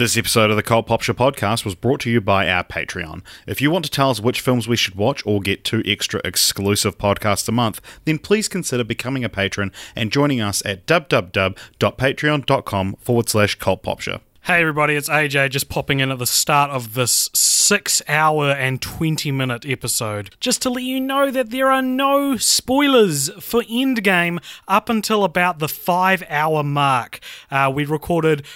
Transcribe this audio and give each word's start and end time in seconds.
This 0.00 0.16
episode 0.16 0.48
of 0.48 0.56
the 0.56 0.62
Cult 0.62 0.86
Pop 0.86 1.02
Show 1.02 1.12
podcast 1.12 1.66
was 1.66 1.74
brought 1.74 2.00
to 2.00 2.10
you 2.10 2.22
by 2.22 2.48
our 2.48 2.64
Patreon. 2.64 3.20
If 3.46 3.60
you 3.60 3.70
want 3.70 3.84
to 3.84 3.90
tell 3.90 4.08
us 4.08 4.18
which 4.18 4.40
films 4.40 4.66
we 4.66 4.74
should 4.74 4.94
watch 4.94 5.22
or 5.26 5.40
get 5.40 5.62
two 5.62 5.82
extra 5.84 6.22
exclusive 6.24 6.96
podcasts 6.96 7.46
a 7.50 7.52
month, 7.52 7.82
then 8.06 8.18
please 8.18 8.48
consider 8.48 8.82
becoming 8.82 9.24
a 9.24 9.28
patron 9.28 9.72
and 9.94 10.10
joining 10.10 10.40
us 10.40 10.62
at 10.64 10.86
www.patreon.com 10.86 12.96
forward 12.98 13.28
slash 13.28 13.56
Cult 13.56 13.82
Pop 13.82 14.00
Show. 14.00 14.20
Hey 14.44 14.62
everybody, 14.62 14.94
it's 14.94 15.10
AJ 15.10 15.50
just 15.50 15.68
popping 15.68 16.00
in 16.00 16.10
at 16.10 16.18
the 16.18 16.26
start 16.26 16.70
of 16.70 16.94
this 16.94 17.28
6 17.34 18.00
hour 18.08 18.52
and 18.52 18.80
20 18.80 19.30
minute 19.30 19.66
episode. 19.66 20.34
Just 20.40 20.62
to 20.62 20.70
let 20.70 20.82
you 20.82 20.98
know 20.98 21.30
that 21.30 21.50
there 21.50 21.70
are 21.70 21.82
no 21.82 22.38
spoilers 22.38 23.28
for 23.38 23.60
Endgame 23.64 24.42
up 24.66 24.88
until 24.88 25.24
about 25.24 25.58
the 25.58 25.68
5 25.68 26.24
hour 26.30 26.62
mark. 26.62 27.20
Uh, 27.50 27.70
we 27.72 27.84
recorded 27.84 28.46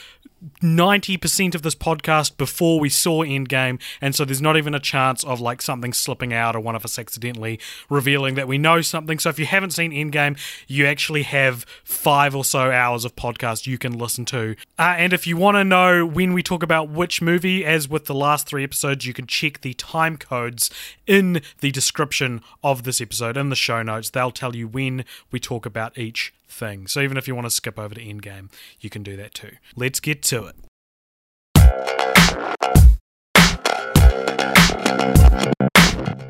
90% 0.62 1.54
of 1.54 1.62
this 1.62 1.74
podcast 1.74 2.36
before 2.36 2.80
we 2.80 2.88
saw 2.88 3.24
Endgame, 3.24 3.80
and 4.00 4.14
so 4.14 4.24
there's 4.24 4.42
not 4.42 4.56
even 4.56 4.74
a 4.74 4.80
chance 4.80 5.24
of 5.24 5.40
like 5.40 5.62
something 5.62 5.92
slipping 5.92 6.32
out 6.32 6.56
or 6.56 6.60
one 6.60 6.74
of 6.74 6.84
us 6.84 6.98
accidentally 6.98 7.58
revealing 7.88 8.34
that 8.34 8.48
we 8.48 8.58
know 8.58 8.80
something. 8.80 9.18
So 9.18 9.30
if 9.30 9.38
you 9.38 9.46
haven't 9.46 9.70
seen 9.70 9.92
Endgame, 9.92 10.38
you 10.66 10.86
actually 10.86 11.22
have 11.22 11.64
five 11.84 12.34
or 12.34 12.44
so 12.44 12.70
hours 12.70 13.04
of 13.04 13.16
podcast 13.16 13.66
you 13.66 13.78
can 13.78 13.98
listen 13.98 14.24
to. 14.26 14.56
Uh, 14.78 14.94
and 14.96 15.12
if 15.12 15.26
you 15.26 15.36
want 15.36 15.56
to 15.56 15.64
know 15.64 16.06
when 16.06 16.32
we 16.32 16.42
talk 16.42 16.62
about 16.62 16.90
which 16.90 17.22
movie, 17.22 17.64
as 17.64 17.88
with 17.88 18.06
the 18.06 18.14
last 18.14 18.46
three 18.46 18.64
episodes, 18.64 19.06
you 19.06 19.12
can 19.12 19.26
check 19.26 19.60
the 19.60 19.74
time 19.74 20.16
codes 20.16 20.70
in 21.06 21.42
the 21.60 21.70
description 21.70 22.42
of 22.62 22.82
this 22.84 23.00
episode 23.00 23.36
in 23.36 23.48
the 23.50 23.56
show 23.56 23.82
notes. 23.82 24.10
They'll 24.10 24.30
tell 24.30 24.54
you 24.54 24.68
when 24.68 25.04
we 25.30 25.40
talk 25.40 25.66
about 25.66 25.96
each 25.98 26.34
thing. 26.48 26.86
So 26.86 27.00
even 27.00 27.16
if 27.16 27.28
you 27.28 27.34
want 27.34 27.46
to 27.46 27.50
skip 27.50 27.78
over 27.78 27.94
to 27.94 28.00
Endgame, 28.00 28.50
you 28.80 28.90
can 28.90 29.02
do 29.02 29.16
that 29.16 29.34
too. 29.34 29.52
Let's 29.76 30.00
get 30.00 30.22
to 30.24 30.46
it. 30.46 30.56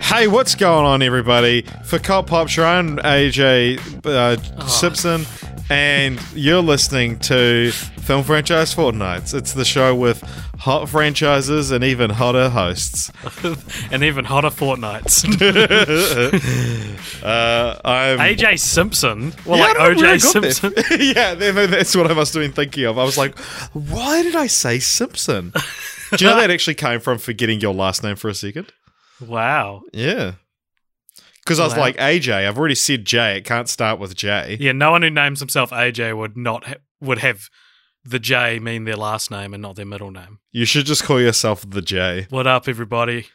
Hey, 0.01 0.29
what's 0.29 0.55
going 0.55 0.87
on, 0.87 1.03
everybody? 1.03 1.63
For 1.85 1.99
Cult 1.99 2.29
Pop 2.29 2.47
I'm 2.59 2.99
AJ 2.99 4.07
uh, 4.07 4.37
Simpson, 4.69 5.27
and 5.71 6.21
you're 6.35 6.63
listening 6.63 7.19
to 7.21 7.71
Film 7.73 8.23
Franchise 8.25 8.75
Fortnights. 8.75 9.33
It's 9.35 9.55
the 9.55 9.65
show 9.65 9.95
with 9.95 10.21
hot 10.59 10.89
franchises 10.89 11.71
and 11.71 11.83
even 11.83 12.11
hotter 12.11 12.49
hosts. 12.51 13.11
and 13.91 14.03
even 14.05 14.25
hotter 14.25 14.51
fortnights. 14.51 15.25
Uh, 17.25 17.81
I'm 17.87 18.19
AJ 18.19 18.59
Simpson. 18.61 19.33
Well, 19.47 19.59
Yeah, 19.59 19.67
like 19.69 19.77
I 19.79 19.89
don't 19.89 19.97
know 19.97 20.03
where 20.03 20.13
I 20.13 20.17
OJ 20.17 20.41
there. 20.43 20.51
Simpson. 20.53 20.75
yeah, 21.01 21.35
that's 21.35 21.97
what 21.97 22.11
I 22.11 22.15
must 22.15 22.35
have 22.35 22.43
been 22.43 22.53
thinking 22.53 22.85
of. 22.85 22.99
I 22.99 23.05
was 23.05 23.17
like, 23.17 23.39
why 23.73 24.23
did 24.23 24.37
I 24.37 24.47
say 24.47 24.79
Simpson? 24.79 25.51
Do 26.17 26.25
you 26.25 26.31
know 26.31 26.37
that 26.37 26.51
actually 26.51 26.75
came 26.75 27.01
from 27.01 27.17
forgetting 27.17 27.61
your 27.61 27.73
last 27.73 28.03
name 28.03 28.17
for 28.17 28.29
a 28.29 28.35
second? 28.35 28.73
Wow. 29.27 29.83
Yeah. 29.95 30.33
Because 31.45 31.61
I 31.61 31.65
was 31.65 31.77
like, 31.77 31.97
AJ, 31.99 32.49
I've 32.49 32.57
already 32.59 32.75
said 32.75 33.05
J. 33.05 33.37
It 33.37 33.45
can't 33.45 33.69
start 33.69 33.99
with 33.99 34.15
J. 34.17 34.57
Yeah, 34.59 34.73
no 34.73 34.93
one 34.93 35.03
who 35.03 35.11
names 35.11 35.41
himself 35.41 35.71
AJ 35.71 36.17
would 36.17 36.37
not 36.39 36.65
ha- 36.67 36.75
would 37.01 37.19
have 37.19 37.49
the 38.03 38.19
J 38.19 38.59
mean 38.59 38.85
their 38.85 38.97
last 38.97 39.31
name 39.31 39.53
and 39.53 39.61
not 39.63 39.77
their 39.77 39.85
middle 39.85 40.11
name. 40.11 40.39
You 40.53 40.65
should 40.65 40.87
just 40.87 41.05
call 41.05 41.21
yourself 41.21 41.69
the 41.69 41.83
J. 41.83 42.27
What 42.31 42.47
up, 42.47 42.67
everybody? 42.67 43.27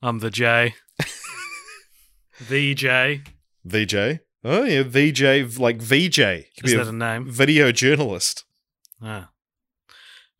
I'm 0.00 0.20
the 0.20 0.30
J. 0.30 0.74
the 2.48 2.74
J. 2.74 3.22
VJ. 3.64 4.20
Oh, 4.42 4.64
yeah, 4.64 4.82
VJ, 4.86 5.58
like 5.58 5.76
VJ. 5.82 6.16
Could 6.16 6.64
Is 6.64 6.72
that 6.72 6.86
a 6.86 6.88
a 6.88 6.92
name? 6.92 7.28
video 7.28 7.72
journalist. 7.72 8.44
Ah, 9.02 9.30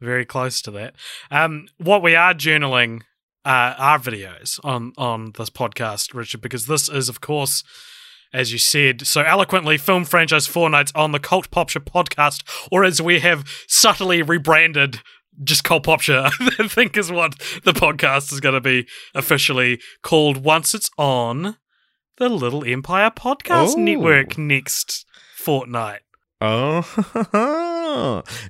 very 0.01 0.25
close 0.25 0.63
to 0.63 0.71
that. 0.71 0.95
Um, 1.31 1.67
what 1.77 2.03
we 2.03 2.15
are 2.15 2.33
journaling 2.35 3.03
uh, 3.45 3.75
are 3.79 3.99
videos 3.99 4.59
on 4.65 4.93
on 4.97 5.33
this 5.37 5.51
podcast, 5.51 6.15
Richard, 6.15 6.41
because 6.41 6.67
this 6.67 6.89
is, 6.89 7.09
of 7.09 7.21
course, 7.21 7.63
as 8.33 8.53
you 8.53 8.59
said 8.59 9.07
so 9.07 9.23
eloquently, 9.23 9.77
film 9.79 10.05
franchise 10.05 10.47
Fortnights 10.47 10.93
on 10.95 11.13
the 11.13 11.19
Cult 11.19 11.51
Pop 11.51 11.69
Show 11.71 11.81
podcast, 11.81 12.43
or 12.71 12.85
as 12.85 13.01
we 13.03 13.21
have 13.21 13.49
subtly 13.69 14.23
rebranded. 14.23 15.01
Just 15.43 15.65
Cult 15.65 15.85
Pop 15.85 16.03
Show, 16.03 16.25
I 16.59 16.69
think 16.69 16.99
is 16.99 17.11
what 17.11 17.39
the 17.65 17.73
podcast 17.73 18.31
is 18.31 18.41
going 18.41 18.55
to 18.57 18.61
be 18.61 18.87
officially 19.15 19.81
called 20.03 20.39
once 20.45 20.75
it's 20.75 20.91
on 20.99 21.57
the 22.19 22.29
Little 22.29 22.63
Empire 22.65 23.11
Podcast 23.11 23.75
Oh. 23.75 23.79
Network 23.79 24.37
next 24.37 25.07
fortnight. 25.37 26.01
Oh, 26.43 26.83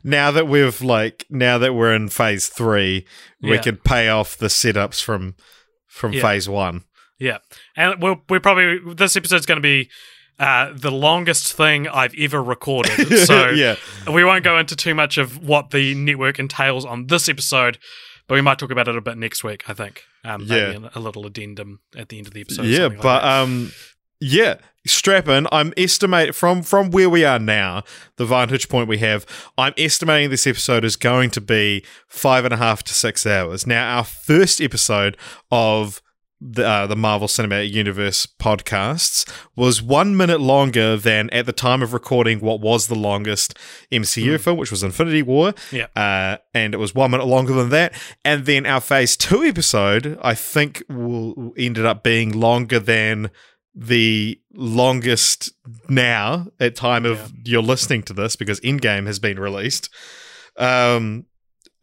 now 0.04 0.30
that 0.30 0.46
we've 0.48 0.80
like 0.82 1.26
now 1.30 1.58
that 1.58 1.74
we're 1.74 1.94
in 1.94 2.08
phase 2.08 2.48
three, 2.48 3.06
we 3.42 3.52
Yeah. 3.52 3.58
could 3.62 3.84
pay 3.84 4.08
off 4.08 4.36
the 4.36 4.46
setups 4.48 5.02
from 5.02 5.34
from 5.86 6.12
Yeah. 6.12 6.22
phase 6.22 6.48
one. 6.48 6.84
Yeah, 7.18 7.38
and 7.76 8.00
we're 8.02 8.16
we're 8.28 8.40
probably 8.40 8.78
this 8.94 9.16
episode's 9.16 9.46
going 9.46 9.56
to 9.58 9.62
be 9.62 9.90
uh, 10.38 10.72
the 10.74 10.90
longest 10.90 11.52
thing 11.52 11.86
I've 11.86 12.14
ever 12.18 12.42
recorded. 12.42 12.92
So 13.26 13.50
yeah, 13.50 13.76
we 14.10 14.24
won't 14.24 14.42
go 14.42 14.58
into 14.58 14.74
too 14.74 14.94
much 14.94 15.18
of 15.18 15.42
what 15.46 15.70
the 15.70 15.94
network 15.94 16.38
entails 16.38 16.86
on 16.86 17.08
this 17.08 17.28
episode, 17.28 17.76
but 18.26 18.36
we 18.36 18.40
might 18.40 18.58
talk 18.58 18.70
about 18.70 18.88
it 18.88 18.96
a 18.96 19.00
bit 19.02 19.18
next 19.18 19.44
week. 19.44 19.64
I 19.68 19.74
think. 19.74 20.04
Um, 20.24 20.46
maybe 20.46 20.80
Yeah. 20.80 20.88
a 20.94 21.00
little 21.00 21.24
addendum 21.26 21.80
at 21.96 22.08
the 22.10 22.18
end 22.18 22.26
of 22.26 22.32
the 22.34 22.40
episode. 22.42 22.66
yeah, 22.66 22.86
like 22.86 23.00
but 23.02 23.24
um, 23.24 23.72
yeah, 24.20 24.56
strap 24.86 25.28
in. 25.28 25.46
I'm 25.52 25.72
estimating 25.76 26.32
from 26.32 26.62
from 26.62 26.90
where 26.90 27.10
we 27.10 27.24
are 27.24 27.38
now, 27.38 27.82
the 28.16 28.26
vantage 28.26 28.68
point 28.68 28.88
we 28.88 28.98
have. 28.98 29.26
I'm 29.58 29.74
estimating 29.76 30.30
this 30.30 30.46
episode 30.46 30.84
is 30.84 30.96
going 30.96 31.30
to 31.30 31.40
be 31.40 31.84
five 32.06 32.44
and 32.44 32.54
a 32.54 32.58
half 32.58 32.82
to 32.84 32.94
six 32.94 33.26
hours. 33.26 33.66
Now, 33.66 33.96
our 33.96 34.04
first 34.04 34.60
episode 34.60 35.16
of 35.50 36.02
the, 36.40 36.66
uh, 36.66 36.86
the 36.86 36.96
Marvel 36.96 37.28
Cinematic 37.28 37.70
Universe 37.70 38.26
podcasts 38.26 39.30
was 39.56 39.82
one 39.82 40.16
minute 40.16 40.40
longer 40.40 40.96
than 40.96 41.28
at 41.30 41.44
the 41.44 41.52
time 41.52 41.82
of 41.82 41.92
recording 41.92 42.40
what 42.40 42.60
was 42.60 42.86
the 42.86 42.94
longest 42.94 43.58
MCU 43.92 44.40
film, 44.40 44.56
which 44.56 44.70
was 44.70 44.82
Infinity 44.82 45.22
War. 45.22 45.52
Yeah. 45.70 45.88
Uh, 45.94 46.38
and 46.54 46.72
it 46.72 46.78
was 46.78 46.94
one 46.94 47.10
minute 47.10 47.26
longer 47.26 47.52
than 47.52 47.68
that. 47.70 47.92
And 48.24 48.46
then 48.46 48.64
our 48.64 48.80
Phase 48.80 49.18
2 49.18 49.44
episode, 49.44 50.18
I 50.22 50.34
think, 50.34 50.82
will 50.88 51.52
ended 51.58 51.84
up 51.84 52.02
being 52.02 52.32
longer 52.32 52.78
than 52.80 53.30
the 53.74 54.40
longest 54.52 55.52
now 55.88 56.48
at 56.58 56.74
time 56.76 57.04
of 57.06 57.18
Yeah. 57.18 57.26
you're 57.44 57.62
listening 57.62 58.02
to 58.04 58.12
this 58.12 58.36
because 58.36 58.60
Endgame 58.60 59.06
has 59.06 59.18
been 59.18 59.38
released. 59.38 59.88
Um, 60.56 61.26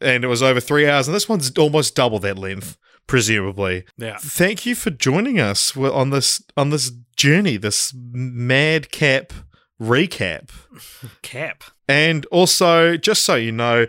and 0.02 0.24
it 0.24 0.28
was 0.28 0.44
over 0.44 0.60
three 0.60 0.88
hours, 0.88 1.08
and 1.08 1.16
this 1.16 1.28
one's 1.30 1.50
almost 1.58 1.96
double 1.96 2.20
that 2.20 2.38
length, 2.38 2.78
presumably. 3.08 3.86
yeah, 3.98 4.18
Thank 4.20 4.66
you 4.66 4.76
for 4.76 4.92
joining 4.92 5.40
us 5.40 5.76
on 5.76 6.12
this 6.12 6.44
on 6.56 6.70
this 6.70 6.92
journey, 7.16 7.58
this 7.58 7.94
madcap 7.96 9.34
recap. 9.82 10.50
cap. 11.22 11.64
And 11.88 12.26
also, 12.28 12.98
just 12.98 13.24
so 13.24 13.36
you 13.36 13.52
know, 13.52 13.88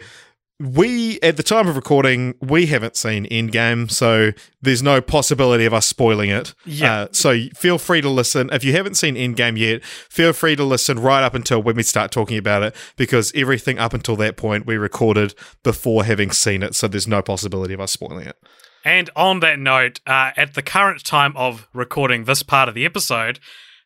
we 0.60 1.20
at 1.20 1.36
the 1.36 1.42
time 1.42 1.68
of 1.68 1.76
recording, 1.76 2.34
we 2.40 2.66
haven't 2.66 2.96
seen 2.96 3.26
Endgame, 3.26 3.90
so 3.90 4.32
there's 4.60 4.82
no 4.82 5.00
possibility 5.00 5.64
of 5.64 5.72
us 5.72 5.86
spoiling 5.86 6.30
it. 6.30 6.52
Yeah. 6.66 7.02
Uh, 7.02 7.08
so 7.12 7.38
feel 7.54 7.78
free 7.78 8.00
to 8.00 8.08
listen. 8.08 8.50
If 8.52 8.64
you 8.64 8.72
haven't 8.72 8.96
seen 8.96 9.14
Endgame 9.14 9.56
yet, 9.56 9.84
feel 9.84 10.32
free 10.32 10.56
to 10.56 10.64
listen 10.64 10.98
right 10.98 11.22
up 11.22 11.34
until 11.34 11.62
when 11.62 11.76
we 11.76 11.84
start 11.84 12.10
talking 12.10 12.38
about 12.38 12.64
it, 12.64 12.74
because 12.96 13.30
everything 13.36 13.78
up 13.78 13.94
until 13.94 14.16
that 14.16 14.36
point 14.36 14.66
we 14.66 14.76
recorded 14.76 15.34
before 15.62 16.04
having 16.04 16.32
seen 16.32 16.64
it, 16.64 16.74
so 16.74 16.88
there's 16.88 17.06
no 17.06 17.22
possibility 17.22 17.74
of 17.74 17.80
us 17.80 17.92
spoiling 17.92 18.26
it. 18.26 18.36
And 18.84 19.10
on 19.14 19.40
that 19.40 19.58
note, 19.58 20.00
uh, 20.06 20.32
at 20.36 20.54
the 20.54 20.62
current 20.62 21.04
time 21.04 21.36
of 21.36 21.68
recording 21.72 22.24
this 22.24 22.42
part 22.42 22.68
of 22.68 22.74
the 22.74 22.84
episode, 22.84 23.38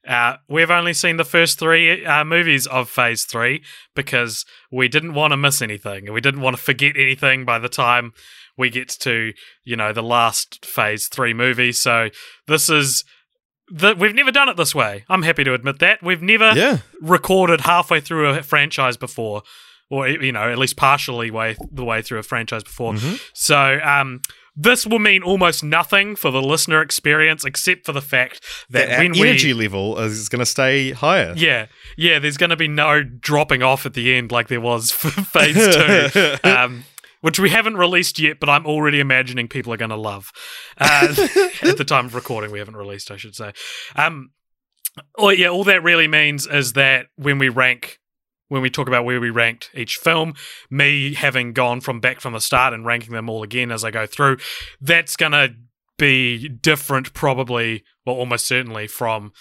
uh, 0.08 0.36
we've 0.48 0.70
only 0.70 0.92
seen 0.94 1.16
the 1.16 1.24
first 1.24 1.58
three 1.58 2.04
uh, 2.04 2.24
movies 2.24 2.66
of 2.66 2.88
Phase 2.88 3.24
3 3.24 3.62
because 3.94 4.44
we 4.70 4.88
didn't 4.88 5.14
want 5.14 5.32
to 5.32 5.36
miss 5.36 5.62
anything. 5.62 6.06
and 6.06 6.14
We 6.14 6.20
didn't 6.20 6.40
want 6.40 6.56
to 6.56 6.62
forget 6.62 6.96
anything 6.96 7.44
by 7.44 7.58
the 7.58 7.68
time 7.68 8.12
we 8.56 8.68
get 8.68 8.88
to, 9.00 9.32
you 9.64 9.76
know, 9.76 9.92
the 9.92 10.02
last 10.02 10.64
Phase 10.66 11.08
3 11.08 11.34
movie. 11.34 11.72
So 11.72 12.08
this 12.46 12.68
is. 12.68 13.04
The, 13.74 13.94
we've 13.94 14.14
never 14.14 14.30
done 14.32 14.50
it 14.50 14.56
this 14.58 14.74
way. 14.74 15.04
I'm 15.08 15.22
happy 15.22 15.44
to 15.44 15.54
admit 15.54 15.78
that. 15.78 16.02
We've 16.02 16.20
never 16.20 16.52
Yeah. 16.54 16.78
recorded 17.00 17.62
halfway 17.62 18.00
through 18.00 18.28
a 18.30 18.42
franchise 18.42 18.98
before, 18.98 19.42
or 19.88 20.06
you 20.08 20.30
know, 20.32 20.50
at 20.50 20.58
least 20.58 20.76
partially 20.76 21.30
way 21.30 21.56
the 21.70 21.84
way 21.84 22.02
through 22.02 22.18
a 22.18 22.22
franchise 22.22 22.64
before. 22.64 22.96
So 23.32 23.78
um, 23.82 24.20
this 24.54 24.86
will 24.86 24.98
mean 24.98 25.22
almost 25.22 25.64
nothing 25.64 26.14
for 26.16 26.30
the 26.30 26.42
listener 26.42 26.82
experience, 26.82 27.44
except 27.44 27.86
for 27.86 27.92
the 27.92 28.02
fact 28.02 28.42
that 28.70 28.88
The 28.88 28.96
when 28.96 29.16
energy 29.16 29.52
we 29.54 29.62
level 29.64 29.98
is 29.98 30.28
going 30.28 30.40
to 30.40 30.46
stay 30.46 30.92
higher. 30.92 31.32
yeah 31.36 31.66
yeah, 31.96 32.18
there's 32.18 32.36
going 32.36 32.50
to 32.50 32.56
be 32.56 32.68
no 32.68 33.02
dropping 33.02 33.62
off 33.62 33.86
at 33.86 33.94
the 33.94 34.14
end 34.14 34.30
like 34.32 34.48
there 34.48 34.60
was 34.60 34.90
for 34.90 35.10
Phase 35.10 35.74
Two. 35.74 36.34
Um, 36.48 36.84
which 37.22 37.38
we 37.38 37.50
haven't 37.50 37.76
released 37.76 38.18
yet, 38.18 38.40
but 38.40 38.48
I'm 38.48 38.66
already 38.66 38.98
imagining 38.98 39.46
people 39.46 39.72
are 39.72 39.76
going 39.76 39.90
to 39.90 39.96
love. 39.96 40.32
Uh, 40.76 41.06
at 41.62 41.78
the 41.78 41.84
time 41.86 42.06
of 42.06 42.16
recording, 42.16 42.50
we 42.50 42.58
haven't 42.58 42.74
released, 42.76 43.12
I 43.12 43.16
should 43.16 43.36
say. 43.36 43.52
Um, 43.94 44.32
oh 45.16 45.28
yeah, 45.30 45.46
all 45.46 45.62
that 45.64 45.84
really 45.84 46.08
means 46.08 46.48
is 46.48 46.72
that 46.72 47.06
when 47.14 47.38
we 47.38 47.48
rank 47.48 48.00
when 48.52 48.60
we 48.60 48.68
talk 48.68 48.86
about 48.86 49.06
where 49.06 49.18
we 49.18 49.30
ranked 49.30 49.70
each 49.72 49.96
film, 49.96 50.34
me 50.70 51.14
having 51.14 51.54
gone 51.54 51.80
from 51.80 52.00
back 52.00 52.20
from 52.20 52.34
the 52.34 52.40
start 52.40 52.74
and 52.74 52.84
ranking 52.84 53.14
them 53.14 53.30
all 53.30 53.42
again 53.42 53.72
as 53.72 53.82
I 53.82 53.90
go 53.90 54.04
through, 54.06 54.36
that's 54.78 55.16
going 55.16 55.32
to 55.32 55.54
be 55.96 56.50
different, 56.50 57.14
probably, 57.14 57.82
well, 58.04 58.16
almost 58.16 58.46
certainly 58.46 58.86
from 58.86 59.32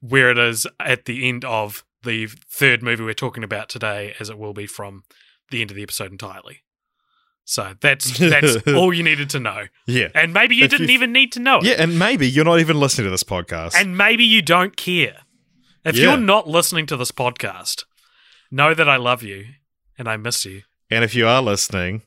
where 0.00 0.30
it 0.30 0.38
is 0.38 0.66
at 0.78 1.06
the 1.06 1.26
end 1.26 1.46
of 1.46 1.82
the 2.02 2.26
third 2.26 2.82
movie 2.82 3.02
we're 3.02 3.14
talking 3.14 3.42
about 3.42 3.70
today, 3.70 4.14
as 4.20 4.28
it 4.28 4.38
will 4.38 4.52
be 4.52 4.66
from 4.66 5.02
the 5.50 5.62
end 5.62 5.70
of 5.70 5.74
the 5.76 5.82
episode 5.82 6.12
entirely. 6.12 6.58
So 7.46 7.72
that's 7.80 8.18
that's 8.18 8.56
all 8.74 8.92
you 8.92 9.02
needed 9.02 9.30
to 9.30 9.40
know, 9.40 9.68
Yeah. 9.86 10.08
and 10.14 10.34
maybe 10.34 10.56
you 10.56 10.64
If 10.66 10.70
didn't 10.72 10.90
even 10.90 11.10
need 11.12 11.32
to 11.32 11.40
know 11.40 11.58
it. 11.60 11.64
Yeah, 11.64 11.76
and 11.78 11.98
maybe 11.98 12.28
you're 12.28 12.44
not 12.44 12.60
even 12.60 12.78
listening 12.78 13.06
to 13.06 13.10
this 13.10 13.24
podcast. 13.24 13.74
And 13.80 13.96
maybe 13.96 14.24
you 14.24 14.42
don't 14.42 14.76
care. 14.76 15.20
If 15.86 15.96
Yeah. 15.96 16.08
you're 16.10 16.16
not 16.18 16.46
listening 16.46 16.84
to 16.88 16.96
this 16.98 17.10
podcast, 17.12 17.84
know 18.50 18.74
that 18.74 18.88
I 18.88 18.96
love 18.96 19.22
you 19.22 19.46
and 19.98 20.08
I 20.08 20.16
miss 20.16 20.44
you. 20.44 20.62
and 20.90 21.04
if 21.04 21.14
you 21.14 21.26
are 21.26 21.42
listening, 21.42 22.02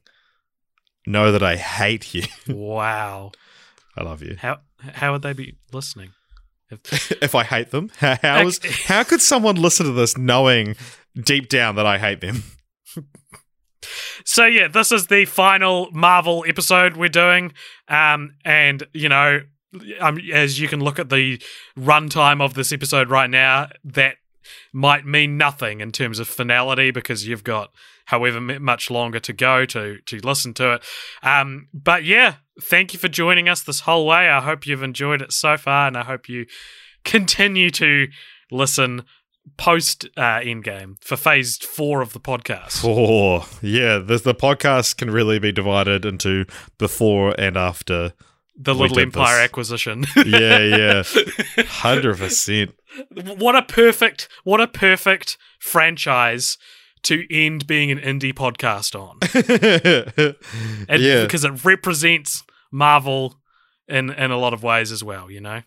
know 1.06 1.32
that 1.32 1.44
I 1.44 1.56
hate 1.56 2.14
you. 2.14 2.24
wow. 2.48 3.32
I 3.98 4.04
love 4.04 4.22
you. 4.22 4.38
How 4.40 4.60
how 4.80 5.12
would 5.14 5.22
they 5.22 5.34
be 5.34 5.58
listening? 5.74 6.12
If, 6.70 7.12
If 7.22 7.36
I 7.36 7.44
hate 7.44 7.72
them, 7.72 7.90
how, 7.98 8.18
how 8.22 8.48
is 8.48 8.60
how 8.86 9.04
could 9.04 9.22
someone 9.22 9.56
listen 9.56 9.86
to 9.86 9.92
this 9.92 10.18
knowing 10.18 10.76
deep 11.16 11.50
down 11.50 11.76
that 11.76 11.86
I 11.86 11.98
hate 11.98 12.22
them? 12.22 12.44
so 14.26 14.46
yeah, 14.46 14.68
this 14.68 14.92
is 14.92 15.08
the 15.08 15.26
final 15.26 15.90
Marvel 15.92 16.46
episode 16.48 16.96
we're 16.98 17.10
doing. 17.10 17.54
Um 17.88 18.36
and 18.46 18.84
you 18.94 19.10
know, 19.10 19.42
um, 20.00 20.20
as 20.34 20.60
you 20.60 20.68
can 20.68 20.80
look 20.82 21.00
at 21.00 21.10
the 21.10 21.42
runtime 21.78 22.42
of 22.42 22.54
this 22.54 22.72
episode 22.72 23.10
right 23.10 23.30
now, 23.30 23.70
that 23.84 24.16
might 24.72 25.06
mean 25.06 25.38
nothing 25.38 25.82
in 25.82 25.92
terms 25.92 26.20
of 26.20 26.28
finality 26.28 26.92
because 26.92 27.28
you've 27.28 27.44
got 27.44 27.72
however 28.06 28.42
much 28.42 28.92
longer 28.92 29.20
to 29.20 29.34
go 29.34 29.66
to 29.66 30.00
to 30.06 30.20
listen 30.20 30.54
to 30.56 30.74
it. 30.74 30.84
Um, 31.24 31.68
but 31.74 32.04
yeah, 32.04 32.36
thank 32.62 32.94
you 32.94 33.00
for 33.00 33.08
joining 33.08 33.48
us 33.48 33.62
this 33.62 33.82
whole 33.82 34.06
way. 34.06 34.30
I 34.30 34.42
hope 34.42 34.66
you've 34.66 34.84
enjoyed 34.84 35.22
it 35.22 35.32
so 35.32 35.58
far, 35.58 35.88
and 35.88 35.98
I 35.98 36.04
hope 36.04 36.28
you 36.28 36.46
continue 37.04 37.70
to 37.72 38.08
listen 38.52 39.06
post 39.58 40.06
uh, 40.18 40.40
Endgame 40.40 41.02
for 41.04 41.18
Phase 41.18 41.58
Four 41.58 42.02
of 42.02 42.14
the 42.14 42.20
podcast. 42.20 42.84
Oh, 42.86 43.48
yeah. 43.62 43.98
The, 43.98 44.18
the 44.18 44.36
podcast 44.36 44.98
can 44.98 45.10
really 45.10 45.40
be 45.40 45.52
divided 45.52 46.06
into 46.06 46.46
before 46.78 47.36
and 47.40 47.58
after. 47.58 48.14
The 48.64 48.74
We 48.74 48.82
Little 48.82 49.00
Empire 49.00 49.38
this. 49.38 49.46
acquisition. 49.46 50.06
Yeah, 50.26 50.60
yeah. 50.60 51.04
100%. 51.04 52.74
what 53.40 53.56
a 53.56 53.62
perfect, 53.64 54.28
what 54.44 54.62
a 54.62 54.68
perfect 54.68 55.38
franchise 55.60 56.58
to 57.04 57.26
end 57.32 57.66
being 57.66 57.90
an 57.92 57.98
indie 58.00 58.34
podcast 58.34 58.94
on. 58.96 59.18
And 60.90 61.02
yeah. 61.02 61.24
because 61.24 61.44
it 61.44 61.64
represents 61.66 62.44
Marvel 62.72 63.36
in 63.88 64.10
in 64.12 64.32
a 64.32 64.38
lot 64.38 64.54
of 64.54 64.62
ways 64.64 64.92
as 64.92 65.04
well, 65.04 65.32
you 65.32 65.42
know. 65.42 65.62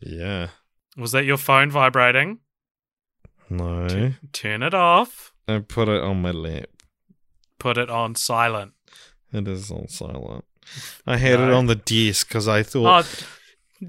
Yeah. 0.00 0.48
Was 0.96 1.12
that 1.12 1.24
your 1.24 1.36
phone 1.38 1.70
vibrating? 1.70 2.40
No. 3.48 4.12
Turn 4.32 4.62
it 4.62 4.74
off. 4.74 5.32
I 5.48 5.58
put 5.60 5.88
it 5.88 6.02
on 6.02 6.22
my 6.22 6.30
lap. 6.30 6.68
Put 7.58 7.78
it 7.78 7.90
on 7.90 8.14
silent. 8.14 8.72
It 9.32 9.48
is 9.48 9.70
on 9.70 9.88
silent. 9.88 10.44
I 11.06 11.16
had 11.16 11.40
it 11.40 11.50
on 11.50 11.66
the 11.66 11.74
desk 11.74 12.28
because 12.28 12.48
I 12.48 12.62
thought. 12.62 13.06
Oh, 13.06 13.26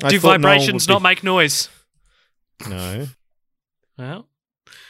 I 0.04 0.10
do 0.10 0.20
thought 0.20 0.42
vibrations 0.42 0.88
would 0.88 0.94
not 0.94 1.00
be- 1.00 1.04
make 1.04 1.24
noise? 1.24 1.70
No. 2.68 3.08
Well, 3.98 4.28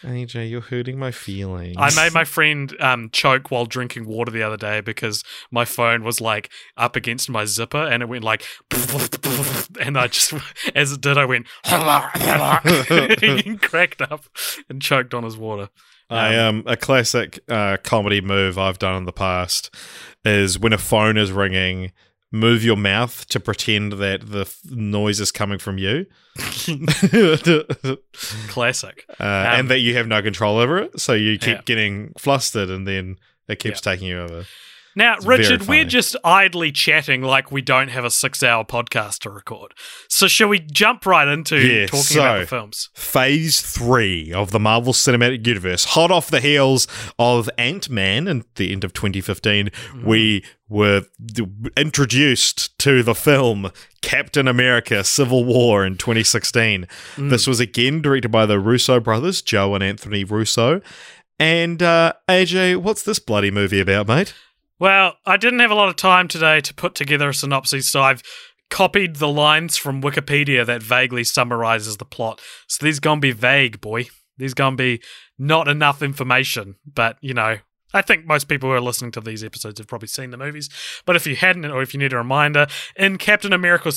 AJ, 0.04 0.50
you're 0.50 0.62
hurting 0.62 1.00
my 1.00 1.12
feelings. 1.12 1.76
I 1.80 1.90
made 1.96 2.14
my 2.14 2.24
friend 2.24 2.76
um, 2.80 3.10
choke 3.12 3.50
while 3.50 3.66
drinking 3.66 4.06
water 4.06 4.32
the 4.32 4.44
other 4.44 4.58
day 4.58 4.82
because 4.82 5.24
my 5.52 5.66
phone 5.66 6.04
was 6.04 6.22
like 6.22 6.52
up 6.78 6.96
against 6.96 7.30
my 7.30 7.46
zipper 7.46 7.78
and 7.84 8.04
it 8.04 8.10
went 8.10 8.24
like, 8.24 8.44
and 9.80 9.98
I 9.98 10.08
just, 10.08 10.34
as 10.76 10.92
it 10.92 11.02
did, 11.02 11.18
I 11.18 11.26
went, 11.26 11.48
he 11.66 13.58
cracked 13.58 14.02
up 14.02 14.26
and 14.70 14.82
choked 14.82 15.14
on 15.14 15.24
his 15.24 15.38
water. 15.38 15.70
I 16.08 16.36
um 16.38 16.62
a 16.68 16.78
classic 16.78 17.40
uh, 17.50 17.78
comedy 17.84 18.22
move 18.22 18.60
I've 18.60 18.78
done 18.78 18.96
in 18.96 19.06
the 19.06 19.12
past 19.12 19.74
is 20.26 20.58
when 20.60 20.74
a 20.74 20.78
phone 20.78 21.18
is 21.18 21.32
ringing, 21.32 21.92
move 22.32 22.64
your 22.64 22.76
mouth 22.76 23.26
to 23.30 23.40
pretend 23.40 23.94
that 23.94 24.30
the 24.30 24.42
f- 24.42 24.60
noise 24.66 25.20
is 25.20 25.32
coming 25.32 25.60
from 25.60 25.78
you, 25.78 26.06
uh, 27.14 27.96
Classic. 28.48 29.06
and 29.20 29.70
that 29.70 29.80
you 29.80 29.96
have 29.96 30.08
no 30.08 30.22
control 30.22 30.58
over 30.58 30.80
it. 30.80 31.00
So 31.00 31.14
you 31.14 31.38
keep 31.38 31.56
Yeah. 31.58 31.62
getting 31.66 32.14
flustered, 32.18 32.70
and 32.70 32.88
then 32.88 33.18
it 33.48 33.60
keeps 33.60 33.82
taking 33.82 34.08
you 34.08 34.20
over. 34.20 34.46
Now, 34.96 35.18
very 35.20 35.40
Richard, 35.40 35.68
we're 35.68 35.86
just 35.86 36.16
idly 36.24 36.72
chatting 36.72 37.22
like 37.22 37.52
we 37.52 37.62
don't 37.62 37.90
have 37.90 38.06
a 38.06 38.12
six 38.12 38.42
hour 38.42 38.64
podcast 38.64 39.20
to 39.20 39.30
record. 39.30 39.74
So, 40.08 40.28
shall 40.28 40.48
we 40.48 40.60
jump 40.60 41.06
right 41.06 41.28
into 41.28 41.58
Yeah, 41.58 41.88
talking 41.88 42.18
about 42.18 42.40
the 42.40 42.48
films? 42.48 42.90
Phase 42.94 43.60
three 43.62 44.32
of 44.32 44.52
the 44.52 44.60
Marvel 44.60 44.94
Cinematic 44.94 45.46
Universe, 45.46 45.86
hot 45.86 46.12
off 46.12 46.32
the 46.32 46.40
heels 46.40 46.88
of 47.20 47.50
Ant 47.58 47.90
Man 47.90 48.28
and 48.28 48.46
the 48.56 48.72
end 48.72 48.84
of 48.84 48.94
2015, 48.94 49.70
we 50.06 50.44
were 50.70 51.04
introduced 51.78 52.78
to 52.80 53.04
the 53.04 53.14
film 53.16 53.72
Captain 54.02 54.48
America 54.48 55.04
Civil 55.04 55.44
War 55.46 55.86
in 55.86 55.98
2016. 55.98 56.88
This 57.18 57.48
was 57.48 57.60
again 57.60 58.02
directed 58.02 58.30
by 58.30 58.46
the 58.46 58.60
Russo 58.60 59.00
brothers, 59.00 59.42
Joe 59.42 59.76
and 59.76 59.84
Anthony 59.84 60.24
Russo. 60.24 60.82
And 61.38 61.84
uh, 61.84 62.14
AJ, 62.30 62.78
what's 62.78 63.04
this 63.04 63.20
bloody 63.20 63.52
movie 63.52 63.82
about, 63.82 64.08
mate? 64.08 64.34
Well, 64.80 65.16
I 65.26 65.38
didn't 65.38 65.60
have 65.60 65.72
a 65.72 65.76
lot 65.76 65.90
of 65.90 65.96
time 65.96 66.28
today 66.28 66.60
to 66.62 66.74
put 66.74 66.96
together 66.96 67.30
a 67.30 67.34
synopsis, 67.34 67.90
so 67.90 68.02
I've 68.02 68.22
copied 68.70 69.18
the 69.18 69.28
lines 69.30 69.78
from 69.78 70.02
Wikipedia 70.02 70.66
that 70.66 70.84
vaguely 70.84 71.24
summarizes 71.24 71.98
the 71.98 72.06
plot. 72.06 72.42
So 72.68 72.86
these 72.86 73.00
gonna 73.00 73.22
be 73.22 73.32
vague, 73.32 73.80
boy. 73.80 74.08
These 74.38 74.54
gonna 74.54 74.76
be 74.76 75.02
not 75.40 75.68
enough 75.68 76.02
information, 76.02 76.76
but 76.86 77.18
you 77.22 77.34
know. 77.34 77.58
I 77.94 78.02
think 78.02 78.26
most 78.26 78.50
people 78.50 78.70
who 78.70 78.76
are 78.76 78.82
listening 78.82 79.12
to 79.12 79.22
these 79.22 79.44
episodes 79.44 79.80
have 79.80 79.88
probably 79.88 80.08
seen 80.08 80.32
the 80.32 80.38
movies, 80.38 80.70
but 81.06 81.16
if 81.16 81.26
you 81.26 81.36
hadn't, 81.36 81.66
or 81.66 81.82
if 81.82 81.94
you 81.94 82.00
need 82.00 82.14
a 82.14 82.18
reminder, 82.18 82.68
in 82.98 83.18
Captain 83.18 83.54
America, 83.54 83.92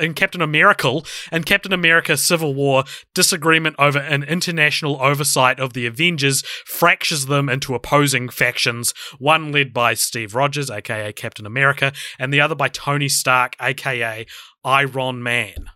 in 0.00 0.14
Captain 0.14 0.42
America, 0.42 1.00
and 1.30 1.46
Captain 1.46 1.72
America: 1.72 2.16
Civil 2.16 2.54
War, 2.54 2.84
disagreement 3.14 3.76
over 3.78 3.98
an 3.98 4.24
international 4.24 5.00
oversight 5.00 5.60
of 5.60 5.72
the 5.72 5.86
Avengers 5.86 6.42
fractures 6.64 7.26
them 7.26 7.48
into 7.48 7.74
opposing 7.74 8.28
factions. 8.28 8.92
One 9.18 9.52
led 9.52 9.72
by 9.72 9.94
Steve 9.94 10.34
Rogers, 10.34 10.70
aka 10.70 11.12
Captain 11.12 11.46
America, 11.46 11.92
and 12.18 12.32
the 12.32 12.40
other 12.40 12.54
by 12.54 12.68
Tony 12.68 13.08
Stark, 13.08 13.54
aka 13.60 14.26
Iron 14.64 15.22
Man. 15.22 15.70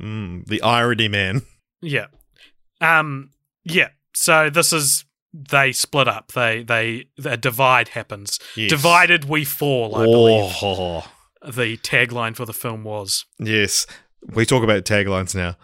Mm, 0.00 0.46
the 0.46 0.62
Irony 0.62 1.08
Man. 1.08 1.42
Yeah. 1.80 2.06
Um 2.80 3.30
yeah. 3.64 3.90
So 4.14 4.50
this 4.50 4.72
is 4.72 5.04
they 5.36 5.72
split 5.72 6.06
up. 6.08 6.32
They 6.32 6.62
they 6.62 7.06
a 7.24 7.36
divide 7.36 7.88
happens. 7.88 8.38
Yes. 8.56 8.70
Divided 8.70 9.24
we 9.24 9.44
fall, 9.44 9.96
I 9.96 10.04
believe. 10.04 10.52
Oh, 10.62 11.06
The 11.44 11.76
tagline 11.78 12.36
for 12.36 12.46
the 12.46 12.52
film 12.54 12.84
was. 12.84 13.24
yes. 13.38 13.86
We 14.32 14.46
talk 14.46 14.62
about 14.62 14.84
taglines 14.84 15.34
now. 15.34 15.56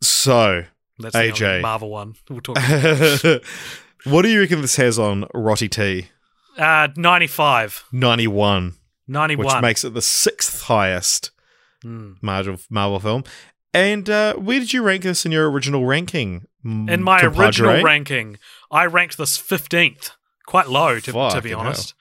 So, 0.00 0.64
That's 0.98 1.14
AJ. 1.14 1.60
Marvel 1.62 1.90
one. 1.90 2.14
We'll 2.28 2.40
talk 2.40 2.56
what 4.04 4.22
do 4.22 4.28
you 4.28 4.40
reckon 4.40 4.60
this 4.60 4.74
has 4.76 4.98
on 4.98 5.26
Rotty 5.34 5.68
T? 5.68 6.08
uh 6.58 6.88
95. 6.96 7.84
91, 7.92 8.74
91. 9.08 9.46
which 9.46 9.62
makes 9.62 9.84
it 9.84 9.94
the 9.94 10.02
sixth 10.02 10.62
highest 10.62 11.30
Hmm. 11.82 12.12
Marvel, 12.22 12.58
Marvel 12.70 13.00
film. 13.00 13.24
And 13.74 14.08
uh, 14.10 14.34
where 14.34 14.58
did 14.58 14.72
you 14.72 14.82
rank 14.82 15.02
this 15.02 15.24
in 15.24 15.32
your 15.32 15.50
original 15.50 15.86
ranking? 15.86 16.46
In 16.64 17.02
my 17.02 17.20
compadre? 17.20 17.46
original 17.46 17.82
ranking, 17.82 18.38
I 18.70 18.84
ranked 18.86 19.18
this 19.18 19.36
15th. 19.40 20.10
Quite 20.46 20.68
low, 20.68 21.00
to, 21.00 21.12
to 21.12 21.40
be 21.42 21.52
honest. 21.52 21.94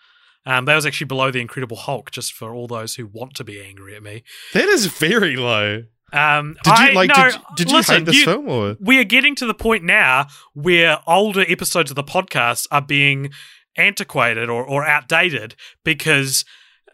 Um, 0.45 0.65
that 0.65 0.75
was 0.75 0.85
actually 0.85 1.05
below 1.05 1.31
the 1.31 1.39
Incredible 1.39 1.77
Hulk, 1.77 2.11
just 2.11 2.33
for 2.33 2.53
all 2.53 2.67
those 2.67 2.95
who 2.95 3.05
want 3.07 3.35
to 3.35 3.43
be 3.43 3.61
angry 3.61 3.95
at 3.95 4.03
me. 4.03 4.23
That 4.53 4.67
is 4.67 4.87
very 4.87 5.35
low. 5.35 5.83
Um, 6.13 6.57
Did 6.63 6.77
you 6.79 6.85
I- 6.89 6.91
like? 6.91 7.09
no, 7.15 7.29
did, 7.31 7.39
did 7.55 7.71
you 7.71 7.77
listen, 7.77 7.95
hate 7.97 8.05
this 8.05 8.15
you- 8.17 8.25
film? 8.25 8.49
Or 8.49 8.75
we 8.81 8.99
are 8.99 9.03
getting 9.05 9.33
to 9.35 9.45
the 9.45 9.53
point 9.53 9.83
now 9.83 10.27
where 10.53 10.99
older 11.07 11.45
episodes 11.47 11.89
of 11.89 11.95
the 11.95 12.03
podcast 12.03 12.67
are 12.69 12.81
being 12.81 13.31
antiquated 13.77 14.49
or, 14.49 14.63
or 14.65 14.85
outdated 14.85 15.55
because 15.85 16.43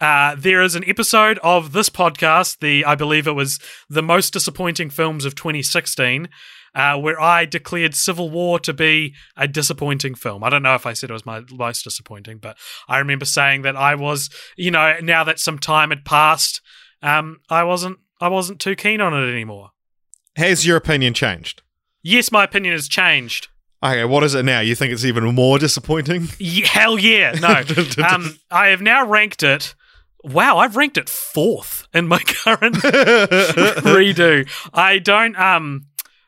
uh, 0.01 0.35
there 0.37 0.61
is 0.61 0.75
an 0.75 0.83
episode 0.87 1.39
of 1.39 1.73
this 1.73 1.89
podcast, 1.89 2.59
the 2.59 2.85
I 2.85 2.95
believe 2.95 3.27
it 3.27 3.33
was 3.33 3.59
the 3.89 4.03
most 4.03 4.33
disappointing 4.33 4.89
films 4.89 5.25
of 5.25 5.35
2016, 5.35 6.29
uh, 6.75 6.97
where 6.97 7.19
I 7.19 7.45
declared 7.45 7.95
Civil 7.95 8.29
War 8.29 8.59
to 8.59 8.73
be 8.73 9.15
a 9.35 9.47
disappointing 9.47 10.15
film. 10.15 10.43
I 10.43 10.49
don't 10.49 10.63
know 10.63 10.75
if 10.75 10.85
I 10.85 10.93
said 10.93 11.09
it 11.09 11.13
was 11.13 11.25
my 11.25 11.41
most 11.51 11.83
disappointing, 11.83 12.37
but 12.37 12.57
I 12.87 12.99
remember 12.99 13.25
saying 13.25 13.63
that 13.63 13.75
I 13.75 13.95
was, 13.95 14.29
you 14.55 14.71
know, 14.71 14.95
now 15.01 15.23
that 15.23 15.39
some 15.39 15.57
time 15.57 15.89
had 15.89 16.05
passed, 16.05 16.61
um, 17.01 17.39
I 17.49 17.63
wasn't 17.63 17.97
I 18.19 18.27
wasn't 18.29 18.59
too 18.59 18.75
keen 18.75 19.01
on 19.01 19.13
it 19.13 19.31
anymore. 19.31 19.71
has 20.35 20.65
your 20.65 20.77
opinion 20.77 21.13
changed? 21.13 21.61
Yes, 22.03 22.31
my 22.31 22.43
opinion 22.43 22.73
has 22.73 22.87
changed. 22.87 23.47
Okay, 23.83 24.05
what 24.05 24.23
is 24.23 24.33
it 24.33 24.43
now? 24.43 24.59
You 24.59 24.73
think 24.75 24.91
it's 24.91 25.05
even 25.05 25.23
more 25.35 25.59
disappointing? 25.59 26.29
Yeah, 26.39 26.65
hell 26.65 26.97
yeah. 26.97 27.33
No. 27.33 27.63
um, 28.07 28.39
I 28.49 28.67
have 28.67 28.81
now 28.81 29.05
ranked 29.05 29.43
it. 29.43 29.75
Wow, 30.27 30.57
I've 30.57 30.75
ranked 30.75 30.97
it 30.97 31.09
fourth 31.09 31.87
in 31.93 32.07
my 32.07 32.19
current 32.25 32.75
redo. 33.83 34.49
I 34.73 34.99
don't 34.99 35.37
um 35.39 35.85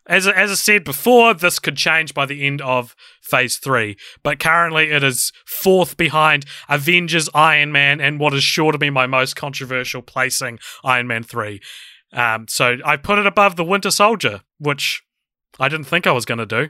as 0.08 0.25
I- 0.25 0.32
as 0.32 0.50
I 0.51 0.56
said 0.56 0.84
before, 0.84 1.34
this 1.36 1.60
could 1.60 1.77
change 1.77 2.13
by 2.15 2.25
the 2.25 2.46
end 2.46 2.62
of 2.62 2.96
phase 3.22 3.58
three, 3.58 3.96
but 4.24 4.39
currently 4.39 4.89
it 4.89 5.03
is 5.03 5.32
fourth 5.46 5.98
behind 5.98 6.46
Avengers, 6.68 7.29
Iron 7.36 7.72
Man, 7.72 8.01
and 8.01 8.20
what 8.20 8.34
is 8.34 8.44
sure 8.44 8.72
to 8.72 8.77
be 8.79 8.89
my 8.89 9.06
most 9.06 9.36
controversial 9.36 10.01
placing, 10.01 10.58
Iron 10.84 11.06
Man 11.08 11.22
three. 11.24 11.62
Um, 12.12 12.48
so 12.48 12.77
I 12.84 12.98
put 12.98 13.20
it 13.20 13.27
above 13.27 13.56
the 13.56 13.63
Winter 13.63 13.91
Soldier, 13.91 14.41
which 14.58 15.03
I 15.60 15.70
didn't 15.70 15.86
think 15.86 16.08
I 16.08 16.12
was 16.12 16.25
going 16.25 16.39
to 16.39 16.46
do, 16.48 16.70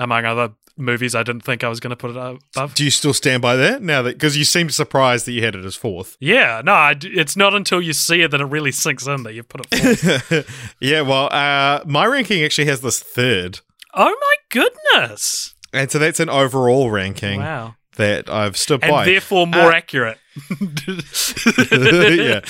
among 0.00 0.24
other 0.24 0.50
movies. 0.76 1.14
I 1.14 1.22
didn't 1.22 1.42
think 1.42 1.62
I 1.62 1.68
was 1.68 1.78
going 1.78 1.90
to 1.90 1.96
put 1.96 2.10
it 2.10 2.16
above. 2.16 2.74
Do 2.74 2.82
you 2.84 2.90
still 2.90 3.12
stand 3.12 3.42
by 3.42 3.54
that 3.56 3.82
now 3.82 4.02
that 4.02 4.14
because 4.14 4.36
you 4.36 4.44
seemed 4.44 4.72
surprised 4.74 5.26
that 5.26 5.32
you 5.32 5.44
had 5.44 5.54
it 5.54 5.64
as 5.64 5.76
fourth? 5.76 6.16
Yeah, 6.20 6.62
no, 6.64 6.72
I 6.72 6.96
it's 7.02 7.36
not 7.36 7.54
until 7.54 7.80
you 7.82 7.92
see 7.92 8.22
it 8.22 8.30
that 8.30 8.40
it 8.40 8.44
really 8.46 8.72
sinks 8.72 9.06
in 9.06 9.22
that 9.24 9.34
you've 9.34 9.48
put 9.48 9.66
it 9.70 10.46
yeah, 10.80 11.02
well, 11.02 11.28
uh, 11.32 11.82
my 11.86 12.06
ranking 12.06 12.42
actually 12.42 12.66
has 12.66 12.80
this 12.80 13.00
third, 13.02 13.60
oh 13.94 14.06
my 14.20 14.34
goodness! 14.48 15.54
and 15.72 15.90
so 15.90 15.98
that's 15.98 16.18
an 16.18 16.28
overall 16.30 16.90
ranking 16.90 17.40
Wow. 17.40 17.74
that 17.96 18.28
I've 18.30 18.56
stood 18.56 18.82
And 18.82 18.90
by. 18.90 19.04
therefore 19.04 19.46
more 19.46 19.70
Uh, 19.72 19.76
accurate. 19.76 20.18
yeah. 21.72 22.40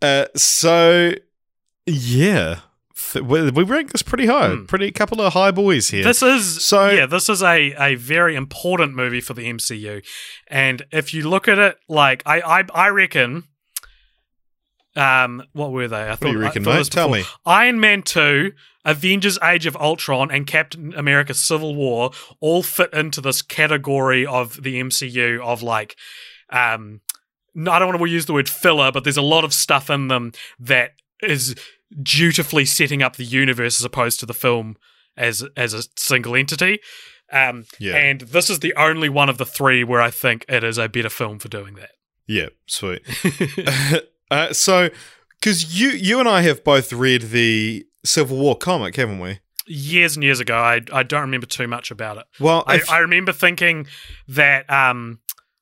Uh, 0.00 0.26
so 0.36 1.12
yeah, 1.86 2.60
Th- 3.12 3.24
we, 3.24 3.50
we 3.50 3.62
rank 3.64 3.92
this 3.92 4.02
pretty 4.02 4.26
high. 4.26 4.54
Hmm. 4.54 4.64
Pretty 4.66 4.90
couple 4.92 5.20
of 5.20 5.32
high 5.32 5.50
boys 5.50 5.90
here. 5.90 6.04
This 6.04 6.22
is 6.22 6.64
So- 6.64 6.88
yeah, 6.90 7.06
this 7.06 7.28
is 7.28 7.42
a, 7.42 7.72
a 7.78 7.94
very 7.96 8.34
important 8.36 8.94
movie 8.94 9.20
for 9.20 9.34
the 9.34 9.50
MCU. 9.50 10.04
And 10.48 10.82
if 10.92 11.12
you 11.14 11.28
look 11.28 11.48
at 11.48 11.58
it 11.58 11.76
like 11.88 12.22
I 12.26 12.40
I, 12.40 12.64
I 12.74 12.88
reckon 12.88 13.44
um 14.96 15.42
what 15.52 15.70
were 15.72 15.88
they? 15.88 16.08
I 16.08 16.16
do 16.16 16.28
you 16.30 16.38
I 16.38 16.42
reckon, 16.42 16.64
thought 16.64 16.72
mate? 16.72 16.78
this 16.78 16.88
Tell 16.88 17.08
me. 17.08 17.24
Iron 17.46 17.78
Man 17.78 18.02
2, 18.02 18.52
Avengers 18.84 19.38
Age 19.42 19.66
of 19.66 19.76
Ultron, 19.76 20.30
and 20.30 20.46
Captain 20.46 20.92
America 20.94 21.32
Civil 21.34 21.74
War 21.76 22.10
all 22.40 22.62
fit 22.62 22.92
into 22.92 23.20
this 23.20 23.40
category 23.42 24.26
of 24.26 24.62
the 24.62 24.80
MCU 24.80 25.40
of 25.40 25.62
like, 25.62 25.96
um, 26.50 27.00
I 27.56 27.78
don't 27.78 27.88
want 27.88 28.00
to 28.00 28.06
use 28.06 28.26
the 28.26 28.32
word 28.32 28.48
filler, 28.48 28.90
but 28.90 29.04
there's 29.04 29.16
a 29.16 29.22
lot 29.22 29.44
of 29.44 29.52
stuff 29.54 29.90
in 29.90 30.08
them 30.08 30.32
that 30.58 30.92
is 31.22 31.54
dutifully 32.02 32.64
setting 32.64 33.02
up 33.02 33.16
the 33.16 33.24
universe 33.24 33.80
as 33.80 33.84
opposed 33.84 34.20
to 34.20 34.26
the 34.26 34.34
film 34.34 34.76
as 35.16 35.44
as 35.56 35.74
a 35.74 35.82
single 35.96 36.34
entity. 36.36 36.78
Um, 37.32 37.66
Yeah. 37.78 37.94
And 37.96 38.22
this 38.22 38.50
is 38.50 38.58
the 38.60 38.74
only 38.74 39.08
one 39.08 39.28
of 39.28 39.38
the 39.38 39.46
three 39.46 39.84
where 39.84 40.00
I 40.00 40.10
think 40.10 40.44
it 40.48 40.64
is 40.64 40.78
a 40.78 40.88
better 40.88 41.08
film 41.10 41.38
for 41.38 41.48
doing 41.48 41.74
that. 41.74 41.90
Yeah, 42.26 42.48
sweet. 42.66 43.02
uh, 44.30 44.52
so, 44.52 44.90
because 45.40 45.80
you 45.80 45.90
you 45.90 46.20
and 46.20 46.28
I 46.28 46.42
have 46.42 46.64
both 46.64 46.92
read 46.92 47.22
the 47.30 47.84
Civil 48.04 48.36
War 48.38 48.56
comic, 48.56 48.96
haven't 48.96 49.20
we? 49.20 49.38
years 49.66 50.16
and 50.16 50.24
years 50.24 50.40
ago, 50.40 50.56
I 50.56 50.80
I 50.92 51.04
don't 51.04 51.20
remember 51.20 51.46
too 51.46 51.68
much 51.68 51.90
about 51.92 52.16
it. 52.18 52.24
Well, 52.40 52.64
I, 52.66 52.76
if- 52.76 52.90
I 52.90 52.98
remember 52.98 53.32
thinking 53.32 53.86
that 54.28 54.68
um, 54.68 55.20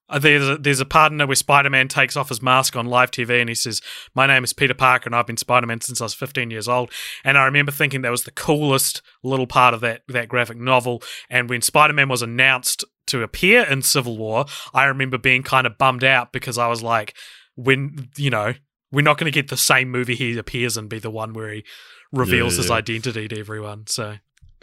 Uh, 0.08 0.18
there's 0.18 0.48
a, 0.48 0.56
there's 0.56 0.80
a 0.80 0.86
part 0.86 1.12
in 1.12 1.20
it 1.20 1.26
where 1.26 1.36
Spider 1.36 1.70
Man 1.70 1.88
takes 1.88 2.16
off 2.16 2.30
his 2.30 2.40
mask 2.40 2.76
on 2.76 2.86
live 2.86 3.10
TV 3.10 3.40
and 3.40 3.48
he 3.48 3.54
says, 3.54 3.82
"My 4.14 4.26
name 4.26 4.44
is 4.44 4.52
Peter 4.52 4.74
Parker 4.74 5.08
and 5.08 5.14
I've 5.14 5.26
been 5.26 5.36
Spider 5.36 5.66
Man 5.66 5.80
since 5.80 6.00
I 6.00 6.04
was 6.04 6.14
15 6.14 6.50
years 6.50 6.68
old." 6.68 6.90
And 7.24 7.36
I 7.36 7.44
remember 7.44 7.72
thinking 7.72 8.02
that 8.02 8.10
was 8.10 8.24
the 8.24 8.30
coolest 8.30 9.02
little 9.22 9.46
part 9.46 9.74
of 9.74 9.80
that 9.80 10.02
that 10.08 10.28
graphic 10.28 10.58
novel. 10.58 11.02
And 11.28 11.48
when 11.48 11.62
Spider 11.62 11.92
Man 11.92 12.08
was 12.08 12.22
announced 12.22 12.84
to 13.08 13.22
appear 13.22 13.64
in 13.64 13.82
Civil 13.82 14.16
War, 14.16 14.46
I 14.72 14.84
remember 14.84 15.18
being 15.18 15.42
kind 15.42 15.66
of 15.66 15.78
bummed 15.78 16.04
out 16.04 16.32
because 16.32 16.58
I 16.58 16.68
was 16.68 16.82
like, 16.82 17.14
when 17.54 18.08
you 18.16 18.30
know. 18.30 18.54
We're 18.90 19.02
not 19.02 19.18
going 19.18 19.30
to 19.30 19.34
get 19.34 19.48
the 19.48 19.56
same 19.58 19.90
movie 19.90 20.14
he 20.14 20.38
appears 20.38 20.78
in 20.78 20.88
be 20.88 20.98
the 20.98 21.10
one 21.10 21.34
where 21.34 21.52
he 21.52 21.64
reveals 22.10 22.56
his 22.56 22.70
yeah. 22.70 22.76
identity 22.76 23.28
to 23.28 23.38
everyone. 23.38 23.86
So 23.86 24.16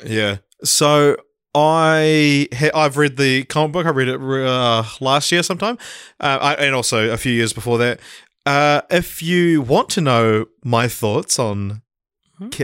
yeah. 0.04 0.38
So 0.64 1.18
I 1.56 2.48
I've 2.74 2.98
read 2.98 3.16
the 3.18 3.46
comic 3.46 3.72
book. 3.72 3.86
I 3.86 3.90
read 3.90 4.10
it 4.10 4.20
uh, 4.22 4.84
last 5.00 5.32
year 5.32 5.42
sometime, 5.42 5.78
uh, 6.20 6.38
I, 6.42 6.54
and 6.56 6.76
also 6.76 7.10
a 7.10 7.18
few 7.18 7.32
years 7.32 7.54
before 7.54 7.78
that. 7.78 8.00
Uh, 8.46 8.82
if 8.92 9.24
you 9.24 9.62
want 9.62 9.90
to 9.92 10.02
know 10.02 10.46
my 10.64 10.88
thoughts 10.90 11.40
on 11.40 11.82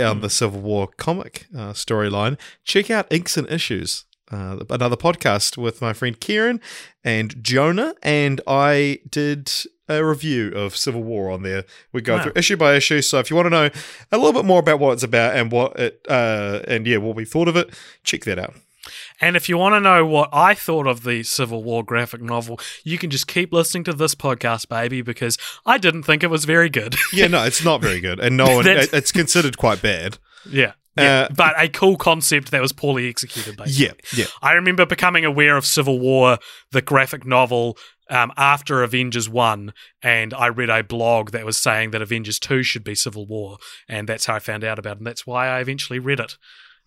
on 0.10 0.20
the 0.22 0.30
Civil 0.30 0.60
War 0.60 0.90
comic 0.98 1.48
uh, 1.56 1.72
storyline, 1.72 2.38
check 2.66 2.92
out 2.92 3.08
Inks 3.10 3.38
and 3.38 3.50
Issues, 3.50 4.04
uh, 4.30 4.58
another 4.70 4.98
podcast 4.98 5.58
with 5.58 5.82
my 5.82 5.94
friend 5.94 6.20
Kieran 6.20 6.60
and 7.04 7.42
Jonah, 7.42 7.96
and 8.04 8.42
I 8.46 9.00
did 9.10 9.50
a 9.88 10.04
review 10.04 10.50
of 10.54 10.76
Civil 10.76 11.04
War 11.04 11.32
on 11.32 11.44
there. 11.44 11.64
We 11.94 12.02
go 12.02 12.18
Wow. 12.18 12.24
through 12.24 12.34
issue 12.36 12.58
by 12.58 12.76
issue. 12.76 13.02
So 13.02 13.20
if 13.20 13.30
you 13.30 13.36
want 13.38 13.46
to 13.48 13.50
know 13.50 13.70
a 14.12 14.18
little 14.18 14.34
bit 14.34 14.46
more 14.46 14.60
about 14.60 14.80
what 14.80 14.92
it's 14.94 15.04
about 15.04 15.36
and 15.38 15.52
what 15.52 15.80
it 15.80 16.06
uh, 16.10 16.60
and 16.68 16.86
yeah, 16.86 16.98
what 16.98 17.16
we 17.16 17.24
thought 17.26 17.48
of 17.48 17.56
it, 17.56 17.70
check 18.04 18.26
that 18.26 18.38
out. 18.40 18.54
And 19.22 19.36
if 19.36 19.48
you 19.48 19.58
want 19.58 19.76
to 19.76 19.80
know 19.80 20.04
what 20.04 20.30
I 20.34 20.56
thought 20.56 20.88
of 20.88 21.04
the 21.04 21.22
Civil 21.22 21.64
War 21.64 21.84
graphic 21.84 22.22
novel, 22.22 22.60
you 22.84 22.98
can 22.98 23.12
just 23.12 23.28
keep 23.28 23.54
listening 23.54 23.84
to 23.86 23.94
this 23.94 24.16
podcast, 24.16 24.68
baby, 24.68 25.04
because 25.04 25.38
I 25.64 25.78
didn't 25.78 26.04
think 26.04 26.24
it 26.24 26.30
was 26.32 26.46
very 26.46 26.70
good. 26.70 26.96
Yeah, 27.14 27.28
no, 27.28 27.44
it's 27.44 27.64
not 27.64 27.82
very 27.82 28.00
good, 28.00 28.20
and 28.22 28.38
no 28.38 28.46
one. 28.56 28.66
It's 28.66 29.12
considered 29.12 29.58
quite 29.58 29.82
bad. 29.82 30.18
yeah. 30.50 30.74
yeah. 30.98 31.28
Uh, 31.30 31.34
but 31.36 31.54
a 31.58 31.68
cool 31.68 31.98
concept 31.98 32.52
that 32.52 32.62
was 32.62 32.72
poorly 32.72 33.10
executed, 33.10 33.58
basically. 33.58 33.86
Yeah, 33.86 33.92
yeah. 34.16 34.26
I 34.42 34.54
remember 34.54 34.86
becoming 34.86 35.26
aware 35.26 35.58
of 35.58 35.66
Civil 35.66 36.00
War, 36.00 36.38
the 36.72 36.82
graphic 36.82 37.26
novel, 37.26 37.78
um, 38.10 38.32
after 38.38 38.82
Avengers 38.82 39.28
1, 39.30 39.74
and 40.02 40.34
I 40.34 40.48
read 40.48 40.70
a 40.70 40.84
blog 40.84 41.32
that 41.32 41.46
was 41.46 41.58
saying 41.58 41.92
that 41.92 42.02
Avengers 42.02 42.40
2 42.40 42.64
should 42.64 42.84
be 42.84 42.96
Civil 42.96 43.28
War, 43.28 43.58
and 43.90 44.08
that's 44.08 44.26
how 44.26 44.36
I 44.36 44.40
found 44.40 44.64
out 44.64 44.80
about 44.80 44.98
it, 44.98 45.00
and 45.00 45.08
that's 45.08 45.28
why 45.28 45.48
I 45.48 45.60
eventually 45.60 46.00
read 46.00 46.20
it 46.22 46.38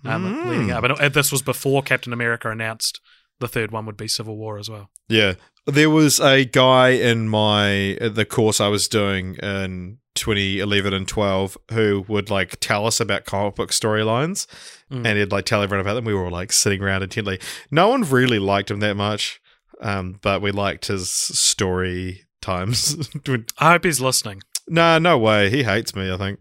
um, 0.05 0.25
Mm. 0.25 0.49
leading 0.51 0.71
up. 0.71 0.85
And 0.85 0.93
uh, 0.93 1.09
this 1.09 1.31
was 1.33 1.43
before 1.43 1.83
Captain 1.83 2.13
America 2.13 2.51
announced 2.51 3.01
the 3.41 3.49
third 3.49 3.71
one 3.73 3.87
would 3.87 3.97
be 3.97 4.09
Civil 4.09 4.37
War 4.37 4.59
as 4.59 4.69
well. 4.71 4.91
Yeah. 5.09 5.35
There 5.67 5.91
was 5.91 6.21
a 6.21 6.45
guy 6.45 6.91
in 6.91 7.29
my 7.29 7.99
the 8.01 8.27
course 8.29 8.61
I 8.61 8.69
was 8.69 8.87
doing 8.87 9.37
in 9.37 9.99
2011 10.15 10.93
and 10.93 11.09
12 11.09 11.57
who 11.73 12.05
would 12.07 12.31
like 12.31 12.59
tell 12.61 12.87
us 12.87 13.01
about 13.01 13.25
comic 13.25 13.55
book 13.57 13.71
storylines 13.71 14.47
Mm. 14.93 15.07
and 15.07 15.19
he'd 15.19 15.33
like 15.33 15.47
tell 15.47 15.63
everyone 15.63 15.81
about 15.85 15.95
them. 15.95 16.05
We 16.05 16.13
were 16.15 16.27
all 16.27 16.31
like 16.31 16.53
sitting 16.53 16.83
around 16.83 17.03
intently. 17.03 17.41
No 17.71 17.89
one 17.89 18.03
really 18.03 18.39
liked 18.39 18.71
him 18.71 18.81
that 18.81 18.95
much, 18.97 19.41
um, 19.81 20.19
but 20.21 20.43
we 20.43 20.53
liked 20.53 20.87
his 20.87 21.11
story 21.11 22.25
times. 22.43 22.97
I 23.59 23.73
hope 23.73 23.85
he's 23.85 24.01
listening. 24.03 24.43
nah, 24.69 24.99
no 24.99 25.17
way. 25.19 25.49
He 25.51 25.63
hates 25.65 25.97
me, 25.97 26.13
I 26.13 26.17
think. 26.19 26.39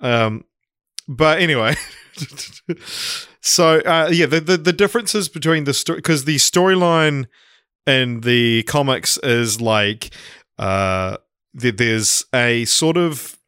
Um, 0.00 0.44
but 1.08 1.40
anyway, 1.40 1.74
so 3.40 3.80
uh, 3.80 4.08
yeah, 4.12 4.26
the, 4.26 4.40
the 4.40 4.56
the 4.56 4.72
differences 4.72 5.28
between 5.28 5.64
the 5.64 5.74
story 5.74 5.98
because 5.98 6.24
the 6.24 6.36
storyline 6.36 7.26
in 7.86 8.20
the 8.20 8.62
comics 8.64 9.16
is 9.18 9.60
like 9.60 10.10
uh, 10.58 11.16
there- 11.54 11.72
there's 11.72 12.24
a 12.34 12.64
sort 12.66 12.96
of 12.96 13.38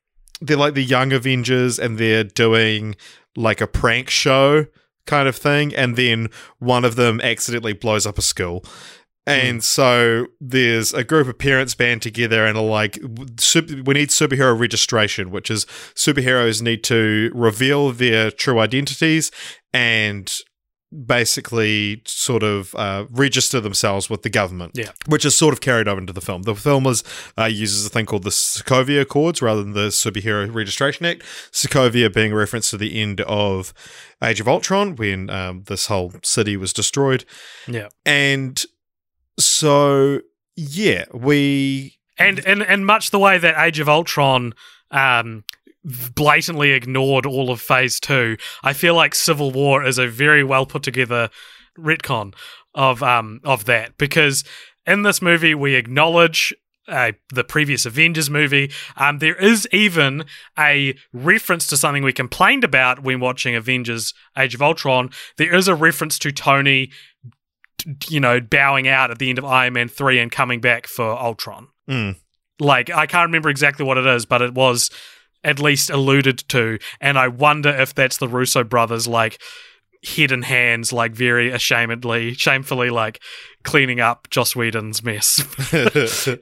they're 0.40 0.56
like 0.56 0.74
the 0.74 0.82
young 0.84 1.12
Avengers 1.12 1.78
and 1.78 1.98
they're 1.98 2.24
doing 2.24 2.96
like 3.36 3.60
a 3.60 3.66
prank 3.66 4.10
show 4.10 4.66
kind 5.06 5.28
of 5.28 5.36
thing, 5.36 5.74
and 5.74 5.96
then 5.96 6.28
one 6.58 6.84
of 6.84 6.96
them 6.96 7.20
accidentally 7.20 7.72
blows 7.72 8.06
up 8.06 8.18
a 8.18 8.22
school. 8.22 8.64
And 9.24 9.62
so 9.62 10.26
there's 10.40 10.92
a 10.92 11.04
group 11.04 11.28
of 11.28 11.38
parents 11.38 11.74
band 11.74 12.02
together 12.02 12.44
and 12.44 12.58
are 12.58 12.64
like, 12.64 12.98
super, 13.38 13.82
we 13.82 13.94
need 13.94 14.08
superhero 14.08 14.58
registration, 14.58 15.30
which 15.30 15.50
is 15.50 15.64
superheroes 15.94 16.60
need 16.60 16.82
to 16.84 17.30
reveal 17.32 17.92
their 17.92 18.32
true 18.32 18.58
identities 18.58 19.30
and 19.72 20.32
basically 21.06 22.02
sort 22.04 22.42
of 22.42 22.74
uh, 22.74 23.06
register 23.10 23.60
themselves 23.60 24.10
with 24.10 24.22
the 24.22 24.28
government. 24.28 24.72
Yeah. 24.74 24.90
Which 25.06 25.24
is 25.24 25.36
sort 25.36 25.54
of 25.54 25.60
carried 25.60 25.88
over 25.88 26.00
into 26.00 26.12
the 26.12 26.20
film. 26.20 26.42
The 26.42 26.54
film 26.54 26.86
is, 26.86 27.02
uh, 27.38 27.44
uses 27.44 27.86
a 27.86 27.88
thing 27.88 28.06
called 28.06 28.24
the 28.24 28.30
Sokovia 28.30 29.02
Accords 29.02 29.40
rather 29.40 29.62
than 29.62 29.72
the 29.72 29.88
Superhero 29.88 30.52
Registration 30.52 31.06
Act. 31.06 31.22
Sokovia 31.50 32.12
being 32.12 32.32
a 32.32 32.36
reference 32.36 32.70
to 32.70 32.76
the 32.76 33.00
end 33.00 33.20
of 33.22 33.72
Age 34.22 34.40
of 34.40 34.48
Ultron 34.48 34.96
when 34.96 35.30
um, 35.30 35.62
this 35.66 35.86
whole 35.86 36.12
city 36.22 36.56
was 36.56 36.72
destroyed. 36.72 37.24
Yeah. 37.66 37.88
And 38.04 38.62
so, 39.38 40.20
yeah, 40.56 41.04
we. 41.12 41.98
And 42.18 42.44
and 42.46 42.62
and 42.62 42.86
much 42.86 43.10
the 43.10 43.18
way 43.18 43.38
that 43.38 43.58
Age 43.58 43.80
of 43.80 43.88
Ultron 43.88 44.54
um 44.90 45.44
blatantly 45.84 46.70
ignored 46.70 47.26
all 47.26 47.50
of 47.50 47.60
phase 47.60 47.98
2, 47.98 48.36
I 48.62 48.72
feel 48.72 48.94
like 48.94 49.14
Civil 49.14 49.50
War 49.50 49.84
is 49.84 49.98
a 49.98 50.06
very 50.06 50.44
well 50.44 50.66
put 50.66 50.82
together 50.82 51.30
retcon 51.78 52.34
of 52.74 53.02
um 53.02 53.40
of 53.44 53.64
that 53.64 53.96
because 53.98 54.44
in 54.86 55.02
this 55.02 55.22
movie 55.22 55.54
we 55.54 55.74
acknowledge 55.74 56.54
uh, 56.88 57.12
the 57.32 57.44
previous 57.44 57.86
Avengers 57.86 58.28
movie. 58.28 58.70
Um, 58.96 59.18
there 59.18 59.36
is 59.36 59.68
even 59.72 60.24
a 60.58 60.96
reference 61.12 61.68
to 61.68 61.76
something 61.76 62.02
we 62.02 62.12
complained 62.12 62.64
about 62.64 63.02
when 63.02 63.20
watching 63.20 63.54
Avengers 63.54 64.12
Age 64.36 64.54
of 64.54 64.62
Ultron. 64.62 65.10
There 65.36 65.54
is 65.54 65.68
a 65.68 65.74
reference 65.74 66.18
to 66.20 66.32
Tony, 66.32 66.90
you 68.08 68.20
know, 68.20 68.40
bowing 68.40 68.88
out 68.88 69.10
at 69.10 69.18
the 69.18 69.28
end 69.28 69.38
of 69.38 69.44
Iron 69.44 69.74
Man 69.74 69.88
3 69.88 70.18
and 70.18 70.30
coming 70.30 70.60
back 70.60 70.86
for 70.86 71.04
Ultron. 71.04 71.68
Mm. 71.88 72.16
Like, 72.58 72.90
I 72.90 73.06
can't 73.06 73.28
remember 73.28 73.48
exactly 73.48 73.84
what 73.84 73.98
it 73.98 74.06
is, 74.06 74.26
but 74.26 74.42
it 74.42 74.54
was 74.54 74.90
at 75.44 75.58
least 75.58 75.90
alluded 75.90 76.38
to. 76.48 76.78
And 77.00 77.18
I 77.18 77.28
wonder 77.28 77.70
if 77.70 77.94
that's 77.94 78.18
the 78.18 78.28
Russo 78.28 78.62
brothers, 78.62 79.08
like, 79.08 79.40
head 80.04 80.32
in 80.32 80.42
hands, 80.42 80.92
like, 80.92 81.12
very 81.12 81.50
ashamedly, 81.50 82.38
shamefully, 82.38 82.90
like, 82.90 83.20
cleaning 83.64 84.00
up 84.00 84.28
Joss 84.30 84.56
Whedon's 84.56 85.02
mess. 85.02 85.38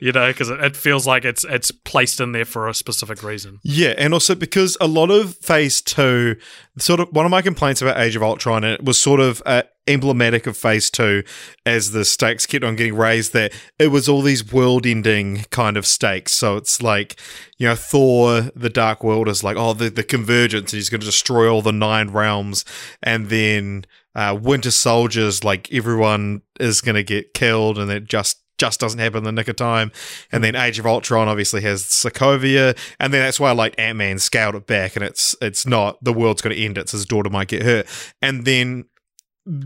you 0.00 0.12
know, 0.12 0.28
because 0.28 0.50
it, 0.50 0.60
it 0.60 0.76
feels 0.76 1.06
like 1.06 1.24
it's 1.24 1.44
it's 1.44 1.70
placed 1.70 2.20
in 2.20 2.32
there 2.32 2.44
for 2.44 2.68
a 2.68 2.74
specific 2.74 3.22
reason. 3.22 3.60
Yeah, 3.62 3.94
and 3.98 4.12
also 4.12 4.34
because 4.34 4.76
a 4.80 4.86
lot 4.86 5.10
of 5.10 5.36
Phase 5.36 5.80
Two, 5.80 6.36
sort 6.78 7.00
of 7.00 7.08
one 7.12 7.24
of 7.24 7.30
my 7.30 7.42
complaints 7.42 7.82
about 7.82 7.98
Age 7.98 8.16
of 8.16 8.22
Ultron, 8.22 8.64
and 8.64 8.74
it 8.74 8.84
was 8.84 9.00
sort 9.00 9.20
of 9.20 9.42
uh, 9.46 9.62
emblematic 9.86 10.46
of 10.46 10.56
Phase 10.56 10.90
Two, 10.90 11.22
as 11.66 11.92
the 11.92 12.04
stakes 12.04 12.46
kept 12.46 12.64
on 12.64 12.76
getting 12.76 12.96
raised. 12.96 13.32
That 13.32 13.52
it 13.78 13.88
was 13.88 14.08
all 14.08 14.22
these 14.22 14.52
world-ending 14.52 15.46
kind 15.50 15.76
of 15.76 15.86
stakes. 15.86 16.32
So 16.32 16.56
it's 16.56 16.82
like, 16.82 17.18
you 17.58 17.66
know, 17.66 17.76
Thor: 17.76 18.50
The 18.54 18.70
Dark 18.70 19.04
World 19.04 19.28
is 19.28 19.44
like, 19.44 19.56
oh, 19.56 19.74
the 19.74 19.90
the 19.90 20.04
convergence, 20.04 20.72
and 20.72 20.78
he's 20.78 20.90
going 20.90 21.00
to 21.00 21.06
destroy 21.06 21.48
all 21.48 21.62
the 21.62 21.72
nine 21.72 22.10
realms, 22.10 22.64
and 23.02 23.28
then 23.28 23.84
uh, 24.14 24.36
Winter 24.40 24.70
Soldiers, 24.70 25.44
like 25.44 25.72
everyone 25.72 26.42
is 26.58 26.80
going 26.80 26.96
to 26.96 27.02
get 27.02 27.34
killed, 27.34 27.78
and 27.78 27.90
it 27.90 28.04
just 28.04 28.38
just 28.58 28.78
doesn't 28.78 29.00
happen 29.00 29.18
in 29.18 29.24
the 29.24 29.32
nick 29.32 29.48
of 29.48 29.56
time. 29.56 29.90
And 30.30 30.44
then 30.44 30.54
Age 30.54 30.78
of 30.78 30.86
Ultron 30.86 31.28
obviously 31.28 31.62
has 31.62 31.82
Sokovia, 31.82 32.76
and 32.98 33.12
then 33.12 33.22
that's 33.22 33.40
why 33.40 33.52
like 33.52 33.74
Ant 33.78 33.98
Man 33.98 34.18
scaled 34.18 34.54
it 34.54 34.66
back, 34.66 34.96
and 34.96 35.04
it's 35.04 35.34
it's 35.40 35.66
not 35.66 36.02
the 36.02 36.12
world's 36.12 36.42
going 36.42 36.54
to 36.54 36.62
end; 36.62 36.78
it's 36.78 36.92
his 36.92 37.06
daughter 37.06 37.30
might 37.30 37.48
get 37.48 37.62
hurt, 37.62 37.86
and 38.20 38.44
then. 38.44 38.86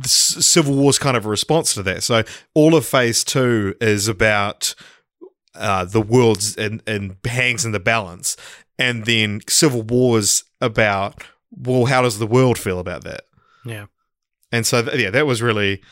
Civil 0.05 0.77
War's 0.77 1.01
kind 1.01 1.17
of 1.17 1.27
a 1.27 1.29
response 1.29 1.75
to 1.75 1.83
that. 1.83 2.05
So 2.05 2.23
all 2.55 2.77
of 2.77 2.87
Phase 2.87 3.25
Two 3.25 3.75
is 3.81 4.07
about 4.07 4.75
uh, 5.55 5.85
the 5.85 6.01
world's 6.01 6.57
and, 6.57 6.81
and 6.87 7.17
hangs 7.25 7.65
in 7.65 7.73
the 7.73 7.81
balance, 7.81 8.37
and 8.79 9.05
then 9.05 9.41
Civil 9.49 9.83
War's 9.83 10.45
about 10.61 11.25
well, 11.51 11.87
how 11.87 12.03
does 12.03 12.19
the 12.19 12.27
world 12.27 12.59
feel 12.59 12.79
about 12.79 13.05
that? 13.05 13.23
Yeah. 13.65 13.87
And 14.55 14.65
so, 14.65 14.89
yeah, 14.95 15.11
that 15.11 15.27
was 15.27 15.43
really 15.43 15.83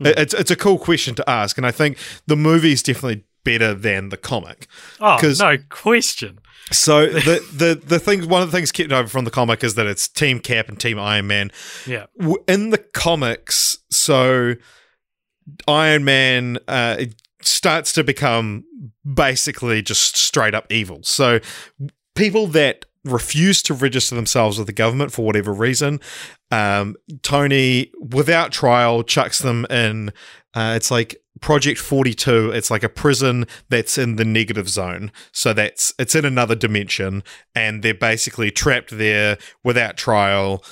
it's 0.00 0.34
it's 0.34 0.50
a 0.50 0.56
cool 0.56 0.78
question 0.78 1.14
to 1.16 1.28
ask, 1.28 1.56
and 1.56 1.66
I 1.66 1.70
think 1.70 1.98
the 2.26 2.36
movie 2.36 2.72
is 2.72 2.82
definitely 2.82 3.24
better 3.44 3.74
than 3.74 4.08
the 4.08 4.16
comic. 4.16 4.66
Oh, 5.00 5.18
no 5.38 5.58
question. 5.68 6.38
So 6.70 7.06
the 7.06 7.46
the 7.52 7.74
the 7.74 7.98
thing, 7.98 8.28
one 8.28 8.42
of 8.42 8.50
the 8.50 8.56
things 8.56 8.72
kept 8.72 8.92
over 8.92 9.08
from 9.08 9.24
the 9.24 9.30
comic 9.30 9.62
is 9.62 9.74
that 9.74 9.86
it's 9.86 10.08
Team 10.08 10.40
Cap 10.40 10.68
and 10.68 10.78
Team 10.80 10.98
Iron 10.98 11.26
Man. 11.26 11.50
Yeah. 11.86 12.06
In 12.48 12.70
the 12.70 12.78
comics, 12.78 13.78
so 13.90 14.54
Iron 15.68 16.04
Man 16.04 16.58
uh, 16.66 17.04
starts 17.42 17.92
to 17.94 18.04
become 18.04 18.64
basically 19.04 19.82
just 19.82 20.16
straight 20.16 20.54
up 20.54 20.70
evil. 20.70 21.00
So 21.02 21.40
people 22.14 22.46
that 22.48 22.86
refuse 23.04 23.62
to 23.62 23.74
register 23.74 24.14
themselves 24.14 24.58
with 24.58 24.66
the 24.66 24.72
government 24.72 25.12
for 25.12 25.24
whatever 25.24 25.52
reason, 25.52 26.00
um, 26.50 26.96
Tony, 27.22 27.92
without 28.00 28.52
trial, 28.52 29.02
chucks 29.02 29.40
them 29.40 29.66
in. 29.70 30.10
Uh, 30.54 30.74
it's 30.76 30.90
like 30.90 31.16
Project 31.40 31.80
Forty 31.80 32.14
Two. 32.14 32.50
It's 32.50 32.70
like 32.70 32.82
a 32.82 32.88
prison 32.88 33.46
that's 33.68 33.98
in 33.98 34.16
the 34.16 34.24
negative 34.24 34.68
zone. 34.68 35.10
So 35.32 35.52
that's 35.52 35.92
it's 35.98 36.14
in 36.14 36.24
another 36.24 36.54
dimension, 36.54 37.22
and 37.54 37.82
they're 37.82 37.92
basically 37.92 38.50
trapped 38.50 38.96
there 38.96 39.38
without 39.62 39.96
trial. 39.96 40.64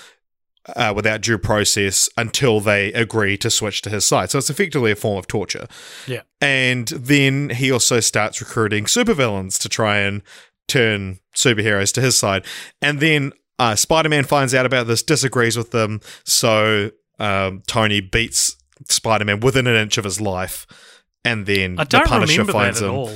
Uh, 0.76 0.92
without 0.94 1.20
due 1.20 1.38
process 1.38 2.08
until 2.16 2.60
they 2.60 2.92
agree 2.92 3.36
to 3.36 3.50
switch 3.50 3.82
to 3.82 3.90
his 3.90 4.04
side. 4.04 4.30
So 4.30 4.38
it's 4.38 4.48
effectively 4.48 4.92
a 4.92 4.94
form 4.94 5.18
of 5.18 5.26
torture. 5.26 5.66
Yeah. 6.06 6.20
And 6.40 6.86
then 6.86 7.50
he 7.50 7.72
also 7.72 7.98
starts 7.98 8.40
recruiting 8.40 8.84
supervillains 8.84 9.60
to 9.60 9.68
try 9.68 9.98
and 9.98 10.22
turn 10.68 11.18
superheroes 11.34 11.92
to 11.94 12.00
his 12.00 12.18
side. 12.18 12.44
And 12.80 13.00
then 13.00 13.32
uh, 13.58 13.74
Spider 13.74 14.08
Man 14.08 14.24
finds 14.24 14.54
out 14.54 14.66
about 14.66 14.86
this, 14.86 15.02
disagrees 15.02 15.56
with 15.56 15.70
them. 15.70 16.00
So 16.24 16.90
um, 17.18 17.62
Tony 17.66 18.00
beats 18.00 18.56
Spider 18.88 19.24
Man 19.24 19.40
within 19.40 19.66
an 19.66 19.76
inch 19.76 19.98
of 19.98 20.04
his 20.04 20.20
life. 20.20 20.66
And 21.24 21.46
then 21.46 21.78
I 21.78 21.84
don't 21.84 22.02
the 22.02 22.08
Punisher 22.08 22.44
finds 22.44 22.82
at 22.82 22.88
him. 22.88 22.94
all. 22.94 23.12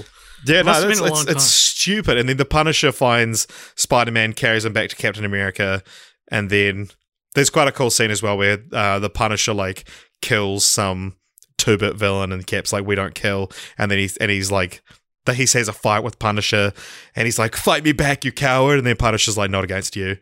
Yeah, 0.46 0.62
Must 0.62 0.82
no, 0.82 0.88
it's, 0.90 1.00
it's, 1.00 1.30
it's 1.30 1.44
stupid. 1.44 2.18
And 2.18 2.28
then 2.28 2.36
the 2.36 2.44
Punisher 2.44 2.92
finds 2.92 3.48
Spider 3.74 4.12
Man, 4.12 4.32
carries 4.32 4.64
him 4.64 4.72
back 4.72 4.90
to 4.90 4.96
Captain 4.96 5.24
America, 5.24 5.82
and 6.30 6.50
then 6.50 6.88
there's 7.34 7.50
quite 7.50 7.68
a 7.68 7.72
cool 7.72 7.90
scene 7.90 8.10
as 8.10 8.22
well 8.22 8.36
where 8.36 8.58
uh, 8.72 8.98
the 8.98 9.10
Punisher 9.10 9.54
like 9.54 9.88
kills 10.22 10.64
some 10.64 11.16
two 11.58 11.76
bit 11.76 11.96
villain, 11.96 12.32
and 12.32 12.46
Cap's 12.46 12.72
like, 12.72 12.86
"We 12.86 12.94
don't 12.94 13.14
kill," 13.14 13.50
and 13.76 13.90
then 13.90 13.98
he's 13.98 14.16
and 14.18 14.30
he's 14.30 14.50
like. 14.50 14.82
That 15.26 15.36
he 15.36 15.46
says 15.46 15.68
a 15.68 15.72
fight 15.72 16.02
with 16.02 16.18
Punisher, 16.18 16.72
and 17.14 17.26
he's 17.26 17.38
like, 17.38 17.54
"Fight 17.56 17.84
me 17.84 17.92
back, 17.92 18.24
you 18.24 18.32
coward!" 18.32 18.78
And 18.78 18.86
then 18.86 18.96
Punisher's 18.96 19.36
like, 19.36 19.50
"Not 19.50 19.64
against 19.64 19.94
you," 19.96 20.16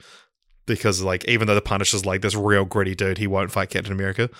because 0.66 1.02
like 1.02 1.24
even 1.26 1.46
though 1.46 1.54
the 1.54 1.60
Punisher's 1.62 2.04
like 2.06 2.22
this 2.22 2.34
real 2.34 2.64
gritty 2.64 2.94
dude, 2.94 3.18
he 3.18 3.26
won't 3.26 3.50
fight 3.52 3.70
Captain 3.70 3.92
America 3.92 4.30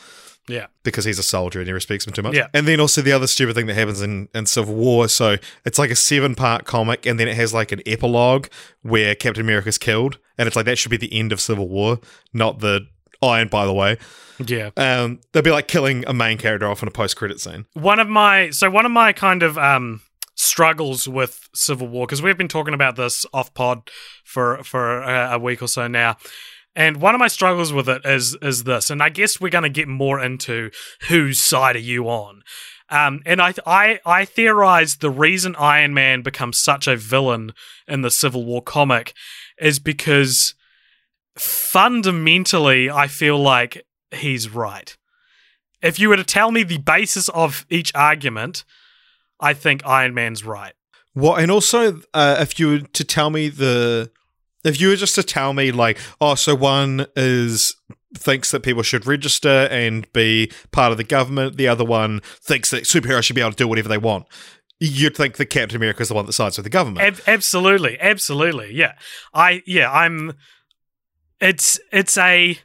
Yeah. 0.49 0.67
because 0.83 1.05
he's 1.05 1.19
a 1.19 1.23
soldier 1.23 1.59
and 1.61 1.67
he 1.67 1.73
respects 1.73 2.07
him 2.07 2.13
too 2.15 2.23
much. 2.23 2.35
Yeah. 2.35 2.47
And 2.55 2.67
then 2.67 2.81
also 2.81 3.03
the 3.03 3.13
other 3.13 3.27
stupid 3.27 3.55
thing 3.55 3.67
that 3.67 3.75
happens 3.75 4.01
in, 4.01 4.29
in 4.35 4.47
Civil 4.47 4.75
War. 4.75 5.09
So 5.09 5.37
it's 5.67 5.79
like 5.79 5.91
a 5.91 5.97
seven 5.97 6.35
part 6.35 6.65
comic 6.65 7.05
and 7.07 7.21
then 7.21 7.29
it 7.29 7.37
has 7.37 7.53
like 7.53 7.73
an 7.73 7.81
epilogue 7.87 8.47
where 8.83 9.15
Captain 9.15 9.43
America's 9.45 9.77
killed. 9.79 10.19
And 10.39 10.47
it's 10.47 10.57
like 10.57 10.65
that 10.67 10.79
should 10.79 10.91
be 10.91 10.97
the 10.97 11.13
end 11.13 11.31
of 11.33 11.41
Civil 11.43 11.69
War, 11.69 11.99
not 12.33 12.61
the 12.61 12.87
iron, 13.23 13.49
by 13.49 13.67
the 13.67 13.73
way. 13.75 13.99
Yeah. 14.45 14.71
Um, 14.77 15.21
they'd 15.33 15.45
be 15.45 15.51
like 15.51 15.69
killing 15.69 16.05
a 16.07 16.13
main 16.15 16.39
character 16.39 16.67
off 16.69 16.83
in 16.83 16.89
a 16.89 16.91
post 16.91 17.17
credit 17.17 17.39
scene. 17.41 17.67
one 17.75 17.99
of 18.01 18.09
my 18.09 18.49
so 18.51 18.69
one 18.71 18.85
of 18.87 18.93
my 18.93 19.13
kind 19.13 19.43
of 19.43 19.57
um 19.59 20.01
struggles 20.35 21.09
with 21.09 21.49
civil 21.55 21.87
war 21.87 22.07
because 22.07 22.23
we've 22.23 22.39
been 22.39 22.49
talking 22.49 22.75
about 22.75 22.97
this 22.97 23.25
off 23.33 23.55
pod 23.55 23.91
for 24.25 24.63
for 24.65 25.03
a, 25.03 25.39
week 25.39 25.63
or 25.63 25.69
so 25.69 25.87
now. 25.87 26.17
And 26.77 27.01
one 27.01 27.15
of 27.15 27.21
my 27.21 27.29
struggles 27.29 27.73
with 27.73 27.89
it 27.89 28.03
is 28.05 28.37
is 28.43 28.65
this 28.65 28.91
and 28.91 29.03
i 29.03 29.09
guess 29.09 29.41
we're 29.41 29.49
going 29.49 29.63
to 29.63 29.69
get 29.69 29.87
more 29.87 30.21
into 30.21 30.71
whose 31.09 31.39
side 31.39 31.77
are 31.77 31.81
you 31.81 32.09
on. 32.09 32.43
Um, 32.91 33.23
and 33.25 33.41
I, 33.41 33.55
I 33.67 34.01
I 34.05 34.25
theorize 34.25 34.97
the 34.97 35.11
reason 35.11 35.57
Iron 35.57 35.95
Man 35.95 36.23
becomes 36.23 36.59
such 36.59 36.87
a 36.87 36.97
villain 36.97 37.53
in 37.89 38.03
the 38.03 38.11
Civil 38.11 38.45
War 38.45 38.63
comic 38.63 39.15
is 39.59 39.79
because 39.79 40.55
fundamentally 41.37 42.91
I 42.91 43.07
feel 43.07 43.39
like 43.39 43.87
he's 44.13 44.51
right. 44.51 44.97
If 45.83 45.99
you 45.99 46.09
were 46.09 46.17
to 46.17 46.25
tell 46.25 46.51
me 46.51 46.63
the 46.63 46.79
basis 46.79 47.29
of 47.31 47.67
each 47.69 47.95
argument, 47.95 48.65
I 49.45 49.53
think 49.53 49.87
Iron 49.87 50.15
Man's 50.15 50.43
right. 50.45 50.73
Well, 51.15 51.35
and 51.37 51.51
also, 51.51 52.01
uh, 52.15 52.39
if 52.41 52.59
you 52.59 52.69
were 52.69 52.79
to 52.81 53.05
tell 53.05 53.29
me 53.29 53.49
the, 53.49 54.11
if 54.65 54.81
you 54.81 54.89
were 54.89 54.97
just 54.97 55.15
to 55.17 55.23
tell 55.23 55.53
me 55.53 55.71
like, 55.71 55.99
oh, 56.21 56.35
so 56.35 56.55
one 56.55 57.07
is 57.15 57.77
thinks 58.17 58.53
that 58.53 58.63
people 58.63 58.83
should 58.83 59.07
register 59.07 59.69
and 59.71 60.11
be 60.13 60.51
part 60.73 60.93
of 60.93 60.99
the 60.99 61.05
government, 61.05 61.57
the 61.57 61.69
other 61.69 61.85
one 61.85 62.21
thinks 62.41 62.71
that 62.71 62.85
superheroes 62.85 63.25
should 63.25 63.37
be 63.37 63.43
able 63.43 63.51
to 63.51 63.57
do 63.57 63.69
whatever 63.69 63.89
they 63.89 63.99
want. 63.99 64.27
You'd 64.81 65.17
think 65.17 65.37
that 65.37 65.47
Captain 65.47 65.77
America 65.77 66.01
is 66.03 66.09
the 66.09 66.15
one 66.15 66.25
that 66.27 66.33
sides 66.33 66.57
with 66.57 66.65
the 66.65 66.71
government. 66.71 67.07
Ab- 67.07 67.23
absolutely, 67.27 68.01
absolutely. 68.01 68.75
Yeah, 68.75 68.95
I 69.33 69.63
yeah 69.67 69.91
I'm. 69.91 70.33
It's 71.41 71.79
it's 71.93 72.17
a. 72.17 72.59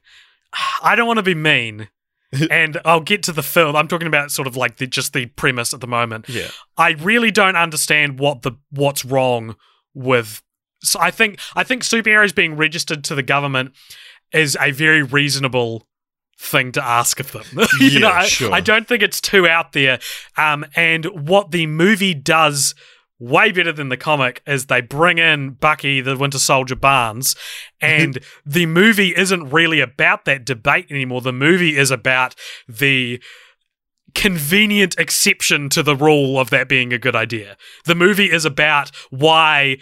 I 0.82 0.96
don't 0.96 1.08
want 1.08 1.18
to 1.18 1.24
be 1.24 1.36
mean, 1.36 1.90
and 2.52 2.80
I'll 2.86 3.02
get 3.02 3.24
to 3.24 3.32
the 3.32 3.44
film. 3.44 3.76
I'm 3.76 3.88
talking 3.88 4.08
about 4.08 4.32
sort 4.32 4.48
of 4.48 4.56
like 4.56 4.78
the 4.78 4.88
just 4.88 5.14
the 5.14 5.26
premise 5.28 5.74
at 5.74 5.82
the 5.82 5.88
moment. 5.88 6.28
yeah, 6.30 6.50
I 6.78 6.92
really 6.92 7.32
don't 7.32 7.56
understand 7.56 8.20
what 8.20 8.42
the 8.44 8.52
what's 8.72 9.04
wrong 9.06 9.56
with. 9.94 10.42
So 10.84 11.00
I 11.00 11.12
think 11.12 11.40
I 11.56 11.64
think 11.64 11.84
superheroes 11.84 12.34
being 12.34 12.56
registered 12.56 13.04
to 13.06 13.16
the 13.16 13.24
government 13.24 13.74
is 14.32 14.58
a 14.62 14.72
very 14.72 15.04
reasonable 15.04 15.88
thing 16.38 16.72
to 16.72 16.84
ask 16.84 17.20
of 17.20 17.32
them. 17.34 17.44
you 17.82 17.88
Yeah, 17.90 18.00
know, 18.00 18.10
I, 18.12 18.26
sure. 18.28 18.54
I 18.54 18.62
don't 18.62 18.88
think 18.88 19.04
it's 19.04 19.20
too 19.20 19.48
out 19.48 19.74
there. 19.74 20.00
Um, 20.38 20.66
and 20.76 21.28
what 21.28 21.52
the 21.52 21.68
movie 21.68 22.14
does 22.14 22.76
way 23.20 23.52
better 23.52 23.74
than 23.74 23.90
the 23.90 23.98
comic 23.98 24.42
is 24.48 24.66
they 24.66 24.82
bring 24.82 25.18
in 25.18 25.52
Bucky 25.52 26.02
the 26.02 26.18
Winter 26.18 26.40
Soldier 26.40 26.76
Barnes 26.76 27.36
and 27.82 28.20
the 28.46 28.66
movie 28.66 29.16
isn't 29.16 29.50
really 29.50 29.82
about 29.82 30.26
that 30.26 30.46
debate 30.46 30.88
anymore. 30.90 31.22
The 31.22 31.34
movie 31.34 31.78
is 31.78 31.92
about 31.92 32.36
the 32.68 33.22
convenient 34.16 34.98
exception 34.98 35.70
to 35.70 35.84
the 35.84 35.96
rule 35.96 36.40
of 36.40 36.50
that 36.50 36.68
being 36.68 36.94
a 36.94 36.98
good 36.98 37.16
idea. 37.16 37.58
The 37.86 37.96
movie 37.96 38.32
is 38.32 38.46
about 38.46 38.92
why 39.10 39.78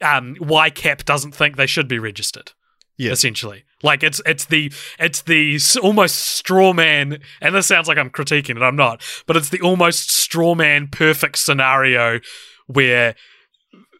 um, 0.00 0.36
why 0.38 0.70
Cap 0.70 1.04
doesn't 1.04 1.32
think 1.32 1.56
they 1.56 1.66
should 1.66 1.88
be 1.88 1.98
registered. 1.98 2.52
Yeah. 2.96 3.12
essentially, 3.12 3.64
like 3.84 4.02
it's 4.02 4.20
it's 4.26 4.46
the 4.46 4.72
it's 4.98 5.22
the 5.22 5.60
almost 5.80 6.16
straw 6.16 6.72
man, 6.72 7.20
and 7.40 7.54
this 7.54 7.68
sounds 7.68 7.86
like 7.86 7.96
I'm 7.96 8.10
critiquing 8.10 8.56
it. 8.56 8.62
I'm 8.62 8.74
not, 8.74 9.02
but 9.26 9.36
it's 9.36 9.50
the 9.50 9.60
almost 9.60 10.10
straw 10.10 10.56
man 10.56 10.88
perfect 10.88 11.38
scenario 11.38 12.18
where 12.68 13.16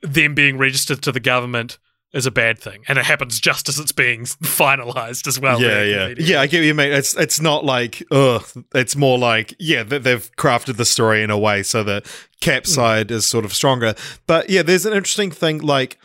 them 0.02 0.34
being 0.34 0.56
registered 0.56 1.02
to 1.02 1.12
the 1.12 1.20
government 1.20 1.78
is 2.14 2.24
a 2.24 2.30
bad 2.30 2.58
thing, 2.58 2.84
and 2.88 2.98
it 2.98 3.04
happens 3.04 3.38
just 3.38 3.68
as 3.68 3.78
it's 3.78 3.92
being 3.92 4.22
finalized 4.42 5.26
as 5.26 5.38
well. 5.38 5.60
yeah, 5.60 5.82
yeah, 5.82 6.14
yeah. 6.16 6.40
I 6.40 6.46
get 6.46 6.64
you 6.64 6.74
mean. 6.74 6.92
It's 6.92 7.14
it's 7.16 7.40
not 7.40 7.64
like 7.64 8.02
ugh. 8.10 8.44
It's 8.74 8.96
more 8.96 9.18
like 9.18 9.54
yeah, 9.58 9.82
they've 9.82 10.30
crafted 10.36 10.76
the 10.76 10.84
story 10.84 11.22
in 11.22 11.30
a 11.30 11.38
way 11.38 11.62
so 11.62 11.82
that 11.84 12.06
Cap 12.40 12.66
side 12.66 13.10
is 13.10 13.26
sort 13.26 13.44
of 13.44 13.52
stronger. 13.52 13.94
But 14.26 14.48
yeah, 14.48 14.62
there's 14.62 14.86
an 14.86 14.94
interesting 14.94 15.30
thing. 15.30 15.58
Like, 15.58 15.98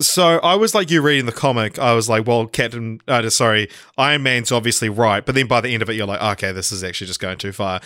so 0.00 0.38
I 0.40 0.56
was 0.56 0.74
like 0.74 0.90
you 0.90 1.00
reading 1.00 1.26
the 1.26 1.32
comic. 1.32 1.78
I 1.78 1.94
was 1.94 2.08
like, 2.08 2.26
well, 2.26 2.46
Captain, 2.46 3.00
uh, 3.08 3.30
sorry, 3.30 3.70
Iron 3.96 4.22
Man's 4.24 4.52
obviously 4.52 4.90
right. 4.90 5.24
But 5.24 5.34
then 5.34 5.46
by 5.46 5.62
the 5.62 5.72
end 5.72 5.82
of 5.82 5.88
it, 5.88 5.94
you're 5.94 6.06
like, 6.06 6.20
okay, 6.20 6.52
this 6.52 6.70
is 6.70 6.84
actually 6.84 7.06
just 7.06 7.20
going 7.20 7.38
too 7.38 7.52
far. 7.52 7.80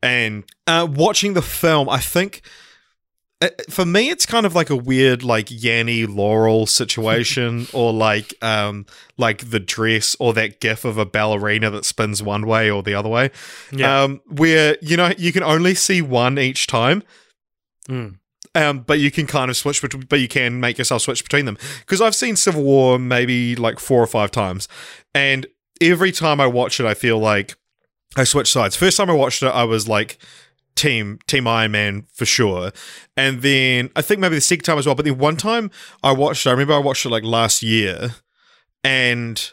And 0.00 0.44
uh, 0.66 0.86
watching 0.88 1.32
the 1.34 1.42
film, 1.42 1.88
I 1.88 1.98
think 1.98 2.42
for 3.70 3.84
me 3.84 4.10
it's 4.10 4.26
kind 4.26 4.46
of 4.46 4.54
like 4.54 4.70
a 4.70 4.76
weird 4.76 5.22
like 5.22 5.46
yanny 5.46 6.06
laurel 6.08 6.66
situation 6.66 7.66
or 7.72 7.92
like 7.92 8.34
um 8.42 8.86
like 9.18 9.50
the 9.50 9.60
dress 9.60 10.16
or 10.20 10.32
that 10.34 10.60
gif 10.60 10.84
of 10.84 10.98
a 10.98 11.06
ballerina 11.06 11.70
that 11.70 11.84
spins 11.84 12.22
one 12.22 12.46
way 12.46 12.70
or 12.70 12.82
the 12.82 12.94
other 12.94 13.08
way 13.08 13.30
Yeah. 13.72 14.02
um 14.02 14.20
where 14.26 14.76
you 14.82 14.96
know 14.96 15.12
you 15.18 15.32
can 15.32 15.42
only 15.42 15.74
see 15.74 16.02
one 16.02 16.38
each 16.38 16.66
time 16.66 17.02
Mm. 17.88 18.16
um, 18.54 18.78
but 18.80 18.98
you 18.98 19.10
can 19.10 19.26
kind 19.26 19.50
of 19.50 19.58
switch, 19.58 19.82
bet- 19.82 20.08
but 20.08 20.18
you 20.18 20.28
can 20.28 20.58
make 20.58 20.78
yourself 20.78 21.02
switch 21.02 21.22
between 21.22 21.44
them. 21.44 21.58
Because 21.80 22.00
I've 22.00 22.14
seen 22.14 22.34
Civil 22.34 22.62
War 22.62 22.98
maybe 22.98 23.54
like 23.56 23.78
four 23.78 24.02
or 24.02 24.06
five 24.06 24.30
times, 24.30 24.68
and 25.14 25.46
every 25.82 26.10
time 26.12 26.40
I 26.40 26.46
watch 26.46 26.80
it, 26.80 26.86
I 26.86 26.94
feel 26.94 27.18
like 27.18 27.56
I 28.16 28.24
switch 28.24 28.50
sides. 28.50 28.74
First 28.74 28.96
time 28.96 29.10
I 29.10 29.12
watched 29.12 29.42
it, 29.42 29.48
I 29.48 29.64
was 29.64 29.86
like 29.86 30.16
team 30.76 31.18
Team 31.26 31.46
Iron 31.46 31.72
Man 31.72 32.06
for 32.12 32.24
sure, 32.24 32.72
and 33.16 33.42
then 33.42 33.90
I 33.96 34.02
think 34.02 34.20
maybe 34.20 34.34
the 34.34 34.40
second 34.40 34.64
time 34.64 34.78
as 34.78 34.86
well. 34.86 34.94
But 34.94 35.04
then 35.04 35.18
one 35.18 35.36
time 35.36 35.70
I 36.02 36.12
watched, 36.12 36.46
I 36.46 36.50
remember 36.50 36.74
I 36.74 36.78
watched 36.78 37.06
it 37.06 37.10
like 37.10 37.24
last 37.24 37.62
year, 37.62 38.14
and 38.82 39.52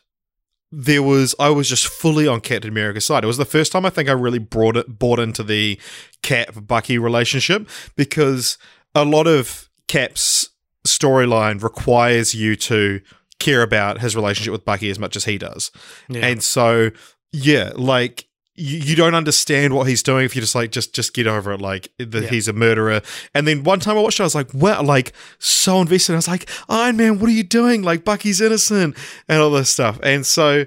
there 0.72 1.04
was 1.04 1.36
I 1.40 1.50
was 1.50 1.68
just 1.68 1.88
fully 1.88 2.28
on 2.28 2.42
Captain 2.42 2.70
America's 2.72 3.06
side. 3.06 3.24
It 3.24 3.28
was 3.28 3.38
the 3.38 3.46
first 3.46 3.72
time 3.72 3.86
I 3.86 3.90
think 3.90 4.10
I 4.10 4.14
really 4.14 4.40
brought 4.40 4.78
it 4.78 5.00
bought 5.00 5.20
into 5.20 5.44
the 5.44 5.80
Cap 6.22 6.50
Bucky 6.66 6.98
relationship 6.98 7.70
because 7.96 8.58
a 8.96 9.04
lot 9.04 9.28
of 9.28 9.70
Cap's 9.88 10.50
storyline 10.88 11.62
requires 11.62 12.34
you 12.34 12.56
to 12.56 13.02
care 13.40 13.62
about 13.62 14.00
his 14.00 14.16
relationship 14.16 14.52
with 14.52 14.66
Bucky 14.66 14.90
as 14.90 15.00
much 15.00 15.16
as 15.16 15.26
he 15.26 15.38
does. 15.38 15.72
Yeah. 16.08 16.26
And 16.26 16.42
so 16.42 16.92
yeah, 17.34 17.72
like 17.76 18.28
you, 18.62 18.78
you 18.80 18.96
don't 18.96 19.16
understand 19.16 19.74
what 19.74 19.88
he's 19.88 20.04
doing 20.04 20.24
if 20.26 20.36
you're 20.36 20.42
just 20.42 20.56
like 20.56 20.72
just 20.72 20.94
just 20.94 21.14
get 21.14 21.28
over 21.28 21.52
it 21.54 21.62
like 21.62 21.90
that 21.98 22.24
Yeah. 22.24 22.30
he's 22.30 22.48
a 22.48 22.54
murderer. 22.54 23.02
And 23.34 23.48
then 23.48 23.64
one 23.64 23.80
time 23.80 23.98
i 23.98 24.02
watched 24.02 24.20
it 24.20 24.24
i 24.24 24.26
was 24.26 24.36
like 24.36 24.54
wow 24.54 24.82
like 24.84 25.14
so 25.40 25.82
invested. 25.82 26.14
I 26.14 26.16
was 26.18 26.28
like 26.28 26.50
iron 26.70 26.98
man 26.98 27.20
what 27.20 27.30
are 27.30 27.34
you 27.34 27.44
doing? 27.44 27.82
Like 27.82 28.06
bucky's 28.06 28.40
innocent 28.42 28.96
and 29.28 29.42
all 29.42 29.52
this 29.52 29.70
stuff. 29.72 30.00
And 30.04 30.26
so 30.26 30.66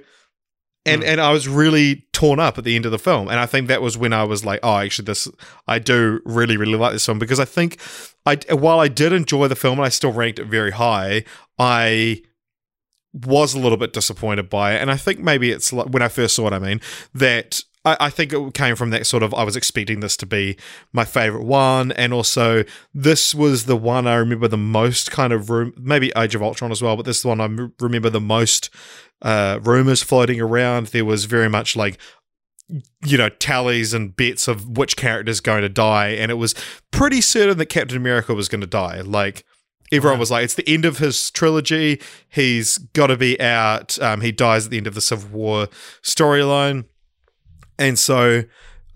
and 0.87 1.03
Mm. 1.03 1.07
and 1.07 1.21
i 1.21 1.33
was 1.33 1.49
really 1.49 2.05
torn 2.13 2.39
up 2.39 2.59
at 2.59 2.65
the 2.65 2.77
end 2.77 2.85
of 2.85 2.93
the 2.93 2.99
film. 2.99 3.29
And 3.29 3.39
i 3.41 3.47
think 3.47 3.69
that 3.69 3.81
was 3.81 3.97
when 3.97 4.13
i 4.13 4.23
was 4.25 4.45
like 4.45 4.61
oh 4.63 4.77
actually 4.79 5.07
this 5.07 5.27
i 5.67 5.79
do 5.79 6.21
really 6.25 6.57
really 6.57 6.77
like 6.77 6.93
this 6.93 7.07
film. 7.07 7.19
Because 7.19 7.41
i 7.41 7.45
think 7.47 7.79
i 8.27 8.39
while 8.55 8.81
i 8.81 8.89
did 8.89 9.13
enjoy 9.13 9.49
the 9.49 9.57
film 9.57 9.79
and 9.79 9.87
i 9.87 9.89
still 9.89 10.13
ranked 10.13 10.39
it 10.39 10.47
very 10.47 10.73
high 10.73 11.25
i 11.59 12.21
was 13.15 13.55
a 13.55 13.59
little 13.61 13.79
bit 13.79 13.93
disappointed 13.93 14.51
by 14.51 14.75
it. 14.75 14.81
And 14.83 14.91
i 14.91 14.97
think 14.97 15.21
maybe 15.21 15.51
it's 15.53 15.73
like 15.73 15.87
when 15.87 16.03
i 16.03 16.09
first 16.09 16.35
saw 16.35 16.47
it 16.49 16.53
i 16.53 16.59
mean 16.59 16.81
that 17.15 17.63
I, 17.85 17.97
I 18.01 18.11
think 18.11 18.33
it 18.33 18.55
came 18.55 18.77
from 18.77 18.91
that 18.91 19.07
sort 19.07 19.23
of 19.23 19.35
I 19.35 19.45
was 19.45 19.57
expecting 19.57 20.01
this 20.01 20.17
to 20.19 20.27
be 20.27 20.57
my 20.93 21.05
favorite 21.05 21.45
one, 21.45 21.93
and 21.93 22.13
also 22.13 22.65
this 22.93 23.35
was 23.35 23.65
the 23.67 23.77
one 23.77 24.07
I 24.07 24.15
remember 24.15 24.49
the 24.49 24.57
most 24.57 25.11
kind 25.11 25.33
of 25.33 25.51
room, 25.51 25.73
maybe 25.77 26.13
Age 26.17 26.35
of 26.35 26.43
Ultron 26.43 26.71
as 26.73 26.83
well, 26.83 26.97
but 26.97 27.05
this 27.05 27.19
is 27.19 27.23
the 27.23 27.29
one 27.29 27.41
I 27.41 27.45
m- 27.45 27.73
remember 27.81 28.11
the 28.11 28.21
most 28.21 28.71
uh, 29.23 29.59
rumors 29.63 30.03
floating 30.03 30.41
around. 30.41 30.89
There 30.89 31.05
was 31.05 31.25
very 31.27 31.49
much 31.49 31.77
like 31.77 31.99
you 33.05 33.19
know 33.19 33.29
tallies 33.29 33.93
and 33.93 34.17
bets 34.17 34.49
of 34.49 34.79
which 34.79 34.97
character 34.97 35.31
is 35.31 35.41
going 35.41 35.63
to 35.63 35.69
die, 35.69 36.09
and 36.09 36.31
it 36.31 36.35
was 36.35 36.55
pretty 36.91 37.21
certain 37.21 37.59
that 37.59 37.67
Captain 37.67 37.97
America 37.97 38.33
was 38.35 38.49
going 38.49 38.63
to 38.63 38.67
die. 38.67 39.01
Like 39.03 39.45
everyone 39.93 40.17
Wow. 40.17 40.21
was 40.21 40.31
like, 40.31 40.45
it's 40.45 40.55
the 40.55 40.69
end 40.69 40.87
of 40.87 40.99
his 40.99 41.31
trilogy. 41.31 42.01
He's 42.29 42.79
got 42.79 43.09
to 43.09 43.17
be 43.19 43.39
out. 43.41 44.01
Um, 44.01 44.23
he 44.23 44.33
dies 44.33 44.65
at 44.65 44.71
the 44.71 44.79
end 44.79 44.87
of 44.87 44.95
the 44.95 45.03
Civil 45.03 45.29
War 45.39 45.69
storyline. 46.03 46.87
And 47.79 47.99
so, 47.99 48.45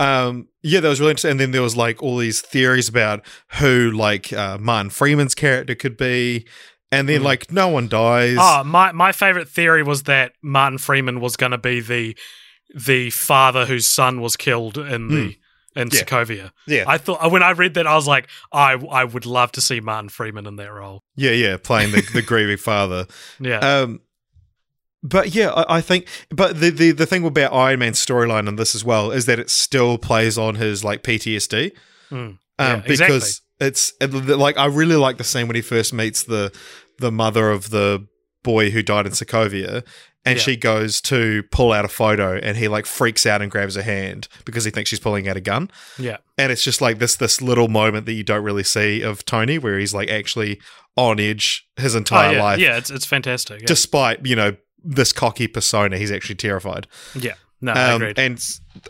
um, 0.01 0.49
yeah, 0.63 0.81
that 0.81 0.89
was 0.89 1.01
really 1.01 1.11
interesting. 1.13 1.33
And 1.33 1.41
then 1.41 1.51
there 1.51 1.63
was 1.63 1.77
like 1.77 2.03
all 2.03 2.17
these 2.19 2.41
theories 2.41 2.89
about 2.89 3.25
who 3.59 3.91
like 3.91 4.33
uh, 4.33 4.59
Martin 4.59 4.91
Freeman's 4.91 5.35
character 5.35 5.75
could 5.75 5.97
be. 5.97 6.47
And 6.91 7.07
then 7.09 7.21
Mm. 7.21 7.25
like 7.25 7.53
no 7.53 7.69
one 7.69 7.87
dies. 7.89 8.39
Oh, 8.41 8.65
my 8.65 8.93
my 8.93 9.13
favorite 9.13 9.49
theory 9.49 9.83
was 9.83 10.05
that 10.05 10.33
Martin 10.43 10.79
Freeman 10.79 11.21
was 11.21 11.37
going 11.37 11.53
to 11.53 11.59
be 11.59 11.81
the 11.81 12.17
the 12.75 13.11
father 13.11 13.67
whose 13.67 13.87
son 13.87 14.21
was 14.21 14.37
killed 14.37 14.79
in 14.79 15.09
the 15.09 15.37
in 15.77 15.89
Hmm. 15.89 15.95
Yeah. 15.95 16.03
Sokovia. 16.03 16.51
yeah, 16.67 16.85
I 16.89 16.97
thought 16.99 17.31
when 17.31 17.43
I 17.43 17.51
read 17.51 17.75
that, 17.75 17.87
I 17.87 17.95
was 17.95 18.07
like, 18.07 18.29
I 18.53 18.73
I 18.91 19.05
would 19.05 19.27
love 19.27 19.53
to 19.53 19.61
see 19.61 19.81
Martin 19.81 20.09
Freeman 20.09 20.47
in 20.47 20.57
that 20.57 20.73
role. 20.73 21.03
yeah, 21.15 21.31
yeah, 21.33 21.57
playing 21.59 21.93
the, 21.93 22.01
the 22.15 22.23
grieving 22.31 22.57
father. 22.57 23.07
Yeah, 23.39 23.59
Um, 23.59 24.01
but 25.03 25.35
yeah, 25.35 25.51
I, 25.51 25.77
I 25.79 25.81
think. 25.81 26.07
But 26.31 26.61
the, 26.61 26.71
the 26.71 26.91
the 26.93 27.07
thing 27.07 27.25
about 27.25 27.53
Iron 27.53 27.81
Man's 27.81 28.05
storyline 28.05 28.49
in 28.49 28.57
this 28.57 28.75
as 28.75 28.85
well 28.85 29.11
is 29.11 29.27
that 29.27 29.39
it 29.39 29.51
still 29.51 29.99
plays 29.99 30.37
on 30.39 30.57
his 30.57 30.85
like 30.85 31.03
PTSD. 31.03 31.73
Mm. 32.11 32.17
um, 32.17 32.39
Yeah, 32.59 32.77
because 32.77 33.01
exactly. 33.61 33.67
it's 33.67 33.93
it- 34.01 34.39
like 34.39 34.57
I 34.59 34.67
really 34.67 34.97
like 34.97 35.19
the 35.19 35.25
scene 35.25 35.47
when 35.47 35.57
he 35.57 35.63
first 35.63 35.93
meets 35.93 36.23
the 36.23 36.53
the 36.99 37.13
mother 37.13 37.51
of 37.51 37.71
the 37.71 38.07
boy 38.43 38.71
who 38.71 38.83
died 38.83 39.07
in 39.07 39.13
Sokovia, 39.13 39.85
and 40.25 40.37
Yeah. 40.37 40.43
she 40.43 40.57
goes 40.57 41.01
to 41.03 41.43
pull 41.53 41.73
out 41.73 41.85
a 41.85 41.89
photo, 41.89 42.37
and 42.37 42.57
he 42.57 42.67
like 42.67 42.87
freaks 42.87 43.27
out 43.27 43.41
and 43.43 43.51
grabs 43.51 43.75
her 43.77 43.83
hand 43.83 44.27
because 44.45 44.65
he 44.65 44.71
thinks 44.71 44.91
she's 44.91 45.01
pulling 45.01 45.29
out 45.29 45.37
a 45.37 45.41
gun, 45.41 45.71
yeah, 45.99 46.17
and 46.37 46.51
it's 46.51 46.63
just 46.65 46.81
like 46.81 46.99
this 46.99 47.15
this 47.17 47.41
little 47.43 47.69
moment 47.69 48.07
that 48.07 48.15
you 48.15 48.25
don't 48.25 48.43
really 48.43 48.65
see 48.65 49.03
of 49.03 49.25
Tony, 49.25 49.59
where 49.59 49.79
he's 49.79 49.95
like 49.95 50.09
actually 50.09 50.61
on 50.97 51.21
edge 51.21 51.69
his 51.77 51.95
oh, 51.95 51.99
entire 51.99 52.33
yeah, 52.35 52.43
life, 52.43 52.59
yeah. 52.59 52.77
It's 52.77 52.91
it's 52.91 53.07
fantastic. 53.07 53.65
Despite 53.67 54.25
you 54.27 54.35
know 54.35 54.57
this 54.89 55.13
cocky 55.13 55.47
persona, 55.47 55.99
he's 55.99 56.11
actually 56.13 56.37
terrified. 56.37 56.87
yeah. 57.15 57.35
No, 57.61 57.73
I 57.73 57.91
Um, 57.93 58.03
agreed. 58.03 58.19
and 58.21 58.41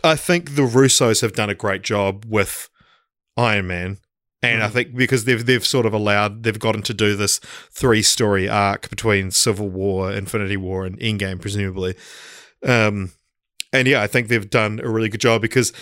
I 0.03 0.15
think 0.15 0.55
the 0.55 0.61
Russos 0.61 1.21
have 1.21 1.33
done 1.33 1.49
a 1.49 1.55
great 1.55 1.81
job 1.81 2.23
with 2.27 2.69
Iron 3.35 3.65
Man. 3.67 3.97
And 4.43 4.63
I 4.63 4.67
Mhm. 4.69 4.71
think 4.71 4.95
because 4.95 5.25
they've 5.25 5.43
they've 5.45 5.65
sort 5.65 5.85
of 5.85 5.93
allowed 5.93 6.43
they've 6.43 6.57
gotten 6.59 6.81
to 6.83 6.93
do 6.93 7.15
this 7.15 7.39
three 7.73 8.01
story 8.03 8.47
arc 8.47 8.89
between 8.89 9.31
Civil 9.31 9.69
War, 9.69 10.11
Infinity 10.13 10.55
War, 10.55 10.85
and 10.85 10.97
Endgame, 10.99 11.41
presumably. 11.41 11.95
Um, 12.65 13.11
and 13.73 13.87
yeah, 13.87 14.01
I 14.01 14.07
think 14.07 14.27
they've 14.27 14.49
done 14.49 14.79
a 14.83 14.89
really 14.89 15.09
good 15.09 15.19
job 15.21 15.41
because 15.41 15.73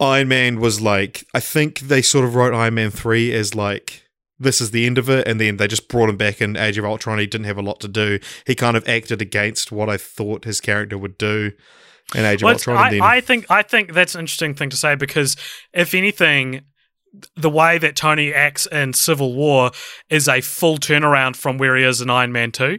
Iron 0.00 0.28
Man 0.28 0.58
was 0.58 0.80
like 0.80 1.24
I 1.34 1.38
think 1.40 1.80
they 1.80 2.02
sort 2.02 2.24
of 2.24 2.34
wrote 2.34 2.54
Iron 2.54 2.74
Man 2.74 2.90
three 2.90 3.32
as 3.32 3.54
like 3.54 4.01
this 4.42 4.60
is 4.60 4.70
the 4.70 4.86
end 4.86 4.98
of 4.98 5.08
it, 5.08 5.26
and 5.26 5.40
then 5.40 5.56
they 5.56 5.66
just 5.66 5.88
brought 5.88 6.08
him 6.10 6.16
back 6.16 6.40
in 6.40 6.56
Age 6.56 6.78
of 6.78 6.84
Ultron. 6.84 7.18
He 7.18 7.26
didn't 7.26 7.46
have 7.46 7.58
a 7.58 7.62
lot 7.62 7.80
to 7.80 7.88
do. 7.88 8.18
He 8.46 8.54
kind 8.54 8.76
of 8.76 8.86
acted 8.88 9.22
against 9.22 9.72
what 9.72 9.88
I 9.88 9.96
thought 9.96 10.44
his 10.44 10.60
character 10.60 10.98
would 10.98 11.16
do 11.18 11.52
in 12.14 12.24
Age 12.24 12.42
of 12.42 12.46
Well, 12.46 12.54
it's- 12.54 12.68
Ultron. 12.68 12.84
and 12.86 12.94
then, 12.94 13.02
I, 13.02 13.16
I 13.16 13.20
think 13.20 13.46
I 13.50 13.62
think 13.62 13.92
that's 13.94 14.14
an 14.14 14.20
interesting 14.20 14.54
thing 14.54 14.70
to 14.70 14.76
say 14.76 14.94
because 14.94 15.36
if 15.72 15.94
anything, 15.94 16.62
the 17.36 17.50
way 17.50 17.78
that 17.78 17.94
Tony 17.96 18.32
acts 18.32 18.66
in 18.66 18.92
Civil 18.94 19.34
War 19.34 19.70
is 20.10 20.28
a 20.28 20.40
full 20.40 20.78
turnaround 20.78 21.36
from 21.36 21.58
where 21.58 21.76
he 21.76 21.84
is 21.84 22.00
in 22.00 22.10
Iron 22.10 22.32
Man 22.32 22.52
Two. 22.52 22.78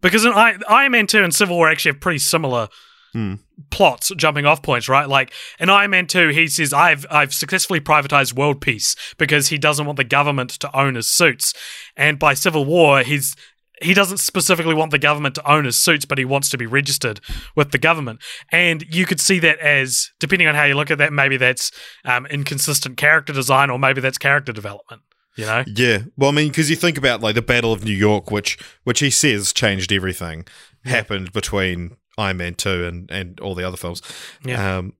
Because 0.00 0.24
in 0.24 0.32
I, 0.32 0.56
Iron 0.68 0.92
Man 0.92 1.06
Two 1.06 1.22
and 1.22 1.34
Civil 1.34 1.56
War 1.56 1.68
actually 1.68 1.92
have 1.92 2.00
pretty 2.00 2.18
similar 2.18 2.68
Hmm. 3.14 3.34
plots, 3.70 4.10
jumping 4.16 4.44
off 4.44 4.60
points, 4.60 4.88
right? 4.88 5.08
Like 5.08 5.32
in 5.60 5.70
Iron 5.70 5.92
Man 5.92 6.08
Two, 6.08 6.30
he 6.30 6.48
says, 6.48 6.72
"I've 6.72 7.06
I've 7.08 7.32
successfully 7.32 7.78
privatized 7.78 8.32
world 8.32 8.60
peace" 8.60 8.96
because 9.18 9.48
he 9.48 9.56
doesn't 9.56 9.86
want 9.86 9.98
the 9.98 10.02
government 10.02 10.50
to 10.50 10.76
own 10.76 10.96
his 10.96 11.08
suits, 11.08 11.54
and 11.96 12.18
by 12.18 12.34
Civil 12.34 12.64
War, 12.64 13.02
he's 13.02 13.36
he 13.80 13.94
doesn't 13.94 14.18
specifically 14.18 14.74
want 14.74 14.90
the 14.90 14.98
government 14.98 15.36
to 15.36 15.48
own 15.48 15.64
his 15.64 15.76
suits, 15.76 16.04
but 16.04 16.18
he 16.18 16.24
wants 16.24 16.48
to 16.50 16.58
be 16.58 16.66
registered 16.66 17.20
with 17.54 17.70
the 17.70 17.78
government. 17.78 18.20
And 18.50 18.84
you 18.92 19.06
could 19.06 19.20
see 19.20 19.38
that 19.40 19.58
as, 19.58 20.10
depending 20.18 20.48
on 20.48 20.54
how 20.56 20.64
you 20.64 20.74
look 20.74 20.90
at 20.90 20.98
that, 20.98 21.12
maybe 21.12 21.36
that's 21.36 21.70
um, 22.04 22.26
inconsistent 22.26 22.96
character 22.96 23.32
design, 23.32 23.70
or 23.70 23.78
maybe 23.78 24.00
that's 24.00 24.18
character 24.18 24.52
development. 24.52 25.02
You 25.36 25.46
know? 25.46 25.64
Yeah, 25.66 25.98
well, 26.16 26.30
I 26.30 26.32
mean, 26.32 26.48
because 26.48 26.70
you 26.70 26.76
think 26.76 26.96
about 26.96 27.20
like 27.20 27.34
the 27.34 27.42
Battle 27.42 27.72
of 27.72 27.84
New 27.84 27.92
York, 27.92 28.30
which 28.30 28.58
which 28.84 29.00
he 29.00 29.10
says 29.10 29.52
changed 29.52 29.92
everything, 29.92 30.46
happened 30.84 31.32
between 31.32 31.96
Iron 32.18 32.36
Man 32.36 32.54
two 32.54 32.84
and 32.84 33.10
and 33.10 33.40
all 33.40 33.54
the 33.54 33.66
other 33.66 33.76
films. 33.76 34.02
Yeah. 34.44 34.78
Um, 34.78 34.94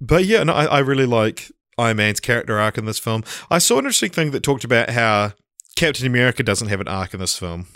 but 0.00 0.24
yeah, 0.24 0.42
no, 0.42 0.52
I, 0.52 0.64
I 0.66 0.78
really 0.80 1.06
like 1.06 1.50
Iron 1.78 1.98
Man's 1.98 2.20
character 2.20 2.58
arc 2.58 2.78
in 2.78 2.84
this 2.84 2.98
film. 2.98 3.24
I 3.50 3.58
saw 3.58 3.74
an 3.74 3.84
interesting 3.84 4.10
thing 4.10 4.30
that 4.32 4.42
talked 4.42 4.64
about 4.64 4.90
how 4.90 5.32
Captain 5.76 6.06
America 6.06 6.42
doesn't 6.42 6.68
have 6.68 6.80
an 6.80 6.88
arc 6.88 7.14
in 7.14 7.20
this 7.20 7.38
film. 7.38 7.66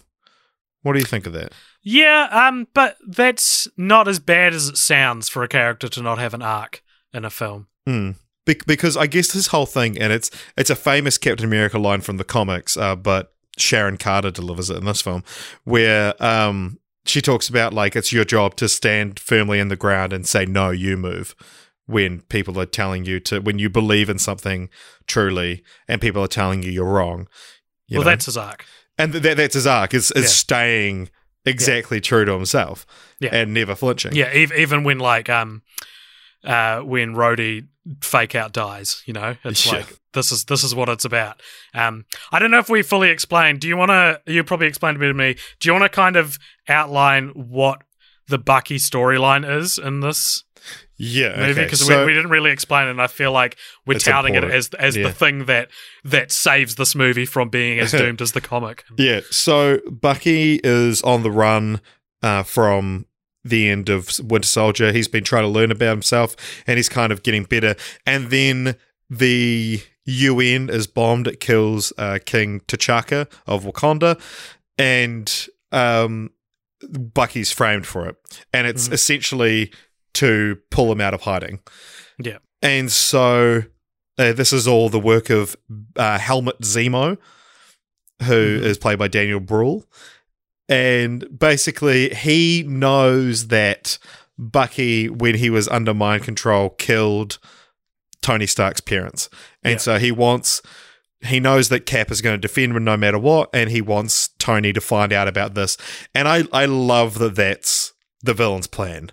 What 0.83 0.95
do 0.95 0.99
you 0.99 1.05
think 1.05 1.27
of 1.27 1.33
that? 1.35 1.53
Yeah, 1.83 2.29
um, 2.31 2.67
but 2.75 2.97
that's 3.07 3.69
not 3.77 4.09
as 4.09 4.19
bad 4.19 4.55
as 4.55 4.69
it 4.69 4.77
sounds 4.77 5.29
for 5.29 5.43
a 5.43 5.49
character 5.49 5.89
to 5.89 6.03
not 6.03 6.19
have 6.19 6.35
an 6.35 6.43
arc 6.43 6.83
in 7.13 7.25
a 7.25 7.31
film. 7.31 7.69
Hmm. 7.87 8.13
Bec- 8.47 8.67
because 8.67 8.97
I 8.97 9.07
guess 9.07 9.33
this 9.33 9.49
whole 9.49 9.67
thing, 9.67 9.99
and 9.99 10.13
it's 10.13 10.31
it's 10.57 10.71
a 10.71 10.77
famous 10.77 11.19
Captain 11.19 11.47
America 11.47 11.79
line 11.79 12.01
from 12.01 12.17
the 12.17 12.25
comics, 12.25 12.77
uh, 12.77 12.97
but 12.97 13.35
Sharon 13.59 13.99
Carter 13.99 14.31
delivers 14.31 14.71
it 14.71 14.79
in 14.79 14.85
this 14.85 15.03
film, 15.03 15.23
where 15.65 16.21
um, 16.23 16.79
she 17.11 17.21
talks 17.21 17.49
about 17.49 17.73
like 17.75 17.95
it's 17.97 18.13
your 18.13 18.25
job 18.25 18.55
to 18.57 18.69
stand 18.69 19.19
firmly 19.19 19.59
in 19.59 19.69
the 19.69 19.77
ground 19.77 20.13
and 20.13 20.27
say 20.27 20.47
no, 20.47 20.71
you 20.71 20.97
move. 20.97 21.35
When 21.87 22.21
people 22.23 22.59
are 22.61 22.67
telling 22.67 23.05
you 23.05 23.19
to, 23.21 23.41
when 23.41 23.59
you 23.59 23.69
believe 23.69 24.09
in 24.09 24.19
something 24.19 24.71
truly, 25.09 25.65
and 25.89 26.01
people 26.01 26.23
are 26.23 26.29
telling 26.29 26.63
you 26.63 26.71
you're 26.71 26.85
wrong, 26.85 27.27
you 27.89 27.99
well, 27.99 28.05
know? 28.05 28.11
that's 28.11 28.27
his 28.27 28.37
arc. 28.37 28.65
and 28.97 29.13
th- 29.13 29.37
that's 29.37 29.55
his 29.55 29.67
arc 29.67 29.93
is, 29.93 30.13
is 30.13 30.23
Yeah. 30.25 30.29
staying 30.29 31.11
exactly 31.45 32.01
true 32.01 32.25
to 32.25 32.33
himself 32.33 32.87
Yeah. 33.19 33.31
and 33.33 33.53
never 33.53 33.75
flinching. 33.75 34.15
Yeah, 34.15 34.27
ev- 34.27 34.53
even 34.53 34.85
when 34.85 34.99
like 35.01 35.29
um, 35.29 35.63
uh, 36.45 36.81
when 36.81 37.15
Rhodey 37.15 37.67
fake 38.03 38.35
out 38.37 38.53
dies, 38.53 39.03
you 39.07 39.13
know, 39.13 39.37
it's 39.43 39.67
Yeah. 39.67 39.79
like 39.79 39.99
this 40.13 40.33
is 40.33 40.45
this 40.47 40.65
is 40.65 40.75
what 40.75 40.89
it's 40.89 41.05
about. 41.05 41.41
Um, 41.75 42.05
I 42.33 42.39
don't 42.39 42.51
know 42.51 42.59
if 42.59 42.69
we 42.69 42.83
fully 42.83 43.11
explained. 43.11 43.61
Do 43.61 43.69
you 43.69 43.77
want 43.77 43.91
to? 43.91 44.21
You 44.27 44.43
probably 44.45 44.67
explained 44.67 44.97
a 44.97 45.01
bit 45.01 45.09
to 45.09 45.15
me. 45.15 45.37
Do 45.61 45.69
you 45.69 45.73
want 45.73 45.85
to 45.85 45.89
kind 45.89 46.17
of 46.17 46.39
outline 46.69 47.29
what 47.31 47.83
the 48.29 48.39
Bucky 48.39 48.77
storyline 48.77 49.49
is 49.59 49.77
in 49.79 50.01
this 50.01 50.45
yeah. 50.97 51.31
movie? 51.37 51.51
okay. 51.53 51.65
Because 51.65 51.87
So- 51.87 52.01
we, 52.01 52.07
we 52.07 52.15
didn't 52.15 52.31
really 52.31 52.51
explain 52.51 52.87
it. 52.87 52.91
and 52.91 53.03
I 53.03 53.07
feel 53.07 53.33
like 53.33 53.57
we're 53.87 53.99
touting 53.99 54.35
it 54.35 54.45
as 54.45 54.69
as 54.79 54.97
Yeah. 54.97 55.05
the 55.09 55.13
thing 55.13 55.47
that 55.47 55.69
that 56.05 56.31
saves 56.33 56.75
this 56.77 56.95
movie 56.95 57.27
from 57.27 57.49
being 57.49 57.79
as 57.81 57.93
doomed 58.01 58.21
as 58.23 58.33
the 58.33 58.41
comic. 58.41 58.85
Yeah, 58.99 59.21
so 59.31 59.79
Bucky 59.91 60.61
is 60.63 61.03
on 61.03 61.23
the 61.23 61.31
run 61.31 61.81
uh, 62.23 62.43
from 62.43 63.07
the 63.43 63.69
end 63.71 63.89
of 63.89 64.11
Winter 64.23 64.47
Soldier. 64.47 64.93
He's 64.93 65.09
been 65.09 65.25
trying 65.25 65.45
to 65.45 65.49
learn 65.49 65.71
about 65.71 65.91
himself 65.93 66.37
and 66.67 66.77
he's 66.77 66.91
kind 66.91 67.11
of 67.11 67.23
getting 67.23 67.45
better. 67.45 67.75
And 68.05 68.29
then 68.31 68.77
the 69.09 69.81
UN 70.07 70.69
is 70.71 70.87
bombed, 70.87 71.27
it 71.27 71.41
kills 71.41 71.93
uh, 71.99 72.19
King 72.25 72.61
T'Chaka 72.61 73.31
of 73.47 73.65
Wakanda, 73.65 74.21
and 74.79 75.47
um, 75.73 76.31
Bucky's 76.89 77.53
framed 77.53 77.87
for 77.87 78.09
it. 78.09 78.17
And 78.53 78.67
it's 78.67 78.89
Mhm. 78.89 78.93
essentially 78.93 79.73
to 80.15 80.59
pull 80.71 80.91
him 80.91 81.01
out 81.01 81.15
of 81.15 81.23
hiding. 81.23 81.61
Yeah. 82.19 82.39
And 82.63 82.91
so 82.91 83.63
uh, 84.19 84.33
this 84.35 84.53
is 84.53 84.67
all 84.69 84.89
the 84.91 84.99
work 85.01 85.31
of 85.31 85.57
uh, 85.97 86.19
Helmut 86.19 86.61
Zemo, 86.63 87.17
who 88.25 88.35
is 88.63 88.77
Mhm. 88.77 88.81
played 88.81 88.99
by 88.99 89.09
Daniel 89.09 89.41
Bruhl. 89.41 89.87
And 90.69 91.39
basically, 91.39 92.11
he 92.15 92.63
knows 92.67 93.49
that 93.49 93.99
Bucky, 94.39 95.09
when 95.09 95.35
he 95.37 95.51
was 95.51 95.69
under 95.69 95.93
mind 95.95 96.23
control, 96.25 96.71
killed 96.71 97.39
Tony 98.23 98.47
Stark's 98.47 98.81
parents. 98.81 99.29
And 99.63 99.73
Yeah. 99.73 99.79
so 99.79 99.99
he 99.99 100.13
wants, 100.13 100.63
he 101.23 101.41
knows 101.41 101.69
that 101.69 101.87
Cap 101.87 102.11
is 102.11 102.21
going 102.23 102.35
to 102.35 102.41
defend 102.41 102.77
him 102.77 102.85
no 102.85 102.97
matter 102.97 103.19
what. 103.19 103.51
And 103.55 103.71
he 103.71 103.81
wants 103.81 104.29
Tony 104.39 104.73
to 104.73 104.81
find 104.81 105.13
out 105.13 105.29
about 105.29 105.55
this. 105.55 105.77
And 106.15 106.27
I, 106.29 106.45
I 106.53 106.67
love 106.67 107.19
that 107.19 107.35
that's 107.37 107.93
the 108.23 108.35
villain's 108.35 108.67
plan. 108.67 109.11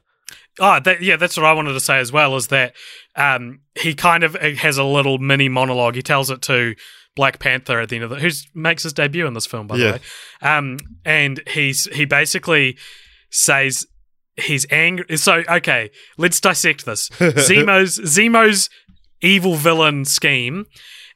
Oh, 0.60 0.80
that, 0.80 1.02
yeah, 1.04 1.18
that's 1.18 1.38
what 1.38 1.46
I 1.46 1.54
wanted 1.54 1.74
to 1.74 1.80
say 1.80 2.00
as 2.00 2.12
well. 2.12 2.36
Is 2.36 2.48
that 2.48 2.74
um, 3.16 3.60
he 3.80 3.94
kind 3.94 4.24
of 4.24 4.34
has 4.36 4.78
a 4.78 4.84
little 4.84 5.20
mini 5.20 5.50
monologue. 5.50 5.96
He 5.96 6.02
tells 6.02 6.32
it 6.32 6.42
to 6.44 6.74
Black 7.16 7.40
Panther 7.40 7.80
at 7.80 7.90
the 7.90 7.96
end 7.96 8.04
of 8.06 8.10
the, 8.10 8.16
who 8.18 8.30
makes 8.56 8.84
his 8.84 8.94
debut 8.94 9.28
in 9.28 9.34
this 9.34 9.46
film, 9.46 9.68
by 9.68 9.76
Yeah. 9.78 9.86
the 9.86 9.92
way. 9.94 10.00
Um, 10.42 10.78
and 11.06 11.42
he's 11.48 11.86
he 11.94 12.06
basically 12.06 12.78
says 13.30 13.86
he's 14.36 14.66
angry. 14.72 15.18
So 15.18 15.44
okay, 15.48 15.92
let's 16.18 16.40
dissect 16.42 16.86
this. 16.86 17.10
Zemo's 17.20 18.00
Zemo's 18.00 18.70
evil 19.22 19.56
villain 19.56 20.06
scheme 20.06 20.66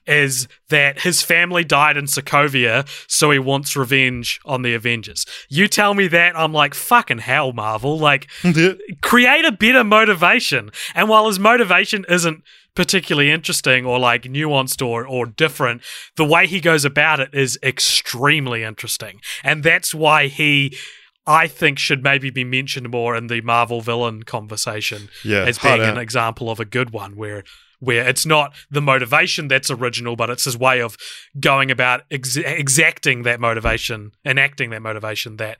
is 0.07 0.47
that 0.69 1.01
his 1.01 1.21
family 1.21 1.63
died 1.63 1.95
in 1.95 2.05
Sokovia, 2.05 2.87
so 3.07 3.31
he 3.31 3.39
wants 3.39 3.75
revenge 3.75 4.39
on 4.45 4.61
the 4.61 4.73
Avengers. 4.73 5.25
You 5.49 5.67
tell 5.67 5.93
me 5.93 6.07
that, 6.07 6.37
I'm 6.37 6.53
like, 6.53 6.73
fucking 6.73 7.19
hell, 7.19 7.53
Marvel. 7.53 7.99
Like, 7.99 8.27
create 9.01 9.45
a 9.45 9.51
better 9.51 9.83
motivation. 9.83 10.71
And 10.95 11.07
while 11.07 11.27
his 11.27 11.39
motivation 11.39 12.05
isn't 12.09 12.43
particularly 12.73 13.29
interesting 13.29 13.85
or 13.85 13.99
like 13.99 14.23
nuanced 14.23 14.85
or, 14.85 15.05
or 15.05 15.25
different, 15.25 15.81
the 16.15 16.25
way 16.25 16.47
he 16.47 16.59
goes 16.59 16.85
about 16.85 17.19
it 17.19 17.29
is 17.33 17.59
extremely 17.61 18.63
interesting. 18.63 19.19
And 19.43 19.63
that's 19.63 19.93
why 19.93 20.27
he. 20.27 20.75
I 21.27 21.45
think 21.45 21.77
should 21.77 22.03
maybe 22.03 22.31
be 22.31 22.43
mentioned 22.43 22.89
more 22.89 23.15
in 23.15 23.27
the 23.27 23.41
Marvel 23.41 23.79
villain 23.79 24.23
conversation 24.23 25.07
yeah. 25.23 25.45
as 25.45 25.59
being 25.59 25.79
an 25.79 25.99
example 25.99 26.49
of 26.49 26.59
a 26.59 26.65
good 26.65 26.89
one 26.89 27.15
where 27.15 27.43
where 27.81 28.07
it's 28.07 28.25
not 28.25 28.53
the 28.69 28.81
motivation 28.81 29.49
that's 29.49 29.69
original 29.69 30.15
but 30.15 30.29
it's 30.29 30.45
his 30.45 30.57
way 30.57 30.81
of 30.81 30.95
going 31.39 31.69
about 31.69 32.03
ex- 32.09 32.37
exacting 32.37 33.23
that 33.23 33.39
motivation 33.39 34.11
enacting 34.25 34.69
that 34.69 34.81
motivation 34.81 35.35
that 35.35 35.57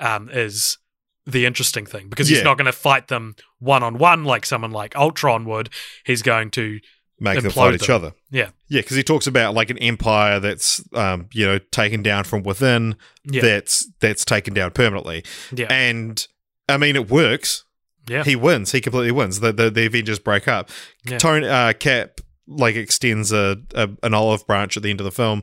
um, 0.00 0.30
is 0.32 0.78
the 1.26 1.44
interesting 1.44 1.84
thing 1.84 2.08
because 2.08 2.28
he's 2.28 2.42
not 2.42 2.56
going 2.56 2.64
to 2.64 2.72
fight 2.72 3.08
them 3.08 3.36
one 3.58 3.82
on 3.82 3.98
one 3.98 4.24
like 4.24 4.46
someone 4.46 4.70
like 4.70 4.96
Ultron 4.96 5.44
would 5.44 5.68
he's 6.06 6.22
going 6.22 6.50
to 6.52 6.80
make 7.20 7.42
them 7.42 7.50
fight 7.50 7.74
each 7.74 7.90
other. 7.90 8.14
Yeah. 8.30 8.50
Yeah, 8.68 8.80
because 8.80 8.96
he 8.96 9.02
talks 9.02 9.26
about 9.26 9.54
like 9.54 9.70
an 9.70 9.78
empire 9.78 10.40
that's 10.40 10.82
um, 10.94 11.28
you 11.32 11.46
know, 11.46 11.58
taken 11.58 12.02
down 12.02 12.24
from 12.24 12.42
within 12.42 12.96
yeah 13.24 13.42
that's 13.42 13.90
that's 14.00 14.24
taken 14.24 14.54
down 14.54 14.70
permanently. 14.70 15.24
yeah 15.54 15.66
And 15.70 16.26
I 16.68 16.76
mean 16.76 16.96
it 16.96 17.10
works. 17.10 17.64
Yeah 18.08 18.24
He 18.24 18.36
wins. 18.36 18.72
He 18.72 18.80
completely 18.80 19.12
wins. 19.12 19.40
The 19.40 19.52
the, 19.52 19.70
the 19.70 19.86
Avengers 19.86 20.18
break 20.18 20.48
up. 20.48 20.70
Yeah. 21.04 21.18
Tony 21.18 21.46
uh, 21.46 21.72
Cap 21.74 22.20
like 22.46 22.76
extends 22.76 23.32
a, 23.32 23.56
a 23.74 23.88
an 24.02 24.14
olive 24.14 24.46
branch 24.46 24.76
at 24.76 24.82
the 24.82 24.90
end 24.90 25.00
of 25.00 25.04
the 25.04 25.10
film 25.10 25.42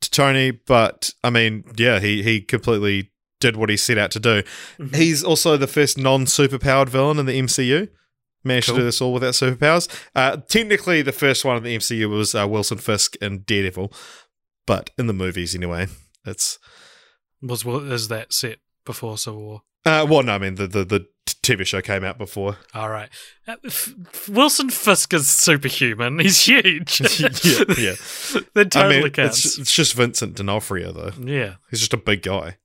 to 0.00 0.10
Tony, 0.10 0.50
but 0.52 1.10
I 1.22 1.30
mean, 1.30 1.64
yeah, 1.76 1.98
he 2.00 2.22
he 2.22 2.40
completely 2.40 3.10
did 3.40 3.56
what 3.56 3.68
he 3.68 3.76
set 3.76 3.98
out 3.98 4.10
to 4.12 4.20
do. 4.20 4.42
Mhm. 4.78 4.94
He's 4.94 5.22
also 5.24 5.56
the 5.56 5.66
first 5.66 5.98
non 5.98 6.24
superpowered 6.26 6.88
villain 6.88 7.18
in 7.18 7.26
the 7.26 7.38
MCU. 7.38 7.88
Managed 8.46 8.66
Cool. 8.68 8.76
to 8.76 8.80
do 8.82 8.84
this 8.84 9.00
all 9.00 9.14
without 9.14 9.32
superpowers. 9.32 9.88
Uh, 10.14 10.36
technically, 10.48 11.00
the 11.00 11.12
first 11.12 11.46
one 11.46 11.56
in 11.56 11.62
the 11.62 11.74
MCU 11.76 12.08
was 12.10 12.34
uh, 12.34 12.46
Wilson 12.46 12.76
Fisk 12.76 13.16
in 13.16 13.38
Daredevil, 13.40 13.90
but 14.66 14.90
in 14.98 15.06
the 15.06 15.14
movies 15.14 15.54
anyway, 15.54 15.86
it's 16.26 16.58
was 17.40 17.64
well, 17.64 17.90
is 17.90 18.08
that 18.08 18.32
set 18.34 18.58
before 18.84 19.16
Civil 19.18 19.42
War 19.42 19.62
uh, 19.86 20.06
well, 20.08 20.22
no, 20.22 20.32
I 20.34 20.38
mean 20.38 20.54
the, 20.56 20.66
the 20.66 20.84
the 20.84 21.06
TV 21.44 21.64
show 21.66 21.80
came 21.82 22.02
out 22.04 22.18
before. 22.18 22.56
all 22.74 22.88
right 22.88 23.08
Uh, 23.46 23.56
F- 23.64 23.94
Wilson 24.28 24.70
Fisk 24.70 25.12
is 25.14 25.28
superhuman 25.30 26.18
he's 26.18 26.40
huge 26.46 27.00
yeah, 27.20 27.28
yeah. 27.78 27.94
that 28.54 28.70
totally 28.72 28.98
I 28.98 29.02
mean, 29.02 29.10
counts 29.10 29.44
it's, 29.44 29.58
it's 29.58 29.74
just 29.74 29.94
Vincent 29.94 30.34
D'Onofrio 30.36 30.92
though. 30.92 31.12
yeah 31.20 31.54
He's 31.70 31.80
just 31.80 31.94
a 31.94 31.98
big 31.98 32.22
guy. 32.22 32.56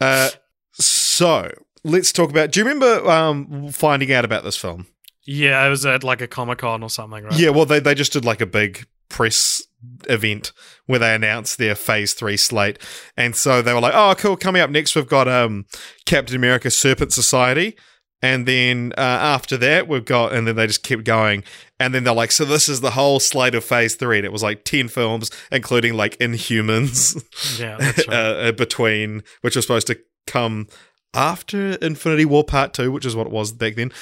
uh, 0.00 0.30
so 0.72 1.50
let's 1.84 2.12
talk 2.12 2.30
about. 2.30 2.52
Do 2.52 2.60
you 2.60 2.66
remember 2.66 3.08
um, 3.10 3.68
finding 3.70 4.12
out 4.12 4.24
about 4.24 4.44
this 4.44 4.56
film? 4.56 4.86
Yeah, 5.26 5.64
it 5.66 5.70
was 5.70 5.84
at 5.84 6.04
like 6.04 6.20
a 6.20 6.28
Comic 6.28 6.58
Con 6.58 6.82
or 6.82 6.90
something, 6.90 7.24
right? 7.24 7.38
Yeah, 7.38 7.50
well, 7.50 7.66
they 7.66 7.80
they 7.80 7.94
just 7.94 8.12
did 8.12 8.24
like 8.24 8.40
a 8.40 8.46
big 8.46 8.86
press 9.08 9.62
event 10.08 10.52
where 10.86 10.98
they 10.98 11.14
announced 11.14 11.58
their 11.58 11.74
Phase 11.74 12.14
Three 12.14 12.36
slate, 12.36 12.78
and 13.16 13.34
so 13.34 13.60
they 13.62 13.72
were 13.74 13.80
like, 13.80 13.94
"Oh, 13.94 14.14
cool! 14.16 14.36
Coming 14.36 14.62
up 14.62 14.70
next, 14.70 14.94
we've 14.94 15.08
got 15.08 15.28
um, 15.28 15.66
Captain 16.04 16.36
America: 16.36 16.70
Serpent 16.70 17.12
Society." 17.12 17.76
And 18.22 18.46
then 18.46 18.92
uh, 18.96 19.02
after 19.02 19.58
that, 19.58 19.88
we've 19.88 20.04
got, 20.04 20.32
and 20.32 20.46
then 20.48 20.56
they 20.56 20.66
just 20.66 20.82
kept 20.82 21.04
going. 21.04 21.44
And 21.78 21.94
then 21.94 22.04
they're 22.04 22.14
like, 22.14 22.32
so 22.32 22.46
this 22.46 22.66
is 22.66 22.80
the 22.80 22.92
whole 22.92 23.20
slate 23.20 23.54
of 23.54 23.62
phase 23.62 23.94
three. 23.94 24.16
And 24.16 24.24
it 24.24 24.32
was 24.32 24.42
like 24.42 24.64
10 24.64 24.88
films, 24.88 25.30
including 25.52 25.94
like 25.94 26.18
Inhumans 26.18 27.22
Yeah, 27.60 27.76
that's 27.78 28.08
right. 28.08 28.16
uh, 28.16 28.52
between, 28.52 29.22
which 29.42 29.54
was 29.54 29.66
supposed 29.66 29.86
to 29.88 29.98
come 30.26 30.66
after 31.12 31.72
Infinity 31.74 32.24
War 32.24 32.42
Part 32.42 32.72
2, 32.72 32.90
which 32.90 33.04
is 33.04 33.14
what 33.14 33.26
it 33.26 33.32
was 33.32 33.52
back 33.52 33.74
then. 33.74 33.92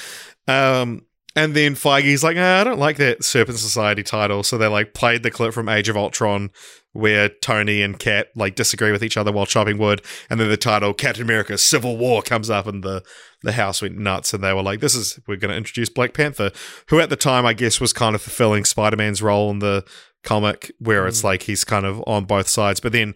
Um, 0.47 1.01
and 1.35 1.53
then 1.53 1.75
Feige's 1.75 2.23
like, 2.23 2.37
ah, 2.39 2.61
I 2.61 2.63
don't 2.63 2.79
like 2.79 2.97
that 2.97 3.23
Serpent 3.23 3.57
Society 3.57 4.03
title. 4.03 4.43
So 4.43 4.57
they 4.57 4.67
like 4.67 4.93
played 4.93 5.23
the 5.23 5.31
clip 5.31 5.53
from 5.53 5.67
Age 5.69 5.89
of 5.89 5.97
Ultron 5.97 6.49
where 6.93 7.27
Tony 7.27 7.81
and 7.81 7.99
Cap 7.99 8.27
like 8.37 8.55
disagree 8.55 8.91
with 8.93 9.03
each 9.03 9.17
other 9.17 9.31
while 9.31 9.45
chopping 9.45 9.77
wood. 9.77 10.01
And 10.29 10.39
then 10.39 10.47
the 10.47 10.55
title 10.55 10.93
Captain 10.93 11.23
America 11.23 11.57
Civil 11.57 11.97
War 11.97 12.21
comes 12.21 12.49
up 12.49 12.67
and 12.67 12.81
the, 12.83 13.03
the 13.43 13.51
house 13.51 13.81
went 13.81 13.97
nuts. 13.97 14.33
And 14.33 14.41
they 14.41 14.53
were 14.53 14.63
like, 14.63 14.79
this 14.79 14.95
is, 14.95 15.19
we're 15.27 15.35
going 15.35 15.51
to 15.51 15.57
introduce 15.57 15.89
Black 15.89 16.13
Panther, 16.13 16.51
who 16.87 17.01
at 17.01 17.09
the 17.09 17.17
time, 17.17 17.45
I 17.45 17.51
guess, 17.53 17.81
was 17.81 17.91
kind 17.91 18.15
of 18.15 18.21
fulfilling 18.21 18.63
Spider 18.63 18.95
Man's 18.95 19.21
role 19.21 19.51
in 19.51 19.59
the 19.59 19.83
comic 20.23 20.71
where 20.79 21.05
it's 21.05 21.19
Mm. 21.21 21.25
like 21.25 21.43
he's 21.43 21.65
kind 21.65 21.85
of 21.85 22.01
on 22.07 22.23
both 22.23 22.47
sides. 22.47 22.79
But 22.79 22.93
then 22.93 23.13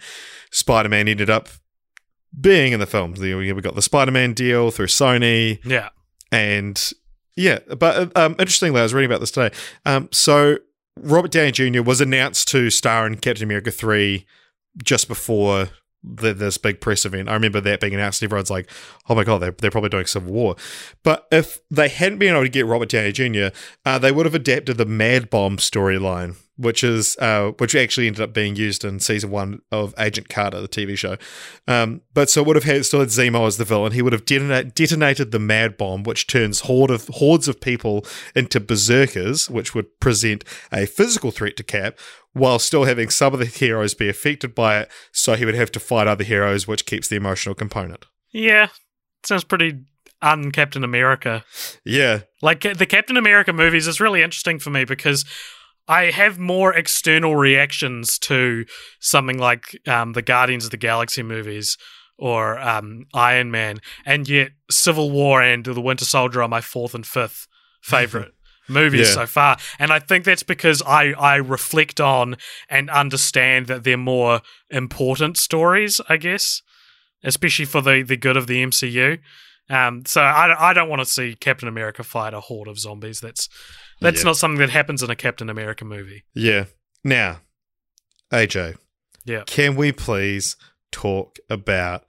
Spider 0.52 0.90
Man 0.90 1.08
ended 1.08 1.30
up 1.30 1.48
being 2.40 2.74
in 2.74 2.82
the 2.82 2.86
film. 2.86 3.14
We 3.14 3.54
we 3.54 3.62
got 3.62 3.76
the 3.76 3.82
Spider 3.82 4.12
Man 4.12 4.34
deal 4.34 4.72
through 4.72 4.88
Sony. 4.88 5.60
yeah. 5.64 5.90
And 6.32 6.92
yeah, 7.40 7.60
but 7.78 8.16
um, 8.18 8.36
interestingly, 8.38 8.82
I 8.82 8.84
was 8.84 8.94
reading 8.94 9.10
about 9.10 9.22
this 9.22 9.32
today. 9.32 9.56
Um, 9.86 10.10
so 10.12 10.58
Robert 10.98 11.32
Downey 11.32 11.54
Jr. 11.54 11.82
was 11.82 12.02
announced 12.02 12.50
to 12.50 12.70
star 12.70 13.08
in 13.08 13.16
Captain 13.16 13.46
America 13.46 13.72
3 13.72 14.26
just 14.84 15.08
before 15.08 15.70
the, 16.04 16.34
this 16.34 16.58
big 16.58 16.82
press 16.82 17.06
event. 17.06 17.30
I 17.30 17.34
remember 17.34 17.62
that 17.62 17.80
being 17.80 17.94
announced. 17.94 18.22
And 18.22 18.28
everyone's 18.28 18.50
like, 18.50 18.70
"Oh 19.08 19.16
my 19.16 19.24
god, 19.24 19.40
they're, 19.40 19.52
they're 19.52 19.72
probably 19.72 19.90
doing 19.90 20.06
Civil 20.06 20.34
War." 20.34 20.58
But 21.02 21.28
if 21.32 21.60
they 21.72 21.88
hadn't 21.88 22.20
been 22.20 22.34
able 22.34 22.44
to 22.44 22.50
get 22.50 22.66
Robert 22.66 22.90
Downey 22.90 23.14
Jr., 23.14 23.56
uh, 23.86 24.00
they 24.00 24.12
would 24.12 24.26
have 24.26 24.36
adapted 24.36 24.78
the 24.78 24.86
Mad 24.86 25.30
Bomb 25.30 25.58
storyline, 25.58 26.36
which 26.60 26.84
is 26.84 27.18
uh, 27.20 27.52
which 27.58 27.74
actually 27.74 28.08
ended 28.08 28.22
up 28.22 28.34
being 28.34 28.56
used 28.56 28.84
in 28.84 29.00
season 29.00 29.32
one 29.32 29.62
of 29.72 29.96
Agent 29.98 30.28
Carter, 30.28 30.60
the 30.60 30.68
TV 30.68 30.98
show. 30.98 31.18
Um, 31.68 32.02
but 32.14 32.30
so 32.30 32.42
it 32.42 32.48
would 32.48 32.58
have 32.58 32.66
had 32.66 32.86
still 32.86 33.00
had 33.00 33.10
Zemo 33.10 33.48
as 33.48 33.58
the 33.58 33.64
villain. 33.64 33.94
He 33.94 34.02
would 34.02 34.12
have 34.12 34.26
detonate, 34.26 34.76
detonated 34.76 35.32
the 35.32 35.40
Mad 35.40 35.78
Bomb, 35.78 36.04
which 36.04 36.28
turns 36.28 36.62
horde 36.62 36.92
of 36.92 37.08
hordes 37.08 37.48
of 37.48 37.62
people 37.62 38.06
into 38.36 38.60
berserkers, 38.60 39.50
which 39.50 39.74
would 39.74 40.00
present 40.02 40.44
a 40.72 40.86
physical 40.86 41.32
threat 41.32 41.56
to 41.58 41.64
Cap 41.64 41.98
while 42.34 42.60
still 42.60 42.84
having 42.84 43.10
some 43.10 43.34
of 43.34 43.40
the 43.40 43.46
heroes 43.46 43.94
be 43.94 44.10
affected 44.10 44.54
by 44.54 44.80
it, 44.80 44.92
so 45.12 45.36
he 45.36 45.46
would 45.46 45.56
have 45.56 45.72
to 45.72 45.80
fight 45.80 46.08
other 46.08 46.24
heroes, 46.24 46.68
which 46.68 46.86
keeps 46.86 47.08
the 47.08 47.16
emotional 47.16 47.56
component. 47.56 48.06
Yeah, 48.32 48.68
sounds 49.24 49.44
pretty 49.44 49.80
un 50.22 50.52
Captain 50.52 50.84
America. 50.84 51.44
Yeah. 51.84 52.22
Like 52.42 52.62
the 52.62 52.86
Captain 52.86 53.18
America 53.18 53.54
movies 53.54 53.88
is 53.88 54.00
really 54.00 54.22
interesting 54.22 54.60
for 54.60 54.70
me 54.70 54.86
because 54.86 55.26
I 55.90 56.12
have 56.12 56.38
more 56.38 56.72
external 56.74 57.36
reactions 57.36 58.18
to 58.20 58.66
something 59.00 59.38
like 59.40 59.78
um, 59.88 60.14
the 60.14 60.22
Guardians 60.22 60.64
of 60.66 60.72
the 60.72 60.78
Galaxy 60.78 61.24
movies 61.24 61.78
or 62.18 62.60
um, 62.60 63.06
Iron 63.14 63.50
Man, 63.50 63.80
and 64.06 64.30
yet 64.30 64.52
Civil 64.70 65.10
War 65.10 65.42
and 65.42 65.66
The 65.66 65.82
Winter 65.82 66.06
Soldier 66.06 66.44
are 66.44 66.48
my 66.48 66.62
fourth 66.62 66.94
and 66.94 67.06
fifth 67.08 67.48
favorite 67.82 68.34
movies 68.70 69.08
Yeah. 69.08 69.14
so 69.16 69.26
far. 69.26 69.58
And 69.80 69.92
I 69.92 70.00
think 70.00 70.26
that's 70.26 70.44
because 70.44 70.84
I, 70.86 71.14
I 71.14 71.38
reflect 71.38 72.00
on 72.00 72.36
and 72.70 72.90
understand 72.90 73.66
that 73.68 73.84
they're 73.84 73.98
more 73.98 74.42
important 74.70 75.38
stories, 75.38 76.00
I 76.08 76.18
guess, 76.18 76.62
especially 77.24 77.66
for 77.66 77.82
the, 77.82 78.04
the 78.04 78.18
good 78.18 78.38
of 78.38 78.48
the 78.48 78.64
MCU. 78.64 79.20
Um, 79.70 80.04
so 80.06 80.22
I, 80.22 80.72
I 80.72 80.74
don't 80.74 80.90
want 80.90 81.02
to 81.02 81.06
see 81.06 81.36
Captain 81.40 81.68
America 81.68 82.04
fight 82.04 82.34
a 82.34 82.40
horde 82.40 82.68
of 82.68 82.80
zombies. 82.80 83.20
That's 83.20 83.48
that's 84.02 84.20
Yeah. 84.20 84.26
not 84.30 84.38
something 84.38 84.60
that 84.60 84.70
happens 84.72 85.04
in 85.04 85.10
a 85.10 85.16
Captain 85.16 85.50
America 85.50 85.86
movie. 85.86 86.24
Yeah. 86.34 86.66
Now, 87.04 87.42
AJ, 88.32 88.78
Yeah. 89.26 89.44
can 89.46 89.76
we 89.76 89.92
please 89.92 90.56
talk 90.92 91.38
about 91.50 92.06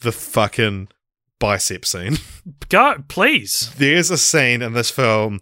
the 0.00 0.12
fucking 0.12 0.88
bicep 1.38 1.84
scene? 1.84 2.16
Go, 2.68 3.02
please. 3.08 3.72
There's 3.76 4.10
a 4.10 4.18
scene 4.18 4.62
in 4.62 4.72
this 4.72 4.90
film. 4.90 5.40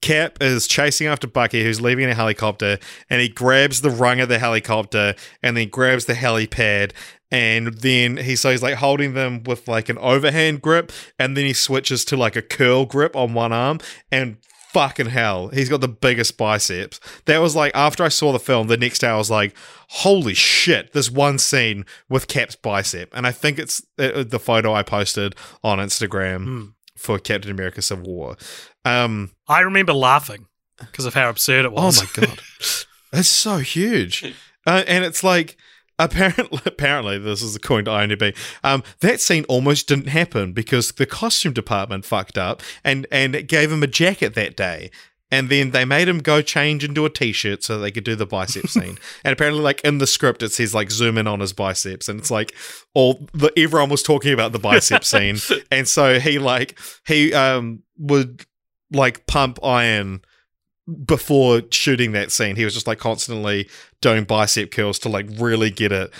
Cap 0.00 0.38
is 0.40 0.66
chasing 0.66 1.06
after 1.06 1.26
Bucky, 1.26 1.62
who's 1.62 1.80
leaving 1.80 2.04
in 2.04 2.10
a 2.10 2.14
helicopter, 2.14 2.78
and 3.08 3.20
he 3.20 3.28
grabs 3.28 3.82
the 3.82 3.90
rung 3.90 4.20
of 4.20 4.28
the 4.28 4.38
helicopter 4.38 5.14
and 5.42 5.56
then 5.56 5.68
grabs 5.68 6.06
the 6.06 6.14
helipad. 6.14 6.92
And 7.30 7.74
then 7.74 8.16
he 8.16 8.34
so 8.34 8.50
he's 8.50 8.62
like 8.62 8.76
holding 8.76 9.14
them 9.14 9.44
with 9.44 9.68
like 9.68 9.88
an 9.88 9.98
overhand 9.98 10.62
grip, 10.62 10.90
and 11.18 11.36
then 11.36 11.44
he 11.44 11.52
switches 11.52 12.04
to 12.06 12.16
like 12.16 12.34
a 12.34 12.42
curl 12.42 12.86
grip 12.86 13.14
on 13.14 13.34
one 13.34 13.52
arm. 13.52 13.78
And 14.10 14.38
fucking 14.72 15.06
hell, 15.06 15.48
he's 15.48 15.68
got 15.68 15.80
the 15.80 15.88
biggest 15.88 16.36
biceps. 16.36 17.00
That 17.26 17.38
was 17.38 17.54
like 17.54 17.72
after 17.74 18.02
I 18.04 18.08
saw 18.08 18.32
the 18.32 18.38
film, 18.38 18.68
the 18.68 18.76
next 18.76 19.00
day 19.00 19.08
I 19.08 19.16
was 19.16 19.30
like, 19.30 19.54
holy 19.88 20.34
shit, 20.34 20.92
this 20.92 21.10
one 21.10 21.38
scene 21.38 21.84
with 22.08 22.28
Cap's 22.28 22.56
bicep. 22.56 23.10
And 23.14 23.26
I 23.26 23.32
think 23.32 23.58
it's 23.58 23.82
uh, 23.98 24.24
the 24.24 24.38
photo 24.38 24.72
I 24.72 24.82
posted 24.82 25.34
on 25.62 25.78
Instagram 25.78 26.44
Hmm. 26.44 26.64
For 27.00 27.18
Captain 27.18 27.50
America 27.50 27.82
Civil 27.82 28.04
War. 28.04 28.36
Um, 28.84 29.32
I 29.48 29.60
remember 29.60 29.92
laughing 29.92 30.46
because 30.78 31.06
of 31.06 31.14
how 31.14 31.28
absurd 31.28 31.64
it 31.64 31.72
was. 31.72 32.00
oh 32.00 32.04
my 32.04 32.26
god, 32.26 32.40
it's 33.12 33.28
so 33.28 33.58
huge, 33.58 34.34
uh, 34.66 34.84
and 34.86 35.04
it's 35.04 35.24
like 35.24 35.56
apparently, 35.98 36.60
apparently 36.66 37.18
this 37.18 37.42
is 37.42 37.54
according 37.54 37.84
to 37.84 37.90
IMDb. 37.90 38.36
Um, 38.64 38.82
that 39.00 39.20
scene 39.20 39.44
almost 39.44 39.88
didn't 39.88 40.08
happen 40.08 40.52
because 40.52 40.92
the 40.92 41.06
costume 41.06 41.52
department 41.52 42.04
fucked 42.04 42.38
up 42.38 42.62
and 42.84 43.06
and 43.10 43.34
it 43.34 43.48
gave 43.48 43.70
him 43.70 43.82
a 43.82 43.88
jacket 43.88 44.34
that 44.34 44.56
day. 44.56 44.90
And 45.30 45.48
then 45.48 45.70
they 45.70 45.84
made 45.84 46.08
him 46.08 46.18
go 46.18 46.42
change 46.42 46.84
into 46.84 47.04
a 47.04 47.10
t-shirt 47.10 47.62
so 47.62 47.78
they 47.78 47.90
could 47.90 48.04
do 48.04 48.16
the 48.16 48.26
bicep 48.26 48.66
scene. 48.68 48.98
And 49.24 49.32
apparently, 49.32 49.62
like 49.62 49.80
in 49.82 49.98
the 49.98 50.06
script, 50.06 50.42
it 50.42 50.52
says 50.52 50.74
like 50.74 50.90
zoom 50.90 51.18
in 51.18 51.26
on 51.26 51.40
his 51.40 51.52
biceps, 51.52 52.08
and 52.08 52.18
it's 52.18 52.30
like 52.30 52.54
all 52.94 53.26
the 53.32 53.52
everyone 53.56 53.90
was 53.90 54.02
talking 54.02 54.32
about 54.32 54.52
the 54.52 54.58
bicep 54.58 55.04
scene, 55.04 55.36
and 55.70 55.88
so 55.88 56.18
he 56.18 56.38
like 56.38 56.78
he 57.06 57.32
um 57.32 57.82
would 57.98 58.44
like 58.90 59.26
pump 59.26 59.58
iron 59.62 60.22
before 61.04 61.62
shooting 61.70 62.12
that 62.12 62.32
scene. 62.32 62.56
He 62.56 62.64
was 62.64 62.74
just 62.74 62.86
like 62.86 62.98
constantly 62.98 63.68
doing 64.00 64.24
bicep 64.24 64.70
curls 64.70 64.98
to 65.00 65.08
like 65.08 65.26
really 65.38 65.70
get 65.70 65.92
it 65.92 66.12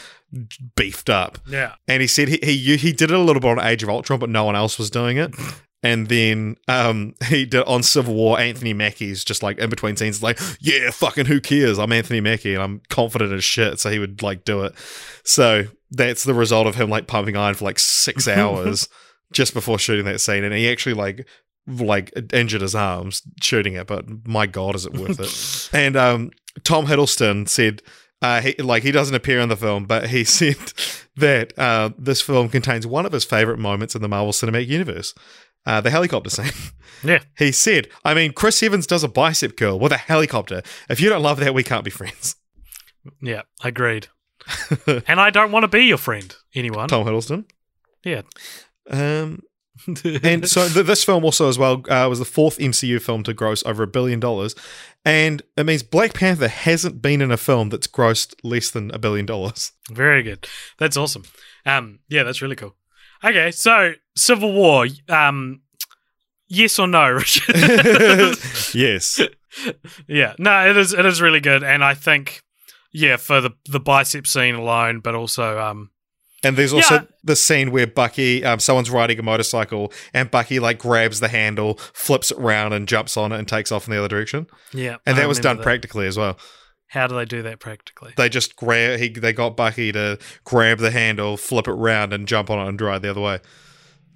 beefed 0.76 1.10
up. 1.10 1.38
Yeah. 1.48 1.74
And 1.88 2.00
he 2.00 2.06
said 2.06 2.28
he 2.28 2.38
he 2.42 2.76
he 2.76 2.92
did 2.92 3.10
it 3.10 3.16
a 3.16 3.20
little 3.20 3.40
bit 3.40 3.50
on 3.50 3.60
Age 3.60 3.82
of 3.82 3.88
Ultron, 3.88 4.20
but 4.20 4.30
no 4.30 4.44
one 4.44 4.56
else 4.56 4.78
was 4.78 4.90
doing 4.90 5.16
it. 5.16 5.34
And 5.82 6.08
then 6.08 6.56
um, 6.68 7.14
he 7.26 7.46
did 7.46 7.64
on 7.64 7.82
Civil 7.82 8.14
War. 8.14 8.38
Anthony 8.38 8.72
Mackie's 8.72 9.24
just 9.24 9.42
like 9.42 9.58
in 9.58 9.70
between 9.70 9.96
scenes, 9.96 10.22
like, 10.22 10.38
yeah, 10.60 10.90
fucking 10.90 11.26
who 11.26 11.40
cares? 11.40 11.78
I'm 11.78 11.92
Anthony 11.92 12.20
Mackie, 12.20 12.54
and 12.54 12.62
I'm 12.62 12.82
confident 12.88 13.32
as 13.32 13.44
shit. 13.44 13.80
So 13.80 13.90
he 13.90 13.98
would 13.98 14.22
like 14.22 14.44
do 14.44 14.62
it. 14.64 14.74
So 15.24 15.64
that's 15.90 16.24
the 16.24 16.34
result 16.34 16.66
of 16.66 16.76
him 16.76 16.90
like 16.90 17.06
pumping 17.06 17.36
iron 17.36 17.54
for 17.54 17.64
like 17.64 17.78
six 17.78 18.28
hours 18.28 18.88
just 19.32 19.54
before 19.54 19.78
shooting 19.78 20.04
that 20.06 20.20
scene, 20.20 20.44
and 20.44 20.54
he 20.54 20.70
actually 20.70 20.94
like 20.94 21.26
like 21.66 22.12
injured 22.32 22.62
his 22.62 22.74
arms 22.74 23.22
shooting 23.40 23.74
it. 23.74 23.86
But 23.86 24.26
my 24.26 24.46
god, 24.46 24.74
is 24.74 24.86
it 24.86 24.94
worth 24.94 25.20
it? 25.20 25.74
and 25.76 25.96
um, 25.96 26.30
Tom 26.64 26.86
Hiddleston 26.86 27.48
said. 27.48 27.82
Uh, 28.22 28.42
he, 28.42 28.52
like 28.56 28.82
he 28.82 28.92
doesn't 28.92 29.14
appear 29.14 29.40
in 29.40 29.48
the 29.48 29.56
film, 29.56 29.86
but 29.86 30.10
he 30.10 30.24
said 30.24 30.74
that 31.16 31.58
uh, 31.58 31.88
this 31.96 32.20
film 32.20 32.50
contains 32.50 32.86
one 32.86 33.06
of 33.06 33.12
his 33.12 33.24
favorite 33.24 33.58
moments 33.58 33.94
in 33.94 34.02
the 34.02 34.08
Marvel 34.08 34.30
Cinematic 34.30 34.66
Universe, 34.66 35.14
uh, 35.66 35.80
the 35.80 35.90
helicopter 35.90 36.30
scene. 36.30 36.52
Yeah. 37.02 37.20
He 37.38 37.50
said, 37.50 37.88
"I 38.04 38.12
mean, 38.12 38.34
Chris 38.34 38.62
Evans 38.62 38.86
does 38.86 39.02
a 39.02 39.08
bicep 39.08 39.56
curl 39.56 39.78
with 39.78 39.90
a 39.90 39.96
helicopter. 39.96 40.60
If 40.90 41.00
you 41.00 41.08
don't 41.08 41.22
love 41.22 41.40
that, 41.40 41.54
we 41.54 41.62
can't 41.62 41.84
be 41.84 41.90
friends." 41.90 42.36
Yeah. 43.22 43.42
Agreed. 43.64 44.08
and 45.06 45.18
I 45.18 45.30
don't 45.30 45.50
want 45.52 45.62
to 45.64 45.68
be 45.68 45.84
your 45.84 45.96
friend, 45.96 46.36
anyone. 46.54 46.88
Tom 46.88 47.06
Hiddleston. 47.06 47.46
Yeah. 48.04 48.22
Um, 48.90 49.40
and 50.22 50.46
so 50.46 50.68
th- 50.68 50.84
this 50.84 51.02
film 51.04 51.24
also 51.24 51.48
as 51.48 51.58
well 51.58 51.82
uh, 51.88 52.06
was 52.10 52.18
the 52.18 52.26
fourth 52.26 52.58
MCU 52.58 53.00
film 53.00 53.22
to 53.22 53.32
gross 53.32 53.64
over 53.64 53.82
a 53.82 53.86
billion 53.86 54.20
dollars, 54.20 54.54
and 55.04 55.40
it 55.56 55.64
means 55.64 55.82
Black 55.82 56.12
Panther 56.12 56.48
hasn't 56.48 57.00
been 57.00 57.22
in 57.22 57.30
a 57.30 57.36
film 57.38 57.70
that's 57.70 57.86
grossed 57.86 58.34
less 58.42 58.70
than 58.70 58.90
a 58.90 58.98
billion 58.98 59.24
dollars. 59.24 59.72
Very 59.90 60.22
good. 60.22 60.46
That's 60.78 60.96
awesome. 60.98 61.24
Um, 61.64 62.00
yeah, 62.08 62.22
that's 62.22 62.42
really 62.42 62.56
cool. 62.56 62.76
Okay, 63.24 63.50
so 63.50 63.92
Civil 64.16 64.52
War. 64.52 64.86
Um, 65.08 65.60
yes 66.48 66.78
or 66.78 66.86
no, 66.86 67.10
Richard? 67.10 67.54
yes, 68.74 69.20
yeah, 70.08 70.34
no, 70.38 70.68
it 70.70 70.76
is. 70.76 70.92
It 70.92 71.04
is 71.06 71.20
really 71.20 71.40
good, 71.40 71.62
and 71.62 71.84
I 71.84 71.94
think, 71.94 72.42
yeah, 72.92 73.16
for 73.16 73.40
the 73.40 73.50
the 73.68 73.80
bicep 73.80 74.26
scene 74.26 74.54
alone, 74.54 75.00
but 75.00 75.14
also, 75.14 75.58
um, 75.58 75.90
and 76.42 76.56
there's 76.56 76.72
also 76.72 76.94
Yeah. 76.94 77.02
the 77.22 77.36
scene 77.36 77.70
where 77.70 77.86
Bucky, 77.86 78.42
um, 78.44 78.58
someone's 78.60 78.90
riding 78.90 79.18
a 79.18 79.22
motorcycle, 79.22 79.92
and 80.14 80.30
Bucky 80.30 80.58
like 80.58 80.78
grabs 80.78 81.20
the 81.20 81.28
handle, 81.28 81.74
flips 81.92 82.30
it 82.30 82.38
round, 82.38 82.72
and 82.72 82.88
jumps 82.88 83.16
on 83.18 83.32
it 83.32 83.38
and 83.38 83.46
takes 83.46 83.70
off 83.70 83.86
in 83.86 83.92
the 83.92 83.98
other 83.98 84.08
direction. 84.08 84.46
yeah, 84.72 84.96
And 85.06 85.16
I 85.16 85.20
that 85.20 85.28
was 85.28 85.38
done 85.38 85.56
remember 85.58 85.64
practically 85.64 86.06
as 86.06 86.16
well. 86.16 86.38
How 86.90 87.06
do 87.06 87.14
they 87.14 87.24
do 87.24 87.42
that 87.42 87.60
practically? 87.60 88.12
They 88.16 88.28
just 88.28 88.56
grab 88.56 88.98
he 88.98 89.08
they 89.10 89.32
got 89.32 89.56
Bucky 89.56 89.92
to 89.92 90.18
grab 90.42 90.78
the 90.78 90.90
handle, 90.90 91.36
flip 91.36 91.68
it 91.68 91.72
round, 91.72 92.12
and 92.12 92.26
jump 92.26 92.50
on 92.50 92.58
it 92.58 92.68
and 92.68 92.76
drive 92.76 93.02
the 93.02 93.10
other 93.10 93.20
way. 93.20 93.38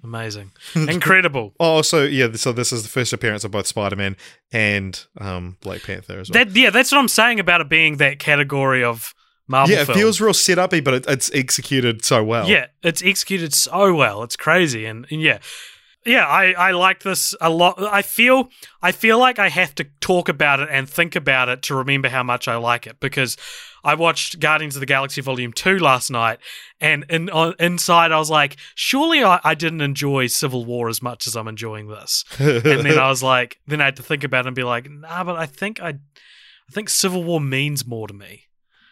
Amazing, 0.03 0.51
incredible. 0.75 1.53
Oh, 1.57 1.81
so 1.81 2.03
yeah, 2.03 2.33
so 2.33 2.51
this 2.51 2.73
is 2.73 2.83
the 2.83 2.89
first 2.89 3.13
appearance 3.13 3.45
of 3.45 3.51
both 3.51 3.65
Spider 3.65 3.95
Man 3.95 4.17
and 4.51 5.03
um, 5.19 5.57
Black 5.61 5.83
Panther 5.83 6.19
as 6.19 6.29
well. 6.29 6.43
That 6.43 6.53
yeah, 6.53 6.69
that's 6.69 6.91
what 6.91 6.99
I'm 6.99 7.07
saying 7.07 7.39
about 7.39 7.61
it 7.61 7.69
being 7.69 7.95
that 7.97 8.19
category 8.19 8.83
of 8.83 9.15
Marvel. 9.47 9.73
yeah, 9.73 9.83
it 9.83 9.85
film. 9.85 9.97
feels 9.97 10.19
real 10.19 10.33
set 10.33 10.57
upy, 10.57 10.83
but 10.83 10.93
it, 10.93 11.05
it's 11.07 11.31
executed 11.33 12.03
so 12.03 12.25
well. 12.25 12.47
Yeah, 12.49 12.67
it's 12.83 13.01
executed 13.03 13.53
so 13.53 13.95
well. 13.95 14.21
It's 14.23 14.35
crazy, 14.35 14.85
and, 14.85 15.07
and 15.09 15.21
yeah, 15.21 15.39
yeah, 16.05 16.27
I 16.27 16.53
I 16.53 16.71
like 16.71 17.01
this 17.01 17.33
a 17.41 17.49
lot. 17.49 17.81
I 17.81 18.01
feel 18.03 18.49
I 18.81 18.91
feel 18.91 19.17
like 19.17 19.39
I 19.39 19.49
have 19.49 19.73
to 19.75 19.85
talk 19.99 20.29
about 20.29 20.59
it 20.59 20.69
and 20.71 20.87
think 20.87 21.15
about 21.15 21.49
it 21.49 21.63
to 21.63 21.75
remember 21.75 22.09
how 22.09 22.21
much 22.21 22.47
I 22.47 22.57
like 22.57 22.85
it 22.85 22.99
because 22.99 23.35
I 23.83 23.95
watched 23.95 24.39
Guardians 24.39 24.75
of 24.75 24.81
the 24.81 24.85
Galaxy 24.85 25.21
Volume 25.21 25.51
Two 25.51 25.79
last 25.79 26.11
night, 26.11 26.37
and 26.79 27.05
in, 27.09 27.29
on, 27.31 27.55
inside 27.59 28.11
I 28.11 28.19
was 28.19 28.29
like, 28.29 28.57
surely 28.75 29.23
I, 29.23 29.39
I 29.43 29.55
didn't 29.55 29.81
enjoy 29.81 30.27
Civil 30.27 30.63
War 30.63 30.89
as 30.89 31.01
much 31.01 31.25
as 31.25 31.35
I'm 31.35 31.47
enjoying 31.47 31.87
this. 31.87 32.23
And 32.37 32.61
then 32.61 32.99
I 32.99 33.09
was 33.09 33.23
like, 33.23 33.59
then 33.65 33.81
I 33.81 33.85
had 33.85 33.95
to 33.95 34.03
think 34.03 34.23
about 34.23 34.45
it 34.45 34.49
and 34.49 34.55
be 34.55 34.63
like, 34.63 34.89
nah, 34.89 35.23
but 35.23 35.35
I 35.35 35.47
think 35.47 35.81
I, 35.81 35.89
I 35.89 36.71
think 36.71 36.89
Civil 36.89 37.23
War 37.23 37.41
means 37.41 37.85
more 37.85 38.07
to 38.07 38.13
me. 38.13 38.44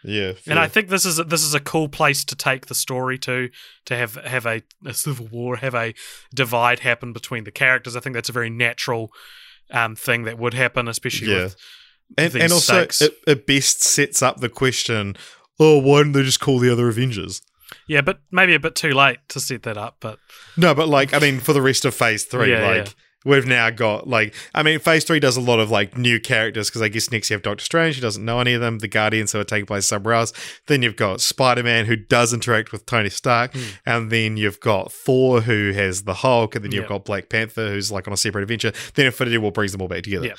Yeah, 0.04 0.34
And 0.48 0.60
I 0.60 0.68
think 0.68 0.90
this 0.90 1.06
is 1.06 1.20
a, 1.20 1.24
this 1.24 1.44
is 1.44 1.54
a 1.54 1.60
cool 1.60 1.88
place 1.90 2.24
to 2.26 2.36
take 2.36 2.66
the 2.68 2.76
story 2.76 3.18
to 3.20 3.50
to 3.86 3.96
have 3.96 4.16
have 4.16 4.46
a, 4.46 4.62
a 4.86 4.94
civil 4.94 5.28
war, 5.32 5.58
have 5.58 5.76
a 5.76 5.94
divide 6.34 6.80
happen 6.80 7.14
between 7.14 7.44
the 7.46 7.52
characters. 7.52 7.96
I 7.96 8.00
think 8.00 8.14
that's 8.16 8.30
a 8.30 8.34
very 8.34 8.50
natural 8.50 9.12
um, 9.72 9.96
thing 9.96 10.24
that 10.24 10.38
would 10.38 10.54
happen, 10.54 10.88
especially 10.88 11.32
Yeah. 11.32 11.44
with 11.46 11.56
and, 12.18 12.36
and 12.36 12.52
also 12.54 12.82
it, 12.82 13.02
it 13.26 13.48
best 13.48 13.82
sets 13.84 14.22
up 14.22 14.40
the 14.40 14.50
question: 14.50 15.16
Oh, 15.60 15.80
why 15.80 16.00
didn't 16.00 16.14
they 16.14 16.24
just 16.24 16.40
call 16.40 16.60
the 16.60 16.72
other 16.72 16.88
Avengers? 16.90 17.42
Yeah, 17.88 18.02
but 18.02 18.20
maybe 18.32 18.54
a 18.54 18.60
bit 18.60 18.76
too 18.76 18.92
late 18.92 19.18
to 19.30 19.40
set 19.40 19.64
that 19.64 19.78
up. 19.78 19.98
But 20.00 20.20
No, 20.58 20.76
but 20.76 20.88
like 20.90 21.14
I 21.14 21.20
mean, 21.20 21.40
for 21.40 21.54
the 21.54 21.62
rest 21.62 21.86
of 21.86 21.96
Phase 21.96 22.26
Three, 22.26 22.52
Yeah, 22.52 22.68
like. 22.68 22.86
yeah. 22.88 22.92
We've 23.26 23.46
now 23.46 23.70
got 23.70 24.08
like 24.08 24.34
I 24.54 24.64
mean, 24.64 24.80
Phase 24.80 25.04
Three 25.04 25.20
does 25.20 25.38
a 25.38 25.42
lot 25.42 25.60
of 25.60 25.72
like 25.72 25.98
new 25.98 26.20
characters 26.20 26.70
because 26.70 26.82
I 26.82 26.88
guess 26.90 27.12
next 27.12 27.30
you 27.30 27.36
have 27.36 27.42
Doctor 27.42 27.64
Strange, 27.64 27.96
who 27.96 28.02
doesn't 28.02 28.24
know 28.24 28.40
any 28.40 28.54
of 28.54 28.62
them, 28.62 28.80
the 28.80 28.88
Guardians 28.88 29.32
who 29.32 29.40
are 29.40 29.44
taking 29.44 29.66
place 29.66 29.86
somewhere 29.86 30.14
else. 30.16 30.34
Then 30.68 30.82
you've 30.84 30.96
got 30.96 31.22
Spider 31.22 31.64
Man 31.64 31.86
who 31.86 31.96
does 31.96 32.34
interact 32.34 32.72
with 32.72 32.86
Tony 32.86 33.10
Stark, 33.10 33.54
and 33.86 34.12
then 34.12 34.38
you've 34.38 34.60
got 34.60 34.92
Thor 34.92 35.42
who 35.42 35.72
has 35.74 36.04
the 36.04 36.16
Hulk, 36.16 36.56
and 36.56 36.64
then 36.66 36.72
you've 36.72 36.84
Yeah. 36.84 36.90
got 36.90 37.06
Black 37.06 37.30
Panther 37.30 37.70
who's 37.70 37.92
like 37.92 38.08
on 38.08 38.14
a 38.14 38.18
separate 38.18 38.42
adventure. 38.44 38.72
Then 38.96 39.06
Infinity 39.06 39.38
War 39.38 39.52
brings 39.52 39.72
them 39.72 39.82
all 39.82 39.88
back 39.88 40.04
together. 40.04 40.28
Yeah. 40.28 40.34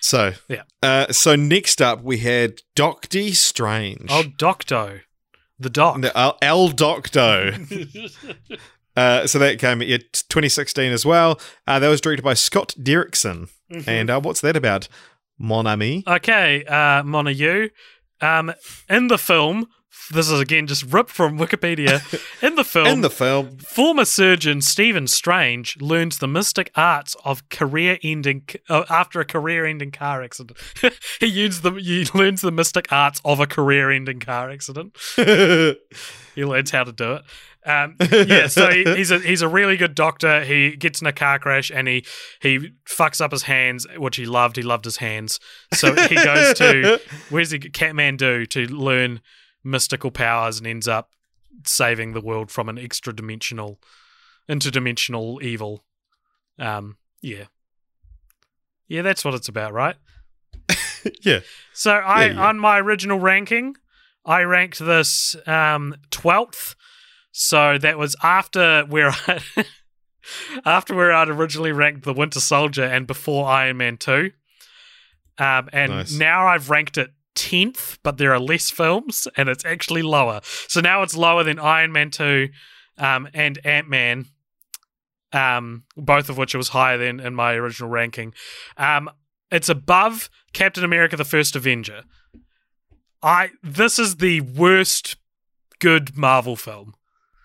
So 0.00 0.32
Yeah. 0.48 0.62
Uh, 0.82 1.12
so 1.12 1.36
next 1.36 1.80
up 1.80 2.02
we 2.02 2.18
had 2.18 2.60
Doctor 2.74 3.32
Strange. 3.34 4.06
oh, 4.10 4.24
Docto, 4.38 5.00
the 5.58 5.70
Doc. 5.70 5.98
No, 5.98 6.10
El, 6.14 6.38
El 6.42 6.68
Docto. 6.70 8.58
Uh, 9.00 9.26
so 9.26 9.38
that 9.38 9.58
came 9.58 9.80
in 9.80 10.00
2016 10.12 10.92
as 10.92 11.06
well. 11.06 11.40
Uh, 11.66 11.78
that 11.78 11.88
was 11.88 12.00
directed 12.00 12.22
by 12.22 12.34
Scott 12.34 12.74
Derrickson. 12.78 13.48
Mm-hmm. 13.72 13.88
And 13.88 14.10
uh, 14.10 14.20
what's 14.20 14.42
that 14.42 14.56
about? 14.56 14.88
Mon 15.38 15.66
ami. 15.66 16.04
Okay, 16.06 16.64
uh, 16.64 17.02
Montague. 17.02 17.70
Um, 18.20 18.52
in 18.90 19.06
the 19.06 19.16
film, 19.16 19.68
this 20.10 20.28
is 20.28 20.38
again 20.38 20.66
just 20.66 20.82
ripped 20.92 21.10
from 21.10 21.38
Wikipedia. 21.38 22.02
In 22.46 22.56
the 22.56 22.64
film, 22.64 22.86
In 22.86 23.00
the 23.00 23.08
film, 23.08 23.56
former 23.58 24.04
surgeon 24.04 24.60
Stephen 24.60 25.06
Strange 25.06 25.80
learns 25.80 26.18
the 26.18 26.28
mystic 26.28 26.70
arts 26.76 27.16
of 27.24 27.48
career-ending 27.48 28.42
uh, 28.68 28.84
after 28.90 29.20
a 29.20 29.24
career-ending 29.24 29.92
car 29.92 30.22
accident. 30.22 30.58
he 31.20 31.26
uses 31.26 31.62
the 31.62 31.72
he 31.72 32.06
learns 32.12 32.42
the 32.42 32.52
mystic 32.52 32.92
arts 32.92 33.22
of 33.24 33.40
a 33.40 33.46
career-ending 33.46 34.20
car 34.20 34.50
accident. 34.50 34.98
He 36.34 36.44
learns 36.44 36.70
how 36.70 36.84
to 36.84 36.92
do 36.92 37.14
it. 37.14 37.22
Um, 37.66 37.96
yeah, 38.10 38.46
so 38.46 38.70
he, 38.70 38.84
he's 38.84 39.10
a 39.10 39.18
he's 39.18 39.42
a 39.42 39.48
really 39.48 39.76
good 39.76 39.94
doctor. 39.94 40.44
He 40.44 40.76
gets 40.76 41.00
in 41.00 41.06
a 41.06 41.12
car 41.12 41.38
crash 41.38 41.70
and 41.70 41.86
he 41.88 42.04
he 42.40 42.70
fucks 42.88 43.20
up 43.20 43.32
his 43.32 43.42
hands, 43.42 43.86
which 43.96 44.16
he 44.16 44.24
loved. 44.26 44.56
He 44.56 44.62
loved 44.62 44.84
his 44.84 44.96
hands, 44.98 45.40
so 45.74 45.94
he 45.94 46.14
goes 46.14 46.54
to 46.58 47.00
where's 47.28 47.50
he 47.50 47.58
Kathmandu 47.58 48.48
to 48.50 48.66
learn 48.66 49.20
mystical 49.62 50.10
powers 50.10 50.58
and 50.58 50.66
ends 50.66 50.88
up 50.88 51.10
saving 51.66 52.12
the 52.12 52.20
world 52.20 52.50
from 52.50 52.68
an 52.68 52.78
extra 52.78 53.14
dimensional, 53.14 53.78
interdimensional 54.48 55.42
evil. 55.42 55.84
Um, 56.58 56.96
yeah, 57.20 57.44
yeah, 58.88 59.02
that's 59.02 59.24
what 59.24 59.34
it's 59.34 59.48
about, 59.48 59.72
right? 59.72 59.96
yeah. 61.22 61.40
So 61.72 61.92
I 61.92 62.26
Yeah, 62.26 62.32
yeah. 62.32 62.48
on 62.48 62.58
my 62.58 62.78
original 62.80 63.18
ranking, 63.18 63.76
I 64.24 64.42
ranked 64.42 64.78
this 64.78 65.36
um 65.46 65.96
twelfth. 66.10 66.74
So 67.32 67.78
that 67.78 67.98
was 67.98 68.16
after 68.22 68.84
where 68.88 69.10
I 69.26 69.40
after 70.64 70.94
where 70.94 71.12
I'd 71.12 71.28
originally 71.28 71.72
ranked 71.72 72.04
the 72.04 72.12
Winter 72.12 72.40
Soldier 72.40 72.84
and 72.84 73.06
before 73.06 73.48
Iron 73.48 73.76
Man 73.76 73.96
two. 73.96 74.32
Um, 75.38 75.68
and 75.72 75.92
Nice. 75.92 76.12
now 76.12 76.46
I've 76.46 76.68
ranked 76.68 76.98
it 76.98 77.10
tenth, 77.34 77.98
but 78.02 78.18
there 78.18 78.32
are 78.34 78.38
less 78.38 78.70
films, 78.70 79.26
and 79.36 79.48
it's 79.48 79.64
actually 79.64 80.02
lower. 80.02 80.40
So 80.44 80.80
now 80.80 81.02
it's 81.02 81.16
lower 81.16 81.42
than 81.44 81.58
Iron 81.58 81.92
Man 81.92 82.10
two, 82.10 82.50
um, 82.98 83.28
and 83.32 83.58
Ant 83.64 83.88
Man. 83.88 84.26
Um, 85.32 85.84
both 85.96 86.28
of 86.28 86.36
which 86.36 86.54
it 86.54 86.58
was 86.58 86.70
higher 86.70 86.98
than 86.98 87.20
in 87.20 87.34
my 87.36 87.52
original 87.54 87.88
ranking. 87.88 88.34
Um, 88.76 89.08
it's 89.50 89.68
above 89.68 90.28
Captain 90.52 90.84
America: 90.84 91.16
The 91.16 91.24
First 91.24 91.54
Avenger. 91.56 92.02
I 93.22 93.50
this 93.62 93.98
is 93.98 94.16
the 94.16 94.40
worst 94.40 95.16
good 95.78 96.16
Marvel 96.16 96.56
film. 96.56 96.94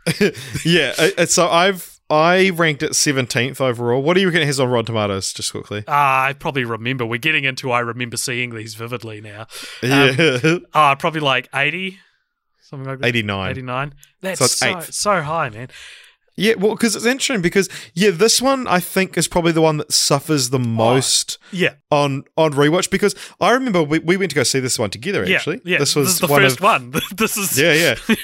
yeah. 0.66 0.94
uh, 0.98 1.10
uh, 1.18 1.26
so 1.26 1.48
I've 1.50 2.00
I 2.10 2.52
ranked 2.52 2.84
it 2.84 2.92
17th 2.92 3.60
overall. 3.60 4.02
What 4.02 4.14
do 4.14 4.22
you 4.22 4.28
reckon 4.28 4.44
it 4.44 4.46
has 4.46 4.60
on 4.60 4.70
Rotten 4.70 4.86
Tomatoes? 4.86 5.34
Just 5.34 5.52
quickly. 5.52 5.80
Uh, 5.88 5.92
I 5.92 6.36
probably 6.38 6.64
remember. 6.64 7.06
We're 7.06 7.18
getting 7.18 7.46
into. 7.46 7.72
I 7.72 7.80
remember 7.80 8.18
seeing 8.18 8.54
these 8.54 8.76
vividly 8.76 9.22
now. 9.22 9.48
yeah. 9.84 10.40
Uh, 10.74 10.96
probably 10.96 11.22
like 11.22 11.50
eighty, 11.54 12.00
something 12.62 12.88
like 12.88 13.00
that. 13.00 13.08
89. 13.08 13.52
Eighty 13.52 13.62
nine. 13.62 13.94
That's 14.22 14.40
So 14.40 14.46
so 14.46 14.80
so, 14.82 15.22
high, 15.22 15.50
man. 15.50 15.70
Yeah, 16.38 16.56
well, 16.56 16.76
because 16.76 16.96
it's 16.96 17.06
interesting 17.06 17.42
because 17.42 17.70
yeah, 17.94 18.12
this 18.12 18.42
one 18.42 18.68
I 18.68 18.82
think 18.82 19.18
is 19.18 19.28
probably 19.28 19.54
the 19.54 19.62
one 19.62 19.78
that 19.78 19.94
suffers 19.94 20.50
the 20.50 20.60
most 20.60 21.38
Yeah, 21.52 21.76
on 21.90 22.26
on 22.36 22.52
rewatch 22.54 22.92
because 22.92 23.16
I 23.40 23.52
remember 23.52 23.82
we, 23.82 24.00
we 24.00 24.18
went 24.18 24.32
to 24.32 24.36
go 24.36 24.44
see 24.44 24.60
this 24.60 24.78
one 24.78 24.90
together. 24.90 25.24
Actually, 25.24 25.62
yeah. 25.64 25.78
this 25.78 25.96
was 25.96 26.10
is 26.10 26.20
the 26.20 26.28
first 26.28 26.58
of, 26.58 26.64
one. 26.64 26.94
this 27.16 27.38
is. 27.38 27.58
Yeah, 27.58 27.96
yeah. 28.08 28.16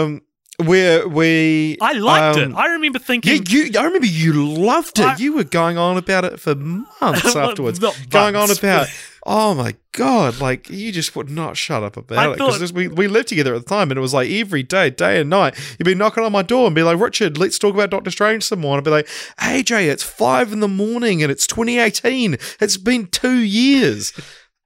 um, 0.00 0.22
where 0.62 1.08
we 1.08 1.76
I 1.80 1.92
liked 1.92 2.38
um, 2.38 2.52
it. 2.52 2.56
I 2.56 2.66
remember 2.72 2.98
Yeah, 3.00 3.06
thinking. 3.06 3.42
you. 3.48 3.70
I 3.78 3.84
remember 3.84 4.06
you 4.06 4.32
loved 4.46 4.98
it. 4.98 5.04
I- 5.06 5.16
you 5.16 5.34
were 5.34 5.44
going 5.44 5.78
on 5.78 5.96
about 5.96 6.24
it 6.24 6.38
for 6.40 6.54
months 6.54 7.34
afterwards. 7.36 7.80
Not 7.80 7.96
going 8.10 8.36
on 8.36 8.50
about, 8.50 8.88
oh 9.26 9.54
my 9.54 9.74
god, 9.92 10.40
like 10.40 10.68
you 10.70 10.92
just 10.92 11.14
would 11.16 11.30
not 11.30 11.56
shut 11.56 11.82
up 11.82 11.96
I 11.96 12.00
about 12.00 12.32
it 12.32 12.38
because 12.38 12.72
we 12.72 12.88
we 12.88 13.08
lived 13.08 13.28
together 13.28 13.54
at 13.54 13.62
the 13.64 13.68
time, 13.68 13.90
and 13.90 13.98
it 13.98 14.00
was 14.00 14.14
like 14.14 14.30
every 14.30 14.62
day, 14.62 14.90
day 14.90 15.20
and 15.20 15.30
night, 15.30 15.58
you'd 15.78 15.84
be 15.84 15.94
knocking 15.94 16.24
on 16.24 16.32
my 16.32 16.42
door 16.42 16.66
and 16.66 16.74
be 16.74 16.82
like, 16.82 16.98
Richard, 16.98 17.38
let's 17.38 17.58
talk 17.58 17.74
about 17.74 17.90
Doctor 17.90 18.10
Strange 18.10 18.42
some 18.44 18.60
more. 18.60 18.76
And 18.76 18.80
I'd 18.80 18.84
be 18.84 18.90
like, 18.90 19.06
AJ, 19.40 19.88
it's 19.88 20.02
five 20.02 20.52
in 20.52 20.60
the 20.60 20.68
morning 20.68 21.22
and 21.22 21.30
it's 21.32 21.46
2018. 21.46 22.36
It's 22.60 22.76
been 22.76 23.06
two 23.08 23.38
years. 23.38 24.12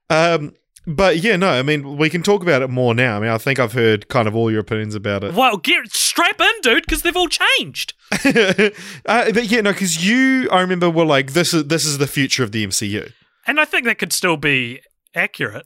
Um. 0.09 0.53
But 0.87 1.17
yeah, 1.17 1.35
no, 1.35 1.49
I 1.49 1.63
mean, 1.63 1.97
we 1.97 2.09
can 2.09 2.21
talk 2.21 2.41
about 2.43 2.61
it 2.61 2.69
more 2.69 2.93
now. 2.93 3.17
I 3.17 3.19
mean, 3.19 3.29
I 3.31 3.37
think 3.39 3.59
I've 3.59 3.73
heard 3.73 4.07
kind 4.07 4.27
of 4.27 4.35
all 4.35 4.51
your 4.51 4.59
opinions 4.59 4.93
about 4.93 5.23
it. 5.23 5.33
Well, 5.33 5.57
get 5.57 5.91
strap 5.91 6.39
in, 6.39 6.51
dude, 6.61 6.83
because 6.83 7.01
they've 7.01 7.15
all 7.15 7.27
changed. 7.27 7.93
uh, 8.23 9.31
but 9.31 9.45
yeah, 9.45 9.61
no, 9.61 9.71
because 9.73 10.05
you, 10.07 10.47
I 10.51 10.61
remember, 10.61 10.89
were 10.89 11.05
like, 11.05 11.33
"This 11.33 11.53
is 11.53 11.65
this 11.65 11.85
is 11.85 11.97
the 11.97 12.07
future 12.07 12.43
of 12.43 12.51
the 12.51 12.65
MCU." 12.65 13.11
And 13.47 13.59
I 13.59 13.65
think 13.65 13.85
that 13.85 13.97
could 13.97 14.13
still 14.13 14.37
be 14.37 14.81
accurate. 15.15 15.65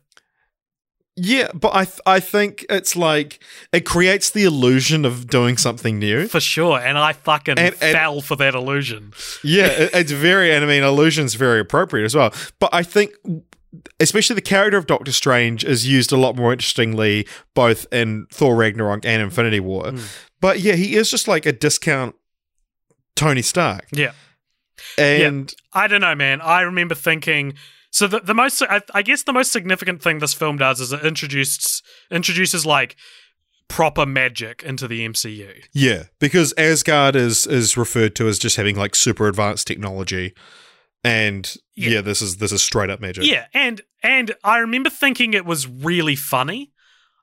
Yeah, 1.22 1.50
but 1.54 1.76
I 1.76 1.84
th- 1.84 2.00
I 2.06 2.22
think 2.22 2.66
it's 2.70 2.96
like 2.96 3.44
it 3.74 3.82
creates 3.82 4.30
the 4.30 4.46
illusion 4.46 5.04
of 5.04 5.28
doing 5.28 5.58
something 5.58 6.00
new. 6.00 6.28
For 6.30 6.40
sure, 6.40 6.80
and 6.80 6.98
I 6.98 7.12
fucking 7.12 7.60
And- 7.60 7.76
and- 7.82 7.94
fell 7.94 8.22
for 8.22 8.38
that 8.38 8.56
illusion. 8.56 9.12
Yeah, 9.44 9.68
it's 9.70 10.12
very, 10.14 10.54
and 10.54 10.64
I 10.64 10.68
mean, 10.68 10.82
illusion's 10.84 11.34
very 11.34 11.60
appropriate 11.60 12.06
as 12.06 12.16
well. 12.16 12.34
But 12.60 12.70
I 12.74 12.84
think, 12.84 13.12
especially 14.00 14.34
the 14.36 14.42
character 14.42 14.78
of 14.78 14.88
Doctor 14.88 15.12
Strange 15.12 15.64
is 15.64 15.88
used 15.88 16.12
a 16.12 16.18
lot 16.18 16.36
more 16.36 16.52
interestingly, 16.52 17.28
both 17.54 17.86
in 17.92 18.26
Thor 18.32 18.56
Ragnarok 18.56 19.06
and 19.06 19.22
Infinity 19.22 19.60
War. 19.60 19.92
Hmm. 19.92 20.00
But 20.42 20.60
yeah, 20.60 20.74
he 20.74 20.96
is 20.96 21.10
just 21.12 21.28
like 21.28 21.46
a 21.46 21.52
discount 21.52 22.16
Tony 23.16 23.42
Stark, 23.42 23.86
Yeah. 23.92 24.12
and 24.98 25.54
I 25.74 25.88
don't 25.88 26.02
know, 26.02 26.16
man. 26.16 26.42
I 26.42 26.62
remember 26.62 26.96
thinking. 26.96 27.54
So 27.92 28.06
the, 28.08 28.20
the 28.20 28.36
most, 28.36 28.62
I, 28.62 28.82
I 28.94 29.02
guess, 29.02 29.24
the 29.24 29.34
most 29.34 29.52
significant 29.52 30.02
thing 30.02 30.20
this 30.20 30.34
film 30.34 30.58
does 30.58 30.80
is 30.80 30.94
it 30.94 31.04
introduces 31.04 31.82
introduces 32.12 32.66
like 32.66 32.96
proper 33.68 34.06
magic 34.06 34.64
into 34.64 34.88
the 34.88 35.06
MCU. 35.08 35.64
Yeah, 35.74 36.04
because 36.20 36.54
Asgard 36.58 37.16
is 37.16 37.46
is 37.48 37.76
referred 37.78 38.16
to 38.18 38.28
as 38.28 38.40
just 38.40 38.56
having 38.58 38.76
like 38.78 38.96
super 38.96 39.28
advanced 39.28 39.68
technology, 39.68 40.34
and 41.04 41.54
Yeah. 41.76 41.90
yeah, 41.90 42.02
this 42.02 42.22
is 42.22 42.38
this 42.38 42.52
is 42.52 42.62
straight 42.62 42.90
up 42.90 43.00
magic. 43.00 43.26
Yeah, 43.26 43.46
and 43.54 43.82
and 44.04 44.36
I 44.44 44.58
remember 44.60 44.90
thinking 44.90 45.34
it 45.34 45.46
was 45.46 45.68
really 45.68 46.16
funny. 46.16 46.72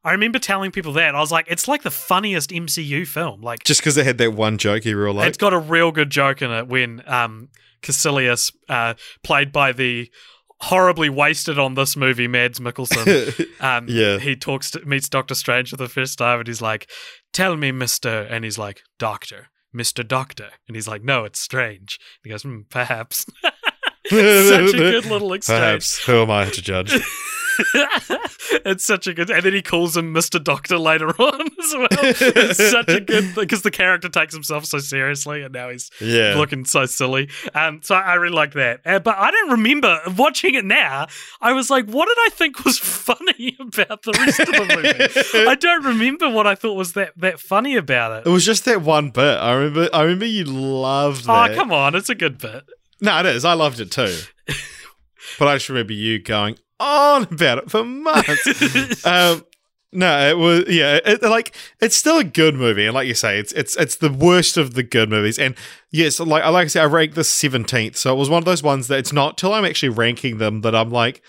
I 0.05 0.13
remember 0.13 0.39
telling 0.39 0.71
people 0.71 0.93
that 0.93 1.15
I 1.17 1.19
was 1.21 1.33
like, 1.33 1.47
it's 1.49 1.67
like 1.67 1.83
the 1.83 1.91
funniest 1.91 2.51
MCU 2.51 3.07
film. 3.09 3.41
Like, 3.43 3.65
just 3.65 3.81
because 3.81 3.97
it 3.97 4.07
had 4.07 4.19
that 4.19 4.33
one 4.35 4.57
joke 4.57 4.85
you 4.85 4.97
real 4.97 5.15
like. 5.15 5.29
it's 5.29 5.37
got 5.39 5.53
a 5.53 5.59
real 5.59 5.91
good 5.91 6.11
joke 6.11 6.43
in 6.43 6.51
it 6.53 6.69
when 6.69 7.03
um 7.07 7.49
Kaecilius, 7.83 8.53
uh, 8.69 8.95
played 9.25 9.53
by 9.53 9.73
the 9.73 10.11
horribly 10.61 11.09
wasted 11.11 11.59
on 11.59 11.75
this 11.75 11.97
movie 11.97 12.27
Mads 12.29 12.59
Mikkelsen. 12.61 13.47
Um, 13.61 13.87
Yeah. 13.89 14.19
he 14.19 14.37
talks 14.37 14.71
to, 14.73 14.85
meets 14.87 15.09
Doctor 15.09 15.35
Strange 15.35 15.71
for 15.71 15.77
the 15.77 15.89
first 15.89 16.19
time, 16.19 16.39
and 16.41 16.47
he's 16.49 16.63
like, 16.63 16.89
"Tell 17.33 17.57
me, 17.57 17.73
Mister," 17.73 18.23
and 18.23 18.45
he's 18.45 18.59
like, 18.59 18.83
"Doctor, 18.99 19.49
Mister 19.73 20.03
Doctor," 20.03 20.51
and 20.69 20.77
he's 20.77 20.87
like, 20.89 21.03
"No, 21.03 21.25
it's 21.25 21.41
Strange." 21.41 21.99
he 22.23 22.31
goes, 22.31 22.43
hmm, 22.43 22.61
"Perhaps." 22.71 23.27
Such 24.11 24.75
a 24.75 24.79
good 24.79 25.07
little 25.07 25.33
exchange. 25.33 25.59
Perhaps 25.61 26.05
who 26.07 26.23
am 26.23 26.31
I 26.31 26.45
to 26.51 26.63
judge? 26.63 26.93
it's 28.67 28.85
such 28.85 29.07
a 29.07 29.15
good, 29.15 29.31
and 29.31 29.43
then 29.43 29.55
he 29.55 29.63
calls 29.63 29.97
him 29.97 30.13
Mister 30.13 30.39
Doctor 30.39 30.79
later 30.79 31.09
on 31.09 31.41
as 31.41 31.75
well. 31.75 31.89
It's 31.91 32.71
such 32.71 32.89
a 32.91 33.01
good 33.01 33.35
because 33.35 33.63
the 33.63 33.71
character 33.71 34.11
takes 34.11 34.35
himself 34.35 34.67
so 34.67 34.79
seriously, 34.79 35.43
and 35.43 35.55
now 35.55 35.71
he's 35.71 35.91
Yeah. 36.01 36.35
looking 36.37 36.67
so 36.67 36.85
silly. 36.85 37.31
Um, 37.55 37.81
so 37.83 37.95
I 37.95 38.15
really 38.15 38.35
like 38.35 38.53
that. 38.55 38.81
Uh, 38.85 38.99
but 38.99 39.17
I 39.17 39.31
don't 39.31 39.53
remember 39.53 39.99
watching 40.19 40.55
it 40.55 40.67
now. 40.67 41.07
I 41.41 41.53
was 41.55 41.71
like, 41.71 41.87
what 41.89 42.07
did 42.09 42.19
I 42.27 42.29
think 42.33 42.63
was 42.65 42.79
funny 42.79 43.57
about 43.59 44.03
the 44.03 44.13
rest 44.13 44.41
of 44.41 44.47
the 44.49 45.33
movie? 45.33 45.49
I 45.49 45.55
don't 45.55 45.83
remember 45.85 46.29
what 46.29 46.47
I 46.47 46.55
thought 46.57 46.75
was 46.75 46.93
that 46.93 47.13
that 47.17 47.41
funny 47.41 47.77
about 47.77 48.13
It 48.27 48.29
it. 48.29 48.31
was 48.31 48.45
just 48.45 48.67
that 48.67 48.83
one 48.83 49.09
bit. 49.11 49.39
I 49.39 49.53
remember. 49.55 49.89
I 49.95 50.03
remember 50.03 50.27
you 50.27 50.45
loved 50.45 51.25
Oh, 51.27 51.49
come 51.55 51.73
on, 51.73 51.95
it's 51.95 52.11
a 52.11 52.15
good 52.15 52.37
bit. 52.39 52.65
No, 53.01 53.19
it 53.21 53.27
is. 53.27 53.45
I 53.45 53.53
loved 53.55 53.81
it 53.81 53.91
too. 53.91 54.17
but 55.39 55.49
I 55.49 55.57
just 55.57 55.69
remember 55.69 55.93
you 55.93 56.19
going 56.23 56.59
on 56.81 57.25
about 57.25 57.59
it 57.59 57.71
for 57.71 57.85
months. 57.85 59.07
um, 59.07 59.45
No, 59.93 60.29
it 60.29 60.37
was 60.37 60.65
yeah, 60.69 60.99
it, 61.05 61.23
like 61.23 61.55
it's 61.81 61.97
still 61.97 62.19
a 62.19 62.25
good 62.25 62.55
movie, 62.55 62.85
and 62.87 62.95
like 62.95 63.07
you 63.09 63.15
say, 63.15 63.39
it's 63.39 63.53
it's 63.53 63.77
it's 63.77 63.97
the 63.97 64.11
worst 64.13 64.57
of 64.57 64.75
the 64.75 64.83
good 64.83 65.09
movies. 65.09 65.39
And 65.39 65.55
yes, 65.91 66.21
like 66.21 66.43
I 66.43 66.49
like 66.51 66.65
I 66.65 66.69
said, 66.69 66.83
I 66.83 66.87
ranked 66.87 67.15
this 67.15 67.31
seventeenth, 67.31 67.97
so 67.97 68.13
it 68.15 68.19
was 68.19 68.29
one 68.29 68.39
of 68.39 68.45
those 68.45 68.63
ones 68.63 68.89
that 68.89 68.99
it's 68.99 69.13
not 69.13 69.39
till 69.39 69.55
I'm 69.55 69.65
actually 69.65 69.91
ranking 69.91 70.39
them 70.39 70.61
that 70.63 70.75
I'm 70.75 70.91
like, 70.91 71.23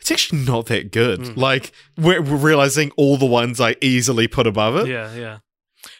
it's 0.00 0.10
actually 0.10 0.40
not 0.44 0.66
that 0.66 0.90
good. 0.92 1.20
Mm. 1.20 1.36
Like 1.36 1.72
we're, 1.96 2.22
we're 2.22 2.36
realizing 2.36 2.90
all 2.96 3.16
the 3.16 3.26
ones 3.26 3.60
I 3.60 3.76
easily 3.80 4.26
put 4.26 4.46
above 4.46 4.76
it. 4.76 4.88
Yeah, 4.88 5.14
yeah, 5.14 5.38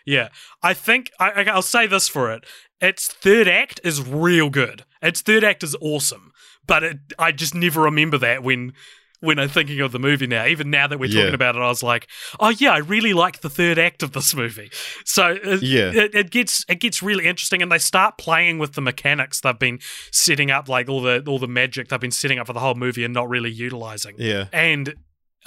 yeah. 0.05 0.29
I 0.63 0.75
think 0.75 1.11
I, 1.21 1.31
I- 1.31 1.51
I'll 1.53 1.63
say 1.63 1.87
this 1.87 2.09
for 2.09 2.33
it: 2.33 2.45
its 2.81 3.07
third 3.09 3.49
act 3.49 3.81
is 3.85 4.07
real 4.07 4.51
good. 4.51 4.85
Its 5.03 5.21
third 5.21 5.45
act 5.45 5.63
is 5.63 5.77
awesome, 5.81 6.33
but 6.67 6.83
it, 6.83 6.99
I 7.19 7.33
just 7.33 7.55
never 7.55 7.83
remember 7.83 8.19
that 8.19 8.43
when 8.43 8.73
when 9.21 9.41
I'm 9.41 9.49
thinking 9.49 9.81
of 9.81 9.91
the 9.91 9.99
movie 9.99 10.29
now. 10.29 10.47
Even 10.47 10.71
now 10.71 10.87
that 10.87 11.01
we're 11.01 11.07
Yeah. 11.07 11.23
talking 11.23 11.35
about 11.35 11.57
it, 11.57 11.59
I 11.59 11.67
was 11.67 11.83
like, 11.83 12.07
oh 12.39 12.51
yeah, 12.51 12.71
I 12.73 12.79
really 12.79 13.13
like 13.13 13.41
the 13.41 13.51
third 13.51 13.77
act 13.77 14.05
of 14.05 14.13
this 14.13 14.33
movie. 14.33 14.71
So 15.05 15.37
it, 15.43 15.61
Yeah. 15.61 15.91
it, 15.93 16.15
it 16.15 16.31
gets 16.31 16.65
it 16.69 16.77
gets 16.79 17.03
really 17.03 17.27
interesting, 17.27 17.61
and 17.61 17.73
they 17.73 17.79
start 17.79 18.17
playing 18.17 18.59
with 18.61 18.75
the 18.75 18.81
mechanics 18.81 19.41
they've 19.41 19.59
been 19.59 19.81
setting 20.13 20.53
up, 20.53 20.69
like 20.69 20.89
all 20.89 21.01
the 21.03 21.25
all 21.27 21.41
the 21.41 21.49
magic 21.49 21.89
they've 21.89 21.99
been 21.99 22.13
setting 22.13 22.39
up 22.39 22.47
for 22.47 22.53
the 22.53 22.61
whole 22.61 22.77
movie 22.77 23.05
and 23.05 23.13
not 23.13 23.29
really 23.29 23.51
utilizing 23.51 24.15
Yeah, 24.19 24.47
and 24.53 24.95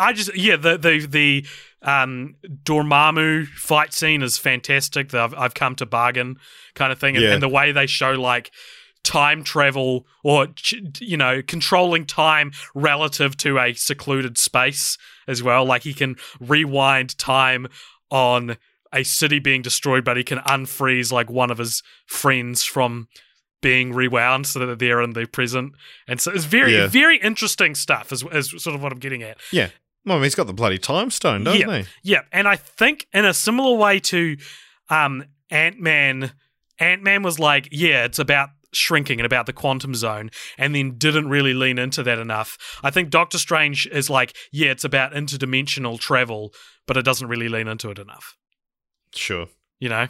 I 0.08 0.14
just 0.14 0.36
yeah 0.36 0.56
the 0.58 0.78
the 0.78 1.06
the 1.08 1.46
um 1.84 2.36
Dormammu 2.64 3.48
fight 3.48 3.94
scene 3.94 4.22
is 4.22 4.38
fantastic. 4.38 5.10
The 5.10 5.20
I've, 5.20 5.34
I've 5.36 5.54
come 5.54 5.76
to 5.76 5.86
bargain 5.86 6.38
kind 6.76 6.92
of 6.92 7.00
thing, 7.00 7.16
and, 7.16 7.24
Yeah. 7.26 7.34
and 7.34 7.42
the 7.44 7.50
way 7.50 7.72
they 7.72 7.88
show 7.88 8.12
like 8.12 8.52
time 9.04 9.44
travel 9.44 10.06
or 10.24 10.48
you 11.00 11.18
know 11.18 11.42
controlling 11.42 12.06
time 12.06 12.52
relative 12.76 13.36
to 13.38 13.58
a 13.60 13.74
secluded 13.74 14.38
space 14.38 14.98
as 15.28 15.42
well. 15.42 15.66
Like 15.66 15.84
he 15.84 15.94
can 15.94 16.16
rewind 16.40 17.18
time 17.18 17.68
on 18.10 18.58
a 18.94 19.04
city 19.04 19.40
being 19.40 19.62
destroyed, 19.62 20.04
but 20.04 20.18
he 20.18 20.24
can 20.24 20.40
unfreeze 20.40 21.12
like 21.12 21.30
one 21.30 21.50
of 21.50 21.58
his 21.58 21.82
friends 22.06 22.64
from 22.64 23.08
being 23.62 23.94
rewound 23.94 24.46
so 24.48 24.60
that 24.66 24.80
they're 24.80 25.02
in 25.02 25.14
the 25.14 25.26
present. 25.26 25.72
And 26.08 26.20
so 26.20 26.32
it's 26.32 26.46
very, 26.46 26.76
Yeah. 26.76 26.88
very 26.88 27.18
interesting 27.18 27.74
stuff, 27.76 28.12
is, 28.12 28.24
is 28.32 28.50
sort 28.62 28.76
of 28.76 28.82
what 28.84 28.92
I'm 28.92 28.98
getting 29.00 29.22
at. 29.24 29.38
yeah. 29.52 29.70
Well, 30.06 30.16
I 30.16 30.20
mean, 30.20 30.24
he's 30.24 30.36
got 30.36 30.48
the 30.48 30.54
bloody 30.54 30.78
time 30.80 31.12
stone, 31.12 31.44
doesn't 31.44 31.62
Yeah. 31.70 31.78
he? 31.80 31.86
Yeah, 32.04 32.22
and 32.32 32.48
I 32.48 32.56
think 32.56 33.08
in 33.14 33.26
a 33.26 33.34
similar 33.34 33.76
way 33.78 34.00
to 34.00 34.38
um, 34.90 35.24
Ant 35.50 35.80
Man, 35.80 36.32
Ant 36.80 37.04
Man 37.04 37.22
was 37.24 37.38
like, 37.40 37.70
yeah, 37.72 38.06
it's 38.06 38.20
about 38.20 38.50
shrinking 38.74 39.20
and 39.20 39.26
about 39.26 39.46
the 39.46 39.54
quantum 39.54 39.94
zone, 39.94 40.32
and 40.58 40.74
then 40.74 40.98
didn't 40.98 41.28
really 41.30 41.54
lean 41.54 41.78
into 41.78 42.02
that 42.04 42.18
enough. 42.18 42.58
I 42.84 42.90
think 42.90 43.10
Doctor 43.10 43.38
Strange 43.38 43.86
is 43.88 44.10
like, 44.10 44.36
yeah, 44.52 44.72
it's 44.72 44.84
about 44.86 45.12
interdimensional 45.14 46.00
travel, 46.00 46.54
but 46.88 46.98
it 46.98 47.04
doesn't 47.04 47.28
really 47.28 47.50
lean 47.50 47.68
into 47.68 47.90
it 47.92 48.00
enough. 48.00 48.36
Sure. 49.14 49.48
You 49.80 49.90
know, 49.90 50.08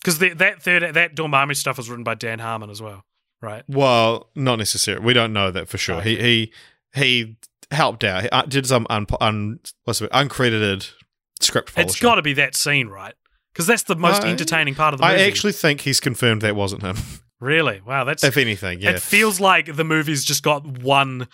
because 0.00 0.18
that 0.20 0.62
third 0.62 0.94
that 0.94 1.16
Dormammu 1.16 1.56
stuff 1.56 1.76
was 1.78 1.90
written 1.90 2.04
by 2.04 2.14
Dan 2.14 2.38
Harmon 2.38 2.70
as 2.70 2.80
well, 2.80 3.04
right? 3.42 3.64
Well, 3.68 4.30
not 4.34 4.56
necessarily. 4.58 5.04
We 5.04 5.12
don't 5.14 5.32
know 5.32 5.50
that 5.50 5.68
for 5.68 5.78
sure. 5.78 5.96
Okay. 5.96 6.16
He 6.16 6.22
he 6.22 6.52
he 6.94 7.36
helped 7.70 8.04
out. 8.04 8.22
He 8.22 8.28
uh, 8.30 8.42
did 8.42 8.66
some 8.66 8.86
un, 8.90 9.06
un 9.20 9.60
what's 9.84 10.00
it, 10.00 10.10
uncredited 10.10 10.90
script 11.40 11.74
polishing. 11.74 11.88
It's 11.88 12.00
got 12.00 12.16
to 12.16 12.22
be 12.22 12.34
that 12.34 12.54
scene, 12.54 12.88
right? 12.88 13.14
Because 13.52 13.66
that's 13.66 13.84
the 13.84 13.96
most 13.96 14.22
I- 14.22 14.28
entertaining 14.28 14.74
part 14.74 14.94
of 14.94 15.00
the 15.00 15.06
movie. 15.06 15.20
I 15.22 15.26
actually 15.26 15.52
think 15.52 15.82
he's 15.82 16.00
confirmed 16.00 16.42
that 16.42 16.56
wasn't 16.56 16.82
him. 16.82 16.96
really, 17.40 17.80
wow, 17.86 18.04
that's 18.04 18.24
if 18.24 18.36
anything, 18.36 18.80
yeah. 18.80 18.90
It 18.90 19.02
feels 19.02 19.40
like 19.40 19.76
the 19.76 19.84
movie's 19.84 20.24
just 20.24 20.42
got 20.42 20.66
one 20.66 21.28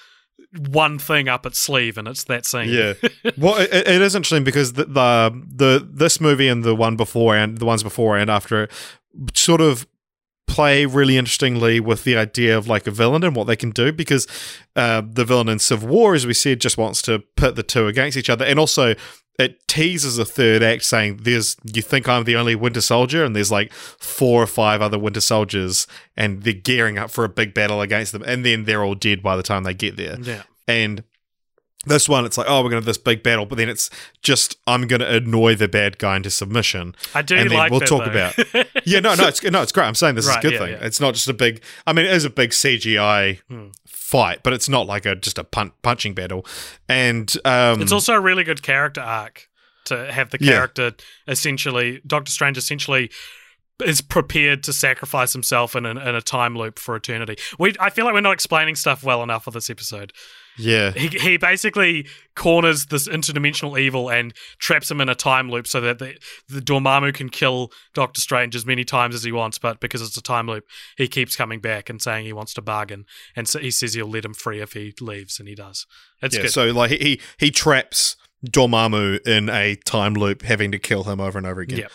one 0.68 0.98
thing 0.98 1.28
up 1.28 1.46
its 1.46 1.58
sleeve, 1.58 1.98
and 1.98 2.06
it's 2.08 2.24
that 2.24 2.46
scene. 2.46 2.68
Yeah. 2.68 2.94
well, 3.36 3.56
it, 3.56 3.72
it 3.72 4.02
is 4.02 4.14
interesting 4.14 4.44
because 4.44 4.74
the, 4.74 4.84
the 4.84 5.42
the 5.54 5.88
this 5.92 6.20
movie 6.20 6.48
and 6.48 6.62
the 6.64 6.74
one 6.74 6.96
before 6.96 7.36
and 7.36 7.58
the 7.58 7.64
ones 7.64 7.82
before 7.82 8.16
and 8.16 8.30
after 8.30 8.68
sort 9.34 9.60
of 9.60 9.86
play 10.46 10.86
really 10.86 11.16
interestingly 11.16 11.80
with 11.80 12.04
the 12.04 12.16
idea 12.16 12.56
of 12.56 12.68
like 12.68 12.86
a 12.86 12.90
villain 12.90 13.24
and 13.24 13.34
what 13.34 13.46
they 13.46 13.56
can 13.56 13.70
do 13.70 13.92
because 13.92 14.26
uh, 14.76 15.02
the 15.04 15.24
villain 15.24 15.48
in 15.48 15.58
Civil 15.58 15.88
War, 15.88 16.14
as 16.14 16.26
we 16.26 16.34
said, 16.34 16.60
just 16.60 16.78
wants 16.78 17.02
to 17.02 17.20
pit 17.36 17.56
the 17.56 17.62
two 17.62 17.86
against 17.86 18.16
each 18.16 18.30
other, 18.30 18.44
and 18.44 18.58
also 18.58 18.94
it 19.38 19.66
teases 19.66 20.18
a 20.18 20.24
third 20.24 20.62
act 20.62 20.84
saying 20.84 21.18
there's 21.22 21.56
you 21.64 21.82
think 21.82 22.08
I'm 22.08 22.24
the 22.24 22.36
only 22.36 22.54
Winter 22.54 22.80
Soldier? 22.80 23.24
And 23.24 23.34
there's 23.34 23.50
like 23.50 23.72
four 23.72 24.42
or 24.42 24.46
five 24.46 24.80
other 24.80 24.98
Winter 24.98 25.20
Soldiers 25.20 25.86
and 26.16 26.42
they're 26.42 26.52
gearing 26.52 26.98
up 26.98 27.10
for 27.10 27.24
a 27.24 27.28
big 27.28 27.52
battle 27.52 27.80
against 27.80 28.12
them. 28.12 28.22
And 28.22 28.44
then 28.44 28.64
they're 28.64 28.84
all 28.84 28.94
dead 28.94 29.22
by 29.22 29.36
the 29.36 29.42
time 29.42 29.64
they 29.64 29.74
get 29.74 29.96
there. 29.96 30.18
Yeah. 30.20 30.42
and 30.68 31.02
this 31.86 32.08
one 32.08 32.24
it's 32.24 32.36
like 32.38 32.46
oh 32.48 32.58
we're 32.58 32.64
gonna 32.70 32.76
have 32.76 32.84
this 32.84 32.98
big 32.98 33.22
battle 33.22 33.46
but 33.46 33.56
then 33.58 33.68
it's 33.68 33.90
just 34.22 34.56
i'm 34.66 34.86
gonna 34.86 35.04
annoy 35.06 35.54
the 35.54 35.68
bad 35.68 35.98
guy 35.98 36.16
into 36.16 36.30
submission 36.30 36.94
I 37.14 37.22
do 37.22 37.36
and 37.36 37.50
then 37.50 37.56
like 37.58 37.70
we'll 37.70 37.80
that, 37.80 37.88
talk 37.88 38.04
though. 38.04 38.10
about 38.10 38.68
yeah 38.86 39.00
no 39.00 39.14
no 39.14 39.26
it's 39.28 39.42
no 39.42 39.62
it's 39.62 39.72
great 39.72 39.84
i'm 39.86 39.94
saying 39.94 40.14
this 40.14 40.26
is 40.28 40.36
a 40.36 40.40
good 40.40 40.52
yeah, 40.52 40.58
thing 40.58 40.70
yeah. 40.72 40.84
it's 40.84 41.00
not 41.00 41.14
just 41.14 41.28
a 41.28 41.34
big 41.34 41.62
i 41.86 41.92
mean 41.92 42.04
it 42.06 42.12
is 42.12 42.24
a 42.24 42.30
big 42.30 42.50
cgi 42.50 43.40
Hmm. 43.48 43.68
fight 43.86 44.40
but 44.42 44.52
it's 44.52 44.68
not 44.68 44.86
like 44.86 45.06
a 45.06 45.14
just 45.14 45.38
a 45.38 45.44
pun- 45.44 45.72
punching 45.82 46.14
battle 46.14 46.44
and 46.88 47.34
um 47.44 47.80
it's 47.82 47.92
also 47.92 48.14
a 48.14 48.20
really 48.20 48.44
good 48.44 48.62
character 48.62 49.00
arc 49.00 49.48
to 49.86 50.10
have 50.10 50.30
the 50.30 50.38
Yeah. 50.40 50.52
character 50.52 50.92
essentially 51.28 52.00
Doctor 52.06 52.32
Strange 52.32 52.56
essentially 52.56 53.10
is 53.84 54.00
prepared 54.00 54.62
to 54.62 54.72
sacrifice 54.72 55.32
himself 55.32 55.74
in, 55.74 55.84
an, 55.84 55.98
in 55.98 56.14
a 56.14 56.20
time 56.20 56.56
loop 56.56 56.78
for 56.78 56.94
eternity. 56.94 57.36
We 57.58 57.74
I 57.80 57.90
feel 57.90 58.04
like 58.04 58.14
we're 58.14 58.20
not 58.20 58.32
explaining 58.32 58.76
stuff 58.76 59.02
well 59.02 59.22
enough 59.22 59.44
for 59.44 59.50
this 59.50 59.68
episode. 59.68 60.12
yeah 60.56 60.92
He, 60.92 61.08
he 61.08 61.36
basically 61.36 62.06
corners 62.36 62.86
this 62.86 63.08
interdimensional 63.08 63.78
evil 63.78 64.10
and 64.10 64.32
traps 64.58 64.90
him 64.90 65.00
in 65.00 65.08
a 65.08 65.14
time 65.16 65.50
loop 65.50 65.66
so 65.66 65.80
that 65.80 65.98
the, 65.98 66.16
the 66.48 66.60
Dormammu 66.60 67.14
can 67.14 67.28
kill 67.28 67.72
Doctor 67.94 68.20
Strange 68.20 68.54
as 68.54 68.64
many 68.64 68.84
times 68.84 69.14
as 69.14 69.24
he 69.24 69.32
wants, 69.32 69.58
but 69.58 69.80
because 69.80 70.02
it's 70.02 70.16
a 70.16 70.22
time 70.22 70.46
loop, 70.46 70.64
he 70.96 71.08
keeps 71.08 71.34
coming 71.34 71.60
back 71.60 71.90
and 71.90 72.00
saying 72.00 72.26
he 72.26 72.32
wants 72.32 72.54
to 72.54 72.62
bargain. 72.62 73.06
And 73.34 73.48
so 73.48 73.58
he 73.58 73.72
says 73.72 73.94
he'll 73.94 74.06
let 74.06 74.24
him 74.24 74.34
free 74.34 74.60
if 74.60 74.74
he 74.74 74.94
leaves, 75.00 75.40
and 75.40 75.48
he 75.48 75.56
does. 75.56 75.86
It's 76.22 76.36
yeah 76.36 76.42
good. 76.42 76.52
so 76.52 76.66
like 76.66 76.92
he 76.92 77.20
he, 77.38 77.50
traps 77.50 78.16
Dormammu 78.46 79.26
in 79.26 79.48
a 79.48 79.74
time 79.74 80.14
loop 80.14 80.42
having 80.42 80.70
to 80.70 80.78
kill 80.78 81.04
him 81.04 81.20
over 81.20 81.38
and 81.38 81.46
over 81.46 81.60
again 81.60 81.78
Yep. 81.80 81.92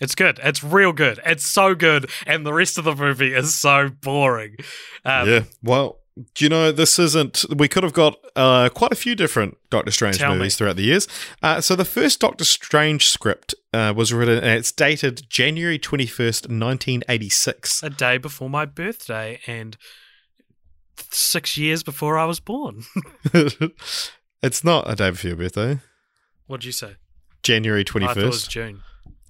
It's 0.00 0.14
good. 0.14 0.40
It's 0.42 0.64
real 0.64 0.92
good. 0.92 1.20
It's 1.26 1.48
so 1.48 1.74
good, 1.74 2.10
and 2.26 2.46
the 2.46 2.52
rest 2.52 2.78
of 2.78 2.84
the 2.84 2.94
movie 2.94 3.34
is 3.34 3.54
so 3.54 3.88
boring. 3.88 4.56
Um, 5.04 5.28
yeah. 5.28 5.42
Well, 5.62 5.98
do 6.34 6.44
you 6.44 6.48
know 6.48 6.72
this 6.72 6.98
isn't? 6.98 7.44
We 7.54 7.68
could 7.68 7.82
have 7.82 7.92
got 7.92 8.16
uh, 8.34 8.68
quite 8.70 8.92
a 8.92 8.96
few 8.96 9.14
different 9.14 9.56
Doctor 9.70 9.90
Strange 9.90 10.18
Tell 10.18 10.32
me. 10.32 10.38
movies 10.38 10.56
throughout 10.56 10.76
the 10.76 10.82
years. 10.82 11.06
Uh, 11.42 11.60
so 11.60 11.76
the 11.76 11.84
first 11.84 12.20
Doctor 12.20 12.44
Strange 12.44 13.08
script 13.08 13.54
uh, 13.72 13.92
was 13.94 14.12
written, 14.12 14.38
and 14.38 14.58
it's 14.58 14.72
dated 14.72 15.28
January 15.28 15.78
twenty 15.78 16.06
first, 16.06 16.48
nineteen 16.48 17.02
eighty 17.08 17.28
six. 17.28 17.82
A 17.82 17.90
day 17.90 18.18
before 18.18 18.50
my 18.50 18.64
birthday, 18.64 19.40
and 19.46 19.76
six 21.10 21.56
years 21.56 21.82
before 21.82 22.18
I 22.18 22.24
was 22.24 22.40
born. 22.40 22.84
It's 24.42 24.64
not 24.64 24.90
a 24.90 24.96
day 24.96 25.10
before 25.10 25.28
your 25.28 25.36
birthday. 25.36 25.80
What'd 26.46 26.64
you 26.64 26.72
say? 26.72 26.96
January 27.42 27.84
twenty 27.84 28.06
first. 28.06 28.16
I 28.16 28.20
thought 28.20 28.26
it 28.26 28.30
was. 28.30 28.48
June. 28.48 28.80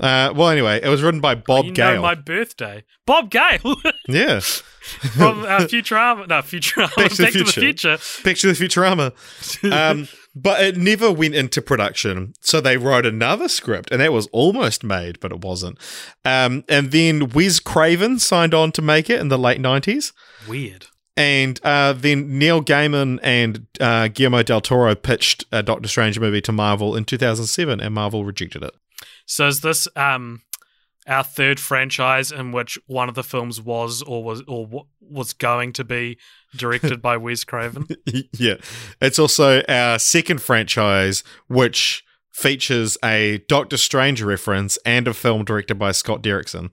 Uh, 0.00 0.32
well, 0.34 0.48
anyway, 0.48 0.80
it 0.82 0.88
was 0.88 1.02
written 1.02 1.20
by 1.20 1.34
Bob 1.34 1.66
you 1.66 1.72
Gale. 1.72 1.96
know 1.96 2.02
my 2.02 2.14
birthday. 2.14 2.84
Bob 3.06 3.30
Gale 3.30 3.76
yeah, 4.08 4.40
from 4.40 5.42
uh, 5.42 5.60
Futurama. 5.60 6.26
No, 6.26 6.36
Futurama. 6.36 6.96
Back 6.96 7.10
to 7.10 7.16
the 7.16 7.22
Back 7.24 7.32
to 7.32 7.44
the 7.44 7.52
Future. 7.52 7.98
Back 8.24 8.36
to 8.36 8.52
the 8.52 8.64
Futurama. 8.64 9.70
Um, 9.70 10.08
but 10.34 10.62
it 10.62 10.76
never 10.76 11.10
went 11.10 11.34
into 11.34 11.60
production. 11.60 12.32
So 12.40 12.60
they 12.60 12.76
wrote 12.76 13.04
another 13.04 13.48
script, 13.48 13.90
and 13.90 14.00
that 14.00 14.12
was 14.12 14.26
almost 14.28 14.82
made, 14.82 15.20
but 15.20 15.32
it 15.32 15.42
wasn't. 15.42 15.78
Um, 16.24 16.64
and 16.68 16.92
then 16.92 17.30
Wes 17.30 17.60
Craven 17.60 18.18
signed 18.18 18.54
on 18.54 18.72
to 18.72 18.82
make 18.82 19.10
it 19.10 19.20
in 19.20 19.28
the 19.28 19.38
late 19.38 19.60
90s. 19.60 20.12
Weird. 20.48 20.86
And 21.16 21.60
uh, 21.64 21.92
then 21.92 22.38
Neil 22.38 22.62
Gaiman 22.62 23.18
and 23.22 23.66
uh, 23.80 24.08
Guillermo 24.08 24.42
del 24.42 24.60
Toro 24.60 24.94
pitched 24.94 25.44
a 25.52 25.62
Doctor 25.62 25.88
Strange 25.88 26.18
movie 26.18 26.40
to 26.40 26.52
Marvel 26.52 26.96
in 26.96 27.04
2007, 27.04 27.80
and 27.80 27.94
Marvel 27.94 28.24
rejected 28.24 28.62
it. 28.62 28.74
So 29.30 29.46
is 29.46 29.60
this 29.60 29.86
um 29.96 30.42
our 31.06 31.24
third 31.24 31.58
franchise 31.58 32.30
in 32.30 32.52
which 32.52 32.78
one 32.86 33.08
of 33.08 33.14
the 33.14 33.22
films 33.24 33.60
was 33.60 34.02
or 34.02 34.22
was 34.22 34.42
or 34.46 34.66
wa- 34.66 34.84
was 35.00 35.32
going 35.32 35.72
to 35.74 35.84
be 35.84 36.18
directed 36.56 37.00
by 37.00 37.16
Wes 37.24 37.44
Craven? 37.44 37.86
yeah. 38.38 38.54
It's 39.00 39.18
also 39.18 39.62
our 39.68 39.98
second 39.98 40.42
franchise, 40.42 41.24
which 41.48 42.04
features 42.32 42.96
a 43.04 43.38
Doctor 43.48 43.76
Strange 43.76 44.22
reference 44.22 44.78
and 44.84 45.08
a 45.08 45.14
film 45.14 45.44
directed 45.44 45.76
by 45.78 45.92
Scott 45.92 46.22
Derrickson. 46.22 46.70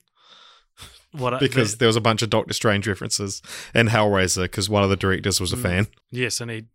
What 1.13 1.33
a- 1.35 1.37
because 1.45 1.77
there 1.77 1.87
was 1.87 1.95
a 1.95 2.01
bunch 2.01 2.21
of 2.21 2.29
Doctor 2.29 2.53
Strange 2.53 2.87
references 2.87 3.41
in 3.73 3.87
Hellraiser 3.87 4.43
because 4.43 4.69
one 4.69 4.83
of 4.83 4.89
the 4.89 4.95
directors 4.97 5.39
was 5.39 5.53
a 5.53 5.57
Mm. 5.57 5.61
fan. 5.63 5.87
yes, 6.11 6.41
and 6.41 6.51
he 6.51 6.65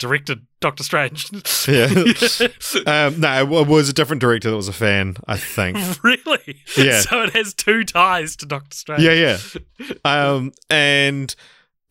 directed 0.00 0.46
Doctor 0.60 0.82
Strange. 0.82 1.26
Yeah. 1.68 1.86
um, 2.86 3.20
no, 3.20 3.60
it 3.60 3.68
was 3.68 3.88
a 3.88 3.92
different 3.92 4.20
director 4.20 4.50
that 4.50 4.56
was 4.56 4.66
a 4.66 4.72
fan, 4.72 5.16
I 5.28 5.36
think. 5.36 5.78
really? 6.02 6.62
Yeah. 6.76 7.02
So 7.02 7.22
it 7.22 7.30
has 7.34 7.54
two 7.54 7.84
ties 7.84 8.34
to 8.36 8.46
Doctor 8.46 8.76
Strange. 8.76 9.02
yeah, 9.02 9.38
yeah. 9.78 9.94
Um, 10.04 10.52
and 10.68 11.32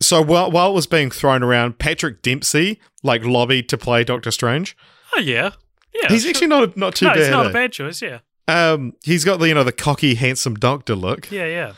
so 0.02 0.20
while 0.20 0.50
while 0.50 0.70
it 0.70 0.74
was 0.74 0.86
being 0.86 1.10
thrown 1.10 1.42
around, 1.42 1.78
Patrick 1.78 2.20
Dempsey 2.20 2.80
like 3.02 3.24
lobbied 3.24 3.68
to 3.70 3.78
play 3.78 4.04
Doctor 4.04 4.30
Strange. 4.30 4.76
Oh 5.16 5.20
yeah. 5.20 5.52
Yeah, 5.94 6.08
He's 6.08 6.26
actually 6.26 6.46
not 6.48 6.76
not 6.76 6.94
too 6.94 7.06
no, 7.06 7.12
bad. 7.12 7.20
it's 7.20 7.30
not 7.30 7.46
eh? 7.46 7.50
a 7.50 7.52
bad 7.52 7.72
choice. 7.72 8.00
Yeah, 8.00 8.18
Um, 8.46 8.92
he's 9.02 9.24
got 9.24 9.38
the 9.38 9.48
you 9.48 9.54
know 9.54 9.64
the 9.64 9.72
cocky, 9.72 10.14
handsome 10.14 10.54
doctor 10.54 10.94
look. 10.94 11.30
yeah, 11.30 11.46
yeah. 11.46 11.72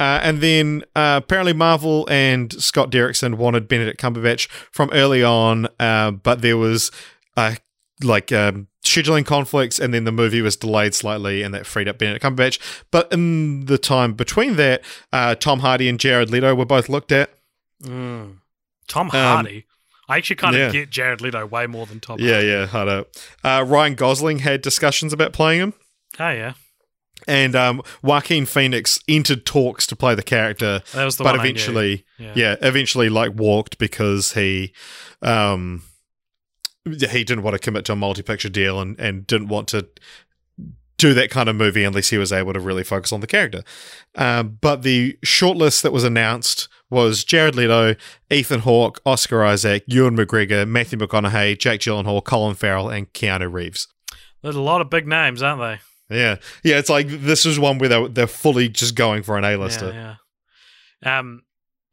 Uh, 0.00 0.20
and 0.22 0.40
then 0.40 0.84
uh, 0.94 1.20
apparently 1.22 1.52
Marvel 1.52 2.06
and 2.10 2.52
Scott 2.62 2.90
Derrickson 2.90 3.34
wanted 3.34 3.66
Benedict 3.68 4.00
Cumberbatch 4.00 4.48
from 4.70 4.90
early 4.92 5.24
on, 5.24 5.66
uh, 5.80 6.10
but 6.12 6.40
there 6.40 6.56
was 6.56 6.90
uh, 7.36 7.54
like 8.02 8.30
um, 8.30 8.68
scheduling 8.84 9.26
conflicts, 9.26 9.78
and 9.80 9.92
then 9.92 10.04
the 10.04 10.12
movie 10.12 10.40
was 10.40 10.56
delayed 10.56 10.94
slightly, 10.94 11.42
and 11.42 11.52
that 11.54 11.66
freed 11.66 11.88
up 11.88 11.98
Benedict 11.98 12.24
Cumberbatch. 12.24 12.58
But 12.92 13.12
in 13.12 13.66
the 13.66 13.76
time 13.78 14.12
between 14.14 14.54
that, 14.56 14.82
uh, 15.12 15.34
Tom 15.34 15.60
Hardy 15.60 15.88
and 15.88 15.98
Jared 15.98 16.30
Leto 16.30 16.54
were 16.54 16.64
both 16.66 16.88
looked 16.88 17.10
at. 17.10 17.30
Mm. 17.82 18.36
Tom 18.86 19.08
Hardy. 19.08 19.64
I 20.08 20.16
actually 20.16 20.36
kind 20.36 20.56
of 20.56 20.60
Um, 20.62 20.66
yeah. 20.68 20.72
get 20.80 20.90
Jared 20.90 21.20
Leto 21.20 21.44
way 21.44 21.66
more 21.66 21.84
than 21.86 22.00
Tom. 22.00 22.18
Yeah, 22.18 22.34
Hardy. 22.34 22.46
yeah, 22.48 22.66
hard 22.66 22.88
up. 22.88 23.08
Uh, 23.44 23.64
Ryan 23.66 23.94
Gosling 23.94 24.38
had 24.38 24.62
discussions 24.62 25.12
about 25.12 25.32
playing 25.34 25.60
him. 25.60 25.74
Oh 26.18 26.30
yeah, 26.30 26.54
And 27.28 27.54
um, 27.54 27.82
Joaquin 28.02 28.46
Phoenix 28.46 28.98
entered 29.06 29.44
talks 29.46 29.86
to 29.88 29.94
play 29.94 30.14
the 30.14 30.22
character, 30.22 30.82
the 30.92 31.14
but 31.18 31.20
one. 31.20 31.28
I 31.28 31.32
knew. 31.34 31.40
eventually, 31.50 32.04
Yeah. 32.18 32.32
yeah, 32.34 32.56
eventually 32.62 33.08
like 33.08 33.34
walked 33.34 33.78
because 33.78 34.32
he 34.32 34.72
um 35.22 35.82
he 36.84 37.22
didn't 37.24 37.42
want 37.42 37.54
to 37.54 37.58
commit 37.58 37.84
to 37.84 37.92
a 37.92 37.96
multi-picture 37.96 38.48
deal 38.48 38.80
and 38.80 38.98
and 38.98 39.26
didn't 39.26 39.48
want 39.48 39.68
to 39.68 39.86
do 40.96 41.14
that 41.14 41.30
kind 41.30 41.48
of 41.48 41.54
movie 41.54 41.84
unless 41.84 42.08
he 42.08 42.18
was 42.18 42.32
able 42.32 42.52
to 42.52 42.58
really 42.58 42.82
focus 42.82 43.12
on 43.12 43.20
the 43.20 43.26
character. 43.26 43.62
Um, 44.16 44.58
but 44.60 44.82
the 44.82 45.16
shortlist 45.24 45.82
that 45.82 45.92
was 45.92 46.02
announced 46.02 46.66
was 46.90 47.22
Jared 47.22 47.54
Leto, 47.54 47.94
Ethan 48.30 48.60
Hawke, 48.60 49.00
Oscar 49.06 49.44
Isaac, 49.44 49.84
Ewan 49.86 50.16
McGregor, 50.16 50.66
Matthew 50.66 50.98
McConaughey, 50.98 51.56
Jake 51.56 51.82
Gyllenhaal, 51.82 52.24
Colin 52.24 52.56
Farrell, 52.56 52.88
and 52.88 53.12
Keanu 53.12 53.52
Reeves. 53.52 53.86
There's 54.42 54.56
a 54.56 54.60
lot 54.60 54.80
of 54.80 54.90
big 54.90 55.06
names, 55.06 55.40
aren't 55.42 55.60
they? 55.60 55.78
Yeah, 56.10 56.36
yeah. 56.64 56.78
It's 56.78 56.88
like 56.90 57.08
this 57.08 57.44
is 57.46 57.58
one 57.58 57.78
where 57.78 57.88
they're, 57.88 58.08
they're 58.08 58.26
fully 58.26 58.68
just 58.68 58.94
going 58.94 59.22
for 59.22 59.36
an 59.36 59.44
A-lister. 59.44 59.92
Yeah, 59.92 60.14
yeah. 61.04 61.18
Um, 61.18 61.42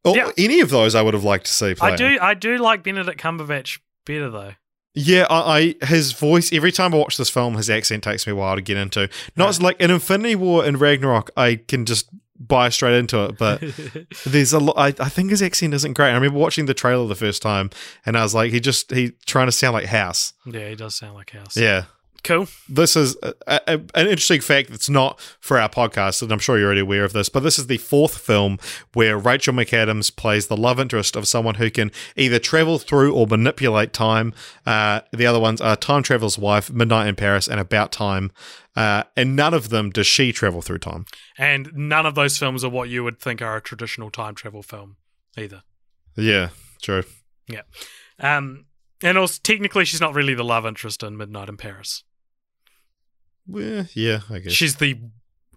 Or 0.04 0.16
Yeah. 0.16 0.32
any 0.38 0.62
of 0.62 0.70
those, 0.70 0.96
I 0.96 1.02
would 1.02 1.14
have 1.14 1.24
liked 1.24 1.46
to 1.48 1.54
see. 1.54 1.76
I 1.82 1.96
do, 1.96 2.18
I 2.22 2.34
do 2.34 2.58
like 2.58 2.84
Benedict 2.84 3.20
Cumberbatch 3.22 3.80
better 4.06 4.30
though. 4.30 4.54
Yeah, 4.98 5.26
I, 5.30 5.76
I 5.82 5.86
his 5.86 6.14
voice 6.14 6.54
every 6.54 6.72
time 6.72 6.94
I 6.94 6.98
watch 6.98 7.18
this 7.18 7.30
film, 7.30 7.56
his 7.56 7.70
accent 7.70 8.04
takes 8.06 8.26
me 8.26 8.32
a 8.32 8.36
while 8.36 8.56
to 8.56 8.62
get 8.62 8.78
into. 8.78 9.10
Not 9.36 9.60
like 9.62 9.80
in 9.82 9.92
Infinity 9.92 10.36
War 10.36 10.64
and 10.64 10.80
Ragnarok, 10.80 11.32
I 11.36 11.56
can 11.56 11.86
just 11.86 12.08
buy 12.40 12.70
straight 12.70 12.98
into 12.98 13.26
it. 13.26 13.38
But 13.38 13.62
there's 14.26 14.54
a 14.54 14.60
lot. 14.60 14.76
I, 14.78 14.88
I 15.04 15.10
think 15.10 15.32
his 15.32 15.42
accent 15.42 15.74
isn't 15.74 15.94
great. 15.96 16.12
I 16.12 16.14
remember 16.16 16.40
watching 16.40 16.66
the 16.66 16.74
trailer 16.74 17.06
the 17.08 17.16
first 17.16 17.42
time, 17.42 17.72
and 18.06 18.18
I 18.18 18.24
was 18.24 18.34
like, 18.34 18.54
he 18.54 18.62
just 18.62 18.90
he 18.92 19.12
trying 19.26 19.48
to 19.48 19.52
sound 19.52 19.74
like 19.74 19.88
House. 19.88 20.32
yeah, 20.46 20.70
he 20.70 20.76
does 20.76 20.96
sound 20.96 21.16
like 21.16 21.32
House. 21.32 21.58
Yeah, 21.58 21.86
cool. 22.26 22.48
this 22.68 22.96
is 22.96 23.16
a, 23.24 23.34
a, 23.48 23.74
an 23.94 24.08
interesting 24.08 24.42
fact 24.42 24.70
that's 24.70 24.90
not 24.90 25.20
for 25.40 25.60
our 25.60 25.70
podcast, 25.70 26.22
and 26.22 26.32
I'm 26.32 26.40
sure 26.40 26.58
you're 26.58 26.68
already 26.68 26.82
aware 26.82 27.06
of 27.06 27.14
this, 27.14 27.30
but 27.30 27.42
this 27.42 27.58
is 27.58 27.68
the 27.68 27.78
fourth 27.78 28.18
film 28.18 28.60
where 28.94 29.18
Rachel 29.18 29.54
McAdams 29.54 30.16
plays 30.16 30.48
the 30.48 30.58
love 30.58 30.80
interest 30.80 31.16
of 31.16 31.28
someone 31.28 31.56
who 31.56 31.70
can 31.70 31.92
either 32.16 32.40
travel 32.40 32.80
through 32.80 33.14
or 33.14 33.28
manipulate 33.28 33.94
time. 33.94 34.34
Uh, 34.66 35.02
the 35.12 35.26
other 35.26 35.40
ones 35.40 35.62
are 35.62 35.76
Time 35.76 36.04
Traveler's 36.04 36.38
Wife, 36.38 36.72
Midnight 36.72 37.08
in 37.08 37.16
Paris, 37.16 37.48
and 37.48 37.60
About 37.60 37.92
Time. 37.92 38.32
Uh, 38.76 39.04
and 39.16 39.38
none 39.38 39.54
of 39.54 39.70
them 39.70 39.90
does 39.90 40.08
she 40.08 40.34
travel 40.34 40.62
through 40.62 40.80
time. 40.80 41.06
And 41.38 41.72
none 41.74 42.06
of 42.06 42.16
those 42.16 42.38
films 42.38 42.62
are 42.62 42.70
what 42.70 42.90
you 42.90 43.06
would 43.06 43.22
think 43.22 43.42
are 43.42 43.56
a 43.56 43.62
traditional 43.62 44.12
time 44.12 44.36
travel 44.36 44.62
film 44.62 44.98
either. 45.38 45.64
Yeah, 46.18 46.50
true. 46.82 47.04
Um, 48.20 48.66
and 49.02 49.18
also, 49.18 49.40
technically, 49.44 49.86
she's 49.86 50.02
not 50.02 50.14
really 50.14 50.34
the 50.34 50.44
love 50.44 50.66
interest 50.66 51.04
in 51.04 51.18
Midnight 51.18 51.50
in 51.50 51.58
Paris. 51.58 52.04
Well, 53.48 53.86
yeah, 53.94 54.22
I 54.30 54.40
guess. 54.40 54.52
She's 54.54 54.76
the 54.76 55.00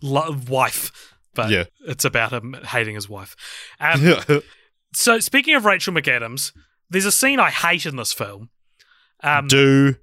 lo- 0.03 0.37
wife, 0.49 1.15
but 1.35 1.51
Yeah. 1.51 1.65
it's 1.87 2.05
about 2.05 2.33
him 2.33 2.55
hating 2.67 2.95
his 2.95 3.09
wife. 3.09 3.35
Um, 3.81 4.17
so, 4.95 5.19
speaking 5.21 5.55
of 5.55 5.65
Rachel 5.65 5.95
McAdams, 5.95 6.53
there's 6.91 7.05
a 7.07 7.13
scene 7.13 7.41
I 7.41 7.51
hate 7.51 7.87
in 7.87 7.97
this 7.97 8.13
film. 8.13 8.51
Um, 9.23 9.47
Do 9.49 9.97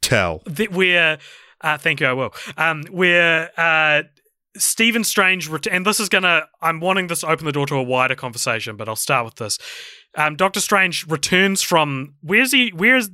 tell. 0.00 0.42
that 0.46 0.72
where 0.72 1.18
uh, 1.60 1.78
thank 1.78 2.00
you, 2.00 2.06
I 2.06 2.12
will. 2.12 2.34
Um, 2.56 2.82
where 2.90 3.50
uh, 3.58 4.02
Stephen 4.56 5.04
Strange 5.04 5.48
ret- 5.48 5.66
and 5.68 5.86
this 5.86 6.00
is 6.00 6.08
gonna. 6.08 6.46
I'm 6.60 6.80
wanting 6.80 7.06
this 7.08 7.20
to 7.20 7.28
open 7.28 7.46
the 7.46 7.52
door 7.52 7.66
to 7.66 7.76
a 7.76 7.82
wider 7.82 8.14
conversation, 8.14 8.76
but 8.76 8.88
I'll 8.88 8.96
start 8.96 9.24
with 9.24 9.36
this. 9.36 9.58
Um, 10.16 10.36
Doctor 10.36 10.60
Strange 10.60 11.06
returns 11.06 11.62
from 11.62 12.14
where's 12.20 12.52
he? 12.52 12.70
Where's 12.70 13.10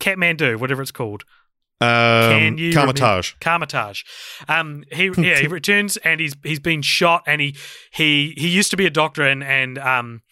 Kathmandu, 0.00 0.58
whatever 0.58 0.80
it's 0.82 0.90
called, 0.90 1.24
Um, 1.82 2.30
Can 2.30 2.58
you 2.58 2.72
Kamar-Taj. 2.72 3.32
Kamar-Taj. 3.40 4.02
Um, 4.48 4.84
he 4.92 5.10
yeah 5.18 5.38
he 5.38 5.46
returns 5.46 5.96
and 5.98 6.20
he's 6.20 6.34
he's 6.42 6.60
been 6.60 6.82
shot 6.82 7.22
and 7.26 7.40
he 7.40 7.56
he 7.92 8.34
he 8.36 8.48
used 8.48 8.70
to 8.70 8.76
be 8.76 8.86
a 8.86 8.90
doctor 8.90 9.22
and 9.26 9.42
and 9.42 9.78
um 9.78 10.22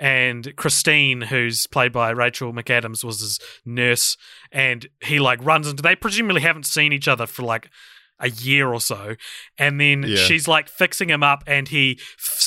and 0.00 0.54
Christine, 0.56 1.22
who's 1.22 1.66
played 1.66 1.92
by 1.92 2.10
Rachel 2.10 2.52
McAdams, 2.52 3.02
was 3.02 3.20
his 3.20 3.40
nurse, 3.64 4.16
and 4.52 4.86
he 5.02 5.18
like 5.18 5.44
runs 5.44 5.66
into. 5.66 5.82
They 5.82 5.96
presumably 5.96 6.40
haven't 6.42 6.66
seen 6.66 6.92
each 6.92 7.08
other 7.08 7.26
for 7.26 7.42
like 7.42 7.68
a 8.20 8.30
year 8.30 8.72
or 8.72 8.80
so, 8.80 9.16
and 9.58 9.80
then 9.80 10.04
Yeah. 10.04 10.16
she's 10.16 10.46
like 10.46 10.68
fixing 10.68 11.08
him 11.10 11.22
up, 11.24 11.42
and 11.48 11.66
he, 11.68 11.98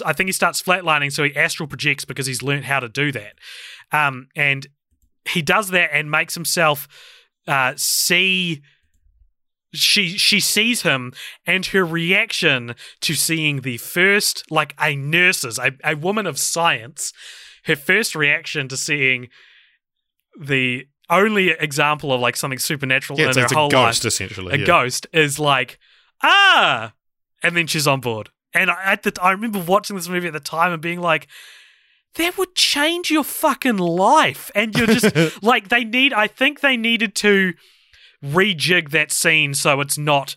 I 0.05 0.13
think 0.13 0.27
he 0.29 0.31
starts 0.31 0.61
flatlining, 0.61 1.11
so 1.11 1.23
he 1.25 1.35
astral 1.35 1.67
projects 1.67 2.05
because 2.05 2.25
he's 2.25 2.41
learned 2.41 2.65
how 2.65 2.79
to 2.79 2.87
do 2.89 3.11
that, 3.11 3.33
um, 3.91 4.27
and 4.35 4.67
he 5.29 5.41
does 5.41 5.69
that 5.69 5.89
and 5.93 6.09
makes 6.09 6.33
himself 6.35 6.87
uh, 7.51 7.73
see. 7.77 8.61
She 9.73 10.17
she 10.17 10.41
sees 10.41 10.81
him 10.81 11.13
and 11.45 11.65
her 11.67 11.85
reaction 11.85 12.75
to 12.99 13.13
seeing 13.13 13.61
the 13.61 13.77
first 13.77 14.43
like 14.51 14.75
a 14.77 14.97
nurse's 14.97 15.57
a, 15.59 15.71
a 15.85 15.95
woman 15.95 16.25
of 16.27 16.37
science 16.37 17.13
her 17.63 17.77
first 17.77 18.13
reaction 18.13 18.67
to 18.67 18.75
seeing 18.75 19.29
the 20.37 20.87
only 21.09 21.51
example 21.51 22.11
of 22.11 22.19
like 22.19 22.35
something 22.35 22.59
supernatural 22.59 23.17
Yeah, 23.17 23.29
in 23.29 23.37
her 23.37 23.47
whole 23.49 23.69
ghost, 23.69 24.03
life 24.03 24.07
essentially. 24.13 24.55
a 24.55 24.57
yeah. 24.57 24.65
ghost 24.65 25.07
is 25.13 25.39
like 25.39 25.79
ah 26.21 26.91
and 27.41 27.55
then 27.55 27.65
she's 27.65 27.87
on 27.87 28.01
board 28.01 28.27
and 28.53 28.69
I, 28.69 28.83
at 28.83 29.03
the 29.03 29.13
I 29.21 29.31
remember 29.31 29.59
watching 29.59 29.95
this 29.95 30.09
movie 30.09 30.27
at 30.27 30.33
the 30.33 30.41
time 30.41 30.73
and 30.73 30.81
being 30.81 30.99
like 30.99 31.27
that 32.15 32.37
would 32.37 32.55
change 32.55 33.09
your 33.11 33.23
fucking 33.23 33.77
life 33.77 34.51
and 34.53 34.75
you're 34.75 34.87
just 34.87 35.15
like 35.43 35.69
they 35.69 35.83
need 35.83 36.13
I 36.13 36.27
think 36.27 36.59
they 36.59 36.77
needed 36.77 37.15
to 37.15 37.53
rejig 38.23 38.91
that 38.91 39.11
scene 39.11 39.53
so 39.53 39.81
it's 39.81 39.97
not 39.97 40.35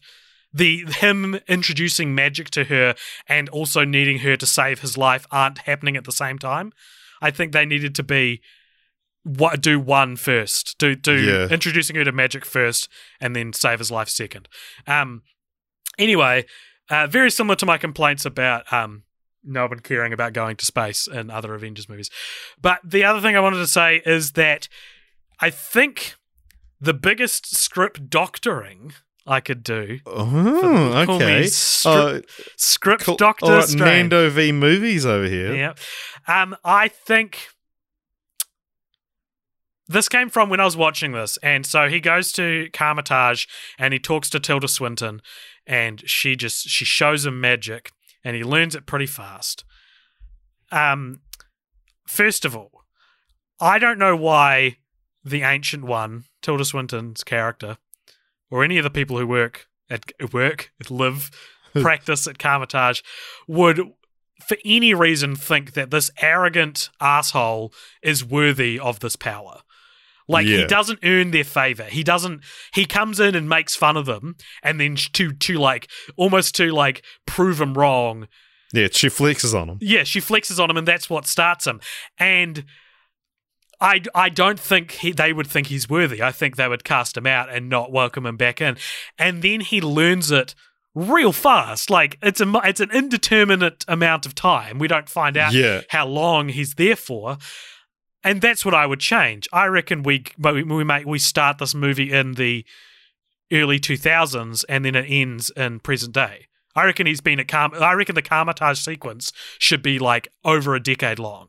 the 0.52 0.84
him 0.88 1.40
introducing 1.48 2.14
magic 2.14 2.48
to 2.50 2.64
her 2.64 2.94
and 3.28 3.48
also 3.48 3.84
needing 3.84 4.20
her 4.20 4.36
to 4.36 4.46
save 4.46 4.80
his 4.80 4.96
life 4.96 5.26
aren't 5.30 5.58
happening 5.58 5.96
at 5.96 6.04
the 6.04 6.12
same 6.12 6.38
time. 6.38 6.72
I 7.20 7.30
think 7.32 7.52
they 7.52 7.66
needed 7.66 7.94
to 7.96 8.02
be 8.04 8.40
what 9.24 9.60
do 9.62 9.80
one 9.80 10.16
first, 10.16 10.76
do 10.78 10.94
do 10.94 11.14
Yeah. 11.16 11.48
introducing 11.48 11.96
her 11.96 12.04
to 12.04 12.12
magic 12.12 12.44
first, 12.44 12.88
and 13.20 13.34
then 13.34 13.52
save 13.54 13.78
his 13.78 13.90
life 13.90 14.08
second. 14.10 14.48
Um, 14.86 15.22
anyway, 15.98 16.44
uh, 16.90 17.06
very 17.06 17.30
similar 17.30 17.56
to 17.56 17.64
my 17.66 17.78
complaints 17.78 18.26
about 18.26 18.70
um, 18.70 19.03
no 19.44 19.66
one 19.66 19.80
caring 19.80 20.12
about 20.12 20.32
going 20.32 20.56
to 20.56 20.64
space 20.66 21.06
in 21.06 21.30
other 21.30 21.54
Avengers 21.54 21.88
movies. 21.88 22.10
But 22.60 22.80
the 22.84 23.04
other 23.04 23.20
thing 23.20 23.36
I 23.36 23.40
wanted 23.40 23.58
to 23.58 23.66
say 23.66 24.02
is 24.06 24.32
that 24.32 24.68
I 25.40 25.50
think 25.50 26.14
the 26.80 26.94
biggest 26.94 27.54
script 27.56 28.08
doctoring 28.10 28.92
I 29.26 29.40
could 29.40 29.62
do 29.62 30.00
Oh, 30.06 31.04
okay. 31.08 31.46
strip- 31.46 31.94
Uh, 31.94 32.20
script 32.56 33.04
cool. 33.04 33.16
Doctor 33.16 33.46
right, 33.52 33.68
Nando 33.74 34.28
v 34.28 34.52
movies 34.52 35.06
over 35.06 35.26
here. 35.26 35.54
Yeah. 35.54 35.72
Um, 36.28 36.56
I 36.64 36.88
think 36.88 37.48
this 39.86 40.08
came 40.08 40.30
from 40.30 40.48
when 40.48 40.60
I 40.60 40.64
was 40.64 40.76
watching 40.76 41.12
this, 41.12 41.36
and 41.38 41.66
so 41.66 41.88
he 41.88 42.00
goes 42.00 42.32
to 42.32 42.68
Kamar-Taj 42.72 43.46
and 43.78 43.92
he 43.92 43.98
talks 44.00 44.30
to 44.30 44.40
Tilda 44.40 44.68
Swinton, 44.68 45.20
and 45.66 46.02
she 46.08 46.36
just 46.36 46.68
she 46.68 46.84
shows 46.84 47.26
him 47.26 47.40
magic, 47.40 47.92
and 48.24 48.34
he 48.34 48.42
learns 48.42 48.74
it 48.74 48.86
pretty 48.86 49.06
fast. 49.06 49.64
Um, 50.72 51.20
first 52.06 52.44
of 52.44 52.56
all, 52.56 52.84
I 53.60 53.78
don't 53.78 53.98
know 53.98 54.16
why 54.16 54.78
the 55.24 55.42
ancient 55.42 55.84
one, 55.84 56.24
Tilda 56.42 56.64
Swinton's 56.64 57.22
character, 57.22 57.78
or 58.50 58.64
any 58.64 58.78
of 58.78 58.84
the 58.84 58.90
people 58.90 59.18
who 59.18 59.26
work 59.26 59.66
at 59.90 60.32
work, 60.32 60.72
live, 60.88 61.30
practice 61.74 62.26
at 62.26 62.38
Kamar-Taj, 62.38 63.02
would 63.46 63.80
for 64.46 64.56
any 64.64 64.94
reason 64.94 65.36
think 65.36 65.72
that 65.74 65.90
this 65.90 66.10
arrogant 66.20 66.90
asshole 67.00 67.72
is 68.02 68.24
worthy 68.24 68.78
of 68.78 69.00
this 69.00 69.16
power. 69.16 69.60
Like 70.26 70.46
he 70.46 70.64
doesn't 70.66 71.00
earn 71.02 71.30
their 71.32 71.44
favor. 71.44 71.84
He 71.84 72.02
doesn't. 72.02 72.42
He 72.74 72.86
comes 72.86 73.20
in 73.20 73.34
and 73.34 73.48
makes 73.48 73.76
fun 73.76 73.96
of 73.96 74.06
them, 74.06 74.36
and 74.62 74.80
then 74.80 74.96
to 74.96 75.32
to 75.32 75.54
like 75.58 75.90
almost 76.16 76.54
to 76.56 76.72
like 76.72 77.04
prove 77.26 77.58
them 77.58 77.74
wrong. 77.74 78.28
Yeah, 78.72 78.88
she 78.90 79.08
flexes 79.08 79.54
on 79.58 79.68
him. 79.68 79.78
Yeah, 79.80 80.02
she 80.04 80.20
flexes 80.20 80.58
on 80.58 80.70
him, 80.70 80.76
and 80.76 80.88
that's 80.88 81.08
what 81.10 81.26
starts 81.26 81.66
him. 81.66 81.80
And 82.18 82.64
I, 83.80 84.02
I 84.14 84.28
don't 84.30 84.58
think 84.58 84.92
he, 84.92 85.12
they 85.12 85.32
would 85.32 85.46
think 85.46 85.66
he's 85.66 85.88
worthy. 85.88 86.22
I 86.22 86.32
think 86.32 86.56
they 86.56 86.66
would 86.68 86.84
cast 86.84 87.16
him 87.16 87.26
out 87.26 87.50
and 87.54 87.68
not 87.68 87.92
welcome 87.92 88.24
him 88.24 88.36
back 88.36 88.60
in. 88.60 88.76
And 89.18 89.42
then 89.42 89.60
he 89.60 89.80
learns 89.80 90.30
it 90.30 90.54
real 90.94 91.32
fast. 91.32 91.90
Like 91.90 92.18
it's 92.22 92.40
a 92.40 92.50
it's 92.64 92.80
an 92.80 92.90
indeterminate 92.92 93.84
amount 93.86 94.26
of 94.26 94.34
time. 94.34 94.78
We 94.78 94.88
don't 94.88 95.08
find 95.08 95.36
out 95.36 95.52
Yeah. 95.52 95.82
how 95.90 96.06
long 96.06 96.48
he's 96.48 96.74
there 96.74 96.96
for. 96.96 97.36
And 98.24 98.40
that's 98.40 98.64
what 98.64 98.74
I 98.74 98.86
would 98.86 99.00
change. 99.00 99.46
I 99.52 99.66
reckon 99.66 100.02
we 100.02 100.24
we 100.38 100.82
make 100.84 101.06
we 101.06 101.18
start 101.18 101.58
this 101.58 101.74
movie 101.74 102.10
in 102.10 102.32
the 102.32 102.64
early 103.52 103.78
2000s 103.78 104.64
and 104.68 104.84
then 104.84 104.94
it 104.94 105.04
ends 105.08 105.50
in 105.50 105.78
present 105.80 106.14
day. 106.14 106.46
I 106.74 106.86
reckon 106.86 107.06
he's 107.06 107.20
been 107.20 107.38
at 107.38 107.46
Karm- 107.46 107.78
I 107.80 107.92
reckon 107.92 108.14
the 108.16 108.22
Kamar-Taj 108.22 108.80
sequence 108.80 109.30
should 109.58 109.82
be 109.82 109.98
like 109.98 110.26
over 110.44 110.74
a 110.74 110.80
decade 110.82 111.18
long. 111.20 111.48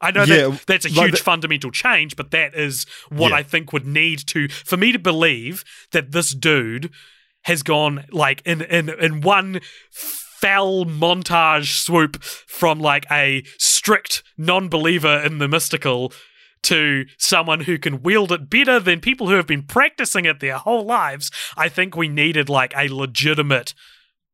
I 0.00 0.10
know 0.10 0.24
Yeah, 0.24 0.48
that 0.48 0.64
that's 0.66 0.84
a 0.86 0.88
like 0.90 1.10
huge 1.10 1.20
fundamental 1.22 1.70
change, 1.70 2.16
but 2.16 2.32
that 2.32 2.54
is 2.54 2.84
what 3.08 3.30
Yeah. 3.30 3.36
I 3.36 3.42
think 3.44 3.72
would 3.72 3.86
need 3.86 4.26
to 4.28 4.48
for 4.48 4.76
me 4.76 4.92
to 4.92 4.98
believe 4.98 5.64
that 5.92 6.12
this 6.12 6.34
dude 6.34 6.90
has 7.42 7.62
gone 7.62 8.04
like 8.10 8.42
in 8.44 8.60
in 8.62 8.88
in 8.90 9.20
one 9.22 9.60
foul 10.40 10.84
montage 10.84 11.82
swoop 11.82 12.22
from 12.22 12.78
like 12.78 13.06
a 13.10 13.42
strict 13.58 14.22
non-believer 14.36 15.20
in 15.24 15.38
the 15.38 15.48
mystical 15.48 16.12
to 16.62 17.06
someone 17.16 17.60
who 17.60 17.78
can 17.78 18.02
wield 18.02 18.30
it 18.30 18.48
better 18.50 18.78
than 18.78 19.00
people 19.00 19.28
who 19.28 19.34
have 19.34 19.46
been 19.46 19.62
practicing 19.62 20.24
it 20.24 20.40
their 20.40 20.58
whole 20.58 20.84
lives. 20.84 21.30
I 21.56 21.68
think 21.68 21.96
we 21.96 22.08
needed 22.08 22.48
like 22.48 22.72
a 22.76 22.88
legitimate 22.88 23.74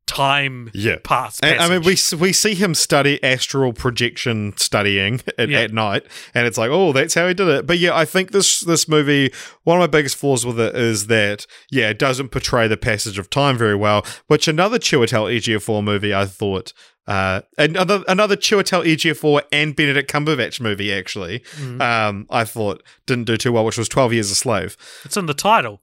time 0.06 0.70
Yeah. 0.74 0.96
pass. 1.02 1.40
And, 1.40 1.58
I 1.60 1.68
mean, 1.68 1.82
we 1.82 1.96
we 2.18 2.32
see 2.32 2.54
him 2.54 2.74
study 2.74 3.22
astral 3.22 3.72
projection 3.72 4.54
studying 4.56 5.20
at, 5.38 5.48
Yeah. 5.48 5.60
at 5.60 5.72
night, 5.72 6.04
and 6.34 6.46
it's 6.46 6.58
like, 6.58 6.70
oh, 6.70 6.92
that's 6.92 7.14
how 7.14 7.26
he 7.28 7.34
did 7.34 7.48
it. 7.48 7.66
But 7.66 7.78
yeah, 7.78 7.96
I 7.96 8.04
think 8.04 8.32
this 8.32 8.60
this 8.60 8.88
movie, 8.88 9.32
one 9.64 9.78
of 9.78 9.82
my 9.82 9.86
biggest 9.86 10.16
flaws 10.16 10.44
with 10.44 10.58
it 10.60 10.74
is 10.74 11.06
that 11.08 11.46
yeah, 11.70 11.90
it 11.90 11.98
doesn't 11.98 12.28
portray 12.30 12.68
the 12.68 12.76
passage 12.76 13.18
of 13.18 13.30
time 13.30 13.56
very 13.56 13.74
well. 13.76 14.04
Which 14.26 14.48
another 14.48 14.78
Chiwetel 14.78 15.34
Ejiofor 15.36 15.82
movie, 15.82 16.14
I 16.14 16.26
thought. 16.26 16.72
Uh, 17.06 17.42
another 17.58 18.02
another 18.08 18.34
Chiwetel 18.34 18.82
Ejiofor 18.86 19.42
and 19.52 19.76
Benedict 19.76 20.10
Cumberbatch 20.10 20.58
movie 20.58 20.90
actually, 20.90 21.40
Mm. 21.60 21.82
um, 21.82 22.26
I 22.30 22.44
thought 22.44 22.82
didn't 23.06 23.24
do 23.24 23.36
too 23.36 23.52
well, 23.52 23.64
which 23.66 23.76
was 23.76 23.90
Twelve 23.90 24.14
Years 24.14 24.30
a 24.30 24.34
Slave. 24.34 24.76
it's 25.04 25.16
in 25.18 25.26
the 25.26 25.34
title. 25.34 25.82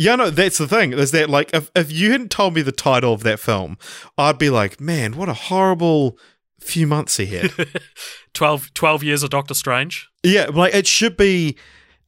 Yeah, 0.00 0.16
no, 0.16 0.30
that's 0.30 0.56
the 0.56 0.66
thing. 0.66 0.94
Is 0.94 1.10
that 1.10 1.28
like 1.28 1.52
if 1.52 1.70
if 1.76 1.92
you 1.92 2.12
hadn't 2.12 2.30
told 2.30 2.54
me 2.54 2.62
the 2.62 2.72
title 2.72 3.12
of 3.12 3.22
that 3.24 3.38
film, 3.38 3.76
I'd 4.16 4.38
be 4.38 4.48
like, 4.48 4.80
man, 4.80 5.14
what 5.14 5.28
a 5.28 5.34
horrible 5.34 6.18
few 6.58 6.86
months 6.86 7.18
he 7.18 7.26
had. 7.26 7.52
12, 8.32 8.72
12 8.72 9.02
years 9.02 9.22
of 9.22 9.28
Doctor 9.28 9.52
Strange. 9.52 10.08
yeah, 10.22 10.46
like 10.46 10.74
it 10.74 10.86
should 10.86 11.18
be, 11.18 11.58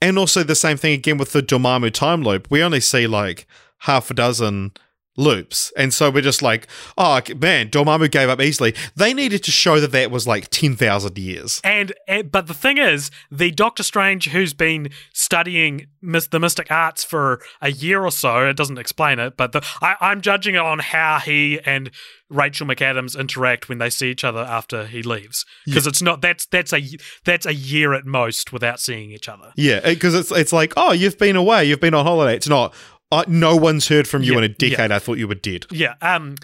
and 0.00 0.18
also 0.18 0.42
the 0.42 0.54
same 0.54 0.78
thing 0.78 0.94
again 0.94 1.18
with 1.18 1.32
the 1.32 1.42
Dormammu 1.42 1.92
time 1.92 2.22
loop. 2.22 2.50
We 2.50 2.62
only 2.62 2.80
see 2.80 3.06
like 3.06 3.46
half 3.80 4.10
a 4.10 4.14
dozen 4.14 4.72
loops, 5.16 5.72
and 5.76 5.92
so 5.92 6.10
we're 6.10 6.22
just 6.22 6.42
like, 6.42 6.66
oh 6.96 7.20
man, 7.36 7.68
Dormammu 7.68 8.10
gave 8.10 8.28
up 8.28 8.40
easily. 8.40 8.74
They 8.96 9.12
needed 9.12 9.42
to 9.44 9.50
show 9.50 9.78
that 9.80 9.92
that 9.92 10.10
was 10.10 10.26
like 10.26 10.48
ten 10.48 10.76
thousand 10.76 11.18
years. 11.18 11.60
And, 11.64 11.92
and 12.08 12.32
but 12.32 12.46
the 12.46 12.54
thing 12.54 12.78
is, 12.78 13.10
the 13.30 13.50
Doctor 13.50 13.82
Strange 13.82 14.30
who's 14.30 14.54
been 14.54 14.90
studying 15.12 15.86
mis- 16.00 16.28
the 16.28 16.40
mystic 16.40 16.70
arts 16.70 17.04
for 17.04 17.42
a 17.60 17.70
year 17.70 18.04
or 18.04 18.10
so, 18.10 18.48
it 18.48 18.56
doesn't 18.56 18.78
explain 18.78 19.18
it, 19.18 19.36
but 19.36 19.52
the, 19.52 19.62
I, 19.80 19.96
I'm 20.00 20.20
judging 20.20 20.54
it 20.54 20.60
on 20.62 20.78
how 20.78 21.18
he 21.18 21.60
and 21.64 21.90
Rachel 22.30 22.66
McAdams 22.66 23.18
interact 23.18 23.68
when 23.68 23.76
they 23.76 23.90
see 23.90 24.10
each 24.10 24.24
other 24.24 24.40
after 24.40 24.86
he 24.86 25.02
leaves, 25.02 25.44
because 25.66 25.86
it's 25.86 26.00
not 26.00 26.22
that's 26.22 26.46
that's 26.46 26.72
a 26.72 26.82
that's 27.24 27.44
a 27.44 27.52
year 27.52 27.92
at 27.92 28.06
most 28.06 28.54
without 28.54 28.80
seeing 28.80 29.10
each 29.10 29.28
other. 29.28 29.52
Yeah, 29.54 29.80
because 29.80 30.14
it's 30.14 30.32
it's 30.32 30.52
like, 30.52 30.72
oh, 30.78 30.92
you've 30.92 31.18
been 31.18 31.36
away, 31.36 31.66
you've 31.66 31.80
been 31.80 31.92
on 31.92 32.06
holiday. 32.06 32.34
It's 32.34 32.48
not. 32.48 32.72
Uh, 33.12 33.24
no 33.28 33.54
one's 33.54 33.86
heard 33.88 34.08
from 34.08 34.22
you 34.22 34.32
Yeah, 34.32 34.38
in 34.38 34.44
a 34.44 34.48
decade. 34.48 34.90
I 34.90 34.98
thought 34.98 35.18
you 35.18 35.28
were 35.28 35.34
dead. 35.36 35.66
Yeah. 35.70 35.94
Um, 36.00 36.36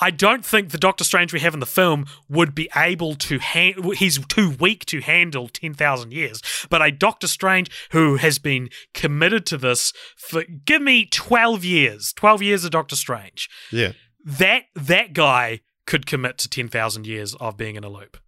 I 0.00 0.10
don't 0.10 0.44
think 0.44 0.70
the 0.70 0.78
Doctor 0.78 1.04
Strange 1.04 1.32
we 1.32 1.40
have 1.40 1.54
in 1.54 1.60
the 1.60 1.66
film 1.66 2.06
would 2.28 2.54
be 2.54 2.68
able 2.74 3.14
to. 3.14 3.38
Han- 3.38 3.94
he's 3.94 4.18
too 4.26 4.50
weak 4.50 4.84
to 4.86 5.00
handle 5.00 5.48
ten 5.48 5.74
thousand 5.74 6.12
years. 6.12 6.42
But 6.68 6.82
a 6.82 6.90
Doctor 6.90 7.28
Strange 7.28 7.70
who 7.92 8.16
has 8.16 8.38
been 8.38 8.68
committed 8.94 9.46
to 9.46 9.56
this 9.56 9.92
for 10.16 10.44
give 10.64 10.82
me 10.82 11.06
twelve 11.06 11.64
years, 11.64 12.12
twelve 12.12 12.42
years 12.42 12.64
of 12.64 12.72
Doctor 12.72 12.96
Strange. 12.96 13.48
Yeah. 13.70 13.92
That 14.24 14.64
that 14.74 15.12
guy 15.14 15.60
could 15.86 16.04
commit 16.06 16.36
to 16.38 16.48
ten 16.48 16.68
thousand 16.68 17.06
years 17.06 17.34
of 17.36 17.56
being 17.56 17.76
in 17.76 17.84
a 17.84 17.88
loop. 17.88 18.18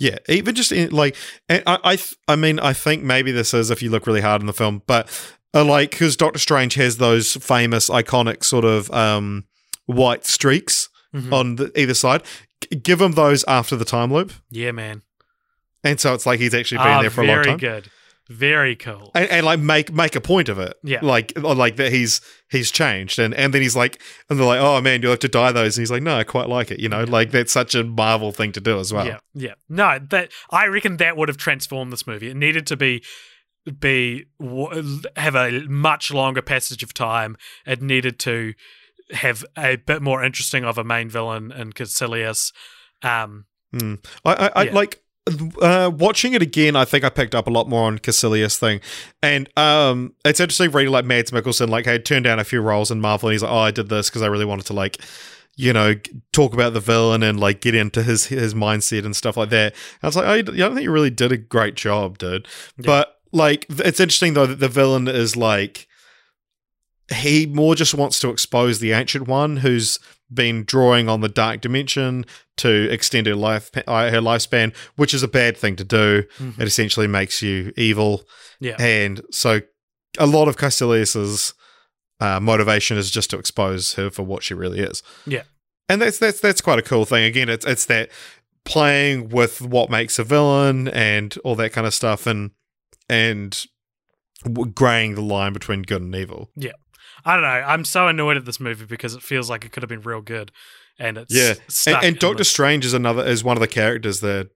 Yeah, 0.00 0.18
even 0.28 0.54
just 0.54 0.70
in, 0.70 0.90
like, 0.90 1.16
I, 1.50 1.62
I, 1.66 1.98
I 2.28 2.36
mean, 2.36 2.60
I 2.60 2.72
think 2.72 3.02
maybe 3.02 3.32
this 3.32 3.52
is 3.52 3.72
if 3.72 3.82
you 3.82 3.90
look 3.90 4.06
really 4.06 4.20
hard 4.20 4.40
in 4.40 4.46
the 4.46 4.52
film, 4.52 4.82
but 4.86 5.08
uh, 5.54 5.64
like 5.64 5.90
because 5.92 6.16
Doctor 6.16 6.38
Strange 6.38 6.74
has 6.74 6.98
those 6.98 7.34
famous, 7.36 7.88
iconic 7.88 8.44
sort 8.44 8.64
of 8.64 8.90
um, 8.92 9.44
white 9.86 10.24
streaks 10.26 10.88
Mhm. 11.14 11.32
on 11.32 11.56
the, 11.56 11.72
either 11.80 11.94
side. 11.94 12.22
G- 12.70 12.76
give 12.76 13.00
him 13.00 13.12
those 13.12 13.42
after 13.48 13.76
the 13.76 13.84
time 13.86 14.12
loop, 14.12 14.32
Yeah, 14.50 14.72
man. 14.72 15.02
and 15.82 15.98
so 15.98 16.12
it's 16.12 16.26
like 16.26 16.38
he's 16.40 16.52
actually 16.54 16.78
been 16.78 16.86
Ah, 16.88 17.00
there 17.00 17.10
for 17.10 17.22
a 17.22 17.26
long 17.26 17.36
time. 17.44 17.58
Very 17.58 17.80
good. 17.80 17.90
Very 18.28 18.76
cool. 18.76 19.10
And, 19.14 19.26
and 19.30 19.46
like 19.46 19.58
make 19.58 19.90
make 19.90 20.14
a 20.14 20.20
point 20.20 20.50
of 20.50 20.58
it, 20.58 20.74
Yeah. 20.84 20.98
Like 21.00 21.32
like 21.38 21.76
that 21.76 21.92
he's 21.92 22.20
he's 22.50 22.70
changed, 22.70 23.18
and 23.18 23.32
and 23.32 23.54
then 23.54 23.62
he's 23.62 23.74
like, 23.74 24.02
and 24.28 24.38
they're 24.38 24.46
like, 24.46 24.60
oh 24.60 24.82
man, 24.82 25.00
you'll 25.00 25.12
have 25.12 25.20
to 25.20 25.28
dye 25.28 25.50
those, 25.50 25.78
and 25.78 25.82
he's 25.82 25.90
like, 25.90 26.02
no, 26.02 26.14
I 26.18 26.24
quite 26.24 26.46
like 26.50 26.70
it, 26.70 26.78
you 26.78 26.90
know, 26.90 27.04
like 27.04 27.30
that's 27.30 27.52
such 27.52 27.74
a 27.74 27.84
Marvel 27.84 28.30
thing 28.30 28.52
to 28.52 28.60
do 28.60 28.78
as 28.78 28.92
well. 28.92 29.06
Yeah, 29.06 29.18
yeah. 29.32 29.54
No, 29.70 29.98
that 30.10 30.30
I 30.50 30.66
reckon 30.66 30.98
that 30.98 31.16
would 31.16 31.28
have 31.30 31.38
transformed 31.38 31.90
this 31.90 32.06
movie. 32.06 32.28
It 32.28 32.36
needed 32.36 32.66
to 32.66 32.76
be 32.76 33.02
be 33.72 34.26
have 35.16 35.34
a 35.34 35.66
much 35.68 36.12
longer 36.12 36.42
passage 36.42 36.82
of 36.82 36.94
time. 36.94 37.36
It 37.66 37.82
needed 37.82 38.18
to 38.20 38.54
have 39.12 39.44
a 39.56 39.76
bit 39.76 40.02
more 40.02 40.22
interesting 40.22 40.64
of 40.64 40.78
a 40.78 40.84
main 40.84 41.08
villain 41.08 41.50
in 41.52 41.72
Kaecilius. 41.72 42.52
Um, 43.02 43.46
Mm. 43.74 44.02
I, 44.24 44.32
I, 44.32 44.50
I 44.54 44.64
like 44.70 45.02
uh, 45.60 45.90
watching 45.94 46.32
it 46.32 46.40
again. 46.40 46.74
I 46.74 46.86
think 46.86 47.04
I 47.04 47.10
picked 47.10 47.34
up 47.34 47.46
a 47.46 47.50
lot 47.50 47.68
more 47.68 47.86
on 47.86 47.98
Kaecilius 47.98 48.56
thing, 48.56 48.80
and 49.22 49.46
um, 49.58 50.14
it's 50.24 50.40
interesting 50.40 50.70
reading 50.70 50.90
like 50.90 51.04
Mads 51.04 51.32
Mikkelsen, 51.32 51.68
like 51.68 51.84
had 51.84 52.06
turned 52.06 52.24
down 52.24 52.38
a 52.38 52.44
few 52.44 52.62
roles 52.62 52.90
in 52.90 52.98
Marvel, 53.00 53.28
and 53.28 53.34
he's 53.34 53.42
like, 53.42 53.52
"Oh, 53.52 53.58
I 53.58 53.70
did 53.70 53.90
this 53.90 54.08
because 54.08 54.22
I 54.22 54.26
really 54.26 54.46
wanted 54.46 54.66
to 54.66 54.72
like." 54.72 54.98
You 55.60 55.72
know, 55.72 55.96
talk 56.32 56.54
about 56.54 56.72
the 56.72 56.78
villain 56.78 57.24
and 57.24 57.40
like 57.40 57.60
get 57.60 57.74
into 57.74 58.04
his 58.04 58.26
his 58.26 58.54
mindset 58.54 59.04
and 59.04 59.14
stuff 59.16 59.36
like 59.36 59.50
that. 59.50 59.74
I 60.04 60.06
was 60.06 60.14
like, 60.14 60.26
I, 60.26 60.40
d- 60.40 60.52
I 60.52 60.56
don't 60.56 60.74
think 60.74 60.84
you 60.84 60.92
really 60.92 61.10
did 61.10 61.32
a 61.32 61.36
great 61.36 61.74
job, 61.74 62.16
dude. 62.16 62.46
But 62.78 63.17
like, 63.32 63.66
it's 63.70 64.00
interesting 64.00 64.34
though 64.34 64.46
that 64.46 64.60
the 64.60 64.68
villain 64.68 65.08
is 65.08 65.36
like 65.36 65.86
he 67.14 67.46
more 67.46 67.74
just 67.74 67.94
wants 67.94 68.20
to 68.20 68.28
expose 68.30 68.80
the 68.80 68.92
ancient 68.92 69.26
one 69.26 69.58
who's 69.58 69.98
been 70.32 70.62
drawing 70.64 71.08
on 71.08 71.22
the 71.22 71.28
dark 71.28 71.60
dimension 71.62 72.26
to 72.58 72.90
extend 72.92 73.26
her 73.26 73.34
life 73.34 73.70
uh, 73.86 74.10
her 74.10 74.20
lifespan, 74.20 74.74
which 74.96 75.14
is 75.14 75.22
a 75.22 75.28
bad 75.28 75.56
thing 75.56 75.74
to 75.76 75.84
do. 75.84 76.24
Mhm. 76.38 76.60
It 76.60 76.66
essentially 76.68 77.06
makes 77.06 77.40
you 77.40 77.72
evil, 77.78 78.24
yeah, 78.60 78.76
and 78.78 79.22
so 79.30 79.62
a 80.18 80.26
lot 80.26 80.48
of 80.48 80.56
Kaecilius's 80.58 81.54
uh, 82.20 82.40
motivation 82.40 82.98
is 82.98 83.10
just 83.10 83.30
to 83.30 83.38
expose 83.38 83.94
her 83.94 84.10
for 84.10 84.22
what 84.24 84.42
she 84.42 84.52
really 84.52 84.80
is. 84.80 85.02
Yeah. 85.24 85.44
and 85.88 86.02
that's 86.02 86.18
that's 86.18 86.40
that's 86.40 86.60
quite 86.60 86.78
a 86.78 86.82
cool 86.82 87.06
thing. 87.06 87.24
Again, 87.24 87.48
it's 87.48 87.64
it's 87.64 87.86
that 87.86 88.10
playing 88.66 89.30
with 89.30 89.62
what 89.62 89.88
makes 89.88 90.18
a 90.18 90.24
villain 90.24 90.88
and 90.88 91.38
all 91.42 91.54
that 91.54 91.72
kind 91.72 91.86
of 91.86 91.94
stuff, 91.94 92.26
and 92.26 92.50
and 93.08 93.64
graying 94.74 95.14
the 95.14 95.20
line 95.22 95.52
between 95.52 95.82
good 95.82 96.02
and 96.02 96.14
evil. 96.14 96.50
Yeah. 96.56 96.72
I 97.24 97.34
don't 97.34 97.42
know. 97.42 97.48
I'm 97.48 97.84
so 97.84 98.06
annoyed 98.08 98.36
at 98.36 98.44
this 98.44 98.60
movie 98.60 98.84
because 98.86 99.14
it 99.14 99.22
feels 99.22 99.50
like 99.50 99.64
it 99.64 99.72
could 99.72 99.82
have 99.82 99.88
been 99.90 100.02
real 100.02 100.20
good, 100.20 100.52
and 100.98 101.18
it's 101.18 101.34
Yeah. 101.34 101.54
and, 101.92 102.04
and 102.04 102.18
Doctor 102.18 102.38
this- 102.38 102.50
Strange 102.50 102.84
is 102.84 102.94
another 102.94 103.24
is 103.26 103.42
one 103.42 103.56
of 103.56 103.60
the 103.60 103.66
characters 103.68 104.20
that 104.20 104.50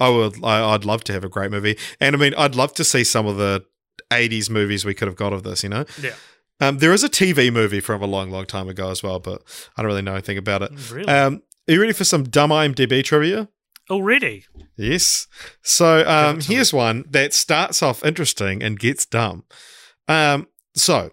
I 0.00 0.08
would 0.08 0.42
I, 0.42 0.72
I'd 0.72 0.84
love 0.86 1.04
to 1.04 1.12
have 1.12 1.22
a 1.24 1.28
great 1.28 1.50
movie, 1.50 1.76
and 2.00 2.16
I 2.16 2.18
mean 2.18 2.34
I'd 2.36 2.54
love 2.54 2.72
to 2.74 2.84
see 2.84 3.04
some 3.04 3.26
of 3.26 3.36
the 3.36 3.64
'80s 4.10 4.48
movies 4.48 4.84
we 4.86 4.94
could 4.94 5.06
have 5.06 5.16
got 5.16 5.34
of 5.34 5.42
this. 5.42 5.62
You 5.62 5.68
know, 5.68 5.84
Yeah. 6.00 6.14
Um, 6.60 6.78
there 6.78 6.92
is 6.92 7.02
a 7.04 7.08
TV 7.10 7.52
movie 7.52 7.80
from 7.80 8.02
a 8.02 8.06
long, 8.06 8.30
long 8.30 8.46
time 8.46 8.68
ago 8.68 8.90
as 8.90 9.02
well, 9.02 9.18
but 9.18 9.42
I 9.76 9.82
don't 9.82 9.88
really 9.88 10.02
know 10.02 10.12
anything 10.12 10.38
about 10.38 10.62
it. 10.62 10.70
Really? 10.92 11.08
Um, 11.08 11.42
are 11.68 11.72
you 11.74 11.80
ready 11.80 11.92
for 11.92 12.04
some 12.04 12.24
dumb 12.24 12.50
IMDb 12.50 13.02
trivia? 13.04 13.48
Already? 13.92 14.46
Yes. 14.76 15.28
So 15.60 16.02
um, 16.08 16.40
here's 16.40 16.72
one 16.72 17.04
that 17.10 17.34
starts 17.34 17.82
off 17.82 18.02
interesting 18.04 18.62
and 18.62 18.78
gets 18.78 19.04
dumb. 19.04 19.44
Um, 20.08 20.48
so 20.74 21.10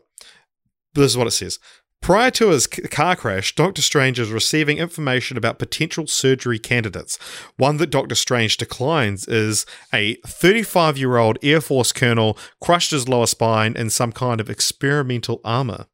this 0.94 1.12
is 1.12 1.18
what 1.18 1.28
it 1.28 1.32
says. 1.32 1.60
Prior 2.02 2.32
to 2.32 2.50
his 2.50 2.66
car 2.68 3.18
crash, 3.18 3.54
Doctor 3.56 3.82
Strange 3.82 4.18
is 4.18 4.32
receiving 4.32 4.78
information 4.78 5.36
about 5.36 5.60
potential 5.60 6.08
surgery 6.08 6.58
candidates. 6.58 7.18
One 7.58 7.76
that 7.78 7.90
Doctor 7.90 8.16
Strange 8.16 8.56
declines 8.56 9.28
is 9.28 9.66
a 9.94 10.16
35 10.26 10.98
year 10.98 11.18
old 11.18 11.38
Air 11.44 11.60
Force 11.60 11.92
colonel 11.92 12.38
crushed 12.62 12.92
his 12.92 13.10
lower 13.10 13.28
spine 13.28 13.76
in 13.76 13.90
some 13.90 14.14
kind 14.14 14.40
of 14.40 14.50
experimental 14.50 15.42
armor. 15.44 15.88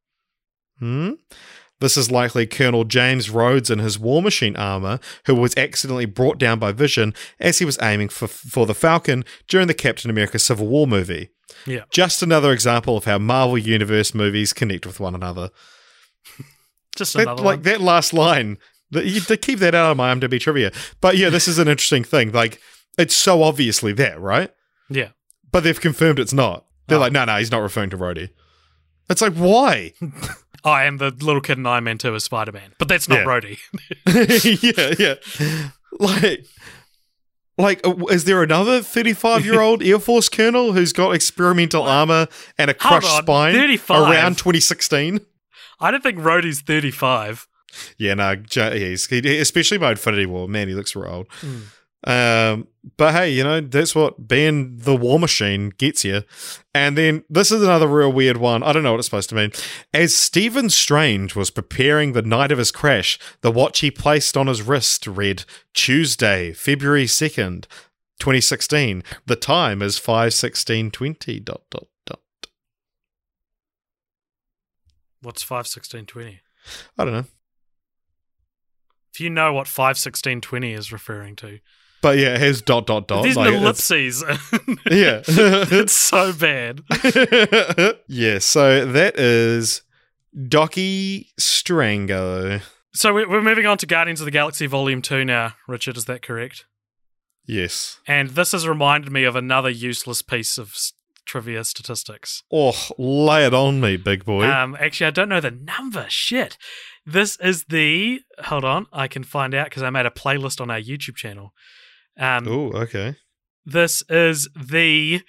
Hmm? 0.78 1.14
This 1.86 1.98
is 1.98 2.10
likely 2.10 2.48
Colonel 2.48 2.84
James 2.84 3.30
Rhodes 3.30 3.70
in 3.70 3.78
his 3.78 4.00
War 4.00 4.20
Machine 4.20 4.56
armor, 4.56 5.00
who 5.28 5.36
was 5.36 5.56
accidentally 5.56 6.08
brought 6.08 6.40
down 6.40 6.58
by 6.58 6.72
Vision 6.72 7.14
as 7.40 7.60
he 7.60 7.66
was 7.66 7.78
aiming 7.80 8.10
for, 8.10 8.28
for 8.28 8.66
the 8.66 8.74
Falcon 8.74 9.24
during 9.48 9.68
the 9.68 9.76
Captain 9.76 10.10
America 10.10 10.40
Civil 10.40 10.66
War 10.66 10.88
movie. 10.88 11.30
Yeah. 11.68 11.84
Just 11.92 12.24
another 12.24 12.52
example 12.52 12.98
of 12.98 13.06
how 13.06 13.20
Marvel 13.20 13.60
Universe 13.60 14.16
movies 14.16 14.52
connect 14.52 14.88
with 14.88 15.00
one 15.00 15.14
another. 15.14 15.52
Just 16.98 17.14
That, 17.14 17.22
another 17.22 17.44
like 17.44 17.58
one. 17.58 17.62
that 17.66 17.82
last 17.82 18.14
line, 18.14 18.58
you 18.90 19.20
to 19.20 19.38
keep 19.38 19.60
that 19.60 19.76
out 19.76 19.92
of 19.92 19.98
my 19.98 20.12
IMDb 20.12 20.40
trivia. 20.40 20.72
But 21.02 21.18
yeah, 21.18 21.30
this 21.30 21.48
is 21.48 21.60
an 21.60 21.68
interesting 21.68 22.04
thing. 22.04 22.32
Like, 22.32 22.60
it's 22.98 23.16
so 23.16 23.44
obviously 23.44 23.94
that, 23.94 24.20
right? 24.20 24.52
Yeah. 24.90 25.10
But 25.52 25.64
they've 25.64 25.80
confirmed 25.80 26.18
it's 26.18 26.34
not. 26.34 26.66
They're 26.88 26.98
Oh. 26.98 27.02
like, 27.02 27.14
no, 27.14 27.26
no, 27.26 27.38
he's 27.38 27.52
not 27.52 27.62
referring 27.62 27.92
to 27.92 27.98
Rhodey. 27.98 28.32
It's 29.08 29.22
like, 29.22 29.34
why? 29.34 29.94
Oh, 30.66 30.74
and 30.74 31.00
the 31.00 31.12
little 31.12 31.42
kid 31.42 31.60
in 31.60 31.66
Iron 31.68 31.84
Man 31.84 31.98
2 32.00 32.16
is 32.16 32.24
Spider 32.24 32.52
Man. 32.52 32.74
But 32.80 32.88
that's 32.88 33.08
not 33.08 33.20
Yeah. 33.20 33.26
Rhodey. 33.26 33.60
yeah, 34.98 35.16
yeah. 35.40 35.70
Like, 36.00 36.46
like, 37.58 37.88
uh, 37.88 37.96
is 38.08 38.26
there 38.26 38.42
another 38.44 38.82
35 38.82 39.46
year 39.46 39.62
old 39.62 39.84
Air 39.84 40.00
Force 40.00 40.28
colonel 40.28 40.74
who's 40.74 40.92
got 40.92 41.12
experimental 41.12 41.84
armor 41.84 42.28
and 42.58 42.72
a 42.72 42.74
crushed 42.74 43.08
on, 43.08 43.24
spine 43.24 43.54
35? 43.54 44.10
around 44.12 44.38
2016? 44.38 45.22
I 45.80 45.92
don't 45.92 46.02
think 46.02 46.18
Rhodey's 46.18 46.62
35. 46.62 47.48
Yeah, 47.98 48.14
no, 48.14 48.36
he, 48.50 48.94
especially 48.94 49.78
by 49.78 49.92
Infinity 49.92 50.26
War. 50.26 50.48
Man, 50.48 50.68
he 50.68 50.74
looks 50.74 50.96
real 50.96 51.12
old. 51.12 51.28
Hmm. 51.42 51.60
Um, 52.06 52.68
but 52.98 53.14
hey, 53.14 53.32
you 53.32 53.44
know 53.44 53.62
that's 53.62 53.96
what 53.96 54.28
being 54.28 54.78
the 54.78 54.96
War 54.96 55.20
Machine 55.20 55.70
gets 55.78 56.06
you. 56.06 56.24
And 56.74 56.98
then 56.98 57.24
this 57.30 57.52
is 57.52 57.64
another 57.64 57.88
real 57.88 58.12
weird 58.12 58.38
one. 58.38 58.62
I 58.62 58.72
don't 58.72 58.84
know 58.84 58.92
what 58.92 59.00
it's 59.00 59.08
supposed 59.08 59.30
to 59.30 59.36
mean. 59.36 59.52
As 59.94 60.16
Stephen 60.16 60.70
Strange 60.70 61.36
was 61.36 61.50
preparing 61.50 62.14
the 62.14 62.22
night 62.22 62.52
of 62.52 62.60
his 62.60 62.72
crash, 62.72 63.18
the 63.42 63.52
watch 63.52 63.80
he 63.80 63.90
placed 63.90 64.38
on 64.38 64.48
his 64.48 64.62
wrist 64.62 65.08
read 65.08 65.46
Tuesday, 65.74 66.54
February 66.54 67.08
second, 67.08 67.68
twenty 68.20 68.42
sixteen. 68.42 69.04
The 69.26 69.36
time 69.36 69.82
is 69.82 69.98
five 69.98 70.34
sixteen 70.34 70.92
twenty. 70.92 71.40
Dot 71.40 71.64
dot 71.72 71.88
dot. 72.06 72.20
What's 75.26 75.42
51620? 75.42 76.42
I 77.00 77.04
don't 77.04 77.14
know. 77.14 77.26
If 79.12 79.20
you 79.20 79.32
know 79.32 79.54
what 79.54 79.68
51620 79.68 80.74
is 80.74 80.92
referring 80.92 81.36
to, 81.38 81.60
But 82.02 82.18
yeah, 82.20 82.36
it 82.36 82.40
has 82.40 82.62
dot 82.62 82.86
dot 82.86 83.08
dot. 83.08 83.24
there's 83.24 83.36
like, 83.36 83.54
ellipses. 83.54 84.24
yeah. 84.90 85.22
it's 85.28 85.94
so 85.94 86.34
bad. 86.34 86.82
yeah, 88.08 88.38
so 88.40 88.86
that 88.86 89.18
is 89.18 89.82
Docky 90.38 91.28
Strango. 91.40 92.62
So 92.94 93.14
we- 93.14 93.26
we're 93.26 93.42
moving 93.42 93.66
on 93.66 93.78
to 93.80 93.86
Guardians 93.86 94.22
of 94.22 94.26
the 94.26 94.32
Galaxy 94.32 94.68
Volume 94.68 95.02
2 95.02 95.26
now, 95.26 95.54
Richard, 95.68 95.98
is 95.98 96.06
that 96.06 96.22
correct? 96.22 96.66
Yes. 97.48 98.00
And 98.08 98.32
this 98.32 98.52
has 98.52 98.68
reminded 98.68 99.12
me 99.12 99.24
of 99.24 99.36
another 99.36 99.70
useless 99.70 100.22
piece 100.22 100.58
of 100.58 100.76
trivia 101.26 101.64
statistics. 101.64 102.44
Oh, 102.52 102.76
lay 102.98 103.46
it 103.46 103.54
on 103.54 103.82
me, 103.82 103.98
big 103.98 104.26
boy. 104.26 104.46
Um, 104.46 104.78
actually, 104.80 105.08
I 105.08 105.12
don't 105.12 105.30
know 105.30 105.42
the 105.42 105.52
number. 105.52 106.06
Shit. 106.10 106.58
This 107.06 107.38
is 107.40 107.66
the. 107.66 108.22
Hold 108.46 108.66
on, 108.66 108.88
I 108.92 109.08
can 109.08 109.24
find 109.24 109.54
out 109.54 109.66
because 109.68 109.84
I 109.84 109.90
made 109.90 110.06
a 110.06 110.12
playlist 110.12 110.60
on 110.60 110.72
our 110.72 110.80
YouTube 110.80 111.16
channel. 111.16 111.54
Um, 112.18 112.48
oh, 112.48 112.72
okay. 112.72 113.16
this 113.66 114.04
is 114.10 114.48
the 114.56 115.22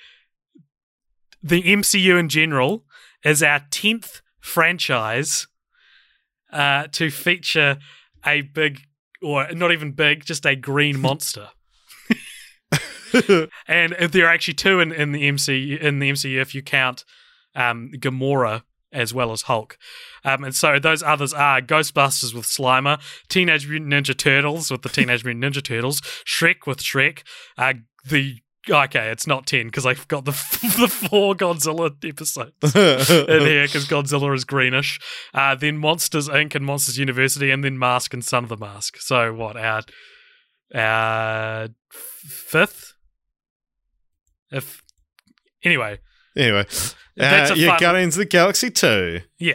the 1.43 1.63
MCU 1.63 2.19
in 2.19 2.29
general 2.29 2.85
is 3.25 3.43
our 3.43 3.61
tenth 3.71 4.23
franchise 4.41 5.47
uh, 6.53 6.87
to 6.93 7.11
feature 7.11 7.79
a 8.25 8.43
big 8.43 8.83
or 9.23 9.53
not 9.53 9.73
even 9.73 9.93
big, 9.93 10.25
just 10.25 10.47
a 10.47 10.57
green 10.57 11.01
monster. 11.01 11.49
and 13.69 13.93
there 13.93 14.27
are 14.27 14.33
actually 14.33 14.55
two 14.55 14.81
in, 14.81 14.93
in 14.93 15.13
the 15.13 15.29
MCU 15.29 15.79
in 15.81 15.99
the 15.99 16.11
MCU 16.11 16.41
if 16.41 16.55
you 16.55 16.63
count 16.63 17.05
um, 17.55 17.91
Gamora 17.95 18.63
as 18.93 19.13
well 19.13 19.33
as 19.33 19.43
Hulk. 19.43 19.77
Um, 20.25 20.45
and 20.45 20.55
so 20.55 20.79
those 20.79 21.03
others 21.03 21.33
are 21.33 21.61
Ghostbusters 21.61 22.35
with 22.35 22.47
Slimer, 22.47 23.01
Teenage 23.29 23.69
Mutant 23.69 23.93
Ninja 23.93 24.17
Turtles 24.17 24.71
with 24.71 24.83
the 24.83 24.89
Teenage 24.89 25.25
Mutant 25.25 25.45
Ninja 25.45 25.63
Turtles, 25.63 26.01
Shrek 26.25 26.67
with 26.67 26.79
Shrek, 26.79 27.23
uh, 27.59 27.75
the 28.09 28.37
okay, 28.69 29.11
it's 29.11 29.27
not 29.27 29.47
ten 29.47 29.67
because 29.67 29.87
I've 29.87 30.07
got 30.09 30.25
the 30.25 30.31
the 30.79 30.89
four 30.89 31.35
Godzilla 31.35 31.93
episodes 32.05 32.53
in 32.63 33.41
here 33.41 33.67
because 33.67 33.87
Godzilla 33.87 34.35
is 34.35 34.45
greenish. 34.45 34.99
Uh, 35.33 35.55
then 35.55 35.79
Monsters 35.79 36.29
Inc. 36.29 36.55
and 36.55 36.65
Monsters 36.65 36.99
University, 36.99 37.51
and 37.51 37.63
then 37.63 37.79
Mask 37.79 38.13
and 38.15 38.25
Son 38.25 38.45
of 38.45 38.49
the 38.49 38.57
Mask. 38.57 38.99
So 38.99 39.33
what 39.33 39.57
our 39.57 39.83
our 40.75 41.69
fifth? 41.91 42.95
If 44.51 44.83
anyway, 45.65 45.99
anyway, 46.37 46.67
That's 47.17 47.51
uh, 47.51 47.55
a 47.55 47.57
yeah, 47.57 47.69
fun- 47.71 47.81
Guardians 47.81 48.15
of 48.17 48.19
the 48.21 48.25
Galaxy 48.27 48.71
2. 48.71 49.21
Yeah. 49.39 49.55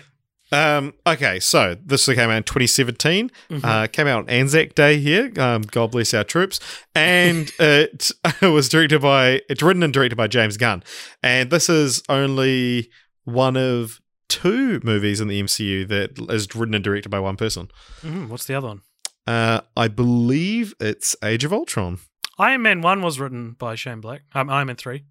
Um, 0.54 0.94
okay, 1.08 1.40
so 1.40 1.76
this 1.86 2.06
came 2.08 2.30
out 2.30 2.36
in 2.38 2.44
2017. 2.44 3.32
Mhm. 3.50 3.64
Uh, 3.64 3.88
came 3.88 4.08
out 4.08 4.24
on 4.24 4.30
Anzac 4.30 4.76
Day 4.76 5.00
here. 5.00 5.32
Um, 5.38 5.62
God 5.62 5.92
bless 5.92 6.14
our 6.14 6.26
troops. 6.26 6.60
And 6.94 7.50
it 7.60 8.12
was 8.42 8.68
directed 8.68 9.02
by, 9.02 9.42
it's 9.50 9.62
written 9.62 9.82
and 9.84 9.94
directed 9.94 10.18
by 10.18 10.28
James 10.28 10.58
Gunn. 10.58 10.84
And 11.24 11.50
this 11.52 11.70
is 11.70 12.04
only 12.10 12.90
one 13.24 13.56
of 13.56 14.02
two 14.28 14.82
movies 14.84 15.22
in 15.22 15.28
the 15.30 15.42
MCU 15.42 15.88
that 15.88 16.20
is 16.30 16.54
written 16.56 16.74
and 16.74 16.84
directed 16.84 17.10
by 17.10 17.20
one 17.20 17.38
person. 17.38 17.70
Mhm, 18.02 18.28
what's 18.28 18.46
the 18.46 18.56
other 18.56 18.68
one? 18.68 18.82
Uh, 19.28 19.62
I 19.78 19.88
believe 19.88 20.74
it's 20.82 21.16
Age 21.24 21.46
of 21.46 21.54
Ultron. 21.54 22.00
Iron 22.40 22.64
Man 22.64 22.82
one 22.82 23.02
was 23.02 23.20
written 23.20 23.52
by 23.52 23.76
Shane 23.76 24.02
Black. 24.02 24.24
Um, 24.34 24.50
Iron 24.50 24.68
Man 24.68 24.76
three. 24.76 25.04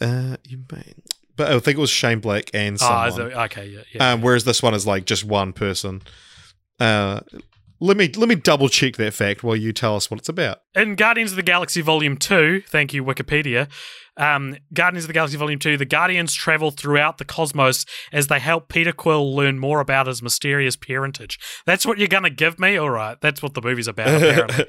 Uh, 0.00 0.36
you 0.44 0.64
may, 0.72 0.94
but 1.36 1.50
I 1.52 1.58
think 1.60 1.78
it 1.78 1.80
was 1.80 1.90
Shane 1.90 2.20
Black 2.20 2.50
and 2.54 2.76
Oh, 2.80 3.10
someone. 3.10 3.30
it- 3.32 3.34
okay, 3.36 3.66
yeah, 3.68 3.80
yeah. 3.94 4.12
Um, 4.12 4.22
whereas 4.22 4.44
this 4.44 4.62
one 4.62 4.74
is 4.74 4.86
like 4.86 5.04
just 5.06 5.24
one 5.24 5.52
person. 5.52 6.02
Uh, 6.80 7.20
let 7.80 7.96
me 7.96 8.08
let 8.16 8.28
me 8.28 8.34
double 8.36 8.68
check 8.68 8.96
that 8.96 9.12
fact 9.14 9.42
while 9.42 9.56
you 9.56 9.72
tell 9.72 9.96
us 9.96 10.10
what 10.10 10.18
it's 10.20 10.28
about. 10.28 10.58
in 10.74 10.94
Guardians 10.94 11.32
of 11.32 11.36
the 11.36 11.42
Galaxy 11.42 11.80
Volume 11.80 12.16
2, 12.16 12.62
thank 12.68 12.94
you, 12.94 13.02
Wikipedia, 13.04 13.68
um, 14.16 14.56
Guardians 14.72 15.04
of 15.04 15.08
the 15.08 15.12
Galaxy 15.14 15.36
Volume 15.36 15.58
2, 15.58 15.76
the 15.76 15.84
Guardians 15.84 16.32
travel 16.34 16.70
throughout 16.70 17.18
the 17.18 17.24
cosmos 17.24 17.84
as 18.12 18.28
they 18.28 18.38
help 18.38 18.68
Peter 18.68 18.92
Quill 18.92 19.34
learn 19.34 19.58
more 19.58 19.80
about 19.80 20.06
his 20.06 20.22
mysterious 20.22 20.76
parentage. 20.76 21.38
That's 21.66 21.84
what 21.84 21.98
you're 21.98 22.06
going 22.08 22.22
to 22.22 22.30
give 22.30 22.58
me? 22.60 22.76
All 22.76 22.90
right. 22.90 23.20
That's 23.20 23.42
what 23.42 23.54
the 23.54 23.62
movie's 23.62 23.88
about, 23.88 24.08
apparently. 24.22 24.66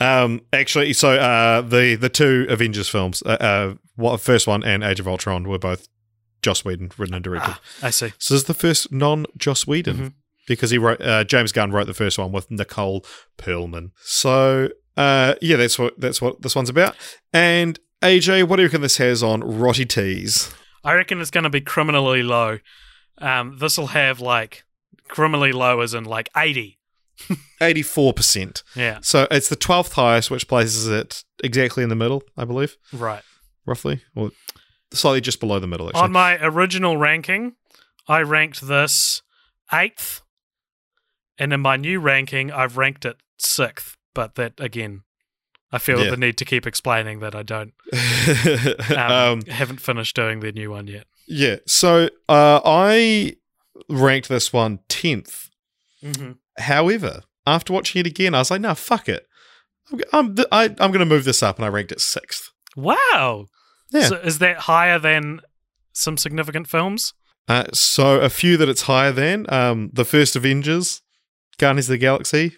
um, 0.00 0.40
actually, 0.52 0.94
so 0.94 1.10
uh, 1.16 1.60
the 1.60 1.94
the 1.94 2.08
two 2.08 2.46
Avengers 2.48 2.88
films, 2.88 3.22
uh, 3.24 3.28
uh, 3.40 3.74
what 3.94 4.20
first 4.20 4.46
one 4.48 4.64
and 4.64 4.82
Age 4.82 4.98
of 5.00 5.06
Ultron 5.06 5.48
were 5.48 5.58
both 5.58 5.86
Joss 6.42 6.64
Whedon 6.64 6.90
written 6.98 7.14
and 7.14 7.24
directed. 7.24 7.50
Ah, 7.52 7.60
I 7.82 7.90
see. 7.90 8.12
So 8.18 8.34
this 8.34 8.42
is 8.42 8.44
the 8.44 8.54
first 8.54 8.92
non 8.92 9.26
Joss 9.36 9.66
Whedon 9.66 9.96
Mhm. 9.96 10.12
because 10.46 10.70
he 10.70 10.78
wrote 10.78 11.00
uh, 11.00 11.24
James 11.24 11.52
Gunn 11.52 11.72
wrote 11.72 11.86
the 11.86 11.94
first 11.94 12.18
one 12.18 12.32
with 12.32 12.50
Nicole 12.50 13.04
Perlman. 13.38 13.90
So 14.02 14.70
uh, 14.96 15.34
yeah, 15.40 15.56
that's 15.56 15.78
what 15.78 15.98
that's 16.00 16.20
what 16.22 16.42
this 16.42 16.54
one's 16.56 16.68
about. 16.70 16.96
And 17.32 17.78
AJ, 18.02 18.44
what 18.48 18.56
do 18.56 18.62
you 18.62 18.68
reckon 18.68 18.80
this 18.82 18.96
has 18.98 19.22
on 19.22 19.40
Rotty 19.42 19.84
Tees? 19.84 20.52
I 20.84 20.94
reckon 20.94 21.20
it's 21.20 21.30
going 21.32 21.44
to 21.44 21.50
be 21.50 21.60
criminally 21.60 22.22
low. 22.22 22.58
Um, 23.18 23.58
this 23.58 23.76
will 23.76 23.88
have 23.88 24.20
like 24.20 24.64
criminally 25.08 25.50
low 25.52 25.80
as 25.80 25.94
in 25.94 26.04
like 26.04 26.28
80. 26.36 26.78
Eighty 27.60 27.82
four 27.82 28.12
percent. 28.12 28.62
Yeah, 28.76 28.98
So 29.02 29.26
it's 29.32 29.48
the 29.48 29.56
twelfth 29.56 29.94
highest, 29.94 30.30
which 30.30 30.46
places 30.46 30.86
it 30.86 31.24
exactly 31.42 31.82
in 31.82 31.88
the 31.88 31.96
middle, 31.96 32.22
I 32.36 32.44
believe, 32.44 32.76
right. 32.92 33.22
roughly, 33.66 34.02
or 34.14 34.30
slightly 34.92 35.20
just 35.20 35.40
below 35.40 35.58
the 35.58 35.66
middle. 35.66 35.88
Actually, 35.88 36.02
On 36.02 36.12
my 36.12 36.38
original 36.44 36.96
ranking, 36.96 37.54
I 38.06 38.20
ranked 38.22 38.60
this 38.66 39.22
eighth, 39.72 40.22
and 41.38 41.52
in 41.52 41.60
my 41.60 41.76
new 41.76 42.00
ranking, 42.00 42.50
I've 42.50 42.76
ranked 42.76 43.04
it 43.04 43.16
sixth. 43.38 43.96
But 44.14 44.34
that 44.36 44.54
again, 44.58 45.02
I 45.70 45.78
feel 45.78 46.02
Yeah. 46.02 46.10
the 46.10 46.16
need 46.16 46.36
to 46.38 46.44
keep 46.44 46.66
explaining 46.66 47.20
that 47.20 47.34
I 47.34 47.42
don't 47.42 47.72
um, 48.96 48.96
um, 48.96 49.42
haven't 49.42 49.80
finished 49.80 50.16
doing 50.16 50.40
the 50.40 50.52
new 50.52 50.70
one 50.70 50.86
yet. 50.86 51.06
yeah. 51.26 51.56
So 51.66 52.08
uh, 52.28 52.60
I 52.64 53.36
ranked 53.88 54.28
this 54.28 54.52
one 54.52 54.80
tenth. 54.88 55.48
Mm-hmm. 56.02 56.32
However, 56.58 57.22
after 57.46 57.72
watching 57.72 58.00
it 58.00 58.06
again, 58.06 58.34
I 58.34 58.38
was 58.38 58.50
like, 58.50 58.60
"No, 58.60 58.74
fuck 58.74 59.08
it. 59.08 59.26
I'm 59.92 60.00
I'm, 60.12 60.36
I, 60.50 60.64
I'm 60.64 60.90
going 60.92 60.98
to 61.00 61.06
move 61.06 61.24
this 61.24 61.42
up," 61.42 61.56
and 61.56 61.64
I 61.64 61.68
ranked 61.68 61.92
it 61.92 62.00
sixth. 62.00 62.50
Wow. 62.76 63.46
Yeah. 63.92 64.02
So 64.08 64.16
is 64.16 64.38
that 64.38 64.58
higher 64.60 64.98
than 64.98 65.40
some 65.92 66.16
significant 66.16 66.66
films? 66.68 67.14
Uh, 67.48 67.64
so 67.72 68.20
a 68.20 68.28
few 68.28 68.56
that 68.58 68.68
it's 68.68 68.82
higher 68.82 69.10
than 69.12 69.46
um, 69.52 69.90
the 69.92 70.04
first 70.04 70.36
Avengers, 70.36 71.00
Guardians 71.58 71.86
of 71.88 71.92
the 71.92 71.98
Galaxy, 71.98 72.56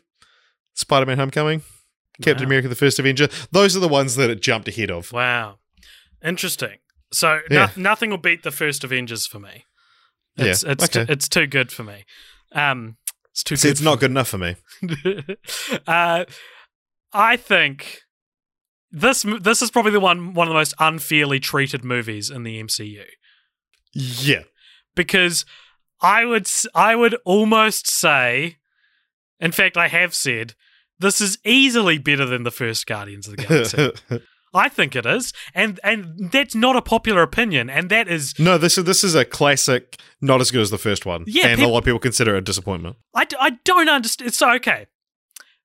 Spider-Man: 0.74 1.18
Homecoming, 1.18 1.62
Captain 2.22 2.45
Wow. 2.45 2.49
America: 2.49 2.68
The 2.68 2.74
First 2.74 2.99
Avenger. 2.99 3.28
Those 3.53 3.76
are 3.76 3.81
the 3.81 3.89
ones 3.89 4.16
that 4.16 4.31
it 4.31 4.43
jumped 4.43 4.66
ahead 4.68 4.91
of. 4.91 5.12
Wow. 5.12 5.59
Interesting. 6.24 6.78
So 7.12 7.41
Yeah. 7.51 7.70
no- 7.76 7.83
nothing 7.83 8.11
will 8.11 8.18
beat 8.18 8.43
the 8.43 8.51
first 8.51 8.83
Avengers 8.85 9.26
for 9.26 9.39
me. 9.39 9.64
It's 10.37 10.62
Yeah, 10.64 10.72
it's 10.72 10.85
okay. 10.97 11.07
it's 11.12 11.28
too 11.28 11.47
good 11.47 11.70
for 11.72 11.83
me. 11.85 12.05
Um, 12.53 12.97
it's 13.33 13.43
too 13.45 13.57
See, 13.57 13.68
good 13.68 13.72
it's 13.72 13.81
not 13.81 14.01
good 14.01 14.11
enough 14.11 14.28
for 14.28 14.39
me. 14.39 14.57
uh, 15.87 16.24
I 17.12 17.37
think 17.37 18.03
this 18.93 19.24
this 19.41 19.62
is 19.62 19.70
probably 19.70 19.93
the 19.93 20.01
one 20.01 20.34
one 20.34 20.47
of 20.49 20.53
the 20.53 20.59
most 20.59 20.74
unfairly 20.78 21.41
treated 21.41 21.84
movies 21.84 22.30
in 22.30 22.43
the 22.43 22.62
MCU 22.62 23.05
Yeah. 23.93 24.43
because 24.95 25.45
I 26.01 26.24
would 26.24 26.49
I 26.74 26.97
would 26.97 27.14
almost 27.24 27.88
say, 27.88 28.57
in 29.38 29.53
fact, 29.53 29.76
I 29.76 29.88
have 29.88 30.14
said 30.14 30.55
this 30.99 31.20
is 31.20 31.38
easily 31.45 31.99
better 31.99 32.26
than 32.26 32.43
the 32.43 32.51
first 32.51 32.86
Guardians 32.86 33.26
of 33.28 33.36
the 33.36 33.43
Galaxy. 33.47 34.22
I 34.55 34.68
think 34.68 34.97
it 34.97 35.07
is, 35.07 35.32
and 35.55 35.78
and 35.84 36.28
that's 36.32 36.57
not 36.57 36.74
a 36.74 36.82
popular 36.82 37.22
opinion, 37.22 37.70
and 37.70 37.88
that 37.91 38.09
is 38.09 38.34
no, 38.38 38.59
this 38.59 38.76
is 38.76 38.82
this 38.84 39.05
is 39.05 39.14
a 39.14 39.24
classic, 39.24 40.01
not 40.20 40.41
as 40.41 40.51
good 40.51 40.62
as 40.62 40.70
the 40.70 40.78
first 40.78 41.07
one. 41.07 41.22
Yeah, 41.28 41.47
and 41.47 41.62
a 41.62 41.68
lot 41.68 41.78
of 41.78 41.84
people 41.84 42.01
consider 42.01 42.34
it 42.34 42.38
a 42.38 42.41
disappointment. 42.41 42.97
I, 43.14 43.26
d- 43.26 43.36
I 43.38 43.51
don't 43.64 43.88
understand. 43.88 44.34
So 44.34 44.51
okay, 44.55 44.86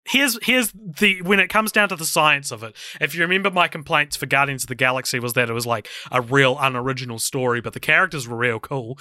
here's 0.06 0.38
here's 0.44 0.72
the 0.72 1.22
when 1.22 1.40
it 1.40 1.48
comes 1.50 1.72
down 1.72 1.90
to 1.90 1.96
the 1.96 2.06
science 2.06 2.52
of 2.52 2.64
it. 2.64 2.76
If 3.02 3.16
you 3.16 3.22
remember, 3.22 3.52
my 3.52 3.68
complaints 3.68 4.16
for 4.16 4.26
Guardians 4.26 4.64
of 4.64 4.68
the 4.68 4.76
Galaxy 4.76 5.20
was 5.20 5.34
that 5.34 5.50
it 5.50 5.54
was 5.54 5.66
like 5.66 5.88
a 6.12 6.22
real 6.22 6.58
unoriginal 6.60 7.20
story, 7.20 7.62
but 7.62 7.74
the 7.74 7.80
characters 7.80 8.28
were 8.28 8.38
real 8.38 8.60
cool. 8.60 8.98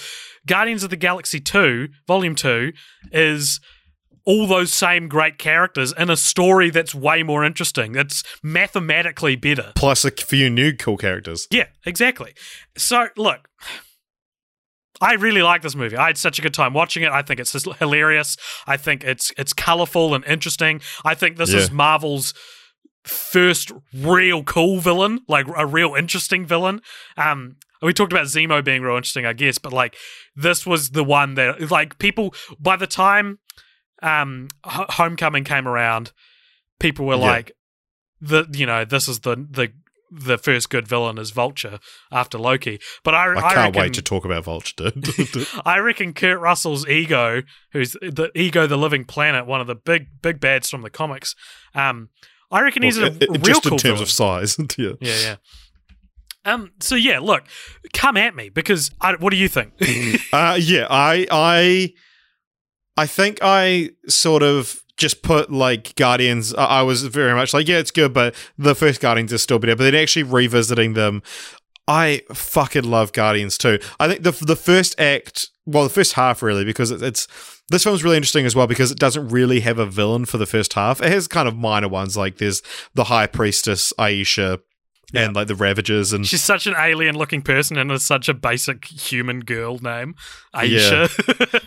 Guardians 0.47 0.83
of 0.83 0.91
the 0.91 0.97
Galaxy 0.97 1.41
Two, 1.41 1.89
Volume 2.07 2.35
Two, 2.35 2.73
is 3.13 3.61
all 4.27 4.47
those 4.47 4.73
same 4.73 5.07
great 5.09 5.39
characters 5.39 5.93
in 5.99 6.09
a 6.09 6.17
story 6.17 6.71
that's 6.71 6.95
way 6.95 7.23
more 7.23 7.45
interesting. 7.45 7.93
That's 7.93 8.25
mathematically 8.43 9.37
better. 9.37 9.73
Plus 9.75 10.05
a 10.05 10.11
few 10.11 10.49
new 10.49 10.75
cool 10.75 10.97
characters. 10.97 11.47
Yeah, 11.51 11.67
exactly. 11.85 12.33
So, 12.77 13.09
look, 13.17 13.49
I 15.01 15.15
really 15.15 15.43
like 15.43 15.63
this 15.63 15.75
movie. 15.75 15.97
I 15.97 16.07
had 16.09 16.19
such 16.19 16.39
a 16.39 16.43
good 16.43 16.55
time 16.55 16.73
watching 16.73 17.03
it. 17.03 17.11
I 17.11 17.23
think 17.23 17.41
it's 17.41 17.53
hilarious. 17.79 18.37
I 18.67 18.77
think 18.77 19.03
it's 19.05 19.33
it's 19.37 19.53
colorful 19.53 20.15
and 20.15 20.25
interesting. 20.25 20.81
I 21.05 21.15
think 21.15 21.37
this 21.37 21.53
is 21.53 21.71
Marvel's 21.71 22.33
first 23.05 23.73
real 23.93 24.43
cool 24.45 24.79
villain, 24.81 25.21
like 25.29 25.47
a 25.57 25.67
real 25.67 25.95
interesting 25.95 26.47
villain. 26.47 26.81
Um 27.17 27.57
we 27.83 27.93
talked 27.93 28.13
about 28.13 28.27
Zemo 28.27 28.65
being 28.65 28.81
real 28.83 28.97
interesting, 28.97 29.27
I 29.27 29.35
guess, 29.35 29.59
but 29.59 29.73
like 29.73 29.97
this 30.35 30.65
was 30.65 30.91
the 30.91 31.05
one 31.05 31.35
that 31.35 31.71
like 31.71 31.99
people 31.99 32.35
by 32.59 32.77
the 32.77 32.87
time 32.87 33.41
um 34.03 34.49
H- 34.67 34.87
Homecoming 34.91 35.45
came 35.45 35.69
around, 35.69 36.13
people 36.81 37.05
were 37.05 37.17
Yeah. 37.17 37.21
like 37.31 37.53
the 38.21 38.47
you 38.53 38.65
know, 38.65 38.85
this 38.87 39.07
is 39.09 39.21
the 39.21 39.37
the 39.37 39.73
the 40.17 40.39
first 40.39 40.71
good 40.71 40.87
villain 40.87 41.19
is 41.19 41.31
Vulture 41.33 41.79
after 42.13 42.39
Loki. 42.39 42.79
But 43.03 43.15
I, 43.15 43.25
I 43.27 43.31
I 43.33 43.41
can't 43.41 43.57
reckon, 43.57 43.81
wait 43.81 43.95
to 43.95 44.03
talk 44.03 44.25
about 44.25 44.45
Vulture. 44.45 44.91
dude. 44.91 45.47
I 45.65 45.79
reckon 45.79 46.13
Kurt 46.15 46.41
Russell's 46.41 46.87
ego, 46.87 47.43
who's 47.73 47.93
the 47.93 48.31
ego, 48.35 48.67
the 48.67 48.79
living 48.79 49.05
planet, 49.05 49.47
one 49.47 49.61
of 49.61 49.67
the 49.67 49.75
big 49.75 50.07
big 50.23 50.41
bads 50.41 50.71
from 50.71 50.83
the 50.83 50.91
comics. 50.91 51.35
Um, 51.75 52.11
I 52.51 52.61
reckon 52.61 52.83
he's 52.83 52.99
a 52.99 53.07
it- 53.07 53.23
it- 53.23 53.31
real 53.31 53.39
just 53.41 53.63
cool 53.65 53.73
in 53.73 53.79
terms 53.79 53.83
villain. 53.83 54.03
of 54.03 54.11
size. 54.11 54.57
yeah. 54.79 54.93
yeah, 55.01 55.21
yeah. 55.21 55.37
Um. 56.47 56.73
So 56.81 56.95
yeah, 56.95 57.19
look, 57.21 57.45
come 57.95 58.17
at 58.17 58.35
me 58.37 58.51
because 58.51 58.91
I, 59.01 59.15
what 59.17 59.31
do 59.31 59.37
you 59.37 59.49
think? 59.49 59.73
Uh, 60.33 60.59
yeah, 60.61 60.87
I, 60.91 61.27
I, 61.31 61.93
I 62.97 63.07
think 63.07 63.39
I 63.43 63.91
sort 64.09 64.43
of 64.43 64.79
just 64.97 65.23
put 65.23 65.51
like 65.51 65.95
Guardians. 65.97 66.55
I 66.55 66.83
was 66.83 67.03
very 67.03 67.35
much 67.35 67.53
like, 67.53 67.69
yeah, 67.69 67.79
it's 67.79 67.91
good, 67.91 68.13
but 68.13 68.35
the 68.57 68.75
first 68.75 69.01
Guardians 69.01 69.33
is 69.33 69.43
still 69.43 69.59
better. 69.59 69.77
But 69.77 69.85
then 69.85 69.95
actually 69.95 70.23
revisiting 70.23 70.95
them, 70.95 71.23
I 71.87 72.23
fucking 72.33 72.85
love 72.85 73.13
Guardians 73.13 73.59
too. 73.59 73.79
I 74.01 74.09
think 74.09 74.23
the 74.23 74.33
the 74.33 74.57
first 74.57 74.99
act, 74.99 75.49
well, 75.67 75.85
the 75.85 75.91
first 75.91 76.15
half 76.15 76.43
really, 76.43 76.65
because 76.65 76.91
it, 76.91 77.03
it's 77.03 77.27
this 77.71 77.85
film's 77.85 78.05
really 78.05 78.17
interesting 78.17 78.47
as 78.47 78.55
well 78.55 78.67
because 78.67 78.91
it 78.91 78.99
doesn't 78.99 79.29
really 79.29 79.61
have 79.61 79.79
a 79.79 79.87
villain 79.87 80.25
for 80.25 80.39
the 80.39 80.47
first 80.47 80.75
half. 80.75 81.01
It 81.01 81.11
has 81.11 81.29
kind 81.29 81.49
of 81.49 81.57
minor 81.57 81.89
ones 81.89 82.17
like 82.17 82.39
there's 82.39 82.63
the 82.95 83.05
High 83.05 83.27
Priestess 83.27 83.93
Aisha. 83.99 84.61
And 85.15 85.35
like 85.37 85.47
the 85.47 85.55
Ravagers 85.55 86.13
and 86.13 86.27
She's 86.27 86.43
such 86.43 86.67
an 86.67 86.75
alien 86.79 87.17
looking 87.17 87.43
person 87.43 87.77
and 87.79 87.91
is 87.93 88.05
such 88.05 88.29
a 88.29 88.35
basic 88.35 88.85
human 88.87 89.41
girl 89.41 89.79
name, 89.79 90.15
Aisha. 90.55 91.09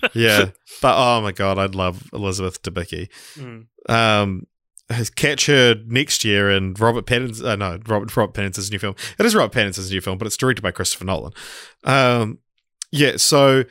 yeah, 0.13 0.51
but 0.81 0.95
oh 0.97 1.21
my 1.21 1.31
god, 1.31 1.57
I'd 1.57 1.75
love 1.75 2.09
Elizabeth 2.13 2.61
Debicki. 2.61 3.09
Mm. 3.35 3.67
Um, 3.89 4.47
catch 5.15 5.45
her 5.47 5.75
next 5.85 6.23
year 6.25 6.49
in 6.51 6.73
Robert 6.73 7.05
Pattinson. 7.05 7.45
Uh, 7.45 7.55
no, 7.55 7.79
Robert 7.87 8.15
Robert 8.15 8.33
Pattinson's 8.33 8.71
new 8.71 8.79
film. 8.79 8.95
It 9.19 9.25
is 9.25 9.35
Robert 9.35 9.53
Pattinson's 9.57 9.91
new 9.91 10.01
film, 10.01 10.17
but 10.17 10.27
it's 10.27 10.37
directed 10.37 10.61
by 10.61 10.71
Christopher 10.71 11.05
Nolan. 11.05 11.33
Um, 11.83 12.39
yeah, 12.91 13.17
so. 13.17 13.63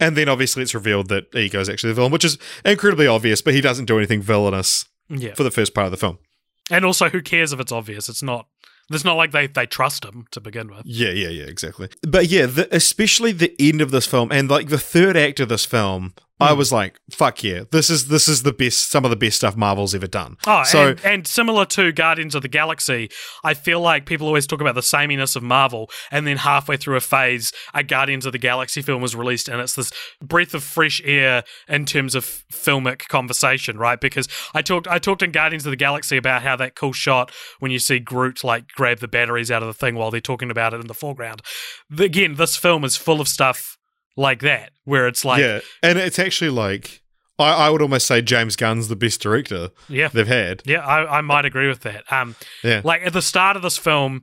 And 0.00 0.16
then 0.16 0.28
obviously 0.28 0.62
it's 0.64 0.74
revealed 0.74 1.08
that 1.10 1.32
Ego 1.34 1.60
is 1.60 1.68
actually 1.68 1.90
the 1.90 1.94
villain, 1.94 2.10
which 2.10 2.24
is 2.24 2.36
incredibly 2.64 3.06
obvious, 3.06 3.40
but 3.40 3.54
he 3.54 3.60
doesn't 3.60 3.84
do 3.84 3.96
anything 3.98 4.20
villainous 4.20 4.84
Yeah. 5.08 5.34
for 5.34 5.44
the 5.44 5.50
first 5.52 5.74
part 5.74 5.84
of 5.84 5.90
the 5.92 5.96
film. 5.96 6.18
And 6.70 6.84
also, 6.84 7.08
who 7.08 7.22
cares 7.22 7.52
if 7.52 7.60
it's 7.60 7.72
obvious? 7.72 8.08
It's 8.08 8.22
not. 8.22 8.46
It's 8.90 9.04
not 9.04 9.16
like 9.16 9.30
they, 9.30 9.46
they 9.46 9.64
trust 9.64 10.04
him 10.04 10.26
to 10.32 10.40
begin 10.40 10.68
with. 10.68 10.82
Yeah, 10.84 11.10
yeah, 11.10 11.28
yeah, 11.28 11.44
exactly. 11.44 11.88
But 12.02 12.26
yeah, 12.28 12.46
the, 12.46 12.68
especially 12.74 13.32
the 13.32 13.54
end 13.58 13.80
of 13.80 13.90
this 13.90 14.06
film 14.06 14.30
and 14.32 14.50
like 14.50 14.68
the 14.68 14.78
third 14.78 15.16
act 15.16 15.40
of 15.40 15.48
this 15.48 15.64
film, 15.64 16.14
I 16.42 16.52
was 16.52 16.72
like, 16.72 16.98
"Fuck 17.10 17.42
yeah, 17.42 17.62
this 17.70 17.90
is 17.90 18.08
this 18.08 18.28
is 18.28 18.42
the 18.42 18.52
best, 18.52 18.90
some 18.90 19.04
of 19.04 19.10
the 19.10 19.16
best 19.16 19.36
stuff 19.36 19.56
Marvel's 19.56 19.94
ever 19.94 20.06
done." 20.06 20.36
Oh, 20.46 20.62
so 20.64 20.88
and, 20.88 21.04
and 21.04 21.26
similar 21.26 21.64
to 21.66 21.92
Guardians 21.92 22.34
of 22.34 22.42
the 22.42 22.48
Galaxy, 22.48 23.10
I 23.44 23.54
feel 23.54 23.80
like 23.80 24.06
people 24.06 24.26
always 24.26 24.46
talk 24.46 24.60
about 24.60 24.74
the 24.74 24.82
sameness 24.82 25.36
of 25.36 25.42
Marvel, 25.42 25.90
and 26.10 26.26
then 26.26 26.38
halfway 26.38 26.76
through 26.76 26.96
a 26.96 27.00
phase, 27.00 27.52
a 27.74 27.82
Guardians 27.82 28.26
of 28.26 28.32
the 28.32 28.38
Galaxy 28.38 28.82
film 28.82 29.02
was 29.02 29.14
released, 29.14 29.48
and 29.48 29.60
it's 29.60 29.74
this 29.74 29.92
breath 30.20 30.54
of 30.54 30.62
fresh 30.62 31.00
air 31.04 31.44
in 31.68 31.86
terms 31.86 32.14
of 32.14 32.24
filmic 32.52 33.08
conversation, 33.08 33.78
right? 33.78 34.00
Because 34.00 34.28
I 34.54 34.62
talked, 34.62 34.88
I 34.88 34.98
talked 34.98 35.22
in 35.22 35.32
Guardians 35.32 35.66
of 35.66 35.70
the 35.70 35.76
Galaxy 35.76 36.16
about 36.16 36.42
how 36.42 36.56
that 36.56 36.74
cool 36.74 36.92
shot 36.92 37.32
when 37.58 37.70
you 37.70 37.78
see 37.78 37.98
Groot 37.98 38.44
like 38.44 38.68
grab 38.68 38.98
the 38.98 39.08
batteries 39.08 39.50
out 39.50 39.62
of 39.62 39.68
the 39.68 39.74
thing 39.74 39.94
while 39.94 40.10
they're 40.10 40.20
talking 40.20 40.50
about 40.50 40.74
it 40.74 40.80
in 40.80 40.86
the 40.86 40.94
foreground. 40.94 41.42
Again, 41.98 42.34
this 42.34 42.56
film 42.56 42.84
is 42.84 42.96
full 42.96 43.20
of 43.20 43.28
stuff 43.28 43.78
like 44.16 44.40
that, 44.40 44.72
where 44.84 45.06
it's 45.08 45.24
like, 45.24 45.40
yeah, 45.40 45.60
and 45.82 45.98
it's 45.98 46.18
actually 46.18 46.50
like 46.50 47.02
I, 47.38 47.66
I 47.66 47.70
would 47.70 47.82
almost 47.82 48.06
say 48.06 48.22
James 48.22 48.56
Gunn's 48.56 48.88
the 48.88 48.96
best 48.96 49.20
director 49.20 49.70
yeah, 49.88 50.08
they've 50.08 50.26
had. 50.26 50.62
Yeah, 50.64 50.84
I, 50.86 51.18
I 51.18 51.20
might 51.22 51.44
agree 51.44 51.68
with 51.68 51.80
that. 51.80 52.10
Um, 52.12 52.36
Yeah. 52.62 52.82
like 52.84 53.02
at 53.02 53.12
the 53.12 53.22
start 53.22 53.56
of 53.56 53.62
this 53.62 53.76
film, 53.78 54.22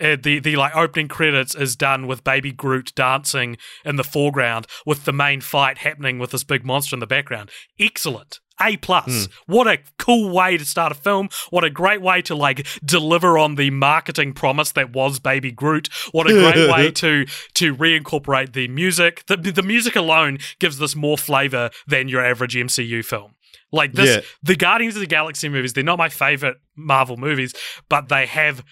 uh, 0.00 0.16
the 0.22 0.38
the 0.40 0.56
like 0.56 0.74
opening 0.74 1.08
credits 1.08 1.54
is 1.54 1.76
done 1.76 2.06
with 2.06 2.24
Baby 2.24 2.52
Groot 2.52 2.92
dancing 2.94 3.56
in 3.84 3.96
the 3.96 4.04
foreground, 4.04 4.66
with 4.84 5.04
the 5.04 5.12
main 5.12 5.40
fight 5.40 5.78
happening 5.78 6.18
with 6.18 6.30
this 6.30 6.44
big 6.44 6.64
monster 6.64 6.96
in 6.96 7.00
the 7.00 7.06
background. 7.06 7.50
Excellent. 7.78 8.40
A 8.62 8.76
plus. 8.76 9.28
What 9.46 9.66
a 9.66 9.78
cool 9.98 10.32
way 10.32 10.56
to 10.56 10.64
start 10.64 10.92
a 10.92 10.94
film. 10.94 11.28
What 11.50 11.64
a 11.64 11.70
great 11.70 12.00
way 12.00 12.22
to 12.22 12.36
like 12.36 12.64
deliver 12.84 13.36
on 13.36 13.56
the 13.56 13.70
marketing 13.70 14.32
promise 14.32 14.70
that 14.72 14.92
was 14.92 15.18
Baby 15.18 15.50
Groot. 15.50 15.88
What 16.12 16.30
a 16.30 16.32
great 16.32 16.70
way 16.72 16.92
to 16.92 17.26
to 17.54 17.74
reincorporate 17.74 18.52
the 18.52 18.68
music. 18.68 19.24
The 19.26 19.36
the 19.36 19.62
music 19.64 19.96
alone 19.96 20.38
gives 20.60 20.78
this 20.78 20.94
more 20.94 21.18
flavor 21.18 21.70
than 21.88 22.06
your 22.06 22.24
average 22.24 22.54
MCU 22.54 23.04
film. 23.04 23.34
Like 23.72 23.94
this, 23.94 24.16
Yeah. 24.16 24.22
the 24.40 24.54
Guardians 24.54 24.94
of 24.94 25.00
the 25.00 25.06
Galaxy 25.08 25.48
movies, 25.48 25.72
they're 25.72 25.82
not 25.82 25.98
my 25.98 26.08
favorite 26.08 26.58
Marvel 26.76 27.16
movies, 27.16 27.54
but 27.88 28.08
they 28.08 28.24
have 28.26 28.62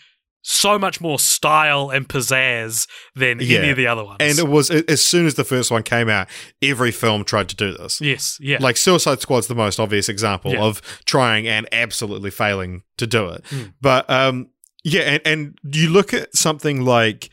so 0.42 0.78
much 0.78 1.00
more 1.00 1.18
style 1.20 1.90
and 1.90 2.08
pizzazz 2.08 2.88
than 3.14 3.40
any 3.40 3.70
of 3.70 3.76
the 3.76 3.86
other 3.86 4.04
ones. 4.04 4.16
And 4.20 4.38
it 4.38 4.48
was 4.48 4.70
as 4.70 5.04
soon 5.04 5.24
as 5.26 5.34
the 5.34 5.44
first 5.44 5.70
one 5.70 5.82
came 5.84 6.08
out, 6.08 6.28
every 6.60 6.90
film 6.90 7.24
tried 7.24 7.48
to 7.50 7.56
do 7.56 7.72
this. 7.76 8.00
yes, 8.00 8.38
yeah. 8.40 8.58
Like 8.60 8.76
Suicide 8.76 9.20
Squad's 9.20 9.46
the 9.46 9.54
most 9.54 9.78
obvious 9.78 10.08
example 10.08 10.52
Yeah. 10.52 10.62
of 10.62 10.82
trying 11.04 11.46
and 11.46 11.68
absolutely 11.72 12.30
failing 12.30 12.82
to 12.98 13.06
do 13.06 13.28
it. 13.28 13.44
Hmm. 13.48 13.62
But 13.80 14.10
um, 14.10 14.48
yeah, 14.84 15.02
and, 15.02 15.22
and 15.24 15.58
you 15.76 15.88
look 15.90 16.12
at 16.12 16.34
something 16.36 16.84
like 16.84 17.30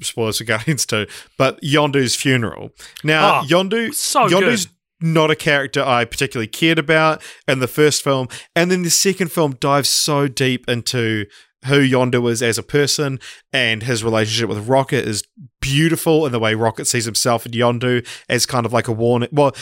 spoilers 0.00 0.38
for 0.38 0.44
Guardians 0.44 0.86
too, 0.92 1.06
but 1.36 1.60
Yondu's 1.62 2.14
funeral. 2.14 2.70
Now, 3.04 3.40
Oh, 3.40 3.44
Yondu 3.46 3.92
so 3.94 4.26
Yondu's 4.26 4.66
good. 4.66 4.74
not 5.02 5.30
a 5.30 5.36
character 5.36 5.82
I 5.84 6.04
particularly 6.06 6.46
cared 6.48 6.78
about 6.78 7.22
in 7.46 7.58
the 7.58 7.68
first 7.68 8.02
film, 8.02 8.28
and 8.56 8.70
then 8.70 8.82
the 8.82 8.90
second 8.90 9.30
film 9.32 9.52
dives 9.60 9.90
so 9.90 10.28
deep 10.28 10.66
into 10.68 11.26
who 11.66 11.80
Yondu 11.80 12.30
is 12.30 12.42
as 12.42 12.58
a 12.58 12.62
person 12.62 13.20
and 13.52 13.82
his 13.82 14.02
relationship 14.02 14.48
with 14.48 14.66
Rocket 14.68 15.06
is 15.06 15.22
beautiful 15.60 16.26
in 16.26 16.32
the 16.32 16.38
way 16.40 16.54
Rocket 16.54 16.86
sees 16.86 17.04
himself 17.04 17.46
and 17.46 17.54
Yondu 17.54 18.06
as 18.28 18.46
kind 18.46 18.66
of 18.66 18.72
like 18.72 18.88
a 18.88 18.92
warning. 18.92 19.28
Well, 19.32 19.54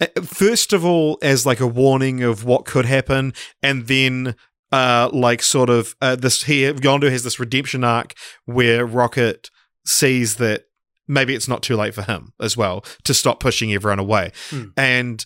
uh, 0.00 0.06
first 0.22 0.72
of 0.72 0.84
all, 0.84 1.18
as 1.22 1.46
like 1.46 1.60
a 1.60 1.66
warning 1.66 2.22
of 2.22 2.44
what 2.44 2.66
could 2.66 2.84
happen, 2.84 3.32
and 3.62 3.86
then 3.86 4.34
uh, 4.72 5.08
like 5.12 5.42
sort 5.42 5.70
of 5.70 5.94
uh, 6.02 6.16
this 6.16 6.42
here 6.42 6.74
Yondu 6.74 7.10
has 7.10 7.24
this 7.24 7.40
redemption 7.40 7.84
arc 7.84 8.12
where 8.44 8.84
Rocket 8.84 9.50
sees 9.86 10.36
that 10.36 10.64
maybe 11.08 11.34
it's 11.34 11.48
not 11.48 11.62
too 11.62 11.76
late 11.76 11.94
for 11.94 12.02
him 12.02 12.32
as 12.40 12.56
well 12.56 12.84
to 13.04 13.14
stop 13.14 13.40
pushing 13.40 13.72
everyone 13.72 13.98
away, 13.98 14.32
Hmm. 14.50 14.64
and. 14.76 15.24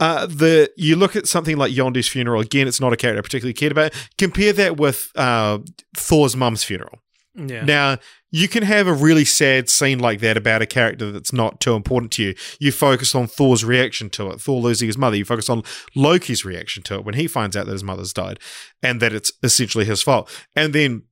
Uh, 0.00 0.26
the 0.26 0.70
you 0.76 0.96
look 0.96 1.16
at 1.16 1.26
something 1.26 1.56
like 1.56 1.72
Yondu's 1.72 2.08
funeral 2.08 2.40
again. 2.40 2.68
It's 2.68 2.80
not 2.80 2.92
a 2.92 2.96
character 2.96 3.18
I 3.18 3.22
particularly 3.22 3.54
cared 3.54 3.72
about. 3.72 3.92
Compare 4.16 4.52
that 4.54 4.76
with 4.76 5.10
uh, 5.16 5.58
Thor's 5.96 6.36
mum's 6.36 6.62
funeral. 6.62 6.98
yeah. 7.34 7.64
Now, 7.64 7.98
you 8.30 8.46
can 8.46 8.62
have 8.62 8.86
a 8.86 8.92
really 8.92 9.24
sad 9.24 9.68
scene 9.70 9.98
like 9.98 10.20
that 10.20 10.36
about 10.36 10.60
a 10.60 10.66
character 10.66 11.10
that's 11.10 11.32
not 11.32 11.60
too 11.60 11.74
important 11.74 12.12
to 12.12 12.22
you. 12.22 12.34
You 12.60 12.72
focus 12.72 13.14
on 13.14 13.26
Thor's 13.26 13.64
reaction 13.64 14.10
to 14.10 14.30
it, 14.30 14.40
Thor 14.40 14.60
losing 14.60 14.86
his 14.86 14.98
mother. 14.98 15.16
You 15.16 15.24
focus 15.24 15.48
on 15.48 15.62
Loki's 15.96 16.44
reaction 16.44 16.82
to 16.84 16.96
it 16.96 17.04
when 17.04 17.14
he 17.14 17.26
finds 17.26 17.56
out 17.56 17.66
that 17.66 17.72
his 17.72 17.84
mother's 17.84 18.12
died 18.12 18.38
and 18.82 19.00
that 19.00 19.14
it's 19.14 19.32
essentially 19.42 19.86
his 19.86 20.02
fault. 20.02 20.30
And 20.54 20.74
then 20.74 21.04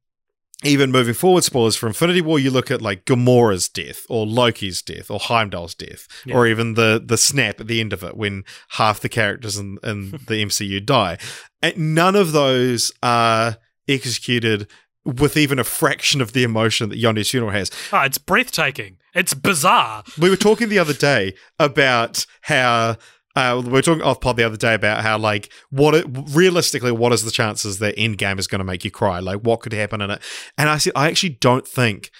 even 0.64 0.90
moving 0.90 1.14
forward, 1.14 1.44
spoilers 1.44 1.76
for 1.76 1.86
Infinity 1.86 2.22
War, 2.22 2.38
you 2.38 2.50
look 2.50 2.70
at 2.70 2.80
like 2.80 3.04
Gamora's 3.04 3.68
death 3.68 4.06
or 4.08 4.26
Loki's 4.26 4.80
death 4.82 5.10
or 5.10 5.18
Heimdall's 5.20 5.74
death 5.74 6.08
Yeah. 6.24 6.34
or 6.34 6.46
even 6.46 6.74
the 6.74 7.02
the 7.04 7.18
snap 7.18 7.60
at 7.60 7.66
the 7.66 7.80
end 7.80 7.92
of 7.92 8.02
it 8.02 8.16
when 8.16 8.44
half 8.70 9.00
the 9.00 9.08
characters 9.10 9.58
in, 9.58 9.78
in 9.84 10.10
the 10.26 10.42
MCU 10.44 10.84
die. 10.84 11.18
And 11.62 11.94
none 11.94 12.16
of 12.16 12.32
those 12.32 12.90
are 13.02 13.58
executed 13.86 14.66
with 15.04 15.36
even 15.36 15.58
a 15.58 15.64
fraction 15.64 16.20
of 16.20 16.32
the 16.32 16.42
emotion 16.42 16.88
that 16.88 16.98
Yondu's 16.98 17.30
funeral 17.30 17.52
has. 17.52 17.70
Oh, 17.92 18.00
it's 18.00 18.18
breathtaking. 18.18 18.96
It's 19.14 19.34
bizarre. 19.34 20.02
We 20.18 20.30
were 20.30 20.36
talking 20.36 20.68
the 20.68 20.78
other 20.80 20.92
day 20.94 21.34
about 21.60 22.26
how 22.40 22.96
uh, 23.36 23.62
we 23.62 23.70
were 23.70 23.82
talking 23.82 24.02
off 24.02 24.20
pod 24.20 24.36
the 24.36 24.44
other 24.44 24.56
day 24.56 24.74
about 24.74 25.02
how 25.02 25.18
like 25.18 25.52
what 25.70 25.94
it, 25.94 26.06
realistically 26.30 26.90
what 26.90 27.12
is 27.12 27.22
the 27.22 27.30
chances 27.30 27.78
that 27.78 27.96
Endgame 27.96 28.38
is 28.38 28.46
going 28.46 28.60
to 28.60 28.64
make 28.64 28.84
you 28.84 28.90
cry? 28.90 29.20
Like 29.20 29.40
what 29.40 29.60
could 29.60 29.74
happen 29.74 30.00
in 30.00 30.10
it? 30.10 30.22
And 30.56 30.68
I 30.68 30.78
said 30.78 30.94
I 30.96 31.08
actually 31.08 31.30
don't 31.40 31.68
think 31.68 32.10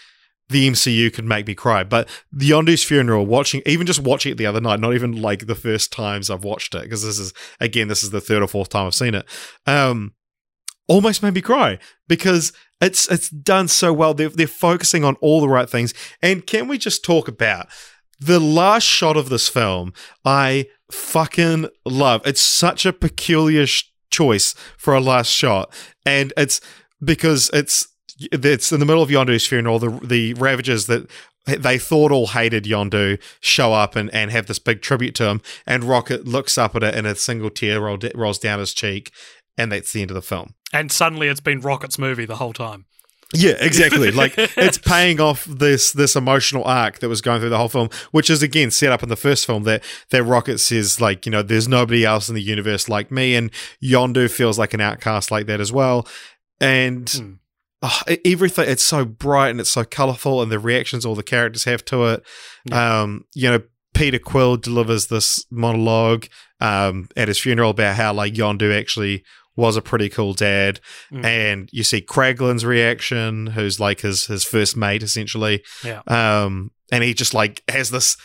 the 0.48 0.68
MCU 0.68 1.12
could 1.12 1.24
make 1.24 1.46
me 1.46 1.54
cry. 1.54 1.82
But 1.84 2.08
the 2.30 2.50
Yondu's 2.50 2.84
funeral, 2.84 3.26
watching 3.26 3.62
even 3.66 3.86
just 3.86 4.00
watching 4.00 4.32
it 4.32 4.36
the 4.36 4.46
other 4.46 4.60
night, 4.60 4.78
not 4.78 4.94
even 4.94 5.20
like 5.20 5.46
the 5.46 5.54
first 5.54 5.90
times 5.90 6.30
I've 6.30 6.44
watched 6.44 6.74
it 6.74 6.82
because 6.82 7.02
this 7.02 7.18
is 7.18 7.32
again 7.60 7.88
this 7.88 8.04
is 8.04 8.10
the 8.10 8.20
third 8.20 8.42
or 8.42 8.46
fourth 8.46 8.68
time 8.68 8.86
I've 8.86 8.94
seen 8.94 9.14
it. 9.14 9.26
Um, 9.66 10.14
almost 10.88 11.22
made 11.22 11.34
me 11.34 11.40
cry 11.40 11.78
because 12.08 12.52
it's 12.80 13.10
it's 13.10 13.30
done 13.30 13.68
so 13.68 13.92
well. 13.92 14.14
They're 14.14 14.28
they're 14.28 14.46
focusing 14.46 15.04
on 15.04 15.16
all 15.16 15.40
the 15.40 15.48
right 15.48 15.68
things. 15.68 15.94
And 16.22 16.46
can 16.46 16.68
we 16.68 16.78
just 16.78 17.04
talk 17.04 17.26
about 17.26 17.68
the 18.18 18.40
last 18.40 18.84
shot 18.84 19.16
of 19.16 19.28
this 19.28 19.48
film? 19.48 19.92
I 20.24 20.66
fucking 20.90 21.68
love. 21.84 22.22
It's 22.24 22.40
such 22.40 22.86
a 22.86 22.92
peculiar 22.92 23.66
sh- 23.66 23.84
choice 24.10 24.54
for 24.76 24.94
a 24.94 25.00
last 25.00 25.30
shot, 25.30 25.72
and 26.04 26.32
it's 26.36 26.60
because 27.02 27.50
it's 27.52 27.88
it's 28.18 28.72
in 28.72 28.80
the 28.80 28.86
middle 28.86 29.02
of 29.02 29.10
Yondu's 29.10 29.46
funeral. 29.46 29.78
The 29.78 29.90
the 30.02 30.34
Ravagers 30.34 30.86
that 30.86 31.10
they 31.46 31.78
thought 31.78 32.10
all 32.10 32.28
hated 32.28 32.64
Yondu 32.64 33.22
show 33.40 33.72
up 33.72 33.94
and, 33.94 34.12
and 34.12 34.30
have 34.32 34.46
this 34.46 34.58
big 34.58 34.82
tribute 34.82 35.14
to 35.16 35.28
him, 35.28 35.42
and 35.66 35.84
Rocket 35.84 36.26
looks 36.26 36.58
up 36.58 36.74
at 36.74 36.82
it 36.82 36.94
and 36.94 37.06
a 37.06 37.14
single 37.14 37.50
tear 37.50 37.80
roll, 37.80 37.98
rolls 38.14 38.38
down 38.38 38.58
his 38.58 38.74
cheek, 38.74 39.12
and 39.56 39.70
that's 39.70 39.92
the 39.92 40.02
end 40.02 40.10
of 40.10 40.16
the 40.16 40.22
film. 40.22 40.54
And 40.72 40.90
suddenly 40.90 41.28
it's 41.28 41.40
been 41.40 41.60
Rocket's 41.60 41.98
movie 41.98 42.26
the 42.26 42.36
whole 42.36 42.52
time. 42.52 42.86
Yeah, 43.34 43.54
exactly. 43.58 44.10
like 44.12 44.34
it's 44.38 44.78
paying 44.78 45.20
off 45.20 45.44
this 45.44 45.92
this 45.92 46.14
emotional 46.14 46.64
arc 46.64 47.00
that 47.00 47.08
was 47.08 47.20
going 47.20 47.40
through 47.40 47.50
the 47.50 47.58
whole 47.58 47.68
film, 47.68 47.90
which 48.12 48.30
is 48.30 48.42
again 48.42 48.70
set 48.70 48.92
up 48.92 49.02
in 49.02 49.08
the 49.08 49.16
first 49.16 49.46
film 49.46 49.64
that 49.64 49.82
that 50.10 50.22
Rocket 50.22 50.58
says 50.58 51.00
like 51.00 51.26
you 51.26 51.32
know 51.32 51.42
there's 51.42 51.68
nobody 51.68 52.04
else 52.04 52.28
in 52.28 52.34
the 52.34 52.42
universe 52.42 52.88
like 52.88 53.10
me, 53.10 53.34
and 53.34 53.50
Yondu 53.82 54.30
feels 54.30 54.58
like 54.58 54.74
an 54.74 54.80
outcast 54.80 55.30
like 55.30 55.46
that 55.46 55.60
as 55.60 55.72
well, 55.72 56.06
and. 56.60 57.08
Hmm. 57.10 57.32
oh, 57.82 58.00
everything 58.24 58.68
it's 58.68 58.82
so 58.82 59.04
bright 59.04 59.50
and 59.50 59.60
it's 59.60 59.70
so 59.70 59.84
colorful 59.84 60.40
and 60.40 60.50
the 60.50 60.58
reactions 60.58 61.04
all 61.04 61.14
the 61.14 61.22
characters 61.22 61.64
have 61.64 61.84
to 61.84 62.06
it 62.06 62.22
um 62.72 63.26
you 63.34 63.50
know 63.50 63.60
peter 63.92 64.18
quill 64.18 64.56
delivers 64.56 65.08
this 65.08 65.44
monologue 65.50 66.26
um 66.62 67.06
at 67.18 67.28
his 67.28 67.38
funeral 67.38 67.70
about 67.70 67.94
how 67.94 68.14
like 68.14 68.32
yondu 68.32 68.74
actually 68.76 69.22
was 69.56 69.76
a 69.76 69.82
pretty 69.82 70.08
cool 70.08 70.34
dad 70.34 70.80
Mm. 71.12 71.24
and 71.24 71.68
you 71.72 71.82
see 71.82 72.00
Kraglin's 72.02 72.64
reaction 72.64 73.48
who's 73.48 73.80
like 73.80 74.00
his 74.02 74.26
his 74.26 74.44
first 74.44 74.76
mate 74.76 75.02
essentially 75.02 75.62
Yeah. 75.84 76.02
um 76.06 76.70
and 76.92 77.02
he 77.02 77.14
just 77.14 77.34
like 77.34 77.62
has 77.68 77.90
this 77.90 78.16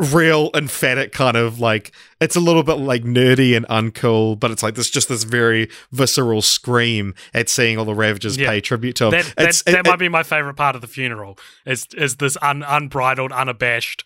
real 0.00 0.50
emphatic 0.54 1.12
kind 1.12 1.36
of 1.36 1.60
like 1.60 1.92
it's 2.20 2.34
a 2.34 2.40
little 2.40 2.64
bit 2.64 2.74
like 2.74 3.04
nerdy 3.04 3.56
and 3.56 3.64
uncool 3.68 4.38
but 4.38 4.50
it's 4.50 4.60
like 4.62 4.74
this 4.74 4.90
just 4.90 5.08
this 5.08 5.22
very 5.22 5.68
visceral 5.92 6.42
scream 6.42 7.14
at 7.32 7.48
seeing 7.48 7.78
all 7.78 7.84
the 7.84 7.94
ravagers 7.94 8.36
Yeah. 8.36 8.48
pay 8.50 8.60
tribute 8.60 8.96
to 8.96 9.04
him 9.06 9.10
That, 9.12 9.24
that, 9.36 9.38
It's- 9.38 9.62
that 9.62 9.74
it- 9.74 9.86
might 9.86 10.00
be 10.00 10.08
my 10.08 10.24
favorite 10.24 10.54
part 10.54 10.74
of 10.74 10.80
the 10.82 10.88
funeral. 10.88 11.38
Is 11.64 11.86
is 11.96 12.16
this 12.16 12.36
un, 12.42 12.64
unbridled, 12.66 13.30
unabashed, 13.30 14.04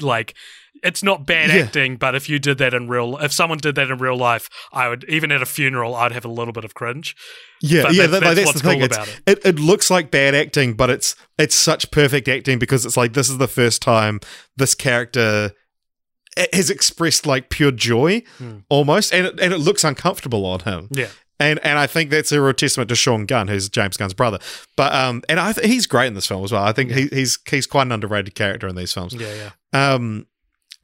like 0.00 0.34
it's 0.82 1.02
not 1.02 1.26
bad 1.26 1.50
Yeah. 1.50 1.62
acting, 1.64 1.96
but 1.96 2.14
if 2.14 2.28
you 2.28 2.38
did 2.38 2.58
that 2.58 2.74
in 2.74 2.88
real, 2.88 3.16
if 3.18 3.32
someone 3.32 3.58
did 3.58 3.74
that 3.76 3.90
in 3.90 3.98
real 3.98 4.16
life, 4.16 4.48
I 4.72 4.88
would 4.88 5.04
even 5.08 5.32
at 5.32 5.42
a 5.42 5.46
funeral, 5.46 5.94
I'd 5.94 6.12
have 6.12 6.24
a 6.24 6.28
little 6.28 6.52
bit 6.52 6.64
of 6.64 6.74
cringe. 6.74 7.14
Yeah, 7.60 7.82
But 7.82 7.94
yeah, 7.94 8.06
that- 8.06 8.20
that, 8.20 8.20
that's 8.20 8.34
that's, 8.36 8.46
what's 8.46 8.62
the 8.62 8.68
thing. 8.68 8.78
cool 8.80 8.86
about 8.86 9.20
it. 9.26 9.40
It, 9.44 9.58
looks 9.58 9.90
like 9.90 10.10
bad 10.10 10.34
acting, 10.34 10.74
but 10.74 10.90
it's 10.90 11.16
it's 11.38 11.54
such 11.54 11.90
perfect 11.90 12.28
acting 12.28 12.58
because 12.58 12.84
it's 12.86 12.96
like 12.96 13.12
this 13.14 13.28
is 13.28 13.38
the 13.38 13.48
first 13.48 13.82
time 13.82 14.20
this 14.56 14.74
character 14.74 15.52
has 16.52 16.70
expressed 16.70 17.26
like 17.26 17.50
pure 17.50 17.72
joy, 17.72 18.22
Hmm. 18.38 18.58
almost, 18.68 19.12
and 19.12 19.26
it, 19.26 19.40
and 19.40 19.52
it 19.52 19.58
looks 19.58 19.82
uncomfortable 19.84 20.46
on 20.46 20.60
him. 20.60 20.88
Yeah, 20.92 21.08
And 21.40 21.58
and 21.64 21.78
I 21.80 21.88
think 21.88 22.10
that's 22.10 22.30
a 22.30 22.40
real 22.40 22.52
testament 22.54 22.88
to 22.90 22.94
Sean 22.96 23.26
Gunn, 23.26 23.48
who's 23.48 23.68
James 23.68 23.96
Gunn's 23.96 24.14
brother. 24.14 24.38
But 24.76 24.94
um, 24.94 25.22
and 25.28 25.40
I 25.40 25.52
th- 25.52 25.66
he's 25.66 25.86
great 25.88 26.06
in 26.06 26.14
this 26.14 26.26
film 26.26 26.44
as 26.44 26.52
well. 26.52 26.62
I 26.62 26.72
think 26.72 26.92
he, 26.92 27.08
he's 27.08 27.38
he's 27.50 27.66
quite 27.66 27.82
an 27.82 27.92
underrated 27.92 28.36
character 28.36 28.68
in 28.68 28.76
these 28.76 28.92
films. 28.92 29.14
yeah, 29.14 29.50
yeah. 29.72 29.94
Um, 29.94 30.26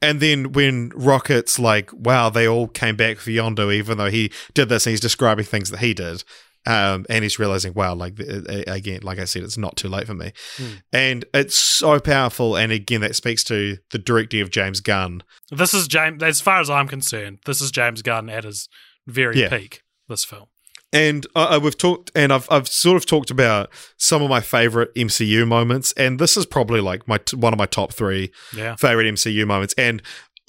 and 0.09 0.19
then 0.19 0.51
when 0.53 0.89
Rocket's 0.91 1.59
like, 1.59 1.91
wow, 1.93 2.29
they 2.29 2.47
all 2.47 2.67
came 2.67 2.95
back 2.95 3.17
for 3.17 3.29
Yondu, 3.31 3.73
even 3.73 3.97
though 3.97 4.09
he 4.09 4.31
did 4.53 4.69
this, 4.69 4.85
and 4.85 4.91
he's 4.91 4.99
describing 4.99 5.45
things 5.45 5.69
that 5.71 5.79
he 5.79 5.93
did. 5.93 6.23
Um, 6.67 7.05
and 7.11 7.23
he's 7.23 7.37
realizing, 7.37 7.73
wow, 7.75 7.93
like 7.93 8.17
again, 8.19 9.01
like 9.03 9.19
I 9.19 9.25
said, 9.25 9.43
it's 9.43 9.57
not 9.57 9.75
too 9.77 9.87
late 9.87 10.07
for 10.07 10.15
me, 10.15 10.31
Hmm. 10.57 10.71
and 10.91 11.25
it's 11.31 11.55
so 11.55 11.99
powerful. 11.99 12.55
And 12.55 12.71
again, 12.71 13.01
that 13.01 13.15
speaks 13.15 13.43
to 13.43 13.77
the 13.91 13.99
directing 13.99 14.41
of 14.41 14.49
James 14.49 14.79
Gunn. 14.79 15.21
This 15.51 15.75
is 15.75 15.87
James. 15.87 16.23
As 16.23 16.41
far 16.41 16.59
as 16.59 16.69
I'm 16.69 16.87
concerned, 16.87 17.37
this 17.45 17.61
is 17.61 17.69
James 17.69 18.01
Gunn 18.01 18.29
at 18.31 18.45
his 18.45 18.67
very 19.05 19.41
Yeah. 19.41 19.49
peak. 19.49 19.83
This 20.09 20.23
film. 20.25 20.45
And 20.93 21.27
uh, 21.35 21.59
we've 21.61 21.77
talked, 21.77 22.11
and 22.15 22.31
I've 22.31 22.47
I've 22.49 22.67
sort 22.67 22.95
of 22.95 23.05
talked 23.05 23.29
about 23.31 23.69
some 23.97 24.21
of 24.21 24.29
my 24.29 24.39
favorite 24.39 24.93
MCU 24.95 25.45
moments, 25.47 25.91
and 25.93 26.19
this 26.19 26.37
is 26.37 26.45
probably 26.45 26.79
like 26.79 27.07
my 27.07 27.17
t- 27.17 27.35
one 27.35 27.51
of 27.53 27.59
my 27.59 27.65
top 27.65 27.91
three 27.93 28.31
Yeah, 28.55 28.75
favorite 28.75 29.05
MCU 29.13 29.45
moments, 29.45 29.73
and 29.77 30.01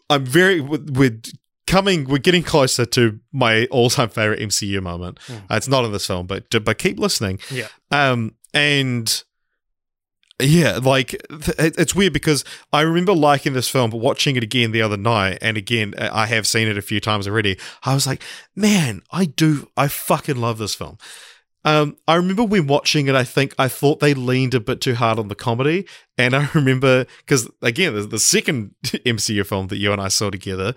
I'm 0.08 0.24
very 0.24 0.60
with, 0.60 0.96
with 0.96 1.24
coming. 1.66 2.04
We're 2.04 2.18
getting 2.18 2.44
closer 2.44 2.86
to 2.86 3.18
my 3.32 3.66
all-time 3.72 4.08
favorite 4.10 4.38
MCU 4.38 4.80
moment. 4.80 5.18
Mm. 5.26 5.42
Uh, 5.50 5.56
it's 5.56 5.66
not 5.68 5.84
in 5.84 5.90
this 5.90 6.06
film, 6.06 6.26
but 6.28 6.44
but 6.64 6.78
keep 6.78 6.98
listening. 7.00 7.40
yeah. 7.50 7.66
Um, 7.90 8.36
and 8.54 9.24
yeah, 10.40 10.78
like 10.82 11.14
it's 11.30 11.94
weird 11.94 12.12
because 12.12 12.44
I 12.72 12.82
remember 12.82 13.14
liking 13.14 13.54
this 13.54 13.70
film, 13.70 13.90
but 13.90 13.98
watching 13.98 14.36
it 14.36 14.42
again 14.42 14.72
the 14.72 14.82
other 14.82 14.98
night, 14.98 15.38
and 15.40 15.56
again 15.56 15.94
uh, 15.96 16.10
I 16.12 16.26
have 16.26 16.46
seen 16.46 16.68
it 16.68 16.76
a 16.76 16.82
few 16.82 17.00
times 17.00 17.26
already. 17.26 17.58
I 17.84 17.94
was 17.94 18.06
like, 18.06 18.22
man, 18.54 19.02
I 19.10 19.24
do, 19.24 19.68
I 19.76 19.88
fucking 19.88 20.36
love 20.36 20.58
this 20.58 20.74
film. 20.74 20.98
Um, 21.64 21.96
I 22.06 22.14
remember 22.16 22.44
when 22.44 22.66
watching 22.66 23.08
it, 23.08 23.14
I 23.14 23.24
think 23.24 23.54
I 23.58 23.68
thought 23.68 24.00
they 24.00 24.14
leaned 24.14 24.54
a 24.54 24.60
bit 24.60 24.80
too 24.80 24.94
hard 24.94 25.18
on 25.18 25.28
the 25.28 25.34
comedy, 25.34 25.86
and 26.18 26.36
I 26.36 26.48
remember 26.54 27.06
because 27.18 27.48
again, 27.62 27.94
the, 27.94 28.02
the 28.02 28.18
second 28.18 28.74
MCU 28.84 29.44
film 29.46 29.68
that 29.68 29.78
you 29.78 29.90
and 29.90 30.02
I 30.02 30.08
saw 30.08 30.28
together, 30.28 30.74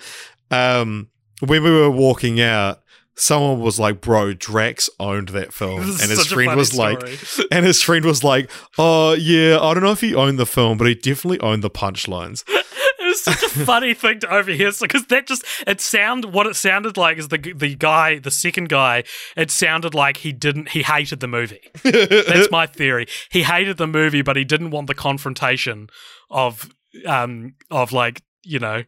um, 0.52 1.10
when 1.46 1.64
we 1.64 1.72
were 1.72 1.92
walking 1.92 2.40
out. 2.40 2.82
Someone 3.20 3.60
was 3.60 3.80
like, 3.80 4.00
"Bro, 4.00 4.34
Drax 4.36 4.90
owned 5.00 5.30
that 5.30 5.54
film," 5.54 5.82
and 5.82 6.10
his 6.10 6.26
friend 6.26 6.56
was 6.56 6.74
like, 6.74 7.02
and 7.52 7.66
his 7.66 7.82
friend 7.84 8.06
was 8.06 8.24
like, 8.24 8.50
"Oh 8.78 9.14
yeah, 9.14 9.60
I 9.60 9.74
don't 9.74 9.84
know 9.84 9.92
if 9.92 10.02
he 10.02 10.16
owned 10.16 10.40
the 10.40 10.46
film, 10.46 10.78
but 10.78 10.88
he 10.88 10.96
definitely 10.96 11.40
owned 11.42 11.64
the 11.64 11.70
punchlines." 11.70 12.44
It 13.02 13.08
was 13.14 13.24
such 13.24 13.42
a 13.44 13.50
funny 13.66 13.94
thing 13.96 14.20
to 14.20 14.32
overhear 14.32 14.72
because 14.80 15.08
that 15.08 15.26
just 15.26 15.44
it 15.66 15.82
sound 15.82 16.26
what 16.26 16.46
it 16.46 16.56
sounded 16.56 16.96
like 16.96 17.18
is 17.18 17.30
the 17.30 17.38
the 17.38 17.74
guy 17.74 18.20
the 18.20 18.30
second 18.30 18.70
guy 18.70 19.04
it 19.36 19.50
sounded 19.50 19.96
like 19.96 20.18
he 20.18 20.32
didn't 20.32 20.70
he 20.70 20.84
hated 20.84 21.20
the 21.20 21.28
movie. 21.28 21.62
That's 21.84 22.52
my 22.52 22.68
theory. 22.82 23.08
He 23.32 23.44
hated 23.44 23.78
the 23.78 23.88
movie, 23.88 24.22
but 24.22 24.36
he 24.36 24.44
didn't 24.44 24.72
want 24.72 24.88
the 24.88 24.94
confrontation 24.94 25.88
of 26.30 26.70
um 27.08 27.56
of 27.72 27.92
like 27.94 28.22
you 28.44 28.60
know 28.60 28.84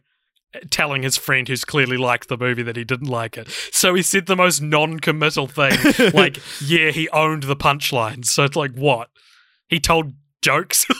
telling 0.70 1.02
his 1.02 1.16
friend 1.16 1.48
who's 1.48 1.64
clearly 1.64 1.96
liked 1.96 2.28
the 2.28 2.36
movie 2.36 2.62
that 2.62 2.76
he 2.76 2.84
didn't 2.84 3.08
like 3.08 3.36
it. 3.36 3.48
So 3.70 3.94
he 3.94 4.02
said 4.02 4.26
the 4.26 4.36
most 4.36 4.60
non-committal 4.60 5.46
thing, 5.48 5.78
like 6.14 6.38
yeah, 6.60 6.90
he 6.90 7.08
owned 7.10 7.44
the 7.44 7.56
punchlines. 7.56 8.26
So 8.26 8.44
it's 8.44 8.56
like 8.56 8.72
what 8.74 9.08
he 9.68 9.80
told 9.80 10.12
jokes. 10.42 10.84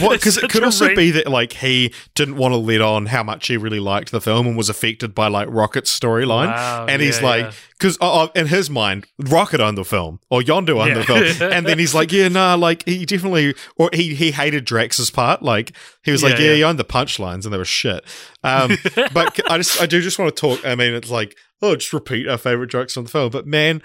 What? 0.00 0.12
Because 0.12 0.36
it 0.36 0.50
could 0.50 0.64
also 0.64 0.86
ran- 0.86 0.96
be 0.96 1.10
that 1.12 1.26
like 1.28 1.54
he 1.54 1.92
didn't 2.14 2.36
want 2.36 2.52
to 2.52 2.56
let 2.56 2.80
on 2.80 3.06
how 3.06 3.22
much 3.22 3.46
he 3.48 3.56
really 3.56 3.80
liked 3.80 4.10
the 4.12 4.20
film 4.20 4.46
and 4.46 4.56
was 4.56 4.68
affected 4.68 5.14
by 5.14 5.28
like 5.28 5.48
Rocket's 5.50 5.96
storyline, 5.98 6.48
Wow, 6.48 6.86
and 6.88 7.00
he's 7.02 7.20
like, 7.22 7.52
because 7.78 7.96
uh, 8.00 8.24
uh, 8.24 8.28
in 8.34 8.46
his 8.46 8.68
mind, 8.70 9.06
Rocket 9.18 9.60
owned 9.60 9.78
the 9.78 9.84
film 9.84 10.20
or 10.30 10.40
Yondu 10.40 10.80
owned 10.82 10.96
the 10.96 11.04
film, 11.04 11.52
and 11.52 11.66
then 11.66 11.78
he's 11.78 11.94
like, 11.94 12.12
yeah, 12.12 12.28
nah, 12.28 12.54
like 12.54 12.84
he 12.86 13.04
definitely, 13.06 13.54
or 13.76 13.90
he 13.92 14.14
he 14.14 14.32
hated 14.32 14.64
Drax's 14.64 15.10
part, 15.10 15.42
like 15.42 15.72
he 16.02 16.10
was 16.12 16.22
like, 16.22 16.34
Yeah, 16.38 16.44
yeah, 16.46 16.50
yeah. 16.50 16.56
he 16.56 16.64
owned 16.64 16.78
the 16.78 16.84
punchlines 16.84 17.44
and 17.44 17.52
they 17.52 17.58
were 17.58 17.64
shit. 17.64 18.04
Um, 18.42 18.76
but 19.12 19.38
I 19.50 19.58
just 19.58 19.80
I 19.80 19.86
do 19.86 20.00
just 20.00 20.18
want 20.18 20.34
to 20.34 20.40
talk. 20.40 20.64
I 20.64 20.74
mean, 20.74 20.94
it's 20.94 21.10
like, 21.10 21.36
oh, 21.62 21.76
just 21.76 21.92
repeat 21.92 22.26
our 22.28 22.38
favorite 22.38 22.70
jokes 22.70 22.96
on 22.96 23.04
the 23.04 23.10
film, 23.10 23.30
but 23.30 23.46
man. 23.46 23.82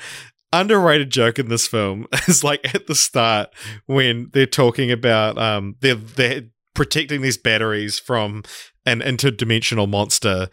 Underrated 0.56 1.10
joke 1.10 1.38
in 1.38 1.50
this 1.50 1.68
film 1.68 2.08
is 2.28 2.44
like 2.44 2.74
at 2.74 2.88
the 2.88 2.96
start 2.96 3.50
when 3.86 4.30
they're 4.32 4.46
talking 4.46 4.90
about 4.90 5.38
um 5.38 5.76
they're 5.82 5.96
they're 5.96 6.44
protecting 6.74 7.22
these 7.22 7.38
batteries 7.38 8.00
from 8.00 8.44
an 8.86 9.02
interdimensional 9.02 9.90
monster 9.90 10.50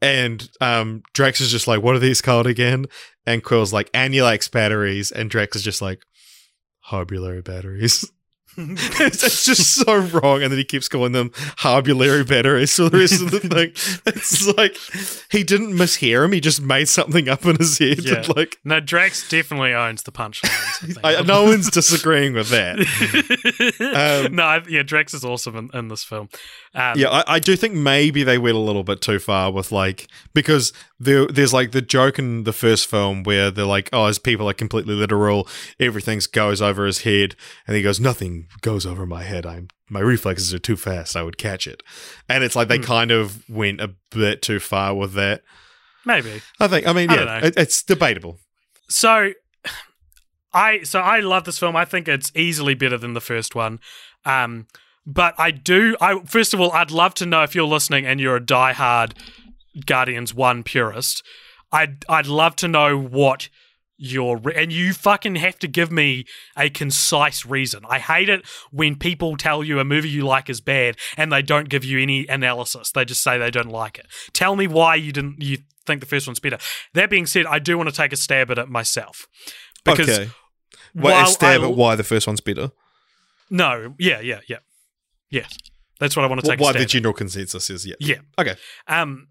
and 0.00 0.48
um 0.60 1.02
Drax 1.14 1.40
is 1.40 1.50
just 1.50 1.66
like, 1.66 1.82
what 1.82 1.94
are 1.94 2.00
these 2.00 2.20
called 2.20 2.46
again? 2.46 2.86
And 3.26 3.42
Quill's 3.42 3.72
like 3.72 3.90
Anulax 3.94 4.48
batteries, 4.48 5.10
and 5.10 5.30
Drax 5.30 5.56
is 5.56 5.62
just 5.62 5.82
like 5.82 6.02
harbulary 6.90 7.44
batteries. 7.44 8.10
it's, 9.00 9.22
it's 9.22 9.44
just 9.44 9.74
so 9.74 9.98
wrong, 9.98 10.42
and 10.42 10.50
then 10.50 10.58
he 10.58 10.64
keeps 10.64 10.88
calling 10.88 11.12
them 11.12 11.30
harbulary 11.58 12.26
batteries 12.26 12.74
for 12.74 12.88
the 12.88 12.98
rest 12.98 13.22
of 13.22 13.30
the 13.30 13.38
thing. 13.40 13.70
It's 14.04 14.46
like 14.56 14.76
he 15.30 15.44
didn't 15.44 15.74
mishear 15.74 16.24
him; 16.24 16.32
he 16.32 16.40
just 16.40 16.60
made 16.60 16.88
something 16.88 17.28
up 17.28 17.46
in 17.46 17.54
his 17.56 17.78
head. 17.78 18.04
Yeah. 18.04 18.24
Like 18.34 18.58
No, 18.64 18.80
Drax 18.80 19.28
definitely 19.28 19.74
owns 19.74 20.02
the 20.02 20.10
punchlines. 20.10 20.48
I 20.82 20.86
think. 20.86 20.98
I, 21.04 21.22
no 21.22 21.44
one's 21.44 21.70
disagreeing 21.70 22.34
with 22.34 22.48
that. 22.48 22.78
Um, 23.80 24.34
no, 24.34 24.42
I, 24.42 24.62
yeah, 24.68 24.82
Drax 24.82 25.14
is 25.14 25.24
awesome 25.24 25.54
in, 25.54 25.70
in 25.72 25.88
this 25.88 26.02
film. 26.02 26.28
Um, 26.74 26.98
Yeah, 26.98 27.10
I, 27.10 27.34
I 27.34 27.38
do 27.38 27.54
think 27.54 27.74
maybe 27.74 28.24
they 28.24 28.38
went 28.38 28.56
a 28.56 28.60
little 28.60 28.82
bit 28.82 29.00
too 29.00 29.20
far 29.20 29.52
with 29.52 29.70
like 29.70 30.08
because 30.34 30.72
there 30.98 31.26
there's 31.26 31.52
like 31.52 31.70
the 31.70 31.82
joke 31.82 32.18
in 32.18 32.42
the 32.42 32.52
first 32.52 32.88
film 32.88 33.22
where 33.22 33.52
they're 33.52 33.64
like, 33.64 33.88
oh, 33.92 34.06
his 34.06 34.18
people 34.18 34.48
are 34.50 34.54
completely 34.54 34.94
literal, 34.94 35.46
everything 35.78 36.20
goes 36.32 36.60
over 36.60 36.86
his 36.86 37.02
head, 37.02 37.36
and 37.66 37.76
he 37.76 37.82
goes, 37.82 38.00
nothing 38.00 38.47
goes 38.60 38.84
over 38.86 39.06
my 39.06 39.22
head. 39.22 39.46
I'm 39.46 39.68
my 39.90 40.00
reflexes 40.00 40.52
are 40.52 40.58
too 40.58 40.76
fast. 40.76 41.16
I 41.16 41.22
would 41.22 41.38
catch 41.38 41.66
it, 41.66 41.82
and 42.28 42.44
it's 42.44 42.54
like 42.56 42.68
they 42.68 42.76
Hmm. 42.78 42.82
kind 42.84 43.10
of 43.10 43.48
went 43.48 43.80
a 43.80 43.94
bit 44.10 44.42
too 44.42 44.58
far 44.60 44.94
with 44.94 45.14
that. 45.14 45.42
maybe. 46.04 46.40
I 46.60 46.68
think. 46.68 46.86
I 46.86 46.92
mean, 46.92 47.10
I 47.10 47.14
yeah, 47.14 47.46
it, 47.46 47.54
it's 47.56 47.82
debatable. 47.82 48.38
So, 48.88 49.32
I 50.52 50.82
so 50.82 51.00
I 51.00 51.20
love 51.20 51.44
this 51.44 51.58
film. 51.58 51.76
I 51.76 51.84
think 51.84 52.08
it's 52.08 52.32
easily 52.34 52.74
better 52.74 52.98
than 52.98 53.14
the 53.14 53.20
first 53.20 53.54
one. 53.54 53.78
Um, 54.24 54.66
but 55.06 55.34
I 55.38 55.50
do. 55.50 55.96
I 56.00 56.20
first 56.24 56.54
of 56.54 56.60
all, 56.60 56.72
I'd 56.72 56.90
love 56.90 57.14
to 57.14 57.26
know 57.26 57.42
if 57.42 57.54
you're 57.54 57.66
listening 57.66 58.06
and 58.06 58.20
you're 58.20 58.36
a 58.36 58.40
diehard 58.40 59.12
Guardians 59.86 60.34
One 60.34 60.62
purist. 60.62 61.22
I'd 61.72 62.04
I'd 62.08 62.26
love 62.26 62.56
to 62.56 62.68
know 62.68 62.98
what 62.98 63.48
your 63.98 64.36
re- 64.38 64.54
and 64.56 64.72
you 64.72 64.92
fucking 64.92 65.34
have 65.34 65.58
to 65.58 65.68
give 65.68 65.90
me 65.90 66.24
a 66.56 66.70
concise 66.70 67.44
reason. 67.44 67.82
I 67.88 67.98
hate 67.98 68.28
it 68.28 68.46
when 68.70 68.96
people 68.96 69.36
tell 69.36 69.62
you 69.64 69.80
a 69.80 69.84
movie 69.84 70.08
you 70.08 70.24
like 70.24 70.48
is 70.48 70.60
bad 70.60 70.96
and 71.16 71.32
they 71.32 71.42
don't 71.42 71.68
give 71.68 71.84
you 71.84 71.98
any 71.98 72.26
analysis. 72.28 72.92
They 72.92 73.04
just 73.04 73.22
say 73.22 73.36
they 73.38 73.50
don't 73.50 73.70
like 73.70 73.98
it. 73.98 74.06
Tell 74.32 74.56
me 74.56 74.66
why 74.66 74.94
you 74.94 75.12
didn't 75.12 75.42
you 75.42 75.58
think 75.84 76.00
the 76.00 76.06
first 76.06 76.26
one's 76.26 76.38
better. 76.40 76.58
That 76.94 77.10
being 77.10 77.26
said, 77.26 77.44
I 77.46 77.58
do 77.58 77.76
want 77.76 77.88
to 77.88 77.94
take 77.94 78.12
a 78.12 78.16
stab 78.16 78.50
at 78.50 78.58
it 78.58 78.68
myself. 78.68 79.26
Because 79.84 80.08
okay, 80.08 80.30
well, 80.94 81.14
while 81.14 81.26
stab 81.26 81.60
I- 81.62 81.64
at 81.68 81.74
why 81.74 81.96
the 81.96 82.04
first 82.04 82.26
one's 82.26 82.40
better. 82.40 82.70
no, 83.50 83.94
yeah, 83.98 84.20
yeah, 84.20 84.40
yeah. 84.48 84.58
Yes. 85.30 85.56
That's 85.98 86.16
what 86.16 86.24
I 86.24 86.28
want 86.28 86.40
to 86.42 86.48
take 86.48 86.60
why 86.60 86.70
a 86.70 86.72
stab 86.74 86.80
the 86.82 86.86
general 86.86 87.12
consensus 87.14 87.68
is 87.70 87.84
yeah. 87.84 87.96
Yeah. 87.98 88.18
Okay. 88.38 88.54
Um, 88.86 89.26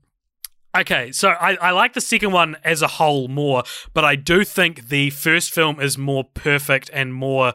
okay, 0.75 1.11
so 1.11 1.29
I, 1.29 1.55
I 1.55 1.71
like 1.71 1.93
the 1.93 2.01
second 2.01 2.31
one 2.31 2.57
as 2.63 2.81
a 2.81 2.87
whole 2.87 3.27
more, 3.27 3.63
but 3.93 4.05
I 4.05 4.15
do 4.15 4.43
think 4.43 4.89
the 4.89 5.09
first 5.11 5.51
film 5.51 5.79
is 5.79 5.97
more 5.97 6.23
perfect 6.23 6.89
and 6.93 7.13
more 7.13 7.53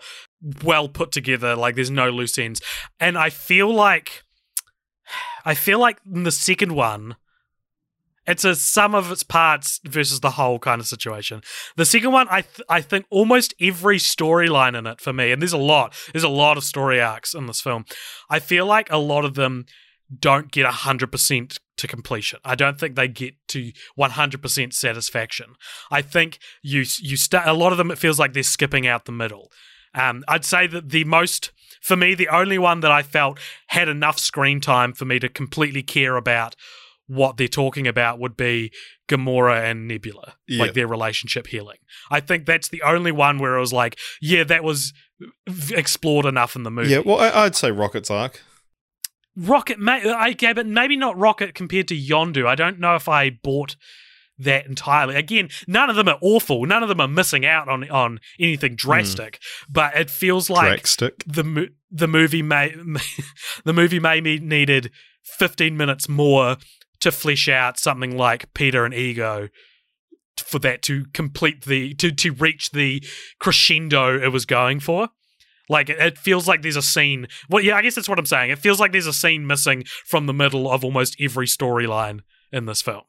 well 0.64 0.88
put 0.88 1.12
together. 1.12 1.54
Like 1.54 1.74
there's 1.74 1.90
no 1.90 2.10
loose 2.10 2.38
ends, 2.38 2.60
and 3.00 3.16
I 3.16 3.30
feel 3.30 3.72
like 3.72 4.22
I 5.44 5.54
feel 5.54 5.78
like 5.78 5.98
in 6.12 6.22
the 6.22 6.32
second 6.32 6.72
one. 6.74 7.16
It's 8.24 8.44
a 8.44 8.54
sum 8.54 8.94
of 8.94 9.10
its 9.10 9.24
parts 9.24 9.80
versus 9.84 10.20
the 10.20 10.30
whole 10.30 10.60
kind 10.60 10.80
of 10.80 10.86
situation. 10.86 11.42
The 11.74 11.84
second 11.84 12.12
one, 12.12 12.28
I 12.30 12.42
th- 12.42 12.64
I 12.68 12.80
think 12.80 13.04
almost 13.10 13.52
every 13.60 13.98
storyline 13.98 14.78
in 14.78 14.86
it 14.86 15.00
for 15.00 15.12
me, 15.12 15.32
and 15.32 15.42
there's 15.42 15.52
a 15.52 15.58
lot, 15.58 15.92
there's 16.12 16.22
a 16.22 16.28
lot 16.28 16.56
of 16.56 16.62
story 16.62 17.00
arcs 17.00 17.34
in 17.34 17.46
this 17.46 17.60
film. 17.60 17.84
I 18.30 18.38
feel 18.38 18.64
like 18.64 18.92
a 18.92 18.96
lot 18.96 19.24
of 19.24 19.34
them 19.34 19.66
don't 20.18 20.50
get 20.50 20.66
100% 20.66 21.58
to 21.78 21.86
completion. 21.88 22.38
I 22.44 22.54
don't 22.54 22.78
think 22.78 22.96
they 22.96 23.08
get 23.08 23.34
to 23.48 23.72
100% 23.98 24.72
satisfaction. 24.72 25.54
I 25.90 26.02
think 26.02 26.38
you 26.62 26.84
you 27.00 27.16
start 27.16 27.46
a 27.46 27.52
lot 27.52 27.72
of 27.72 27.78
them 27.78 27.90
it 27.90 27.98
feels 27.98 28.18
like 28.18 28.32
they're 28.32 28.42
skipping 28.42 28.86
out 28.86 29.04
the 29.04 29.12
middle. 29.12 29.50
Um, 29.94 30.24
I'd 30.28 30.44
say 30.44 30.66
that 30.68 30.90
the 30.90 31.04
most 31.04 31.50
for 31.80 31.96
me 31.96 32.14
the 32.14 32.28
only 32.28 32.58
one 32.58 32.80
that 32.80 32.90
I 32.92 33.02
felt 33.02 33.38
had 33.68 33.88
enough 33.88 34.18
screen 34.18 34.60
time 34.60 34.92
for 34.92 35.04
me 35.04 35.18
to 35.18 35.28
completely 35.28 35.82
care 35.82 36.16
about 36.16 36.54
what 37.08 37.36
they're 37.36 37.48
talking 37.48 37.86
about 37.86 38.18
would 38.18 38.36
be 38.36 38.70
Gamora 39.08 39.64
and 39.70 39.86
Nebula, 39.88 40.34
Yeah. 40.48 40.62
like 40.62 40.74
their 40.74 40.86
relationship 40.86 41.48
healing. 41.48 41.78
I 42.10 42.20
think 42.20 42.46
that's 42.46 42.68
the 42.68 42.80
only 42.82 43.12
one 43.12 43.38
where 43.38 43.56
I 43.56 43.60
was 43.60 43.72
like, 43.72 43.98
yeah, 44.20 44.44
that 44.44 44.62
was 44.64 44.92
explored 45.70 46.24
enough 46.26 46.56
in 46.56 46.62
the 46.62 46.70
movie. 46.70 46.90
Yeah. 46.90 47.00
Well, 47.04 47.18
I'd 47.18 47.56
say 47.56 47.70
Rocket's 47.70 48.10
arc. 48.10 48.40
Rocket, 49.36 49.78
may, 49.78 50.10
I 50.10 50.34
yeah, 50.38 50.52
but 50.52 50.66
maybe 50.66 50.96
not 50.96 51.16
Rocket 51.16 51.54
compared 51.54 51.88
to 51.88 51.96
Yondu. 51.96 52.46
I 52.46 52.54
don't 52.54 52.78
know 52.78 52.96
if 52.96 53.08
I 53.08 53.30
bought 53.30 53.76
that 54.38 54.66
entirely. 54.66 55.14
Again, 55.14 55.48
none 55.66 55.88
of 55.90 55.96
them 55.96 56.08
are 56.08 56.18
awful. 56.20 56.66
None 56.66 56.82
of 56.82 56.88
them 56.88 57.00
are 57.00 57.08
missing 57.08 57.46
out 57.46 57.68
on 57.68 57.88
on 57.90 58.20
anything 58.38 58.72
hmm. 58.72 58.76
drastic. 58.76 59.40
But 59.68 59.96
it 59.96 60.10
feels 60.10 60.50
like 60.50 60.82
Dragstick. 60.82 61.24
the 61.26 61.68
the 61.90 62.08
movie 62.08 62.42
may 62.42 62.74
the 63.64 63.72
movie 63.72 64.00
maybe 64.00 64.38
needed 64.38 64.90
15 65.24 65.76
minutes 65.76 66.08
more 66.08 66.56
to 67.00 67.12
flesh 67.12 67.48
out 67.48 67.78
something 67.78 68.16
like 68.16 68.52
Peter 68.54 68.84
and 68.84 68.94
Ego 68.94 69.48
for 70.36 70.58
that 70.60 70.82
to 70.82 71.04
complete 71.12 71.64
the 71.64 71.94
to 71.94 72.10
to 72.12 72.32
reach 72.32 72.70
the 72.70 73.02
crescendo 73.38 74.18
it 74.18 74.28
was 74.28 74.46
going 74.46 74.80
for. 74.80 75.08
Like 75.68 75.88
it, 75.88 75.98
it 75.98 76.18
feels 76.18 76.46
like 76.48 76.62
there's 76.62 76.76
a 76.76 76.82
scene. 76.82 77.28
Well, 77.48 77.62
yeah, 77.62 77.76
I 77.76 77.82
guess 77.82 77.94
that's 77.94 78.08
what 78.08 78.18
I'm 78.18 78.26
saying. 78.26 78.50
It 78.50 78.58
feels 78.58 78.80
like 78.80 78.92
there's 78.92 79.06
a 79.06 79.12
scene 79.12 79.46
missing 79.46 79.84
from 80.06 80.26
the 80.26 80.32
middle 80.34 80.70
of 80.70 80.84
almost 80.84 81.16
every 81.20 81.46
storyline 81.46 82.20
in 82.50 82.66
this 82.66 82.82
film, 82.82 83.02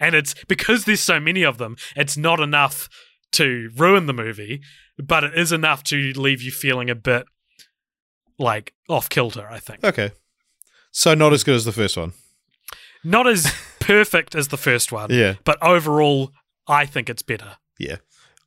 and 0.00 0.14
it's 0.14 0.34
because 0.48 0.84
there's 0.84 1.00
so 1.00 1.18
many 1.20 1.42
of 1.44 1.58
them. 1.58 1.76
It's 1.96 2.16
not 2.16 2.40
enough 2.40 2.88
to 3.32 3.70
ruin 3.76 4.06
the 4.06 4.12
movie, 4.12 4.60
but 4.98 5.24
it 5.24 5.34
is 5.38 5.52
enough 5.52 5.82
to 5.84 6.12
leave 6.16 6.42
you 6.42 6.50
feeling 6.50 6.90
a 6.90 6.94
bit 6.94 7.24
like 8.38 8.74
off 8.88 9.08
kilter. 9.08 9.48
I 9.50 9.58
think 9.58 9.84
Okay. 9.84 10.10
So 10.90 11.14
not 11.14 11.32
as 11.32 11.42
good 11.44 11.54
as 11.54 11.64
the 11.64 11.72
first 11.72 11.96
one. 11.96 12.12
not 13.04 13.26
as 13.26 13.50
perfect 13.80 14.34
as 14.34 14.48
the 14.48 14.58
first 14.58 14.92
one, 14.92 15.10
Yeah. 15.10 15.34
but 15.44 15.56
overall, 15.62 16.32
I 16.68 16.84
think 16.86 17.08
it's 17.08 17.22
better. 17.22 17.56
Yeah, 17.78 17.96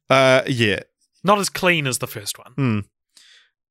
uh. 0.09 0.43
Yeah. 0.47 0.81
Not 1.23 1.39
as 1.39 1.49
clean 1.49 1.87
as 1.87 1.97
the 1.97 2.07
first 2.07 2.37
one. 2.37 2.51
Hmm. 2.53 2.79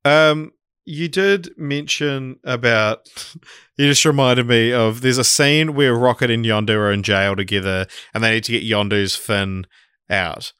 Um. 0.04 0.52
You 0.86 1.08
did 1.08 1.50
mention 1.56 2.38
about. 2.44 3.08
You 3.76 3.88
just 3.88 4.04
reminded 4.04 4.46
me 4.46 4.72
of. 4.72 5.00
There's 5.00 5.18
a 5.18 5.24
scene 5.24 5.74
where 5.74 5.96
Rocket 5.96 6.30
and 6.30 6.44
Yondu 6.44 6.76
are 6.76 6.92
in 6.92 7.02
jail 7.02 7.34
together, 7.34 7.88
and 8.14 8.22
they 8.22 8.34
need 8.34 8.44
to 8.44 8.52
get 8.52 8.62
Yondu's 8.62 9.16
fin 9.16 9.66
out, 10.08 10.52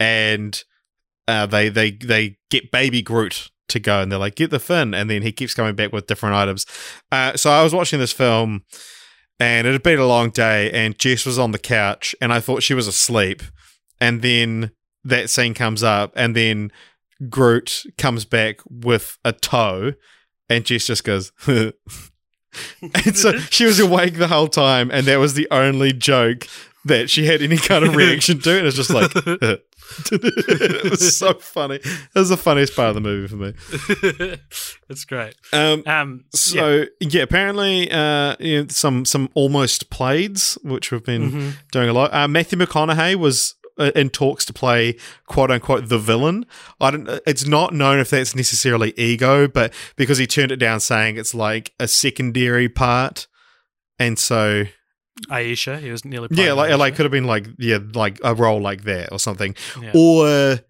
and 0.00 0.64
uh, 1.28 1.44
they 1.44 1.68
they 1.68 1.90
they 1.90 2.38
get 2.50 2.70
Baby 2.70 3.02
Groot 3.02 3.50
to 3.68 3.78
go, 3.78 4.00
and 4.00 4.10
they're 4.10 4.18
like, 4.18 4.36
"Get 4.36 4.50
the 4.50 4.58
fin," 4.58 4.94
and 4.94 5.10
then 5.10 5.20
he 5.20 5.30
keeps 5.30 5.52
coming 5.52 5.74
back 5.74 5.92
with 5.92 6.06
different 6.06 6.36
items. 6.36 6.64
Uh, 7.12 7.36
so 7.36 7.50
I 7.50 7.62
was 7.62 7.74
watching 7.74 7.98
this 7.98 8.12
film, 8.12 8.64
and 9.38 9.66
it 9.66 9.72
had 9.72 9.82
been 9.82 9.98
a 9.98 10.06
long 10.06 10.30
day, 10.30 10.70
and 10.70 10.98
Jess 10.98 11.26
was 11.26 11.38
on 11.38 11.52
the 11.52 11.58
couch, 11.58 12.14
and 12.20 12.32
I 12.32 12.40
thought 12.40 12.62
she 12.62 12.72
was 12.72 12.86
asleep, 12.86 13.42
and 14.00 14.22
then 14.22 14.70
that 15.04 15.28
scene 15.28 15.52
comes 15.52 15.82
up, 15.82 16.12
and 16.16 16.34
then 16.34 16.72
Groot 17.28 17.84
comes 17.98 18.24
back 18.24 18.56
with 18.68 19.18
a 19.24 19.32
toe, 19.32 19.92
and 20.48 20.64
Jess 20.64 20.86
just 20.86 21.04
goes. 21.04 21.32
and 21.46 21.72
so 23.16 23.38
she 23.50 23.64
was 23.64 23.80
awake 23.80 24.16
the 24.16 24.28
whole 24.28 24.48
time, 24.48 24.90
and 24.90 25.06
that 25.06 25.16
was 25.18 25.34
the 25.34 25.48
only 25.50 25.92
joke 25.92 26.46
that 26.86 27.08
she 27.08 27.24
had 27.24 27.40
any 27.40 27.56
kind 27.56 27.84
of 27.84 27.96
reaction 27.96 28.38
to. 28.40 28.58
And 28.58 28.66
it's 28.66 28.76
just 28.76 28.90
like, 28.90 29.10
it 30.12 30.90
was 30.90 31.16
so 31.16 31.34
funny. 31.34 31.76
It 31.76 32.14
was 32.14 32.28
the 32.28 32.36
funniest 32.36 32.76
part 32.76 32.90
of 32.90 32.94
the 32.94 33.00
movie 33.00 33.28
for 33.28 33.36
me. 33.36 34.38
it's 34.90 35.04
great. 35.04 35.34
Um, 35.52 35.82
Um, 35.86 36.24
so 36.34 36.84
yeah, 37.00 37.22
apparently, 37.22 37.90
uh, 37.90 38.36
you 38.38 38.62
know, 38.62 38.66
some 38.68 39.04
some 39.04 39.28
almost 39.34 39.88
playeds, 39.90 40.58
which 40.64 40.90
we've 40.92 41.04
been 41.04 41.30
Mhm. 41.32 41.52
doing 41.72 41.88
a 41.88 41.92
lot. 41.92 42.12
Uh, 42.12 42.28
Matthew 42.28 42.58
McConaughey 42.58 43.16
was 43.16 43.54
uh, 43.63 43.63
in 43.78 44.10
talks 44.10 44.44
to 44.46 44.52
play 44.52 44.96
quote 45.26 45.50
unquote 45.50 45.88
the 45.88 45.98
villain. 45.98 46.46
I 46.80 46.90
don't. 46.90 47.08
It's 47.26 47.46
not 47.46 47.72
known 47.74 47.98
if 47.98 48.10
that's 48.10 48.34
necessarily 48.34 48.92
ego, 48.96 49.48
but 49.48 49.72
because 49.96 50.18
he 50.18 50.26
turned 50.26 50.52
it 50.52 50.56
down, 50.56 50.80
saying 50.80 51.16
it's 51.16 51.34
like 51.34 51.72
a 51.80 51.88
secondary 51.88 52.68
part, 52.68 53.26
and 53.98 54.18
so 54.18 54.64
Aisha, 55.30 55.78
he 55.80 55.90
was 55.90 56.04
nearly 56.04 56.28
yeah, 56.30 56.52
like 56.52 56.70
Aisha. 56.70 56.78
like 56.78 56.94
could 56.96 57.04
have 57.04 57.12
been 57.12 57.26
like 57.26 57.46
yeah, 57.58 57.78
like 57.94 58.18
a 58.24 58.34
role 58.34 58.60
like 58.60 58.84
that 58.84 59.10
or 59.12 59.18
something, 59.18 59.54
Yeah. 59.80 59.92
or 59.94 60.60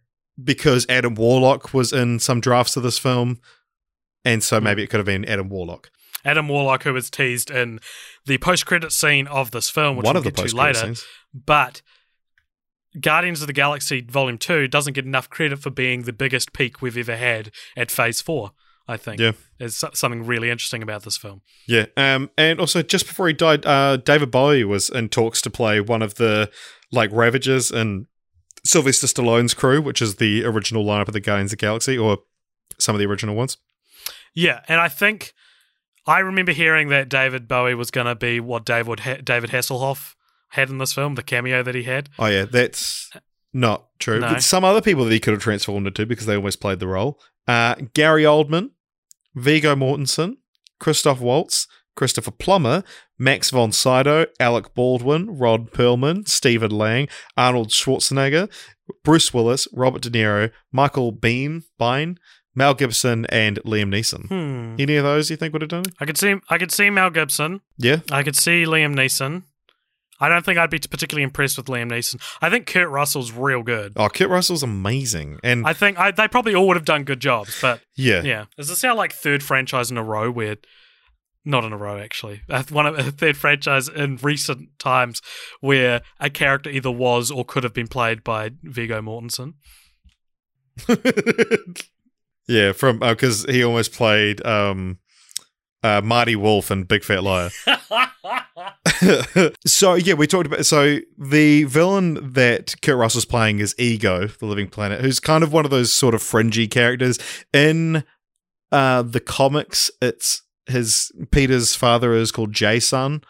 because 0.42 0.84
Adam 0.88 1.14
Warlock 1.14 1.72
was 1.72 1.92
in 1.92 2.18
some 2.18 2.40
drafts 2.40 2.76
of 2.76 2.82
this 2.82 2.98
film. 2.98 3.40
And 4.24 4.42
so 4.42 4.58
Hmm. 4.58 4.64
maybe 4.64 4.82
it 4.82 4.88
could 4.88 4.98
have 4.98 5.06
been 5.06 5.24
Adam 5.26 5.48
Warlock. 5.50 5.90
Adam 6.24 6.48
Warlock, 6.48 6.84
who 6.84 6.94
was 6.94 7.10
teased 7.10 7.50
in 7.50 7.78
the 8.24 8.38
post-credit 8.38 8.90
scene 8.90 9.26
of 9.26 9.50
this 9.50 9.68
film, 9.68 9.96
which 9.96 10.04
One 10.06 10.14
we'll 10.14 10.20
of 10.20 10.24
the 10.24 10.30
get 10.42 10.48
to 10.48 10.56
later. 10.56 10.78
scenes. 10.78 11.04
But 11.34 11.82
Guardians 13.00 13.40
of 13.40 13.46
the 13.46 13.52
Galaxy 13.52 14.00
Volume 14.02 14.38
2 14.38 14.68
doesn't 14.68 14.92
get 14.92 15.04
enough 15.04 15.28
credit 15.28 15.58
for 15.58 15.70
being 15.70 16.02
the 16.02 16.12
biggest 16.12 16.52
peak 16.52 16.80
we've 16.80 16.96
ever 16.96 17.16
had 17.16 17.50
at 17.76 17.90
Phase 17.90 18.20
4, 18.20 18.52
I 18.86 18.96
think. 18.96 19.20
Yeah. 19.20 19.32
There's 19.58 19.76
something 19.76 20.24
really 20.24 20.50
interesting 20.50 20.82
about 20.82 21.02
this 21.02 21.16
film. 21.16 21.42
Yeah, 21.66 21.86
um, 21.96 22.30
and 22.36 22.60
also 22.60 22.82
just 22.82 23.06
before 23.06 23.28
he 23.28 23.34
died, 23.34 23.64
uh, 23.66 23.96
David 23.96 24.30
Bowie 24.30 24.64
was 24.64 24.90
in 24.90 25.08
talks 25.08 25.40
to 25.42 25.50
play 25.50 25.80
one 25.80 26.02
of 26.02 26.14
the 26.14 26.50
like 26.92 27.10
Ravagers 27.12 27.70
in 27.70 28.06
Sylvester 28.64 29.06
Stallone's 29.06 29.54
crew, 29.54 29.80
which 29.80 30.00
is 30.00 30.16
the 30.16 30.44
original 30.44 30.84
lineup 30.84 31.08
of 31.08 31.12
the 31.14 31.20
Guardians 31.20 31.52
of 31.52 31.58
the 31.58 31.66
Galaxy, 31.66 31.98
or 31.98 32.18
some 32.78 32.94
of 32.94 32.98
the 32.98 33.06
original 33.06 33.34
ones. 33.34 33.58
Yeah, 34.34 34.60
and 34.68 34.80
I 34.80 34.88
think 34.88 35.32
I 36.06 36.18
remember 36.18 36.52
hearing 36.52 36.88
that 36.88 37.08
David 37.08 37.48
Bowie 37.48 37.74
was 37.74 37.90
going 37.90 38.06
to 38.06 38.14
be 38.14 38.40
what 38.40 38.64
David 38.64 39.00
ha- 39.00 39.18
David 39.22 39.50
Hasselhoff 39.50 40.13
had 40.54 40.70
in 40.70 40.78
this 40.78 40.92
film, 40.92 41.14
the 41.14 41.22
cameo 41.22 41.62
that 41.62 41.74
he 41.74 41.82
had. 41.84 42.08
Oh 42.18 42.26
yeah, 42.26 42.44
that's 42.44 43.10
not 43.52 43.86
true. 43.98 44.20
No. 44.20 44.38
Some 44.38 44.64
other 44.64 44.80
people 44.80 45.04
that 45.04 45.12
he 45.12 45.20
could 45.20 45.32
have 45.32 45.42
transformed 45.42 45.86
into 45.86 46.06
because 46.06 46.26
they 46.26 46.36
almost 46.36 46.60
played 46.60 46.80
the 46.80 46.88
role. 46.88 47.20
Uh, 47.46 47.74
Gary 47.92 48.22
Oldman, 48.22 48.70
Viggo 49.34 49.74
Mortensen, 49.74 50.36
Christoph 50.80 51.20
Waltz, 51.20 51.66
Christopher 51.96 52.30
Plummer, 52.30 52.82
Max 53.18 53.50
von 53.50 53.70
Sydow, 53.70 54.26
Alec 54.40 54.74
Baldwin, 54.74 55.38
Ron 55.38 55.66
Perlman, 55.66 56.26
Stephen 56.28 56.70
Lang, 56.70 57.08
Arnold 57.36 57.68
Schwarzenegger, 57.68 58.50
Bruce 59.02 59.32
Willis, 59.32 59.68
Robert 59.72 60.02
De 60.02 60.10
Niro, 60.10 60.50
Michael 60.72 61.12
Bean, 61.12 61.62
Bine, 61.78 62.18
Mel 62.54 62.74
Gibson, 62.74 63.26
and 63.26 63.58
Liam 63.64 63.92
Neeson. 63.92 64.28
Hmm. 64.28 64.76
Any 64.78 64.96
of 64.96 65.04
those 65.04 65.30
you 65.30 65.36
think 65.36 65.52
would 65.52 65.62
have 65.62 65.68
done? 65.70 65.84
I 66.00 66.06
could 66.06 66.18
see 66.18 66.36
I 66.48 66.58
could 66.58 66.72
see 66.72 66.90
Mel 66.90 67.10
Gibson. 67.10 67.60
Yeah. 67.78 68.00
I 68.10 68.22
could 68.22 68.36
see 68.36 68.64
Liam 68.64 68.94
Neeson. 68.94 69.44
I 70.20 70.28
don't 70.28 70.44
think 70.44 70.58
I'd 70.58 70.70
be 70.70 70.78
particularly 70.78 71.24
impressed 71.24 71.56
with 71.56 71.66
Liam 71.66 71.90
Neeson. 71.90 72.20
I 72.40 72.48
think 72.50 72.66
Kurt 72.66 72.88
Russell's 72.88 73.32
real 73.32 73.62
good. 73.62 73.94
Oh, 73.96 74.08
Kurt 74.08 74.30
Russell's 74.30 74.62
amazing. 74.62 75.38
And 75.42 75.66
I 75.66 75.72
think 75.72 75.98
I, 75.98 76.12
they 76.12 76.28
probably 76.28 76.54
all 76.54 76.68
would 76.68 76.76
have 76.76 76.84
done 76.84 77.04
good 77.04 77.20
jobs, 77.20 77.58
but 77.60 77.80
yeah. 77.96 78.22
yeah. 78.22 78.44
Does 78.56 78.68
this 78.68 78.78
sound 78.78 78.96
like 78.96 79.12
third 79.12 79.42
franchise 79.42 79.90
in 79.90 79.96
a 79.96 80.04
row 80.04 80.30
where 80.30 80.56
not 81.44 81.64
in 81.64 81.72
a 81.72 81.76
row 81.76 81.98
actually. 81.98 82.42
Uh, 82.50 82.62
One 82.70 82.86
of 82.86 82.98
a 82.98 83.10
third 83.10 83.36
franchise 83.36 83.88
in 83.88 84.16
recent 84.16 84.78
times 84.78 85.20
where 85.60 86.02
a 86.20 86.30
character 86.30 86.70
either 86.70 86.90
was 86.90 87.30
or 87.30 87.44
could 87.44 87.64
have 87.64 87.74
been 87.74 87.88
played 87.88 88.22
by 88.22 88.50
Viggo 88.62 89.02
Mortensen. 89.02 89.54
yeah, 92.48 92.72
from 92.72 93.00
because 93.00 93.44
he 93.44 93.64
almost 93.64 93.92
played 93.92 94.44
um, 94.46 94.98
uh, 95.84 96.00
Marty 96.02 96.34
Wolf 96.34 96.70
and 96.70 96.88
Big 96.88 97.04
Fat 97.04 97.22
Liar. 97.22 97.50
so 99.66 99.94
yeah, 99.94 100.14
we 100.14 100.26
talked 100.26 100.46
about 100.46 100.64
so 100.64 100.98
the 101.18 101.64
villain 101.64 102.32
that 102.32 102.74
Kurt 102.82 102.96
Russell's 102.96 103.26
playing 103.26 103.58
is 103.58 103.74
Ego, 103.78 104.26
the 104.26 104.46
Living 104.46 104.68
Planet, 104.68 105.02
who's 105.02 105.20
kind 105.20 105.44
of 105.44 105.52
one 105.52 105.64
of 105.64 105.70
those 105.70 105.92
sort 105.92 106.14
of 106.14 106.22
fringy 106.22 106.66
characters 106.66 107.18
in 107.52 108.02
uh, 108.72 109.02
the 109.02 109.20
comics. 109.20 109.90
It's 110.00 110.42
his 110.66 111.12
Peter's 111.30 111.74
father 111.74 112.14
is 112.14 112.32
called 112.32 112.52
Jason, 112.52 113.22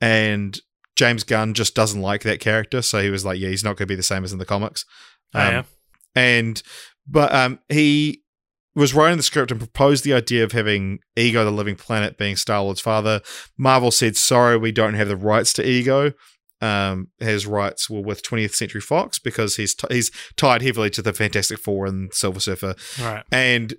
and 0.00 0.58
James 0.94 1.24
Gunn 1.24 1.52
just 1.54 1.74
doesn't 1.74 2.00
like 2.00 2.22
that 2.22 2.40
character, 2.40 2.80
so 2.80 3.02
he 3.02 3.10
was 3.10 3.24
like, 3.24 3.40
yeah, 3.40 3.48
he's 3.48 3.64
not 3.64 3.76
going 3.76 3.86
to 3.88 3.92
be 3.92 3.96
the 3.96 4.02
same 4.02 4.22
as 4.24 4.32
in 4.32 4.38
the 4.38 4.44
comics. 4.44 4.84
Oh, 5.34 5.40
yeah. 5.40 5.62
and 6.14 6.62
but 7.08 7.34
um, 7.34 7.58
he 7.68 8.22
was 8.74 8.94
writing 8.94 9.16
the 9.16 9.22
script 9.22 9.50
and 9.50 9.58
proposed 9.60 10.04
the 10.04 10.12
idea 10.12 10.44
of 10.44 10.52
having 10.52 10.98
Ego, 11.16 11.44
the 11.44 11.50
Living 11.50 11.74
Planet, 11.76 12.16
being 12.18 12.36
Star 12.36 12.62
Lord's 12.62 12.80
father. 12.80 13.20
Marvel 13.56 13.90
said, 13.90 14.16
"Sorry, 14.16 14.56
we 14.56 14.72
don't 14.72 14.94
have 14.94 15.08
the 15.08 15.16
rights 15.16 15.52
to 15.54 15.68
Ego." 15.68 16.12
Um, 16.60 17.08
his 17.18 17.46
rights 17.46 17.88
were 17.88 18.00
with 18.02 18.22
20th 18.24 18.54
Century 18.54 18.80
Fox 18.80 19.18
because 19.20 19.56
he's 19.56 19.74
t- 19.74 19.86
he's 19.90 20.10
tied 20.36 20.60
heavily 20.62 20.90
to 20.90 21.02
the 21.02 21.12
Fantastic 21.12 21.58
Four 21.58 21.86
and 21.86 22.12
Silver 22.12 22.40
Surfer, 22.40 22.74
Right. 23.00 23.22
and 23.30 23.74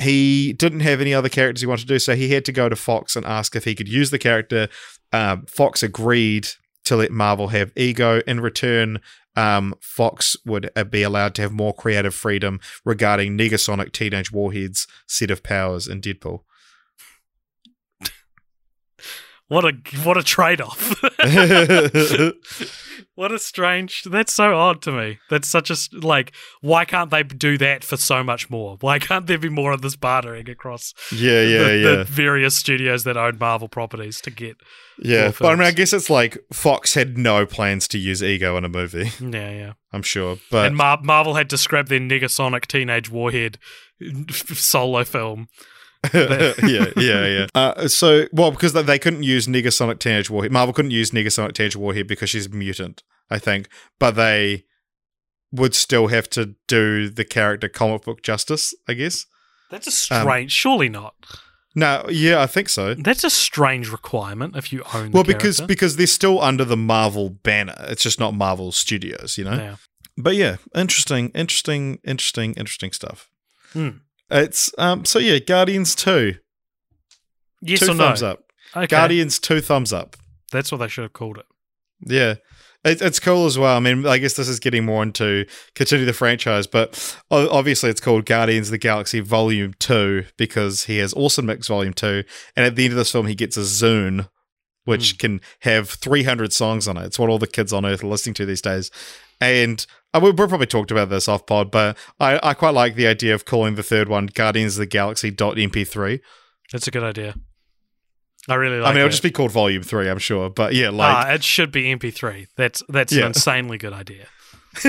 he 0.00 0.52
didn't 0.52 0.80
have 0.80 1.00
any 1.00 1.12
other 1.12 1.28
characters 1.28 1.60
he 1.60 1.66
wanted 1.66 1.82
to 1.88 1.94
do, 1.94 1.98
so 1.98 2.14
he 2.14 2.30
had 2.30 2.44
to 2.46 2.52
go 2.52 2.68
to 2.68 2.76
Fox 2.76 3.16
and 3.16 3.26
ask 3.26 3.54
if 3.56 3.64
he 3.64 3.74
could 3.74 3.88
use 3.88 4.10
the 4.10 4.18
character. 4.18 4.68
Um, 5.12 5.44
Fox 5.46 5.82
agreed 5.82 6.48
to 6.84 6.96
let 6.96 7.10
Marvel 7.10 7.48
have 7.48 7.72
Ego. 7.76 8.20
In 8.26 8.40
return, 8.40 9.00
um, 9.36 9.74
Fox 9.80 10.36
would 10.44 10.70
uh, 10.74 10.84
be 10.84 11.02
allowed 11.02 11.34
to 11.36 11.42
have 11.42 11.52
more 11.52 11.74
creative 11.74 12.14
freedom 12.14 12.60
regarding 12.84 13.36
Negasonic 13.36 13.92
Teenage 13.92 14.32
Warhead's 14.32 14.86
set 15.06 15.30
of 15.30 15.42
powers 15.42 15.86
in 15.86 16.00
Deadpool. 16.00 16.40
What 19.50 19.64
a 19.64 19.72
what 20.04 20.16
a 20.16 20.22
trade 20.22 20.60
off. 20.60 21.02
what 23.16 23.32
a 23.32 23.38
strange. 23.40 24.04
That's 24.04 24.32
so 24.32 24.56
odd 24.56 24.80
to 24.82 24.92
me. 24.92 25.18
That's 25.28 25.48
such 25.48 25.72
a 25.72 25.76
like. 25.92 26.30
Why 26.60 26.84
can't 26.84 27.10
they 27.10 27.24
do 27.24 27.58
that 27.58 27.82
for 27.82 27.96
so 27.96 28.22
much 28.22 28.48
more? 28.48 28.76
Why 28.80 29.00
can't 29.00 29.26
there 29.26 29.38
be 29.38 29.48
more 29.48 29.72
of 29.72 29.82
this 29.82 29.96
bartering 29.96 30.48
across 30.48 30.94
yeah, 31.10 31.42
yeah, 31.42 31.64
the, 31.64 31.76
yeah, 31.76 31.96
the 31.96 32.04
various 32.04 32.54
studios 32.54 33.02
that 33.02 33.16
own 33.16 33.38
Marvel 33.40 33.66
properties 33.66 34.20
to 34.20 34.30
get? 34.30 34.56
yeah. 35.00 35.32
But 35.36 35.48
I 35.48 35.56
mean, 35.56 35.66
I 35.66 35.72
guess 35.72 35.92
it's 35.92 36.08
like 36.08 36.38
Fox 36.52 36.94
had 36.94 37.18
no 37.18 37.44
plans 37.44 37.88
to 37.88 37.98
use 37.98 38.22
Ego 38.22 38.56
in 38.56 38.64
a 38.64 38.68
movie. 38.68 39.10
Yeah, 39.20 39.50
yeah. 39.50 39.72
I'm 39.92 40.02
sure, 40.02 40.38
but 40.52 40.66
and 40.66 40.76
Mar- 40.76 41.02
Marvel 41.02 41.34
had 41.34 41.50
to 41.50 41.58
scrap 41.58 41.88
their 41.88 41.98
Negasonic 41.98 42.66
Teenage 42.66 43.10
Warhead 43.10 43.58
solo 44.30 45.02
film. 45.02 45.48
yeah, 46.14 46.52
yeah, 46.96 47.26
yeah. 47.26 47.46
Uh, 47.54 47.86
so, 47.88 48.26
well, 48.32 48.50
because 48.50 48.72
they- 48.72 48.98
couldn't 48.98 49.22
use 49.22 49.46
Negasonic 49.46 49.98
Teenage 49.98 50.30
Warhead. 50.30 50.52
Marvel 50.52 50.72
couldn't 50.72 50.90
use 50.92 51.10
Negasonic 51.10 51.52
Teenage 51.52 51.76
Warhead 51.76 52.06
because 52.06 52.30
she's 52.30 52.46
a 52.46 52.50
mutant, 52.50 53.02
I 53.30 53.38
think. 53.38 53.68
But 53.98 54.12
they 54.12 54.64
would 55.52 55.74
still 55.74 56.06
have 56.08 56.30
to 56.30 56.54
do 56.68 57.08
the 57.10 57.24
character 57.24 57.68
comic 57.68 58.02
book 58.04 58.22
justice, 58.22 58.72
I 58.88 58.94
guess. 58.94 59.26
That's 59.70 59.86
a 59.86 59.90
strange. 59.90 60.52
surely 60.52 60.88
not. 60.88 61.14
No, 61.76 62.04
yeah, 62.08 62.40
I 62.42 62.46
think 62.46 62.68
so. 62.68 62.94
That's 62.94 63.22
a 63.22 63.30
strange 63.30 63.90
requirement 63.90 64.56
if 64.56 64.72
you 64.72 64.82
own. 64.92 65.12
Well, 65.12 65.22
the 65.22 65.34
because 65.34 65.58
character. 65.58 65.66
because 65.72 65.96
they're 65.96 66.06
still 66.08 66.40
under 66.40 66.64
the 66.64 66.76
Marvel 66.76 67.30
banner. 67.30 67.76
It's 67.88 68.02
just 68.02 68.18
not 68.18 68.34
Marvel 68.34 68.72
Studios, 68.72 69.38
you 69.38 69.44
know. 69.44 69.52
yeah. 69.54 69.76
But 70.16 70.34
yeah, 70.34 70.56
interesting, 70.74 71.30
interesting, 71.34 72.00
interesting, 72.04 72.54
interesting 72.54 72.92
stuff. 72.92 73.30
Hmm. 73.72 73.88
It's 74.30 74.72
um. 74.78 75.04
So 75.04 75.18
yeah, 75.18 75.38
Guardians 75.38 75.94
two, 75.94 76.36
yes 77.60 77.80
two 77.80 77.92
or 77.92 77.94
no? 77.94 78.04
thumbs 78.04 78.22
up. 78.22 78.44
Okay. 78.76 78.86
Guardians 78.86 79.38
two 79.38 79.60
thumbs 79.60 79.92
up. 79.92 80.16
That's 80.52 80.70
what 80.70 80.78
they 80.78 80.88
should 80.88 81.02
have 81.02 81.12
called 81.12 81.38
it. 81.38 81.46
Yeah. 82.00 82.36
It, 82.82 83.02
it's 83.02 83.20
cool 83.20 83.44
as 83.44 83.58
well. 83.58 83.76
I 83.76 83.80
mean, 83.80 84.06
I 84.06 84.16
guess 84.16 84.34
this 84.34 84.48
is 84.48 84.58
getting 84.58 84.86
more 84.86 85.02
into 85.02 85.44
continue 85.74 86.06
the 86.06 86.14
franchise, 86.14 86.66
but 86.66 87.16
obviously 87.30 87.90
it's 87.90 88.00
called 88.00 88.24
Guardians 88.24 88.68
of 88.68 88.72
the 88.72 88.78
Galaxy 88.78 89.20
Volume 89.20 89.74
2 89.78 90.24
because 90.38 90.84
he 90.84 90.96
has 90.98 91.12
Awesome 91.12 91.46
Mix 91.46 91.68
Volume 91.68 91.92
2. 91.92 92.24
And 92.56 92.64
at 92.64 92.76
the 92.76 92.84
end 92.84 92.92
of 92.92 92.96
this 92.96 93.12
film, 93.12 93.26
he 93.26 93.34
gets 93.34 93.58
a 93.58 93.60
Zune, 93.60 94.30
which 94.84 95.18
can 95.18 95.42
have 95.60 95.90
300 95.90 96.54
songs 96.54 96.88
on 96.88 96.96
it. 96.96 97.04
It's 97.04 97.18
what 97.18 97.28
all 97.28 97.38
the 97.38 97.46
kids 97.46 97.72
on 97.72 97.84
Earth 97.84 98.02
are 98.02 98.08
listening 98.08 98.34
to 98.34 98.46
these 98.46 98.62
days. 98.62 98.90
And 99.42 99.84
we- 100.18 100.30
we've 100.30 100.48
probably 100.48 100.66
talked 100.66 100.90
about 100.90 101.08
this 101.10 101.28
off 101.28 101.46
pod, 101.46 101.70
but 101.70 101.96
I, 102.18 102.40
I 102.42 102.54
quite 102.54 102.74
like 102.74 102.94
the 102.96 103.06
idea 103.06 103.34
of 103.34 103.44
calling 103.44 103.74
the 103.76 103.82
third 103.82 104.08
one 104.08 104.26
Guardians 104.26 104.76
of 104.76 104.80
the 104.80 104.86
Galaxy 104.86 105.30
MP3. 105.30 106.20
That's 106.72 106.88
a 106.88 106.90
good 106.90 107.02
idea. 107.04 107.34
I 108.48 108.54
really 108.54 108.78
like. 108.78 108.86
I 108.88 108.90
mean, 108.92 108.98
it'll 108.98 109.08
that. 109.08 109.12
just 109.12 109.22
be 109.22 109.30
called 109.30 109.50
Volume 109.52 109.82
3, 109.82 110.08
I'm 110.08 110.18
sure. 110.18 110.48
But 110.50 110.74
yeah, 110.74 110.88
like. 110.90 111.14
ah, 111.26 111.30
it 111.32 111.44
should 111.44 111.70
be 111.70 111.84
MP3. 111.94 112.46
That's 112.56 112.82
that's 112.88 113.12
Yeah. 113.12 113.22
an 113.22 113.26
insanely 113.28 113.76
good 113.78 113.92
idea. 113.92 114.26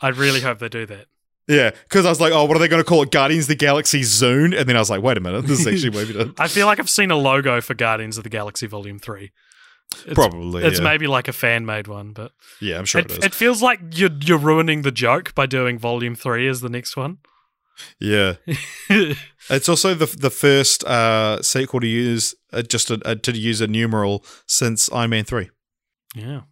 I 0.00 0.08
really 0.14 0.40
hope 0.40 0.58
they 0.60 0.68
do 0.68 0.86
that. 0.86 1.06
Yeah, 1.46 1.70
because 1.70 2.06
I 2.06 2.08
was 2.08 2.22
like, 2.22 2.32
oh, 2.32 2.46
what 2.46 2.56
are 2.56 2.60
they 2.60 2.68
going 2.68 2.82
to 2.82 2.88
call 2.88 3.02
it? 3.02 3.10
Guardians 3.10 3.44
of 3.44 3.48
the 3.48 3.54
Galaxy 3.56 4.00
Zune? 4.00 4.58
And 4.58 4.66
then 4.66 4.76
I 4.76 4.78
was 4.78 4.88
like, 4.88 5.02
wait 5.02 5.18
a 5.18 5.20
minute, 5.20 5.42
this 5.46 5.60
is 5.60 5.66
actually 5.66 5.90
maybe 6.06 6.18
done. 6.18 6.34
I 6.38 6.48
feel 6.48 6.66
like 6.66 6.78
I've 6.78 6.88
seen 6.88 7.10
a 7.10 7.16
logo 7.16 7.60
for 7.60 7.74
Guardians 7.74 8.16
of 8.16 8.24
the 8.24 8.30
Galaxy 8.30 8.66
Volume 8.66 8.98
Three. 8.98 9.30
It's, 10.06 10.14
Probably. 10.14 10.64
It's 10.64 10.78
yeah. 10.78 10.84
maybe 10.84 11.06
like 11.06 11.28
a 11.28 11.32
fan 11.32 11.64
made 11.64 11.86
one, 11.86 12.12
but 12.12 12.32
yeah, 12.60 12.78
I'm 12.78 12.84
sure 12.84 13.00
it, 13.00 13.10
it 13.10 13.24
it 13.26 13.34
feels 13.34 13.62
like 13.62 13.80
you're 13.92 14.10
you're 14.20 14.38
ruining 14.38 14.82
the 14.82 14.90
joke 14.90 15.34
by 15.34 15.46
doing 15.46 15.78
Volume 15.78 16.14
Three 16.14 16.48
as 16.48 16.60
the 16.60 16.68
next 16.68 16.96
one. 16.96 17.18
yeah, 18.00 18.34
it's 18.90 19.68
also 19.68 19.94
the 19.94 20.06
the 20.06 20.30
first 20.30 20.84
uh, 20.84 21.40
sequel 21.42 21.80
to 21.80 21.86
use 21.86 22.34
uh, 22.52 22.62
just 22.62 22.90
a, 22.90 23.00
a, 23.04 23.16
to 23.16 23.32
use 23.32 23.60
a 23.60 23.66
numeral 23.66 24.24
since 24.46 24.90
Iron 24.92 25.10
Man 25.10 25.24
three. 25.24 25.50
yeah. 26.14 26.42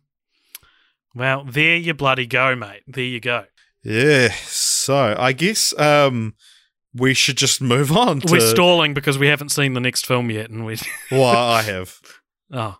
Well, 1.15 1.45
there 1.45 1.77
you 1.77 1.93
bloody 1.93 2.27
go, 2.27 2.57
mate. 2.57 2.85
There 2.87 3.05
you 3.05 3.21
go. 3.21 3.45
Yeah, 3.85 4.33
so 4.47 5.15
I 5.19 5.33
guess 5.33 5.77
um, 5.79 6.35
we 6.95 7.15
should 7.15 7.37
just 7.37 7.61
move 7.61 7.95
on. 7.95 8.21
To, 8.21 8.33
We're 8.33 8.41
stalling 8.41 8.95
because 8.95 9.19
we 9.19 9.27
haven't 9.27 9.51
seen 9.51 9.75
the 9.75 9.81
next 9.81 10.07
film 10.07 10.31
yet, 10.31 10.51
and 10.51 10.65
we 10.65 10.79
well, 11.11 11.25
I 11.25 11.63
have, 11.63 11.99
oh. 12.53 12.77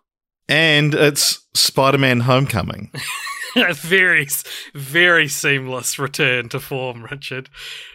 And 0.53 0.93
it's 0.93 1.43
Spider 1.55 1.97
Man 1.97 2.19
Homecoming. 2.19 2.91
a 3.55 3.73
very, 3.73 4.27
very 4.75 5.27
seamless 5.27 5.97
return 5.97 6.47
to 6.49 6.59
form, 6.59 7.05
Richard. 7.09 7.49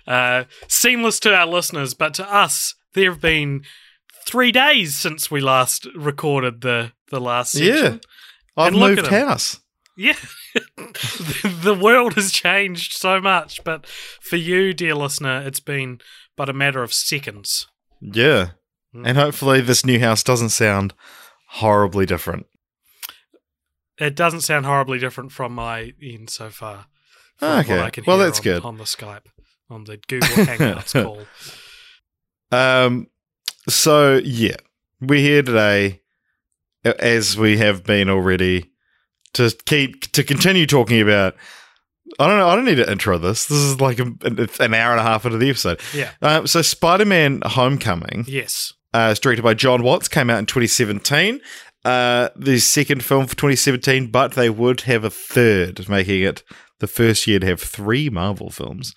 Uh, 0.09 0.45
seamless 0.67 1.21
to 1.21 1.33
our 1.33 1.47
listeners, 1.47 1.95
but 1.95 2.15
to 2.15 2.35
us, 2.35 2.75
there 2.95 3.13
have 3.13 3.21
been 3.21 3.63
three 4.27 4.51
days 4.51 4.97
since 4.97 5.31
we 5.31 5.41
last 5.41 5.87
recorded 5.95 6.63
the 6.63 6.93
the 7.11 7.21
last 7.21 7.53
section. 7.53 7.93
Yeah, 7.95 7.99
I've 8.57 8.73
moved 8.73 9.07
house. 9.07 9.61
Yeah, 9.97 10.17
the, 10.55 11.59
the 11.63 11.75
world 11.75 12.15
has 12.15 12.33
changed 12.33 12.95
so 12.95 13.21
much, 13.21 13.63
but 13.63 13.87
for 13.87 14.37
you, 14.37 14.75
dear 14.75 14.97
listener, 14.97 15.43
it's 15.47 15.61
been 15.61 16.01
but 16.37 16.49
a 16.49 16.53
matter 16.53 16.83
of 16.83 16.93
seconds. 16.93 17.69
Yeah. 18.01 18.51
Mm. 18.95 19.07
And 19.07 19.19
hopefully 19.19 19.61
this 19.61 19.85
new 19.85 20.01
house 20.01 20.23
doesn't 20.23 20.51
sound 20.51 20.95
horribly 21.53 22.07
different. 22.07 22.47
It 23.99 24.15
doesn't 24.15 24.43
sound 24.43 24.65
horribly 24.67 24.99
different 24.99 25.33
from 25.33 25.53
my 25.55 25.93
end 26.03 26.31
so 26.31 26.51
far. 26.51 26.87
what 27.41 27.61
Okay. 27.61 27.81
I 27.81 27.91
can 27.91 28.05
Well, 28.07 28.19
hear 28.19 28.27
that's 28.27 28.39
on, 28.39 28.45
good. 28.45 28.65
on 28.65 28.77
the 28.79 28.85
Skype, 28.85 29.27
on 29.69 29.85
the 29.85 29.97
Google 30.09 30.29
Hangouts 30.45 30.93
call. 31.03 31.27
Um 32.51 33.09
so 33.69 34.21
yeah. 34.25 34.57
We're 35.01 35.21
here 35.21 35.43
today 35.43 36.01
as 36.85 37.37
we 37.37 37.59
have 37.59 37.85
been 37.85 38.09
already 38.09 38.71
to 39.35 39.51
keep 39.67 40.11
to 40.13 40.25
continue 40.25 40.67
talking 40.67 41.01
about 41.01 41.35
I 42.19 42.27
don't 42.27 42.39
know. 42.39 42.49
I 42.49 42.57
don't 42.57 42.65
need 42.65 42.77
to 42.77 42.91
intro 42.91 43.19
this. 43.19 43.45
This 43.47 43.59
is 43.59 43.81
like 43.83 43.99
a, 43.99 44.05
an 44.61 44.73
hour 44.73 44.93
and 44.93 45.01
a 45.01 45.03
half 45.03 45.27
into 45.27 45.37
the 45.37 45.51
episode. 45.51 45.79
Yeah. 45.95 46.11
Um, 46.23 46.47
so, 46.47 46.63
Spider-Man: 46.63 47.43
Homecoming 47.45 48.25
Yes. 48.27 48.73
Uh, 48.93 49.09
it's 49.11 49.21
directed 49.21 49.43
by 49.43 49.55
John 49.55 49.83
Watts, 49.83 50.09
came 50.09 50.31
out 50.31 50.39
in 50.39 50.47
2017. 50.47 51.41
Uh, 51.85 52.29
the 52.37 52.59
second 52.59 53.05
film 53.05 53.27
for 53.27 53.37
2017, 53.37 54.11
but 54.11 54.33
they 54.33 54.51
would 54.51 54.83
have 54.83 55.05
a 55.05 55.11
third, 55.11 55.89
making 55.89 56.23
it 56.23 56.43
the 56.81 56.87
first 56.87 57.27
year 57.27 57.39
to 57.39 57.47
have 57.47 57.61
three 57.61 58.11
Marvel 58.11 58.51
films. 58.51 58.95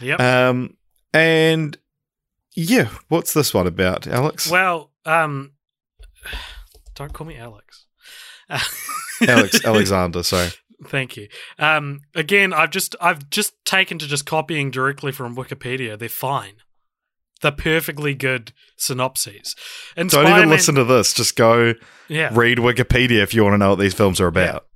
Yep. 0.00 0.20
Um, 0.20 0.76
and 1.12 1.76
yeah, 2.54 2.88
what's 3.08 3.34
this 3.34 3.52
one 3.52 3.66
about, 3.66 4.06
Alex? 4.06 4.50
well, 4.50 4.90
um, 5.04 5.52
don't 6.94 7.12
call 7.12 7.26
me 7.26 7.36
Alex. 7.36 7.86
Alex 9.28 9.64
Alexander, 9.64 10.22
sorry. 10.22 10.50
Thank 10.86 11.16
you. 11.16 11.28
Um, 11.58 12.00
again, 12.14 12.52
I've 12.52 12.70
just 12.70 12.96
I've 13.00 13.28
just 13.28 13.52
taken 13.64 13.98
to 13.98 14.06
just 14.06 14.24
copying 14.24 14.70
directly 14.70 15.12
from 15.12 15.36
Wikipedia. 15.36 15.98
They're 15.98 16.08
fine. 16.08 16.54
They're 17.42 17.52
perfectly 17.52 18.14
good 18.14 18.52
synopses. 18.76 19.54
And 19.96 20.10
Don't 20.10 20.22
Spider-Man, 20.24 20.38
even 20.38 20.50
listen 20.50 20.74
to 20.74 20.84
this. 20.84 21.12
Just 21.14 21.36
go 21.36 21.74
Yeah. 22.08 22.30
read 22.32 22.58
Wikipedia 22.58 23.22
if 23.22 23.32
you 23.34 23.42
want 23.44 23.54
to 23.54 23.58
know 23.58 23.70
what 23.70 23.78
these 23.78 23.94
films 23.94 24.20
are 24.20 24.26
about. 24.26 24.66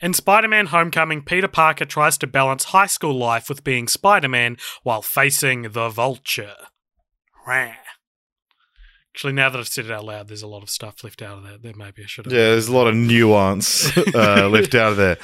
In 0.00 0.12
Spider 0.12 0.48
Man 0.48 0.66
Homecoming, 0.66 1.22
Peter 1.22 1.48
Parker 1.48 1.84
tries 1.84 2.18
to 2.18 2.26
balance 2.26 2.64
high 2.64 2.86
school 2.86 3.16
life 3.16 3.48
with 3.48 3.64
being 3.64 3.88
Spider 3.88 4.28
Man 4.28 4.56
while 4.82 5.02
facing 5.02 5.70
the 5.72 5.88
vulture. 5.88 6.54
Rah. 7.46 7.72
Actually, 9.14 9.32
now 9.34 9.48
that 9.48 9.58
I've 9.58 9.68
said 9.68 9.84
it 9.84 9.92
out 9.92 10.04
loud, 10.04 10.26
there's 10.28 10.42
a 10.42 10.48
lot 10.48 10.62
of 10.64 10.70
stuff 10.70 11.04
left 11.04 11.22
out 11.22 11.38
of 11.38 11.44
that. 11.44 11.62
That 11.62 11.76
maybe 11.76 12.02
I 12.02 12.06
should 12.06 12.24
have. 12.26 12.32
Yeah, 12.32 12.50
there's 12.50 12.66
a 12.68 12.74
lot 12.74 12.88
of 12.88 12.96
nuance 12.96 13.96
uh, 14.14 14.48
left 14.48 14.74
out 14.74 14.92
of 14.92 14.96
there. 14.96 15.18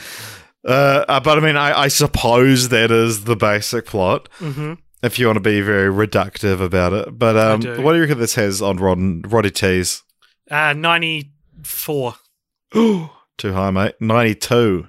Uh, 0.64 1.04
uh, 1.08 1.20
but 1.20 1.38
I 1.38 1.40
mean, 1.40 1.56
I, 1.56 1.80
I 1.80 1.88
suppose 1.88 2.68
that 2.68 2.90
is 2.92 3.24
the 3.24 3.34
basic 3.36 3.86
plot. 3.86 4.28
hmm 4.38 4.74
if 5.02 5.18
you 5.18 5.26
want 5.26 5.36
to 5.36 5.40
be 5.40 5.60
very 5.60 5.90
reductive 5.92 6.60
about 6.60 6.92
it. 6.92 7.18
But 7.18 7.36
um, 7.36 7.60
do. 7.60 7.80
what 7.82 7.92
do 7.92 7.96
you 7.98 8.02
reckon 8.04 8.18
this 8.18 8.34
has 8.34 8.60
on 8.62 8.76
Rod 8.76 9.30
Roddy 9.32 9.50
T's? 9.50 10.02
Uh, 10.50 10.72
94. 10.72 12.14
Too 12.72 13.08
high, 13.54 13.70
mate. 13.70 13.94
Ninety-two. 14.00 14.86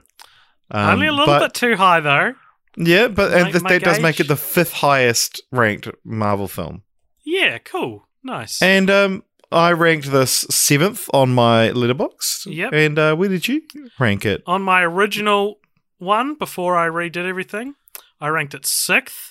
Um, 0.72 0.90
Only 0.90 1.08
a 1.08 1.12
little 1.12 1.26
but- 1.26 1.40
bit 1.40 1.54
too 1.54 1.76
high, 1.76 2.00
though. 2.00 2.34
Yeah, 2.78 3.08
but 3.10 3.34
and 3.34 3.44
My- 3.46 3.52
th- 3.52 3.64
my 3.64 3.70
that 3.72 3.84
does 3.84 4.00
make 4.00 4.20
it 4.20 4.28
the 4.28 4.36
fifth 4.38 4.72
highest 4.74 5.42
ranked 5.52 5.90
Marvel 6.06 6.48
film. 6.48 6.84
Yeah, 7.26 7.58
cool. 7.60 8.08
Nice. 8.24 8.62
And 8.62 8.90
um, 8.90 9.24
I 9.52 9.72
ranked 9.74 10.10
this 10.12 10.32
seventh 10.50 11.10
on 11.14 11.34
my 11.34 11.70
Letterboxd. 11.72 12.46
Yep. 12.54 12.74
And 12.74 13.00
uh, 13.00 13.16
where 13.16 13.28
did 13.30 13.48
you 13.48 13.62
rank 14.00 14.26
it? 14.26 14.42
On 14.46 14.62
my 14.62 14.84
original 14.84 15.60
one, 15.98 16.36
before 16.36 16.78
I 16.78 16.88
redid 16.88 17.26
everything, 17.26 17.76
I 18.22 18.30
ranked 18.30 18.54
it 18.54 18.66
sixth. 18.66 19.31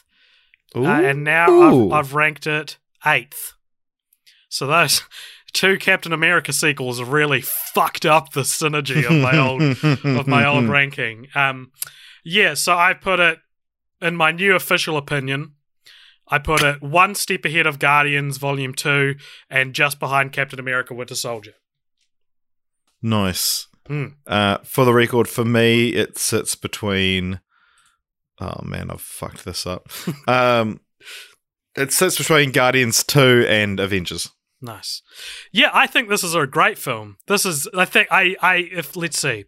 Uh, 0.74 0.84
and 0.84 1.24
now 1.24 1.62
I've, 1.62 1.92
I've 1.92 2.14
ranked 2.14 2.46
it 2.46 2.78
eighth. 3.04 3.54
So 4.48 4.66
those 4.66 5.02
two 5.52 5.78
Captain 5.78 6.12
America 6.12 6.52
sequels 6.52 6.98
have 6.98 7.08
really 7.08 7.40
fucked 7.40 8.06
up 8.06 8.32
the 8.32 8.42
synergy 8.42 9.04
of 9.04 9.20
my 9.22 9.38
old 9.38 9.62
of 10.18 10.26
my 10.26 10.46
old 10.46 10.68
ranking. 10.68 11.28
Um, 11.34 11.72
yeah, 12.24 12.54
so 12.54 12.76
I 12.76 12.94
put 12.94 13.20
it 13.20 13.38
in 14.00 14.16
my 14.16 14.32
new 14.32 14.54
official 14.54 14.96
opinion. 14.96 15.54
I 16.28 16.38
put 16.38 16.62
it 16.62 16.80
one 16.80 17.14
step 17.16 17.44
ahead 17.44 17.66
of 17.66 17.78
Guardians 17.78 18.36
Volume 18.36 18.74
Two 18.74 19.16
and 19.48 19.74
just 19.74 19.98
behind 19.98 20.32
Captain 20.32 20.60
America: 20.60 20.94
Winter 20.94 21.14
Soldier. 21.16 21.52
Nice. 23.02 23.66
Hmm. 23.86 24.06
Uh, 24.26 24.58
for 24.62 24.84
the 24.84 24.92
record, 24.92 25.26
for 25.26 25.44
me, 25.44 25.88
it 25.90 26.18
sits 26.18 26.54
between. 26.54 27.40
Oh 28.40 28.62
man, 28.64 28.90
I've 28.90 29.00
fucked 29.00 29.44
this 29.44 29.66
up. 29.66 29.88
um, 30.28 30.80
it 31.76 31.92
sits 31.92 32.18
between 32.18 32.52
Guardians 32.52 33.04
Two 33.04 33.44
and 33.48 33.78
Avengers. 33.78 34.30
Nice. 34.62 35.02
Yeah, 35.52 35.70
I 35.72 35.86
think 35.86 36.08
this 36.08 36.22
is 36.22 36.34
a 36.34 36.46
great 36.46 36.78
film. 36.78 37.16
This 37.26 37.46
is 37.46 37.68
I 37.76 37.84
think 37.84 38.08
I 38.10 38.36
I 38.40 38.56
if 38.72 38.96
let's 38.96 39.18
see. 39.18 39.44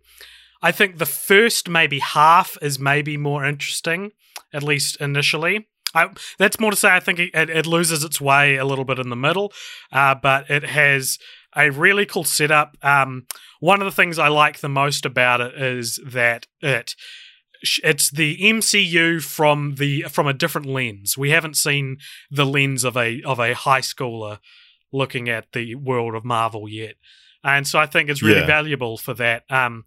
I 0.63 0.73
think 0.73 0.99
the 0.99 1.07
first 1.07 1.69
maybe 1.69 1.99
half 1.99 2.57
is 2.63 2.79
maybe 2.79 3.17
more 3.17 3.45
interesting, 3.45 4.13
at 4.53 4.63
least 4.63 5.01
initially. 5.01 5.67
I, 5.95 6.09
that's 6.39 6.61
more 6.61 6.71
to 6.71 6.77
say. 6.77 6.91
I 6.91 7.01
think 7.01 7.19
it, 7.19 7.35
it 7.35 7.67
loses 7.67 8.05
its 8.05 8.21
way 8.21 8.57
a 8.57 8.65
little 8.65 8.85
bit 8.85 8.99
in 8.99 9.11
the 9.11 9.17
middle, 9.17 9.53
uh, 9.91 10.15
but 10.15 10.49
it 10.49 10.63
has 10.63 11.19
a 11.55 11.71
really 11.71 12.07
cool 12.07 12.25
setup. 12.25 12.77
Um, 12.83 13.27
one 13.61 13.81
of 13.83 13.85
the 13.85 13.93
things 13.93 14.19
I 14.19 14.29
like 14.29 14.61
the 14.61 14.69
most 14.69 15.05
about 15.05 15.41
it 15.41 15.55
is 15.61 16.01
that 16.07 16.47
it 16.61 16.95
it's 17.83 18.11
the 18.11 18.39
MCU 18.41 19.23
from 19.23 19.77
the 19.77 20.03
from 20.03 20.27
a 20.27 20.33
different 20.33 20.67
lens. 20.67 21.17
We 21.17 21.31
haven't 21.31 21.57
seen 21.57 21.99
the 22.31 22.47
lens 22.47 22.85
of 22.85 22.97
a 22.97 23.23
of 23.23 23.39
a 23.39 23.55
high 23.55 23.81
schooler 23.81 24.39
looking 24.93 25.29
at 25.29 25.53
the 25.53 25.75
world 25.75 26.15
of 26.15 26.25
Marvel 26.25 26.69
yet. 26.69 26.97
And 27.45 27.67
so 27.67 27.79
I 27.79 27.87
think 27.87 28.09
it's 28.11 28.23
really 28.23 28.41
Yeah. 28.41 28.47
valuable 28.47 28.99
for 28.99 29.15
that. 29.15 29.45
Um, 29.51 29.85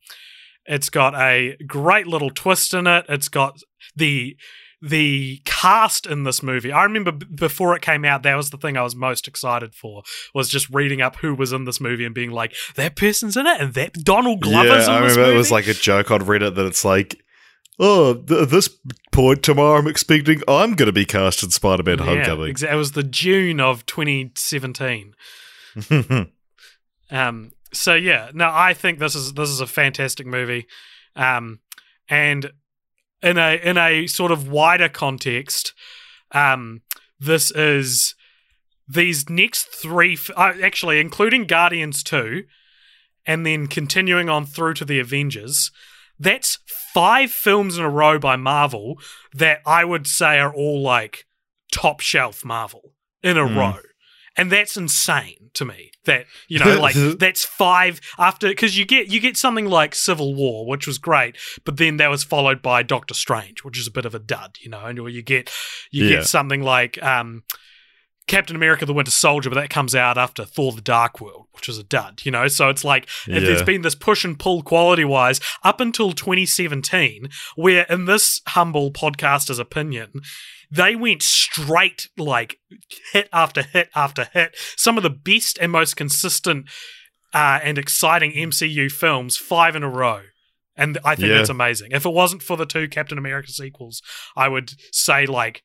it's 0.65 0.89
got 0.89 1.13
a 1.15 1.55
great 1.67 2.07
little 2.07 2.31
twist 2.31 2.73
in 2.73 2.87
it. 2.87 3.05
It's 3.07 3.29
got 3.29 3.59
the 3.95 4.35
the 4.81 5.41
cast 5.45 6.05
in 6.05 6.23
this 6.25 6.43
movie. 6.43 6.71
I 6.71 6.83
remember 6.83 7.11
b- 7.11 7.25
before 7.33 7.75
it 7.75 7.81
came 7.81 8.05
out, 8.05 8.21
that 8.23 8.35
was 8.35 8.49
the 8.51 8.57
thing 8.57 8.77
I 8.77 8.83
was 8.83 8.95
most 8.95 9.27
excited 9.27 9.73
for. 9.73 10.03
Was 10.33 10.49
just 10.49 10.69
reading 10.69 11.01
up 11.01 11.15
who 11.17 11.33
was 11.33 11.53
in 11.53 11.65
this 11.65 11.79
movie 11.81 12.05
and 12.05 12.13
being 12.13 12.29
like, 12.31 12.53
that 12.75 12.95
person's 12.95 13.35
in 13.37 13.47
it, 13.47 13.59
and 13.59 13.73
that 13.73 13.93
Donald 13.93 14.41
Glover's 14.41 14.85
yeah, 14.85 14.89
in 14.89 14.89
I 14.89 14.99
remember 14.99 15.21
movie. 15.21 15.33
it 15.33 15.37
was 15.37 15.49
like 15.51 15.65
a 15.67 15.73
joke 15.73 16.11
on 16.11 16.21
Reddit 16.21 16.55
that 16.55 16.65
it's 16.67 16.85
like, 16.85 17.19
oh, 17.79 18.13
th- 18.15 18.49
this 18.49 18.69
point 19.11 19.43
tomorrow, 19.43 19.79
I'm 19.79 19.87
expecting 19.87 20.41
I'm 20.47 20.75
going 20.75 20.87
to 20.87 20.93
be 20.93 21.05
cast 21.05 21.43
in 21.43 21.51
Spider-Man: 21.51 21.99
Yeah, 21.99 22.05
Homecoming. 22.05 22.53
exa- 22.53 22.71
it 22.71 22.75
was 22.75 22.93
the 22.93 23.03
June 23.03 23.59
of 23.59 23.85
2017. 23.85 25.13
Um, 27.11 27.51
so 27.71 27.93
yeah, 27.93 28.31
no, 28.33 28.49
I 28.51 28.73
think 28.73 28.97
this 28.99 29.13
is 29.13 29.33
this 29.33 29.49
is 29.49 29.59
a 29.61 29.67
fantastic 29.67 30.25
movie, 30.25 30.65
um, 31.15 31.59
and 32.09 32.51
in 33.21 33.37
a 33.37 33.59
in 33.61 33.77
a 33.77 34.07
sort 34.07 34.31
of 34.31 34.47
wider 34.49 34.89
context, 34.89 35.73
um, 36.31 36.81
this 37.19 37.51
is 37.51 38.15
these 38.87 39.29
next 39.29 39.65
three, 39.67 40.13
f- 40.13 40.31
uh, 40.35 40.53
actually 40.63 40.99
including 40.99 41.45
Guardians 41.45 42.01
two, 42.01 42.45
and 43.25 43.45
then 43.45 43.67
continuing 43.67 44.29
on 44.29 44.45
through 44.45 44.73
to 44.75 44.85
the 44.85 44.99
Avengers. 44.99 45.69
That's 46.19 46.57
five 46.95 47.29
films 47.29 47.77
in 47.77 47.83
a 47.83 47.89
row 47.89 48.17
by 48.17 48.37
Marvel 48.37 48.97
that 49.33 49.59
I 49.65 49.83
would 49.83 50.07
say 50.07 50.39
are 50.39 50.53
all 50.53 50.81
like 50.81 51.25
top 51.73 51.99
shelf 51.99 52.45
Marvel 52.45 52.93
in 53.21 53.35
a 53.37 53.45
Hmm. 53.45 53.57
row. 53.57 53.79
And 54.37 54.49
that's 54.51 54.77
insane 54.77 55.49
to 55.55 55.65
me. 55.65 55.91
That 56.05 56.25
you 56.47 56.59
know, 56.59 56.77
like 56.79 56.95
that's 57.19 57.43
five 57.45 57.99
after 58.17 58.47
because 58.47 58.77
you 58.77 58.85
get 58.85 59.07
you 59.07 59.19
get 59.19 59.35
something 59.35 59.65
like 59.65 59.93
Civil 59.93 60.35
War, 60.35 60.65
which 60.65 60.87
was 60.87 60.97
great, 60.97 61.37
but 61.65 61.75
then 61.77 61.97
that 61.97 62.09
was 62.09 62.23
followed 62.23 62.61
by 62.61 62.81
Doctor 62.83 63.13
Strange, 63.13 63.63
which 63.65 63.77
is 63.77 63.87
a 63.87 63.91
bit 63.91 64.05
of 64.05 64.15
a 64.15 64.19
dud, 64.19 64.57
you 64.61 64.69
know. 64.69 64.85
And 64.85 64.97
or 64.99 65.09
you 65.09 65.21
get 65.21 65.49
you 65.91 66.03
Yeah. 66.03 66.17
get 66.17 66.25
something 66.25 66.61
like 66.61 67.01
um, 67.03 67.43
Captain 68.27 68.55
America: 68.55 68.85
The 68.85 68.93
Winter 68.93 69.11
Soldier, 69.11 69.49
but 69.49 69.55
that 69.59 69.69
comes 69.69 69.93
out 69.93 70.17
after 70.17 70.45
Thor: 70.45 70.71
The 70.71 70.81
Dark 70.81 71.21
World, 71.21 71.47
which 71.53 71.67
was 71.67 71.77
a 71.77 71.83
dud, 71.83 72.21
you 72.23 72.31
know. 72.31 72.47
So 72.47 72.69
it's 72.69 72.83
like 72.83 73.03
it- 73.27 73.41
there's 73.41 73.59
Yeah. 73.59 73.65
been 73.65 73.81
this 73.83 73.95
push 73.95 74.23
and 74.25 74.37
pull 74.39 74.63
quality 74.63 75.05
wise 75.05 75.39
up 75.63 75.79
until 75.79 76.11
2017, 76.11 77.29
where 77.55 77.83
in 77.89 78.05
this 78.05 78.41
humble 78.47 78.91
podcaster's 78.91 79.59
opinion, 79.59 80.11
they 80.71 80.95
went 80.95 81.21
straight 81.21 82.07
like 82.17 82.57
hit 83.13 83.29
after 83.31 83.61
hit 83.61 83.89
after 83.95 84.27
hit. 84.33 84.55
Some 84.75 84.97
of 84.97 85.03
the 85.03 85.09
best 85.11 85.57
and 85.61 85.71
most 85.71 85.95
consistent 85.95 86.67
uh, 87.33 87.59
and 87.61 87.77
exciting 87.77 88.31
MCU 88.31 88.89
films, 88.89 89.37
five 89.37 89.75
in 89.75 89.83
a 89.83 89.89
row. 89.89 90.21
And 90.77 90.97
I 91.05 91.15
think 91.15 91.29
Yeah. 91.29 91.37
that's 91.37 91.49
amazing. 91.49 91.91
If 91.91 92.05
it 92.05 92.13
wasn't 92.13 92.41
for 92.43 92.57
the 92.57 92.65
two 92.65 92.87
Captain 92.87 93.17
America 93.17 93.51
sequels, 93.51 94.01
I 94.35 94.47
would 94.47 94.71
say 94.91 95.25
like, 95.25 95.61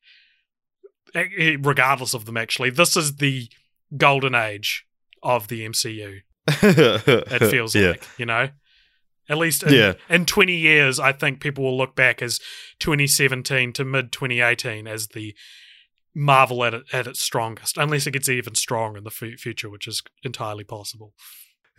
regardless 1.13 2.13
of 2.13 2.25
them, 2.25 2.37
actually, 2.37 2.69
this 2.69 2.95
is 2.97 3.17
the 3.17 3.49
golden 3.97 4.35
age 4.35 4.85
of 5.23 5.47
the 5.47 5.65
MCU. 5.67 6.21
It 6.47 7.49
feels 7.51 7.75
yeah. 7.75 7.89
like 7.89 8.07
you 8.17 8.25
know. 8.25 8.49
At 9.29 9.37
least 9.37 9.63
in, 9.63 9.73
Yeah. 9.73 9.93
in 10.09 10.25
20 10.25 10.53
years, 10.53 10.99
I 10.99 11.13
think 11.13 11.39
people 11.39 11.63
will 11.63 11.77
look 11.77 11.95
back 11.95 12.21
as 12.21 12.39
2017 12.79 13.71
to 13.73 13.85
mid 13.85 14.11
2018 14.11 14.87
as 14.87 15.07
the 15.09 15.33
Marvel 16.13 16.65
at, 16.65 16.73
it, 16.73 16.83
at 16.91 17.07
its 17.07 17.21
strongest, 17.21 17.77
unless 17.77 18.05
it 18.05 18.11
gets 18.11 18.27
even 18.27 18.55
stronger 18.55 18.97
in 18.97 19.05
the 19.05 19.09
fu- 19.11 19.37
future, 19.37 19.69
which 19.69 19.87
is 19.87 20.01
entirely 20.23 20.65
possible. 20.65 21.13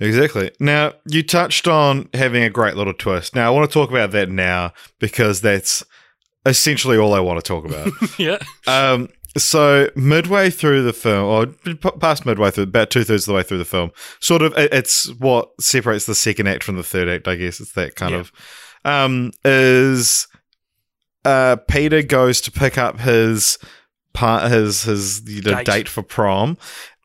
Exactly. 0.01 0.51
Now, 0.59 0.95
you 1.07 1.23
touched 1.23 1.69
on 1.69 2.09
having 2.15 2.43
a 2.43 2.49
great 2.49 2.75
little 2.77 2.95
twist. 2.95 3.35
Now, 3.35 3.49
I 3.49 3.51
want 3.51 3.69
to 3.71 3.75
talk 3.75 3.91
about 3.91 4.13
that 4.13 4.31
now 4.31 4.73
because 4.99 5.43
that's 5.43 5.85
essentially 6.47 6.97
all 6.97 7.13
I 7.13 7.21
want 7.21 7.45
to 7.45 7.47
talk 7.47 7.65
about. 7.67 7.91
yeah. 8.19 8.39
um, 8.67 9.09
so, 9.37 9.89
midway 9.97 10.51
through 10.51 10.83
the 10.83 10.93
film, 10.93 11.25
or 11.25 11.47
past 12.01 12.27
midway 12.27 12.51
through, 12.51 12.65
about 12.65 12.91
two 12.91 13.05
thirds 13.05 13.23
of 13.25 13.33
the 13.33 13.37
way 13.37 13.43
through 13.43 13.59
the 13.59 13.65
film, 13.65 13.91
sort 14.21 14.43
of, 14.43 14.53
it's 14.57 15.09
what 15.15 15.51
separates 15.61 16.07
the 16.07 16.15
second 16.15 16.47
act 16.49 16.63
from 16.65 16.77
the 16.77 16.83
third 16.83 17.09
act, 17.09 17.27
I 17.29 17.37
guess. 17.37 17.61
It's 17.61 17.73
that 17.73 17.97
kind 17.97 18.13
Yeah. 18.13 18.19
of, 18.21 18.33
um, 18.85 19.31
is 19.45 20.27
uh, 21.25 21.57
Peter 21.69 22.03
goes 22.03 22.41
to 22.43 22.51
pick 22.53 22.77
up 22.79 23.01
his 23.01 23.59
part, 24.13 24.51
his, 24.51 24.83
his 24.83 25.23
you 25.29 25.41
know, 25.43 25.57
Date. 25.57 25.67
date 25.67 25.89
for 25.89 26.03
prom. 26.03 26.57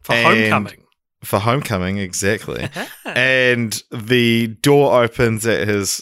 For 0.02 0.16
Homecoming. 0.16 0.84
For 1.24 1.40
homecoming, 1.40 1.98
exactly. 1.98 2.70
and 3.06 3.82
the 3.92 4.48
door 4.62 5.04
opens 5.04 5.46
at 5.48 5.68
his 5.68 6.02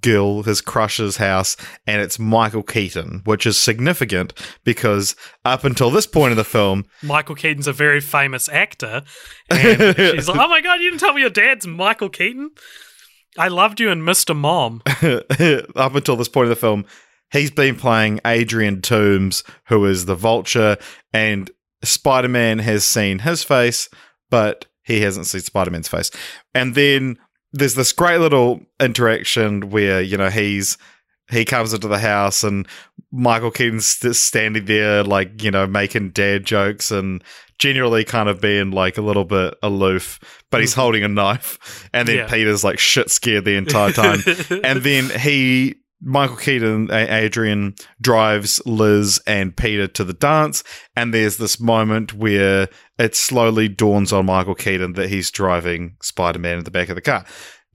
girl, 0.00 0.42
his 0.42 0.60
crush's 0.60 1.16
house, 1.16 1.56
and 1.86 2.00
it's 2.00 2.18
Michael 2.18 2.62
Keaton, 2.62 3.22
which 3.24 3.46
is 3.46 3.58
significant 3.58 4.32
because 4.64 5.16
up 5.44 5.64
until 5.64 5.90
this 5.90 6.06
point 6.06 6.32
in 6.32 6.36
the 6.36 6.44
film, 6.44 6.86
Michael 7.02 7.34
Keaton's 7.34 7.66
a 7.66 7.72
very 7.72 8.00
famous 8.00 8.48
actor. 8.48 9.02
And 9.50 9.96
she's 9.96 10.28
like, 10.28 10.38
oh 10.38 10.48
my 10.48 10.60
God, 10.60 10.80
you 10.80 10.90
didn't 10.90 11.00
tell 11.00 11.14
me 11.14 11.20
your 11.20 11.30
dad's 11.30 11.66
Michael 11.66 12.08
Keaton? 12.08 12.50
I 13.38 13.48
loved 13.48 13.80
you 13.80 13.90
in 13.90 14.02
Mr. 14.02 14.36
Mom. 14.36 14.82
up 15.76 15.94
until 15.94 16.16
this 16.16 16.28
point 16.28 16.46
in 16.46 16.50
the 16.50 16.56
film, 16.56 16.84
he's 17.32 17.50
been 17.50 17.76
playing 17.76 18.20
Adrian 18.24 18.82
Toombs, 18.82 19.44
who 19.66 19.84
is 19.86 20.06
the 20.06 20.16
Vulture, 20.16 20.76
and 21.12 21.50
Spider 21.82 22.28
Man 22.28 22.58
has 22.58 22.84
seen 22.84 23.20
his 23.20 23.42
face, 23.42 23.88
but 24.30 24.66
he 24.82 25.00
hasn't 25.00 25.26
seen 25.26 25.40
Spider 25.40 25.70
Man's 25.70 25.88
face. 25.88 26.10
And 26.54 26.74
then 26.74 27.18
there's 27.52 27.74
this 27.74 27.92
great 27.92 28.18
little 28.18 28.60
interaction 28.80 29.70
where, 29.70 30.00
you 30.00 30.16
know, 30.16 30.30
he's. 30.30 30.78
He 31.30 31.44
comes 31.44 31.72
into 31.72 31.86
the 31.86 32.00
house 32.00 32.42
and 32.42 32.66
Michael 33.12 33.52
Keaton's 33.52 33.86
st- 33.86 34.16
standing 34.16 34.64
there, 34.64 35.04
like, 35.04 35.44
you 35.44 35.52
know, 35.52 35.64
making 35.64 36.10
dad 36.10 36.44
jokes 36.44 36.90
and 36.90 37.22
generally 37.56 38.04
kind 38.04 38.28
of 38.28 38.40
being 38.40 38.72
like 38.72 38.98
a 38.98 39.00
little 39.00 39.24
bit 39.24 39.54
aloof, 39.62 40.18
but 40.50 40.60
he's 40.60 40.72
mm-hmm. 40.72 40.80
holding 40.80 41.04
a 41.04 41.08
knife. 41.08 41.88
And 41.92 42.08
then 42.08 42.16
Yeah. 42.16 42.28
Peter's 42.28 42.64
like 42.64 42.80
shit 42.80 43.10
scared 43.10 43.44
the 43.44 43.54
entire 43.54 43.92
time 43.92 44.18
and 44.64 44.82
then 44.82 45.08
he 45.20 45.76
Michael 46.02 46.36
Keaton, 46.36 46.90
Adrian 46.90 47.74
drives 48.00 48.60
Liz 48.64 49.20
and 49.26 49.56
Peter 49.56 49.86
to 49.88 50.04
the 50.04 50.12
dance, 50.14 50.64
and 50.96 51.12
there's 51.12 51.36
this 51.36 51.60
moment 51.60 52.14
where 52.14 52.68
it 52.98 53.14
slowly 53.14 53.68
dawns 53.68 54.12
on 54.12 54.26
Michael 54.26 54.54
Keaton 54.54 54.94
that 54.94 55.10
he's 55.10 55.30
driving 55.30 55.96
Spider-Man 56.02 56.58
in 56.58 56.64
the 56.64 56.70
back 56.70 56.88
of 56.88 56.94
the 56.94 57.02
car. 57.02 57.24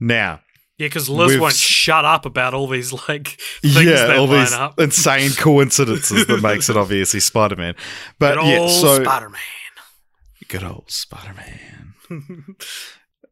Now, 0.00 0.40
Yeah, 0.76 0.86
because 0.86 1.08
Liz 1.08 1.38
won't 1.38 1.54
shut 1.54 2.04
up 2.04 2.26
about 2.26 2.52
all 2.52 2.66
these 2.66 2.92
like 3.08 3.28
things 3.62 3.76
yeah, 3.86 4.06
that 4.06 4.18
all 4.18 4.26
line 4.26 4.40
these 4.40 4.52
up. 4.52 4.74
insane 4.80 5.30
coincidences 5.30 6.26
that 6.26 6.42
makes 6.42 6.68
it 6.68 6.76
obviously 6.76 7.20
Spider-Man. 7.20 7.74
But 8.18 8.34
Good 8.36 8.46
yeah, 8.46 8.58
old 8.58 8.70
so 8.70 9.02
Spider-Man. 9.04 9.40
good 10.48 10.64
old 10.64 10.90
Spider-Man. 10.90 11.94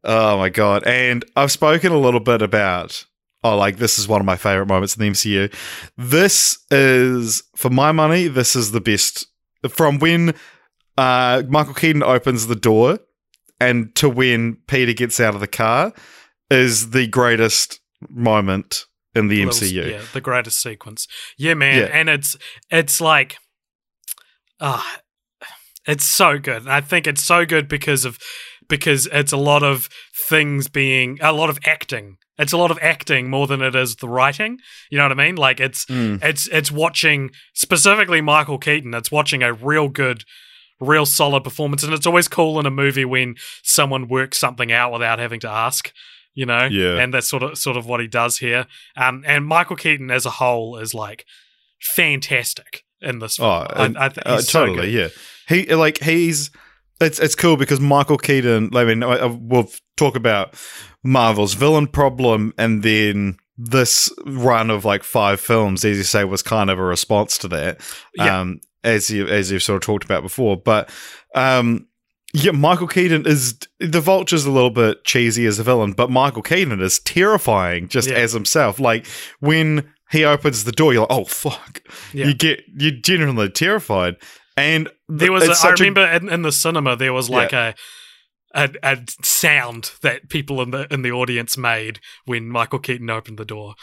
Oh 0.07 0.37
my 0.37 0.49
god! 0.49 0.83
And 0.85 1.25
I've 1.35 1.51
spoken 1.51 1.91
a 1.91 1.97
little 1.97 2.19
bit 2.19 2.43
about. 2.43 3.05
Oh, 3.45 3.55
like 3.55 3.77
this 3.77 3.99
is 3.99 4.07
one 4.07 4.19
of 4.21 4.25
my 4.25 4.37
favorite 4.37 4.65
moments 4.65 4.95
in 4.97 5.01
the 5.03 5.09
MCU. 5.11 5.53
This 5.97 6.57
is, 6.71 7.43
for 7.55 7.69
my 7.69 7.91
money, 7.91 8.27
this 8.27 8.55
is 8.55 8.71
the 8.71 8.81
best. 8.81 9.27
From 9.69 9.99
when 9.99 10.33
uh, 10.97 11.43
Michael 11.47 11.75
Keaton 11.75 12.01
opens 12.01 12.47
the 12.47 12.55
door 12.55 12.97
and 13.59 13.93
to 13.97 14.09
when 14.09 14.57
Peter 14.67 14.93
gets 14.93 15.19
out 15.19 15.35
of 15.35 15.41
the 15.41 15.47
car 15.47 15.93
is 16.49 16.89
the 16.89 17.05
greatest 17.07 17.79
moment 18.09 18.85
in 19.13 19.27
the 19.27 19.45
Little- 19.45 19.59
MCU. 19.67 19.91
Yeah, 19.91 20.01
the 20.11 20.21
greatest 20.21 20.59
sequence. 20.61 21.07
Yeah, 21.37 21.53
man, 21.53 21.81
Yeah. 21.81 21.89
and 21.93 22.09
it's 22.09 22.35
it's 22.71 22.99
like, 22.99 23.37
ah, 24.59 25.01
it's 25.87 26.03
so 26.03 26.39
good. 26.39 26.67
I 26.67 26.81
think 26.81 27.05
it's 27.05 27.23
so 27.23 27.45
good 27.45 27.67
because 27.67 28.05
of 28.05 28.17
because 28.67 29.07
it's 29.11 29.31
a 29.31 29.37
lot 29.37 29.61
of 29.63 29.87
things 30.27 30.67
being 30.67 31.19
a 31.21 31.31
lot 31.31 31.49
of 31.51 31.59
acting. 31.65 32.17
It's 32.37 32.51
a 32.53 32.57
lot 32.57 32.71
of 32.71 32.77
acting 32.81 33.29
more 33.29 33.47
than 33.47 33.61
it 33.61 33.75
is 33.75 33.95
the 33.95 34.09
writing. 34.09 34.57
You 34.89 34.97
know 34.97 35.05
what 35.05 35.11
I 35.19 35.25
mean? 35.25 35.35
Like 35.35 35.59
it's 35.59 35.85
Mm. 35.85 36.23
it's 36.23 36.47
it's 36.49 36.71
watching 36.71 37.31
specifically 37.53 38.21
Michael 38.21 38.57
Keaton. 38.57 38.93
It's 38.93 39.11
watching 39.11 39.41
a 39.43 39.53
real 39.53 39.87
good, 39.87 40.23
real 40.79 41.05
solid 41.05 41.43
performance, 41.43 41.83
and 41.83 41.93
it's 41.93 42.05
always 42.05 42.27
cool 42.27 42.59
in 42.59 42.65
a 42.65 42.71
movie 42.71 43.05
when 43.05 43.35
someone 43.63 44.07
works 44.09 44.37
something 44.37 44.71
out 44.71 44.91
without 44.91 45.19
having 45.19 45.39
to 45.41 45.49
ask. 45.49 45.91
You 46.33 46.45
know, 46.45 46.65
Yeah. 46.65 46.97
and 46.97 47.13
that's 47.13 47.29
sort 47.29 47.43
of 47.43 47.57
sort 47.57 47.77
of 47.77 47.85
what 47.85 48.01
he 48.01 48.07
does 48.07 48.39
here. 48.39 48.67
Um, 48.97 49.23
and 49.25 49.45
Michael 49.45 49.77
Keaton 49.77 50.11
as 50.11 50.25
a 50.25 50.31
whole 50.31 50.77
is 50.77 50.93
like 50.93 51.23
fantastic 51.95 52.83
in 53.01 53.19
this. 53.19 53.39
Oh, 53.39 53.43
Film. 53.65 53.67
I, 53.81 53.85
and- 53.85 53.97
I 53.97 54.09
think 54.09 54.27
uh, 54.27 54.35
he's 54.37 54.49
so 54.49 54.65
totally, 54.65 54.91
good. 54.91 55.13
yeah. 55.49 55.55
He 55.55 55.73
like 55.75 55.99
he's 55.99 56.49
it's 57.01 57.19
it's 57.19 57.35
cool 57.35 57.57
because 57.57 57.79
Michael 57.79 58.17
Keaton. 58.17 58.69
I 58.75 58.85
mean, 58.85 59.03
I, 59.03 59.17
I- 59.17 59.25
we'll 59.25 59.69
talk 59.97 60.15
about 60.15 60.53
Marvel's 61.03 61.53
villain 61.53 61.87
problem, 61.87 62.53
and 62.57 62.83
then 62.83 63.37
this 63.57 64.09
run 64.25 64.69
of 64.69 64.83
like 64.85 65.03
five 65.03 65.39
films, 65.39 65.85
as 65.85 65.97
you 65.97 66.03
say, 66.03 66.23
was 66.25 66.41
kind 66.41 66.69
of 66.69 66.77
a 66.79 66.83
response 66.83 67.37
to 67.39 67.47
that. 67.49 67.81
Yeah. 68.15 68.39
Um, 68.41 68.59
as 68.83 69.09
you 69.09 69.27
as 69.27 69.51
you've 69.51 69.63
sort 69.63 69.77
of 69.77 69.81
talked 69.85 70.03
about 70.05 70.23
before, 70.23 70.57
but 70.57 70.89
um. 71.33 71.87
Yeah, 72.37 72.51
Michael 72.51 72.87
Keaton 72.87 73.25
is 73.25 73.57
the 73.79 74.01
Vulture's 74.01 74.45
a 74.45 74.51
little 74.51 74.69
bit 74.69 75.05
cheesy 75.05 75.45
as 75.45 75.57
a 75.57 75.63
villain, 75.63 75.93
but 75.93 76.11
Michael 76.11 76.41
Keaton 76.41 76.81
is 76.81 76.99
terrifying 76.99 77.87
just 77.87 78.09
Yeah. 78.09 78.15
as 78.17 78.33
himself. 78.33 78.77
Like 78.77 79.07
when 79.39 79.89
he 80.11 80.25
opens 80.25 80.65
the 80.65 80.73
door, 80.73 80.91
you're 80.91 81.03
like, 81.03 81.11
"Oh 81.17 81.23
fuck!" 81.23 81.81
Yeah. 82.13 82.25
You 82.27 82.33
get 82.33 82.59
you're 82.77 82.91
genuinely 82.91 83.47
terrified. 83.49 84.17
And 84.57 84.89
There 85.09 85.31
was, 85.31 85.43
a, 85.47 85.67
I 85.67 85.71
a- 85.71 85.73
remember 85.73 86.05
in, 86.05 86.29
in 86.29 86.41
the 86.43 86.51
cinema 86.51 86.95
there 86.95 87.13
was 87.13 87.29
like 87.29 87.51
a, 87.53 87.75
a 88.53 88.69
a 88.83 88.97
sound 89.21 89.91
that 90.01 90.29
people 90.29 90.61
in 90.61 90.71
the 90.71 90.87
in 90.93 91.01
the 91.01 91.11
audience 91.11 91.57
made 91.57 91.99
when 92.25 92.49
Michael 92.49 92.79
Keaton 92.79 93.09
opened 93.09 93.37
the 93.37 93.45
door. 93.45 93.75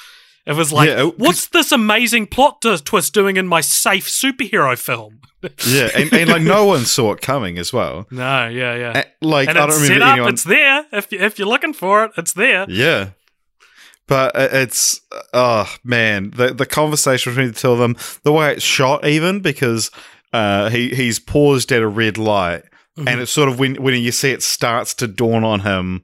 It 0.44 0.55
was 0.57 0.73
like, 0.73 0.89
Yeah, 0.89 1.05
what's 1.05 1.47
this 1.49 1.70
amazing 1.70 2.27
plot 2.27 2.62
twist 2.85 3.15
doing 3.15 3.36
in 3.36 3.47
my 3.47 3.61
safe 3.61 4.09
superhero 4.09 4.77
film? 4.77 5.20
yeah, 5.66 5.89
and, 5.94 6.12
and 6.12 6.28
like 6.31 6.43
no 6.43 6.65
one 6.74 6.85
saw 6.85 7.12
it 7.12 7.20
coming 7.20 7.59
as 7.59 7.73
well. 7.73 8.07
No, 8.11 8.49
yeah, 8.49 8.74
yeah. 8.74 8.90
Uh, 9.01 9.03
Like 9.20 9.49
and 9.49 9.57
I 9.59 9.66
don't 9.66 9.81
remember 9.82 10.05
up. 10.05 10.12
anyone. 10.15 10.32
It's 10.32 10.43
there. 10.44 10.86
If 10.90 11.12
you, 11.12 11.19
if 11.20 11.39
you're 11.39 11.47
looking 11.47 11.74
for 11.74 12.05
it, 12.07 12.12
it's 12.16 12.32
there. 12.32 12.65
Yeah. 12.69 13.11
But 14.09 14.32
it's 14.35 15.01
oh 15.32 15.73
man, 15.85 16.32
the 16.35 16.53
the 16.53 16.66
conversation 16.66 17.32
between 17.32 17.53
the 17.53 17.59
two 17.59 17.70
of 17.70 17.78
them, 17.78 17.97
the 18.24 18.32
way 18.32 18.53
it's 18.53 18.65
shot, 18.65 19.07
even 19.07 19.40
because 19.40 19.90
uh, 20.33 20.71
he 20.71 20.95
he's 20.95 21.19
paused 21.19 21.73
at 21.73 21.83
a 21.83 21.89
red 21.89 22.19
light, 22.19 22.63
Mm-hmm. 22.99 23.09
and 23.09 23.21
it's 23.23 23.33
sort 23.33 23.49
of 23.49 23.59
when 23.59 23.77
when 23.77 23.95
you 23.95 24.13
see 24.13 24.33
it 24.33 24.43
starts 24.43 24.93
to 24.95 25.07
dawn 25.09 25.45
on 25.45 25.61
him. 25.61 26.03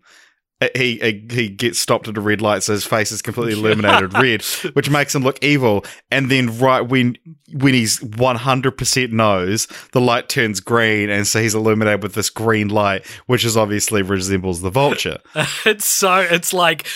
Uh, 0.61 0.69
He 0.75 0.99
he 0.99 1.27
he 1.31 1.49
gets 1.49 1.79
stopped 1.79 2.09
at 2.09 2.17
a 2.17 2.21
red 2.21 2.41
light, 2.41 2.63
so 2.63 2.73
his 2.73 2.85
face 2.85 3.13
is 3.13 3.23
completely 3.23 3.53
illuminated 3.53 4.15
red, 4.15 4.43
which 4.75 4.91
makes 4.91 5.15
him 5.15 5.23
look 5.23 5.43
evil. 5.43 5.85
And 6.11 6.31
then 6.31 6.59
right 6.59 6.81
when 6.81 7.17
when 7.53 7.75
he's 7.75 8.03
one 8.03 8.37
hundred 8.37 8.77
percent 8.77 9.13
knows, 9.13 9.69
the 9.93 10.01
light 10.01 10.29
turns 10.29 10.61
green, 10.61 11.11
and 11.11 11.27
so 11.27 11.41
he's 11.41 11.55
illuminated 11.55 12.03
with 12.03 12.15
this 12.15 12.31
green 12.31 12.69
light, 12.69 13.07
which 13.27 13.45
is 13.45 13.57
obviously 13.57 14.03
resembles 14.03 14.61
the 14.61 14.71
vulture. 14.71 15.19
It's 15.65 15.85
so 15.85 16.17
it's 16.19 16.53
like 16.53 16.87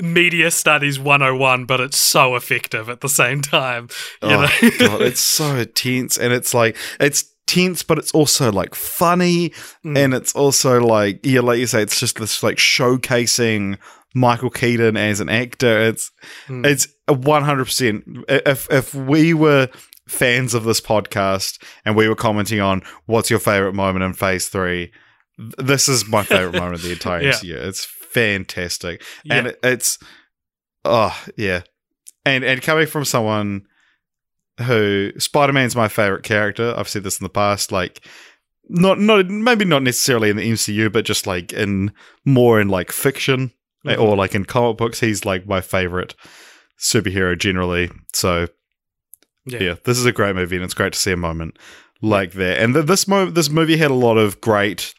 media 0.00 0.50
studies 0.50 0.98
101, 0.98 1.66
but 1.66 1.80
it's 1.80 1.98
so 1.98 2.36
effective 2.36 2.88
at 2.88 3.00
the 3.00 3.08
same 3.08 3.42
time. 3.42 3.88
You 4.22 4.28
oh 4.28 4.40
know? 4.42 4.70
god, 4.78 5.02
it's 5.02 5.20
so 5.20 5.56
intense 5.56 6.18
and 6.18 6.32
it's 6.32 6.54
like 6.54 6.76
it's 7.00 7.31
tense, 7.46 7.82
but 7.82 7.98
it's 7.98 8.12
also 8.12 8.50
like 8.52 8.74
funny, 8.74 9.50
Mm. 9.84 9.98
and 9.98 10.14
it's 10.14 10.34
also 10.34 10.80
like 10.80 11.24
yeah, 11.24 11.40
like 11.40 11.58
you 11.58 11.66
say, 11.66 11.82
it's 11.82 11.98
just 12.00 12.18
this 12.18 12.42
like 12.42 12.56
showcasing 12.56 13.78
Michael 14.14 14.50
Keaton 14.50 14.96
as 14.96 15.20
an 15.20 15.28
actor. 15.28 15.80
It's 15.80 16.10
Mm. 16.48 16.66
it's 16.66 16.86
one 17.08 17.42
hundred 17.44 17.64
percent. 17.66 18.04
If 18.28 18.70
if 18.70 18.94
we 18.94 19.34
were 19.34 19.68
fans 20.08 20.52
of 20.54 20.64
this 20.64 20.80
podcast 20.80 21.62
and 21.84 21.96
we 21.96 22.08
were 22.08 22.16
commenting 22.16 22.60
on 22.60 22.82
what's 23.06 23.30
your 23.30 23.38
favorite 23.38 23.72
moment 23.74 24.04
in 24.04 24.12
Phase 24.12 24.48
Three, 24.48 24.92
this 25.58 25.88
is 25.88 26.06
my 26.08 26.22
favorite 26.22 26.54
moment 26.54 26.74
of 26.74 26.82
the 26.82 26.92
entire 26.98 27.22
Yeah. 27.22 27.32
MCU. 27.32 27.54
It's 27.68 27.84
fantastic, 27.84 29.02
and 29.30 29.48
it, 29.48 29.58
it's 29.62 29.98
oh 30.84 31.16
yeah, 31.36 31.62
and 32.24 32.44
and 32.44 32.60
coming 32.62 32.86
from 32.86 33.04
someone 33.04 33.62
who 34.60 35.12
Spider 35.18 35.52
Man's 35.52 35.76
my 35.76 35.88
favorite 35.88 36.22
character. 36.24 36.74
I've 36.76 36.88
said 36.88 37.04
this 37.04 37.20
in 37.20 37.24
the 37.24 37.30
past, 37.30 37.72
like 37.72 38.04
not 38.68 38.98
not 38.98 39.26
maybe 39.28 39.64
not 39.64 39.82
necessarily 39.82 40.30
in 40.30 40.36
the 40.36 40.50
MCU, 40.50 40.92
but 40.92 41.04
just 41.04 41.26
like 41.26 41.52
in 41.52 41.92
more 42.24 42.60
in 42.60 42.68
like 42.68 42.92
fiction. 42.92 43.52
Uh, 43.84 43.96
or 43.96 44.14
like 44.16 44.32
in 44.36 44.44
comic 44.44 44.76
books, 44.76 45.00
he's 45.00 45.24
like 45.24 45.44
my 45.48 45.60
favorite 45.60 46.14
superhero 46.78 47.36
generally. 47.36 47.90
So 48.12 48.46
Yeah. 49.44 49.58
yeah. 49.60 49.74
this 49.84 49.98
is 49.98 50.06
a 50.06 50.12
great 50.12 50.36
movie, 50.36 50.54
and 50.54 50.64
it's 50.64 50.72
great 50.74 50.92
to 50.92 50.98
see 50.98 51.10
a 51.10 51.16
moment 51.16 51.58
like 52.00 52.32
that. 52.34 52.60
And 52.60 52.74
th- 52.74 52.86
this 52.86 53.08
mo- 53.08 53.30
this 53.30 53.50
movie 53.50 53.76
had 53.76 53.90
a 53.90 53.94
lot 53.94 54.18
of 54.18 54.40
great 54.40 54.94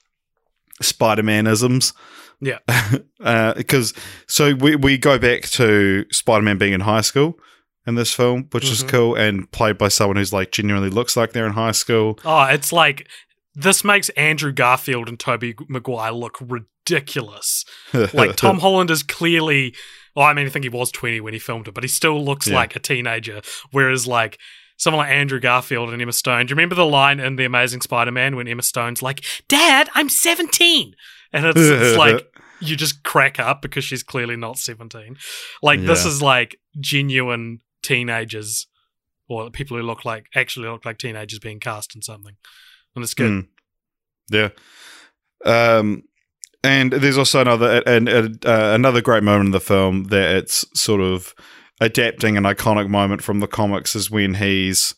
Spider 0.82 1.24
Manisms. 1.24 1.94
Yeah. 2.42 2.60
because 3.56 3.94
so 4.28 4.54
we 4.54 4.76
we 4.76 4.98
go 4.98 5.18
back 5.18 5.44
to 5.52 6.06
Spider-Man 6.12 6.58
being 6.58 6.74
in 6.74 6.82
high 6.82 7.02
school 7.02 7.40
in 7.86 7.96
this 7.96 8.14
film, 8.14 8.48
which 8.52 8.70
is 8.70 8.84
Mhm. 8.84 8.90
cool, 8.90 9.16
and 9.16 9.52
played 9.52 9.78
by 9.78 9.88
someone 9.90 10.16
who's 10.18 10.32
like 10.34 10.52
genuinely 10.52 10.90
looks 10.90 11.16
like 11.18 11.34
they're 11.34 11.46
in 11.48 11.54
high 11.54 11.72
school. 11.72 12.20
Oh, 12.26 12.44
it's 12.44 12.72
like 12.72 13.08
this 13.56 13.84
makes 13.84 14.10
Andrew 14.10 14.52
Garfield 14.52 15.08
and 15.10 15.20
Tobey 15.20 15.54
Maguire 15.68 16.12
look 16.12 16.38
ridiculous. 16.42 17.66
Like 18.14 18.36
Tom 18.36 18.60
Holland 18.60 18.90
is 18.92 19.04
clearly 19.04 19.76
well, 20.16 20.26
I 20.28 20.34
mean 20.34 20.46
I 20.46 20.50
think 20.50 20.64
he 20.64 20.70
was 20.70 20.92
20 20.92 21.22
when 21.22 21.34
he 21.34 21.40
filmed 21.40 21.68
it, 21.68 21.74
but 21.74 21.84
he 21.84 21.88
still 21.88 22.24
looks 22.24 22.48
Yeah. 22.48 22.56
like 22.56 22.76
a 22.76 22.80
teenager. 22.80 23.42
Whereas 23.72 24.06
like 24.08 24.38
someone 24.78 25.06
like 25.06 25.14
Andrew 25.16 25.40
Garfield 25.40 25.90
and 25.92 26.02
Emma 26.02 26.12
Stone. 26.12 26.46
Do 26.48 26.52
you 26.52 26.56
remember 26.56 26.76
the 26.76 26.86
line 26.86 27.20
in 27.20 27.36
The 27.36 27.46
Amazing 27.46 27.82
Spider-Man 27.82 28.36
when 28.36 28.48
Emma 28.48 28.64
Stone's 28.64 29.02
like, 29.02 29.24
"Dad, 29.48 29.90
I'm 29.96 30.10
17." 30.10 30.94
And 31.32 31.46
it's, 31.46 31.60
it's 31.60 31.98
like 32.06 32.26
you 32.60 32.76
just 32.76 33.04
crack 33.04 33.40
up 33.40 33.62
because 33.62 33.84
she's 33.86 34.04
clearly 34.04 34.36
not 34.36 34.58
17. 34.58 35.16
Like 35.62 35.82
this 35.82 36.06
is 36.06 36.22
like 36.22 36.58
genuine 36.80 37.60
teenagers 37.84 38.68
or 39.30 39.50
people 39.52 39.78
who 39.78 39.84
look 39.84 40.06
like 40.06 40.26
actually 40.36 40.68
look 40.68 40.86
like 40.86 40.98
teenagers 40.98 41.40
being 41.40 41.60
cast 41.60 41.96
in 41.96 42.02
something. 42.02 42.36
And 42.96 43.04
it's 43.04 43.14
good. 43.14 43.32
Mm. 43.32 43.48
Yeah. 44.30 44.50
Um, 45.46 46.04
and 46.64 46.94
there's 46.94 47.18
also 47.18 47.42
another 47.42 47.84
and 47.86 48.08
uh, 48.10 48.72
another 48.74 49.02
great 49.02 49.24
moment 49.24 49.48
in 49.48 49.52
the 49.52 49.60
film 49.60 50.06
that 50.06 50.36
it's 50.38 50.66
sort 50.80 51.02
of 51.02 51.34
adapting 51.82 52.38
an 52.38 52.44
iconic 52.44 52.88
moment 52.88 53.22
from 53.22 53.40
the 53.40 53.48
comics 53.48 53.96
is 53.96 54.10
when 54.10 54.36
he's 54.36 54.96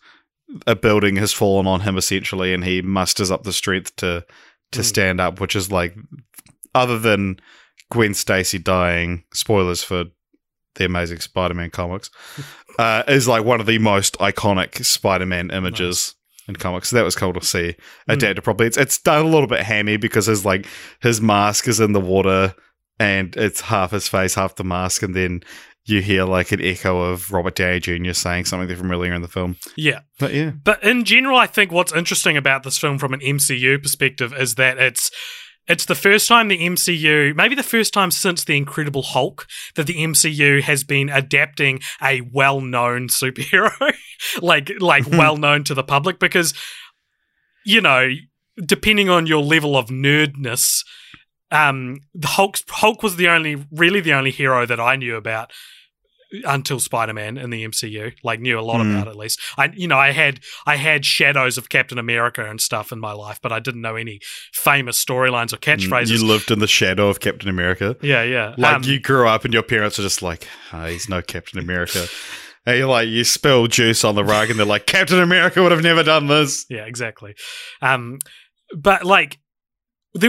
a 0.68 0.76
building 0.76 1.16
has 1.16 1.34
fallen 1.34 1.66
on 1.66 1.82
him 1.82 1.98
essentially, 1.98 2.54
and 2.54 2.64
he 2.64 2.82
musters 2.84 3.32
up 3.32 3.44
the 3.44 3.54
strength 3.54 3.96
to 3.98 4.24
to 4.72 4.82
Mm. 4.82 4.86
stand 4.86 5.22
up, 5.22 5.40
which 5.40 5.56
is 5.56 5.72
like 5.72 5.96
other 6.76 7.00
than 7.00 7.40
Gwen 7.92 8.14
Stacy 8.14 8.60
dying. 8.60 9.24
Spoilers 9.34 9.82
for 9.84 10.06
the 10.76 10.86
Amazing 10.86 11.20
Spider-Man 11.20 11.72
comics. 11.72 12.10
Uh, 12.78 13.04
is 13.08 13.28
like 13.28 13.44
one 13.46 13.60
of 13.60 13.66
the 13.66 13.78
most 13.80 14.18
iconic 14.20 14.84
Spider-Man 14.84 15.52
images 15.52 16.16
in 16.48 16.56
comics. 16.56 16.90
So 16.90 16.98
that 16.98 17.04
was 17.04 17.16
cool 17.16 17.34
to 17.34 17.46
see 17.46 17.76
adapted 18.08 18.44
properly. 18.44 18.68
It's 18.68 18.78
it's 18.78 18.98
done 18.98 19.26
a 19.26 19.30
little 19.30 19.48
bit 19.48 19.62
hammy 19.62 19.98
because 19.98 20.26
his 20.26 20.46
like 20.46 20.68
his 21.02 21.22
mask 21.22 21.68
is 21.68 21.80
in 21.80 21.94
the 21.94 22.00
water 22.00 22.54
and 23.00 23.36
it's 23.36 23.62
half 23.62 23.92
his 23.92 24.08
face, 24.08 24.36
half 24.36 24.56
the 24.56 24.64
mask, 24.64 25.04
and 25.04 25.16
then 25.16 25.42
you 25.86 26.02
hear 26.02 26.24
like 26.24 26.52
an 26.52 26.62
echo 26.62 27.00
of 27.00 27.32
Robert 27.32 27.56
Downey 27.56 27.80
Jr. 27.80 28.14
saying 28.14 28.46
something 28.46 28.76
from 28.76 28.92
earlier 28.92 29.14
in 29.14 29.22
the 29.22 29.28
film. 29.28 29.58
Yeah. 29.76 30.00
But 30.20 30.34
yeah, 30.34 30.52
But 30.64 30.84
in 30.84 31.04
general, 31.04 31.38
I 31.38 31.46
think 31.46 31.72
what's 31.72 31.94
interesting 31.94 32.38
about 32.38 32.64
this 32.64 32.78
film 32.78 32.98
from 32.98 33.14
an 33.14 33.20
MCU 33.20 33.82
perspective 33.82 34.34
is 34.34 34.56
that 34.56 34.80
it's 34.80 35.12
it's 35.68 35.86
the 35.86 35.96
first 35.96 36.28
time 36.28 36.48
the 36.48 36.60
MCU, 36.60 37.36
maybe 37.36 37.56
the 37.56 37.64
first 37.64 37.94
time 37.94 38.12
since 38.12 38.44
the 38.44 38.58
Incredible 38.58 39.02
Hulk, 39.02 39.48
that 39.76 39.88
the 39.88 39.96
MCU 39.96 40.62
has 40.62 40.84
been 40.84 41.10
adapting 41.10 41.80
a 42.02 42.22
well-known 42.22 43.08
superhero, 43.10 43.94
like 44.42 44.72
like 44.80 45.08
well-known 45.08 45.64
to 45.66 45.74
the 45.74 45.84
public, 45.84 46.20
because 46.20 46.54
you 47.66 47.82
know, 47.82 48.10
depending 48.64 49.10
on 49.10 49.26
your 49.26 49.42
level 49.42 49.76
of 49.76 49.88
nerdness, 49.88 50.84
um, 51.52 52.02
the 52.14 52.28
Hulk 52.28 52.58
Hulk 52.70 53.02
was 53.02 53.16
the 53.16 53.28
only, 53.28 53.66
really 53.72 54.02
the 54.02 54.14
only 54.14 54.32
hero 54.32 54.66
that 54.66 54.80
I 54.80 54.96
knew 54.96 55.16
about 55.16 55.52
until 56.44 56.80
Spider-Man 56.80 57.38
in 57.38 57.50
the 57.50 57.64
MCU. 57.66 58.14
Like 58.24 58.40
knew 58.40 58.60
a 58.60 58.62
lot 58.62 58.82
Hmm. 58.82 58.96
about 58.96 59.08
at 59.08 59.16
least. 59.16 59.40
I 59.58 59.72
you 59.76 59.88
know 59.88 59.98
I 59.98 60.12
had 60.12 60.40
I 60.66 60.76
had 60.76 61.06
shadows 61.06 61.58
of 61.58 61.70
Captain 61.70 61.98
America 61.98 62.44
and 62.50 62.60
stuff 62.60 62.92
in 62.92 63.00
my 63.00 63.12
life, 63.14 63.40
but 63.42 63.52
I 63.52 63.60
didn't 63.60 63.82
know 63.82 63.96
any 63.96 64.20
famous 64.54 65.04
storylines 65.04 65.54
or 65.54 65.58
catchphrases. 65.58 66.10
you 66.12 66.26
lived 66.26 66.52
in 66.52 66.60
the 66.60 66.68
shadow 66.68 67.08
of 67.10 67.20
Captain 67.20 67.50
America. 67.50 67.96
yeah, 68.02 68.24
yeah. 68.24 68.56
Like 68.58 68.76
Um, 68.78 68.84
you 68.84 69.00
grew 69.00 69.28
up 69.28 69.46
and 69.46 69.54
your 69.54 69.64
parents 69.64 69.98
are 70.00 70.04
just 70.04 70.22
like, 70.22 70.48
oh, 70.74 70.86
he's 70.86 71.08
no 71.10 71.22
Captain 71.22 71.60
America. 71.60 72.08
and 72.66 72.78
you 72.78 72.88
like 72.88 73.08
you 73.08 73.24
spill 73.24 73.68
juice 73.68 74.04
on 74.04 74.16
the 74.16 74.24
rug 74.24 74.50
and 74.50 74.58
they're 74.60 74.66
like, 74.66 74.86
Captain 74.88 75.20
America 75.22 75.62
would 75.62 75.72
have 75.72 75.84
never 75.84 76.04
done 76.04 76.28
this. 76.28 76.66
Yeah, 76.70 76.86
exactly. 76.86 77.36
Um, 77.82 78.18
but 78.76 79.04
like, 79.06 79.38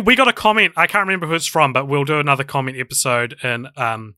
we 0.05 0.17
got 0.17 0.27
a 0.29 0.33
comment. 0.33 0.75
I 0.77 0.87
can't 0.89 1.07
remember 1.07 1.27
who 1.29 1.35
it's 1.35 1.47
from, 1.47 1.73
but 1.73 1.87
we'll 1.87 2.05
do 2.05 2.19
another 2.19 2.43
comment 2.45 2.77
episode 2.79 3.37
in 3.45 3.69
um 3.77 4.17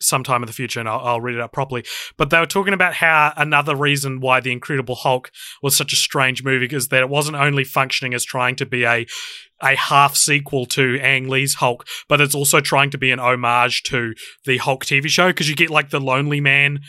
sometime 0.00 0.42
in 0.42 0.46
the 0.46 0.52
future, 0.52 0.80
and 0.80 0.88
I'll, 0.88 1.00
I'll 1.00 1.20
read 1.20 1.34
it 1.34 1.40
out 1.40 1.52
properly. 1.52 1.84
But 2.16 2.30
they 2.30 2.38
were 2.38 2.46
talking 2.46 2.74
about 2.74 2.94
how 2.94 3.32
another 3.36 3.74
reason 3.74 4.20
why 4.20 4.40
the 4.40 4.52
Incredible 4.52 4.94
Hulk 4.94 5.30
was 5.62 5.76
such 5.76 5.92
a 5.92 5.96
strange 5.96 6.44
movie 6.44 6.74
is 6.74 6.88
that 6.88 7.02
it 7.02 7.08
wasn't 7.08 7.36
only 7.36 7.64
functioning 7.64 8.14
as 8.14 8.24
trying 8.24 8.56
to 8.56 8.66
be 8.66 8.84
a 8.84 9.06
a 9.64 9.76
half 9.76 10.16
sequel 10.16 10.66
to 10.66 10.98
Ang 11.00 11.28
Lee's 11.28 11.54
Hulk, 11.54 11.86
but 12.08 12.20
it's 12.20 12.34
also 12.34 12.60
trying 12.60 12.90
to 12.90 12.98
be 12.98 13.12
an 13.12 13.20
homage 13.20 13.84
to 13.84 14.12
the 14.44 14.58
Hulk 14.58 14.84
TV 14.84 15.06
show 15.06 15.28
because 15.28 15.48
you 15.48 15.54
get 15.54 15.70
like 15.70 15.90
the 15.90 16.00
Lonely 16.00 16.40
Man 16.40 16.80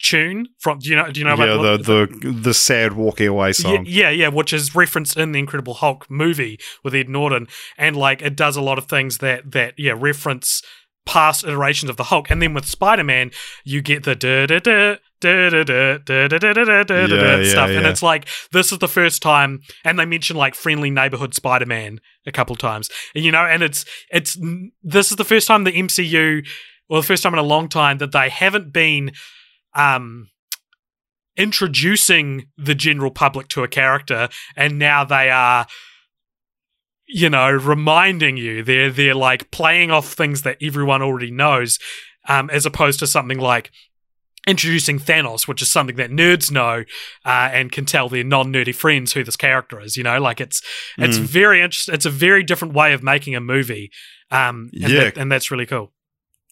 tune 0.00 0.46
from 0.58 0.78
do 0.78 0.90
you 0.90 0.96
know 0.96 1.10
do 1.10 1.20
you 1.20 1.26
know 1.26 1.34
yeah, 1.36 1.54
about 1.54 1.84
the, 1.84 2.06
the 2.22 2.32
the 2.32 2.54
sad 2.54 2.92
walking 2.92 3.28
away 3.28 3.52
song. 3.52 3.84
Yeah, 3.86 4.10
yeah, 4.10 4.28
which 4.28 4.52
is 4.52 4.74
referenced 4.74 5.16
in 5.16 5.32
the 5.32 5.38
Incredible 5.38 5.74
Hulk 5.74 6.10
movie 6.10 6.58
with 6.84 6.94
Ed 6.94 7.08
Norton, 7.08 7.48
and 7.76 7.96
like 7.96 8.22
it 8.22 8.36
does 8.36 8.56
a 8.56 8.62
lot 8.62 8.78
of 8.78 8.86
things 8.86 9.18
that 9.18 9.50
that 9.52 9.74
yeah 9.76 9.94
reference 9.96 10.62
past 11.08 11.42
iterations 11.42 11.90
of 11.90 11.96
the 11.96 12.04
Hulk. 12.04 12.30
And 12.30 12.40
then 12.40 12.54
with 12.54 12.66
Spider 12.66 13.02
Man, 13.02 13.30
you 13.64 13.82
get 13.82 14.04
the 14.04 14.14
da 14.14 14.46
da 14.46 14.60
da. 14.60 14.96
Da, 15.20 15.50
da, 15.50 15.64
da, 15.64 15.98
da, 15.98 16.28
da, 16.28 16.38
da, 16.38 17.42
stuff. 17.42 17.70
And 17.70 17.84
it's 17.84 18.04
like, 18.04 18.28
this 18.52 18.70
is 18.70 18.78
the 18.78 18.86
first 18.86 19.20
time, 19.20 19.62
and 19.84 19.98
they 19.98 20.04
mention 20.04 20.36
like 20.36 20.54
friendly 20.54 20.90
neighborhood 20.90 21.34
Spider 21.34 21.66
Man 21.66 21.98
a 22.24 22.30
couple 22.30 22.54
times, 22.54 22.88
and, 23.16 23.24
you 23.24 23.32
know, 23.32 23.44
and 23.44 23.64
it's, 23.64 23.84
it's, 24.12 24.38
this 24.80 25.10
is 25.10 25.16
the 25.16 25.24
first 25.24 25.48
time 25.48 25.64
the 25.64 25.72
MCU, 25.72 26.46
or 26.88 27.00
the 27.00 27.06
first 27.06 27.24
time 27.24 27.32
in 27.32 27.40
a 27.40 27.42
long 27.42 27.68
time 27.68 27.98
that 27.98 28.12
they 28.12 28.28
haven't 28.28 28.72
been, 28.72 29.10
um, 29.74 30.28
introducing 31.36 32.46
the 32.56 32.76
general 32.76 33.10
public 33.10 33.48
to 33.48 33.64
a 33.64 33.68
character, 33.68 34.28
and 34.54 34.78
now 34.78 35.02
they 35.02 35.30
are 35.30 35.66
you 37.08 37.30
know 37.30 37.50
reminding 37.50 38.36
you 38.36 38.62
they're 38.62 38.90
they're 38.90 39.14
like 39.14 39.50
playing 39.50 39.90
off 39.90 40.12
things 40.12 40.42
that 40.42 40.56
everyone 40.62 41.00
already 41.02 41.30
knows 41.30 41.78
um, 42.28 42.50
as 42.50 42.66
opposed 42.66 42.98
to 43.00 43.06
something 43.06 43.38
like 43.38 43.70
introducing 44.46 44.98
Thanos, 44.98 45.46
which 45.46 45.60
is 45.60 45.68
something 45.70 45.96
that 45.96 46.10
nerds 46.10 46.50
know 46.50 46.84
uh, 47.24 47.48
and 47.52 47.70
can 47.72 47.84
tell 47.84 48.08
their 48.08 48.24
non-nerdy 48.24 48.74
friends 48.74 49.12
who 49.12 49.22
this 49.24 49.36
character 49.36 49.80
is. 49.80 49.96
You 49.96 50.04
know, 50.04 50.18
like 50.20 50.40
it's 50.40 50.62
it's 50.96 51.18
Mm. 51.18 51.22
very 51.22 51.60
interesting. 51.62 51.94
It's 51.94 52.06
a 52.06 52.10
very 52.10 52.42
different 52.42 52.72
way 52.74 52.92
of 52.92 53.02
making 53.02 53.34
a 53.34 53.40
movie, 53.40 53.90
um, 54.30 54.70
and, 54.82 54.92
Yeah. 54.92 55.04
that- 55.04 55.18
and 55.18 55.30
that's 55.32 55.50
really 55.50 55.66
cool. 55.66 55.92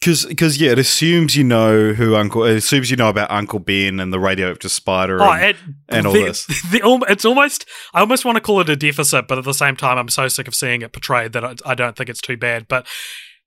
Because 0.06 0.24
because 0.24 0.60
yeah, 0.60 0.70
it 0.70 0.78
assumes 0.78 1.34
you 1.34 1.42
know 1.42 1.92
who 1.92 2.14
Uncle. 2.14 2.44
It 2.44 2.54
assumes 2.54 2.92
you 2.92 2.96
know 2.96 3.08
about 3.08 3.28
Uncle 3.28 3.58
Ben 3.58 3.98
and 3.98 4.12
the 4.12 4.20
radioactive 4.20 4.70
spider. 4.70 5.20
Oh, 5.20 5.32
and, 5.32 5.56
and 5.88 6.06
all 6.06 6.12
the, 6.12 6.26
this. 6.26 6.46
The, 6.70 6.80
um, 6.82 7.02
it's 7.08 7.24
almost. 7.24 7.66
I 7.92 8.02
almost 8.02 8.24
want 8.24 8.36
to 8.36 8.40
call 8.40 8.60
it 8.60 8.68
a 8.68 8.76
deficit, 8.76 9.26
but 9.26 9.36
at 9.36 9.42
the 9.42 9.52
same 9.52 9.74
time, 9.74 9.98
I'm 9.98 10.08
so 10.08 10.28
sick 10.28 10.46
of 10.46 10.54
seeing 10.54 10.82
it 10.82 10.92
portrayed 10.92 11.32
that 11.32 11.44
I, 11.44 11.54
I 11.64 11.74
don't 11.74 11.96
think 11.96 12.08
it's 12.08 12.20
too 12.20 12.36
bad. 12.36 12.68
But 12.68 12.86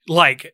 like, 0.10 0.54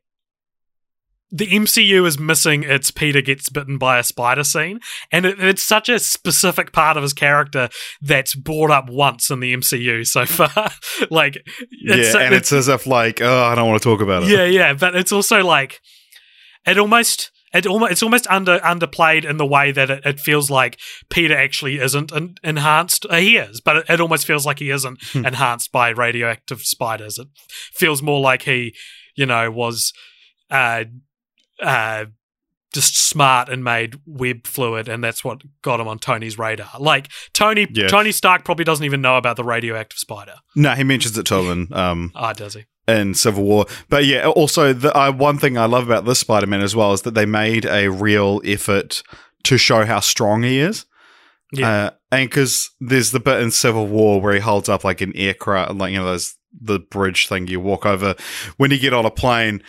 the 1.31 1.47
MCU 1.47 2.05
is 2.05 2.19
missing 2.19 2.61
its 2.61 2.91
Peter 2.91 3.21
gets 3.21 3.49
bitten 3.49 3.79
by 3.79 3.97
a 3.97 4.03
spider 4.03 4.43
scene, 4.43 4.81
and 5.11 5.25
it, 5.25 5.39
it's 5.39 5.63
such 5.63 5.89
a 5.89 5.97
specific 5.97 6.71
part 6.71 6.97
of 6.97 7.03
his 7.03 7.13
character 7.13 7.67
that's 7.99 8.35
brought 8.35 8.69
up 8.69 8.91
once 8.91 9.31
in 9.31 9.39
the 9.39 9.55
MCU 9.55 10.05
so 10.05 10.25
far. 10.27 10.69
like, 11.09 11.37
yeah, 11.71 11.95
it's, 11.95 12.15
and 12.15 12.35
it's 12.35 12.53
as 12.53 12.67
if 12.67 12.85
like, 12.85 13.23
oh, 13.23 13.43
I 13.45 13.55
don't 13.55 13.67
want 13.67 13.81
to 13.81 13.89
talk 13.89 14.01
about 14.01 14.21
it. 14.21 14.29
yeah, 14.29 14.45
yeah, 14.45 14.73
but 14.75 14.95
it's 14.95 15.11
also 15.11 15.43
like 15.43 15.81
it 16.65 16.77
almost 16.77 17.31
it 17.53 17.65
almost 17.65 17.91
it's 17.93 18.03
almost 18.03 18.27
under 18.27 18.59
underplayed 18.59 19.23
in 19.23 19.37
the 19.37 19.45
way 19.45 19.71
that 19.71 19.89
it, 19.89 20.05
it 20.05 20.19
feels 20.19 20.49
like 20.51 20.77
Peter 21.09 21.35
actually 21.37 21.79
isn't 21.79 22.11
en- 22.13 22.35
enhanced. 22.43 23.05
Uh, 23.09 23.15
he 23.17 23.37
is, 23.37 23.61
but 23.61 23.77
it, 23.77 23.85
it 23.89 24.01
almost 24.01 24.25
feels 24.25 24.45
like 24.45 24.59
he 24.59 24.69
isn't 24.69 25.01
Hmm. 25.11 25.25
enhanced 25.25 25.71
by 25.71 25.89
radioactive 25.89 26.61
spiders. 26.61 27.17
It 27.17 27.27
feels 27.73 28.01
more 28.01 28.19
like 28.19 28.43
he, 28.43 28.75
you 29.15 29.25
know, 29.25 29.49
was 29.51 29.93
uh 30.51 30.83
uh 31.61 32.05
just 32.73 32.97
smart 32.97 33.47
and 33.47 33.63
made 33.63 33.95
web 34.05 34.45
fluid 34.45 34.89
and 34.89 35.01
that's 35.01 35.23
what 35.23 35.41
got 35.61 35.79
him 35.79 35.87
on 35.87 35.97
Tony's 35.97 36.37
radar. 36.37 36.69
Like 36.77 37.07
Tony 37.31 37.67
Yeah. 37.71 37.87
Tony 37.87 38.11
Stark 38.11 38.43
probably 38.43 38.65
doesn't 38.65 38.83
even 38.83 38.99
know 39.01 39.15
about 39.15 39.37
the 39.37 39.45
radioactive 39.45 39.97
spider. 39.97 40.35
No, 40.57 40.71
he 40.73 40.83
mentions 40.83 41.17
it 41.17 41.25
to 41.27 41.35
him 41.35 41.67
in, 41.71 41.73
um, 41.73 42.11
Ah, 42.15 42.33
does 42.33 42.55
he? 42.55 42.65
In 42.87 43.13
Civil 43.13 43.43
War. 43.43 43.65
But 43.89 44.05
yeah, 44.05 44.27
also 44.27 44.73
the 44.73 44.95
uh, 44.97 45.11
one 45.11 45.37
thing 45.39 45.57
I 45.57 45.65
love 45.65 45.85
about 45.87 46.05
this 46.05 46.19
Spider-Man 46.19 46.61
as 46.61 46.75
well 46.75 46.93
is 46.93 47.01
that 47.03 47.13
they 47.15 47.25
made 47.25 47.65
a 47.65 47.89
real 47.89 48.41
effort 48.45 49.01
to 49.43 49.57
show 49.57 49.85
how 49.85 49.99
strong 49.99 50.43
he 50.43 50.59
is. 50.59 50.85
Yeah. 51.51 51.69
Uh, 51.69 51.89
and 52.11 52.29
because 52.29 52.71
there's 52.79 53.11
the 53.11 53.19
bit 53.19 53.41
in 53.41 53.51
Civil 53.51 53.87
War 53.87 54.19
where 54.21 54.33
he 54.33 54.39
holds 54.39 54.69
up 54.69 54.83
like 54.83 55.01
an 55.01 55.13
aircraft, 55.15 55.75
like 55.75 55.91
you 55.93 55.99
know, 55.99 56.05
those 56.05 56.35
the 56.59 56.79
bridge 56.79 57.27
thing 57.27 57.47
you 57.47 57.59
walk 57.59 57.85
over 57.85 58.15
when 58.57 58.71
you 58.71 58.79
get 58.79 58.93
on 58.93 59.05
a 59.05 59.11
plane. 59.11 59.61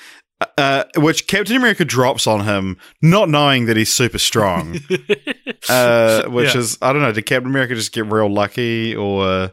uh, 0.58 0.84
which 0.96 1.26
Captain 1.26 1.56
America 1.56 1.84
drops 1.84 2.26
on 2.26 2.44
him, 2.44 2.76
not 3.02 3.28
knowing 3.30 3.64
that 3.66 3.76
he's 3.76 3.92
super 3.92 4.18
strong. 4.18 4.78
uh, 5.68 6.24
which 6.28 6.54
Yeah. 6.54 6.60
is 6.60 6.78
I 6.82 6.92
don't 6.92 7.02
know. 7.02 7.12
Did 7.12 7.26
Captain 7.26 7.50
America 7.50 7.74
just 7.74 7.92
get 7.92 8.06
real 8.06 8.32
lucky, 8.32 8.94
or 8.94 9.52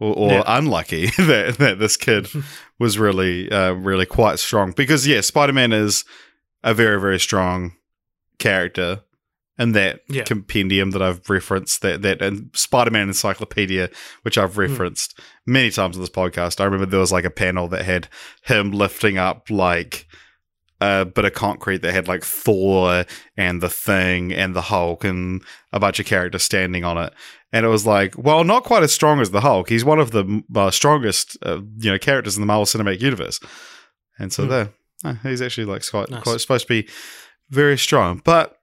or, 0.00 0.14
or 0.16 0.30
Yeah. 0.32 0.42
unlucky 0.46 1.06
that 1.18 1.56
that 1.58 1.78
this 1.78 1.96
kid 1.96 2.28
was 2.78 2.98
really 2.98 3.50
uh, 3.50 3.72
really 3.72 4.06
quite 4.06 4.38
strong? 4.38 4.72
Because 4.72 5.06
yeah, 5.06 5.20
Spider 5.20 5.52
Man 5.52 5.72
is 5.72 6.04
a 6.62 6.74
very 6.74 7.00
very 7.00 7.20
strong 7.20 7.72
character. 8.38 9.00
And 9.56 9.72
that 9.76 10.00
Yeah. 10.08 10.24
compendium 10.24 10.90
that 10.90 11.00
I've 11.02 11.30
referenced, 11.30 11.80
that 11.82 12.02
that 12.02 12.20
and 12.20 12.50
Spider 12.54 12.90
Man 12.90 13.06
Encyclopedia, 13.06 13.88
which 14.22 14.36
I've 14.36 14.58
referenced 14.58 15.20
many 15.46 15.70
times 15.70 15.96
on 15.96 16.00
this 16.02 16.10
podcast. 16.10 16.60
I 16.60 16.64
remember 16.64 16.86
there 16.86 16.98
was 16.98 17.12
like 17.12 17.24
a 17.24 17.30
panel 17.30 17.68
that 17.68 17.84
had 17.84 18.08
him 18.42 18.72
lifting 18.72 19.16
up 19.16 19.48
like 19.50 20.08
a 21.02 21.04
bit 21.04 21.24
of 21.24 21.32
concrete 21.32 21.82
that 21.82 21.92
had 21.94 22.08
like 22.08 22.24
Thor 22.24 23.04
and 23.36 23.60
the 23.62 23.68
Thing 23.70 24.32
and 24.32 24.54
the 24.54 24.62
Hulk 24.62 25.04
and 25.04 25.42
a 25.72 25.80
bunch 25.80 25.98
of 26.00 26.06
characters 26.06 26.42
standing 26.42 26.84
on 26.84 26.98
it. 26.98 27.12
And 27.52 27.64
it 27.64 27.68
was 27.68 27.86
like, 27.86 28.16
well, 28.18 28.42
not 28.44 28.64
quite 28.64 28.82
as 28.82 28.92
strong 28.92 29.20
as 29.20 29.30
the 29.30 29.40
Hulk. 29.40 29.68
He's 29.68 29.84
one 29.84 30.00
of 30.00 30.10
the 30.10 30.42
uh, 30.54 30.70
strongest, 30.70 31.36
uh, 31.42 31.60
you 31.78 31.90
know, 31.90 31.98
characters 31.98 32.36
in 32.36 32.42
the 32.42 32.46
Marvel 32.46 32.64
Cinematic 32.66 33.00
Universe. 33.00 33.38
And 34.18 34.32
so 34.32 34.44
Hmm. 34.44 34.48
there, 34.50 34.68
uh, 35.04 35.14
he's 35.22 35.40
actually 35.42 35.66
like 35.66 35.88
quite, 35.88 36.10
Nice. 36.10 36.22
quite 36.22 36.40
supposed 36.40 36.66
to 36.66 36.82
be 36.82 36.88
very 37.50 37.78
strong. 37.78 38.20
But 38.24 38.56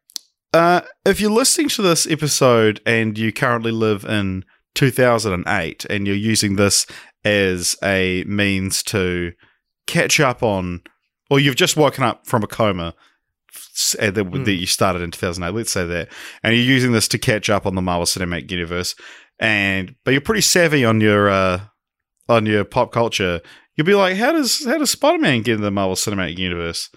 uh, 0.54 0.82
if 1.06 1.22
you're 1.22 1.32
listening 1.32 1.70
to 1.70 1.82
this 1.82 2.06
episode 2.06 2.82
and 2.86 3.18
you 3.18 3.32
currently 3.32 3.72
live 3.72 4.04
in 4.04 4.44
2008 4.76 5.86
and 5.90 6.06
you're 6.08 6.16
using 6.16 6.56
this 6.56 6.86
as 7.24 7.76
a 7.84 8.24
means 8.26 8.84
to 8.84 9.32
catch 9.88 10.20
up 10.20 10.44
on, 10.44 10.82
or 11.32 11.40
you've 11.40 11.56
just 11.56 11.78
woken 11.78 12.04
up 12.04 12.28
from 12.28 12.44
a 12.44 12.48
coma 12.48 12.94
uh, 14.00 14.12
that, 14.12 14.26
Mm. 14.26 14.46
that 14.46 14.54
you 14.54 14.66
started 14.66 15.02
in 15.02 15.12
2008, 15.12 15.56
let's 15.58 15.72
say 15.72 15.86
that, 15.86 16.10
and 16.44 16.56
you're 16.56 16.64
using 16.64 16.92
this 16.92 17.08
to 17.08 17.18
catch 17.18 17.50
up 17.50 17.66
on 17.66 17.76
the 17.76 17.82
Marvel 17.82 18.06
Cinematic 18.06 18.52
Universe, 18.52 18.96
and 19.40 19.96
but 20.04 20.12
you're 20.12 20.22
pretty 20.22 20.42
savvy 20.42 20.86
on 20.86 21.02
your 21.02 21.30
uh, 21.30 21.62
on 22.30 22.46
your 22.46 22.64
pop 22.64 22.92
culture. 22.92 23.42
You'll 23.76 23.88
be 23.88 23.96
like, 23.96 24.18
how 24.18 24.32
does 24.34 24.64
how 24.66 24.78
does 24.78 24.92
Spider 24.92 25.18
Man 25.20 25.42
get 25.42 25.56
in 25.56 25.62
the 25.62 25.72
Marvel 25.72 25.96
Cinematic 25.96 26.38
Universe? 26.38 26.90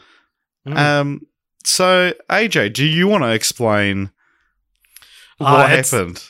Mm. 0.66 0.77
Um, 0.77 1.20
so 1.65 2.12
AJ, 2.31 2.73
do 2.74 2.85
you 2.85 3.09
want 3.09 3.23
to 3.24 3.31
explain 3.32 4.11
Uh, 5.40 5.56
what 5.56 5.70
it's- 5.73 5.90
happened? 5.93 6.23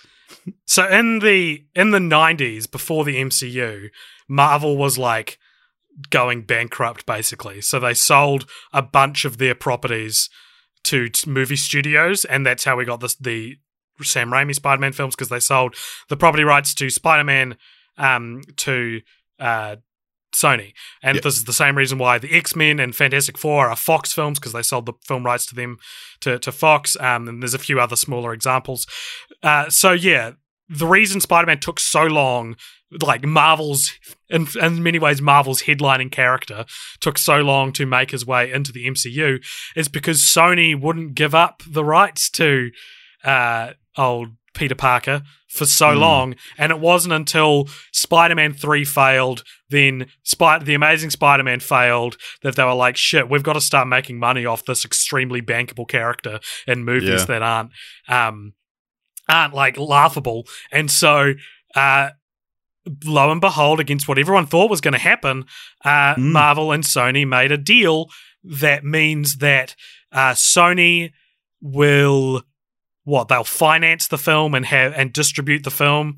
So 0.67 0.87
in 0.89 1.21
the 1.21 1.65
in 1.75 1.91
the 1.91 2.01
nineties, 2.01 2.67
before 2.67 3.05
the 3.05 3.17
MCU, 3.17 3.89
Marvel 4.29 4.77
was 4.77 4.99
like 4.99 5.39
going 6.11 6.43
bankrupt 6.43 7.07
basically. 7.07 7.61
So 7.61 7.79
they 7.79 7.95
sold 7.95 8.47
a 8.73 8.83
bunch 8.83 9.25
of 9.25 9.39
their 9.39 9.55
properties 9.55 10.29
to 10.85 11.09
t- 11.09 11.31
movie 11.31 11.57
studios, 11.57 12.25
and 12.25 12.45
that's 12.45 12.65
how 12.65 12.77
we 12.77 12.85
got 12.85 13.01
this 13.01 13.15
the 13.15 13.57
Sam 14.03 14.31
Raimi 14.31 14.55
Spider 14.55 14.81
Man 14.81 14.93
films 14.93 15.15
because 15.15 15.29
they 15.29 15.41
sold 15.41 15.77
the 16.09 16.17
property 16.17 16.43
rights 16.45 16.75
to 16.75 16.91
Spider 16.91 17.25
Man 17.25 17.57
um, 17.97 18.43
to 18.57 19.01
uh, 19.39 19.77
Sony. 20.35 20.73
And 21.03 21.15
Yep. 21.15 21.23
this 21.25 21.37
is 21.37 21.45
the 21.45 21.53
same 21.53 21.77
reason 21.77 21.97
why 21.99 22.19
the 22.19 22.37
X 22.37 22.57
Men 22.57 22.81
and 22.81 22.95
Fantastic 22.95 23.39
Four 23.39 23.69
are 23.69 23.77
Fox 23.77 24.13
films 24.13 24.39
because 24.39 24.53
they 24.53 24.63
sold 24.63 24.87
the 24.87 24.95
film 25.07 25.25
rights 25.25 25.47
to 25.47 25.55
them 25.55 25.79
to, 26.21 26.39
to 26.41 26.53
Fox. 26.53 26.97
Um, 26.99 27.29
and 27.29 27.43
there's 27.43 27.55
a 27.55 27.59
few 27.59 27.81
other 27.81 27.97
smaller 27.97 28.33
examples. 28.33 28.87
Uh, 29.43 29.71
so 29.71 29.93
yeah, 29.93 30.33
the 30.69 30.87
reason 30.87 31.21
Spider-Man 31.21 31.61
took 31.61 31.79
so 31.79 32.05
long, 32.05 32.57
like 33.03 33.25
Marvel's, 33.25 33.93
in, 34.29 34.47
in 34.61 34.83
many 34.83 34.99
ways, 34.99 35.21
Marvel's 35.21 35.63
headlining 35.63 36.13
character 36.13 36.65
took 37.01 37.19
so 37.19 37.39
long 37.41 37.73
to 37.73 37.87
make 37.87 38.11
his 38.11 38.25
way 38.27 38.53
into 38.53 38.73
the 38.73 38.87
MCU, 38.87 39.45
is 39.77 39.89
because 39.89 40.23
Sony 40.23 40.79
wouldn't 40.81 41.15
give 41.15 41.35
up 41.35 41.63
the 41.69 41.85
rights 41.85 42.31
to 42.31 42.71
uh, 43.25 43.73
old 43.97 44.29
Peter 44.55 44.75
Parker 44.75 45.23
for 45.49 45.67
so 45.67 45.93
Hmm. 45.95 45.99
long, 45.99 46.35
and 46.59 46.71
it 46.73 46.79
wasn't 46.79 47.15
until 47.15 47.69
Spider-Man 47.93 48.53
Three 48.53 48.85
failed, 48.85 49.43
then 49.71 50.07
Spy- 50.23 50.59
the 50.59 50.75
Amazing 50.75 51.11
Spider-Man 51.11 51.61
failed, 51.61 52.17
that 52.43 52.55
they 52.57 52.65
were 52.65 52.75
like, 52.75 52.97
"Shit, 52.97 53.29
we've 53.29 53.43
got 53.43 53.55
to 53.55 53.61
start 53.61 53.89
making 53.89 54.19
money 54.19 54.45
off 54.47 54.65
this 54.65 54.85
extremely 54.85 55.41
bankable 55.43 55.89
character 55.89 56.39
in 56.67 56.85
movies 56.85 57.21
Yeah. 57.21 57.25
that 57.27 57.43
aren't." 57.43 57.71
Um, 58.09 58.53
aren't 59.29 59.55
like 59.55 59.79
laughable. 59.79 60.47
And 60.71 60.91
so, 60.91 61.33
uh, 61.75 62.11
lo 63.05 63.31
and 63.31 63.41
behold, 63.41 63.81
against 63.81 64.09
what 64.09 64.19
everyone 64.19 64.47
thought 64.47 64.71
was 64.71 64.81
going 64.81 64.93
to 64.93 65.01
happen, 65.01 65.45
uh, 65.85 66.15
Mm. 66.15 66.33
Marvel 66.33 66.73
and 66.73 66.85
Sony 66.85 67.27
made 67.27 67.53
a 67.53 67.59
deal 67.59 68.09
that 68.43 68.85
means 68.85 69.39
that 69.39 69.75
uh, 70.13 70.33
Sony 70.33 71.13
will. 71.61 72.43
What 73.07 73.29
they'll 73.29 73.45
finance 73.45 74.09
the 74.09 74.17
film 74.17 74.55
and 74.55 74.65
have 74.65 74.95
and 74.95 75.13
distribute 75.13 75.63
the 75.63 75.71
film. 75.71 76.17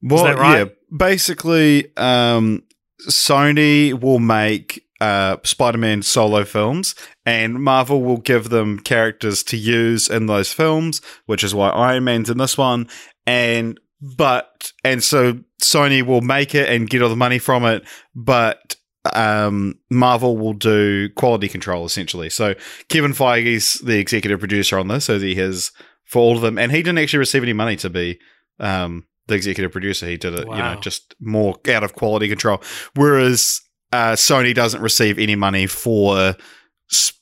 Well, 0.00 0.22
that 0.22 0.38
right? 0.38 0.58
yeah, 0.58 0.64
basically, 0.96 1.90
um, 1.96 2.62
Sony 3.08 3.92
will 4.00 4.20
make 4.20 4.86
uh, 5.00 5.38
Spider-Man 5.42 6.02
solo 6.02 6.44
films, 6.44 6.94
and 7.26 7.54
Marvel 7.54 8.02
will 8.02 8.18
give 8.18 8.50
them 8.50 8.78
characters 8.78 9.42
to 9.44 9.56
use 9.56 10.08
in 10.08 10.26
those 10.26 10.52
films, 10.52 11.00
which 11.26 11.42
is 11.42 11.56
why 11.56 11.70
Iron 11.70 12.04
Man's 12.04 12.30
in 12.30 12.38
this 12.38 12.56
one. 12.56 12.88
And 13.26 13.80
but 14.00 14.72
and 14.84 15.02
so 15.02 15.40
Sony 15.62 16.02
will 16.02 16.20
make 16.20 16.54
it 16.54 16.68
and 16.68 16.88
get 16.88 17.02
all 17.02 17.08
the 17.08 17.16
money 17.16 17.38
from 17.38 17.64
it, 17.64 17.82
but 18.14 18.76
um, 19.14 19.78
Marvel 19.90 20.36
will 20.36 20.52
do 20.52 21.08
quality 21.10 21.48
control 21.48 21.84
essentially. 21.84 22.30
So 22.30 22.54
Kevin 22.88 23.12
Feige's 23.12 23.74
the 23.74 23.98
executive 23.98 24.38
producer 24.38 24.78
on 24.78 24.88
this, 24.88 25.06
so 25.06 25.18
he 25.18 25.34
has 25.36 25.72
for 26.04 26.20
all 26.20 26.36
of 26.36 26.42
them, 26.42 26.58
and 26.58 26.72
he 26.72 26.78
didn't 26.78 26.98
actually 26.98 27.18
receive 27.18 27.42
any 27.42 27.52
money 27.52 27.76
to 27.76 27.90
be 27.90 28.18
um, 28.60 29.06
the 29.26 29.34
executive 29.34 29.72
producer. 29.72 30.06
He 30.06 30.16
did 30.16 30.34
it, 30.34 30.46
you 30.46 30.54
know, 30.54 30.78
just 30.80 31.14
more 31.20 31.56
out 31.68 31.84
of 31.84 31.94
quality 31.94 32.28
control. 32.28 32.62
Whereas 32.94 33.60
uh, 33.92 34.12
Sony 34.12 34.54
doesn't 34.54 34.80
receive 34.80 35.18
any 35.18 35.36
money 35.36 35.66
for 35.66 36.34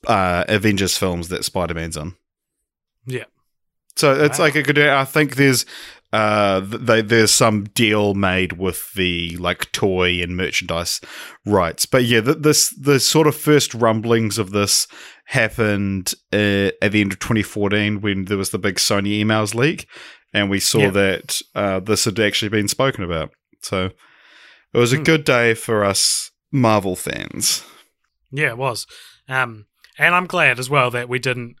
uh, 0.07 0.43
Avengers 0.47 0.97
films 0.97 1.27
that 1.29 1.43
Spider 1.43 1.73
Man's 1.73 1.97
on. 1.97 2.15
Yeah. 3.05 3.25
So 3.95 4.13
it's 4.13 4.37
Wow. 4.39 4.45
like 4.45 4.55
a 4.55 4.63
good. 4.63 4.79
I 4.79 5.05
think 5.05 5.35
there's 5.35 5.65
uh 6.13 6.61
th- 6.61 6.81
they, 6.81 7.01
there's 7.01 7.31
some 7.31 7.65
deal 7.65 8.13
made 8.13 8.53
with 8.53 8.93
the 8.93 9.35
like 9.37 9.71
toy 9.71 10.21
and 10.21 10.37
merchandise 10.37 11.01
rights, 11.45 11.85
but 11.85 12.03
yeah, 12.05 12.21
th- 12.21 12.37
this 12.39 12.69
the 12.69 12.99
sort 12.99 13.27
of 13.27 13.35
first 13.35 13.73
rumblings 13.73 14.37
of 14.37 14.51
this 14.51 14.87
happened 15.25 16.13
uh, 16.31 16.69
at 16.81 16.91
the 16.93 17.01
end 17.01 17.11
of 17.11 17.19
2014 17.19 17.99
when 18.01 18.25
there 18.25 18.37
was 18.37 18.51
the 18.51 18.59
big 18.59 18.75
Sony 18.75 19.21
emails 19.21 19.53
leak, 19.53 19.87
and 20.33 20.49
we 20.49 20.59
saw 20.59 20.79
Yeah. 20.79 20.89
that 20.91 21.41
uh, 21.55 21.79
this 21.81 22.05
had 22.05 22.19
actually 22.19 22.49
been 22.49 22.67
spoken 22.69 23.03
about. 23.03 23.31
So 23.61 23.85
it 24.73 24.77
was 24.77 24.93
a 24.93 24.97
Hmm. 24.97 25.03
good 25.03 25.23
day 25.25 25.53
for 25.53 25.83
us 25.83 26.31
Marvel 26.51 26.95
fans. 26.95 27.63
Yeah, 28.31 28.49
it 28.49 28.57
was. 28.57 28.87
Um, 29.27 29.65
and 29.97 30.15
I'm 30.15 30.27
glad 30.27 30.59
as 30.59 30.69
well 30.69 30.89
that 30.91 31.09
we 31.09 31.19
didn't, 31.19 31.55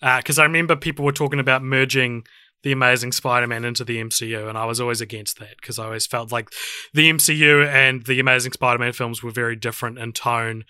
because 0.00 0.38
I 0.38 0.44
remember 0.44 0.76
people 0.76 1.04
were 1.04 1.12
talking 1.12 1.40
about 1.40 1.62
merging 1.64 2.24
the 2.62 2.72
Amazing 2.72 3.12
Spider-Man 3.12 3.64
into 3.64 3.84
the 3.84 3.98
MCU, 3.98 4.48
and 4.48 4.58
I 4.58 4.64
was 4.66 4.80
always 4.80 5.00
against 5.00 5.38
that 5.38 5.56
because 5.60 5.78
I 5.78 5.84
always 5.86 6.06
felt 6.06 6.30
like 6.30 6.50
the 6.92 7.10
MCU 7.10 7.66
and 7.66 8.04
the 8.04 8.20
Amazing 8.20 8.52
Spider-Man 8.52 8.92
films 8.92 9.22
were 9.22 9.30
very 9.30 9.56
different 9.56 9.98
in 9.98 10.12
tone. 10.12 10.64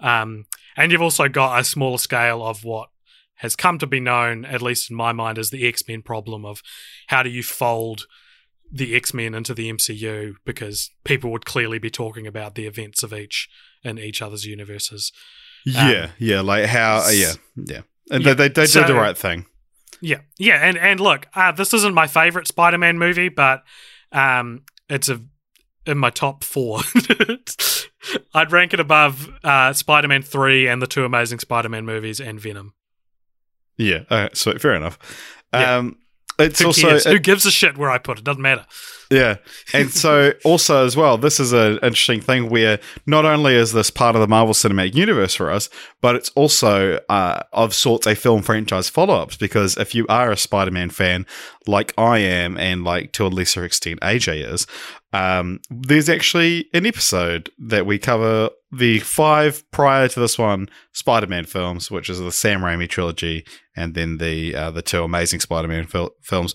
Um, 0.00 0.46
and 0.76 0.90
you've 0.92 1.02
also 1.02 1.28
got 1.28 1.60
a 1.60 1.64
smaller 1.64 1.98
scale 1.98 2.42
of 2.44 2.64
what 2.64 2.88
has 3.36 3.54
come 3.56 3.78
to 3.78 3.86
be 3.86 4.00
known, 4.00 4.44
at 4.44 4.60
least 4.62 4.90
in 4.90 4.96
my 4.96 5.12
mind, 5.12 5.38
as 5.38 5.50
the 5.50 5.66
X-Men 5.66 6.02
problem 6.02 6.44
of 6.44 6.62
how 7.08 7.22
do 7.22 7.30
you 7.30 7.42
fold 7.42 8.06
the 8.72 8.94
X-Men 8.94 9.34
into 9.34 9.54
the 9.54 9.70
MCU 9.72 10.34
because 10.44 10.90
people 11.04 11.30
would 11.32 11.44
clearly 11.44 11.78
be 11.78 11.90
talking 11.90 12.26
about 12.26 12.54
the 12.54 12.66
events 12.66 13.02
of 13.02 13.12
each 13.12 13.48
in 13.82 13.98
each 13.98 14.20
other's 14.22 14.44
universes. 14.44 15.10
Yeah, 15.64 16.10
yeah, 16.18 16.40
like 16.40 16.66
how? 16.66 17.08
Yeah, 17.10 17.32
yeah, 17.56 17.80
and 18.10 18.24
Yeah, 18.24 18.34
they 18.34 18.48
they, 18.48 18.62
they 18.62 18.66
so- 18.66 18.80
did 18.80 18.88
the 18.88 18.94
right 18.94 19.16
thing. 19.16 19.46
Yeah, 20.02 20.20
yeah, 20.38 20.56
and 20.56 20.78
and 20.78 21.00
look, 21.00 21.26
uh, 21.34 21.52
this 21.52 21.74
isn't 21.74 21.94
my 21.94 22.06
favorite 22.06 22.46
Spider-Man 22.46 22.98
movie, 22.98 23.28
but 23.28 23.64
um, 24.12 24.62
it's 24.88 25.08
a 25.08 25.20
in 25.86 25.98
my 25.98 26.10
top 26.10 26.44
four. 26.44 26.80
I'd 28.34 28.52
rank 28.52 28.72
it 28.72 28.80
above 28.80 29.28
uh, 29.44 29.72
Spider-Man 29.72 30.22
three 30.22 30.68
and 30.68 30.80
the 30.80 30.86
two 30.86 31.04
Amazing 31.04 31.40
Spider-Man 31.40 31.84
movies 31.84 32.20
and 32.20 32.40
Venom. 32.40 32.74
Yeah, 33.76 34.04
uh, 34.10 34.28
so 34.32 34.56
fair 34.58 34.74
enough. 34.74 34.98
Yeah. 35.52 35.76
Um, 35.76 35.98
it's 36.38 36.60
Who 36.60 36.66
also 36.66 36.88
cares? 36.88 37.04
Who 37.04 37.18
gives 37.18 37.44
a 37.44 37.50
shit 37.50 37.76
where 37.76 37.90
I 37.90 37.98
put 37.98 38.18
it? 38.18 38.24
Doesn't 38.24 38.42
matter. 38.42 38.66
Yeah. 39.10 39.36
And 39.74 39.90
so 39.90 40.32
also 40.44 40.86
as 40.86 40.96
well, 40.96 41.18
this 41.18 41.40
is 41.40 41.52
an 41.52 41.74
interesting 41.82 42.20
thing 42.20 42.48
where 42.48 42.78
not 43.06 43.24
only 43.24 43.54
is 43.54 43.72
this 43.72 43.90
part 43.90 44.14
of 44.14 44.20
the 44.20 44.28
Marvel 44.28 44.54
Cinematic 44.54 44.94
Universe 44.94 45.34
for 45.34 45.50
us, 45.50 45.68
but 46.00 46.14
it's 46.14 46.30
also 46.30 47.00
uh, 47.08 47.42
of 47.52 47.74
sorts 47.74 48.06
a 48.06 48.14
film 48.14 48.42
franchise 48.42 48.88
follow-ups 48.88 49.36
because 49.36 49.76
if 49.76 49.94
you 49.94 50.06
are 50.08 50.30
a 50.30 50.36
Spider-Man 50.36 50.90
fan 50.90 51.26
like 51.66 51.92
I 51.98 52.18
am 52.18 52.56
and 52.56 52.84
like 52.84 53.12
to 53.12 53.26
a 53.26 53.28
lesser 53.28 53.64
extent 53.64 54.00
AJ 54.00 54.52
is, 54.52 54.66
um, 55.12 55.60
there's 55.70 56.08
actually 56.08 56.68
an 56.72 56.86
episode 56.86 57.50
that 57.58 57.86
we 57.86 57.98
cover 57.98 58.50
the 58.70 59.00
five 59.00 59.68
prior 59.72 60.06
to 60.06 60.20
this 60.20 60.38
one 60.38 60.68
Spider-Man 60.92 61.46
films, 61.46 61.90
which 61.90 62.08
is 62.08 62.20
the 62.20 62.30
Sam 62.30 62.60
Raimi 62.60 62.88
trilogy, 62.88 63.44
and 63.74 63.94
then 63.94 64.18
the 64.18 64.54
uh, 64.54 64.70
the 64.70 64.82
two 64.82 65.02
Amazing 65.02 65.40
Spider-Man 65.40 65.86
fil- 65.86 66.14
films. 66.22 66.54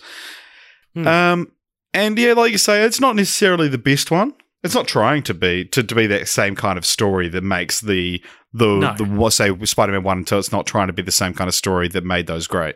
Hmm. 0.94 1.08
Um, 1.08 1.52
and 1.96 2.18
yeah, 2.20 2.34
like 2.34 2.52
you 2.52 2.58
say, 2.58 2.84
it's 2.84 3.00
not 3.00 3.16
necessarily 3.16 3.68
the 3.68 3.78
best 3.78 4.12
one. 4.12 4.34
It's 4.64 4.76
not 4.76 4.88
trying 4.88 5.24
to 5.24 5.34
be 5.34 5.66
to, 5.66 5.84
to 5.84 5.96
be 5.96 6.08
that 6.08 6.28
same 6.28 6.56
kind 6.56 6.78
of 6.78 6.86
story 6.86 7.30
that 7.30 7.44
makes 7.44 7.82
the 7.82 8.22
the 8.54 8.68
No. 8.68 8.96
the 8.98 9.30
say 9.30 9.52
Spider-Man 9.66 10.04
one 10.04 10.20
until 10.20 10.40
it's 10.40 10.52
not 10.52 10.66
trying 10.66 10.88
to 10.88 10.94
be 10.94 11.02
the 11.04 11.12
same 11.12 11.34
kind 11.34 11.48
of 11.48 11.54
story 11.56 11.88
that 11.90 12.04
made 12.04 12.28
those 12.28 12.48
great. 12.48 12.76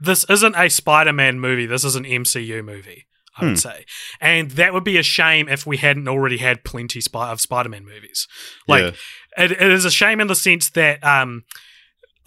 this 0.00 0.24
isn't 0.28 0.54
a 0.56 0.68
Spider-Man 0.68 1.40
movie. 1.40 1.64
This 1.66 1.84
is 1.84 1.96
an 1.96 2.04
MCU 2.04 2.62
movie. 2.64 3.06
I 3.38 3.44
would 3.44 3.50
Hmm. 3.50 3.56
say, 3.56 3.84
and 4.20 4.50
that 4.52 4.72
would 4.72 4.84
be 4.84 4.96
a 4.96 5.02
shame 5.02 5.46
if 5.48 5.66
we 5.66 5.76
hadn't 5.76 6.08
already 6.08 6.38
had 6.38 6.64
plenty 6.64 7.00
of 7.14 7.40
Spider-Man 7.40 7.84
movies. 7.84 8.26
Like, 8.66 8.82
yeah. 9.36 9.44
it, 9.44 9.52
it 9.52 9.70
is 9.72 9.84
a 9.84 9.90
shame 9.90 10.20
in 10.22 10.26
the 10.26 10.34
sense 10.34 10.70
that 10.70 11.04
um, 11.04 11.44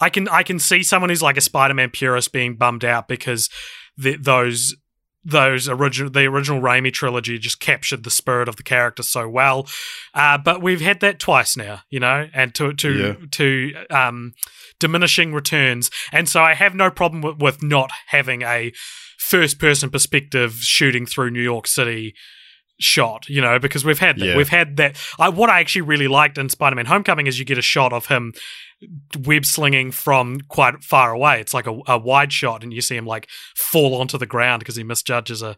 I 0.00 0.08
can 0.08 0.28
I 0.28 0.44
can 0.44 0.60
see 0.60 0.84
someone 0.84 1.10
who's 1.10 1.22
like 1.22 1.36
a 1.36 1.40
Spider-Man 1.40 1.90
purist 1.90 2.32
being 2.32 2.54
bummed 2.54 2.84
out 2.84 3.08
because 3.08 3.50
the, 3.96 4.16
those 4.16 4.76
those 5.24 5.68
original 5.68 6.10
the 6.10 6.24
original 6.24 6.60
Raimi 6.62 6.92
trilogy 6.92 7.38
just 7.38 7.60
captured 7.60 8.04
the 8.04 8.10
spirit 8.10 8.48
of 8.48 8.56
the 8.56 8.62
character 8.62 9.02
so 9.02 9.28
well. 9.28 9.66
Uh, 10.14 10.38
but 10.38 10.62
we've 10.62 10.80
had 10.80 11.00
that 11.00 11.18
twice 11.18 11.56
now, 11.56 11.80
you 11.90 12.00
know, 12.00 12.28
and 12.32 12.54
to 12.54 12.72
to 12.74 12.92
Yeah. 12.92 13.26
to 13.32 13.72
um, 13.90 14.32
diminishing 14.78 15.34
returns. 15.34 15.90
And 16.12 16.28
so 16.28 16.40
I 16.42 16.54
have 16.54 16.74
no 16.74 16.90
problem 16.90 17.20
with, 17.22 17.38
with 17.38 17.62
not 17.62 17.90
having 18.08 18.42
a 18.42 18.72
first 19.18 19.58
person 19.58 19.90
perspective 19.90 20.54
shooting 20.60 21.04
through 21.06 21.30
New 21.30 21.42
York 21.42 21.66
City 21.66 22.14
shot, 22.80 23.28
you 23.28 23.40
know, 23.40 23.58
because 23.58 23.84
we've 23.84 23.98
had 23.98 24.18
that. 24.18 24.26
Yeah. 24.26 24.36
We've 24.36 24.48
had 24.48 24.76
that. 24.78 24.96
I, 25.18 25.28
what 25.28 25.50
I 25.50 25.60
actually 25.60 25.82
really 25.82 26.08
liked 26.08 26.38
in 26.38 26.48
Spider 26.48 26.76
Man 26.76 26.86
Homecoming 26.86 27.26
is 27.26 27.38
you 27.38 27.44
get 27.44 27.58
a 27.58 27.62
shot 27.62 27.92
of 27.92 28.06
him 28.06 28.32
web 29.20 29.44
slinging 29.44 29.92
from 29.92 30.40
quite 30.48 30.82
far 30.82 31.12
away. 31.12 31.40
It's 31.40 31.54
like 31.54 31.66
a, 31.66 31.78
a 31.86 31.98
wide 31.98 32.32
shot, 32.32 32.62
and 32.64 32.72
you 32.72 32.80
see 32.80 32.96
him 32.96 33.06
like 33.06 33.28
fall 33.54 33.94
onto 34.00 34.18
the 34.18 34.26
ground 34.26 34.60
because 34.60 34.76
he 34.76 34.82
misjudges 34.82 35.42
a 35.42 35.56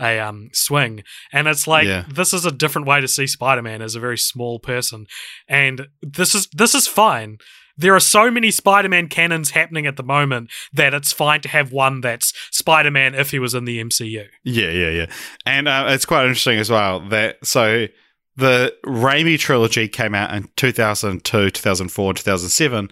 a 0.00 0.18
um, 0.18 0.48
swing, 0.54 1.02
and 1.30 1.46
it's 1.46 1.66
like 1.66 1.86
Yeah. 1.86 2.04
this 2.08 2.32
is 2.32 2.46
a 2.46 2.50
different 2.50 2.86
way 2.86 3.02
to 3.02 3.08
see 3.08 3.26
Spider 3.26 3.60
Man 3.60 3.82
as 3.82 3.94
a 3.94 4.00
very 4.00 4.16
small 4.16 4.58
person, 4.58 5.06
and 5.46 5.88
this 6.00 6.34
is 6.34 6.48
this 6.54 6.74
is 6.74 6.86
fine. 6.86 7.36
There 7.76 7.94
are 7.94 8.00
so 8.00 8.30
many 8.30 8.50
Spider 8.50 8.88
Man 8.88 9.08
canons 9.08 9.50
happening 9.50 9.86
at 9.86 9.96
the 9.96 10.02
moment 10.02 10.50
that 10.72 10.94
it's 10.94 11.12
fine 11.12 11.40
to 11.42 11.48
have 11.48 11.72
one 11.72 12.00
that's 12.00 12.32
Spider 12.50 12.90
Man 12.90 13.14
if 13.14 13.30
he 13.30 13.38
was 13.38 13.54
in 13.54 13.64
the 13.64 13.82
MCU. 13.82 14.26
Yeah, 14.44 14.70
yeah, 14.70 14.90
yeah. 14.90 15.06
And 15.46 15.68
uh, 15.68 15.86
it's 15.88 16.06
quite 16.06 16.22
interesting 16.22 16.58
as 16.58 16.70
well 16.70 17.00
that 17.08 17.44
so 17.44 17.86
the 18.36 18.74
Raimi 18.84 19.38
trilogy 19.38 19.88
came 19.88 20.14
out 20.14 20.34
in 20.34 20.48
2002, 20.56 21.50
2004, 21.50 22.14
2007, 22.14 22.90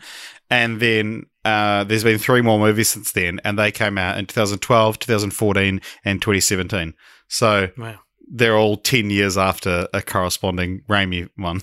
and 0.51 0.81
then 0.81 1.27
uh, 1.45 1.85
there's 1.85 2.05
been 2.05 2.19
three 2.19 2.43
more 2.43 2.59
movies 2.59 2.89
since 2.89 3.13
then, 3.13 3.41
and 3.45 3.59
they 3.59 3.73
came 3.73 3.99
out 3.99 4.19
in 4.19 4.27
2012, 4.27 4.99
2014, 4.99 5.81
and 6.05 6.23
2017. 6.23 6.95
So 7.29 7.69
Wow, 7.77 8.01
they're 8.31 8.57
all 8.57 8.77
10 8.77 9.11
years 9.11 9.39
after 9.39 9.89
a 9.93 10.03
corresponding 10.03 10.83
Raimi 10.89 11.29
one. 11.37 11.63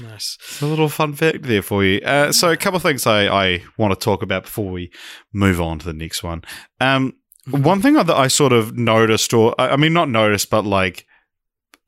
nice. 0.00 0.38
It's 0.40 0.62
a 0.62 0.66
little 0.66 0.88
fun 0.88 1.14
fact 1.14 1.42
there 1.42 1.62
for 1.62 1.84
you. 1.84 2.00
Uh, 2.00 2.32
so, 2.32 2.50
a 2.50 2.56
couple 2.56 2.76
of 2.76 2.82
things 2.82 3.06
I, 3.06 3.26
I 3.26 3.64
want 3.76 3.98
to 3.98 4.04
talk 4.04 4.22
about 4.22 4.44
before 4.44 4.70
we 4.70 4.90
move 5.32 5.60
on 5.60 5.78
to 5.80 5.86
the 5.86 5.92
next 5.92 6.22
one. 6.22 6.42
Um, 6.80 7.14
one 7.50 7.80
thing 7.80 7.94
that 7.94 8.10
I 8.10 8.28
sort 8.28 8.52
of 8.52 8.76
noticed, 8.76 9.32
or 9.32 9.54
I 9.58 9.76
mean, 9.76 9.92
not 9.92 10.08
noticed, 10.08 10.50
but 10.50 10.64
like 10.64 11.06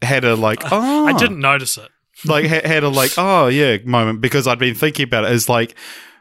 had 0.03 0.25
a 0.25 0.35
like, 0.35 0.61
oh, 0.71 1.07
I 1.09 1.13
didn't 1.13 1.41
notice 1.41 1.77
it. 1.77 1.89
like 2.25 2.47
ha- 2.47 2.67
had 2.67 2.83
a 2.83 2.89
like, 2.89 3.13
oh 3.19 3.47
yeah, 3.49 3.79
moment 3.85 4.21
because 4.21 4.47
I'd 4.47 4.59
been 4.59 4.75
thinking 4.75 5.05
about 5.05 5.25
it. 5.25 5.33
Is 5.33 5.49
like 5.49 5.75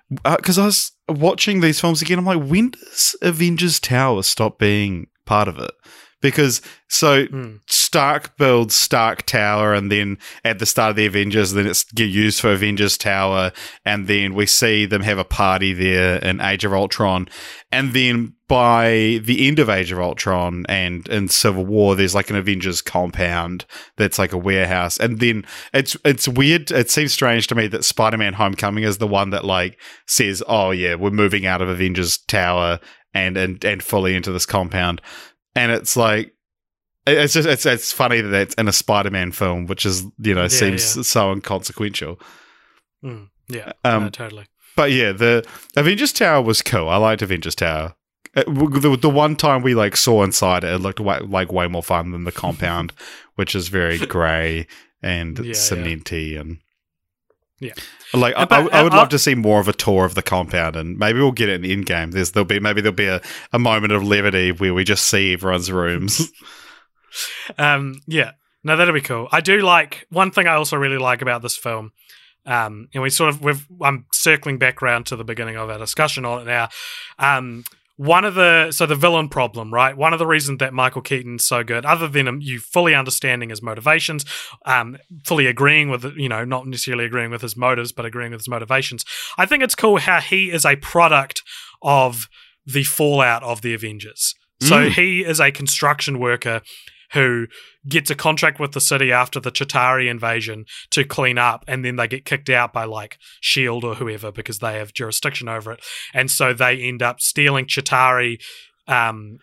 because 0.10 0.57
I 0.57 0.66
was 0.66 0.91
watching 1.07 1.61
these 1.61 1.80
films 1.80 2.02
again. 2.02 2.20
I'm 2.20 2.26
like, 2.26 2.44
when 2.44 2.72
does 2.72 3.16
Avengers 3.22 3.80
Tower 3.80 4.24
stop 4.24 4.60
being 4.60 5.07
part 5.26 5.48
of 5.48 5.57
it? 5.60 5.72
Because 6.22 6.62
so 6.88 7.26
Hmm. 7.26 7.56
Stark 7.68 8.38
builds 8.38 8.76
Stark 8.76 9.26
Tower, 9.26 9.74
and 9.74 9.91
then 9.91 10.18
at 10.46 10.60
the 10.60 10.66
start 10.66 10.91
of 10.91 10.96
the 10.96 11.06
Avengers, 11.06 11.54
then 11.54 11.66
it's 11.66 11.84
get 11.84 12.10
used 12.10 12.40
for 12.40 12.52
Avengers 12.52 12.98
Tower, 12.98 13.52
and 13.84 14.08
then 14.08 14.36
we 14.36 14.46
see 14.46 14.86
them 14.86 15.02
have 15.02 15.18
a 15.18 15.24
party 15.24 15.74
there 15.74 16.18
in 16.18 16.40
Age 16.40 16.66
of 16.66 16.74
Ultron, 16.74 17.28
and 17.72 17.94
then 17.94 18.34
by 18.48 19.22
the 19.24 19.48
end 19.48 19.60
of 19.60 19.70
Age 19.70 19.91
of 19.91 20.00
Ultron 20.00 20.66
and 20.68 21.08
in 21.08 21.30
Civil 21.30 21.66
War, 21.66 21.96
there's 21.96 22.16
like 22.16 22.30
an 22.30 22.36
Avengers 22.36 22.82
compound 22.82 23.66
that's 23.96 24.20
like 24.20 24.34
a 24.34 24.38
warehouse, 24.38 24.98
and 24.98 25.20
then 25.20 25.46
it's 25.74 25.96
it's 26.04 26.28
weird. 26.28 26.70
It 26.72 26.91
seems 26.91 27.14
strange 27.14 27.48
to 27.48 27.56
me 27.56 27.68
that 27.68 27.86
Spider-Man: 27.86 28.34
Homecoming 28.34 28.84
is 28.84 28.98
the 28.98 29.08
one 29.08 29.30
that 29.30 29.46
like 29.46 29.80
says, 30.06 30.44
"Oh 30.48 30.72
yeah, 30.72 30.96
we're 30.96 31.12
moving 31.12 31.46
out 31.46 31.62
of 31.62 31.70
Avengers 31.70 32.18
Tower 32.18 32.80
and 33.14 33.38
and 33.38 33.64
and 33.64 33.82
fully 33.82 34.16
into 34.16 34.32
this 34.32 34.46
compound," 34.46 35.02
and 35.55 35.71
it's 35.71 35.95
like 35.97 36.34
it's 37.07 37.34
just 37.34 37.47
it's 37.47 37.65
it's 37.65 37.91
funny 37.91 38.21
that 38.21 38.34
it's 38.41 38.55
in 38.55 38.67
a 38.67 38.73
Spider-Man 38.73 39.31
film, 39.31 39.65
which 39.65 39.85
is 39.85 40.03
you 40.19 40.34
know 40.35 40.43
Yeah, 40.43 40.47
seems 40.49 40.95
yeah. 40.97 41.03
so 41.03 41.31
inconsequential. 41.31 42.19
Hmm. 43.01 43.23
Yeah, 43.47 43.71
Um, 43.84 44.03
no, 44.03 44.09
totally. 44.09 44.45
But 44.76 44.91
yeah, 44.91 45.11
the 45.11 45.45
Avengers 45.76 46.13
Tower 46.13 46.41
was 46.43 46.61
cool. 46.61 46.88
I 46.88 46.97
liked 46.97 47.21
Avengers 47.21 47.55
Tower. 47.55 47.95
It- 48.35 48.45
the, 48.45 48.95
the 49.01 49.09
one 49.09 49.35
time 49.35 49.63
we 49.63 49.73
like 49.73 49.97
saw 49.97 50.23
inside 50.23 50.63
it, 50.63 50.71
it 50.73 50.77
looked 50.77 50.99
way, 50.99 51.19
like 51.19 51.51
way 51.51 51.67
more 51.67 51.81
fun 51.84 52.11
than 52.11 52.26
the 52.26 52.31
compound, 52.31 52.93
which 53.35 53.55
is 53.55 53.69
very 53.69 53.97
grey 53.97 54.67
and 55.01 55.39
yeah. 55.39 55.53
cementy 55.53 56.39
and 56.39 56.59
Yeah. 57.60 57.73
Like 58.14 58.34
I, 58.36 58.44
I, 58.44 58.68
I 58.68 58.84
would 58.84 58.94
uh, 58.94 58.98
love 58.98 59.07
uh, 59.07 59.10
to 59.10 59.19
see 59.19 59.36
more 59.36 59.60
of 59.60 59.68
a 59.68 59.73
tour 59.73 60.06
of 60.06 60.15
the 60.15 60.22
compound, 60.22 60.76
and 60.76 60.98
maybe 60.98 61.19
we'll 61.19 61.31
get 61.31 61.49
it 61.49 61.56
in 61.56 61.61
the 61.61 61.72
end 61.73 61.86
game. 61.86 62.11
There's 62.11 62.31
there'll 62.31 62.45
be 62.45 62.60
maybe 62.60 62.81
there'll 62.81 62.95
be 62.95 63.07
a, 63.07 63.22
a 63.52 63.60
moment 63.60 63.94
of 63.94 64.03
levity 64.03 64.52
where 64.52 64.73
we 64.73 64.84
just 64.84 65.06
see 65.06 65.34
everyone's 65.34 65.72
rooms. 65.72 66.31
Um, 67.57 68.02
yeah, 68.06 68.34
no, 68.64 68.77
that'll 68.77 68.94
be 68.94 69.02
cool. 69.02 69.27
I 69.31 69.41
do 69.41 69.61
like 69.61 70.06
one 70.10 70.31
thing 70.31 70.48
I 70.48 70.53
also 70.53 70.77
really 70.77 70.98
like 70.98 71.22
about 71.22 71.41
this 71.41 71.57
film. 71.57 71.91
Um, 72.45 72.88
and 72.94 73.03
we 73.03 73.10
sort 73.10 73.30
of 73.30 73.41
we've 73.44 73.68
I'm 73.81 74.06
circling 74.11 74.57
back 74.57 74.81
around 74.81 75.06
to 75.07 75.15
the 75.15 75.23
beginning 75.23 75.57
of 75.57 75.69
our 75.69 75.77
discussion 75.77 76.26
on 76.26 76.41
it 76.41 76.45
now. 76.45 76.69
Um, 77.18 77.64
one 77.99 78.23
of 78.23 78.34
the 78.34 78.71
so 78.71 78.85
the 78.85 78.95
villain 78.95 79.27
problem, 79.27 79.73
right? 79.73 79.95
One 79.95 80.13
of 80.13 80.19
the 80.19 80.26
reasons 80.26 80.59
that 80.59 80.73
Michael 80.73 81.01
Keaton's 81.01 81.45
so 81.45 81.65
good, 81.65 81.85
other 81.85 82.07
than 82.07 82.39
you 82.39 82.57
fully 82.61 82.95
understanding 82.95 83.49
his 83.49 83.61
motivations, 83.61 84.23
um, 84.65 84.97
fully 85.26 85.47
agreeing 85.47 85.89
with 85.89 86.05
you 86.15 86.30
know 86.30 86.45
not 86.45 86.65
necessarily 86.65 87.03
agreeing 87.03 87.30
with 87.30 87.41
his 87.41 87.57
motives, 87.57 87.91
but 87.91 88.05
agreeing 88.05 88.31
with 88.31 88.39
his 88.39 88.47
motivations. 88.47 89.03
I 89.38 89.45
think 89.45 89.63
it's 89.63 89.76
cool 89.76 89.97
how 89.97 90.21
he 90.21 90.49
is 90.49 90.65
a 90.65 90.77
product 90.77 91.43
of 91.81 92.30
the 92.65 92.85
fallout 92.85 93.43
of 93.43 93.61
the 93.63 93.73
Avengers. 93.73 94.34
So 94.61 94.76
Mm. 94.88 94.91
he 94.91 95.26
is 95.26 95.41
a 95.41 95.51
construction 95.51 96.19
worker 96.19 96.61
who 97.14 97.48
gets 97.88 98.10
a 98.10 98.15
contract 98.15 98.60
with 98.60 98.72
the 98.73 98.81
city 98.81 99.11
after 99.11 99.40
the 99.40 99.52
Chitauri 99.52 100.10
invasion 100.10 100.65
to 100.91 101.03
clean 101.03 101.38
up, 101.38 101.64
and 101.68 101.84
then 101.84 101.95
they 101.95 102.07
get 102.07 102.26
kicked 102.26 102.49
out 102.49 102.72
by 102.73 102.84
like 102.86 103.18
Shield 103.41 103.84
or 103.84 103.95
whoever 103.95 104.31
because 104.31 104.60
they 104.60 104.77
have 104.77 104.94
jurisdiction 104.94 105.48
over 105.49 105.72
it, 105.72 105.84
and 106.14 106.30
so 106.30 106.53
they 106.53 106.77
end 106.81 107.02
up 107.02 107.19
stealing 107.22 107.65
Chitauri. 107.65 108.40
Um, 108.88 109.38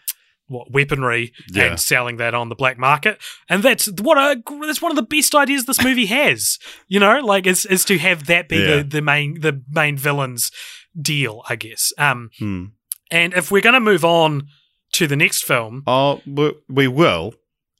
what 0.48 0.70
weaponry 0.70 1.32
Yeah. 1.52 1.64
and 1.70 1.80
selling 1.80 2.18
that 2.18 2.32
on 2.32 2.50
the 2.50 2.54
black 2.54 2.78
market, 2.78 3.18
and 3.48 3.64
that's 3.64 3.86
what 4.00 4.16
a 4.16 4.40
that's 4.64 4.80
one 4.80 4.92
of 4.92 4.96
the 4.96 5.02
best 5.02 5.34
ideas 5.34 5.64
this 5.64 5.82
movie 5.82 6.06
has. 6.20 6.60
You 6.86 7.00
know, 7.00 7.18
like 7.18 7.48
is 7.48 7.66
is 7.66 7.84
to 7.86 7.98
have 7.98 8.26
that 8.26 8.48
be 8.48 8.58
Yeah. 8.58 8.76
the, 8.76 8.82
the 8.84 9.02
main 9.02 9.40
the 9.40 9.60
main 9.72 9.96
villain's 9.96 10.52
deal, 11.00 11.42
I 11.48 11.56
guess. 11.56 11.92
Um, 11.98 12.30
Hmm. 12.38 12.64
and 13.10 13.34
if 13.34 13.50
we're 13.50 13.60
gonna 13.60 13.80
move 13.80 14.04
on 14.04 14.46
to 14.92 15.08
the 15.08 15.16
next 15.16 15.42
film, 15.44 15.82
Oh, 15.84 16.20
we, 16.24 16.52
we 16.68 16.86
will 16.86 17.34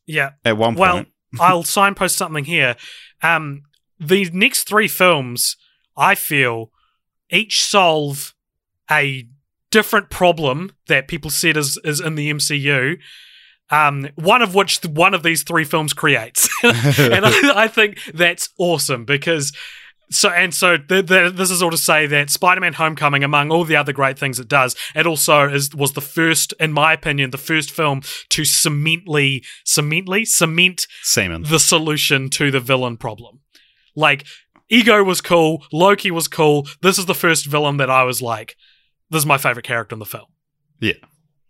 yeah, 0.07 0.31
at 0.45 0.57
one 0.57 0.75
well, 0.75 0.95
point. 0.97 1.09
Well, 1.33 1.43
I'll 1.49 1.63
signpost 1.65 2.17
something 2.17 2.45
here. 2.45 2.77
Um, 3.23 3.63
the 3.99 4.29
next 4.33 4.65
three 4.65 4.89
films, 4.89 5.57
I 5.97 6.15
feel, 6.15 6.71
each 7.31 7.63
solve 7.63 8.35
a 8.91 9.27
different 9.71 10.11
problem 10.11 10.73
that 10.87 11.09
people 11.09 11.31
said 11.31 11.57
is 11.57 11.79
is 11.85 12.01
in 12.01 12.15
the 12.15 12.31
MCU. 12.31 12.99
Um, 13.69 14.09
one 14.15 14.43
of 14.43 14.55
which 14.55 14.79
one 14.85 15.13
of 15.13 15.25
these 15.25 15.43
three 15.43 15.65
films 15.65 15.93
creates, 15.93 16.49
and 16.63 17.27
I, 17.27 17.65
I 17.65 17.69
think 17.69 17.99
that's 18.15 18.51
awesome 18.59 19.05
because. 19.05 19.53
So 20.11 20.29
and 20.29 20.55
so, 20.55 20.77
th- 20.77 21.07
th- 21.07 21.35
this 21.35 21.51
is 21.51 21.63
all 21.63 21.71
to 21.71 21.77
say 21.77 22.07
that 22.07 22.31
Spider-Man: 22.31 22.75
Homecoming, 22.75 23.25
among 23.25 23.51
all 23.51 23.65
the 23.65 23.77
other 23.77 23.93
great 23.93 24.19
things 24.19 24.39
it 24.39 24.49
does, 24.49 24.77
it 24.95 25.07
also 25.07 25.49
is 25.49 25.75
was 25.75 25.93
the 25.93 26.01
first, 26.01 26.55
in 26.61 26.73
my 26.73 26.93
opinion, 26.93 27.31
the 27.31 27.39
first 27.39 27.71
film 27.71 28.03
to 28.29 28.43
cemently, 28.43 29.45
cemently, 29.65 30.27
cement 30.27 30.87
Seaman. 31.03 31.43
the 31.43 31.59
solution 31.59 32.31
to 32.31 32.51
the 32.51 32.61
villain 32.61 32.97
problem. 32.97 33.41
Like, 33.97 34.27
Ego 34.69 35.03
was 35.03 35.21
cool, 35.21 35.65
Loki 35.73 36.11
was 36.11 36.29
cool. 36.29 36.69
This 36.83 36.99
is 36.99 37.07
the 37.07 37.15
first 37.15 37.47
villain 37.47 37.79
that 37.79 37.91
I 37.91 38.05
was 38.05 38.23
like, 38.23 38.57
this 39.11 39.21
is 39.21 39.27
my 39.27 39.39
favorite 39.39 39.65
character 39.65 39.95
in 39.95 39.99
the 40.01 40.07
film. 40.07 40.27
Yeah. 40.81 40.93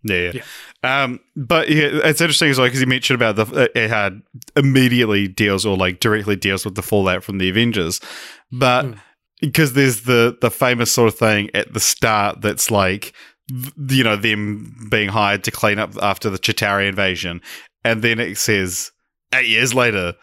Yeah, 0.03 0.31
yeah. 0.35 1.03
Um, 1.03 1.19
but 1.35 1.69
yeah, 1.69 1.89
it's 1.91 2.21
interesting 2.21 2.49
as 2.49 2.57
well 2.57 2.67
because 2.67 2.79
you 2.79 2.87
mentioned 2.87 3.19
about 3.21 3.35
the 3.35 3.69
it 3.75 3.89
had 3.89 4.21
immediately 4.55 5.27
deals 5.27 5.65
or 5.65 5.75
like 5.75 5.99
directly 5.99 6.35
deals 6.35 6.63
with 6.63 6.75
the 6.75 6.83
fallout 6.83 7.23
from 7.23 7.39
the 7.39 7.49
Avengers, 7.49 7.99
but 8.51 8.85
Mm. 8.85 8.99
because 9.41 9.73
there's 9.73 10.01
the 10.01 10.37
the 10.41 10.51
famous 10.51 10.91
sort 10.91 11.07
of 11.11 11.17
thing 11.19 11.49
at 11.53 11.73
the 11.73 11.79
start 11.79 12.41
that's 12.41 12.71
like 12.71 13.13
you 13.89 14.03
know 14.03 14.15
them 14.15 14.87
being 14.91 15.09
hired 15.09 15.43
to 15.45 15.51
clean 15.51 15.79
up 15.79 15.91
after 16.01 16.29
the 16.29 16.37
Chitauri 16.39 16.87
invasion, 16.89 17.41
and 17.83 18.01
then 18.01 18.19
it 18.19 18.37
says 18.37 18.91
eight 19.33 19.47
years 19.47 19.73
later. 19.73 20.13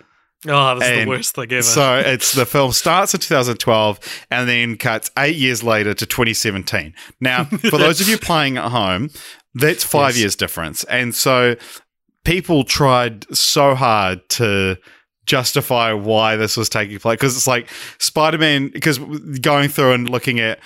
Oh, 0.46 0.78
that's 0.78 0.90
And 0.90 1.06
the 1.06 1.08
worst 1.08 1.34
thing 1.34 1.50
ever. 1.52 1.62
So 1.62 1.96
it's 2.00 2.32
the 2.32 2.44
film 2.44 2.72
starts 2.72 3.14
in 3.14 3.20
2012 3.20 3.98
and 4.30 4.46
then 4.46 4.76
cuts 4.76 5.10
eight 5.16 5.36
years 5.36 5.62
later 5.62 5.94
to 5.94 6.04
2017. 6.04 6.92
Now, 7.18 7.44
for 7.70 7.78
those 7.78 8.02
of 8.02 8.08
you 8.10 8.18
playing 8.18 8.58
at 8.58 8.70
home, 8.70 9.08
that's 9.54 9.84
five 9.84 10.16
Yes. 10.16 10.18
years 10.20 10.36
difference, 10.36 10.84
and 10.84 11.14
so 11.14 11.56
people 12.26 12.64
tried 12.64 13.24
so 13.34 13.74
hard 13.74 14.20
to 14.30 14.76
justify 15.26 15.92
why 15.92 16.36
this 16.36 16.56
was 16.56 16.68
taking 16.68 16.98
place 16.98 17.14
because 17.14 17.36
it's 17.36 17.46
like 17.46 17.68
Spider-Man 17.98 18.68
because 18.68 18.98
going 19.40 19.68
through 19.68 19.92
and 19.92 20.08
looking 20.08 20.40
at 20.40 20.58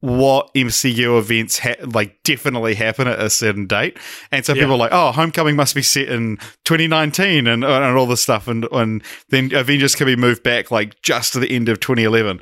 what 0.00 0.52
MCU 0.54 1.16
events 1.16 1.60
ha- 1.60 1.76
like 1.84 2.20
definitely 2.24 2.74
happen 2.74 3.06
at 3.06 3.20
a 3.20 3.30
certain 3.30 3.66
date, 3.68 3.96
and 4.32 4.44
so 4.44 4.52
Yeah. 4.52 4.62
people 4.62 4.74
are 4.74 4.78
like, 4.78 4.90
"Oh, 4.92 5.12
Homecoming 5.12 5.54
must 5.54 5.76
be 5.76 5.82
set 5.82 6.08
in 6.08 6.38
2019," 6.64 7.46
and 7.46 7.62
and 7.64 7.96
all 7.96 8.06
this 8.06 8.20
stuff, 8.20 8.48
and 8.48 8.66
and 8.72 9.00
then 9.28 9.54
Avengers 9.54 9.94
can 9.94 10.06
be 10.06 10.16
moved 10.16 10.42
back 10.42 10.72
like 10.72 11.00
just 11.02 11.32
to 11.34 11.38
the 11.38 11.48
end 11.54 11.68
of 11.68 11.78
2011. 11.78 12.40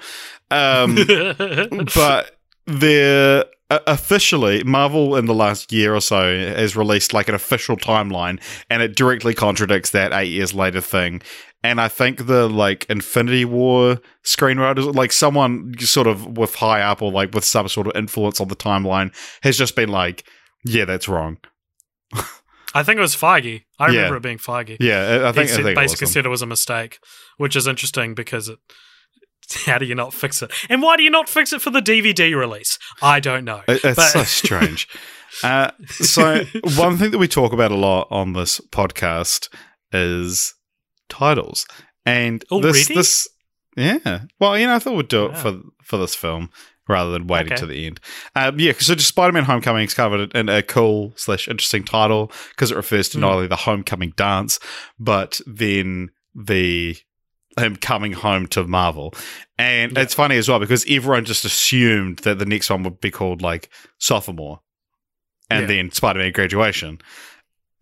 Um, 0.51 0.95
but 1.95 2.39
they're 2.67 3.45
uh, 3.69 3.79
officially 3.87 4.65
Marvel 4.65 5.15
in 5.17 5.27
the 5.27 5.35
last 5.35 5.71
year 5.71 5.95
or 5.95 6.01
so 6.01 6.35
has 6.35 6.75
released 6.77 7.13
like 7.13 7.29
an 7.29 7.35
official 7.35 7.77
timeline, 7.77 8.41
and 8.71 8.83
it 8.83 8.97
directly 8.97 9.35
contradicts 9.35 9.91
that 9.91 10.13
eight 10.15 10.31
years 10.31 10.55
later 10.55 10.81
thing. 10.81 11.21
And 11.63 11.79
I 11.81 11.89
think 11.89 12.27
the 12.27 12.49
like 12.49 12.87
Infinity 12.89 13.45
War 13.45 14.01
screenwriters, 14.25 14.95
like 14.95 15.13
someone 15.13 15.75
sort 15.79 16.07
of 16.07 16.39
with 16.39 16.55
high 16.55 16.81
up 16.81 17.03
or 17.03 17.13
like 17.13 17.35
with 17.35 17.45
some 17.45 17.69
sort 17.69 17.87
of 17.87 17.95
influence 17.97 18.41
on 18.41 18.49
the 18.49 18.57
timeline, 18.57 19.13
has 19.43 19.59
just 19.59 19.77
been 19.77 19.91
like, 19.91 20.25
"Yeah, 20.65 20.87
that's 20.87 21.07
wrong." 21.09 21.37
I 22.75 22.83
think 22.83 22.99
it 22.99 23.03
was 23.03 23.15
Feige. 23.17 23.65
I 23.79 23.89
Yeah. 23.91 23.97
remember 23.97 24.17
it 24.17 24.23
being 24.23 24.39
Feige. 24.39 24.77
Yeah, 24.81 25.25
I 25.29 25.33
think, 25.33 25.49
he 25.51 25.55
I 25.55 25.63
think 25.63 25.77
basically 25.77 26.05
it 26.05 26.09
was 26.09 26.13
said 26.13 26.25
it 26.27 26.29
was 26.31 26.43
a 26.43 26.47
mistake, 26.47 26.99
which 27.37 27.57
is 27.57 27.67
interesting 27.67 28.15
because 28.15 28.49
it. 28.49 28.59
How 29.67 29.79
do 29.79 29.85
you 29.85 29.97
not 29.97 30.15
fix 30.15 30.43
it? 30.43 30.53
And 30.69 30.81
why 30.81 30.97
do 30.97 31.03
you 31.03 31.11
not 31.11 31.29
fix 31.29 31.53
it 31.53 31.61
for 31.61 31.71
the 31.71 31.81
DVD 31.81 32.35
release? 32.37 32.79
I 33.03 33.19
don't 33.21 33.45
know. 33.45 33.63
It- 33.69 33.85
It's 33.85 33.97
But- 33.97 34.11
so 34.11 34.23
strange. 34.25 34.89
Uh, 35.43 35.71
so 35.89 36.45
one 36.77 36.97
thing 36.97 37.11
that 37.11 37.19
we 37.19 37.29
talk 37.29 37.53
about 37.53 37.71
a 37.73 37.77
lot 37.77 38.07
on 38.11 38.33
this 38.33 38.61
podcast 38.73 39.49
is 39.93 40.55
titles, 41.11 41.67
and 42.07 42.41
this 42.41 42.51
Already? 42.51 42.95
this 42.95 43.29
yeah. 43.77 44.23
Well, 44.39 44.59
you 44.59 44.67
know, 44.67 44.75
I 44.75 44.79
thought 44.79 44.97
we'd 44.97 45.09
do 45.09 45.27
it 45.27 45.33
Wow. 45.33 45.37
for 45.39 45.61
for 45.83 45.97
this 45.99 46.15
film 46.15 46.51
rather 46.89 47.11
than 47.13 47.27
waiting 47.29 47.53
Okay. 47.53 47.61
to 47.61 47.67
the 47.67 47.87
end. 47.87 48.01
Um, 48.35 48.59
yeah, 48.59 48.73
so 48.79 48.95
just 48.95 49.09
Spider-Man: 49.09 49.45
Homecoming 49.45 49.85
is 49.85 49.95
covered 49.95 50.35
in 50.35 50.49
a 50.49 50.63
cool 50.63 51.13
slash 51.17 51.47
interesting 51.49 51.85
title 51.85 52.33
because 52.51 52.71
it 52.73 52.77
refers 52.77 53.09
to 53.11 53.19
not 53.19 53.31
Mm. 53.31 53.35
only 53.35 53.47
the 53.47 53.57
homecoming 53.57 54.13
dance, 54.17 54.59
but 54.99 55.41
then 55.47 56.11
the 56.35 56.97
him 57.59 57.77
coming 57.77 58.13
home 58.13 58.47
to 58.47 58.65
Marvel. 58.65 59.13
And 59.59 59.93
Yeah. 59.93 60.03
it's 60.03 60.15
funny 60.15 60.37
as 60.37 60.49
well 60.49 60.59
because 60.61 60.85
everyone 60.89 61.25
just 61.25 61.45
assumed 61.45 62.19
that 62.21 62.39
the 62.39 62.47
next 62.47 62.71
one 62.71 62.83
would 62.85 63.01
be 63.01 63.11
called 63.11 63.43
like 63.43 63.69
sophomore 63.99 64.61
and 65.51 65.63
Yeah. 65.63 65.67
then 65.67 65.91
Spider-Man 65.91 66.33
graduation. 66.33 67.01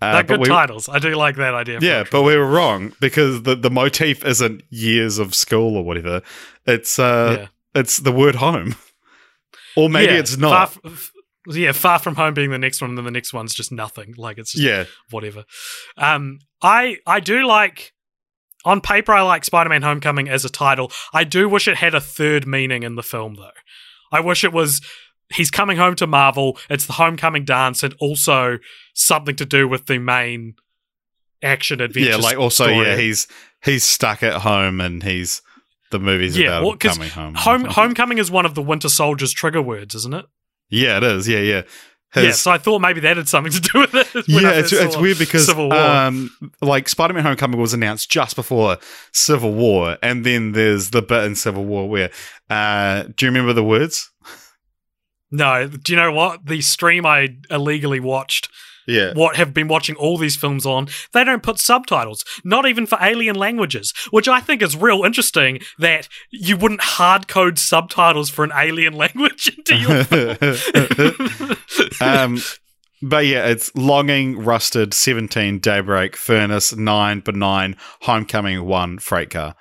Uh, 0.01 0.13
They're 0.13 0.23
good 0.23 0.41
we- 0.41 0.47
titles. 0.49 0.89
I 0.89 0.99
do 1.01 1.15
like 1.17 1.37
that 1.37 1.55
idea. 1.55 1.79
yeah, 1.83 2.05
but 2.11 2.23
we 2.23 2.37
were 2.37 2.47
wrong 2.47 2.93
because 3.01 3.43
the, 3.43 3.57
the 3.57 3.71
motif 3.71 4.25
isn't 4.25 4.63
years 4.71 5.19
of 5.19 5.35
school 5.35 5.77
or 5.77 5.85
whatever. 5.85 6.23
It's 6.67 6.99
uh 6.99 7.37
Yeah. 7.75 7.81
it's 7.81 7.99
the 7.99 8.13
word 8.13 8.37
home. 8.37 8.77
Or 9.77 9.89
maybe 9.89 10.13
Yeah, 10.13 10.19
it's 10.19 10.37
not. 10.37 10.73
Far 10.73 10.93
f- 10.93 11.13
yeah, 11.49 11.73
far 11.73 11.99
from 11.99 12.15
home 12.17 12.35
being 12.35 12.51
the 12.51 12.59
next 12.59 12.81
one, 12.81 12.91
and 12.91 12.99
then 12.99 13.05
the 13.05 13.11
next 13.11 13.33
one's 13.33 13.55
just 13.55 13.73
nothing. 13.73 14.15
Like 14.17 14.39
it's 14.39 14.53
just 14.53 14.63
yeah. 14.65 14.85
whatever. 15.11 15.45
Um, 15.97 16.41
I 16.63 16.99
I 17.07 17.21
do 17.21 17.47
like 17.47 17.93
on 18.65 18.81
paper 18.81 19.13
I 19.13 19.23
like 19.23 19.45
Spider-Man: 19.45 19.83
Homecoming 19.83 20.29
as 20.29 20.45
a 20.45 20.49
title. 20.51 20.91
I 21.15 21.25
do 21.25 21.49
wish 21.49 21.67
it 21.69 21.77
had 21.77 21.95
a 21.95 22.01
third 22.01 22.47
meaning 22.47 22.83
in 22.83 22.97
the 22.97 23.03
film 23.03 23.35
though. 23.35 23.51
I 24.13 24.21
wish 24.21 24.43
it 24.45 24.53
was 24.53 24.81
he's 25.35 25.51
coming 25.51 25.77
home 25.77 25.95
to 25.97 26.07
Marvel. 26.07 26.59
It's 26.71 26.87
the 26.87 26.95
homecoming 26.95 27.45
dance, 27.45 27.83
and 27.83 27.95
also 28.01 28.59
something 28.95 29.37
to 29.37 29.45
do 29.47 29.69
with 29.69 29.87
the 29.87 29.99
main 29.99 30.55
action 31.43 31.81
adventure. 31.81 32.11
Yeah, 32.11 32.17
like 32.17 32.39
also 32.39 32.65
story. 32.65 32.87
yeah, 32.87 32.97
he's 32.97 33.27
he's 33.65 33.85
stuck 33.85 34.23
at 34.23 34.43
home 34.43 34.81
and 34.81 35.03
he's 35.03 35.43
the 35.91 35.99
movie's 35.99 36.37
Yeah, 36.37 36.59
about 36.59 36.63
well, 36.65 36.77
coming 36.77 37.11
home. 37.11 37.35
Home 37.35 37.65
homecoming 37.69 38.19
is 38.19 38.31
one 38.31 38.47
of 38.47 38.55
the 38.55 38.63
Winter 38.63 38.89
Soldier's 38.89 39.33
trigger 39.33 39.63
words, 39.63 39.95
isn't 39.95 40.15
it? 40.15 40.27
Yeah, 40.71 40.99
it 40.99 41.05
is. 41.05 41.29
Yeah, 41.29 41.39
yeah. 41.39 41.63
yeah, 42.15 42.33
so 42.33 42.51
I 42.51 42.59
thought 42.59 42.81
maybe 42.81 43.01
that 43.01 43.17
had 43.17 43.29
something 43.29 43.53
to 43.53 43.61
do 43.61 43.81
with 43.81 43.95
it. 43.95 44.29
yeah, 44.29 44.51
it's, 44.53 44.73
it's 44.73 44.97
weird 44.97 45.19
because 45.19 45.47
Civil 45.47 45.69
War. 45.69 45.79
um, 45.79 46.31
like 46.61 46.89
Spider-Man: 46.89 47.23
Homecoming 47.23 47.61
was 47.61 47.75
announced 47.75 48.11
just 48.11 48.37
before 48.37 48.79
Civil 49.13 49.53
War, 49.55 49.97
and 50.03 50.25
then 50.27 50.53
there's 50.53 50.91
the 50.91 51.03
bit 51.03 51.25
in 51.25 51.35
Civil 51.35 51.65
War 51.65 51.89
where, 51.89 52.11
uh, 52.51 53.05
do 53.15 53.27
you 53.27 53.31
remember 53.31 53.53
the 53.53 53.65
words? 53.65 54.11
No, 55.31 55.69
do 55.69 55.93
you 55.93 55.97
know 55.97 56.13
what? 56.13 56.47
The 56.47 56.61
stream 56.61 57.05
I 57.05 57.37
illegally 57.51 58.01
watched 58.01 58.49
Yeah, 58.87 59.13
what 59.13 59.37
have 59.37 59.53
been 59.53 59.69
watching 59.69 59.95
all 59.97 60.17
these 60.17 60.37
films 60.37 60.65
on, 60.65 60.89
they 61.13 61.25
don't 61.25 61.43
put 61.43 61.59
subtitles, 61.59 62.25
not 62.45 62.67
even 62.67 62.87
for 62.87 62.99
alien 63.01 63.37
languages, 63.37 63.93
which 64.11 64.29
I 64.29 64.41
think 64.41 64.63
is 64.63 64.77
real 64.77 65.05
interesting 65.05 65.61
that 65.79 66.09
you 66.31 66.57
wouldn't 66.57 66.81
hard 66.81 67.29
code 67.29 67.59
subtitles 67.59 68.31
for 68.31 68.45
an 68.45 68.53
alien 68.57 68.95
language 68.95 69.55
into 69.57 69.77
your 69.77 70.05
film. 70.05 71.57
um, 72.01 72.39
but 73.03 73.27
yeah, 73.27 73.47
it's 73.47 73.75
longing, 73.77 74.39
rusted, 74.39 74.93
seventeen, 74.95 75.59
daybreak, 75.59 76.17
furnace, 76.17 76.75
nine, 76.75 77.21
benign, 77.21 77.77
homecoming, 78.03 78.65
one, 78.65 78.99
freight 78.99 79.31
car. 79.31 79.55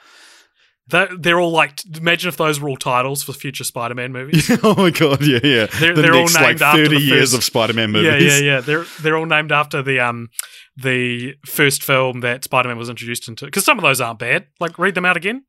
They're, 0.89 1.09
they're 1.19 1.39
all 1.39 1.51
like, 1.51 1.81
imagine 1.97 2.30
if 2.30 2.38
those 2.38 2.61
were 2.61 2.69
all 2.69 2.77
titles 2.77 3.22
for 3.22 3.34
future 3.34 3.65
Spider 3.65 3.93
Man 3.93 4.14
movies. 4.14 4.49
oh 4.64 4.73
my 4.76 4.89
god, 4.89 5.22
yeah, 5.22 5.39
yeah. 5.43 5.65
They're- 5.65 5.93
the 5.93 6.01
they're 6.01 6.14
all 6.14 6.19
next 6.22 6.35
like 6.35 6.43
named 6.47 6.61
after 6.61 6.85
thirty 6.85 7.01
years 7.03 7.31
first- 7.31 7.38
of 7.38 7.43
Spider-Man 7.43 7.91
movies. 7.91 8.23
yeah, 8.23 8.38
yeah, 8.39 8.53
yeah. 8.55 8.59
They're 8.61 8.85
they're 9.01 9.18
all 9.18 9.26
named 9.26 9.51
after 9.51 9.81
the 9.84 9.99
um 9.99 10.30
the 10.77 11.34
first 11.45 11.84
film 11.84 12.22
that 12.22 12.43
Spider 12.45 12.69
Man 12.69 12.77
was 12.77 12.89
introduced 12.89 13.27
into. 13.27 13.45
Because 13.45 13.65
some 13.65 13.77
of 13.77 13.81
those 13.84 13.99
aren't 13.99 14.19
bad. 14.19 14.47
Like, 14.59 14.80
read 14.80 14.95
them 14.95 15.05
out 15.05 15.18
again. 15.18 15.43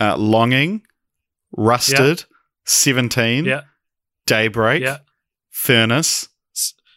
Uh, 0.00 0.16
longing, 0.16 0.82
rusted, 1.56 2.24
seventeen, 2.64 3.44
Yeah, 3.46 3.62
daybreak, 4.26 4.82
yeah. 4.82 4.98
furnace, 5.50 6.28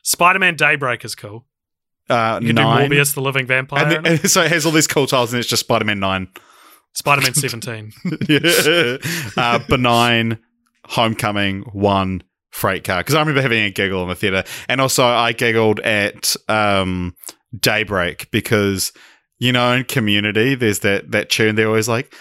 Spider 0.04 0.40
Man 0.40 0.56
Daybreak 0.56 1.04
is 1.04 1.16
cool. 1.16 1.46
uh, 2.10 2.40
You 2.42 2.48
can 2.48 2.56
nine. 2.56 2.90
do 2.90 2.96
Morbius, 2.96 3.14
the 3.14 3.22
living 3.22 3.46
vampire. 3.48 3.84
and, 3.98 4.06
it. 4.08 4.22
and 4.22 4.30
so 4.32 4.42
it 4.44 4.52
has 4.52 4.66
all 4.66 4.72
these 4.72 4.88
cool 4.88 5.08
titles, 5.08 5.34
and 5.34 5.40
it's 5.40 5.50
just 5.50 5.62
Spider-Man 5.62 6.00
nine. 6.00 6.28
Spider 6.98 7.22
Man 7.22 7.34
17. 7.36 7.92
yeah. 8.28 8.98
uh, 9.38 9.60
benign, 9.70 10.40
homecoming, 10.86 11.62
one, 11.72 12.24
freight 12.50 12.84
car. 12.84 13.02
Because 13.02 13.14
I 13.14 13.20
remember 13.20 13.42
having 13.42 13.64
a 13.64 13.70
giggle 13.70 14.02
in 14.02 14.10
the 14.10 14.16
theater, 14.16 14.44
and 14.68 14.82
also 14.82 15.06
I 15.06 15.32
giggled 15.34 15.80
at 15.82 16.36
um, 16.48 17.16
Daybreak 17.58 18.32
because 18.32 18.92
you 19.38 19.52
know 19.52 19.74
in 19.74 19.84
Community 19.84 20.56
there's 20.56 20.80
that 20.80 21.12
that 21.12 21.30
tune 21.30 21.54
they're 21.56 21.68
always 21.68 21.88
like. 21.88 22.12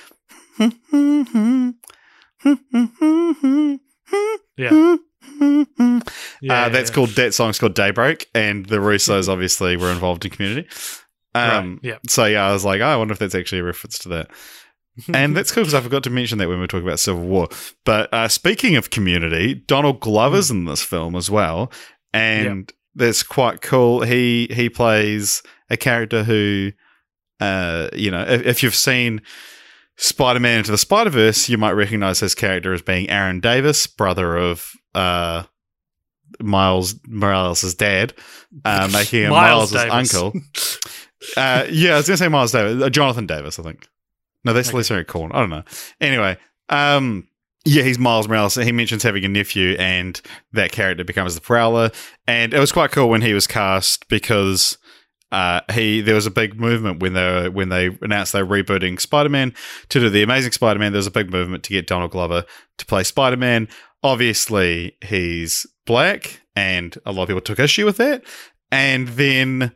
Yeah. 4.59 4.97
uh, 5.41 6.01
Yeah, 6.43 6.69
that's 6.69 6.91
yeah. 6.91 6.95
called 6.95 7.11
that 7.11 7.33
song's 7.33 7.59
called 7.59 7.75
Daybreak, 7.75 8.29
and 8.35 8.67
the 8.67 8.77
Russos 8.77 9.29
obviously 9.29 9.77
were 9.79 9.91
involved 9.91 10.27
in 10.27 10.31
Community. 10.33 10.69
Um, 11.35 11.73
right. 11.73 11.79
Yeah. 11.83 11.99
So 12.09 12.27
yeah, 12.27 12.47
I 12.47 12.53
was 12.53 12.65
like, 12.65 12.83
oh, 12.83 12.87
I 12.87 12.97
wonder 12.97 13.13
if 13.13 13.19
that's 13.19 13.35
actually 13.35 13.61
a 13.61 13.65
reference 13.65 13.99
to 14.01 14.11
that. 14.11 14.31
And 15.13 15.37
that's 15.37 15.53
cool 15.53 15.63
because 15.63 15.75
I 15.75 15.81
forgot 15.81 16.03
to 16.05 16.11
mention 16.11 16.39
that 16.39 16.49
when 16.49 16.57
we 16.57 16.63
were 16.63 16.67
talking 16.67 16.87
about 16.87 17.01
Civil 17.01 17.25
War. 17.25 17.49
But 17.85 18.13
uh, 18.13 18.29
speaking 18.29 18.77
of 18.77 18.91
Community, 18.91 19.55
Donald 19.55 20.01
Glover's 20.01 20.51
in 20.51 20.65
this 20.65 20.83
film 20.83 21.17
as 21.17 21.31
well, 21.31 21.71
and 22.13 22.73
that's 22.95 23.23
quite 23.23 23.61
cool. 23.61 24.03
He 24.03 24.49
he 24.51 24.69
plays 24.69 25.43
a 25.71 25.77
character 25.77 26.25
who, 26.25 26.73
uh, 27.41 27.89
you 27.93 28.11
know, 28.11 28.23
if, 28.23 28.43
if 28.47 28.63
you've 28.63 28.75
seen. 28.75 29.23
Spider 29.99 30.41
Man 30.41 30.59
into 30.59 30.71
the 30.71 30.77
Spider 30.77 31.09
Verse, 31.09 31.49
you 31.49 31.57
might 31.57 31.73
recognize 31.73 32.21
his 32.21 32.35
character 32.35 32.75
as 32.75 32.83
being 32.83 33.09
Aaron 33.09 33.41
Davis, 33.41 33.87
brother 33.87 34.37
of 34.37 34.73
uh, 34.95 35.45
Miles 36.39 36.97
Morales' 37.07 37.75
dad, 37.75 38.13
uh, 38.65 38.91
making 38.93 39.23
him 39.23 39.31
Miles 39.31 39.73
Miles' 39.73 39.85
Davis. 39.85 40.15
uncle. 40.15 40.41
Uh, 41.37 41.65
yeah, 41.71 41.95
I 41.95 41.97
was 41.97 42.07
going 42.07 42.17
to 42.19 42.25
say 42.25 42.29
Miles 42.29 42.53
Davis. 42.53 42.83
Uh, 42.83 42.91
Jonathan 42.91 43.27
Davis, 43.27 43.59
I 43.59 43.63
think. 43.63 43.89
No, 44.47 44.53
that's 44.53 44.69
Okay. 44.69 44.77
Leslie 44.79 45.05
Corn. 45.05 45.33
I 45.33 45.41
don't 45.41 45.51
know. 45.51 45.65
Anyway, 46.01 46.39
um, 46.69 47.29
Yeah, 47.65 47.83
he's 47.83 47.99
Miles 47.99 48.29
Morales. 48.29 48.55
He 48.55 48.71
mentions 48.71 49.03
having 49.03 49.25
a 49.25 49.29
nephew, 49.29 49.75
and 49.79 50.21
that 50.53 50.71
character 50.71 51.03
becomes 51.03 51.35
the 51.35 51.41
Prowler. 51.41 51.91
And 52.29 52.55
it 52.55 52.61
was 52.61 52.71
quite 52.71 52.93
cool 52.93 53.09
when 53.09 53.23
he 53.23 53.35
was 53.35 53.49
cast 53.49 54.09
because 54.09 54.79
uh, 55.33 55.63
he 55.73 56.01
there 56.01 56.15
was 56.15 56.27
a 56.27 56.31
big 56.31 56.61
movement 56.61 57.01
when 57.03 57.15
they 57.15 57.49
when 57.49 57.69
they 57.69 57.91
announced 58.03 58.33
they 58.33 58.43
were 58.45 58.63
rebooting 58.63 59.01
Spider 59.01 59.29
Man 59.29 59.53
to 59.89 59.99
do 59.99 60.09
the 60.09 60.23
Amazing 60.23 60.53
Spider 60.53 60.79
Man. 60.79 60.93
There 60.93 60.99
was 61.01 61.09
a 61.09 61.11
big 61.11 61.33
movement 61.33 61.65
to 61.65 61.71
get 61.71 61.89
Donald 61.89 62.13
Glover 62.13 62.45
to 62.79 62.87
play 62.87 63.03
Spider 63.03 63.37
Man. 63.37 63.67
Obviously, 64.05 64.97
he's 65.05 65.67
black, 65.87 66.41
and 66.55 66.97
a 67.05 67.11
lot 67.11 67.25
of 67.25 67.29
people 67.29 67.41
took 67.41 67.59
issue 67.59 67.85
with 67.85 67.97
that. 67.97 68.23
And 68.71 69.09
then 69.09 69.73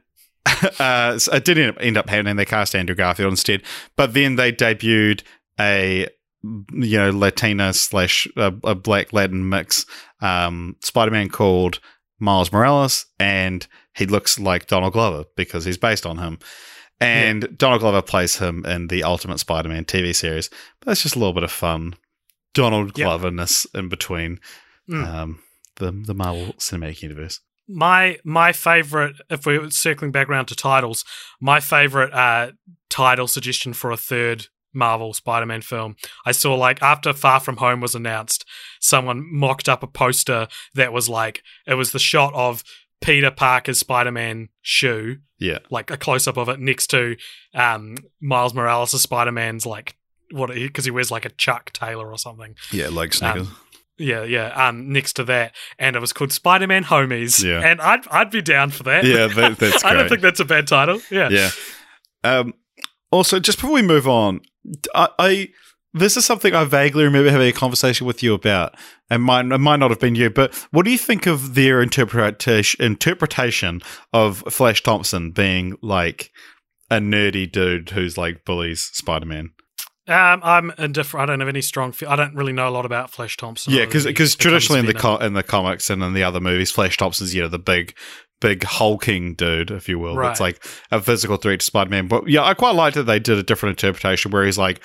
uh, 0.79 1.19
so 1.19 1.33
it 1.33 1.45
didn't 1.45 1.79
end 1.79 1.97
up 1.97 2.09
happening. 2.09 2.37
They 2.37 2.45
cast 2.45 2.75
Andrew 2.75 2.95
Garfield 2.95 3.33
instead, 3.33 3.63
but 3.97 4.15
then 4.15 4.37
they 4.37 4.53
debuted 4.53 5.23
a 5.59 6.07
you 6.43 6.99
know 6.99 7.11
Latina 7.11 7.73
slash 7.73 8.27
a, 8.37 8.53
a 8.65 8.75
black 8.75 9.13
Latin 9.13 9.49
mix 9.49 9.85
um, 10.21 10.77
Spider 10.83 11.11
Man 11.11 11.29
called 11.29 11.81
Miles 12.19 12.53
Morales, 12.53 13.07
and 13.19 13.67
he 13.95 14.07
looks 14.07 14.39
like 14.39 14.67
Donald 14.67 14.93
Glover 14.93 15.25
because 15.37 15.65
he's 15.65 15.79
based 15.79 16.07
on 16.07 16.19
him. 16.19 16.39
And 17.01 17.43
yeah. 17.43 17.49
Donald 17.57 17.81
Glover 17.81 18.03
plays 18.03 18.37
him 18.37 18.65
in 18.67 18.89
the 18.89 19.05
Ultimate 19.05 19.39
Spider 19.39 19.69
Man 19.69 19.85
TV 19.85 20.15
series. 20.15 20.49
But 20.49 20.87
that's 20.87 21.03
just 21.03 21.17
a 21.17 21.19
little 21.19 21.33
bit 21.33 21.45
of 21.45 21.51
fun 21.51 21.95
Donald 22.55 22.93
Gloverness 22.93 23.67
yep. 23.73 23.83
in 23.83 23.89
between 23.89 24.39
mm. 24.89 25.07
um, 25.07 25.43
the 25.77 25.93
the 25.93 26.15
Marvel 26.15 26.55
Cinematic 26.55 27.03
Universe 27.03 27.41
my 27.71 28.19
my 28.25 28.53
favorite 28.53 29.17
if 29.29 29.47
we're 29.47 29.71
circling 29.71 30.11
back 30.11 30.29
around 30.29 30.47
to 30.47 30.55
titles 30.55 31.05
my 31.41 31.61
favorite 31.61 32.13
uh 32.13 32.51
title 32.89 33.29
suggestion 33.29 33.73
for 33.73 33.91
a 33.91 33.97
third 33.97 34.47
marvel 34.73 35.13
spider-man 35.13 35.61
film 35.61 35.97
i 36.27 36.33
saw 36.33 36.55
like 36.55 36.81
after 36.83 37.13
far 37.13 37.41
from 37.41 37.57
home 37.57 37.81
was 37.81 37.95
announced 37.95 38.45
someone 38.81 39.27
mocked 39.33 39.69
up 39.69 39.83
a 39.83 39.87
poster 39.87 40.47
that 40.75 40.93
was 40.93 41.09
like 41.09 41.43
it 41.67 41.75
was 41.75 41.93
the 41.93 41.99
shot 41.99 42.33
of 42.35 42.63
peter 43.01 43.31
parker's 43.31 43.79
spider-man 43.79 44.49
shoe 44.63 45.17
yeah. 45.39 45.59
like 45.71 45.91
a 45.91 45.97
close-up 45.97 46.37
of 46.37 46.49
it 46.49 46.61
next 46.61 46.89
to 46.89 47.17
um 47.55 47.97
miles 48.21 48.55
morales' 48.55 49.01
spider-man's 49.01 49.67
like 49.67 49.97
what 50.33 50.51
because 50.51 50.85
he 50.85 50.91
wears 50.91 51.11
like 51.11 51.25
a 51.25 51.31
chuck 51.31 51.73
taylor 51.73 52.11
or 52.11 52.19
something. 52.19 52.55
Yeah 52.73 52.89
like 52.89 53.13
sneakers 53.13 53.49
um, 53.49 53.57
yeah, 54.01 54.25
yeah. 54.25 54.49
Um, 54.49 54.93
next 54.93 55.15
to 55.15 55.25
that, 55.25 55.55
and 55.79 55.95
it 55.95 56.01
was 56.01 56.13
called 56.13 56.33
Spider 56.33 56.67
Man 56.67 56.85
Homies. 56.85 57.45
Yeah, 57.45 57.61
and 57.61 57.81
I'd 57.81 58.07
I'd 58.09 58.31
be 58.31 58.43
down 58.43 58.71
for 58.71 58.83
that. 58.85 59.05
Yeah, 59.05 59.27
that, 59.27 59.59
that's. 59.59 59.85
I 59.85 59.93
don't 59.93 60.09
think 60.09 60.23
that's 60.23 60.41
a 60.41 60.45
bad 60.45 60.67
title. 60.67 61.01
Yeah, 61.11 61.29
yeah. 61.29 61.51
Um, 62.25 62.55
also, 63.13 63.39
just 63.41 63.59
before 63.59 63.75
we 63.75 63.83
move 63.83 64.09
on, 64.09 64.41
I, 64.95 65.09
I 65.19 65.49
this 65.93 66.17
is 66.17 66.25
something 66.25 66.55
I 66.55 66.65
vaguely 66.65 67.05
remember 67.05 67.31
having 67.31 67.49
a 67.49 67.53
conversation 67.53 68.07
with 68.07 68.23
you 68.23 68.35
about, 68.35 68.75
and 69.11 69.23
might 69.23 69.47
it 69.47 69.59
might 69.59 69.79
not 69.79 69.91
have 69.91 70.01
been 70.01 70.15
you, 70.15 70.31
but 70.31 70.55
what 70.71 70.85
do 70.85 70.91
you 70.91 70.99
think 70.99 71.27
of 71.27 71.55
their 71.55 71.83
interpretation 71.83 72.85
interpretation 72.85 73.83
of 74.13 74.43
Flash 74.49 74.83
Thompson 74.83 75.31
being 75.31 75.77
like 75.83 76.31
a 76.91 76.97
nerdy 76.97 77.51
dude 77.51 77.91
who's 77.91 78.17
like 78.17 78.45
bullies 78.45 78.91
Spider 78.93 79.27
Man? 79.27 79.51
Um, 80.09 80.41
I'm 80.43 80.73
indifferent. 80.79 81.23
I 81.23 81.33
don't 81.33 81.41
have 81.41 81.49
any 81.49 81.61
strong. 81.61 81.93
Fe- 81.93 82.07
I 82.07 82.17
don't 82.17 82.35
really 82.35 82.53
know 82.53 82.69
a 82.69 82.71
lot 82.71 82.87
about 82.87 83.11
Flash 83.11 83.37
Thompson. 83.37 83.73
Yeah, 83.73 83.85
because 83.85 84.07
because 84.07 84.35
traditionally 84.35 84.81
in 84.81 84.87
the 84.87 84.95
co- 84.95 85.19
in 85.19 85.35
the 85.35 85.43
comics 85.43 85.91
and 85.91 86.03
in 86.03 86.15
the 86.15 86.25
other 86.25 86.41
movies, 86.41 86.71
Flash 86.71 86.97
Thompson's 86.97 87.35
you 87.35 87.43
know 87.43 87.49
the 87.49 87.59
big 87.59 87.95
big 88.41 88.65
hulking 88.65 89.35
dude, 89.35 89.71
if 89.71 89.89
you 89.89 89.99
will. 89.99 90.17
Right. 90.17 90.31
It's 90.31 90.41
like 90.41 90.65
a 90.91 91.01
physical 91.01 91.37
threat 91.37 91.61
to 91.61 91.67
Spider 91.67 91.91
Man. 91.91 92.09
But 92.09 92.29
yeah, 92.29 92.43
I 92.43 92.55
quite 92.55 92.75
liked 92.75 92.97
that 92.97 93.05
they 93.05 93.19
did 93.19 93.39
a 93.39 93.43
different 93.43 93.79
interpretation 93.79 94.31
where 94.31 94.45
he's 94.45 94.59
like 94.59 94.81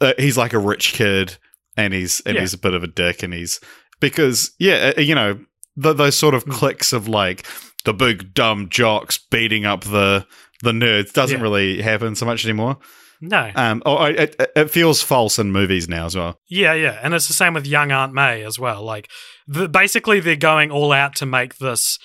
uh, 0.00 0.12
he's 0.18 0.36
like 0.36 0.52
a 0.52 0.58
rich 0.58 0.92
kid 0.92 1.38
and 1.76 1.94
he's 1.94 2.20
and 2.26 2.34
yeah. 2.34 2.40
he's 2.40 2.54
a 2.54 2.58
bit 2.58 2.74
of 2.74 2.82
a 2.82 2.88
dick 2.88 3.22
and 3.22 3.32
he's 3.32 3.60
because 4.00 4.52
yeah, 4.58 4.92
uh, 4.96 5.00
you 5.00 5.14
know 5.14 5.38
the, 5.76 5.92
those 5.92 6.16
sort 6.16 6.34
of 6.34 6.44
mm. 6.44 6.52
clicks 6.52 6.92
of 6.92 7.08
like 7.08 7.46
the 7.84 7.94
big 7.94 8.34
dumb 8.34 8.68
jocks 8.68 9.18
beating 9.18 9.64
up 9.64 9.84
the 9.84 10.26
the 10.62 10.72
nerds 10.72 11.12
doesn't 11.12 11.38
yeah. 11.38 11.42
really 11.42 11.82
happen 11.82 12.14
so 12.14 12.26
much 12.26 12.44
anymore. 12.44 12.78
No. 13.20 13.50
Um, 13.54 13.82
or 13.86 14.10
it, 14.10 14.36
it 14.54 14.70
feels 14.70 15.02
false 15.02 15.38
in 15.38 15.52
movies 15.52 15.88
now 15.88 16.06
as 16.06 16.16
well. 16.16 16.40
Yeah, 16.48 16.74
yeah, 16.74 16.98
and 17.02 17.14
it's 17.14 17.28
the 17.28 17.34
same 17.34 17.54
with 17.54 17.66
young 17.66 17.90
Aunt 17.90 18.12
May 18.12 18.42
as 18.42 18.58
well. 18.58 18.82
Like, 18.82 19.10
the, 19.46 19.68
basically, 19.68 20.20
they're 20.20 20.36
going 20.36 20.70
all 20.70 20.92
out 20.92 21.16
to 21.16 21.26
make 21.26 21.56
this 21.56 21.98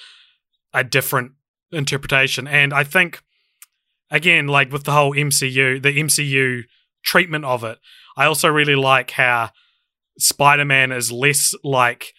a 0.73 0.83
different 0.83 1.33
interpretation, 1.71 2.47
and 2.47 2.73
I 2.73 2.83
think, 2.83 3.21
again, 4.09 4.47
like 4.47 4.71
with 4.71 4.83
the 4.83 4.93
whole 4.93 5.13
MCU, 5.13 5.81
the 5.81 5.97
MCU 5.97 6.63
treatment 7.03 7.45
of 7.45 7.63
it, 7.63 7.79
I 8.15 8.25
also 8.25 8.49
really 8.49 8.75
like 8.75 9.11
how 9.11 9.51
Spider-Man 10.17 10.91
is 10.91 11.11
less 11.11 11.53
like 11.63 12.13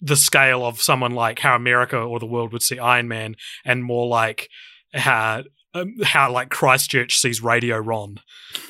the 0.00 0.16
scale 0.16 0.64
of 0.64 0.82
someone 0.82 1.12
like 1.12 1.38
how 1.38 1.56
America 1.56 1.96
or 1.96 2.18
the 2.18 2.26
world 2.26 2.52
would 2.52 2.62
see 2.62 2.78
Iron 2.78 3.08
Man, 3.08 3.36
and 3.64 3.82
more 3.82 4.06
like 4.06 4.48
how 4.92 5.42
um, 5.74 5.94
how 6.02 6.30
like 6.30 6.50
Christchurch 6.50 7.18
sees 7.18 7.42
Radio 7.42 7.78
Ron, 7.78 8.20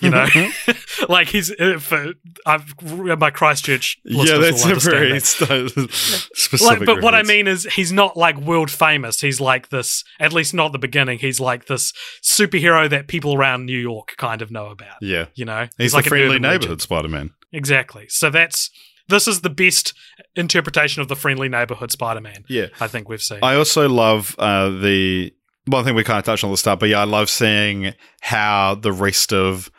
you 0.01 0.11
know, 0.11 0.27
like 1.09 1.29
he's 1.29 1.51
uh, 1.59 1.79
for 1.79 2.13
I've 2.47 2.75
my 2.83 3.31
Christchurch. 3.31 3.99
Yeah, 4.05 4.39
that's 4.39 4.65
a 4.65 4.75
very 4.77 5.21
specific. 5.21 6.61
Like, 6.61 6.85
but 6.85 7.03
what 7.03 7.15
I 7.15 7.23
mean 7.23 7.47
is, 7.47 7.65
he's 7.65 7.93
not 7.93 8.17
like 8.17 8.39
world 8.39 8.71
famous. 8.71 9.21
He's 9.21 9.41
like 9.41 9.69
this, 9.69 10.03
at 10.19 10.33
least 10.33 10.55
not 10.55 10.73
the 10.73 10.79
beginning. 10.79 11.19
He's 11.19 11.41
like 11.41 11.67
this 11.67 11.93
superhero 12.23 12.89
that 12.89 13.07
people 13.07 13.35
around 13.35 13.67
New 13.67 13.79
York 13.79 14.15
kind 14.17 14.41
of 14.41 14.51
know 14.51 14.69
about. 14.69 14.97
Yeah, 15.01 15.27
you 15.35 15.45
know, 15.45 15.69
he's, 15.77 15.87
he's 15.87 15.95
like 15.95 16.07
a 16.07 16.09
friendly 16.09 16.39
neighborhood 16.39 16.81
Spider 16.81 17.09
Man. 17.09 17.31
Exactly. 17.53 18.07
So 18.09 18.31
that's 18.31 18.71
this 19.09 19.29
is 19.29 19.43
the 19.43 19.51
best 19.51 19.93
interpretation 20.35 21.03
of 21.03 21.09
the 21.09 21.17
friendly 21.17 21.49
neighborhood 21.49 21.91
Spider 21.91 22.21
Man. 22.21 22.45
Yeah, 22.49 22.69
I 22.81 22.89
think 22.89 23.09
we've 23.09 23.23
seen. 23.23 23.41
I 23.43 23.57
also 23.57 23.89
love 23.89 24.35
uh, 24.39 24.71
the 24.71 25.35
one 25.67 25.85
thing 25.85 25.95
we 25.95 26.05
kind 26.05 26.19
of 26.19 26.25
touched 26.25 26.45
on 26.45 26.51
at 26.51 26.53
the 26.53 26.59
start, 26.59 26.81
but 26.81 26.89
yeah, 26.89 27.01
I 27.01 27.05
love 27.05 27.31
seeing 27.31 27.95
how 28.21 28.75
the 28.75 28.93
rest 28.93 29.33
of 29.33 29.71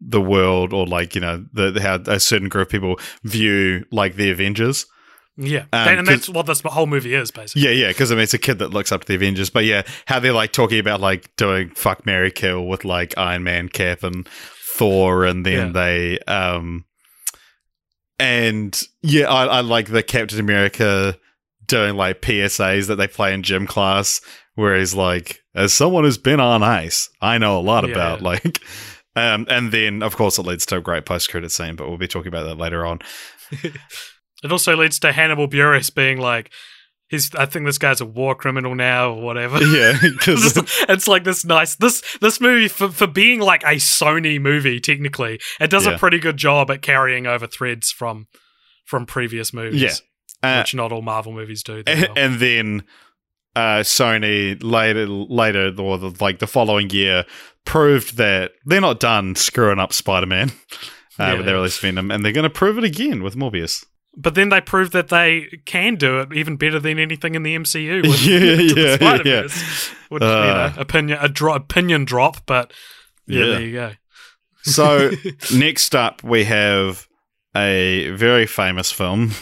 the 0.00 0.20
world, 0.20 0.72
or 0.72 0.86
like 0.86 1.14
you 1.14 1.20
know, 1.20 1.44
the, 1.52 1.78
how 1.80 1.96
a 2.12 2.20
certain 2.20 2.48
group 2.48 2.68
of 2.68 2.72
people 2.72 2.98
view 3.22 3.84
like 3.90 4.16
the 4.16 4.30
Avengers. 4.30 4.86
Yeah, 5.36 5.66
um, 5.72 5.88
and 5.88 6.06
that's 6.06 6.28
what 6.28 6.46
this 6.46 6.60
whole 6.62 6.86
movie 6.86 7.14
is, 7.14 7.30
basically. 7.30 7.62
Yeah, 7.62 7.70
yeah, 7.70 7.88
because 7.88 8.10
I 8.10 8.16
mean, 8.16 8.24
it's 8.24 8.34
a 8.34 8.38
kid 8.38 8.58
that 8.58 8.70
looks 8.70 8.90
up 8.90 9.02
to 9.02 9.06
the 9.06 9.14
Avengers, 9.14 9.50
but 9.50 9.64
yeah, 9.64 9.82
how 10.06 10.18
they're 10.18 10.32
like 10.32 10.52
talking 10.52 10.80
about 10.80 11.00
like 11.00 11.34
doing 11.36 11.70
fuck 11.70 12.04
Mary 12.04 12.32
Kill 12.32 12.66
with 12.66 12.84
like 12.84 13.16
Iron 13.16 13.44
Man, 13.44 13.68
Cap, 13.68 14.02
and 14.02 14.28
Thor, 14.74 15.24
and 15.24 15.46
then 15.46 15.68
yeah. 15.68 15.72
they, 15.72 16.18
um, 16.26 16.84
and 18.18 18.80
yeah, 19.02 19.28
I, 19.28 19.44
I 19.46 19.60
like 19.60 19.88
the 19.88 20.02
Captain 20.02 20.40
America 20.40 21.16
doing 21.66 21.94
like 21.94 22.20
PSAs 22.20 22.88
that 22.88 22.96
they 22.96 23.06
play 23.06 23.32
in 23.32 23.44
gym 23.44 23.66
class 23.66 24.20
where 24.58 24.76
he's 24.76 24.92
like, 24.92 25.44
as 25.54 25.72
someone 25.72 26.02
who's 26.02 26.18
been 26.18 26.40
on 26.40 26.64
ice, 26.64 27.08
I 27.20 27.38
know 27.38 27.58
a 27.58 27.62
lot 27.62 27.84
yeah. 27.86 27.92
about 27.92 28.22
like. 28.22 28.60
Um, 29.16 29.48
and 29.50 29.72
then, 29.72 30.04
of 30.04 30.14
course, 30.14 30.38
it 30.38 30.46
leads 30.46 30.64
to 30.66 30.76
a 30.76 30.80
great 30.80 31.04
post-credit 31.04 31.50
scene, 31.50 31.74
but 31.74 31.88
we'll 31.88 31.98
be 31.98 32.06
talking 32.06 32.28
about 32.28 32.44
that 32.44 32.56
later 32.56 32.86
on. 32.86 33.00
it 33.50 34.52
also 34.52 34.76
leads 34.76 35.00
to 35.00 35.10
Hannibal 35.10 35.48
Buress 35.48 35.92
being 35.92 36.18
like, 36.18 36.52
he's 37.08 37.34
I 37.34 37.46
think 37.46 37.66
this 37.66 37.78
guy's 37.78 38.00
a 38.00 38.06
war 38.06 38.36
criminal 38.36 38.76
now 38.76 39.14
or 39.14 39.20
whatever. 39.20 39.60
Yeah, 39.60 39.98
because 40.02 40.56
it's 40.88 41.08
like 41.08 41.24
this 41.24 41.44
nice 41.44 41.74
this 41.74 42.00
this 42.20 42.40
movie 42.40 42.68
for 42.68 42.90
for 42.90 43.08
being 43.08 43.40
like 43.40 43.64
a 43.64 43.76
Sony 43.76 44.40
movie 44.40 44.78
technically, 44.78 45.40
it 45.58 45.68
does 45.68 45.86
yeah. 45.86 45.96
a 45.96 45.98
pretty 45.98 46.20
good 46.20 46.36
job 46.36 46.70
at 46.70 46.80
carrying 46.80 47.26
over 47.26 47.48
threads 47.48 47.90
from 47.90 48.28
from 48.84 49.04
previous 49.04 49.52
movies. 49.52 50.00
Yeah, 50.44 50.48
uh, 50.48 50.60
which 50.60 50.76
not 50.76 50.92
all 50.92 51.02
Marvel 51.02 51.32
movies 51.32 51.64
do. 51.64 51.82
And, 51.88 52.02
well. 52.02 52.12
and 52.16 52.38
then 52.38 52.84
uh, 53.58 53.82
Sony 53.82 54.56
later, 54.62 55.08
later, 55.08 55.72
or 55.78 55.98
the, 55.98 56.14
like 56.20 56.38
the 56.38 56.46
following 56.46 56.90
year, 56.90 57.24
proved 57.64 58.16
that 58.16 58.52
they're 58.64 58.80
not 58.80 59.00
done 59.00 59.34
screwing 59.34 59.80
up 59.80 59.92
Spider-Man 59.92 60.50
uh, 61.18 61.24
yeah. 61.24 61.34
with 61.34 61.46
their 61.46 61.56
release 61.56 61.78
Venom, 61.78 62.12
and 62.12 62.24
they're 62.24 62.32
going 62.32 62.44
to 62.44 62.50
prove 62.50 62.78
it 62.78 62.84
again 62.84 63.22
with 63.22 63.34
Morbius. 63.34 63.84
But 64.16 64.34
then 64.36 64.48
they 64.48 64.60
proved 64.60 64.92
that 64.92 65.08
they 65.08 65.46
can 65.64 65.96
do 65.96 66.20
it 66.20 66.32
even 66.32 66.56
better 66.56 66.78
than 66.78 66.98
anything 66.98 67.34
in 67.34 67.42
the 67.42 67.54
MCU. 67.54 68.02
With, 68.08 68.24
yeah, 68.24 68.96
yeah, 69.00 69.22
yeah. 69.24 69.42
Which, 70.08 70.22
uh, 70.22 70.26
you 70.26 70.76
know, 70.76 70.82
opinion 70.82 71.18
a 71.20 71.28
dro- 71.28 71.54
opinion 71.54 72.04
drop, 72.04 72.44
but 72.46 72.72
yeah, 73.26 73.38
yeah, 73.38 73.46
there 73.46 73.60
you 73.60 73.72
go. 73.72 73.92
so 74.62 75.10
next 75.54 75.94
up, 75.94 76.24
we 76.24 76.44
have 76.44 77.06
a 77.54 78.10
very 78.10 78.46
famous 78.46 78.90
film. 78.90 79.32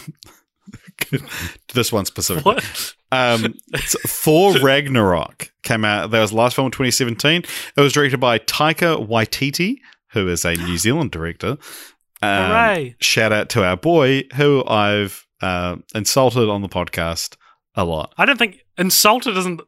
this 1.73 1.91
one 1.91 2.05
specifically. 2.05 2.55
What? 2.55 2.95
Um, 3.11 3.55
Thor 3.75 4.59
Ragnarok 4.59 5.51
came 5.63 5.85
out. 5.85 6.11
That 6.11 6.19
was 6.19 6.31
the 6.31 6.37
last 6.37 6.55
film 6.55 6.67
in 6.67 6.71
2017. 6.71 7.43
It 7.75 7.81
was 7.81 7.93
directed 7.93 8.19
by 8.19 8.39
Taika 8.39 9.07
Waititi, 9.07 9.77
who 10.11 10.27
is 10.27 10.45
a 10.45 10.55
New 10.55 10.77
Zealand 10.77 11.11
director. 11.11 11.57
Um, 12.21 12.51
Hooray! 12.51 12.95
Shout 12.99 13.31
out 13.31 13.49
to 13.49 13.63
our 13.63 13.77
boy, 13.77 14.23
who 14.35 14.63
I've 14.65 15.27
uh, 15.41 15.77
insulted 15.93 16.49
on 16.49 16.61
the 16.61 16.69
podcast 16.69 17.37
a 17.75 17.85
lot. 17.85 18.13
I 18.17 18.25
don't 18.25 18.37
think 18.37 18.65
insulted 18.77 19.37
isn't. 19.37 19.61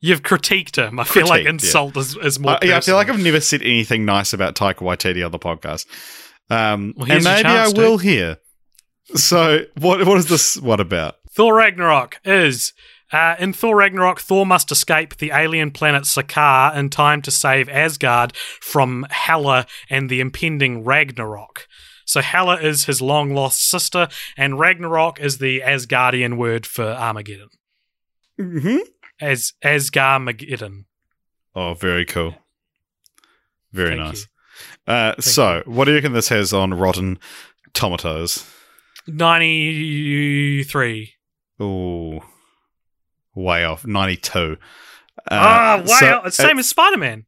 You've 0.00 0.22
critiqued 0.22 0.76
him. 0.76 1.00
I 1.00 1.04
feel 1.04 1.26
like 1.26 1.44
insult 1.44 1.96
yeah. 1.96 2.02
is, 2.02 2.16
is 2.18 2.38
more. 2.38 2.52
Uh, 2.52 2.58
yeah, 2.62 2.76
I 2.76 2.80
feel 2.80 2.94
like 2.94 3.08
I've 3.08 3.20
never 3.20 3.40
said 3.40 3.62
anything 3.62 4.04
nice 4.04 4.32
about 4.32 4.54
Taika 4.54 4.76
Waititi 4.76 5.24
on 5.24 5.32
the 5.32 5.40
podcast. 5.40 5.86
Um, 6.50 6.94
well, 6.96 7.10
and 7.10 7.24
maybe 7.24 7.48
I 7.48 7.68
will 7.68 7.98
here 7.98 8.38
So 9.14 9.64
what 9.78 10.04
what 10.06 10.18
is 10.18 10.26
this 10.26 10.56
one 10.56 10.80
about? 10.80 11.16
Thor 11.30 11.54
Ragnarok 11.54 12.20
is. 12.24 12.72
Uh, 13.10 13.36
in 13.38 13.54
Thor 13.54 13.74
Ragnarok, 13.74 14.20
Thor 14.20 14.44
must 14.44 14.70
escape 14.70 15.16
the 15.16 15.30
alien 15.30 15.70
planet 15.70 16.02
Sakaar 16.02 16.76
in 16.76 16.90
time 16.90 17.22
to 17.22 17.30
save 17.30 17.66
Asgard 17.70 18.36
from 18.36 19.06
Hela 19.10 19.66
and 19.88 20.10
the 20.10 20.20
impending 20.20 20.84
Ragnarok. 20.84 21.66
So 22.04 22.20
Hela 22.20 22.60
is 22.60 22.84
his 22.84 23.00
long 23.00 23.34
lost 23.34 23.66
sister, 23.66 24.08
and 24.36 24.58
Ragnarok 24.58 25.20
is 25.20 25.38
the 25.38 25.60
Asgardian 25.60 26.36
word 26.36 26.66
for 26.66 26.84
Armageddon. 26.84 27.48
Mm-hmm. 28.38 28.78
As 29.20 29.54
Asgarmageddon. 29.64 30.84
Oh, 31.54 31.74
very 31.74 32.04
cool. 32.04 32.34
Very 33.72 33.96
Thank 33.96 34.00
nice. 34.00 34.28
Uh, 34.86 35.20
so, 35.20 35.62
what 35.66 35.84
do 35.84 35.92
you 35.92 35.98
reckon 35.98 36.12
this 36.12 36.28
has 36.28 36.52
on 36.52 36.74
Rotten 36.74 37.18
Tomatoes? 37.74 38.44
93. 39.08 41.14
Ooh, 41.60 42.20
way 43.34 43.64
off. 43.64 43.84
Ninety-two. 43.86 44.56
Uh, 45.18 45.24
Ah, 45.30 45.82
wow. 45.84 45.96
so 45.98 46.20
it's 46.26 46.36
the 46.36 46.42
same 46.44 46.58
it- 46.58 46.60
as 46.60 46.68
Spider 46.68 46.98
Man. 46.98 47.24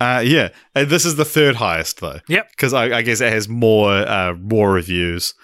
Uh, 0.00 0.22
yeah, 0.24 0.48
Uh, 0.74 0.84
this 0.86 1.04
is 1.04 1.16
the 1.16 1.24
third 1.26 1.56
highest 1.56 2.00
though. 2.00 2.20
Yep. 2.26 2.50
because 2.52 2.72
I, 2.72 2.84
I 2.98 3.02
guess 3.02 3.20
it 3.20 3.30
has 3.32 3.48
more 3.50 3.92
uh, 3.92 4.32
more 4.34 4.72
reviews 4.72 5.34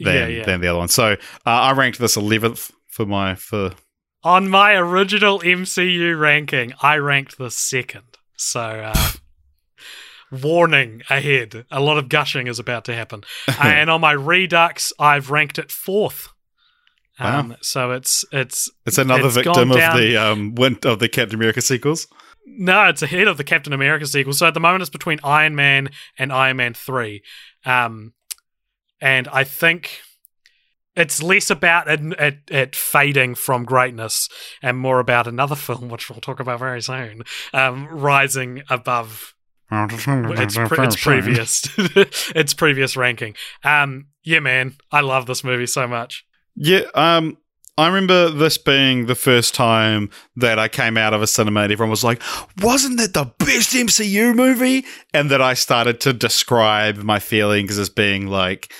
than 0.00 0.14
Yeah, 0.14 0.26
yeah. 0.38 0.44
than 0.44 0.60
the 0.60 0.66
other 0.68 0.78
one. 0.80 0.88
So 0.88 1.12
uh, 1.12 1.16
I 1.46 1.72
ranked 1.72 1.98
this 2.00 2.16
eleventh 2.16 2.72
for 2.88 3.06
my 3.06 3.36
for. 3.36 3.70
On 4.24 4.50
my 4.50 4.74
original 4.74 5.38
MCU 5.40 6.18
ranking, 6.20 6.74
I 6.82 6.96
ranked 6.96 7.38
the 7.38 7.50
second. 7.50 8.02
So, 8.36 8.60
uh, 8.60 9.10
warning 10.30 11.02
ahead. 11.10 11.64
A 11.70 11.80
lot 11.80 11.98
of 11.98 12.08
gushing 12.08 12.46
is 12.46 12.58
about 12.58 12.84
to 12.86 12.94
happen. 12.94 13.22
Uh, 13.48 13.54
and 13.64 13.90
on 13.90 14.00
my 14.00 14.12
Redux, 14.12 14.92
I've 14.98 15.30
ranked 15.30 15.58
it 15.58 15.70
fourth. 15.70 16.28
Um, 17.18 17.56
So 17.60 17.90
it's 17.92 18.24
it's 18.32 18.70
It's 18.86 18.96
another 18.98 19.26
It's 19.26 19.34
victim 19.36 19.70
of 19.70 19.76
down- 19.76 19.96
the 19.98 20.16
um 20.16 20.54
win- 20.54 20.78
of 20.84 20.98
the 21.00 21.08
Captain 21.08 21.34
America 21.36 21.60
sequels. 21.60 22.06
no, 22.46 22.88
it's 22.88 23.02
ahead 23.02 23.28
of 23.28 23.36
the 23.36 23.44
Captain 23.44 23.72
America 23.72 24.06
sequel. 24.06 24.32
So 24.32 24.46
at 24.46 24.54
the 24.54 24.60
moment, 24.60 24.80
it's 24.82 24.90
between 24.90 25.18
Iron 25.22 25.54
Man 25.54 25.90
and 26.18 26.32
Iron 26.32 26.56
Man 26.56 26.72
three, 26.74 27.22
um, 27.66 28.14
and 29.00 29.28
I 29.28 29.44
think 29.44 30.00
it's 30.96 31.22
less 31.22 31.50
about 31.50 31.88
it, 31.88 32.00
it, 32.18 32.38
it 32.50 32.74
fading 32.76 33.34
from 33.34 33.64
greatness 33.64 34.28
and 34.62 34.76
more 34.78 34.98
about 35.00 35.26
another 35.26 35.54
film, 35.66 35.88
which 35.90 36.08
we'll 36.08 36.20
talk 36.20 36.40
about 36.40 36.58
very 36.58 36.80
soon, 36.82 37.22
um, 37.52 37.86
rising 37.88 38.62
above 38.70 39.34
its, 39.70 40.56
pre- 40.56 40.84
its 40.84 40.96
previous 40.96 41.68
its 42.34 42.54
previous 42.54 42.96
ranking. 42.96 43.34
Um, 43.64 44.06
yeah, 44.24 44.40
man, 44.40 44.76
I 44.90 45.00
love 45.00 45.26
this 45.26 45.44
movie 45.44 45.66
so 45.66 45.86
much. 45.86 46.24
Yeah, 46.56 46.82
um, 46.94 47.38
I 47.80 47.86
remember 47.86 48.28
this 48.28 48.58
being 48.58 49.06
the 49.06 49.14
first 49.14 49.54
time 49.54 50.10
that 50.36 50.58
I 50.58 50.68
came 50.68 50.98
out 50.98 51.14
of 51.14 51.22
a 51.22 51.26
cinema 51.26 51.62
and 51.62 51.72
everyone 51.72 51.90
was 51.90 52.04
like, 52.04 52.20
wasn't 52.60 52.98
that 52.98 53.14
the 53.14 53.32
best 53.38 53.72
MCU 53.72 54.34
movie? 54.34 54.84
And 55.14 55.30
that 55.30 55.40
I 55.40 55.54
started 55.54 55.98
to 56.00 56.12
describe 56.12 56.98
my 56.98 57.18
feelings 57.18 57.78
as 57.78 57.88
being 57.88 58.26
like, 58.26 58.70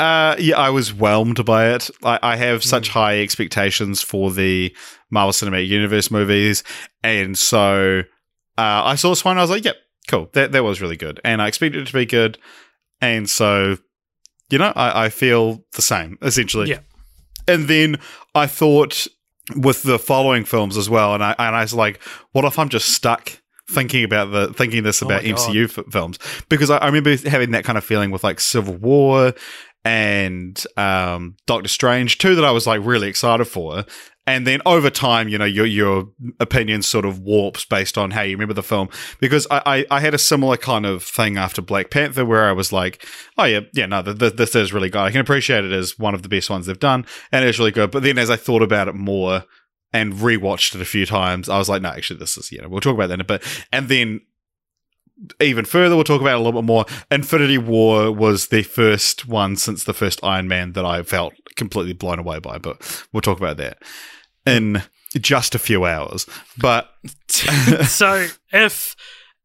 uh, 0.00 0.34
yeah, 0.40 0.58
I 0.58 0.70
was 0.70 0.92
whelmed 0.92 1.44
by 1.44 1.74
it. 1.74 1.88
I, 2.02 2.18
I 2.22 2.36
have 2.36 2.64
such 2.64 2.88
high 2.88 3.20
expectations 3.20 4.02
for 4.02 4.32
the 4.32 4.74
Marvel 5.10 5.32
Cinematic 5.32 5.68
Universe 5.68 6.10
movies. 6.10 6.64
And 7.04 7.38
so 7.38 8.00
uh, 8.58 8.82
I 8.84 8.96
saw 8.96 9.10
this 9.10 9.24
one 9.24 9.32
and 9.32 9.40
I 9.40 9.44
was 9.44 9.50
like, 9.50 9.64
yep, 9.64 9.76
cool. 10.08 10.28
That, 10.32 10.52
that 10.52 10.64
was 10.64 10.80
really 10.80 10.96
good. 10.96 11.20
And 11.24 11.40
I 11.42 11.48
expected 11.48 11.82
it 11.82 11.86
to 11.86 11.92
be 11.92 12.06
good. 12.06 12.38
And 13.00 13.28
so, 13.28 13.78
you 14.50 14.58
know, 14.58 14.72
I, 14.74 15.06
I 15.06 15.08
feel 15.08 15.64
the 15.72 15.82
same, 15.82 16.18
essentially. 16.22 16.70
Yeah. 16.70 16.80
And 17.46 17.68
then 17.68 17.96
I 18.34 18.46
thought 18.46 19.06
with 19.56 19.82
the 19.82 19.98
following 19.98 20.44
films 20.44 20.76
as 20.76 20.88
well, 20.88 21.14
and 21.14 21.22
I 21.22 21.34
and 21.38 21.54
I 21.54 21.62
was 21.62 21.74
like, 21.74 22.02
what 22.32 22.44
if 22.44 22.58
I'm 22.58 22.68
just 22.68 22.90
stuck 22.90 23.32
thinking 23.70 24.04
about 24.04 24.30
the 24.30 24.52
thinking 24.54 24.82
this 24.82 25.02
Oh 25.02 25.06
about 25.06 25.22
God. 25.22 25.36
MCU 25.36 25.64
f- 25.78 25.84
films? 25.92 26.18
Because 26.48 26.70
I, 26.70 26.78
I 26.78 26.86
remember 26.86 27.16
having 27.28 27.50
that 27.50 27.64
kind 27.64 27.76
of 27.76 27.84
feeling 27.84 28.10
with 28.10 28.24
like 28.24 28.40
Civil 28.40 28.76
War 28.76 29.34
and 29.84 30.62
um, 30.76 31.36
Doctor 31.46 31.68
Strange, 31.68 32.18
two 32.18 32.34
that 32.36 32.44
I 32.44 32.50
was 32.50 32.66
like 32.66 32.80
really 32.82 33.08
excited 33.08 33.44
for. 33.44 33.84
And 34.26 34.46
then 34.46 34.62
over 34.64 34.88
time, 34.88 35.28
you 35.28 35.36
know, 35.36 35.44
your 35.44 35.66
your 35.66 36.08
opinion 36.40 36.82
sort 36.82 37.04
of 37.04 37.18
warps 37.18 37.64
based 37.64 37.98
on 37.98 38.12
how 38.12 38.22
you 38.22 38.36
remember 38.36 38.54
the 38.54 38.62
film. 38.62 38.88
Because 39.20 39.46
I, 39.50 39.62
I, 39.66 39.86
I 39.90 40.00
had 40.00 40.14
a 40.14 40.18
similar 40.18 40.56
kind 40.56 40.86
of 40.86 41.02
thing 41.02 41.36
after 41.36 41.60
Black 41.60 41.90
Panther 41.90 42.24
where 42.24 42.48
I 42.48 42.52
was 42.52 42.72
like, 42.72 43.06
oh 43.36 43.44
yeah, 43.44 43.60
yeah, 43.74 43.86
no, 43.86 44.02
th- 44.02 44.18
th- 44.18 44.36
this 44.36 44.54
is 44.54 44.72
really 44.72 44.88
good. 44.88 45.02
I 45.02 45.10
can 45.10 45.20
appreciate 45.20 45.64
it 45.64 45.72
as 45.72 45.98
one 45.98 46.14
of 46.14 46.22
the 46.22 46.30
best 46.30 46.48
ones 46.48 46.66
they've 46.66 46.78
done, 46.78 47.04
and 47.32 47.44
it 47.44 47.48
is 47.48 47.58
really 47.58 47.70
good. 47.70 47.90
But 47.90 48.02
then 48.02 48.16
as 48.16 48.30
I 48.30 48.36
thought 48.36 48.62
about 48.62 48.88
it 48.88 48.94
more 48.94 49.44
and 49.92 50.14
rewatched 50.14 50.74
it 50.74 50.80
a 50.80 50.86
few 50.86 51.04
times, 51.04 51.50
I 51.50 51.58
was 51.58 51.68
like, 51.68 51.82
no, 51.82 51.90
actually, 51.90 52.18
this 52.18 52.38
is 52.38 52.50
you 52.50 52.62
know, 52.62 52.68
we'll 52.68 52.80
talk 52.80 52.94
about 52.94 53.08
that 53.08 53.14
in 53.14 53.20
a 53.20 53.24
bit. 53.24 53.42
And 53.72 53.88
then 53.88 54.22
even 55.38 55.66
further, 55.66 55.96
we'll 55.96 56.04
talk 56.04 56.22
about 56.22 56.32
it 56.32 56.40
a 56.40 56.42
little 56.42 56.62
bit 56.62 56.66
more. 56.66 56.86
Infinity 57.10 57.58
War 57.58 58.10
was 58.10 58.48
the 58.48 58.62
first 58.62 59.28
one 59.28 59.56
since 59.56 59.84
the 59.84 59.92
first 59.92 60.24
Iron 60.24 60.48
Man 60.48 60.72
that 60.72 60.86
I 60.86 61.02
felt 61.02 61.34
completely 61.56 61.92
blown 61.92 62.18
away 62.18 62.38
by, 62.38 62.56
but 62.56 63.06
we'll 63.12 63.20
talk 63.20 63.38
about 63.38 63.58
that 63.58 63.82
in 64.46 64.82
just 65.16 65.54
a 65.54 65.58
few 65.58 65.84
hours. 65.84 66.26
But 66.58 66.90
so 67.28 68.28
if 68.52 68.96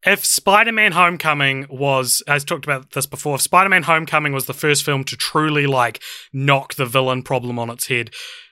if 0.04 0.24
Spider-Man 0.24 0.92
Homecoming 0.92 1.66
was 1.68 2.22
as 2.26 2.44
talked 2.44 2.64
about 2.64 2.92
this 2.92 3.06
before, 3.06 3.34
if 3.34 3.42
Spider-Man 3.42 3.84
Homecoming 3.84 4.32
was 4.32 4.46
the 4.46 4.54
first 4.54 4.82
film 4.82 5.04
to 5.04 5.16
truly 5.16 5.66
like 5.66 6.02
knock 6.32 6.74
the 6.74 6.86
villain 6.86 7.22
problem 7.22 7.58
on 7.58 7.70
its 7.70 7.88
head, 7.88 8.10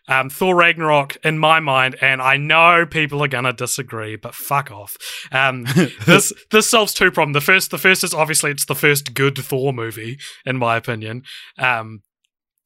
um, 0.09 0.31
Thor 0.31 0.57
Ragnarok, 0.57 1.19
in 1.23 1.39
my 1.39 1.61
mind, 1.61 1.97
and 2.01 2.23
I 2.23 2.39
know 2.39 2.87
people 2.87 3.23
are 3.23 3.29
gonna 3.29 3.53
disagree, 3.53 4.16
but 4.16 4.35
fuck 4.35 4.70
off. 4.70 4.97
Um, 5.31 5.65
this 6.07 6.33
this 6.51 6.69
solves 6.69 6.95
two 6.95 7.11
problems. 7.11 7.35
The 7.35 7.41
first, 7.43 7.70
the 7.70 7.79
first 7.79 8.03
is 8.03 8.15
obviously 8.15 8.51
it's 8.51 8.65
the 8.65 8.75
first 8.75 9.12
good 9.12 9.37
Thor 9.37 9.73
movie, 9.73 10.19
in 10.47 10.57
my 10.57 10.77
opinion. 10.77 11.25
Um, 11.59 12.03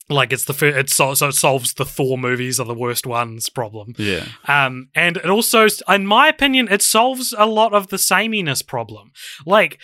like 0.09 0.33
it's 0.33 0.45
the 0.45 0.53
first, 0.55 0.77
it 0.77 0.91
sol- 0.91 1.17
so 1.17 1.29
it 1.29 1.35
solves 1.35 1.75
the 1.75 1.85
Thor 1.85 2.19
movies 2.19 2.59
are 2.61 2.67
the 2.67 2.75
worst 2.75 3.07
ones 3.07 3.49
problem. 3.49 3.95
yeah, 3.97 4.27
Um, 4.47 4.89
and 4.95 5.17
it 5.17 5.31
also, 5.31 5.67
in 5.89 6.07
my 6.07 6.29
opinion, 6.29 6.69
it 6.71 6.83
solves 6.83 7.35
a 7.37 7.47
lot 7.47 7.73
of 7.73 7.89
the 7.89 7.99
sameness 7.99 8.63
problem. 8.63 9.13
Like 9.47 9.79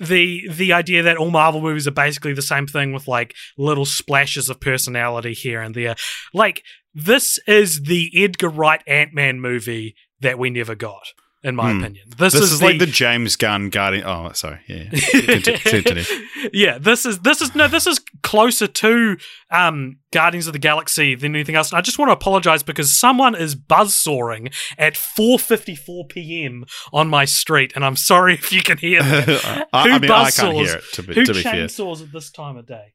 the 0.00 0.48
the 0.50 0.72
idea 0.72 1.02
that 1.02 1.16
all 1.16 1.30
Marvel 1.30 1.60
movies 1.60 1.86
are 1.86 1.92
basically 1.92 2.32
the 2.32 2.42
same 2.42 2.66
thing 2.66 2.92
with 2.92 3.06
like 3.06 3.34
little 3.56 3.84
splashes 3.84 4.48
of 4.48 4.60
personality 4.60 5.34
here 5.34 5.60
and 5.60 5.74
there. 5.74 5.94
Like 6.32 6.62
this 6.94 7.38
is 7.46 7.82
the 7.82 8.10
Edgar 8.14 8.48
Wright 8.48 8.82
Ant 8.86 9.12
Man 9.14 9.40
movie 9.40 9.94
that 10.20 10.38
we 10.38 10.50
never 10.50 10.74
got, 10.74 11.08
in 11.44 11.54
my 11.54 11.70
Hmm. 11.70 11.80
opinion. 11.80 12.06
This, 12.16 12.32
this, 12.32 12.42
is, 12.42 12.52
is, 12.52 12.62
like 12.62 12.78
the 12.78 12.86
James 12.86 13.36
Gunn 13.36 13.68
Guardian. 13.68 14.04
Oh, 14.06 14.32
sorry, 14.32 14.60
yeah. 14.66 14.88
Yeah, 16.52 16.76
this 16.78 17.06
is 17.06 17.20
this 17.20 17.40
is 17.40 17.54
no, 17.54 17.68
this 17.68 17.86
is 17.86 18.00
closer 18.22 18.66
to 18.66 19.16
um, 19.50 19.96
Guardians 20.12 20.46
of 20.46 20.52
the 20.52 20.58
Galaxy 20.58 21.14
than 21.14 21.34
anything 21.34 21.54
else. 21.54 21.70
And 21.70 21.78
I 21.78 21.80
just 21.80 21.98
want 21.98 22.10
to 22.10 22.12
apologize 22.12 22.62
because 22.62 22.98
someone 22.98 23.34
is 23.34 23.54
buzz 23.54 23.94
buzzsawing 23.94 24.52
at 24.78 24.94
4:54 24.94 26.08
p.m. 26.10 26.64
on 26.92 27.08
my 27.08 27.24
street, 27.24 27.72
and 27.74 27.84
I'm 27.84 27.96
sorry 27.96 28.34
if 28.34 28.52
you 28.52 28.62
can 28.62 28.78
hear 28.78 29.02
that. 29.02 29.68
I, 29.72 29.82
Who 29.84 30.00
mean, 30.00 30.10
I 30.10 30.30
can't 30.30 30.54
buzzsaws? 30.54 30.66
hear 30.66 30.76
it. 30.76 30.84
To 30.92 31.02
be, 31.02 31.14
Who 31.14 31.24
to 31.24 31.32
be 31.34 31.42
fair, 31.42 31.52
chainsaws 31.54 32.02
at 32.02 32.12
this 32.12 32.30
time 32.30 32.56
of 32.56 32.66
day? 32.66 32.92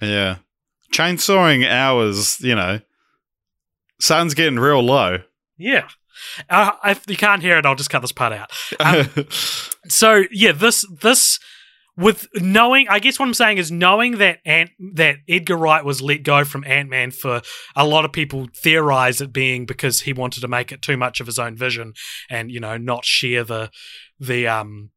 yeah, 0.00 0.36
chainsawing 0.92 1.68
hours. 1.70 2.40
You 2.40 2.54
know, 2.54 2.80
sun's 4.00 4.34
getting 4.34 4.58
real 4.58 4.82
low. 4.82 5.18
Yeah. 5.58 5.88
Uh, 6.48 6.72
if 6.84 7.04
you 7.08 7.16
can't 7.16 7.42
hear 7.42 7.58
it, 7.58 7.66
I'll 7.66 7.74
just 7.74 7.90
cut 7.90 8.00
this 8.00 8.12
part 8.12 8.32
out. 8.32 8.50
Um, 8.80 9.26
so 9.88 10.24
yeah, 10.30 10.52
this 10.52 10.84
this 11.00 11.38
with 11.96 12.28
knowing, 12.34 12.88
I 12.88 12.98
guess 12.98 13.18
what 13.18 13.26
I'm 13.26 13.34
saying 13.34 13.58
is 13.58 13.72
knowing 13.72 14.18
that 14.18 14.40
Ant 14.44 14.70
that 14.94 15.16
Edgar 15.28 15.56
Wright 15.56 15.84
was 15.84 16.02
let 16.02 16.22
go 16.22 16.44
from 16.44 16.64
Ant 16.64 16.90
Man 16.90 17.10
for 17.10 17.40
a 17.74 17.86
lot 17.86 18.04
of 18.04 18.12
people 18.12 18.48
theorize 18.54 19.20
it 19.20 19.32
being 19.32 19.64
because 19.64 20.02
he 20.02 20.12
wanted 20.12 20.40
to 20.40 20.48
make 20.48 20.72
it 20.72 20.82
too 20.82 20.96
much 20.96 21.20
of 21.20 21.26
his 21.26 21.38
own 21.38 21.56
vision 21.56 21.94
and 22.28 22.50
you 22.50 22.60
know 22.60 22.76
not 22.76 23.04
share 23.04 23.44
the 23.44 23.70
the 24.20 24.46
um 24.46 24.90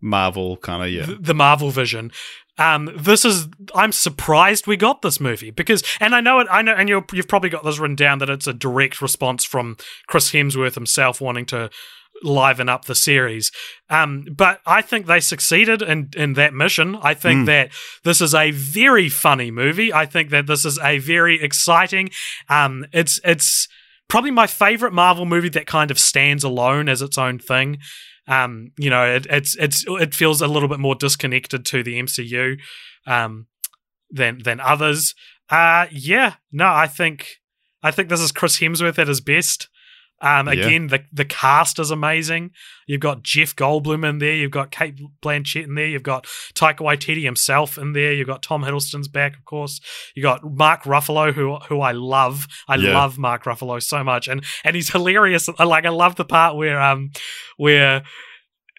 Marvel 0.00 0.56
kind 0.56 0.82
of 0.82 0.90
yeah. 0.90 1.06
th- 1.06 1.18
the 1.20 1.34
Marvel 1.34 1.70
vision. 1.70 2.12
Um, 2.58 2.90
this 2.96 3.24
is 3.24 3.48
I'm 3.74 3.92
surprised 3.92 4.66
we 4.66 4.76
got 4.76 5.02
this 5.02 5.20
movie 5.20 5.50
because, 5.50 5.82
and 6.00 6.14
I 6.14 6.20
know 6.20 6.40
it, 6.40 6.46
I 6.50 6.62
know, 6.62 6.72
and 6.74 6.88
you're, 6.88 7.04
you've 7.12 7.28
probably 7.28 7.50
got 7.50 7.64
this 7.64 7.78
written 7.78 7.96
down 7.96 8.18
that 8.20 8.30
it's 8.30 8.46
a 8.46 8.52
direct 8.54 9.02
response 9.02 9.44
from 9.44 9.76
Chris 10.06 10.32
Hemsworth 10.32 10.74
himself 10.74 11.20
wanting 11.20 11.46
to 11.46 11.70
liven 12.22 12.66
up 12.68 12.86
the 12.86 12.94
series. 12.94 13.52
Um, 13.90 14.24
but 14.34 14.60
I 14.66 14.80
think 14.80 15.04
they 15.04 15.20
succeeded 15.20 15.82
in 15.82 16.10
in 16.16 16.32
that 16.34 16.54
mission. 16.54 16.96
I 17.02 17.12
think 17.12 17.40
Mm. 17.42 17.46
that 17.46 17.70
this 18.04 18.20
is 18.22 18.34
a 18.34 18.52
very 18.52 19.10
funny 19.10 19.50
movie. 19.50 19.92
I 19.92 20.06
think 20.06 20.30
that 20.30 20.46
this 20.46 20.64
is 20.64 20.78
a 20.78 20.98
very 20.98 21.42
exciting. 21.42 22.08
Um, 22.48 22.86
it's 22.92 23.20
it's 23.22 23.68
probably 24.08 24.30
my 24.30 24.46
favorite 24.46 24.94
Marvel 24.94 25.26
movie 25.26 25.50
that 25.50 25.66
kind 25.66 25.90
of 25.90 25.98
stands 25.98 26.42
alone 26.42 26.88
as 26.88 27.02
its 27.02 27.18
own 27.18 27.38
thing. 27.38 27.78
Um, 28.28 28.72
you 28.76 28.90
know, 28.90 29.04
it, 29.14 29.26
it's 29.30 29.56
it's 29.56 29.84
it 29.86 30.14
feels 30.14 30.40
a 30.40 30.48
little 30.48 30.68
bit 30.68 30.80
more 30.80 30.94
disconnected 30.94 31.64
to 31.66 31.82
the 31.82 32.00
MCU. 32.00 32.58
Um, 33.06 33.46
than 34.10 34.42
than 34.42 34.60
others. 34.60 35.14
Uh 35.50 35.86
yeah, 35.90 36.34
no, 36.52 36.66
I 36.66 36.86
think 36.86 37.40
I 37.82 37.90
think 37.90 38.08
this 38.08 38.20
is 38.20 38.32
Chris 38.32 38.58
Hemsworth 38.58 38.98
at 38.98 39.08
his 39.08 39.20
best. 39.20 39.68
Um, 40.22 40.46
Yeah. 40.48 40.54
again, 40.54 40.86
the 40.86 41.04
the 41.12 41.24
cast 41.26 41.78
is 41.78 41.90
amazing. 41.90 42.52
You've 42.86 43.00
got 43.00 43.22
Jeff 43.22 43.54
Goldblum 43.54 44.08
in 44.08 44.18
there. 44.18 44.34
You've 44.34 44.50
got 44.50 44.70
Cate 44.70 44.98
Blanchett 45.22 45.64
in 45.64 45.74
there. 45.74 45.86
You've 45.88 46.02
got 46.02 46.24
Taika 46.54 46.78
Waititi 46.78 47.22
himself 47.22 47.76
in 47.76 47.92
there. 47.92 48.12
You've 48.12 48.26
got 48.26 48.42
Tom 48.42 48.62
Hiddleston's 48.62 49.08
back, 49.08 49.36
of 49.36 49.44
course. 49.44 49.80
You 50.14 50.22
got 50.22 50.40
Mark 50.42 50.84
Ruffalo, 50.84 51.32
who 51.34 51.56
who 51.56 51.80
I 51.82 51.92
love. 51.92 52.46
I 52.66 52.76
Yeah. 52.76 52.94
love 52.94 53.18
Mark 53.18 53.44
Ruffalo 53.44 53.82
so 53.82 54.02
much, 54.02 54.26
and 54.26 54.42
and 54.64 54.74
he's 54.74 54.90
hilarious. 54.90 55.48
Like 55.58 55.84
I 55.84 55.90
love 55.90 56.16
the 56.16 56.24
part 56.24 56.56
where 56.56 56.80
um 56.80 57.10
where 57.58 58.02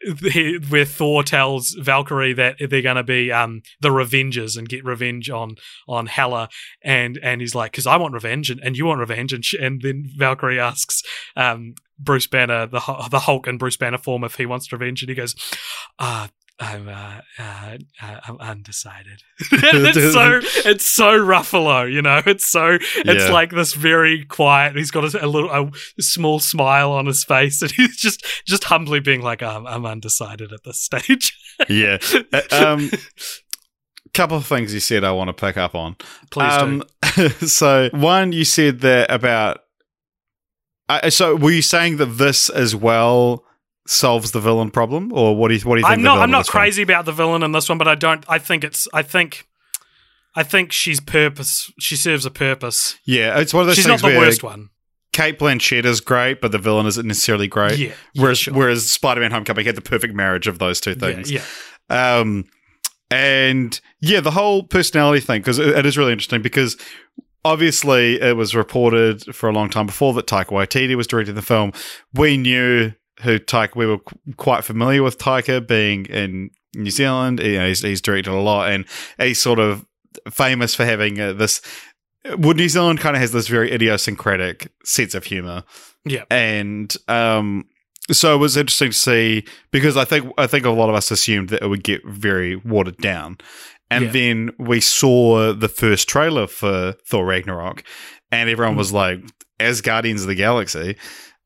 he, 0.01 0.59
where 0.69 0.85
Thor 0.85 1.23
tells 1.23 1.71
Valkyrie 1.79 2.33
that 2.33 2.57
they're 2.59 2.81
going 2.81 2.95
to 2.97 3.03
be 3.03 3.31
um, 3.31 3.61
the 3.81 3.89
Revengers 3.89 4.57
and 4.57 4.69
get 4.69 4.85
revenge 4.85 5.29
on 5.29 5.55
on 5.87 6.07
Hela, 6.07 6.49
and 6.83 7.19
and 7.21 7.41
he's 7.41 7.55
like, 7.55 7.71
because 7.71 7.87
I 7.87 7.97
want 7.97 8.13
revenge 8.13 8.49
and, 8.49 8.59
and 8.63 8.77
you 8.77 8.85
want 8.85 8.99
revenge, 8.99 9.33
and 9.33 9.43
sh- 9.43 9.55
and 9.59 9.81
then 9.81 10.05
Valkyrie 10.15 10.59
asks 10.59 11.03
um, 11.35 11.75
Bruce 11.99 12.27
Banner, 12.27 12.67
the 12.67 12.79
the 13.09 13.19
Hulk 13.19 13.47
and 13.47 13.59
Bruce 13.59 13.77
Banner 13.77 13.97
form, 13.97 14.23
if 14.23 14.35
he 14.35 14.45
wants 14.45 14.71
revenge, 14.71 15.01
and 15.01 15.09
he 15.09 15.15
goes, 15.15 15.35
uh 15.99 16.27
I'm 16.59 16.89
uh, 16.89 17.21
uh, 17.37 17.77
uh, 18.01 18.19
I'm 18.27 18.37
undecided. 18.39 19.21
it's 19.51 20.13
so 20.13 20.39
it's 20.69 20.85
so 20.85 21.19
Ruffalo, 21.19 21.91
you 21.91 22.01
know. 22.01 22.21
It's 22.25 22.47
so 22.47 22.79
it's 22.95 23.25
Yeah. 23.25 23.31
like 23.31 23.51
this 23.51 23.73
very 23.73 24.25
quiet. 24.25 24.75
He's 24.75 24.89
got 24.89 25.13
a, 25.13 25.23
a 25.23 25.27
little 25.27 25.51
a 25.51 25.71
small 26.01 26.39
smile 26.39 26.91
on 26.91 27.05
his 27.05 27.23
face, 27.23 27.61
and 27.63 27.71
he's 27.71 27.97
just 27.97 28.25
just 28.47 28.63
humbly 28.65 28.99
being 28.99 29.21
like, 29.21 29.43
"I'm, 29.43 29.67
I'm 29.67 29.85
undecided 29.85 30.51
at 30.51 30.63
this 30.63 30.81
stage." 30.81 31.37
yeah. 31.69 31.97
Um, 32.51 32.89
couple 34.13 34.37
of 34.37 34.47
things 34.47 34.73
you 34.73 34.79
said 34.79 35.03
I 35.03 35.11
want 35.11 35.27
to 35.27 35.33
pick 35.33 35.57
up 35.57 35.75
on. 35.75 35.95
Please 36.31 36.53
um, 36.53 36.83
so 37.45 37.89
one, 37.93 38.31
you 38.31 38.45
said 38.45 38.79
that 38.79 39.11
about. 39.11 39.59
Uh, 40.89 41.09
so 41.11 41.35
were 41.35 41.51
you 41.51 41.61
saying 41.61 41.97
that 41.97 42.05
this 42.05 42.49
as 42.49 42.75
well 42.75 43.43
solves 43.89 44.31
the 44.31 44.39
villain 44.39 44.71
problem, 44.71 45.11
or 45.13 45.35
what 45.35 45.49
do 45.49 45.55
you 45.55 45.61
what 45.61 45.75
do 45.75 45.81
you 45.81 45.87
think? 45.87 45.97
I'm 45.97 46.03
not. 46.03 46.19
I'm 46.19 46.31
not 46.31 46.47
crazy 46.47 46.81
about 46.81 47.05
the 47.05 47.11
villain 47.11 47.43
in 47.43 47.51
this 47.51 47.69
one, 47.69 47.77
but 47.77 47.87
I 47.87 47.95
don't. 47.95 48.23
I 48.27 48.39
think 48.39 48.63
it's. 48.63 48.87
I 48.93 49.01
think. 49.01 49.47
I 50.35 50.43
think 50.43 50.71
she's 50.71 50.99
purpose. 50.99 51.71
She 51.79 51.95
serves 51.95 52.25
a 52.25 52.29
purpose. 52.31 52.97
Yeah, 53.05 53.39
it's 53.39 53.53
one 53.53 53.61
of 53.61 53.67
those 53.67 53.75
She's 53.77 53.87
not 53.87 54.01
the 54.01 54.15
worst 54.17 54.43
one. 54.43 54.69
Cate 55.11 55.39
Blanchett 55.39 55.83
is 55.83 55.99
great, 55.99 56.41
but 56.41 56.51
the 56.51 56.59
villain 56.59 56.85
isn't 56.85 57.07
necessarily 57.07 57.47
great. 57.47 57.79
Yeah. 57.79 57.87
yeah, 58.13 58.21
Whereas, 58.21 58.37
sure. 58.37 58.53
whereas 58.53 58.87
Spider-Man: 58.91 59.31
Homecoming 59.31 59.65
had 59.65 59.75
the 59.75 59.81
perfect 59.81 60.13
marriage 60.13 60.45
of 60.45 60.59
those 60.59 60.79
two 60.79 60.91
Yeah, 60.91 60.95
things. 60.97 61.31
yeah. 61.31 61.41
Um, 61.89 62.45
and 63.09 63.79
yeah, 63.99 64.19
the 64.19 64.29
whole 64.31 64.61
personality 64.63 65.21
thing 65.21 65.41
because 65.41 65.57
it, 65.57 65.69
it 65.69 65.85
is 65.87 65.97
really 65.97 66.11
interesting 66.11 66.41
because 66.43 66.77
obviously 67.45 68.21
it 68.21 68.35
was 68.35 68.53
reported 68.55 69.33
for 69.35 69.49
a 69.49 69.53
long 69.53 69.69
time 69.69 69.85
before 69.85 70.13
that 70.13 70.27
Taika 70.27 70.47
Waititi 70.47 70.95
was 70.95 71.07
directing 71.07 71.35
the 71.35 71.41
film. 71.41 71.71
We 72.13 72.37
knew 72.37 72.91
who 73.23 73.39
Taika. 73.39 73.75
We 73.75 73.85
were 73.85 73.99
qu- 73.99 74.17
quite 74.37 74.63
familiar 74.63 75.03
with 75.03 75.17
Taika 75.17 75.65
being 75.65 76.05
in 76.05 76.49
New 76.75 76.91
Zealand. 76.91 77.39
You 77.39 77.57
know, 77.59 77.67
he's, 77.67 77.81
he's 77.81 78.01
directed 78.01 78.31
a 78.31 78.35
lot, 78.39 78.71
and 78.71 78.85
he's 79.17 79.41
sort 79.41 79.59
of 79.59 79.85
famous 80.31 80.75
for 80.75 80.85
having 80.85 81.19
uh, 81.19 81.33
this. 81.33 81.61
Well, 82.37 82.53
New 82.55 82.67
Zealand 82.69 82.99
kind 82.99 83.15
of 83.15 83.21
has 83.21 83.31
this 83.31 83.47
very 83.47 83.71
idiosyncratic 83.71 84.71
sense 84.83 85.15
of 85.15 85.23
humor 85.23 85.63
Yeah. 86.03 86.23
and 86.29 86.93
um, 87.07 87.65
so 88.11 88.35
it 88.35 88.37
was 88.39 88.57
interesting 88.57 88.89
to 88.91 88.97
see 88.97 89.45
because 89.71 89.95
I 89.95 90.03
think 90.05 90.33
I 90.37 90.45
think 90.47 90.65
a 90.65 90.69
lot 90.71 90.89
of 90.89 90.95
us 90.95 91.09
assumed 91.11 91.49
that 91.49 91.61
it 91.63 91.67
would 91.67 91.83
get 91.83 92.01
very 92.05 92.55
watered 92.57 92.97
down, 92.97 93.37
and 93.89 94.05
Yeah. 94.05 94.11
then 94.11 94.49
we 94.59 94.81
saw 94.81 95.53
the 95.53 95.69
first 95.69 96.09
trailer 96.09 96.47
for 96.47 96.93
Thor 97.07 97.25
Ragnarok, 97.25 97.83
and 98.31 98.49
everyone 98.49 98.75
Mm. 98.75 98.79
was 98.79 98.91
like, 98.91 99.19
"As 99.59 99.79
Guardians 99.81 100.21
of 100.23 100.27
the 100.27 100.35
Galaxy." 100.35 100.97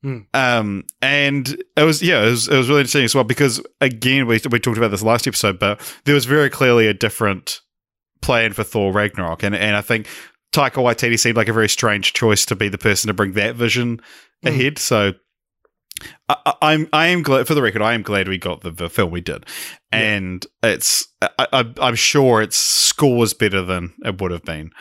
Mm. 0.03 0.25
Um, 0.33 0.83
and 1.01 1.47
it 1.77 1.83
was 1.83 2.01
yeah, 2.01 2.23
it 2.23 2.29
was 2.31 2.47
it 2.47 2.57
was 2.57 2.67
really 2.69 2.81
interesting 2.81 3.03
as 3.03 3.13
well 3.13 3.23
because 3.23 3.61
again 3.81 4.25
we 4.25 4.39
we 4.49 4.59
talked 4.59 4.77
about 4.77 4.89
this 4.91 5.03
last 5.03 5.27
episode, 5.27 5.59
but 5.59 5.79
there 6.05 6.15
was 6.15 6.25
very 6.25 6.49
clearly 6.49 6.87
a 6.87 6.93
different 6.93 7.61
plan 8.21 8.53
for 8.53 8.63
Thor 8.63 8.91
Ragnarok, 8.91 9.43
and 9.43 9.55
and 9.55 9.75
I 9.75 9.81
think 9.81 10.07
Taika 10.53 10.81
Waititi 10.83 11.19
seemed 11.19 11.37
like 11.37 11.47
a 11.47 11.53
very 11.53 11.69
strange 11.69 12.13
choice 12.13 12.45
to 12.47 12.55
be 12.55 12.67
the 12.67 12.77
person 12.79 13.07
to 13.09 13.13
bring 13.13 13.33
that 13.33 13.55
vision 13.55 14.01
Mm. 14.43 14.49
ahead. 14.49 14.77
So 14.79 15.13
I, 16.29 16.53
I'm 16.63 16.87
I 16.91 17.07
am 17.07 17.21
glad 17.21 17.45
for 17.45 17.53
the 17.53 17.61
record. 17.61 17.83
I 17.83 17.93
am 17.93 18.01
glad 18.01 18.27
we 18.27 18.39
got 18.39 18.61
the, 18.61 18.71
the 18.71 18.89
film 18.89 19.11
we 19.11 19.21
did, 19.21 19.45
Yeah. 19.93 19.99
and 19.99 20.45
it's 20.63 21.07
I, 21.21 21.29
I, 21.53 21.73
I'm 21.79 21.95
sure 21.95 22.41
it's 22.41 22.57
scores 22.57 23.33
better 23.35 23.61
than 23.61 23.93
it 24.03 24.19
would 24.19 24.31
have 24.31 24.43
been. 24.43 24.71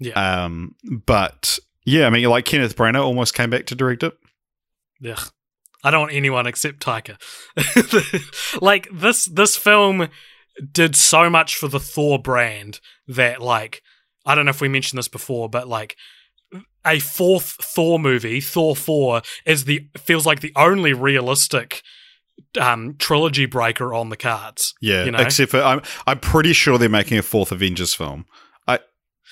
Yeah. 0.00 0.14
Um, 0.44 0.74
but 1.06 1.60
yeah, 1.84 2.06
I 2.08 2.10
mean, 2.10 2.24
like 2.28 2.44
Kenneth 2.44 2.74
Branagh 2.76 3.04
almost 3.04 3.34
came 3.34 3.50
back 3.50 3.66
to 3.66 3.76
direct 3.76 4.02
it. 4.02 4.14
Ugh. 5.08 5.30
I 5.82 5.90
don't 5.90 6.00
want 6.02 6.12
anyone 6.14 6.46
except 6.46 6.80
Taika. 6.80 7.16
like 8.62 8.88
this 8.92 9.26
this 9.26 9.56
film 9.56 10.08
did 10.72 10.96
so 10.96 11.28
much 11.28 11.56
for 11.56 11.68
the 11.68 11.80
Thor 11.80 12.18
brand 12.18 12.80
that 13.08 13.40
like 13.42 13.82
I 14.24 14.34
don't 14.34 14.46
know 14.46 14.50
if 14.50 14.60
we 14.60 14.68
mentioned 14.68 14.98
this 14.98 15.08
before, 15.08 15.48
but 15.48 15.68
like 15.68 15.96
a 16.86 16.98
fourth 17.00 17.56
Thor 17.60 17.98
movie, 17.98 18.40
Thor 18.40 18.76
4 18.76 19.22
is 19.46 19.64
the 19.64 19.88
feels 19.98 20.24
like 20.26 20.40
the 20.40 20.52
only 20.56 20.92
realistic 20.92 21.82
um 22.60 22.96
trilogy 22.98 23.46
breaker 23.46 23.92
on 23.92 24.08
the 24.08 24.16
cards. 24.16 24.74
Yeah, 24.80 25.04
You 25.04 25.10
know? 25.10 25.18
except 25.18 25.50
for 25.50 25.60
I'm 25.62 25.82
I'm 26.06 26.18
pretty 26.20 26.52
sure 26.52 26.78
they're 26.78 26.88
making 26.88 27.18
a 27.18 27.22
fourth 27.22 27.52
Avengers 27.52 27.92
film. 27.94 28.24
I 28.66 28.78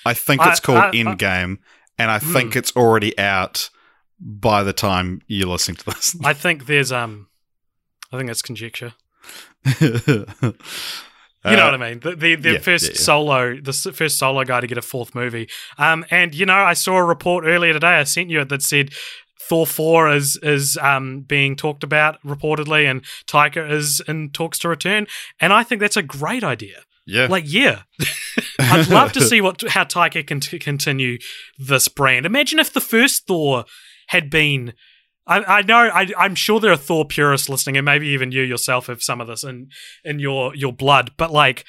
I 0.05 0.15
think 0.15 0.43
I- 0.43 0.51
it's 0.51 0.61
called 0.61 0.79
I- 0.79 0.89
I- 0.89 0.93
Endgame, 0.93 1.59
and 1.99 2.11
I 2.11 2.19
think 2.19 2.53
Hmm. 2.53 2.59
it's 2.59 2.73
already 2.77 3.17
out 3.19 3.71
by 4.25 4.63
the 4.63 4.73
time 4.73 5.21
you're 5.27 5.49
listening 5.49 5.77
to 5.79 5.85
this. 5.87 6.17
I 6.25 6.33
think 6.33 6.67
there's 6.67 6.93
um 6.93 7.29
I 8.13 8.19
think 8.19 8.31
it's 8.31 8.43
conjecture. 8.43 8.95
You 11.45 11.57
know 11.57 11.65
what 11.65 11.75
I 11.75 11.89
mean? 11.91 11.99
The 11.99 12.15
the, 12.15 12.35
the 12.37 12.51
Uh, 12.51 12.53
yeah, 12.53 12.59
first 12.61 12.85
yeah, 12.85 12.91
yeah. 12.95 13.01
solo, 13.01 13.57
the 13.61 13.73
first 13.73 14.17
solo 14.17 14.45
guy 14.45 14.61
to 14.61 14.67
get 14.69 14.79
a 14.79 14.83
fourth 14.83 15.13
movie. 15.13 15.49
Um, 15.77 16.05
and 16.09 16.37
you 16.37 16.47
know, 16.47 16.55
I 16.57 16.75
saw 16.75 16.97
a 16.99 17.05
report 17.05 17.45
earlier 17.45 17.73
today. 17.73 17.95
I 17.99 18.05
sent 18.05 18.31
you 18.31 18.43
it 18.43 18.49
that 18.51 18.63
said 18.63 18.91
Thor 19.49 19.67
four 19.67 20.09
is 20.09 20.39
is 20.41 20.79
um 20.81 21.23
being 21.23 21.57
talked 21.57 21.83
about 21.83 22.23
reportedly, 22.25 22.89
and 22.89 23.05
Taika 23.27 23.69
is 23.73 24.01
in 24.07 24.31
talks 24.31 24.61
to 24.61 24.69
return. 24.69 25.09
And 25.41 25.53
I 25.53 25.65
think 25.65 25.81
that's 25.81 25.97
a 25.97 26.03
great 26.03 26.45
idea. 26.45 26.85
yeah, 27.07 27.27
Like, 27.27 27.45
yeah, 27.49 27.83
I'd 28.61 28.89
love 28.89 29.11
to 29.15 29.21
see 29.21 29.41
what 29.41 29.63
how 29.71 29.83
Taika 29.83 30.25
can 30.25 30.39
t- 30.39 30.61
continue 30.61 31.19
this 31.59 31.89
brand. 31.89 32.25
Imagine 32.25 32.61
if 32.61 32.73
the 32.73 32.81
first 32.81 33.27
Thor 33.27 33.65
had 34.13 34.31
been. 34.31 34.73
I, 35.27 35.59
I 35.59 35.63
know. 35.63 35.91
I, 35.93 36.09
I'm 36.19 36.35
sure 36.35 36.59
there 36.59 36.73
are 36.73 36.77
Thor 36.77 37.05
purists 37.05 37.49
listening, 37.49 37.77
and 37.77 37.85
maybe 37.85 38.09
even 38.09 38.33
you 38.33 38.43
yourself 38.43 38.87
have 38.87 39.03
some 39.03 39.21
of 39.21 39.27
this 39.27 39.45
in 39.45 39.69
in 40.05 40.19
your 40.19 40.55
your 40.55 40.73
blood. 40.73 41.13
But 41.17 41.31
like, 41.31 41.65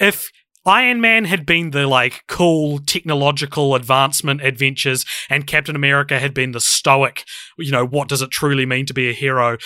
if 0.00 0.30
Iron 0.66 1.00
Man 1.00 1.24
had 1.24 1.46
been 1.46 1.70
the 1.70 1.86
like 1.86 2.24
cool 2.26 2.78
technological 2.80 3.74
advancement 3.74 4.40
adventures, 4.42 5.04
and 5.28 5.46
Captain 5.46 5.76
America 5.76 6.18
had 6.18 6.34
been 6.34 6.52
the 6.52 6.60
stoic, 6.60 7.24
you 7.58 7.72
know, 7.72 7.86
what 7.86 8.08
does 8.08 8.22
it 8.22 8.30
truly 8.30 8.66
mean 8.66 8.86
to 8.86 8.94
be 8.94 9.08
a 9.08 9.12
hero? 9.14 9.56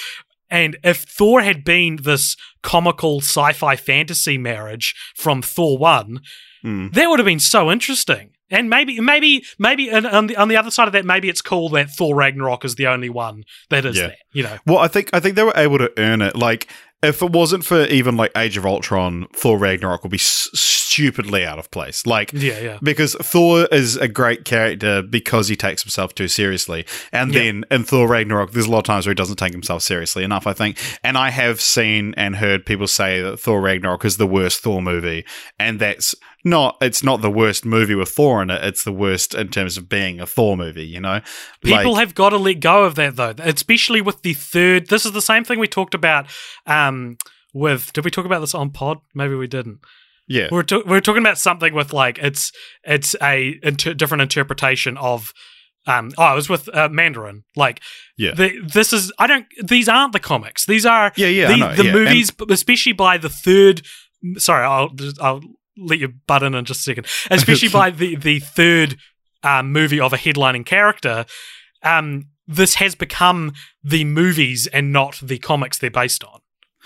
And 0.51 0.77
if 0.85 1.05
Thor 1.05 1.41
had 1.41 1.65
been 1.65 1.97
this 2.03 2.37
comical 2.63 3.21
sci-fi 3.21 3.77
fantasy 3.77 4.39
marriage 4.39 4.95
from 5.17 5.43
Thor 5.43 5.79
one, 5.79 6.21
Mm. 6.65 6.95
that 6.95 7.11
would 7.11 7.19
have 7.19 7.27
been 7.27 7.41
so 7.41 7.71
interesting. 7.71 8.31
And 8.51 8.69
maybe, 8.69 9.01
maybe, 9.01 9.45
maybe 9.59 9.91
on- 9.91 10.07
on 10.07 10.27
the 10.27 10.37
on 10.37 10.49
the 10.49 10.57
other 10.57 10.71
side 10.71 10.87
of 10.87 10.93
that, 10.93 11.05
maybe 11.05 11.29
it's 11.29 11.41
cool 11.41 11.69
that 11.71 11.91
Thor 11.91 12.15
Ragnarok 12.15 12.65
is 12.65 12.75
the 12.75 12.87
only 12.87 13.09
one 13.09 13.45
that 13.71 13.85
is 13.85 13.97
Yeah. 13.97 14.09
that. 14.09 14.17
You 14.33 14.43
know, 14.45 14.59
Well, 14.67 14.79
I 14.79 14.89
think 14.89 15.11
I 15.13 15.21
think 15.21 15.35
they 15.37 15.43
were 15.45 15.53
able 15.57 15.79
to 15.79 15.91
earn 15.97 16.21
it. 16.23 16.37
Like, 16.37 16.69
if 17.03 17.23
it 17.23 17.33
wasn't 17.33 17.65
for 17.65 17.85
even 17.87 18.17
like 18.17 18.33
Age 18.37 18.57
of 18.57 18.65
Ultron, 18.67 19.27
Thor 19.35 19.59
Ragnarok 19.59 20.03
would 20.05 20.11
be 20.11 20.17
s- 20.19 20.49
stupidly 20.55 21.45
out 21.45 21.59
of 21.59 21.71
place. 21.71 22.07
Like, 22.07 22.31
yeah, 22.33 22.61
yeah, 22.61 22.79
because 22.83 23.15
Thor 23.21 23.67
is 23.73 23.97
a 23.97 24.09
great 24.09 24.45
character 24.45 25.03
because 25.03 25.49
he 25.49 25.57
takes 25.57 25.83
himself 25.83 26.15
too 26.15 26.29
seriously. 26.29 26.87
And 27.13 27.33
Yeah. 27.35 27.41
then 27.43 27.65
in 27.71 27.85
Thor 27.85 28.07
Ragnarok, 28.09 28.53
there's 28.53 28.67
a 28.67 28.71
lot 28.71 28.79
of 28.79 28.85
times 28.85 29.07
where 29.07 29.11
he 29.11 29.17
doesn't 29.17 29.37
take 29.37 29.53
himself 29.53 29.83
seriously 29.83 30.23
enough, 30.25 30.47
I 30.47 30.53
think. 30.53 30.79
And 31.03 31.19
I 31.19 31.31
have 31.31 31.61
seen 31.61 32.15
and 32.17 32.37
heard 32.37 32.65
people 32.65 32.87
say 32.87 33.21
that 33.23 33.39
Thor 33.41 33.61
Ragnarok 33.61 34.05
is 34.05 34.17
the 34.19 34.27
worst 34.27 34.61
Thor 34.61 34.81
movie. 34.81 35.25
And 35.59 35.81
that's 35.81 36.15
not, 36.45 36.77
it's 36.81 37.03
not 37.03 37.23
the 37.23 37.31
worst 37.31 37.65
movie 37.65 37.95
with 37.95 38.11
Thor 38.11 38.43
in 38.43 38.51
it. 38.51 38.63
It's 38.65 38.85
the 38.85 38.93
worst 38.93 39.35
in 39.35 39.49
terms 39.49 39.77
of 39.77 39.89
being 39.89 40.21
a 40.21 40.27
Thor 40.27 40.57
movie, 40.57 40.85
you 40.87 41.01
know? 41.01 41.21
People 41.63 41.93
Like- 41.93 42.01
have 42.01 42.15
got 42.15 42.31
to 42.31 42.37
let 42.37 42.61
go 42.61 42.85
of 42.85 42.95
that 42.97 43.17
though, 43.17 43.35
especially 43.39 44.01
with 44.01 44.23
the 44.23 44.35
third. 44.35 44.89
This 44.89 45.05
is 45.07 45.13
the 45.13 45.23
same 45.23 45.45
thing 45.45 45.59
we 45.59 45.69
talked 45.69 45.95
about. 45.95 46.27
Um, 46.67 47.17
with 47.53 47.93
did 47.93 48.05
we 48.05 48.11
talk 48.11 48.27
about 48.27 48.41
this 48.41 48.55
on 48.55 48.71
pod? 48.71 48.99
Maybe 49.15 49.35
we 49.35 49.47
didn't. 49.47 49.79
yeah. 50.27 50.49
We're 50.51 50.65
ta- 50.65 50.83
we're 50.85 51.01
talking 51.01 51.23
about 51.23 51.39
something 51.39 51.73
with 51.73 51.93
like 51.93 52.19
it's 52.19 52.51
it's 52.83 53.15
a 53.23 53.59
inter- 53.63 53.95
different 53.95 54.23
interpretation 54.23 54.97
of. 54.99 55.33
Um, 55.87 56.13
oh, 56.17 56.23
I 56.23 56.35
was 56.35 56.49
with 56.49 56.75
uh, 56.75 56.89
Mandarin. 56.89 57.45
Like, 57.57 57.81
Yeah. 58.17 58.33
the, 58.33 58.59
this 58.67 58.93
is 58.95 59.13
I 59.19 59.27
don't. 59.27 59.47
These 59.63 59.87
aren't 59.89 60.15
the 60.15 60.19
comics. 60.19 60.65
These 60.67 60.87
are 60.87 61.13
Yeah, 61.15 61.27
yeah, 61.27 61.49
the, 61.49 61.83
the 61.83 61.85
yeah. 61.89 61.93
movies, 61.93 62.31
but 62.31 62.51
especially 62.51 62.95
by 62.95 63.19
the 63.19 63.29
third. 63.29 63.83
Sorry, 64.39 64.65
I'll 64.65 64.91
I'll 65.21 65.43
let 65.77 65.99
you 65.99 66.09
butt 66.27 66.43
in 66.43 66.55
in 66.55 66.65
just 66.65 66.81
a 66.81 66.83
second, 66.85 67.07
especially 67.31 67.69
by 67.81 67.91
the 67.91 68.17
the 68.17 68.41
third 68.41 68.97
um, 69.43 69.73
movie 69.73 70.01
of 70.01 70.13
a 70.13 70.17
headlining 70.17 70.65
character. 70.67 71.25
Um, 71.83 72.29
this 72.47 72.75
has 72.75 72.95
become 72.95 73.53
the 73.83 74.05
movies 74.05 74.67
and 74.67 74.93
not 74.93 75.19
the 75.23 75.39
comics 75.39 75.79
they're 75.79 75.91
based 75.91 76.23
on, 76.25 76.41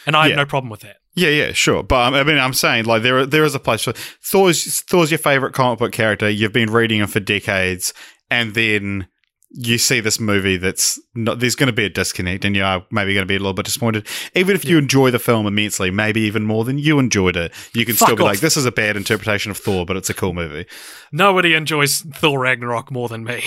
and 0.06 0.14
I 0.16 0.22
have 0.24 0.30
Yeah. 0.30 0.36
no 0.36 0.46
problem 0.46 0.70
with 0.70 0.80
that. 0.80 0.96
Yeah, 1.14 1.30
yeah, 1.30 1.52
sure. 1.52 1.82
But 1.82 2.08
um, 2.08 2.14
I 2.14 2.22
mean, 2.22 2.38
I'm 2.38 2.52
saying 2.52 2.84
like 2.84 3.02
there 3.02 3.26
there 3.26 3.44
is 3.44 3.54
a 3.54 3.58
place 3.60 3.82
for 3.82 3.92
Thor's 3.92 4.82
Thor's 4.82 5.10
your 5.10 5.18
favorite 5.18 5.54
comic 5.54 5.80
book 5.80 5.92
character. 5.92 6.28
You've 6.30 6.52
been 6.52 6.70
reading 6.72 7.00
him 7.00 7.08
for 7.08 7.18
decades, 7.20 7.92
and 8.30 8.54
then 8.54 9.08
you 9.50 9.78
see 9.78 10.00
this 10.00 10.20
movie 10.20 10.56
that's 10.58 11.00
not, 11.14 11.40
there's 11.40 11.54
going 11.54 11.68
to 11.68 11.72
be 11.72 11.84
a 11.84 11.88
disconnect, 11.88 12.44
and 12.44 12.54
you 12.54 12.62
are 12.62 12.84
maybe 12.90 13.14
going 13.14 13.22
to 13.22 13.26
be 13.26 13.36
a 13.36 13.38
little 13.38 13.54
bit 13.54 13.64
disappointed. 13.64 14.06
Even 14.34 14.54
if 14.54 14.64
you 14.64 14.76
enjoy 14.76 15.10
the 15.10 15.18
film 15.18 15.46
immensely, 15.46 15.90
maybe 15.90 16.20
even 16.20 16.44
more 16.44 16.64
than 16.64 16.78
you 16.78 16.98
enjoyed 16.98 17.36
it, 17.36 17.52
you 17.74 17.86
can 17.86 17.94
Fuck 17.94 18.08
still 18.08 18.16
be 18.16 18.22
off. 18.22 18.28
like, 18.28 18.40
"This 18.40 18.56
is 18.56 18.66
a 18.66 18.72
bad 18.72 18.96
interpretation 18.96 19.50
of 19.50 19.56
Thor, 19.56 19.86
but 19.86 19.96
it's 19.96 20.10
a 20.10 20.14
cool 20.14 20.34
movie." 20.34 20.66
Nobody 21.12 21.54
enjoys 21.54 22.00
Thor 22.02 22.40
Ragnarok 22.40 22.90
more 22.90 23.08
than 23.08 23.24
me. 23.24 23.42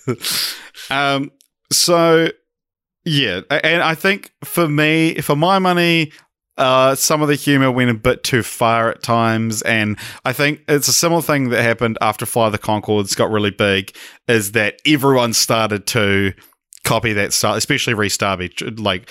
um, 0.90 1.32
so 1.72 2.30
yeah, 3.04 3.40
and 3.50 3.82
I 3.82 3.94
think 3.94 4.32
for 4.44 4.68
me, 4.68 5.16
for 5.16 5.34
my 5.34 5.58
money, 5.58 6.12
uh, 6.60 6.94
some 6.94 7.22
of 7.22 7.28
the 7.28 7.36
humor 7.36 7.72
went 7.72 7.90
a 7.90 7.94
bit 7.94 8.22
too 8.22 8.42
far 8.42 8.90
at 8.90 9.02
times, 9.02 9.62
and 9.62 9.98
I 10.26 10.34
think 10.34 10.62
it's 10.68 10.88
a 10.88 10.92
similar 10.92 11.22
thing 11.22 11.48
that 11.48 11.62
happened 11.62 11.96
after 12.02 12.26
Fly 12.26 12.50
the 12.50 12.58
Conchords 12.58 13.16
got 13.16 13.30
really 13.30 13.50
big. 13.50 13.96
Is 14.28 14.52
that 14.52 14.78
everyone 14.86 15.32
started 15.32 15.86
to 15.88 16.34
copy 16.84 17.14
that 17.14 17.32
style, 17.32 17.54
especially 17.54 17.94
Rhys 17.94 18.18
Darby. 18.18 18.52
Like, 18.76 19.10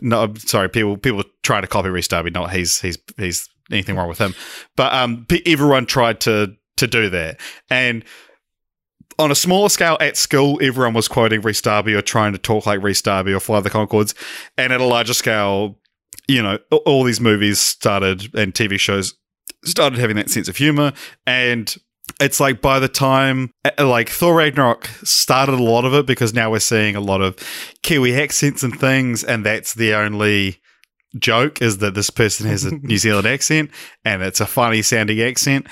no, 0.00 0.32
sorry, 0.36 0.68
people 0.68 0.96
people 0.96 1.24
trying 1.42 1.62
to 1.62 1.68
copy 1.68 1.88
Rhys 1.88 2.06
Darby. 2.06 2.30
Not 2.30 2.52
he's 2.52 2.80
he's 2.80 2.98
he's 3.16 3.48
anything 3.72 3.96
wrong 3.96 4.08
with 4.08 4.18
him, 4.18 4.36
but 4.76 4.94
um, 4.94 5.26
everyone 5.44 5.86
tried 5.86 6.20
to 6.20 6.54
to 6.76 6.86
do 6.86 7.10
that, 7.10 7.40
and 7.68 8.04
on 9.18 9.32
a 9.32 9.34
smaller 9.34 9.70
scale 9.70 9.96
at 9.98 10.16
school, 10.16 10.60
everyone 10.62 10.94
was 10.94 11.08
quoting 11.08 11.40
Rhys 11.40 11.62
Darby 11.62 11.94
or 11.94 12.02
trying 12.02 12.32
to 12.32 12.38
talk 12.38 12.64
like 12.64 12.80
Rhys 12.80 13.02
Darby 13.02 13.32
or 13.32 13.40
Fly 13.40 13.58
the 13.60 13.70
Conchords. 13.70 14.14
And 14.56 14.72
at 14.72 14.80
a 14.80 14.84
larger 14.84 15.14
scale, 15.14 15.78
you 16.28 16.42
know, 16.42 16.58
all 16.84 17.04
these 17.04 17.20
movies 17.20 17.60
started 17.60 18.34
and 18.34 18.54
TV 18.54 18.78
shows 18.78 19.14
started 19.64 19.98
having 19.98 20.16
that 20.16 20.30
sense 20.30 20.48
of 20.48 20.56
humor. 20.56 20.92
And 21.26 21.74
it's 22.20 22.40
like 22.40 22.60
by 22.60 22.78
the 22.78 22.88
time, 22.88 23.50
like 23.78 24.08
Thor 24.08 24.34
Ragnarok 24.36 24.86
started 25.02 25.54
a 25.54 25.62
lot 25.62 25.84
of 25.84 25.94
it 25.94 26.06
because 26.06 26.32
now 26.32 26.50
we're 26.50 26.60
seeing 26.60 26.96
a 26.96 27.00
lot 27.00 27.20
of 27.20 27.36
Kiwi 27.82 28.14
accents 28.20 28.62
and 28.62 28.78
things. 28.78 29.24
And 29.24 29.44
that's 29.44 29.74
the 29.74 29.94
only 29.94 30.60
joke 31.18 31.62
is 31.62 31.78
that 31.78 31.94
this 31.94 32.10
person 32.10 32.46
has 32.46 32.64
a 32.64 32.74
New 32.82 32.98
Zealand 32.98 33.26
accent 33.26 33.70
and 34.04 34.22
it's 34.22 34.40
a 34.40 34.46
funny 34.46 34.82
sounding 34.82 35.20
accent. 35.20 35.66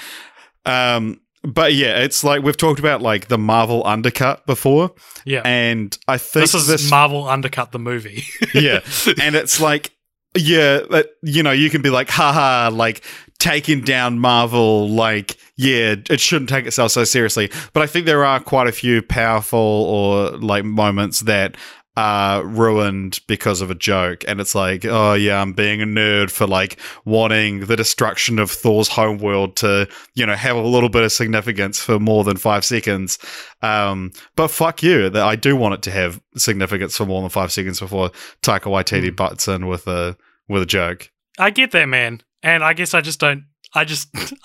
Um, 0.67 1.21
but 1.45 1.75
yeah, 1.75 1.99
it's 2.01 2.25
like 2.25 2.43
we've 2.43 2.57
talked 2.57 2.81
about 2.81 3.03
like 3.03 3.29
the 3.29 3.37
Marvel 3.37 3.87
undercut 3.87 4.47
before, 4.47 4.93
yeah. 5.27 5.43
and 5.45 5.97
I 6.09 6.17
think 6.17 6.45
This 6.45 6.55
is 6.55 6.67
this, 6.67 6.91
Marvel 6.91 7.29
undercut 7.29 7.71
the 7.71 7.79
movie. 7.79 8.25
yeah, 8.55 8.81
and 9.21 9.35
it's 9.35 9.61
like 9.61 9.94
yeah, 10.37 10.81
that, 10.91 11.11
you 11.23 11.43
know, 11.43 11.53
you 11.53 11.71
can 11.71 11.83
be 11.83 11.91
like, 11.91 12.11
haha, 12.11 12.71
like 12.75 13.05
taking 13.39 13.81
down 13.83 14.19
Marvel, 14.19 14.89
like 14.89 15.37
yeah, 15.57 15.97
it 16.11 16.21
shouldn't 16.21 16.49
take 16.49 16.67
itself 16.67 16.93
so 16.93 17.05
seriously. 17.05 17.51
But 17.73 17.83
I 17.83 17.87
think 17.87 18.07
there 18.07 18.25
are 18.25 18.41
quite 18.41 18.67
a 18.67 18.73
few 18.73 19.03
powerful 19.03 19.59
or 19.59 20.31
like 20.39 20.65
moments 20.65 21.21
that 21.21 21.57
are 21.97 22.45
ruined 22.45 23.21
because 23.29 23.61
of 23.61 23.71
a 23.71 23.75
joke. 23.75 24.25
And 24.27 24.41
it's 24.41 24.55
like 24.55 24.85
oh 24.85 25.15
yeah 25.15 25.41
i'm 25.41 25.53
being 25.53 25.81
a 25.81 25.85
nerd 25.85 26.31
for 26.31 26.45
like 26.45 26.81
wanting 27.05 27.67
the 27.67 27.77
destruction 27.77 28.41
of 28.41 28.51
thor's 28.51 28.89
homeworld 28.89 29.55
to 29.57 29.89
you 30.15 30.27
know 30.27 30.35
have 30.35 30.57
a 30.57 30.61
little 30.61 30.89
bit 30.89 31.05
of 31.05 31.13
significance 31.13 31.79
for 31.79 32.01
more 32.01 32.25
than 32.25 32.37
five 32.37 32.65
seconds. 32.65 33.19
Um 33.63 34.11
but 34.35 34.49
fuck 34.49 34.83
you 34.83 35.09
that 35.09 35.23
i 35.23 35.37
do 35.37 35.55
want 35.55 35.75
it 35.75 35.83
to 35.83 35.93
have 35.93 36.21
significance 36.37 36.97
for 36.97 37.07
more 37.07 37.21
than 37.21 37.31
five 37.31 37.53
seconds 37.53 37.79
before 37.79 38.11
taika 38.43 38.65
waititi 38.65 39.15
butts 39.15 39.47
in 39.47 39.69
with 39.69 39.87
a 39.87 40.17
with 40.49 40.63
a 40.63 40.67
joke 40.67 41.11
I 41.39 41.51
get 41.51 41.73
that, 41.73 41.87
man, 41.87 42.23
and 42.43 42.63
I 42.63 42.73
guess 42.73 42.95
I 42.95 43.01
just 43.01 43.21
don't. 43.21 43.47
I 43.75 43.85
just 43.85 44.09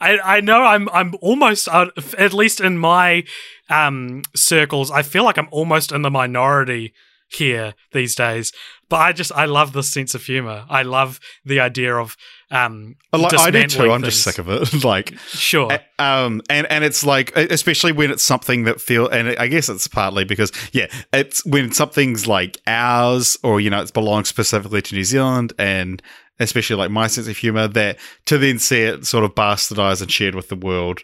I 0.00 0.18
I, 0.18 0.40
know 0.40 0.62
I'm 0.62 0.88
I'm 0.90 1.14
almost 1.20 1.68
uh, 1.68 1.90
at 2.16 2.32
least 2.32 2.60
in 2.60 2.78
my 2.78 3.24
um 3.68 4.22
circles. 4.34 4.90
I 4.90 5.02
feel 5.02 5.24
like 5.24 5.36
I'm 5.36 5.48
almost 5.50 5.92
in 5.92 6.02
the 6.02 6.10
minority 6.10 6.94
here 7.28 7.74
these 7.92 8.14
days. 8.14 8.52
But 8.88 8.96
I 8.96 9.12
just 9.12 9.32
I 9.32 9.44
love 9.44 9.72
this 9.72 9.90
sense 9.90 10.14
of 10.14 10.24
humor. 10.24 10.64
I 10.70 10.82
love 10.82 11.20
the 11.44 11.60
idea 11.60 11.94
of 11.94 12.16
um. 12.50 12.96
I 13.12 13.16
like- 13.16 13.34
I 13.38 13.50
do 13.50 13.58
too 13.66 13.90
i'm 13.92 14.02
just 14.02 14.22
sick 14.24 14.38
of 14.38 14.48
it 14.48 14.84
like 14.84 15.16
Sure. 15.28 15.78
Um, 15.98 16.40
and 16.48 16.66
and 16.70 16.82
it's 16.84 17.04
like, 17.04 17.36
especially 17.36 17.92
when 17.92 18.10
it's 18.10 18.22
something 18.22 18.64
that 18.64 18.80
feel, 18.80 19.06
and 19.08 19.36
I 19.38 19.46
guess 19.48 19.68
it's 19.68 19.86
partly 19.86 20.24
because, 20.24 20.50
yeah, 20.72 20.86
it's 21.12 21.44
when 21.44 21.72
something's 21.72 22.26
like 22.26 22.58
ours, 22.66 23.36
or 23.42 23.60
you 23.60 23.68
know, 23.70 23.82
it 23.82 23.92
belongs 23.92 24.28
specifically 24.28 24.80
to 24.82 24.94
New 24.94 25.04
Zealand, 25.04 25.52
and 25.58 26.02
especially 26.38 26.76
like 26.76 26.90
my 26.90 27.06
sense 27.06 27.28
of 27.28 27.36
humor, 27.36 27.68
that 27.68 27.98
to 28.26 28.38
then 28.38 28.58
see 28.58 28.80
it 28.80 29.04
sort 29.06 29.24
of 29.24 29.34
bastardized 29.34 30.00
and 30.00 30.10
shared 30.10 30.34
with 30.34 30.48
the 30.48 30.56
world 30.56 31.00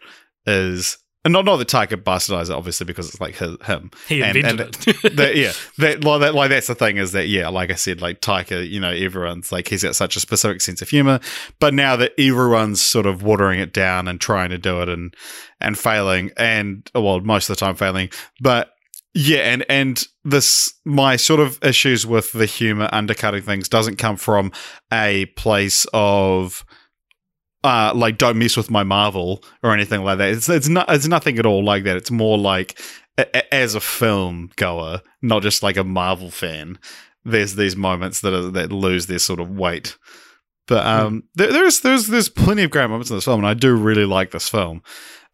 is, 0.46 0.96
and 1.26 1.32
not 1.32 1.44
not 1.44 1.56
that 1.56 1.66
Taika 1.66 2.00
bastardized 2.00 2.50
it, 2.50 2.52
obviously, 2.52 2.86
because 2.86 3.08
it's 3.08 3.20
like 3.20 3.34
his, 3.34 3.56
him. 3.64 3.90
he 4.06 4.22
and- 4.22 4.36
invented 4.36 4.86
and 4.86 5.04
it. 5.04 5.16
that 5.16 5.34
yeah 5.36 5.52
that 5.78 6.04
like, 6.04 6.20
that 6.20 6.34
like 6.36 6.50
that's 6.50 6.68
the 6.68 6.74
thing 6.76 6.98
is 6.98 7.10
that 7.12 7.26
yeah 7.26 7.48
like 7.48 7.72
i 7.72 7.74
said 7.74 8.00
like 8.00 8.20
taika 8.20 8.68
you 8.68 8.78
know 8.78 8.90
everyone's 8.90 9.50
like 9.50 9.66
he's 9.66 9.82
got 9.82 9.96
such 9.96 10.14
a 10.14 10.20
specific 10.20 10.60
sense 10.60 10.80
of 10.80 10.88
humor 10.88 11.18
but 11.58 11.74
now 11.74 11.96
that 11.96 12.12
everyone's 12.16 12.80
sort 12.80 13.06
of 13.06 13.24
watering 13.24 13.58
it 13.58 13.72
down 13.72 14.06
and 14.06 14.20
trying 14.20 14.50
to 14.50 14.58
do 14.58 14.80
it 14.80 14.88
and 14.88 15.16
and 15.60 15.76
failing 15.76 16.30
and 16.36 16.88
well 16.94 17.20
most 17.20 17.50
of 17.50 17.56
the 17.56 17.60
time 17.60 17.74
failing 17.74 18.08
but 18.40 18.70
yeah 19.12 19.38
and 19.38 19.64
and 19.68 20.04
this 20.24 20.74
my 20.84 21.16
sort 21.16 21.40
of 21.40 21.58
issues 21.64 22.06
with 22.06 22.30
the 22.32 22.46
humor 22.46 22.88
undercutting 22.92 23.42
things 23.42 23.68
doesn't 23.68 23.96
come 23.96 24.16
from 24.16 24.52
a 24.92 25.26
place 25.36 25.86
of 25.92 26.64
uh, 27.66 27.92
like 27.94 28.18
don't 28.18 28.38
mess 28.38 28.56
with 28.56 28.70
my 28.70 28.82
Marvel 28.84 29.42
or 29.62 29.72
anything 29.72 30.02
like 30.04 30.18
that. 30.18 30.30
It's 30.30 30.48
it's 30.48 30.68
not 30.68 30.86
it's 30.88 31.08
nothing 31.08 31.38
at 31.38 31.46
all 31.46 31.64
like 31.64 31.84
that. 31.84 31.96
It's 31.96 32.10
more 32.10 32.38
like 32.38 32.78
a, 33.18 33.26
a- 33.36 33.54
as 33.54 33.74
a 33.74 33.80
film 33.80 34.50
goer, 34.56 35.02
not 35.22 35.42
just 35.42 35.62
like 35.62 35.76
a 35.76 35.84
Marvel 35.84 36.30
fan. 36.30 36.78
There's 37.24 37.56
these 37.56 37.74
moments 37.76 38.20
that 38.20 38.32
are, 38.32 38.50
that 38.52 38.70
lose 38.70 39.06
their 39.06 39.18
sort 39.18 39.40
of 39.40 39.50
weight. 39.50 39.98
But 40.68 40.86
um, 40.86 41.24
there, 41.34 41.52
there's 41.52 41.80
there's 41.80 42.06
there's 42.08 42.28
plenty 42.28 42.62
of 42.62 42.70
great 42.70 42.88
moments 42.88 43.10
in 43.10 43.16
this 43.16 43.24
film, 43.24 43.40
and 43.40 43.48
I 43.48 43.54
do 43.54 43.74
really 43.74 44.04
like 44.04 44.30
this 44.30 44.48
film. 44.48 44.82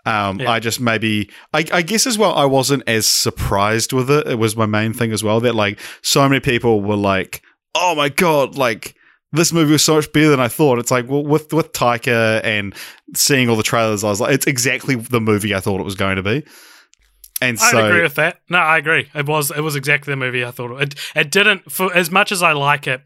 Um, 0.05 0.41
Yeah. 0.41 0.51
I 0.51 0.59
just 0.59 0.81
maybe 0.81 1.31
I, 1.55 1.65
I 1.73 1.83
guess 1.83 2.07
as 2.07 2.19
well 2.19 2.35
I 2.35 2.45
wasn't 2.45 2.83
as 2.87 3.07
surprised 3.07 3.93
with 3.93 4.11
it. 4.11 4.27
It 4.27 4.39
was 4.39 4.57
my 4.57 4.67
main 4.67 4.93
thing 4.93 5.13
as 5.13 5.23
well 5.23 5.41
that 5.41 5.55
like 5.55 5.79
so 6.03 6.29
many 6.29 6.41
people 6.41 6.83
were 6.83 6.97
like, 6.97 7.43
"Oh 7.75 7.95
my 7.95 8.09
god!" 8.09 8.57
Like 8.59 8.95
this 9.33 9.53
movie 9.53 9.73
was 9.73 9.83
so 9.83 9.97
much 9.97 10.13
better 10.13 10.29
than 10.29 10.41
I 10.41 10.49
thought. 10.49 10.79
It's 10.79 10.91
like 10.91 11.09
well 11.09 11.25
with 11.25 11.53
with 11.53 11.73
Taika 11.73 12.43
and 12.45 12.75
seeing 13.15 13.49
all 13.49 13.57
the 13.57 13.63
trailers, 13.63 14.05
I 14.05 14.09
was 14.09 14.21
like, 14.21 14.35
it's 14.35 14.47
exactly 14.47 14.95
the 14.95 15.21
movie 15.21 15.55
I 15.55 15.61
thought 15.61 15.81
it 15.81 15.85
was 15.85 15.95
going 15.95 16.17
to 16.17 16.23
be. 16.23 16.45
And 17.41 17.59
so 17.59 17.87
agree 17.87 18.03
with 18.03 18.15
that. 18.15 18.39
No, 18.49 18.59
I 18.59 18.79
agree. 18.79 19.11
It 19.15 19.27
was 19.27 19.51
it 19.51 19.61
was 19.61 19.75
exactly 19.75 20.13
the 20.13 20.17
movie 20.17 20.45
I 20.45 20.53
thought 20.53 20.81
it. 20.81 20.83
It, 20.83 21.01
it 21.17 21.31
didn't 21.31 21.73
for 21.73 21.93
as 21.93 22.11
much 22.11 22.31
as 22.31 22.43
I 22.43 22.53
like 22.53 22.87
it. 22.87 23.03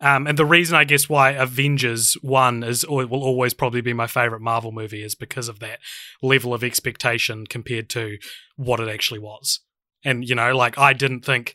Um, 0.00 0.26
and 0.26 0.38
the 0.38 0.44
reason 0.44 0.76
I 0.76 0.84
guess 0.84 1.08
why 1.08 1.30
Avengers 1.30 2.14
One 2.20 2.62
is 2.62 2.84
or 2.84 3.06
will 3.06 3.22
always 3.22 3.54
probably 3.54 3.80
be 3.80 3.92
my 3.92 4.06
favorite 4.06 4.42
Marvel 4.42 4.72
movie 4.72 5.02
is 5.02 5.14
because 5.14 5.48
of 5.48 5.58
that 5.60 5.78
level 6.22 6.52
of 6.52 6.62
expectation 6.62 7.46
compared 7.46 7.88
to 7.90 8.18
what 8.56 8.80
it 8.80 8.88
actually 8.88 9.20
was. 9.20 9.60
And 10.04 10.26
you 10.26 10.34
know, 10.34 10.54
like 10.56 10.78
I 10.78 10.92
didn't 10.92 11.24
think 11.24 11.54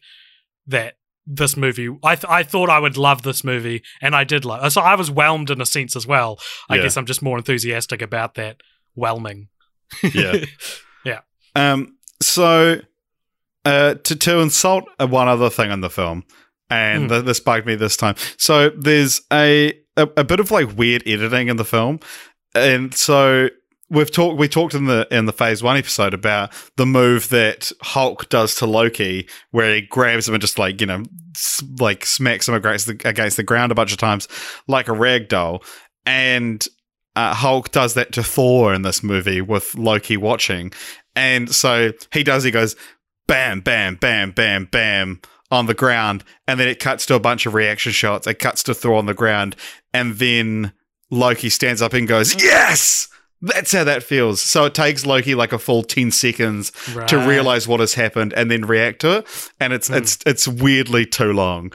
that 0.67 0.95
this 1.25 1.55
movie. 1.55 1.89
I 2.03 2.15
th- 2.15 2.29
I 2.29 2.43
thought 2.43 2.69
I 2.69 2.79
would 2.79 2.97
love 2.97 3.21
this 3.21 3.43
movie, 3.43 3.83
and 4.01 4.15
I 4.15 4.23
did 4.23 4.43
love. 4.45 4.71
So 4.71 4.81
I 4.81 4.95
was 4.95 5.09
whelmed 5.11 5.49
in 5.49 5.61
a 5.61 5.65
sense 5.65 5.95
as 5.95 6.05
well. 6.07 6.39
I 6.69 6.75
Yeah. 6.75 6.83
guess 6.83 6.97
I'm 6.97 7.05
just 7.05 7.21
more 7.21 7.37
enthusiastic 7.37 8.01
about 8.01 8.35
that 8.35 8.57
whelming. 8.95 9.49
Yeah. 10.13 10.45
Yeah. 11.03 11.21
Um, 11.55 11.97
so 12.21 12.79
uh, 13.65 13.95
to 13.95 14.15
to 14.15 14.39
insult 14.39 14.85
uh, 14.99 15.07
one 15.07 15.27
other 15.27 15.49
thing 15.49 15.71
in 15.71 15.81
the 15.81 15.89
film, 15.89 16.23
and 16.69 17.03
Hmm. 17.03 17.09
th- 17.09 17.25
this 17.25 17.39
bugged 17.39 17.65
me 17.65 17.75
this 17.75 17.97
time. 17.97 18.15
So 18.37 18.69
there's 18.69 19.21
a, 19.33 19.73
a 19.97 20.07
a 20.17 20.23
bit 20.23 20.39
of 20.39 20.51
like 20.51 20.77
weird 20.77 21.03
editing 21.07 21.47
in 21.47 21.57
the 21.57 21.65
film, 21.65 21.99
and 22.55 22.93
so 22.93 23.49
we've 23.91 24.09
talked 24.09 24.39
we 24.39 24.47
talked 24.47 24.73
in 24.73 24.85
the 24.85 25.07
in 25.11 25.25
the 25.25 25.33
phase 25.33 25.61
one 25.61 25.77
episode 25.77 26.13
about 26.13 26.51
the 26.77 26.85
move 26.85 27.29
that 27.29 27.71
Hulk 27.81 28.29
does 28.29 28.55
to 28.55 28.65
Loki, 28.65 29.27
where 29.51 29.75
he 29.75 29.81
grabs 29.81 30.27
him 30.27 30.33
and 30.33 30.41
just 30.41 30.57
like 30.57 30.81
you 30.81 30.87
know 30.87 31.03
like 31.79 32.05
smacks 32.05 32.47
him 32.47 32.55
against 32.55 32.87
the 32.87 32.99
against 33.05 33.37
the 33.37 33.43
ground 33.43 33.71
a 33.71 33.75
bunch 33.75 33.91
of 33.91 33.97
times 33.97 34.27
like 34.67 34.87
a 34.87 34.93
rag 34.93 35.27
doll, 35.27 35.63
and 36.05 36.67
uh, 37.15 37.33
Hulk 37.33 37.71
does 37.71 37.93
that 37.93 38.13
to 38.13 38.23
Thor 38.23 38.73
in 38.73 38.81
this 38.81 39.03
movie 39.03 39.41
with 39.41 39.75
Loki 39.75 40.17
watching. 40.17 40.71
And 41.15 41.53
so 41.53 41.91
he 42.13 42.23
does, 42.23 42.43
he 42.43 42.51
goes 42.51 42.75
bam, 43.27 43.59
bam, 43.59 43.95
bam, 43.95 44.31
bam, 44.31 44.65
bam 44.71 45.21
on 45.51 45.65
the 45.65 45.73
ground. 45.73 46.23
And 46.47 46.57
then 46.57 46.69
it 46.69 46.79
cuts 46.79 47.05
to 47.07 47.15
a 47.15 47.19
bunch 47.19 47.45
of 47.45 47.53
reaction 47.53 47.91
shots. 47.91 48.27
It 48.27 48.39
cuts 48.39 48.63
to 48.63 48.73
Thor 48.73 48.95
on 48.95 49.07
the 49.07 49.13
ground. 49.13 49.57
And 49.93 50.15
then 50.15 50.71
Loki 51.09 51.49
stands 51.49 51.81
up 51.81 51.91
and 51.91 52.07
goes, 52.07 52.41
"Yes." 52.41 53.09
That's 53.41 53.71
how 53.71 53.83
that 53.83 54.03
feels. 54.03 54.41
So 54.41 54.65
it 54.65 54.73
takes 54.75 55.05
Loki 55.05 55.33
like 55.35 55.51
a 55.53 55.57
full 55.59 55.83
ten 55.83 56.11
seconds 56.11 56.71
to 56.71 56.93
Right. 56.99 57.09
Hmm. 57.09 57.27
realize 57.27 57.67
what 57.67 57.79
has 57.79 57.95
happened 57.95 58.33
and 58.33 58.51
then 58.51 58.65
react 58.65 58.99
to 59.01 59.17
it, 59.19 59.51
and 59.59 59.73
it's 59.73 59.89
it's 59.89 60.19
it's 60.25 60.47
weirdly 60.47 61.05
too 61.05 61.33
long. 61.33 61.71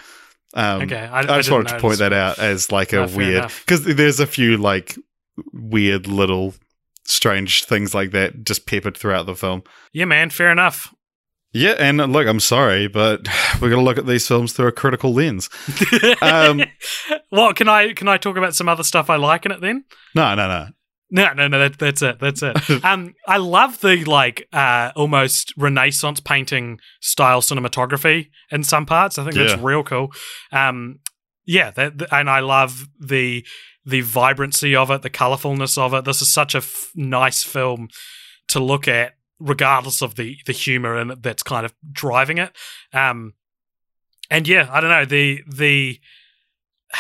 Um, 0.55 0.83
Okay, 0.83 0.97
I- 0.97 1.19
I 1.19 1.23
just 1.25 1.49
didn't 1.49 1.53
wanted 1.65 1.69
to 1.75 1.81
point 1.81 1.99
that 1.99 2.13
out 2.13 2.39
as 2.39 2.71
like 2.73 2.93
a 2.93 3.03
Ah, 3.03 3.07
weird 3.09 3.51
because 3.65 3.85
there's 3.85 4.21
a 4.21 4.27
few 4.27 4.57
like 4.57 4.97
weird 5.53 6.07
little 6.07 6.55
strange 7.05 7.65
things 7.65 7.95
like 7.95 8.11
that 8.13 8.45
just 8.45 8.67
peppered 8.67 8.97
throughout 8.97 9.27
the 9.27 9.35
film. 9.35 9.63
Yeah, 9.93 10.07
man, 10.07 10.31
fair 10.31 10.51
enough. 10.51 10.93
Yeah, 11.53 11.73
and 11.79 11.99
look, 12.13 12.27
I'm 12.27 12.41
sorry, 12.41 12.87
but 12.87 13.27
we're 13.61 13.71
gonna 13.71 13.83
look 13.83 13.99
at 13.99 14.07
these 14.07 14.27
films 14.29 14.53
through 14.53 14.69
a 14.69 14.73
critical 14.73 15.13
lens. 15.13 15.51
Um, 16.23 16.63
well, 17.31 17.53
can 17.53 17.69
I 17.69 17.93
can 17.93 18.09
I 18.09 18.17
talk 18.19 18.37
about 18.37 18.55
some 18.55 18.69
other 18.69 18.83
stuff 18.85 19.11
I 19.11 19.17
like 19.17 19.45
in 19.47 19.53
it 19.53 19.61
then? 19.61 19.85
No, 20.15 20.35
no, 20.35 20.49
no. 20.49 20.69
No, 21.11 21.33
no, 21.35 21.47
no. 21.47 21.59
That, 21.61 21.79
that's 21.79 22.03
it. 22.03 22.19
That's 22.19 22.43
it. 22.43 22.57
um, 22.85 23.15
I 23.29 23.37
love 23.37 23.81
the 23.81 24.05
like 24.05 24.49
uh, 24.53 24.91
almost 24.97 25.53
Renaissance 25.57 26.19
painting 26.21 26.81
style 27.01 27.41
cinematography 27.41 28.31
in 28.51 28.65
some 28.65 28.87
parts. 28.87 29.19
I 29.19 29.25
think 29.25 29.37
that's 29.37 29.53
Yeah. 29.55 29.61
real 29.63 29.85
cool. 29.85 30.13
Um, 30.53 30.99
yeah, 31.45 31.71
that, 31.73 32.03
and 32.13 32.29
I 32.29 32.41
love 32.41 32.89
the 32.99 33.47
the 33.85 34.01
vibrancy 34.01 34.75
of 34.75 34.91
it, 34.91 35.03
the 35.03 35.11
colorfulness 35.11 35.79
of 35.79 35.95
it. 35.95 36.05
This 36.05 36.21
is 36.21 36.33
such 36.33 36.57
a 36.57 36.59
f- 36.59 36.91
nice 36.97 37.45
film 37.45 37.89
to 38.49 38.59
look 38.59 38.89
at, 38.89 39.15
regardless 39.39 40.03
of 40.03 40.17
the 40.17 40.39
the 40.47 40.53
humor 40.53 40.97
and 40.97 41.23
that's 41.23 41.45
kind 41.45 41.65
of 41.65 41.73
driving 41.93 42.39
it. 42.39 42.51
Um, 42.93 43.35
and 44.29 44.49
yeah, 44.49 44.69
I 44.73 44.81
don't 44.81 44.91
know 44.91 45.05
the 45.05 45.43
the 45.47 46.01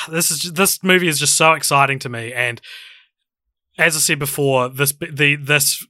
this 0.08 0.30
is 0.30 0.52
this 0.52 0.82
movie 0.84 1.08
is 1.08 1.18
just 1.18 1.36
so 1.36 1.54
exciting 1.54 1.98
to 2.00 2.08
me 2.08 2.32
and 2.32 2.60
as 3.78 3.96
I 3.96 4.00
said 4.00 4.18
before, 4.18 4.68
this 4.68 4.92
the 5.10 5.36
this 5.36 5.86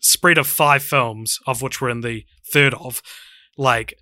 spread 0.00 0.38
of 0.38 0.46
five 0.46 0.82
films, 0.82 1.38
of 1.46 1.62
which 1.62 1.80
we're 1.80 1.90
in 1.90 2.00
the 2.00 2.24
third 2.52 2.74
of, 2.74 3.02
like 3.56 3.94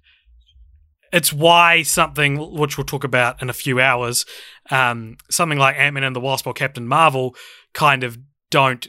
it's 1.12 1.32
why 1.32 1.82
something 1.82 2.36
which 2.52 2.77
we'll 2.77 2.85
talk 2.85 3.05
about 3.05 3.40
in 3.40 3.48
a 3.48 3.55
few 3.55 3.81
hours, 3.81 4.27
um, 4.70 5.16
something 5.31 5.59
like 5.59 5.77
Ant 5.77 5.94
Man 5.94 6.05
and 6.05 6.15
the 6.15 6.20
Wasp 6.20 6.47
or 6.47 6.52
Captain 6.52 6.86
Marvel, 6.86 7.35
kind 7.73 8.05
of 8.05 8.19
don't 8.51 8.89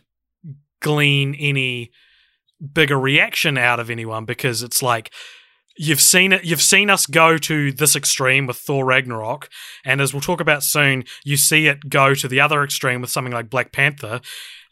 glean 0.81 1.35
any 1.35 1.91
bigger 2.73 2.99
reaction 2.99 3.57
out 3.57 3.79
of 3.79 3.89
anyone 3.89 4.25
because 4.25 4.63
it's 4.63 4.83
like 4.83 5.11
you've 5.81 6.01
seen 6.01 6.33
it 6.33 6.43
you've 6.43 6.61
seen 6.61 6.89
us 6.89 7.05
go 7.05 7.37
to 7.37 7.71
this 7.71 7.95
extreme 7.95 8.45
with 8.45 8.57
Thor 8.57 8.83
Ragnarok 8.85 9.47
and 9.85 10.01
as 10.01 10.13
we'll 10.13 10.21
talk 10.21 10.41
about 10.41 10.61
soon 10.61 11.05
you 11.23 11.37
see 11.37 11.67
it 11.67 11.89
go 11.89 12.13
to 12.13 12.27
the 12.27 12.41
other 12.41 12.63
extreme 12.63 12.99
with 13.01 13.09
something 13.09 13.31
like 13.33 13.49
Black 13.49 13.71
Panther 13.71 14.19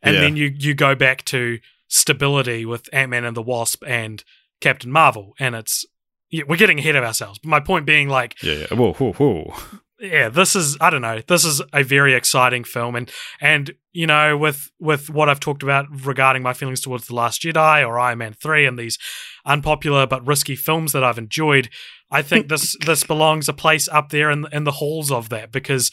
and 0.03 0.15
Yeah. 0.15 0.21
then 0.21 0.35
you 0.35 0.53
you 0.55 0.73
go 0.73 0.95
back 0.95 1.23
to 1.25 1.59
stability 1.87 2.65
with 2.65 2.89
Ant-Man 2.91 3.23
and 3.23 3.35
the 3.37 3.41
Wasp 3.41 3.83
and 3.87 4.23
Captain 4.59 4.91
Marvel 4.91 5.33
and 5.39 5.55
it's 5.55 5.85
yeah, 6.29 6.43
we're 6.45 6.57
getting 6.57 6.77
ahead 6.79 6.97
of 6.97 7.05
ourselves. 7.05 7.39
But 7.39 7.47
my 7.47 7.61
point 7.61 7.85
being 7.85 8.09
like 8.09 8.35
Yeah, 8.43 8.53
yeah. 8.69 8.77
Whoa, 8.77 8.91
whoa, 8.93 9.13
whoa. 9.13 9.53
Yeah, 9.99 10.29
this 10.29 10.55
is 10.55 10.77
I 10.79 10.89
don't 10.89 11.01
know. 11.01 11.21
This 11.27 11.43
is 11.43 11.61
a 11.73 11.83
very 11.83 12.13
exciting 12.13 12.63
film, 12.63 12.95
and 12.95 13.11
and 13.41 13.71
you 13.93 14.05
know 14.05 14.37
with 14.37 14.69
with 14.79 15.09
what 15.09 15.29
I've 15.29 15.39
talked 15.39 15.63
about 15.63 15.87
regarding 16.05 16.43
my 16.43 16.53
feelings 16.53 16.81
towards 16.81 17.07
the 17.07 17.15
Last 17.15 17.41
Jedi 17.41 17.87
or 17.87 17.97
Iron 17.97 18.19
Man 18.19 18.33
three 18.33 18.65
and 18.65 18.77
these 18.77 18.97
unpopular 19.45 20.05
but 20.05 20.25
risky 20.25 20.55
films 20.55 20.91
that 20.91 21.03
I've 21.03 21.17
enjoyed, 21.17 21.69
I 22.11 22.21
think 22.21 22.47
this 22.47 22.75
this 22.85 23.03
belongs 23.03 23.49
a 23.49 23.53
place 23.53 23.87
up 23.87 24.09
there 24.09 24.29
in 24.29 24.45
in 24.51 24.63
the 24.63 24.73
halls 24.73 25.11
of 25.11 25.29
that 25.29 25.51
because. 25.51 25.91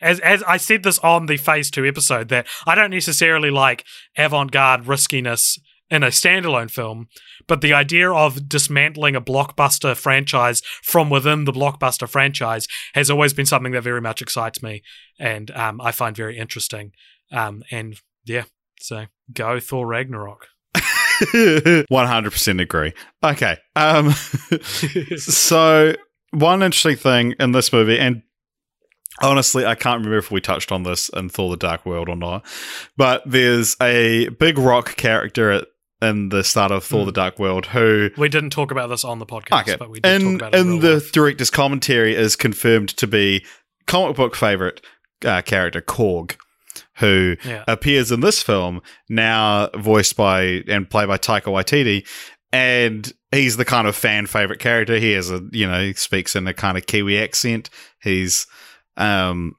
As, 0.00 0.20
as 0.20 0.44
I 0.44 0.58
said 0.58 0.84
this 0.84 1.00
on 1.00 1.26
the 1.26 1.36
Phase 1.36 1.72
2 1.72 1.84
episode, 1.84 2.28
that 2.28 2.46
I 2.64 2.76
don't 2.76 2.92
necessarily 2.92 3.50
like 3.50 3.84
avant 4.16 4.52
garde 4.52 4.86
riskiness 4.86 5.58
in 5.90 6.02
a 6.02 6.08
standalone 6.08 6.70
film, 6.70 7.08
but 7.46 7.60
the 7.60 7.72
idea 7.72 8.10
of 8.10 8.48
dismantling 8.48 9.16
a 9.16 9.20
blockbuster 9.20 9.96
franchise 9.96 10.60
from 10.82 11.10
within 11.10 11.44
the 11.44 11.52
blockbuster 11.52 12.08
franchise 12.08 12.66
has 12.94 13.10
always 13.10 13.32
been 13.32 13.46
something 13.46 13.72
that 13.72 13.82
very 13.82 14.00
much 14.00 14.20
excites 14.20 14.62
me 14.62 14.82
and 15.18 15.50
um, 15.52 15.80
I 15.80 15.92
find 15.92 16.16
very 16.16 16.38
interesting. 16.38 16.92
Um, 17.32 17.62
and 17.70 18.00
yeah, 18.24 18.44
so 18.80 19.06
go 19.32 19.60
Thor 19.60 19.86
Ragnarok. 19.86 20.46
100% 20.74 22.60
agree. 22.60 22.92
Okay. 23.24 23.56
Um, 23.74 24.10
so, 25.16 25.94
one 26.30 26.62
interesting 26.62 26.96
thing 26.96 27.34
in 27.40 27.52
this 27.52 27.72
movie, 27.72 27.98
and 27.98 28.22
honestly, 29.20 29.66
I 29.66 29.74
can't 29.74 29.98
remember 29.98 30.18
if 30.18 30.30
we 30.30 30.40
touched 30.40 30.70
on 30.70 30.84
this 30.84 31.08
in 31.08 31.28
Thor 31.28 31.50
the 31.50 31.56
Dark 31.56 31.84
World 31.84 32.08
or 32.08 32.16
not, 32.16 32.44
but 32.96 33.22
there's 33.26 33.76
a 33.80 34.28
big 34.28 34.58
rock 34.58 34.96
character 34.96 35.50
at, 35.50 35.66
in 36.00 36.28
the 36.28 36.44
start 36.44 36.70
of 36.70 36.84
Thor 36.84 37.00
Hmm. 37.00 37.06
the 37.06 37.12
Dark 37.12 37.38
World 37.38 37.66
who. 37.66 38.10
we 38.16 38.28
didn't 38.28 38.50
talk 38.50 38.70
about 38.70 38.88
this 38.88 39.04
on 39.04 39.18
the 39.18 39.26
podcast, 39.26 39.62
Okay. 39.62 39.76
but 39.76 39.90
we 39.90 40.00
did 40.00 40.22
In, 40.22 40.22
talk 40.22 40.34
about 40.40 40.54
it 40.54 40.60
in 40.60 40.72
in 40.74 40.80
the 40.80 40.94
life. 40.94 41.12
director's 41.12 41.50
commentary 41.50 42.14
is 42.14 42.36
confirmed 42.36 42.90
to 42.90 43.06
be 43.06 43.44
comic 43.86 44.16
book 44.16 44.34
favorite 44.36 44.80
uh, 45.24 45.42
character 45.42 45.80
Korg, 45.80 46.36
who 46.98 47.36
Yeah. 47.44 47.64
appears 47.66 48.12
in 48.12 48.20
this 48.20 48.42
film, 48.42 48.80
now 49.08 49.68
voiced 49.76 50.16
by 50.16 50.62
and 50.68 50.88
played 50.88 51.08
by 51.08 51.18
Taika 51.18 51.44
Waititi, 51.46 52.06
and 52.52 53.12
he's 53.32 53.56
the 53.56 53.64
kind 53.64 53.88
of 53.88 53.96
fan 53.96 54.26
favorite 54.26 54.60
character. 54.60 54.98
He 54.98 55.12
has 55.12 55.30
a 55.30 55.40
you 55.50 55.66
know 55.66 55.80
he 55.82 55.92
speaks 55.94 56.36
in 56.36 56.46
a 56.46 56.54
kind 56.54 56.78
of 56.78 56.86
Kiwi 56.86 57.18
accent. 57.18 57.68
He's 58.00 58.46
um 58.96 59.54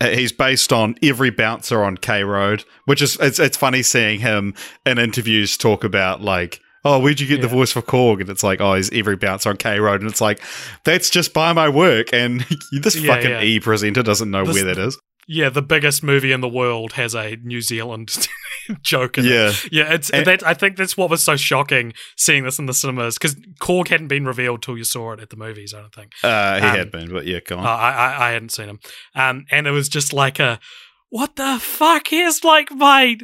Uh, 0.00 0.08
he's 0.08 0.32
based 0.32 0.72
on 0.72 0.94
every 1.02 1.30
bouncer 1.30 1.82
on 1.82 1.96
K 1.96 2.22
Road, 2.22 2.64
which 2.84 3.00
is 3.00 3.16
it's 3.20 3.38
it's 3.38 3.56
funny 3.56 3.82
seeing 3.82 4.20
him 4.20 4.54
in 4.84 4.98
interviews 4.98 5.56
talk 5.56 5.84
about 5.84 6.20
like. 6.22 6.60
Oh, 6.88 7.00
where'd 7.00 7.18
you 7.18 7.26
get 7.26 7.40
the 7.40 7.48
voice 7.48 7.72
for 7.72 7.82
Korg? 7.82 8.20
And 8.20 8.30
it's 8.30 8.44
like, 8.44 8.60
oh, 8.60 8.74
he's 8.74 8.92
every 8.92 9.16
bouncer 9.16 9.48
on 9.50 9.56
K 9.56 9.80
Road. 9.80 10.02
And 10.02 10.08
it's 10.08 10.20
like, 10.20 10.40
that's 10.84 11.10
just 11.10 11.34
by 11.34 11.52
my 11.52 11.68
work. 11.68 12.12
And 12.12 12.42
this 12.72 12.94
Yeah, 12.94 13.12
fucking 13.12 13.30
yeah. 13.30 13.42
E 13.42 13.58
presenter 13.58 14.04
doesn't 14.04 14.30
know 14.30 14.44
This- 14.44 14.54
where 14.54 14.72
that 14.72 14.78
is. 14.78 14.96
Yeah, 15.28 15.48
the 15.48 15.62
biggest 15.62 16.02
movie 16.04 16.30
in 16.32 16.40
the 16.40 16.48
world 16.48 16.92
has 16.92 17.14
a 17.14 17.36
New 17.42 17.60
Zealand 17.60 18.28
joke 18.82 19.18
in 19.18 19.26
it. 19.26 19.30
Yeah. 19.30 19.52
Yeah, 19.72 19.92
it's 19.92 20.08
And- 20.10 20.24
that. 20.26 20.46
I 20.46 20.54
think 20.54 20.76
that's 20.76 20.96
what 20.96 21.10
was 21.10 21.22
so 21.22 21.36
shocking 21.36 21.94
seeing 22.16 22.44
this 22.44 22.58
in 22.60 22.66
the 22.66 22.74
cinemas 22.74 23.18
because 23.18 23.34
Korg 23.60 23.88
hadn't 23.88 24.08
been 24.08 24.24
revealed 24.24 24.62
till 24.62 24.78
you 24.78 24.84
saw 24.84 25.12
it 25.12 25.20
at 25.20 25.30
the 25.30 25.36
movies. 25.36 25.74
I 25.74 25.80
don't 25.80 25.92
think. 25.94 26.12
Uh, 26.22 26.60
he 26.60 26.66
Um, 26.66 26.76
had 26.76 26.90
been, 26.92 27.10
but 27.12 27.26
yeah, 27.26 27.40
come 27.40 27.58
on. 27.58 27.66
Uh, 27.66 27.70
I, 27.70 27.90
I 27.90 28.28
I 28.28 28.30
hadn't 28.32 28.50
seen 28.52 28.68
him, 28.68 28.78
um, 29.16 29.44
and 29.50 29.66
it 29.66 29.72
was 29.72 29.88
just 29.88 30.12
like 30.12 30.38
a 30.38 30.60
what 31.08 31.36
the 31.36 31.58
fuck? 31.60 32.08
Here's 32.08 32.44
like 32.44 32.70
my 32.72 33.16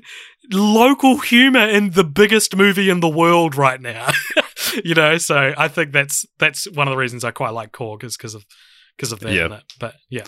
local 0.53 1.19
humor 1.19 1.69
in 1.69 1.91
the 1.91 2.05
biggest 2.05 2.57
movie 2.57 2.91
in 2.91 3.01
the 3.01 3.09
world 3.09 3.57
right 3.57 3.81
now. 3.81 4.09
you 4.85 4.95
know, 4.95 5.19
so 5.19 5.55
I 5.57 5.69
think 5.69 5.93
that's 5.93 6.25
that's 6.39 6.69
one 6.73 6.89
of 6.89 6.93
the 6.93 6.97
reasons 6.99 7.25
I 7.25 7.31
quite 7.31 7.51
like 7.51 7.73
Korg 7.73 8.05
is 8.05 8.17
because 8.17 8.35
of 8.35 8.45
because 8.97 9.13
of 9.13 9.21
that. 9.21 9.33
Yeah. 9.33 9.61
But 9.79 9.95
yeah, 10.11 10.25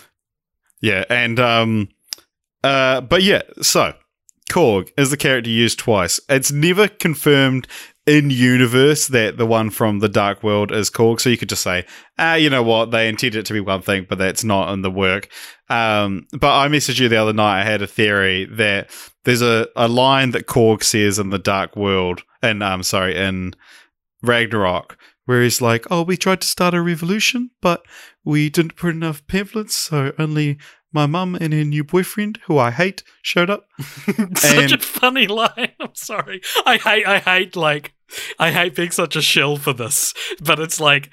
Yeah, 0.81 1.05
and 1.09 1.39
um, 1.39 1.89
uh, 2.63 3.01
but 3.01 3.23
yeah, 3.23 3.41
so 3.61 3.93
Korg 4.49 4.91
is 4.97 5.09
the 5.09 5.17
character 5.17 5.49
used 5.49 5.79
twice. 5.79 6.19
It's 6.29 6.51
never 6.51 6.87
confirmed 6.87 7.67
in 8.05 8.29
universe 8.29 9.07
that 9.07 9.37
the 9.37 9.45
one 9.45 9.71
from 9.71 9.99
the 9.99 10.09
Dark 10.09 10.43
World 10.43 10.71
is 10.71 10.91
Korg. 10.91 11.19
So 11.19 11.29
you 11.29 11.37
could 11.37 11.49
just 11.49 11.63
say, 11.63 11.85
ah, 12.19 12.35
you 12.35 12.49
know 12.49 12.61
what, 12.61 12.91
they 12.91 13.09
intended 13.09 13.39
it 13.39 13.45
to 13.47 13.53
be 13.53 13.59
one 13.59 13.81
thing, 13.81 14.05
but 14.07 14.19
that's 14.19 14.43
not 14.43 14.71
in 14.73 14.83
the 14.83 14.91
work. 14.91 15.29
Um, 15.69 16.27
but 16.31 16.55
I 16.55 16.67
messaged 16.67 16.99
you 16.99 17.09
the 17.09 17.17
other 17.17 17.33
night. 17.33 17.61
I 17.61 17.65
had 17.65 17.81
a 17.81 17.87
theory 17.87 18.45
that 18.45 18.91
there's 19.23 19.41
a, 19.41 19.67
a 19.75 19.87
line 19.87 20.31
that 20.31 20.45
Korg 20.45 20.83
says 20.83 21.17
in 21.17 21.31
the 21.31 21.39
Dark 21.39 21.75
World, 21.75 22.21
and 22.43 22.63
I'm 22.63 22.83
sorry, 22.83 23.17
in 23.17 23.55
Ragnarok, 24.21 24.97
where 25.25 25.41
he's 25.41 25.61
like, 25.61 25.85
"Oh, 25.91 26.03
we 26.03 26.17
tried 26.17 26.41
to 26.41 26.47
start 26.47 26.73
a 26.73 26.81
revolution, 26.81 27.51
but 27.61 27.83
we 28.23 28.49
didn't 28.49 28.75
put 28.75 28.95
enough 28.95 29.25
pamphlets, 29.27 29.75
so 29.75 30.13
only 30.17 30.57
my 30.93 31.05
mum 31.05 31.35
and 31.35 31.53
her 31.53 31.63
new 31.63 31.83
boyfriend, 31.83 32.39
who 32.45 32.57
I 32.57 32.71
hate, 32.71 33.03
showed 33.21 33.49
up." 33.49 33.67
such 34.35 34.71
a 34.71 34.77
funny 34.77 35.27
line. 35.27 35.71
I'm 35.79 35.95
sorry. 35.95 36.41
I 36.65 36.77
hate. 36.77 37.05
I 37.05 37.19
hate 37.19 37.55
like. 37.55 37.93
I 38.39 38.51
hate 38.51 38.75
being 38.75 38.91
such 38.91 39.15
a 39.15 39.21
shill 39.21 39.57
for 39.57 39.73
this, 39.73 40.13
but 40.41 40.59
it's 40.59 40.79
like. 40.79 41.09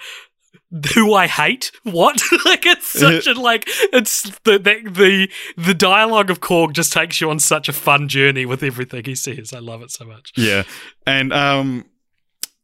Who 0.95 1.13
I 1.13 1.27
hate? 1.27 1.71
What? 1.83 2.23
like 2.47 2.65
it's 2.65 2.87
such 2.87 3.27
a 3.27 3.35
like 3.35 3.65
it's 3.93 4.23
the, 4.45 4.59
the 4.59 4.81
the 4.91 5.29
the 5.55 5.75
dialogue 5.75 6.31
of 6.31 6.41
Korg 6.41 6.73
just 6.73 6.95
takes 6.95 7.21
you 7.21 7.29
on 7.29 7.41
such 7.41 7.69
a 7.69 7.75
fun 7.75 8.09
journey 8.09 8.47
with 8.47 8.63
everything 8.63 9.05
he 9.05 9.15
says. 9.15 9.53
I 9.53 9.59
love 9.59 9.83
it 9.83 9.91
so 9.91 10.07
much. 10.07 10.33
Yeah, 10.35 10.63
and 11.07 11.31
um, 11.31 11.85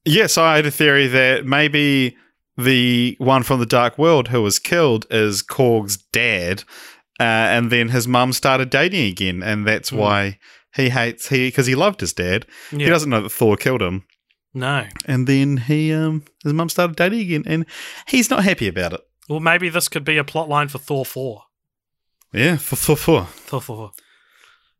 yes, 0.09 0.39
I 0.39 0.56
had 0.56 0.66
a 0.66 0.70
theory 0.70 1.06
that 1.09 1.44
maybe 1.47 2.16
the 2.56 3.14
one 3.18 3.43
from 3.43 3.60
the 3.60 3.66
Dark 3.66 3.98
World 3.98 4.28
who 4.28 4.43
was 4.43 4.59
killed 4.59 5.06
is 5.10 5.43
Korg's 5.43 5.97
dad, 6.12 6.64
uh, 7.20 7.22
and 7.24 7.70
then 7.70 7.90
his 7.90 8.09
mum 8.09 8.32
started 8.32 8.70
dating 8.70 9.06
again, 9.10 9.43
and 9.43 9.66
that's 9.66 9.90
Hmm. 9.90 9.97
why 9.98 10.39
he 10.74 10.90
hates 10.90 11.28
he 11.28 11.48
because 11.48 11.66
he 11.66 11.74
loved 11.74 12.01
his 12.01 12.12
dad. 12.12 12.47
He 12.70 12.85
doesn't 12.85 13.10
know 13.10 13.20
that 13.22 13.30
Thor 13.30 13.56
killed 13.56 13.82
him. 13.82 14.05
No. 14.55 14.86
And 15.06 15.26
then 15.26 15.56
he, 15.59 15.93
um, 15.93 16.24
his 16.43 16.52
mum 16.52 16.68
started 16.68 16.97
dating 16.97 17.20
again, 17.20 17.44
and 17.47 17.66
he's 18.09 18.30
not 18.30 18.44
happy 18.44 18.66
about 18.68 18.93
it. 18.94 19.01
Well, 19.28 19.40
maybe 19.40 19.68
this 19.68 19.89
could 19.89 20.05
be 20.05 20.16
a 20.16 20.24
plot 20.24 20.48
line 20.48 20.68
for 20.68 20.78
Thor 20.78 21.05
four. 21.05 21.43
Yeah, 22.32 22.56
for 22.56 22.76
for 22.76 22.97
for. 22.97 23.24
Thor 23.24 23.60
four. 23.62 23.90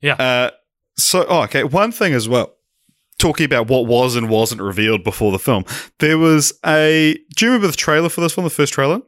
Yeah. 0.01 0.15
Uh, 0.15 0.51
so, 0.97 1.25
oh, 1.29 1.43
okay. 1.43 1.65
One 1.65 1.93
thing 1.93 2.13
as 2.13 2.29
well, 2.29 2.55
talking 3.19 3.45
about 3.45 3.69
what 3.69 3.87
was 3.87 4.17
and 4.17 4.29
wasn't 4.29 4.61
revealed 4.61 5.05
before 5.05 5.33
the 5.33 5.39
film, 5.39 5.65
there 5.99 6.19
was 6.19 6.53
a. 6.65 7.19
Do 7.37 7.45
you 7.45 7.51
remember 7.53 7.69
the 7.69 7.77
trailer 7.77 8.09
for 8.09 8.21
this 8.21 8.37
one, 8.37 8.45
the 8.45 8.51
first 8.51 8.73
trailer? 8.73 9.01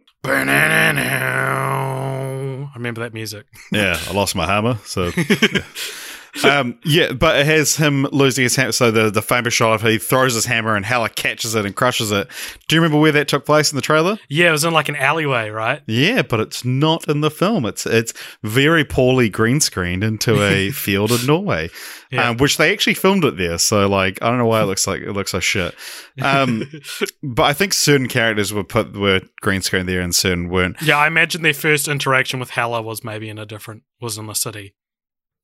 I 2.72 2.72
remember 2.76 3.00
that 3.00 3.14
music. 3.14 3.46
Yeah, 3.72 3.98
I 4.08 4.12
lost 4.12 4.34
my 4.34 4.46
hammer. 4.46 4.78
So, 4.84 5.10
yeah. 5.16 5.62
um, 6.44 6.78
yeah, 6.85 7.12
but 7.12 7.39
it 7.40 7.47
has 7.47 7.77
him 7.77 8.05
losing 8.12 8.43
his 8.44 8.57
hammer. 8.57 8.73
So 8.73 8.90
the 8.90 9.11
the 9.11 9.23
famous 9.23 9.52
shot 9.55 9.74
of 9.74 9.82
he 9.82 9.98
throws 9.98 10.35
his 10.35 10.44
hammer 10.47 10.77
and 10.77 10.86
Hela 10.86 11.09
catches 11.09 11.55
it 11.55 11.66
and 11.66 11.74
crushes 11.74 12.11
it. 12.12 12.28
Do 12.69 12.77
you 12.77 12.81
remember 12.82 13.01
where 13.01 13.12
that 13.12 13.28
took 13.28 13.44
place 13.44 13.73
in 13.73 13.77
the 13.77 13.82
trailer? 13.82 14.19
Yeah, 14.28 14.48
it 14.48 14.52
was 14.52 14.65
in 14.65 14.73
like 14.73 14.89
an 14.89 14.97
alleyway, 14.97 15.51
right? 15.51 15.82
Yeah, 15.86 16.23
but 16.23 16.40
it's 16.40 16.65
not 16.65 17.09
in 17.09 17.20
the 17.20 17.31
film. 17.31 17.65
It's 17.66 17.86
it's 17.86 18.12
very 18.43 18.85
poorly 18.85 19.28
green 19.28 19.61
screened 19.61 20.05
into 20.05 20.43
a 20.43 20.70
field 20.73 21.11
in 21.12 21.27
Norway, 21.27 21.69
Yeah. 22.11 22.31
um, 22.31 22.36
which 22.36 22.57
they 22.57 22.73
actually 22.73 22.94
filmed 22.94 23.24
it 23.24 23.36
there. 23.36 23.59
So 23.59 23.89
like, 23.89 24.23
I 24.23 24.28
don't 24.28 24.39
know 24.39 24.47
why 24.47 24.62
it 24.62 24.66
looks 24.66 24.86
like 24.86 25.02
it 25.02 25.12
looks 25.12 25.35
like 25.35 25.43
shit. 25.43 25.74
Um, 26.23 26.70
but 27.23 27.43
I 27.44 27.52
think 27.52 27.73
certain 27.73 28.09
characters 28.09 28.52
were 28.52 28.65
put 28.65 28.97
were 28.97 29.20
green 29.40 29.62
screen 29.62 29.86
there 29.86 30.01
and 30.01 30.15
certain 30.15 30.48
weren't. 30.48 30.81
yeah, 30.82 30.97
I 30.98 31.07
imagine 31.07 31.43
their 31.43 31.55
first 31.55 31.89
interaction 31.89 32.39
with 32.40 32.51
Hela 32.51 32.82
was 32.82 33.02
maybe 33.05 33.28
in 33.28 33.39
a 33.39 33.47
different 33.47 33.82
was 34.01 34.16
in 34.19 34.27
the 34.27 34.35
city. 34.35 34.74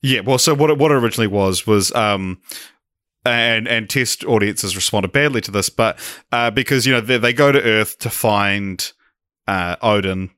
Yeah, 0.07 0.21
well, 0.21 0.39
so 0.39 0.55
what 0.55 0.71
it, 0.71 0.79
what 0.79 0.93
it 0.93 0.95
originally 0.95 1.27
was 1.27 1.67
was 1.67 1.93
um, 1.93 2.41
and 3.25 3.67
and 3.67 3.91
test 3.91 4.25
audiences 4.25 4.77
responded 4.77 5.11
badly 5.11 5.41
to 5.41 5.51
this, 5.51 5.69
but 5.69 5.99
uh, 6.31 6.53
because 6.53 6.87
you 6.87 6.93
know 6.93 7.01
they, 7.01 7.19
they 7.19 7.33
go 7.33 7.51
to 7.51 7.61
Earth 7.61 7.99
to 7.99 8.09
find 8.09 8.93
uh, 9.49 9.75
Odin, 9.83 10.31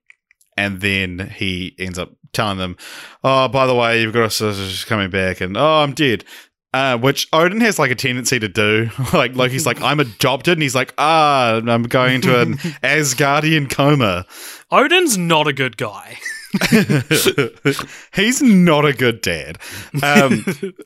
and 0.57 0.81
then 0.81 1.35
he 1.37 1.75
ends 1.79 1.99
up 1.99 2.13
telling 2.33 2.57
them, 2.57 2.79
"Oh, 3.23 3.47
by 3.49 3.67
the 3.67 3.75
way, 3.75 4.01
you've 4.01 4.15
got 4.15 4.25
a 4.25 4.31
sister 4.31 4.87
coming 4.87 5.11
back," 5.11 5.43
and 5.43 5.55
"Oh, 5.55 5.83
I'm 5.83 5.93
dead." 5.93 6.25
Uh, 6.73 6.97
which 6.97 7.29
Odin 7.35 7.61
has 7.61 7.79
like 7.79 7.91
a 7.91 7.95
tendency 7.95 8.39
to 8.39 8.49
do, 8.49 8.89
like 9.13 9.35
Loki's 9.35 9.67
like 9.67 9.83
I'm 9.83 10.01
adopted, 10.01 10.55
and 10.55 10.63
he's 10.63 10.75
like 10.75 10.95
ah 10.97 11.57
I'm 11.57 11.83
going 11.83 12.15
into 12.15 12.41
an 12.41 12.55
Asgardian 12.83 13.69
coma. 13.69 14.25
Odin's 14.71 15.19
not 15.19 15.47
a 15.47 15.53
good 15.53 15.77
guy. 15.77 16.19
he's 18.15 18.43
not 18.43 18.85
a 18.85 18.93
good 18.93 19.21
dad. 19.21 19.59
Um, 20.03 20.45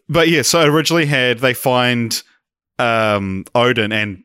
but 0.08 0.28
yeah, 0.28 0.42
so 0.42 0.62
originally 0.64 1.06
had 1.06 1.38
they 1.38 1.54
find 1.54 2.22
um, 2.78 3.44
Odin 3.54 3.92
and 3.92 4.24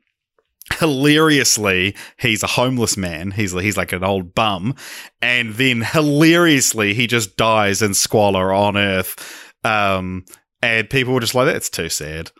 hilariously 0.80 1.96
he's 2.20 2.44
a 2.44 2.48
homeless 2.48 2.98
man. 2.98 3.32
He's 3.32 3.54
he's 3.54 3.78
like 3.78 3.94
an 3.94 4.04
old 4.04 4.34
bum. 4.34 4.76
And 5.22 5.54
then 5.54 5.82
hilariously 5.82 6.94
he 6.94 7.08
just 7.08 7.38
dies 7.38 7.82
in 7.82 7.94
squalor 7.94 8.52
on 8.54 8.78
earth. 8.78 9.54
Um 9.64 10.26
and 10.62 10.90
people 10.90 11.14
were 11.14 11.20
just 11.20 11.36
like 11.36 11.46
that's 11.46 11.70
too 11.70 11.90
sad 11.90 12.32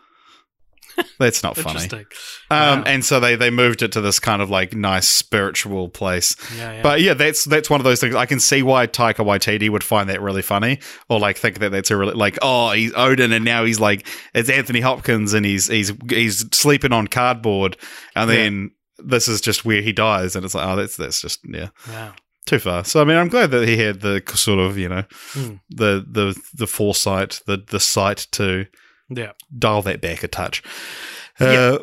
that's 1.18 1.42
not 1.42 1.56
funny 1.56 1.88
um 2.50 2.80
Wow. 2.80 2.82
and 2.86 3.04
so 3.04 3.20
they 3.20 3.36
they 3.36 3.50
moved 3.50 3.82
it 3.82 3.92
to 3.92 4.00
this 4.00 4.18
kind 4.20 4.40
of 4.42 4.50
like 4.50 4.74
nice 4.74 5.08
spiritual 5.08 5.88
place 5.88 6.34
Yeah, 6.56 6.72
yeah. 6.74 6.82
but 6.82 7.00
yeah, 7.00 7.14
that's 7.14 7.44
that's 7.44 7.68
one 7.70 7.80
of 7.80 7.84
those 7.84 8.00
things. 8.00 8.14
I 8.14 8.26
can 8.26 8.40
see 8.40 8.62
why 8.62 8.86
Taika 8.86 9.16
Waititi 9.24 9.68
would 9.70 9.84
find 9.84 10.08
that 10.08 10.20
really 10.20 10.42
funny, 10.42 10.78
or 11.08 11.18
like 11.18 11.36
think 11.36 11.58
that 11.60 11.70
that's 11.70 11.90
a 11.90 11.96
really 11.96 12.14
like 12.14 12.38
oh 12.42 12.70
he's 12.72 12.92
Odin 12.94 13.32
and 13.32 13.44
now 13.44 13.64
he's 13.64 13.80
like 13.80 14.06
it's 14.34 14.48
Anthony 14.50 14.80
Hopkins 14.80 15.34
and 15.34 15.44
he's 15.44 15.68
he's 15.68 15.92
he's 16.08 16.44
sleeping 16.52 16.92
on 16.92 17.06
cardboard, 17.08 17.76
and 18.14 18.30
Yeah. 18.30 18.36
then 18.36 18.70
this 18.98 19.28
is 19.28 19.40
just 19.40 19.64
where 19.64 19.82
he 19.82 19.92
dies, 19.92 20.34
and 20.36 20.44
it's 20.44 20.54
like 20.54 20.66
oh 20.66 20.76
that's 20.76 20.96
that's 20.96 21.20
just 21.20 21.40
yeah 21.48 21.68
wow. 21.88 22.12
too 22.46 22.58
far. 22.58 22.84
So 22.84 23.00
I 23.00 23.04
mean 23.04 23.16
I'm 23.16 23.28
glad 23.28 23.50
that 23.50 23.68
he 23.68 23.76
had 23.78 24.00
the 24.00 24.22
sort 24.34 24.58
of 24.58 24.78
you 24.78 24.88
know 24.88 25.04
Hmm. 25.32 25.54
the 25.70 26.04
the 26.10 26.34
the 26.54 26.66
foresight 26.66 27.40
the 27.46 27.62
the 27.66 27.80
sight 27.80 28.26
to 28.32 28.66
Yeah. 29.08 29.32
dial 29.56 29.82
that 29.82 30.00
back 30.00 30.22
a 30.22 30.28
touch. 30.28 30.62
Yeah. 31.40 31.46
Uh, 31.46 31.78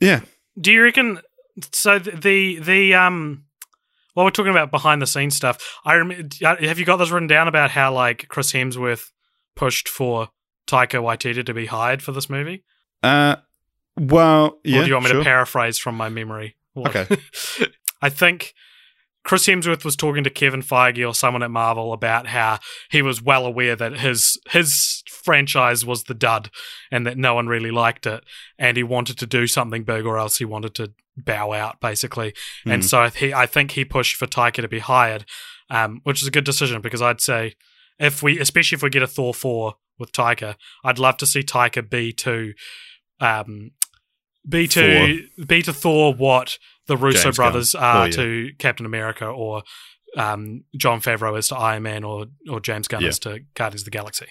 yeah. 0.00 0.20
Do 0.60 0.72
you 0.72 0.82
reckon? 0.82 1.20
So 1.72 1.98
the 1.98 2.58
the 2.58 2.94
um, 2.94 3.44
while 4.14 4.26
we're 4.26 4.30
talking 4.30 4.50
about 4.50 4.70
behind 4.70 5.00
the 5.00 5.06
scenes 5.06 5.36
stuff, 5.36 5.78
I 5.84 5.94
rem- 5.96 6.28
have 6.42 6.78
you 6.78 6.84
got 6.84 6.96
this 6.96 7.10
written 7.10 7.28
down 7.28 7.48
about 7.48 7.70
how 7.70 7.92
like 7.92 8.26
Chris 8.28 8.52
Hemsworth 8.52 9.10
pushed 9.54 9.88
for 9.88 10.28
Taika 10.66 11.02
Waititi 11.02 11.44
to 11.44 11.54
be 11.54 11.66
hired 11.66 12.02
for 12.02 12.12
this 12.12 12.28
movie? 12.28 12.64
Uh, 13.02 13.36
well, 13.98 14.58
yeah. 14.64 14.80
or 14.80 14.82
do 14.82 14.88
you 14.88 14.94
want 14.94 15.04
me 15.04 15.10
sure. 15.10 15.20
to 15.20 15.24
paraphrase 15.24 15.78
from 15.78 15.96
my 15.96 16.08
memory? 16.08 16.56
What- 16.74 16.94
Okay. 16.94 17.16
I 18.02 18.10
think 18.10 18.52
Chris 19.26 19.46
Hemsworth 19.46 19.84
was 19.84 19.96
talking 19.96 20.22
to 20.22 20.30
Kevin 20.30 20.62
Feige 20.62 21.06
or 21.06 21.12
someone 21.12 21.42
at 21.42 21.50
Marvel 21.50 21.92
about 21.92 22.28
how 22.28 22.60
he 22.90 23.02
was 23.02 23.20
well 23.20 23.44
aware 23.44 23.74
that 23.74 23.98
his 23.98 24.38
his 24.50 25.02
franchise 25.10 25.84
was 25.84 26.04
the 26.04 26.14
dud 26.14 26.48
and 26.92 27.04
that 27.04 27.18
no 27.18 27.34
one 27.34 27.48
really 27.48 27.72
liked 27.72 28.06
it, 28.06 28.22
and 28.56 28.76
he 28.76 28.84
wanted 28.84 29.18
to 29.18 29.26
do 29.26 29.48
something 29.48 29.82
big 29.82 30.06
or 30.06 30.16
else 30.16 30.38
he 30.38 30.44
wanted 30.44 30.76
to 30.76 30.92
bow 31.16 31.52
out 31.52 31.80
basically. 31.80 32.34
And 32.64 32.82
Mhm. 32.82 32.88
so 32.88 33.08
he, 33.10 33.34
I 33.34 33.46
think 33.46 33.72
he 33.72 33.84
pushed 33.84 34.14
for 34.14 34.26
Taika 34.28 34.60
to 34.62 34.68
be 34.68 34.78
hired, 34.78 35.24
um, 35.70 36.00
which 36.04 36.22
is 36.22 36.28
a 36.28 36.30
good 36.30 36.44
decision 36.44 36.80
because 36.80 37.02
I'd 37.02 37.20
say 37.20 37.54
if 37.98 38.22
we, 38.22 38.38
especially 38.38 38.76
if 38.76 38.82
we 38.84 38.90
get 38.90 39.02
a 39.02 39.08
Thor 39.08 39.34
four 39.34 39.74
with 39.98 40.12
Taika, 40.12 40.54
I'd 40.84 41.00
love 41.00 41.16
to 41.16 41.26
see 41.26 41.40
Taika 41.42 41.88
be 41.90 42.12
to, 42.12 42.54
um, 43.18 43.72
be 44.48 44.68
to 44.68 45.24
be 45.44 45.62
to 45.62 45.72
Thor 45.72 46.14
what 46.14 46.58
the 46.86 46.96
Russo 46.96 47.22
James 47.24 47.36
brothers 47.36 47.72
Gunn. 47.72 47.82
are 47.82 48.02
Oh, 48.02 48.04
yeah. 48.06 48.10
to 48.12 48.50
Captain 48.58 48.86
America 48.86 49.26
or 49.26 49.62
um, 50.16 50.64
Jon 50.76 51.00
Favreau 51.00 51.36
is 51.38 51.48
to 51.48 51.56
Iron 51.56 51.82
Man 51.82 52.04
or 52.04 52.26
or 52.50 52.60
James 52.60 52.88
Gunn 52.88 53.02
Yeah. 53.02 53.08
is 53.08 53.18
to 53.20 53.40
Guardians 53.54 53.82
of 53.82 53.86
the 53.86 53.90
Galaxy. 53.90 54.26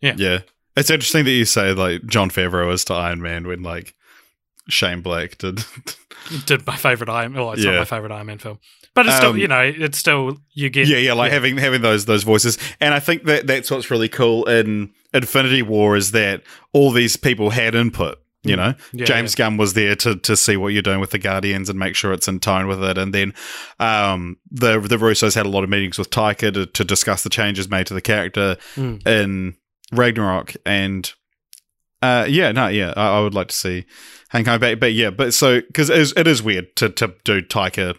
Yeah. 0.00 0.14
Yeah. 0.16 0.38
It's 0.76 0.90
interesting 0.90 1.24
that 1.24 1.30
you 1.30 1.44
say 1.44 1.72
like 1.72 2.04
Jon 2.06 2.30
Favreau 2.30 2.72
is 2.72 2.84
to 2.86 2.94
Iron 2.94 3.20
Man 3.22 3.46
when 3.46 3.62
like 3.62 3.94
Shane 4.68 5.02
Black 5.02 5.38
did. 5.38 5.64
Did 6.46 6.66
my 6.66 6.74
favorite 6.76 7.10
Iron? 7.10 7.36
Oh, 7.36 7.52
it's 7.52 7.62
Yeah. 7.62 7.72
not 7.72 7.78
my 7.80 7.84
favorite 7.84 8.10
Iron 8.12 8.26
Man 8.26 8.38
film, 8.38 8.58
but 8.94 9.04
it's 9.06 9.14
still 9.16 9.30
Um, 9.30 9.36
you 9.38 9.46
know 9.46 9.60
it's 9.60 9.98
still 9.98 10.38
you 10.54 10.70
get 10.70 10.88
yeah, 10.88 10.96
yeah, 10.96 11.12
like 11.12 11.30
having 11.32 11.58
having 11.58 11.82
those 11.82 12.06
those 12.06 12.22
voices. 12.22 12.56
And 12.80 12.94
I 12.94 12.98
think 12.98 13.24
that 13.24 13.46
that's 13.46 13.70
what's 13.70 13.90
really 13.90 14.08
cool 14.08 14.46
in 14.48 14.90
Infinity 15.12 15.60
War 15.62 15.96
is 15.96 16.12
that 16.12 16.42
all 16.72 16.90
these 16.92 17.16
people 17.18 17.50
had 17.50 17.74
input. 17.74 18.18
You 18.46 18.56
know, 18.56 18.74
Mm. 18.74 18.78
Yeah, 18.92 19.04
James 19.06 19.34
Gunn 19.34 19.56
was 19.56 19.72
there 19.72 19.96
to 19.96 20.16
to 20.16 20.36
see 20.36 20.56
what 20.56 20.68
you're 20.74 20.82
doing 20.82 21.00
with 21.00 21.10
the 21.10 21.18
Guardians 21.18 21.70
and 21.70 21.78
make 21.78 21.96
sure 21.96 22.12
it's 22.12 22.28
in 22.28 22.40
tone 22.40 22.66
with 22.66 22.82
it. 22.84 22.98
And 22.98 23.12
then 23.14 23.32
um, 23.80 24.36
the 24.50 24.78
the 24.80 24.96
Russos 24.98 25.34
had 25.34 25.46
a 25.46 25.48
lot 25.48 25.64
of 25.64 25.70
meetings 25.70 25.98
with 25.98 26.10
Taika 26.10 26.52
to, 26.52 26.66
to 26.66 26.84
discuss 26.84 27.22
the 27.22 27.30
changes 27.30 27.68
made 27.70 27.86
to 27.86 27.94
the 27.94 28.00
character 28.02 28.56
Mm. 28.76 29.06
in 29.06 29.56
Ragnarok. 29.92 30.54
And 30.66 31.10
uh, 32.02 32.26
yeah, 32.28 32.52
no, 32.52 32.68
yeah, 32.68 32.92
I, 32.96 33.16
I 33.16 33.20
would 33.20 33.32
like 33.34 33.48
to 33.48 33.54
see 33.54 33.86
Hank 34.28 34.44
coming 34.44 34.60
back. 34.60 34.78
But 34.78 34.92
yeah, 34.92 35.08
but 35.10 35.32
so 35.32 35.62
because 35.62 35.88
it 35.88 35.98
is, 35.98 36.12
it 36.16 36.26
is 36.26 36.42
weird 36.42 36.76
to 36.76 36.90
to 36.90 37.14
do 37.24 37.40
Taika 37.40 37.96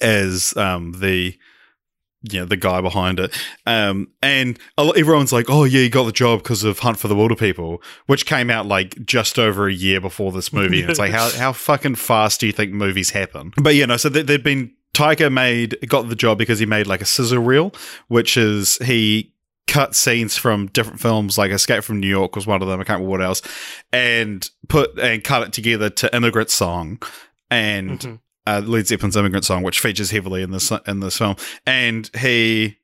as 0.00 0.56
um, 0.56 0.92
the 1.00 1.38
you 2.30 2.40
know 2.40 2.46
the 2.46 2.56
guy 2.56 2.80
behind 2.80 3.20
it. 3.20 3.32
Um 3.66 4.08
and 4.22 4.58
everyone's 4.78 5.32
like 5.32 5.46
oh 5.48 5.64
yeah 5.64 5.80
you 5.80 5.90
got 5.90 6.04
the 6.04 6.12
job 6.12 6.42
because 6.42 6.64
of 6.64 6.78
hunt 6.80 6.98
for 6.98 7.08
the 7.08 7.14
wilderpeople 7.14 7.82
which 8.06 8.26
came 8.26 8.50
out 8.50 8.66
like 8.66 9.04
just 9.04 9.38
over 9.38 9.66
a 9.68 9.72
year 9.72 10.00
before 10.00 10.32
this 10.32 10.52
movie. 10.52 10.80
And 10.80 10.90
it's 10.90 10.98
like 10.98 11.12
how, 11.12 11.30
how 11.36 11.52
fucking 11.52 11.96
fast 11.96 12.40
do 12.40 12.46
you 12.46 12.52
think 12.52 12.72
movies 12.72 13.10
happen? 13.10 13.52
But 13.56 13.74
yeah 13.74 13.86
no 13.86 13.96
so 13.96 14.08
there'd 14.08 14.42
been 14.42 14.72
Taika 14.94 15.32
made 15.32 15.76
got 15.88 16.08
the 16.08 16.14
job 16.16 16.38
because 16.38 16.58
he 16.60 16.66
made 16.66 16.86
like 16.86 17.00
a 17.00 17.04
sizzle 17.06 17.38
reel 17.42 17.72
which 18.08 18.36
is 18.36 18.76
he 18.76 19.32
cut 19.66 19.94
scenes 19.94 20.36
from 20.36 20.66
different 20.68 21.00
films 21.00 21.36
like 21.38 21.50
escape 21.50 21.82
from 21.82 21.98
new 21.98 22.06
york 22.06 22.36
was 22.36 22.46
one 22.46 22.60
of 22.62 22.68
them 22.68 22.78
i 22.80 22.84
can't 22.84 22.98
remember 23.00 23.10
what 23.10 23.22
else 23.22 23.40
and 23.92 24.50
put 24.68 24.96
and 24.98 25.24
cut 25.24 25.42
it 25.42 25.52
together 25.52 25.88
to 25.90 26.14
immigrant 26.14 26.50
song. 26.50 27.00
And 27.50 28.00
Mhm. 28.00 28.18
Uh, 28.46 28.62
Led 28.64 28.86
Zeppelin's 28.86 29.16
"Immigrant 29.16 29.44
Song," 29.44 29.62
which 29.62 29.80
features 29.80 30.10
heavily 30.10 30.42
in 30.42 30.50
this 30.50 30.72
in 30.86 31.00
this 31.00 31.18
film, 31.18 31.36
and 31.66 32.10
he 32.18 32.78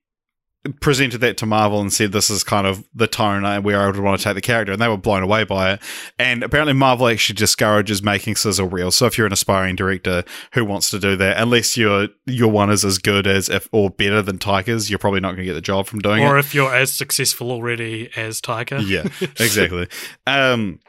presented 0.80 1.18
that 1.18 1.38
to 1.38 1.46
Marvel 1.46 1.80
and 1.80 1.92
said, 1.92 2.12
"This 2.12 2.28
is 2.28 2.44
kind 2.44 2.66
of 2.66 2.84
the 2.94 3.06
tone 3.06 3.44
uh, 3.44 3.60
where 3.60 3.80
I 3.80 3.86
would 3.86 3.98
want 3.98 4.20
to 4.20 4.24
take 4.24 4.34
the 4.34 4.40
character," 4.40 4.72
and 4.72 4.80
they 4.80 4.88
were 4.88 4.98
blown 4.98 5.22
away 5.22 5.44
by 5.44 5.72
it. 5.72 5.82
And 6.18 6.42
apparently, 6.42 6.74
Marvel 6.74 7.08
actually 7.08 7.36
discourages 7.36 8.02
making 8.02 8.36
sizzle 8.36 8.68
reels. 8.68 8.96
So 8.96 9.06
if 9.06 9.16
you're 9.16 9.26
an 9.26 9.32
aspiring 9.32 9.76
director 9.76 10.22
who 10.52 10.64
wants 10.64 10.90
to 10.90 10.98
do 10.98 11.16
that, 11.16 11.38
unless 11.38 11.76
your 11.76 12.08
your 12.26 12.50
one 12.50 12.70
is 12.70 12.84
as 12.84 12.98
good 12.98 13.26
as 13.26 13.48
if 13.48 13.68
or 13.72 13.90
better 13.90 14.20
than 14.20 14.38
Taika's, 14.38 14.90
you're 14.90 14.98
probably 14.98 15.20
not 15.20 15.28
going 15.28 15.38
to 15.38 15.44
get 15.44 15.54
the 15.54 15.60
job 15.62 15.86
from 15.86 16.00
doing 16.00 16.22
or 16.22 16.26
it. 16.26 16.30
Or 16.30 16.38
if 16.38 16.54
you're 16.54 16.74
as 16.74 16.92
successful 16.92 17.50
already 17.50 18.10
as 18.16 18.40
Taika. 18.40 18.86
Yeah, 18.86 19.08
exactly. 19.42 19.88
Um, 20.26 20.80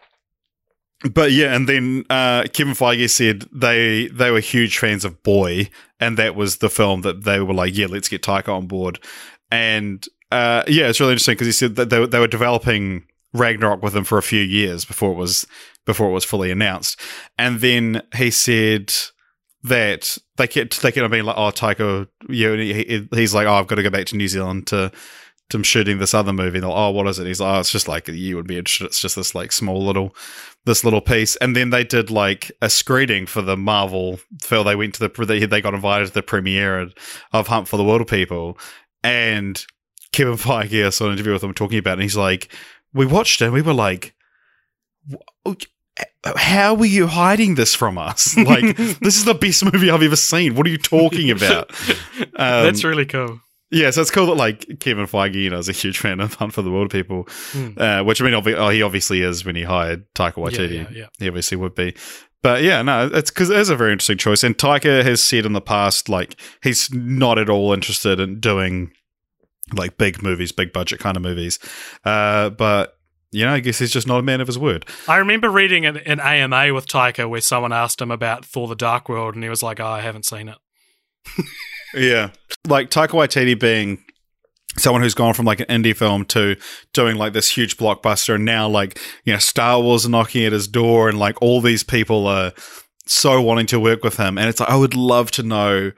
but 1.09 1.31
yeah, 1.31 1.55
and 1.55 1.67
then 1.67 2.05
uh, 2.09 2.43
Kevin 2.53 2.73
Feige 2.73 3.09
said 3.09 3.45
they 3.51 4.07
they 4.07 4.31
were 4.31 4.39
huge 4.39 4.77
fans 4.77 5.03
of 5.05 5.21
Boy, 5.23 5.69
and 5.99 6.17
that 6.17 6.35
was 6.35 6.57
the 6.57 6.69
film 6.69 7.01
that 7.01 7.23
they 7.23 7.39
were 7.39 7.53
like, 7.53 7.75
yeah, 7.75 7.87
let's 7.87 8.09
get 8.09 8.21
Taika 8.21 8.49
on 8.49 8.67
board. 8.67 8.99
And 9.49 10.05
uh, 10.31 10.63
yeah, 10.67 10.87
it's 10.87 10.99
really 10.99 11.13
interesting 11.13 11.33
because 11.33 11.47
he 11.47 11.51
said 11.53 11.75
that 11.75 11.89
they, 11.89 11.99
were- 11.99 12.07
they 12.07 12.19
were 12.19 12.27
developing 12.27 13.03
Ragnarok 13.33 13.81
with 13.81 13.95
him 13.95 14.03
for 14.03 14.17
a 14.17 14.23
few 14.23 14.41
years 14.41 14.85
before 14.85 15.11
it 15.11 15.15
was 15.17 15.45
before 15.85 16.09
it 16.09 16.13
was 16.13 16.25
fully 16.25 16.51
announced, 16.51 16.99
and 17.37 17.59
then 17.59 18.01
he 18.15 18.29
said 18.29 18.93
that 19.63 20.17
they 20.37 20.47
kept 20.47 20.81
they 20.81 20.91
kept 20.91 21.11
being 21.11 21.23
like, 21.23 21.37
oh, 21.37 21.51
Taika, 21.51 22.07
you 22.29 22.55
know, 22.55 22.61
he- 22.63 23.07
he's 23.13 23.33
like, 23.33 23.47
oh, 23.47 23.53
I've 23.53 23.67
got 23.67 23.75
to 23.75 23.83
go 23.83 23.89
back 23.89 24.05
to 24.07 24.17
New 24.17 24.27
Zealand 24.27 24.67
to 24.67 24.91
him 25.53 25.63
shooting 25.63 25.97
this 25.99 26.13
other 26.13 26.33
movie. 26.33 26.57
And 26.57 26.63
they're 26.63 26.69
like, 26.69 26.77
oh, 26.77 26.91
what 26.91 27.07
is 27.07 27.19
it? 27.19 27.27
He's 27.27 27.39
like, 27.39 27.55
oh, 27.55 27.59
it's 27.59 27.71
just 27.71 27.87
like 27.87 28.07
you 28.07 28.35
would 28.35 28.47
be 28.47 28.57
interested. 28.57 28.85
It's 28.85 29.01
just 29.01 29.15
this 29.15 29.35
like 29.35 29.51
small 29.51 29.83
little, 29.83 30.15
this 30.65 30.83
little 30.83 31.01
piece. 31.01 31.35
And 31.37 31.55
then 31.55 31.69
they 31.69 31.83
did 31.83 32.09
like 32.09 32.51
a 32.61 32.69
screening 32.69 33.25
for 33.25 33.41
the 33.41 33.57
Marvel 33.57 34.19
film. 34.41 34.65
They 34.65 34.75
went 34.75 34.95
to 34.95 35.07
the 35.07 35.25
they, 35.25 35.45
they 35.45 35.61
got 35.61 35.73
invited 35.73 36.07
to 36.07 36.13
the 36.13 36.23
premiere 36.23 36.89
of 37.33 37.47
Hunt 37.47 37.67
for 37.67 37.77
the 37.77 37.83
Wilderpeople, 37.83 38.59
and 39.03 39.63
Kevin 40.11 40.35
Feige 40.35 40.85
I 40.85 40.89
saw 40.89 41.07
an 41.07 41.13
interview 41.13 41.33
with 41.33 41.43
him 41.43 41.53
talking 41.53 41.79
about, 41.79 41.91
it, 41.91 41.93
and 41.93 42.01
he's 42.03 42.17
like, 42.17 42.53
we 42.93 43.05
watched 43.05 43.41
it, 43.41 43.45
and 43.45 43.53
we 43.53 43.61
were 43.61 43.73
like. 43.73 44.15
How 46.23 46.73
were 46.73 46.85
you 46.85 47.07
hiding 47.07 47.55
this 47.55 47.75
from 47.75 47.97
us? 47.97 48.37
Like, 48.37 48.77
this 48.77 49.17
is 49.17 49.25
the 49.25 49.33
best 49.33 49.65
movie 49.65 49.89
I've 49.89 50.03
ever 50.03 50.15
seen. 50.15 50.55
What 50.55 50.65
are 50.65 50.69
you 50.69 50.77
talking 50.77 51.31
about? 51.31 51.71
Um, 52.35 52.63
That's 52.63 52.83
really 52.83 53.05
cool. 53.05 53.41
Yeah, 53.71 53.89
so 53.91 54.01
it's 54.01 54.11
cool 54.11 54.25
that 54.27 54.35
like 54.35 54.79
Kevin 54.79 55.05
Feige, 55.05 55.35
you 55.35 55.49
know, 55.49 55.57
is 55.57 55.69
a 55.69 55.73
huge 55.73 55.97
fan 55.97 56.19
of 56.19 56.33
Hunt 56.33 56.53
for 56.53 56.61
the 56.61 56.69
Wilderpeople, 56.69 57.77
uh, 57.79 58.03
which 58.03 58.21
I 58.21 58.25
mean, 58.25 58.33
obvi- 58.33 58.57
oh, 58.57 58.69
he 58.69 58.81
obviously 58.81 59.21
is 59.21 59.45
when 59.45 59.55
he 59.55 59.63
hired 59.63 60.03
Taika 60.13 60.33
Waititi. 60.33 60.71
Yeah, 60.75 60.81
yeah, 60.81 60.87
yeah. 60.91 61.07
He 61.19 61.27
obviously 61.29 61.57
would 61.57 61.73
be. 61.73 61.95
But 62.41 62.63
yeah, 62.63 62.81
no, 62.81 63.09
it's 63.13 63.31
because 63.31 63.49
it 63.49 63.57
is 63.57 63.69
a 63.69 63.75
very 63.75 63.91
interesting 63.91 64.17
choice. 64.17 64.43
And 64.43 64.57
Taika 64.57 65.03
has 65.03 65.23
said 65.23 65.45
in 65.45 65.53
the 65.53 65.61
past, 65.61 66.09
like, 66.09 66.39
he's 66.63 66.91
not 66.91 67.37
at 67.37 67.49
all 67.49 67.71
interested 67.71 68.19
in 68.19 68.39
doing 68.39 68.91
like 69.73 69.97
big 69.97 70.21
movies, 70.21 70.51
big 70.51 70.73
budget 70.73 70.99
kind 70.99 71.15
of 71.15 71.23
movies. 71.23 71.59
Uh, 72.03 72.49
but, 72.49 72.97
you 73.31 73.45
know, 73.45 73.53
I 73.53 73.59
guess 73.59 73.79
he's 73.79 73.91
just 73.91 74.07
not 74.07 74.19
a 74.19 74.23
man 74.23 74.41
of 74.41 74.47
his 74.47 74.57
word. 74.59 74.85
I 75.07 75.17
remember 75.17 75.49
reading 75.49 75.85
an, 75.85 75.97
an 75.97 76.19
AMA 76.19 76.73
with 76.73 76.87
Taika 76.87 77.29
where 77.29 77.41
someone 77.41 77.71
asked 77.71 78.01
him 78.01 78.11
about 78.11 78.43
Thor: 78.43 78.67
The 78.67 78.75
Dark 78.75 79.07
World, 79.07 79.35
and 79.35 79.43
he 79.43 79.49
was 79.49 79.63
like, 79.63 79.79
"Oh, 79.79 79.85
I 79.85 80.01
haven't 80.01 80.25
seen 80.25 80.49
it." 80.49 80.57
Yeah. 81.93 82.31
Like 82.67 82.89
Taika 82.89 83.09
Waititi 83.09 83.59
being 83.59 84.03
someone 84.77 85.01
who's 85.01 85.13
gone 85.13 85.33
from 85.33 85.45
like 85.45 85.59
an 85.59 85.83
indie 85.83 85.95
film 85.95 86.25
to 86.25 86.55
doing 86.93 87.17
like 87.17 87.33
this 87.33 87.49
huge 87.49 87.77
blockbuster 87.77 88.35
and 88.35 88.45
now 88.45 88.67
like, 88.67 88.99
you 89.25 89.33
know, 89.33 89.39
Star 89.39 89.81
Wars 89.81 90.07
knocking 90.07 90.45
at 90.45 90.53
his 90.53 90.67
door 90.67 91.09
and 91.09 91.19
like 91.19 91.41
all 91.41 91.61
these 91.61 91.83
people 91.83 92.27
are 92.27 92.53
so 93.05 93.41
wanting 93.41 93.65
to 93.67 93.79
work 93.79 94.03
with 94.03 94.17
him. 94.17 94.37
And 94.37 94.47
it's 94.47 94.59
like, 94.59 94.69
I 94.69 94.77
would 94.77 94.95
love 94.95 95.31
to 95.31 95.43
know 95.43 95.91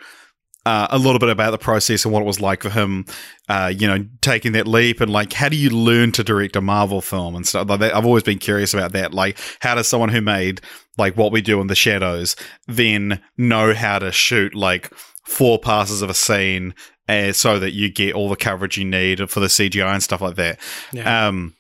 uh, 0.66 0.88
a 0.90 0.98
little 0.98 1.20
bit 1.20 1.30
about 1.30 1.52
the 1.52 1.58
process 1.58 2.06
and 2.06 2.14
what 2.14 2.22
it 2.22 2.26
was 2.26 2.40
like 2.40 2.64
for 2.64 2.70
him, 2.70 3.06
uh, 3.50 3.72
you 3.76 3.86
know, 3.86 4.06
taking 4.22 4.54
that 4.54 4.66
leap 4.66 5.02
and 5.02 5.12
like, 5.12 5.34
how 5.34 5.50
do 5.50 5.58
you 5.58 5.70
learn 5.70 6.12
to 6.14 6.24
direct 6.24 6.56
a 6.56 6.62
Marvel 6.62 7.02
film 7.02 7.36
and 7.36 7.46
stuff 7.46 7.70
like 7.70 7.82
that? 7.82 7.96
I've 7.96 8.06
always 8.06 8.24
been 8.24 8.40
curious 8.40 8.74
about 8.74 8.94
that. 8.94 9.14
Like, 9.14 9.38
how 9.60 9.76
does 9.76 9.88
someone 9.88 10.10
who 10.10 10.22
made 10.22 10.62
like 10.98 11.18
what 11.18 11.32
we 11.32 11.42
do 11.42 11.60
in 11.60 11.68
the 11.68 11.76
shadows 11.76 12.36
then 12.68 13.22
know 13.38 13.74
how 13.74 14.00
to 14.00 14.12
shoot 14.12 14.56
like 14.56 14.92
four 15.34 15.60
passes 15.60 16.02
of 16.02 16.10
a 16.10 16.14
scene 16.14 16.74
uh, 17.10 17.34
so 17.34 17.60
that 17.60 17.72
you 17.72 17.92
get 17.92 18.14
all 18.14 18.30
the 18.30 18.36
coverage 18.36 18.78
you 18.78 18.86
need 18.86 19.30
for 19.30 19.40
the 19.40 19.48
CGI 19.48 19.94
and 19.94 20.04
stuff 20.04 20.22
like 20.22 20.36
that? 20.36 20.60
Yeah. 20.92 21.28
Um, 21.28 21.56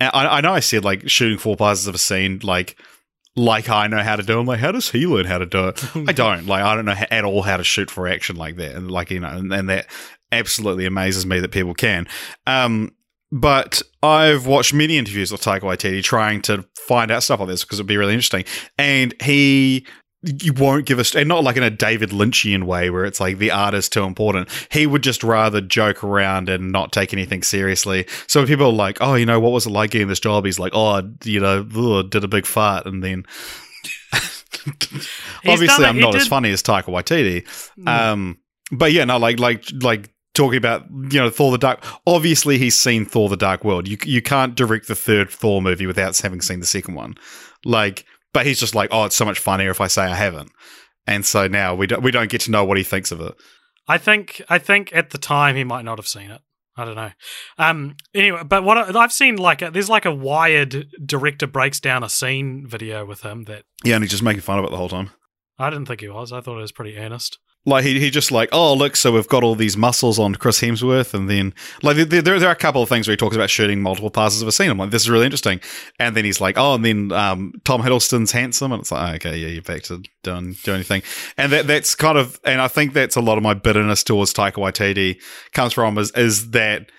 I, 0.00 0.10
I 0.12 0.40
know 0.40 0.52
I 0.52 0.60
said 0.60 0.84
like 0.84 1.08
shooting 1.08 1.38
four 1.38 1.56
passes 1.56 1.86
of 1.86 1.94
a 1.94 1.98
scene, 1.98 2.40
like 2.42 2.76
like 3.34 3.68
I 3.68 3.86
know 3.86 4.02
how 4.02 4.16
to 4.16 4.22
do. 4.22 4.38
I'm 4.38 4.46
like, 4.46 4.60
how 4.60 4.72
does 4.72 4.90
he 4.90 5.06
learn 5.06 5.26
how 5.26 5.38
to 5.38 5.46
do 5.46 5.68
it? 5.68 5.84
I 5.94 6.12
don't. 6.12 6.46
Like, 6.46 6.62
I 6.62 6.74
don't 6.74 6.86
know 6.86 6.96
at 7.10 7.24
all 7.24 7.42
how 7.42 7.58
to 7.58 7.64
shoot 7.64 7.90
for 7.90 8.08
action 8.08 8.36
like 8.36 8.56
that. 8.56 8.74
And 8.74 8.90
like 8.90 9.10
you 9.10 9.20
know, 9.20 9.28
and, 9.28 9.52
and 9.52 9.68
that 9.68 9.86
absolutely 10.32 10.86
amazes 10.86 11.26
me 11.26 11.40
that 11.40 11.50
people 11.50 11.74
can. 11.74 12.06
Um, 12.46 12.92
but 13.32 13.82
I've 14.02 14.46
watched 14.46 14.72
many 14.72 14.98
interviews 14.98 15.32
with 15.32 15.42
Taika 15.42 15.62
Waititi 15.62 16.02
trying 16.02 16.42
to 16.42 16.64
find 16.86 17.10
out 17.10 17.22
stuff 17.22 17.40
like 17.40 17.48
this 17.48 17.64
because 17.64 17.78
it'd 17.78 17.86
be 17.86 17.96
really 17.96 18.14
interesting. 18.14 18.44
And 18.78 19.14
he 19.20 19.86
you 20.42 20.52
won't 20.52 20.86
give 20.86 20.98
us 20.98 21.14
and 21.14 21.28
not 21.28 21.44
like 21.44 21.56
in 21.56 21.62
a 21.62 21.70
David 21.70 22.10
Lynchian 22.10 22.64
way 22.64 22.90
where 22.90 23.04
it's 23.04 23.20
like 23.20 23.38
the 23.38 23.50
art 23.50 23.74
is 23.74 23.88
too 23.88 24.04
important. 24.04 24.48
He 24.70 24.86
would 24.86 25.02
just 25.02 25.22
rather 25.22 25.60
joke 25.60 26.02
around 26.02 26.48
and 26.48 26.72
not 26.72 26.92
take 26.92 27.12
anything 27.12 27.42
seriously. 27.42 28.06
So 28.26 28.46
people 28.46 28.66
are 28.66 28.72
like, 28.72 28.98
"Oh, 29.00 29.14
you 29.14 29.26
know, 29.26 29.40
what 29.40 29.52
was 29.52 29.66
it 29.66 29.70
like 29.70 29.90
getting 29.90 30.08
this 30.08 30.20
job?" 30.20 30.44
He's 30.44 30.58
like, 30.58 30.72
"Oh, 30.74 31.02
you 31.24 31.40
know, 31.40 31.66
ugh, 31.76 32.10
did 32.10 32.24
a 32.24 32.28
big 32.28 32.46
fart," 32.46 32.86
and 32.86 33.02
then 33.02 33.24
obviously 35.46 35.84
I'm 35.84 36.00
not 36.00 36.14
as 36.14 36.26
funny 36.26 36.50
as 36.50 36.62
Taika 36.62 36.86
Waititi. 36.86 37.46
Um, 37.86 38.38
but 38.72 38.92
yeah, 38.92 39.04
no, 39.04 39.18
like 39.18 39.38
like 39.38 39.64
like 39.82 40.10
talking 40.34 40.58
about 40.58 40.84
you 40.90 41.20
know 41.20 41.30
Thor 41.30 41.50
the 41.50 41.58
Dark. 41.58 41.84
Obviously, 42.06 42.58
he's 42.58 42.76
seen 42.76 43.04
Thor 43.04 43.28
the 43.28 43.36
Dark 43.36 43.64
World. 43.64 43.88
You 43.88 43.96
you 44.04 44.22
can't 44.22 44.54
direct 44.54 44.88
the 44.88 44.94
third 44.94 45.30
Thor 45.30 45.60
movie 45.62 45.86
without 45.86 46.16
having 46.18 46.40
seen 46.40 46.60
the 46.60 46.66
second 46.66 46.94
one. 46.94 47.14
Like, 47.64 48.04
but 48.36 48.44
he's 48.44 48.60
just 48.60 48.74
like, 48.74 48.90
oh, 48.92 49.06
it's 49.06 49.16
so 49.16 49.24
much 49.24 49.38
funnier 49.38 49.70
if 49.70 49.80
I 49.80 49.86
say 49.86 50.02
I 50.02 50.14
haven't. 50.14 50.52
And 51.06 51.24
so 51.24 51.48
now 51.48 51.74
we 51.74 51.86
don't 51.86 52.02
we 52.02 52.10
don't 52.10 52.28
get 52.28 52.42
to 52.42 52.50
know 52.50 52.66
what 52.66 52.76
he 52.76 52.84
thinks 52.84 53.10
of 53.10 53.18
it. 53.22 53.34
I 53.88 53.96
think 53.96 54.42
I 54.50 54.58
think 54.58 54.94
at 54.94 55.08
the 55.08 55.16
time 55.16 55.56
he 55.56 55.64
might 55.64 55.86
not 55.86 55.96
have 55.96 56.06
seen 56.06 56.30
it. 56.30 56.42
I 56.76 56.84
don't 56.84 56.96
know. 56.96 57.12
Um. 57.56 57.96
Anyway, 58.14 58.42
but 58.46 58.62
what 58.62 58.76
I, 58.76 59.00
I've 59.00 59.12
seen 59.12 59.36
like 59.36 59.62
a, 59.62 59.70
there's 59.70 59.88
like 59.88 60.04
a 60.04 60.14
wired 60.14 60.86
director 61.02 61.46
breaks 61.46 61.80
down 61.80 62.04
a 62.04 62.10
scene 62.10 62.66
video 62.66 63.06
with 63.06 63.22
him 63.22 63.44
that 63.44 63.64
Yeah, 63.82 63.94
and 63.94 64.04
he's 64.04 64.10
just 64.10 64.22
making 64.22 64.42
fun 64.42 64.58
of 64.58 64.66
it 64.66 64.70
the 64.70 64.76
whole 64.76 64.90
time. 64.90 65.12
I 65.58 65.70
didn't 65.70 65.86
think 65.86 66.02
he 66.02 66.08
was. 66.08 66.30
I 66.30 66.42
thought 66.42 66.58
it 66.58 66.60
was 66.60 66.72
pretty 66.72 66.98
earnest. 66.98 67.38
Like 67.68 67.84
he, 67.84 67.98
he 67.98 68.10
just 68.10 68.30
like 68.30 68.48
oh 68.52 68.74
look 68.74 68.94
so 68.94 69.12
we've 69.12 69.28
got 69.28 69.42
all 69.42 69.56
these 69.56 69.76
muscles 69.76 70.18
on 70.18 70.36
Chris 70.36 70.60
Hemsworth 70.60 71.12
and 71.12 71.28
then 71.28 71.52
like 71.82 71.96
there, 71.96 72.04
there, 72.04 72.38
there 72.38 72.48
are 72.48 72.52
a 72.52 72.56
couple 72.56 72.80
of 72.80 72.88
things 72.88 73.08
where 73.08 73.12
he 73.12 73.16
talks 73.16 73.34
about 73.34 73.50
shooting 73.50 73.82
multiple 73.82 74.10
passes 74.10 74.40
of 74.40 74.48
a 74.48 74.52
scene. 74.52 74.70
I'm 74.70 74.78
like 74.78 74.90
this 74.90 75.02
is 75.02 75.10
really 75.10 75.24
interesting. 75.24 75.60
And 75.98 76.16
then 76.16 76.24
he's 76.24 76.40
like 76.40 76.56
oh 76.56 76.74
and 76.74 76.84
then 76.84 77.12
um, 77.12 77.52
Tom 77.64 77.82
Hiddleston's 77.82 78.32
handsome 78.32 78.72
and 78.72 78.80
it's 78.80 78.92
like 78.92 79.16
okay 79.26 79.36
yeah 79.36 79.48
you're 79.48 79.62
back 79.62 79.82
to 79.84 80.02
doing 80.22 80.56
doing 80.62 80.76
anything 80.76 81.02
and 81.36 81.52
that 81.52 81.66
that's 81.66 81.94
kind 81.94 82.16
of 82.16 82.40
and 82.44 82.60
I 82.60 82.68
think 82.68 82.92
that's 82.92 83.16
a 83.16 83.20
lot 83.20 83.36
of 83.36 83.42
my 83.42 83.54
bitterness 83.54 84.04
towards 84.04 84.32
Taika 84.32 84.54
Waititi 84.54 85.20
comes 85.52 85.72
from 85.72 85.98
is 85.98 86.12
is 86.12 86.52
that 86.52 86.90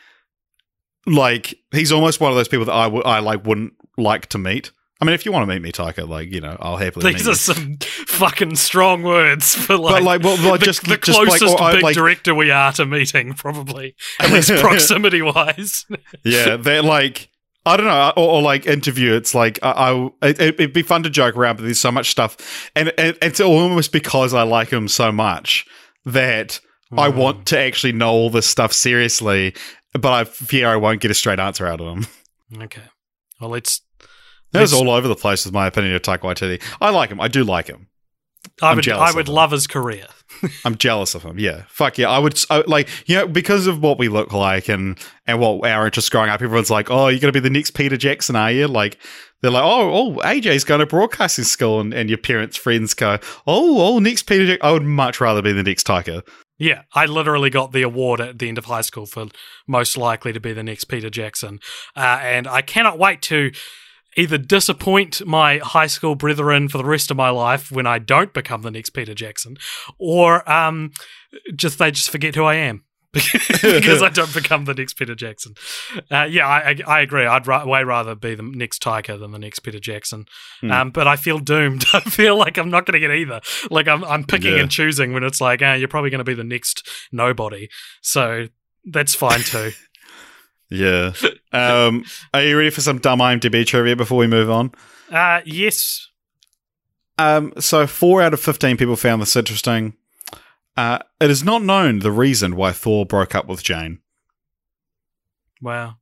like 1.06 1.56
he's 1.72 1.92
almost 1.92 2.20
one 2.20 2.32
of 2.32 2.38
those 2.38 2.50
people 2.50 2.66
that 2.66 2.76
I 2.76 2.84
w- 2.84 3.04
I 3.04 3.20
like 3.20 3.46
wouldn't 3.46 3.74
like 3.98 4.28
to 4.28 4.38
meet. 4.38 4.72
I 5.00 5.06
mean, 5.06 5.14
if 5.14 5.26
you 5.26 5.32
want 5.32 5.48
to 5.48 5.54
meet 5.54 5.62
me, 5.62 5.72
Taika, 5.72 6.08
like 6.08 6.32
you 6.32 6.42
know, 6.42 6.58
I'll 6.60 6.78
happily. 6.78 7.14
These 7.14 7.28
are 7.28 7.32
you. 7.32 7.36
some 7.36 7.78
fucking 7.80 8.56
strong 8.56 9.04
words 9.04 9.56
for 9.56 9.78
like, 9.78 9.96
but 9.96 10.04
like, 10.04 10.24
well, 10.24 10.52
like 10.52 10.60
the, 10.60 10.66
just 10.66 10.86
the 10.86 10.98
just 10.98 11.18
like, 11.18 11.28
closest 11.28 11.60
or 11.60 11.64
I- 11.64 11.74
big 11.74 11.84
like, 11.84 11.96
director 11.96 12.34
we 12.34 12.52
are 12.52 12.72
to 12.74 12.86
meeting, 12.86 13.34
probably 13.34 13.96
at 14.20 14.32
least 14.32 14.50
proximity 14.60 15.22
wise. 15.22 15.86
yeah, 16.24 16.58
they're 16.58 16.84
like 16.84 17.30
I 17.68 17.76
don't 17.76 17.86
know, 17.86 18.14
or, 18.16 18.38
or 18.38 18.42
like 18.42 18.66
interview. 18.66 19.14
It's 19.14 19.36
like 19.36 19.60
I, 19.62 20.10
I 20.22 20.28
it, 20.28 20.40
it'd 20.40 20.74
be 20.74 20.84
fun 20.84 21.04
to 21.04 21.10
joke 21.10 21.36
around, 21.36 21.58
but 21.58 21.64
there's 21.64 21.80
so 21.80 21.92
much 21.92 22.10
stuff, 22.10 22.72
and 22.76 22.88
it, 22.98 23.18
it's 23.22 23.42
almost 23.42 23.92
because 23.92 24.34
I 24.34 24.44
like 24.44 24.70
him 24.70 24.88
so 24.88 25.12
much 25.12 25.66
that 26.06 26.62
I 26.98 27.12
hmm. 27.12 27.18
want 27.18 27.46
to 27.48 27.60
actually 27.60 27.92
know 27.92 28.10
all 28.10 28.30
this 28.30 28.48
stuff 28.48 28.72
seriously, 28.72 29.54
but 29.92 30.14
I 30.14 30.24
fear 30.24 30.70
I 30.70 30.78
won't 30.78 31.02
get 31.02 31.12
a 31.12 31.14
straight 31.14 31.40
answer 31.40 31.68
out 31.68 31.82
of 31.82 31.88
him. 31.88 32.08
okay, 32.64 32.84
well 33.42 33.50
let's. 33.50 33.82
It 34.54 34.60
was 34.60 34.74
all 34.74 34.90
over 34.90 35.08
the 35.08 35.16
place 35.16 35.46
with 35.46 35.54
my 35.54 35.68
opinion 35.68 35.94
of 35.96 36.02
Taika 36.02 36.20
Waititi. 36.20 36.62
I 36.80 36.90
like 36.90 37.10
him. 37.10 37.20
I 37.20 37.28
do 37.28 37.44
like 37.44 37.68
him. 37.68 37.88
I 38.62 38.72
I'm 38.72 38.78
would, 38.78 38.90
I 38.90 39.12
would 39.12 39.28
love 39.28 39.52
his 39.52 39.68
career. 39.68 40.06
I'm 40.66 40.78
jealous 40.78 41.16
of 41.16 41.24
him. 41.24 41.38
Yeah, 41.38 41.64
fuck 41.68 41.98
yeah. 41.98 42.10
I 42.10 42.20
would 42.20 42.40
I, 42.50 42.64
like 42.68 42.90
you 43.06 43.16
know 43.16 43.28
because 43.28 43.68
of 43.68 43.82
what 43.82 44.00
we 44.00 44.08
look 44.08 44.34
like 44.34 44.70
and 44.70 44.98
and 45.26 45.40
what 45.40 45.66
our 45.70 45.86
interests 45.86 46.10
growing 46.10 46.30
up. 46.30 46.42
Everyone's 46.42 46.72
like, 46.72 46.90
oh, 46.90 47.08
you're 47.08 47.20
gonna 47.20 47.34
be 47.34 47.40
the 47.40 47.50
next 47.50 47.72
Peter 47.72 47.98
Jackson, 47.98 48.36
are 48.36 48.52
you? 48.52 48.68
Like 48.68 48.98
they're 49.42 49.52
like, 49.52 49.64
oh, 49.64 49.94
oh, 49.94 50.22
AJ's 50.24 50.64
going 50.64 50.80
to 50.80 50.88
broadcasting 50.88 51.46
school, 51.46 51.80
and, 51.80 51.94
and 51.94 52.10
your 52.10 52.18
parents' 52.18 52.58
friends 52.58 52.96
go, 52.96 53.20
oh, 53.46 53.96
oh, 53.96 54.00
next 54.00 54.24
Peter. 54.24 54.48
Jack-. 54.48 54.64
I 54.64 54.72
would 54.72 54.84
much 54.84 55.22
rather 55.22 55.44
be 55.44 55.54
the 55.54 55.62
next 55.62 55.86
Taika. 55.86 56.28
Yeah, 56.58 56.84
I 56.94 57.06
literally 57.06 57.52
got 57.52 57.72
the 57.72 57.84
award 57.84 58.20
at 58.20 58.40
the 58.40 58.48
end 58.48 58.58
of 58.58 58.66
high 58.66 58.82
school 58.82 59.06
for 59.06 59.28
most 59.68 59.96
likely 59.96 60.34
to 60.34 60.40
be 60.40 60.54
the 60.54 60.64
next 60.64 60.86
Peter 60.86 61.12
Jackson. 61.12 61.60
Uh, 61.96 62.20
and 62.22 62.48
I 62.48 62.64
cannot 62.64 62.98
wait 62.98 63.22
to 63.24 63.52
either 64.18 64.38
disappoint 64.38 65.26
my 65.26 65.60
high 65.60 65.88
school 65.88 66.16
brethren 66.16 66.68
for 66.68 66.78
the 66.78 66.86
rest 66.86 67.10
of 67.12 67.16
my 67.18 67.30
life 67.30 67.72
when 67.72 67.88
I 67.88 68.00
don't 68.00 68.34
become 68.34 68.64
the 68.64 68.72
next 68.72 68.90
Peter 68.90 69.14
Jackson, 69.14 69.56
or 69.98 70.50
um, 70.52 70.92
just 71.56 71.80
they 71.80 71.92
just 71.92 72.10
forget 72.10 72.36
who 72.36 72.44
I 72.44 72.56
am. 72.56 72.84
because 73.14 74.04
I 74.04 74.10
don't 74.10 74.32
become 74.34 74.66
the 74.66 74.74
next 74.76 74.94
Peter 74.96 75.16
Jackson. 75.16 75.56
Uh, 76.12 76.28
yeah, 76.30 76.46
I, 76.46 76.70
I, 76.70 76.76
I 76.88 77.00
agree. 77.02 77.26
I'd 77.26 77.48
ra- 77.48 77.66
way 77.66 77.84
rather 77.84 78.14
be 78.14 78.36
the 78.36 78.44
next 78.44 78.84
Taika 78.84 79.18
than 79.20 79.32
the 79.32 79.40
next 79.40 79.60
Peter 79.60 79.80
Jackson. 79.80 80.26
Hmm. 80.62 80.72
Um, 80.72 80.90
but 80.92 81.08
I 81.08 81.16
feel 81.16 81.40
doomed. 81.40 81.86
I 81.94 82.02
feel 82.02 82.38
like 82.38 82.58
I'm 82.58 82.70
not 82.70 82.86
going 82.86 82.94
to 82.94 83.08
get 83.08 83.16
either. 83.16 83.40
Like 83.72 83.88
I'm, 83.88 84.04
I'm 84.04 84.24
picking 84.24 84.54
Yeah. 84.54 84.62
and 84.62 84.70
choosing 84.70 85.14
when 85.14 85.24
it's 85.24 85.42
like, 85.42 85.62
ah, 85.64 85.74
you're 85.74 85.88
probably 85.88 86.12
going 86.12 86.20
to 86.20 86.26
be 86.26 86.36
the 86.36 86.44
next 86.44 86.88
nobody. 87.12 87.70
So 88.02 88.48
that's 88.86 89.16
fine 89.16 89.42
too. 89.42 89.72
Yeah. 90.70 91.14
um, 91.54 92.04
are 92.34 92.44
you 92.44 92.58
ready 92.58 92.70
for 92.70 92.82
some 92.82 93.00
dumb 93.00 93.20
IMDb 93.20 93.66
trivia 93.66 93.96
before 93.96 94.18
we 94.18 94.28
move 94.28 94.50
on? 94.50 94.72
uh, 95.12 95.42
yes. 95.46 96.10
Um, 97.18 97.54
so 97.60 97.88
four 97.88 98.22
out 98.22 98.34
of 98.34 98.40
fifteen 98.40 98.78
people 98.78 98.96
found 98.96 99.22
this 99.22 99.36
interesting. 99.36 99.96
Uh, 100.76 101.00
it 101.20 101.32
is 101.32 101.44
not 101.44 101.64
known 101.64 102.00
the 102.00 102.12
reason 102.12 102.56
why 102.56 102.72
Thor 102.72 103.06
broke 103.06 103.34
up 103.34 103.48
with 103.48 103.64
Jane. 103.64 104.00
Wow. 105.62 105.96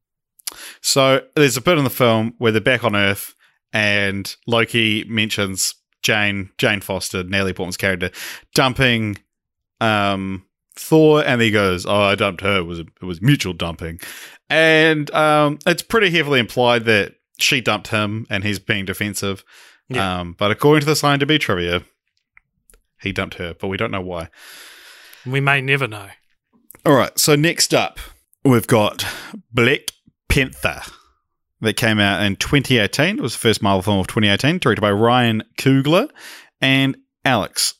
So 0.81 1.21
there's 1.35 1.55
a 1.55 1.61
bit 1.61 1.77
in 1.77 1.85
the 1.85 1.89
film 1.89 2.33
where 2.37 2.51
they're 2.51 2.59
back 2.59 2.83
on 2.83 2.95
Earth, 2.95 3.33
and 3.71 4.35
Loki 4.45 5.05
mentions 5.05 5.75
Jane, 6.01 6.51
Jane 6.57 6.81
Foster, 6.81 7.23
Natalie 7.23 7.53
Portman's 7.53 7.77
character, 7.77 8.11
dumping 8.53 9.17
um, 9.79 10.45
Thor, 10.75 11.23
and 11.25 11.41
he 11.41 11.51
goes, 11.51 11.85
"Oh, 11.85 12.01
I 12.01 12.15
dumped 12.15 12.41
her. 12.41 12.57
It 12.57 12.65
was 12.65 12.79
it 12.79 13.03
was 13.03 13.21
mutual 13.21 13.53
dumping," 13.53 13.99
and 14.49 15.09
um, 15.13 15.59
it's 15.65 15.81
pretty 15.81 16.09
heavily 16.09 16.39
implied 16.39 16.85
that 16.85 17.15
she 17.37 17.61
dumped 17.61 17.87
him, 17.89 18.25
and 18.29 18.43
he's 18.43 18.59
being 18.59 18.85
defensive. 18.85 19.43
Yeah. 19.89 20.19
Um, 20.19 20.35
but 20.37 20.51
according 20.51 20.81
to 20.81 20.85
the 20.85 20.95
Sign 20.95 21.19
to 21.19 21.25
Be 21.25 21.37
trivia, 21.37 21.83
he 23.01 23.11
dumped 23.11 23.35
her, 23.35 23.53
but 23.53 23.67
we 23.67 23.77
don't 23.77 23.91
know 23.91 24.01
why. 24.01 24.29
We 25.25 25.39
may 25.39 25.61
never 25.61 25.87
know. 25.87 26.09
All 26.85 26.93
right. 26.93 27.17
So 27.17 27.35
next 27.35 27.73
up, 27.73 27.99
we've 28.43 28.67
got 28.67 29.05
Black 29.51 29.91
Panther 30.29 30.81
that 31.61 31.77
came 31.77 31.99
out 31.99 32.23
in 32.23 32.35
2018. 32.35 33.17
It 33.17 33.21
was 33.21 33.33
the 33.33 33.39
first 33.39 33.61
Marvel 33.61 33.81
film 33.81 33.99
of 33.99 34.07
2018, 34.07 34.59
directed 34.59 34.81
by 34.81 34.91
Ryan 34.91 35.43
Coogler 35.57 36.09
and 36.61 36.97
Alex. 37.23 37.75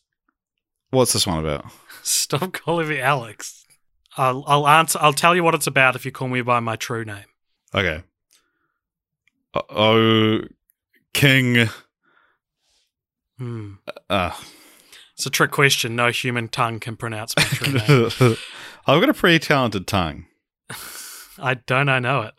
What's 0.90 1.14
this 1.14 1.28
one 1.28 1.40
about? 1.40 1.66
Stop 2.08 2.54
calling 2.54 2.88
me 2.88 3.00
Alex. 3.00 3.66
I'll, 4.16 4.44
I'll 4.48 4.68
answer. 4.68 5.00
I'll 5.02 5.12
tell 5.14 5.36
you 5.36 5.44
what 5.44 5.56
it's 5.56 5.66
about 5.68 5.96
if 5.96 6.06
you 6.06 6.12
call 6.12 6.28
me 6.28 6.42
by 6.42 6.60
my 6.60 6.76
true 6.76 7.04
name. 7.04 7.26
Okay. 7.74 8.04
Uh, 9.54 9.62
Oh, 9.70 10.40
King. 11.14 11.68
Hmm. 13.40 13.74
Uh, 14.10 14.32
It's 15.16 15.26
a 15.26 15.30
trick 15.30 15.52
question. 15.52 15.96
No 15.96 16.10
human 16.12 16.48
tongue 16.48 16.80
can 16.80 16.96
pronounce 16.96 17.36
my 17.36 17.44
true 17.44 17.74
name. 17.74 18.38
I've 18.88 19.00
got 19.02 19.10
a 19.10 19.14
pretty 19.14 19.40
talented 19.40 19.88
tongue. 19.88 20.26
I 21.40 21.56
don't. 21.56 21.90
I 21.90 22.00
know 22.00 22.22
it. 22.22 22.34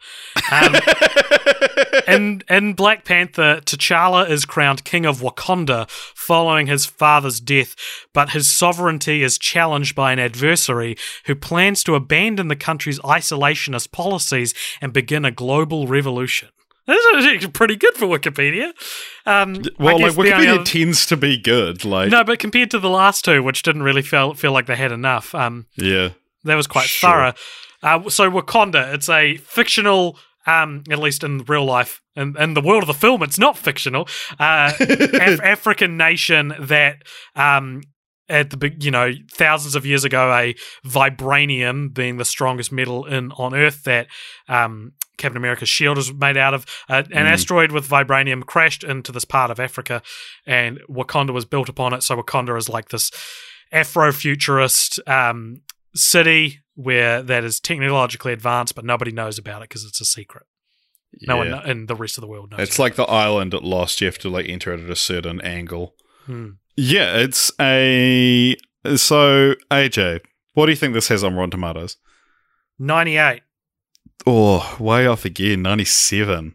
Um, 0.52 0.74
in 2.08 2.42
in 2.48 2.74
Black 2.74 3.04
Panther, 3.04 3.60
T'Challa 3.64 4.28
is 4.28 4.44
crowned 4.44 4.84
king 4.84 5.06
of 5.06 5.20
Wakanda 5.20 5.88
following 5.90 6.66
his 6.66 6.86
father's 6.86 7.40
death, 7.40 7.74
but 8.12 8.30
his 8.30 8.48
sovereignty 8.48 9.22
is 9.22 9.38
challenged 9.38 9.94
by 9.94 10.12
an 10.12 10.18
adversary 10.18 10.96
who 11.26 11.34
plans 11.34 11.82
to 11.84 11.94
abandon 11.94 12.48
the 12.48 12.56
country's 12.56 12.98
isolationist 13.00 13.92
policies 13.92 14.54
and 14.80 14.92
begin 14.92 15.24
a 15.24 15.30
global 15.30 15.86
revolution. 15.86 16.48
This 16.86 17.04
is 17.04 17.26
actually 17.26 17.50
pretty 17.50 17.74
good 17.74 17.94
for 17.94 18.06
Wikipedia. 18.06 18.70
Um, 19.26 19.60
well, 19.76 19.98
like 19.98 20.04
guess 20.04 20.14
the 20.14 20.20
only 20.20 20.30
Wikipedia 20.30 20.54
other- 20.54 20.64
tends 20.64 21.04
to 21.06 21.16
be 21.16 21.36
good. 21.36 21.84
Like, 21.84 22.10
no, 22.10 22.22
but 22.22 22.38
compared 22.38 22.70
to 22.70 22.78
the 22.78 22.88
last 22.88 23.24
two, 23.24 23.42
which 23.42 23.62
didn't 23.62 23.82
really 23.82 24.02
feel 24.02 24.34
feel 24.34 24.52
like 24.52 24.66
they 24.66 24.76
had 24.76 24.92
enough, 24.92 25.34
um, 25.34 25.66
yeah, 25.76 26.10
that 26.44 26.54
was 26.54 26.68
quite 26.68 26.86
Sure. 26.88 27.10
thorough. 27.10 27.32
Uh, 27.82 28.08
so 28.08 28.30
Wakanda, 28.30 28.94
it's 28.94 29.08
a 29.08 29.36
fictional, 29.38 30.16
um, 30.46 30.82
at 30.90 30.98
least 30.98 31.24
in 31.24 31.38
real 31.48 31.64
life, 31.64 32.00
and 32.14 32.36
in, 32.36 32.54
the 32.54 32.60
world 32.60 32.82
of 32.82 32.86
the 32.86 32.94
film, 32.94 33.22
it's 33.22 33.38
not 33.38 33.58
fictional. 33.58 34.08
Uh, 34.38 34.72
Af- 34.80 35.40
African 35.42 35.96
nation 35.96 36.54
that, 36.60 37.02
um, 37.34 37.82
at 38.28 38.50
the 38.50 38.74
you 38.80 38.90
know, 38.90 39.12
thousands 39.32 39.74
of 39.74 39.84
years 39.86 40.04
ago, 40.04 40.32
a 40.32 40.54
vibranium 40.84 41.92
being 41.94 42.16
the 42.16 42.24
strongest 42.24 42.72
metal 42.72 43.04
in 43.06 43.30
on 43.32 43.54
Earth 43.54 43.84
that 43.84 44.08
um, 44.48 44.92
Captain 45.16 45.36
America's 45.36 45.68
shield 45.68 45.96
is 45.98 46.12
made 46.12 46.36
out 46.36 46.52
of. 46.54 46.66
Uh, 46.88 47.02
an 47.12 47.26
Mm. 47.26 47.32
asteroid 47.32 47.72
with 47.72 47.88
vibranium 47.88 48.44
crashed 48.44 48.82
into 48.84 49.12
this 49.12 49.24
part 49.24 49.50
of 49.50 49.60
Africa, 49.60 50.02
and 50.46 50.80
Wakanda 50.90 51.32
was 51.32 51.44
built 51.44 51.68
upon 51.68 51.92
it. 51.94 52.02
So 52.02 52.16
Wakanda 52.16 52.56
is 52.58 52.68
like 52.68 52.88
this 52.88 53.10
Afrofuturist 53.72 54.98
um, 55.08 55.60
city 55.94 56.60
where 56.76 57.20
that 57.22 57.42
is 57.42 57.58
technologically 57.58 58.32
advanced, 58.32 58.74
but 58.76 58.84
nobody 58.84 59.10
knows 59.10 59.36
about 59.38 59.62
it 59.62 59.68
because 59.68 59.84
it's 59.84 60.00
a 60.00 60.04
secret. 60.04 60.44
No 61.22 61.38
one 61.38 61.48
Yeah. 61.48 61.66
in 61.68 61.86
the 61.86 61.94
rest 61.96 62.16
of 62.16 62.20
the 62.22 62.28
world 62.28 62.50
knows. 62.52 62.60
It's 62.60 62.78
like 62.78 62.94
the 62.94 63.04
island 63.04 63.52
at 63.54 63.64
Lost. 63.64 64.00
You 64.00 64.06
have 64.06 64.18
to 64.18 64.28
like 64.28 64.48
enter 64.48 64.72
it 64.72 64.80
at 64.84 64.90
a 64.90 64.96
certain 64.96 65.40
angle. 65.40 65.94
Hmm. 66.26 66.50
Yeah, 66.76 67.16
it's 67.16 67.50
a. 67.60 68.54
So 68.96 69.54
AJ, 69.70 70.20
what 70.54 70.66
do 70.66 70.72
you 70.72 70.76
think 70.76 70.94
this 70.94 71.08
has 71.08 71.24
on 71.24 71.34
Rotten 71.34 71.50
Tomatoes? 71.52 71.96
ninety-eight. 72.78 73.42
Oh, 74.26 74.76
way 74.78 75.06
off 75.06 75.24
again. 75.24 75.62
Ninety-seven. 75.62 76.54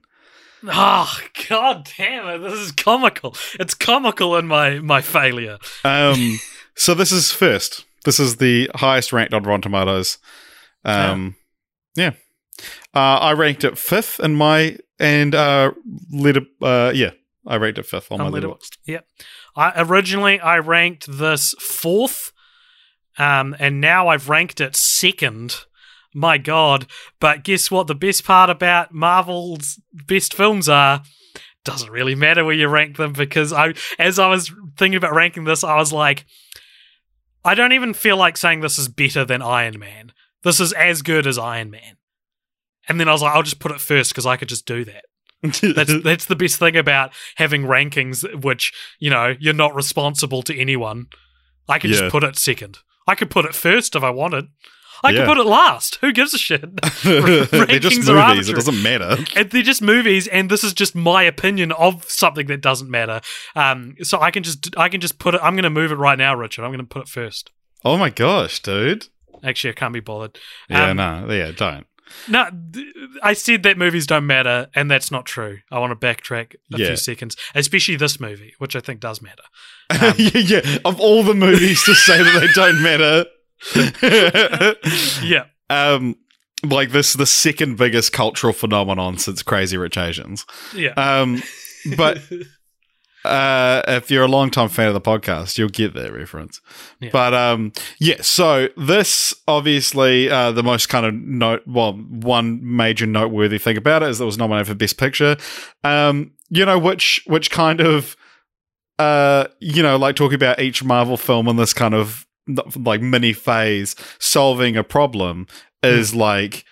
Oh 0.67 1.19
god 1.49 1.89
damn 1.97 2.27
it! 2.27 2.37
This 2.47 2.59
is 2.59 2.71
comical. 2.71 3.35
It's 3.59 3.73
comical 3.73 4.37
in 4.37 4.45
my 4.45 4.79
my 4.79 5.01
failure. 5.01 5.57
Um, 5.83 6.39
so 6.75 6.93
this 6.93 7.11
is 7.11 7.31
first. 7.31 7.85
This 8.05 8.19
is 8.19 8.37
the 8.37 8.69
highest 8.75 9.13
ranked 9.13 9.33
on 9.33 9.43
Rotten 9.43 9.61
Tomatoes. 9.61 10.17
Um, 10.83 11.35
yeah. 11.95 12.11
Uh, 12.93 12.99
I 13.19 13.33
ranked 13.33 13.63
it 13.63 13.77
fifth 13.77 14.19
in 14.19 14.35
my 14.35 14.77
and 14.99 15.33
uh, 15.33 15.71
letter. 16.11 16.41
Uh, 16.61 16.91
yeah, 16.93 17.11
I 17.45 17.57
ranked 17.57 17.79
it 17.79 17.85
fifth 17.85 18.11
on 18.11 18.21
On 18.21 18.31
my 18.31 18.39
Letterboxd. 18.39 18.77
Yep. 18.85 19.05
I 19.55 19.73
originally 19.81 20.39
I 20.39 20.59
ranked 20.59 21.07
this 21.07 21.53
fourth, 21.59 22.31
um, 23.17 23.55
and 23.59 23.81
now 23.81 24.07
I've 24.07 24.29
ranked 24.29 24.61
it 24.61 24.75
second. 24.75 25.65
My 26.13 26.37
God! 26.37 26.87
But 27.19 27.43
guess 27.43 27.71
what? 27.71 27.87
The 27.87 27.95
best 27.95 28.25
part 28.25 28.49
about 28.49 28.93
Marvel's 28.93 29.79
best 29.93 30.33
films 30.33 30.67
are 30.67 31.03
doesn't 31.63 31.91
really 31.91 32.15
matter 32.15 32.43
where 32.43 32.55
you 32.55 32.67
rank 32.67 32.97
them 32.97 33.13
because 33.13 33.53
I, 33.53 33.73
as 33.99 34.19
I 34.19 34.27
was 34.27 34.51
thinking 34.77 34.97
about 34.97 35.13
ranking 35.13 35.43
this, 35.43 35.63
I 35.63 35.75
was 35.75 35.93
like, 35.93 36.25
I 37.43 37.55
don't 37.55 37.73
even 37.73 37.93
feel 37.93 38.17
like 38.17 38.37
saying 38.37 38.59
this 38.61 38.77
is 38.77 38.87
better 38.87 39.25
than 39.25 39.41
Iron 39.41 39.79
Man. 39.79 40.11
This 40.43 40.59
is 40.59 40.73
as 40.73 41.01
good 41.01 41.25
as 41.27 41.37
Iron 41.37 41.71
Man. 41.71 41.97
And 42.87 42.99
then 42.99 43.07
I 43.07 43.11
was 43.11 43.21
like, 43.21 43.33
I'll 43.35 43.43
just 43.43 43.59
put 43.59 43.71
it 43.71 43.81
first 43.81 44.11
because 44.11 44.25
I 44.25 44.37
could 44.37 44.49
just 44.49 44.65
do 44.65 44.83
that. 44.85 45.05
That's 45.43 46.03
that's 46.03 46.25
the 46.25 46.35
best 46.35 46.59
thing 46.59 46.75
about 46.77 47.11
having 47.35 47.63
rankings, 47.63 48.43
which 48.43 48.71
you 48.99 49.09
know 49.09 49.35
you're 49.39 49.55
not 49.55 49.73
responsible 49.73 50.43
to 50.43 50.55
anyone. 50.55 51.07
I 51.67 51.79
could 51.79 51.89
Yeah. 51.89 51.97
just 51.97 52.11
put 52.11 52.23
it 52.23 52.37
second. 52.37 52.77
I 53.07 53.15
could 53.15 53.31
put 53.31 53.45
it 53.45 53.55
first 53.55 53.95
if 53.95 54.03
I 54.03 54.11
wanted. 54.11 54.49
I 55.03 55.09
Yeah. 55.11 55.17
could 55.25 55.27
put 55.27 55.37
it 55.37 55.45
last. 55.47 55.95
Who 56.01 56.11
gives 56.11 56.33
a 56.33 56.37
shit? 56.37 56.61
They're 57.03 57.79
just 57.79 57.97
movies. 57.97 58.09
arbitrary. 58.09 58.49
It 58.51 58.55
doesn't 58.55 58.83
matter. 58.83 59.17
And 59.35 59.49
they're 59.49 59.63
just 59.63 59.81
movies, 59.81 60.27
and 60.27 60.49
this 60.49 60.63
is 60.63 60.73
just 60.73 60.95
my 60.95 61.23
opinion 61.23 61.71
of 61.71 62.03
something 62.09 62.47
that 62.47 62.61
doesn't 62.61 62.89
matter. 62.89 63.21
Um, 63.55 63.95
so 64.03 64.19
I 64.21 64.31
can 64.31 64.43
just 64.43 64.75
I 64.77 64.89
can 64.89 65.01
just 65.01 65.17
put 65.19 65.35
it. 65.35 65.41
I'm 65.43 65.53
going 65.55 65.63
to 65.63 65.69
move 65.69 65.91
it 65.91 65.95
right 65.95 66.17
now, 66.17 66.35
Richard. 66.35 66.63
I'm 66.63 66.69
going 66.71 66.79
to 66.79 66.85
put 66.85 67.03
it 67.03 67.07
first. 67.09 67.51
Oh 67.83 67.97
my 67.97 68.09
gosh, 68.09 68.59
dude. 68.61 69.07
Actually, 69.43 69.71
I 69.71 69.73
can't 69.73 69.93
be 69.93 69.99
bothered. 70.01 70.37
Yeah, 70.69 70.89
Um, 70.91 70.97
no, 70.97 71.27
yeah, 71.33 71.51
don't. 71.51 71.87
No, 72.27 72.47
I 73.23 73.33
said 73.33 73.63
that 73.63 73.77
movies 73.77 74.05
don't 74.05 74.27
matter, 74.27 74.67
and 74.75 74.91
that's 74.91 75.11
not 75.11 75.25
true. 75.25 75.59
I 75.71 75.79
want 75.79 75.99
to 75.99 76.07
backtrack 76.07 76.55
a 76.73 76.77
Yeah. 76.77 76.87
few 76.87 76.95
seconds, 76.97 77.35
especially 77.55 77.95
this 77.95 78.19
movie, 78.19 78.53
which 78.59 78.75
I 78.75 78.81
think 78.81 78.99
does 78.99 79.21
matter. 79.21 79.43
yeah, 80.19 80.37
yeah, 80.61 80.77
of 80.85 80.99
all 80.99 81.23
the 81.23 81.33
movies 81.33 81.83
to 81.85 81.95
say 81.95 82.21
that 82.21 82.39
they 82.41 82.47
don't 82.53 82.81
matter. 82.83 83.25
Yeah, 85.23 85.45
um, 85.69 86.15
like 86.63 86.91
this, 86.91 87.13
the 87.13 87.25
second 87.25 87.77
biggest 87.77 88.13
cultural 88.13 88.53
phenomenon 88.53 89.17
since 89.17 89.43
Crazy 89.43 89.77
Rich 89.77 89.97
Asians. 89.97 90.45
yeah. 90.75 90.93
Um, 90.93 91.41
but 91.97 92.21
uh, 93.25 93.81
if 93.87 94.11
you're 94.11 94.23
a 94.23 94.27
long 94.27 94.51
time 94.51 94.69
fan 94.69 94.87
of 94.87 94.93
the 94.93 95.01
podcast, 95.01 95.57
you'll 95.57 95.69
get 95.69 95.93
that 95.93 96.13
reference. 96.13 96.61
Yeah. 96.99 97.09
But 97.11 97.33
um, 97.33 97.71
yeah, 97.99 98.21
so 98.21 98.69
this 98.77 99.33
obviously 99.47 100.29
uh, 100.29 100.51
the 100.51 100.63
most 100.63 100.89
kind 100.89 101.05
of 101.05 101.13
note, 101.13 101.63
well, 101.65 101.93
one 101.93 102.59
major 102.63 103.05
noteworthy 103.05 103.57
thing 103.57 103.77
about 103.77 104.03
it 104.03 104.09
is 104.09 104.17
that 104.17 104.25
it 104.25 104.27
was 104.27 104.37
nominated 104.37 104.67
for 104.67 104.75
Best 104.75 104.97
Picture. 104.97 105.37
Um, 105.83 106.31
you 106.49 106.65
know, 106.65 106.77
which 106.77 107.23
which 107.27 107.49
kind 107.49 107.79
of 107.79 108.15
uh, 108.99 109.47
you 109.59 109.81
know, 109.81 109.97
like 109.97 110.15
talking 110.15 110.35
about 110.35 110.59
each 110.59 110.83
Marvel 110.83 111.17
film 111.17 111.47
in 111.47 111.55
this 111.55 111.73
kind 111.73 111.95
of 111.95 112.27
like 112.75 113.01
mini 113.01 113.33
phase 113.33 113.95
solving 114.19 114.75
a 114.77 114.83
problem 114.83 115.47
is 115.83 116.13
like. 116.15 116.65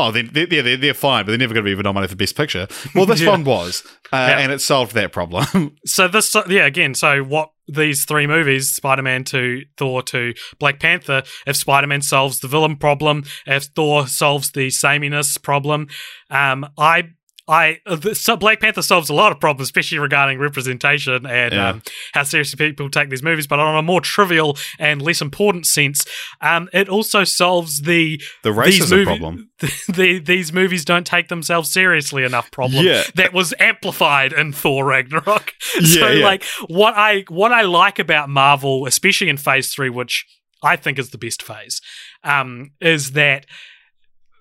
Oh, 0.00 0.12
they're, 0.12 0.22
they're, 0.22 0.46
they're, 0.46 0.76
they're 0.76 0.94
fine, 0.94 1.24
but 1.24 1.32
they're 1.32 1.38
never 1.38 1.52
going 1.54 1.66
to 1.66 1.74
be 1.74 1.76
a 1.76 1.82
nominated 1.82 2.10
for 2.10 2.16
Best 2.16 2.36
Picture. 2.36 2.68
Well, 2.94 3.04
this 3.04 3.20
Yeah. 3.22 3.30
one 3.30 3.42
was, 3.42 3.82
uh, 4.12 4.28
Yeah. 4.30 4.38
and 4.38 4.52
it 4.52 4.60
solved 4.60 4.94
that 4.94 5.10
problem. 5.10 5.74
so 5.86 6.06
this, 6.06 6.36
yeah, 6.48 6.66
again, 6.66 6.94
so 6.94 7.24
what 7.24 7.50
these 7.66 8.04
three 8.04 8.28
movies, 8.28 8.70
Spider-Man 8.70 9.24
2, 9.24 9.62
Thor 9.76 10.00
2, 10.04 10.34
Black 10.60 10.78
Panther, 10.78 11.24
if 11.48 11.56
Spider-Man 11.56 12.02
solves 12.02 12.38
the 12.38 12.46
villain 12.46 12.76
problem, 12.76 13.24
if 13.44 13.64
Thor 13.64 14.06
solves 14.06 14.52
the 14.52 14.70
sameness 14.70 15.36
problem, 15.36 15.88
um, 16.30 16.64
I. 16.78 17.08
I 17.48 17.78
uh, 17.86 17.96
the, 17.96 18.14
so 18.14 18.36
Black 18.36 18.60
Panther 18.60 18.82
solves 18.82 19.08
a 19.08 19.14
lot 19.14 19.32
of 19.32 19.40
problems, 19.40 19.68
especially 19.68 19.98
regarding 19.98 20.38
representation 20.38 21.24
and 21.26 21.54
Yeah. 21.54 21.68
um, 21.70 21.82
how 22.12 22.22
seriously 22.24 22.56
people 22.58 22.90
take 22.90 23.08
these 23.08 23.22
movies. 23.22 23.46
But 23.46 23.58
on 23.58 23.76
a 23.76 23.82
more 23.82 24.00
trivial 24.02 24.56
and 24.78 25.00
less 25.00 25.20
important 25.22 25.66
sense, 25.66 26.04
um, 26.42 26.68
it 26.72 26.88
also 26.88 27.24
solves 27.24 27.82
the 27.82 28.20
the 28.42 28.50
racism 28.50 28.90
movie- 28.90 29.04
problem. 29.04 29.50
the, 29.88 30.18
these 30.18 30.52
movies 30.52 30.84
don't 30.84 31.06
take 31.06 31.28
themselves 31.28 31.70
seriously 31.70 32.22
enough 32.24 32.50
problem 32.50 32.84
Yeah. 32.84 33.02
that 33.14 33.32
was 33.32 33.54
amplified 33.58 34.32
in 34.32 34.52
Thor 34.52 34.84
Ragnarok. 34.84 35.54
so 35.60 35.80
Yeah, 36.06 36.10
yeah. 36.12 36.24
like 36.24 36.44
what 36.68 36.94
I 36.96 37.24
what 37.28 37.52
I 37.52 37.62
like 37.62 37.98
about 37.98 38.28
Marvel, 38.28 38.86
especially 38.86 39.28
in 39.30 39.36
phase 39.38 39.72
three, 39.72 39.88
which 39.90 40.26
I 40.62 40.76
think 40.76 40.98
is 40.98 41.10
the 41.10 41.18
best 41.18 41.42
phase, 41.42 41.80
um, 42.24 42.72
is 42.80 43.12
that 43.12 43.46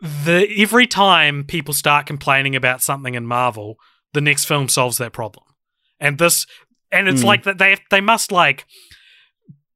the 0.01 0.48
every 0.58 0.88
time 0.88 1.43
people 1.43 1.74
start 1.74 2.06
complaining 2.06 2.56
about 2.56 2.82
something 2.82 3.16
in 3.16 3.26
Marvel, 3.26 3.77
the 4.14 4.22
next 4.22 4.45
film 4.45 4.69
solves 4.69 4.98
that 4.98 5.14
problem. 5.14 5.45
And 6.00 6.17
this 6.17 6.45
and 6.92 7.08
it's 7.08 7.22
Mm. 7.22 7.26
like 7.26 7.43
that 7.43 7.58
they 7.58 7.77
they 7.90 8.01
must 8.01 8.32
like 8.32 8.66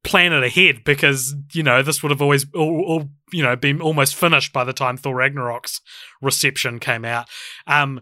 plan 0.04 0.32
it 0.32 0.42
ahead 0.42 0.82
because 0.84 1.34
you 1.52 1.62
know 1.62 1.82
this 1.82 2.02
would 2.02 2.10
have 2.10 2.22
always 2.22 2.46
all, 2.54 2.84
all, 2.86 3.10
you 3.32 3.42
know 3.42 3.54
been 3.54 3.80
almost 3.80 4.14
finished 4.16 4.52
by 4.52 4.64
the 4.64 4.72
time 4.72 4.96
Thor 4.96 5.14
Ragnarok's 5.14 5.80
reception 6.20 6.78
came 6.80 7.04
out. 7.04 7.28
Um, 7.66 8.00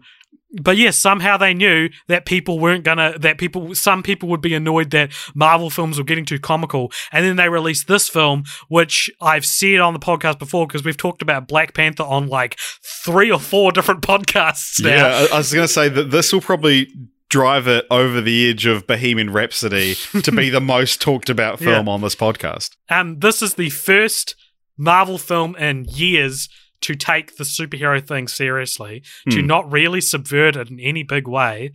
but 0.61 0.77
yes, 0.77 0.97
somehow 0.97 1.37
they 1.37 1.53
knew 1.53 1.89
that 2.07 2.25
people 2.25 2.59
weren't 2.59 2.83
gonna 2.83 3.17
that 3.19 3.37
people 3.37 3.73
some 3.73 4.03
people 4.03 4.27
would 4.29 4.41
be 4.41 4.53
annoyed 4.53 4.91
that 4.91 5.11
Marvel 5.33 5.69
films 5.69 5.97
were 5.97 6.03
getting 6.03 6.25
too 6.25 6.39
comical, 6.39 6.91
and 7.11 7.25
then 7.25 7.37
they 7.37 7.47
released 7.47 7.87
this 7.87 8.09
film, 8.09 8.43
which 8.67 9.09
I've 9.21 9.45
said 9.45 9.79
on 9.79 9.93
the 9.93 9.99
podcast 9.99 10.39
before 10.39 10.67
because 10.67 10.83
we've 10.83 10.97
talked 10.97 11.21
about 11.21 11.47
Black 11.47 11.73
Panther 11.73 12.03
on 12.03 12.27
like 12.27 12.57
three 12.83 13.31
or 13.31 13.39
four 13.39 13.71
different 13.71 14.01
podcasts 14.01 14.81
now. 14.83 14.89
Yeah, 14.89 15.27
I, 15.31 15.35
I 15.35 15.37
was 15.37 15.53
going 15.53 15.67
to 15.67 15.73
say 15.73 15.87
that 15.89 16.11
this 16.11 16.33
will 16.33 16.41
probably 16.41 16.87
drive 17.29 17.65
it 17.67 17.87
over 17.89 18.19
the 18.19 18.49
edge 18.49 18.65
of 18.65 18.85
Bohemian 18.85 19.31
Rhapsody 19.31 19.95
to 20.21 20.31
be 20.33 20.49
the 20.49 20.59
most 20.61 20.99
talked 20.99 21.29
about 21.29 21.59
film 21.59 21.87
on 21.87 22.01
this 22.01 22.15
podcast. 22.15 22.75
Um, 22.89 23.19
this 23.19 23.41
is 23.41 23.53
the 23.53 23.69
first 23.69 24.35
Marvel 24.77 25.17
film 25.17 25.55
in 25.55 25.85
years 25.85 26.49
to 26.81 26.95
take 26.95 27.37
the 27.37 27.43
superhero 27.43 28.05
thing 28.05 28.27
seriously, 28.27 29.03
to 29.29 29.41
Hmm. 29.41 29.47
not 29.47 29.71
really 29.71 30.01
subvert 30.01 30.55
it 30.55 30.69
in 30.69 30.79
any 30.79 31.03
big 31.03 31.27
way, 31.27 31.71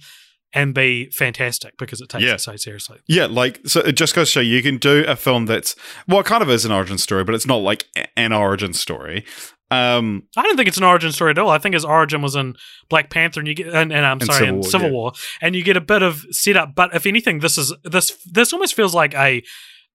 and 0.52 0.74
be 0.74 1.10
fantastic 1.10 1.76
because 1.78 2.00
it 2.00 2.08
takes 2.08 2.24
Yeah. 2.24 2.34
it 2.34 2.40
so 2.40 2.56
seriously. 2.56 2.98
Yeah, 3.06 3.26
like 3.26 3.60
so 3.66 3.80
it 3.80 3.92
just 3.92 4.14
goes 4.14 4.28
to 4.28 4.32
show 4.32 4.40
you 4.40 4.62
can 4.62 4.78
do 4.78 5.04
a 5.06 5.16
film 5.16 5.46
that's 5.46 5.74
well, 6.08 6.20
it 6.20 6.26
kind 6.26 6.42
of 6.42 6.50
is 6.50 6.64
an 6.64 6.72
origin 6.72 6.98
story, 6.98 7.24
but 7.24 7.34
it's 7.34 7.46
not 7.46 7.56
like 7.56 7.84
an 8.16 8.32
origin 8.32 8.72
story. 8.72 9.24
Um, 9.70 10.22
I 10.36 10.42
don't 10.42 10.56
think 10.56 10.68
it's 10.68 10.76
an 10.78 10.84
origin 10.84 11.10
story 11.10 11.32
at 11.32 11.38
all. 11.38 11.50
I 11.50 11.58
think 11.58 11.74
his 11.74 11.84
origin 11.84 12.22
was 12.22 12.36
in 12.36 12.54
Black 12.88 13.10
Panther, 13.10 13.40
and 13.40 13.48
you 13.48 13.54
get, 13.54 13.66
and, 13.66 13.92
and 13.92 14.06
I'm 14.06 14.18
And 14.20 14.24
sorry, 14.26 14.38
Civil 14.46 14.56
in 14.58 14.62
Civil 14.62 14.86
yeah. 14.88 14.92
War, 14.92 15.12
and 15.42 15.56
you 15.56 15.64
get 15.64 15.76
a 15.76 15.80
bit 15.80 16.02
of 16.02 16.24
setup. 16.30 16.74
But 16.76 16.94
if 16.94 17.04
anything, 17.04 17.40
this 17.40 17.58
is 17.58 17.74
this 17.82 18.16
this 18.26 18.52
almost 18.52 18.74
feels 18.74 18.94
like 18.94 19.12
a 19.14 19.42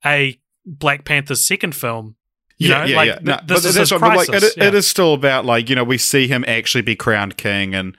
a 0.06 0.38
Black 0.66 1.06
Panther's 1.06 1.48
second 1.48 1.74
film. 1.74 2.18
You 2.62 2.70
yeah, 2.70 2.78
know, 2.78 2.86
yeah, 2.86 2.96
like, 2.96 3.08
yeah. 3.08 3.20
No, 3.24 3.40
this 3.44 3.64
but 3.64 3.66
is 3.70 3.74
that's 3.74 3.92
right, 3.92 4.00
but, 4.02 4.30
like 4.30 4.44
it, 4.44 4.54
yeah. 4.56 4.66
it 4.66 4.76
is 4.76 4.88
still 4.88 5.16
about 5.16 5.46
like 5.46 5.68
you 5.68 5.76
know 5.76 5.84
we 5.84 5.98
see 5.98 6.28
him 6.28 6.46
actually 6.48 6.84
be 6.84 6.96
crowned 6.96 7.36
king 7.36 7.74
and 7.74 7.98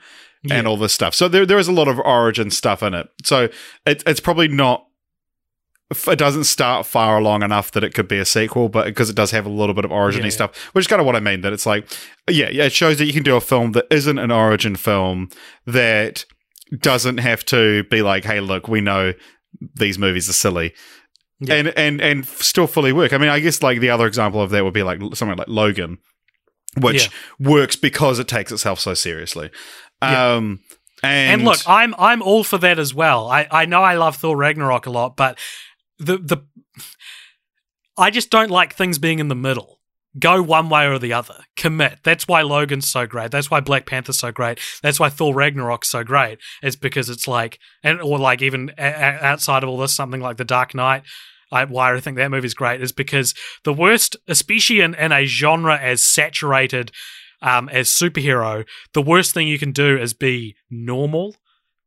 and 0.49 0.65
all 0.65 0.77
this 0.77 0.93
stuff. 0.93 1.13
So 1.13 1.27
there 1.27 1.45
there 1.45 1.57
is 1.57 1.67
a 1.67 1.73
lot 1.73 1.89
of 1.89 1.99
origin 1.99 2.49
stuff 2.49 2.81
in 2.81 2.93
it. 2.93 3.09
So 3.25 3.49
it, 3.85 4.03
it's 4.07 4.21
probably 4.21 4.47
not. 4.47 4.87
It 6.07 6.17
doesn't 6.17 6.45
start 6.45 6.85
far 6.85 7.17
along 7.17 7.43
enough 7.43 7.71
that 7.71 7.83
it 7.83 7.93
could 7.93 8.07
be 8.07 8.19
a 8.19 8.25
sequel, 8.25 8.69
but 8.69 8.85
because 8.85 9.09
it 9.09 9.17
does 9.17 9.31
have 9.31 9.45
a 9.45 9.49
little 9.49 9.75
bit 9.75 9.83
of 9.83 9.91
origin 9.91 10.21
Yeah, 10.21 10.27
yeah. 10.27 10.31
stuff, 10.31 10.57
which 10.71 10.83
is 10.83 10.87
kind 10.87 11.01
of 11.01 11.05
what 11.05 11.17
I 11.17 11.19
mean. 11.19 11.41
That 11.41 11.51
it's 11.51 11.65
like, 11.65 11.85
yeah, 12.29 12.49
yeah, 12.49 12.63
it 12.63 12.71
shows 12.71 12.99
that 12.99 13.05
you 13.05 13.11
can 13.11 13.23
do 13.23 13.35
a 13.35 13.41
film 13.41 13.73
that 13.73 13.87
isn't 13.91 14.17
an 14.17 14.31
origin 14.31 14.77
film 14.77 15.27
that 15.65 16.23
doesn't 16.79 17.17
have 17.17 17.43
to 17.45 17.83
be 17.91 18.01
like, 18.01 18.23
hey, 18.23 18.39
look, 18.39 18.69
we 18.69 18.79
know 18.79 19.13
these 19.75 19.99
movies 19.99 20.29
are 20.29 20.33
silly. 20.33 20.73
Yeah. 21.43 21.55
And 21.55 21.67
and 21.77 22.01
and 22.01 22.25
still 22.25 22.67
fully 22.67 22.93
work. 22.93 23.13
I 23.13 23.17
mean, 23.17 23.29
I 23.29 23.39
guess 23.39 23.61
like 23.61 23.79
the 23.79 23.89
other 23.89 24.07
example 24.07 24.41
of 24.41 24.49
that 24.51 24.63
would 24.63 24.73
be 24.73 24.83
like 24.83 24.99
something 25.13 25.37
like 25.37 25.47
Logan, 25.47 25.97
which 26.77 27.09
works 27.39 27.75
because 27.75 28.19
it 28.19 28.27
takes 28.27 28.51
itself 28.51 28.79
so 28.79 28.93
seriously. 28.93 29.51
Yeah. 30.01 30.35
Um, 30.35 30.59
and, 31.01 31.41
And 31.41 31.45
look, 31.45 31.59
I'm 31.67 31.93
I'm 31.97 32.21
all 32.21 32.43
for 32.43 32.57
that 32.59 32.79
as 32.79 32.93
well. 32.93 33.27
I, 33.27 33.47
I 33.51 33.65
know 33.65 33.83
I 33.83 33.95
love 33.95 34.15
Thor 34.15 34.37
Ragnarok 34.37 34.85
a 34.85 34.89
lot, 34.89 35.17
but 35.17 35.37
the 35.99 36.17
the 36.17 36.37
I 37.97 38.09
just 38.09 38.29
don't 38.29 38.49
like 38.49 38.73
things 38.73 38.97
being 38.97 39.19
in 39.19 39.27
the 39.27 39.35
middle. 39.35 39.79
Go 40.19 40.43
one 40.43 40.69
way 40.69 40.87
or 40.87 40.99
the 40.99 41.13
other. 41.13 41.43
Commit. 41.55 41.99
That's 42.03 42.27
why 42.27 42.43
Logan's 42.43 42.87
so 42.87 43.07
great. 43.07 43.31
That's 43.31 43.49
why 43.49 43.61
Black 43.61 43.87
Panther's 43.87 44.19
so 44.19 44.31
great. 44.31 44.59
That's 44.83 44.99
why 44.99 45.09
Thor 45.09 45.33
Ragnarok's 45.33 45.89
so 45.89 46.03
great. 46.03 46.37
It's 46.61 46.75
because 46.75 47.09
it's 47.09 47.27
like, 47.27 47.57
and 47.81 47.99
or 47.99 48.19
like 48.19 48.43
even 48.43 48.71
a- 48.77 49.25
outside 49.25 49.63
of 49.63 49.69
all 49.69 49.77
this, 49.77 49.93
something 49.93 50.21
like 50.21 50.37
The 50.37 50.45
Dark 50.45 50.75
Knight. 50.75 51.01
I, 51.51 51.65
why 51.65 51.93
I 51.93 51.99
think 51.99 52.17
that 52.17 52.31
movie's 52.31 52.53
great 52.53 52.81
is 52.81 52.91
because 52.91 53.33
the 53.63 53.73
worst, 53.73 54.15
especially 54.27 54.81
in, 54.81 54.95
in 54.95 55.11
a 55.11 55.25
genre 55.25 55.77
as 55.77 56.03
saturated 56.03 56.91
um, 57.41 57.69
as 57.69 57.89
superhero, 57.89 58.65
the 58.93 59.01
worst 59.01 59.33
thing 59.33 59.47
you 59.47 59.59
can 59.59 59.71
do 59.71 59.97
is 59.97 60.13
be 60.13 60.55
normal 60.69 61.35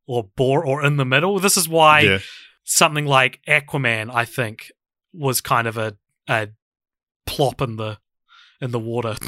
or 0.07 0.31
bore 0.36 0.65
or 0.65 0.85
in 0.85 0.97
the 0.97 1.05
middle. 1.05 1.39
This 1.41 1.57
is 1.57 1.68
why 1.68 2.01
yeah, 2.01 2.18
something 2.65 3.07
like 3.07 3.41
Aquaman, 3.49 4.10
I 4.12 4.25
think, 4.25 4.70
was 5.12 5.41
kind 5.41 5.67
of 5.67 5.76
a, 5.76 5.97
a 6.28 6.49
plop 7.25 7.60
in 7.60 7.76
the 7.76 7.99
in 8.60 8.70
the 8.70 8.78
water. 8.78 9.17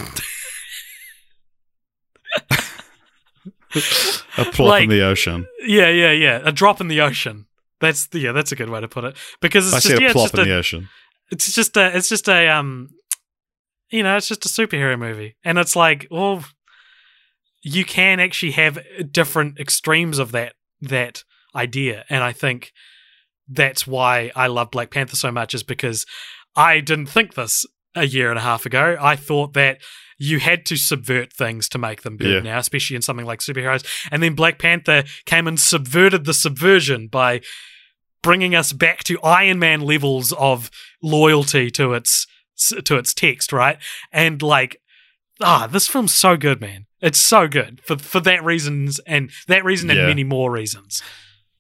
a 3.75 4.45
plop 4.45 4.59
like- 4.59 4.85
in 4.85 4.91
the 4.91 5.03
ocean. 5.03 5.47
yeah, 5.61 5.89
yeah, 5.89 6.13
yeah. 6.13 6.41
A 6.45 6.53
drop 6.53 6.81
in 6.81 6.89
the 6.89 7.01
ocean. 7.01 7.47
That's 7.81 8.09
yeah, 8.13 8.33
that's 8.33 8.53
a 8.53 8.57
good 8.57 8.71
way 8.71 8.81
to 8.81 8.89
put 8.89 9.05
it. 9.05 9.17
Because 9.41 9.67
it's 9.67 9.75
I 9.75 9.81
just 9.81 9.87
see 9.87 10.03
yeah, 10.03 10.09
a 10.09 10.11
it's 10.11 10.13
plop 10.13 10.25
just 10.25 10.35
in 10.35 10.41
a, 10.41 10.45
the 10.45 10.57
ocean. 10.57 10.89
it's 11.31 11.53
just 11.53 11.77
a 11.77 11.97
it's 11.97 12.09
just 12.09 12.29
a 12.29 12.49
um 12.49 12.91
you 13.91 14.03
know, 14.03 14.17
it's 14.17 14.29
just 14.29 14.45
a 14.45 14.49
superhero 14.49 14.99
movie. 14.99 15.37
And 15.45 15.59
it's 15.59 15.77
like, 15.77 16.07
well 16.11 16.45
you 17.63 17.85
can 17.85 18.21
actually 18.21 18.53
have 18.53 18.79
different 19.11 19.59
extremes 19.59 20.19
of 20.19 20.33
that 20.33 20.55
that 20.81 21.25
idea. 21.55 22.05
And 22.09 22.23
I 22.23 22.33
think 22.33 22.73
that's 23.49 23.87
why 23.87 24.31
I 24.37 24.47
love 24.47 24.71
Black 24.71 24.91
Panther 24.91 25.17
so 25.17 25.33
much 25.33 25.55
is 25.55 25.63
because 25.63 26.07
I 26.55 26.81
didn't 26.81 27.07
think 27.07 27.35
this 27.35 27.65
a 27.95 28.07
year 28.07 28.31
and 28.31 28.39
a 28.39 28.43
half 28.43 28.67
ago. 28.67 28.97
I 29.01 29.17
thought 29.17 29.55
that 29.55 29.81
you 30.19 30.41
had 30.41 30.67
to 30.67 30.77
subvert 30.77 31.33
things 31.33 31.69
to 31.71 31.79
make 31.79 32.03
them 32.03 32.17
good 32.17 32.45
Yeah. 32.45 32.53
now, 32.53 32.59
especially 32.59 32.97
in 32.97 33.03
something 33.03 33.25
like 33.27 33.39
superheroes. 33.41 33.85
And 34.11 34.23
then 34.23 34.35
Black 34.35 34.59
Panther 34.59 35.05
came 35.27 35.47
and 35.47 35.59
subverted 35.61 36.25
the 36.25 36.35
subversion 36.35 37.07
by 37.07 37.41
bringing 38.23 38.55
us 38.55 38.73
back 38.73 39.05
to 39.05 39.21
Iron 39.23 39.59
Man 39.61 39.81
levels 39.81 40.33
of 40.33 40.71
loyalty 41.03 41.71
to 41.73 41.95
its 41.95 42.27
to 42.85 42.97
its 42.97 43.15
text, 43.15 43.53
right? 43.53 43.79
And 44.13 44.43
like, 44.43 44.81
ah, 45.41 45.69
this 45.71 45.87
film's 45.87 46.13
so 46.13 46.37
good, 46.37 46.61
man. 46.61 46.87
It's 47.01 47.21
so 47.21 47.47
good 47.47 47.81
for 47.85 47.97
for 47.97 48.19
that 48.21 48.43
reasons 48.43 48.99
and 49.07 49.31
that 49.47 49.65
reason 49.65 49.89
and 49.91 50.01
Yeah. 50.01 50.07
many 50.07 50.25
more 50.25 50.51
reasons. 50.51 51.01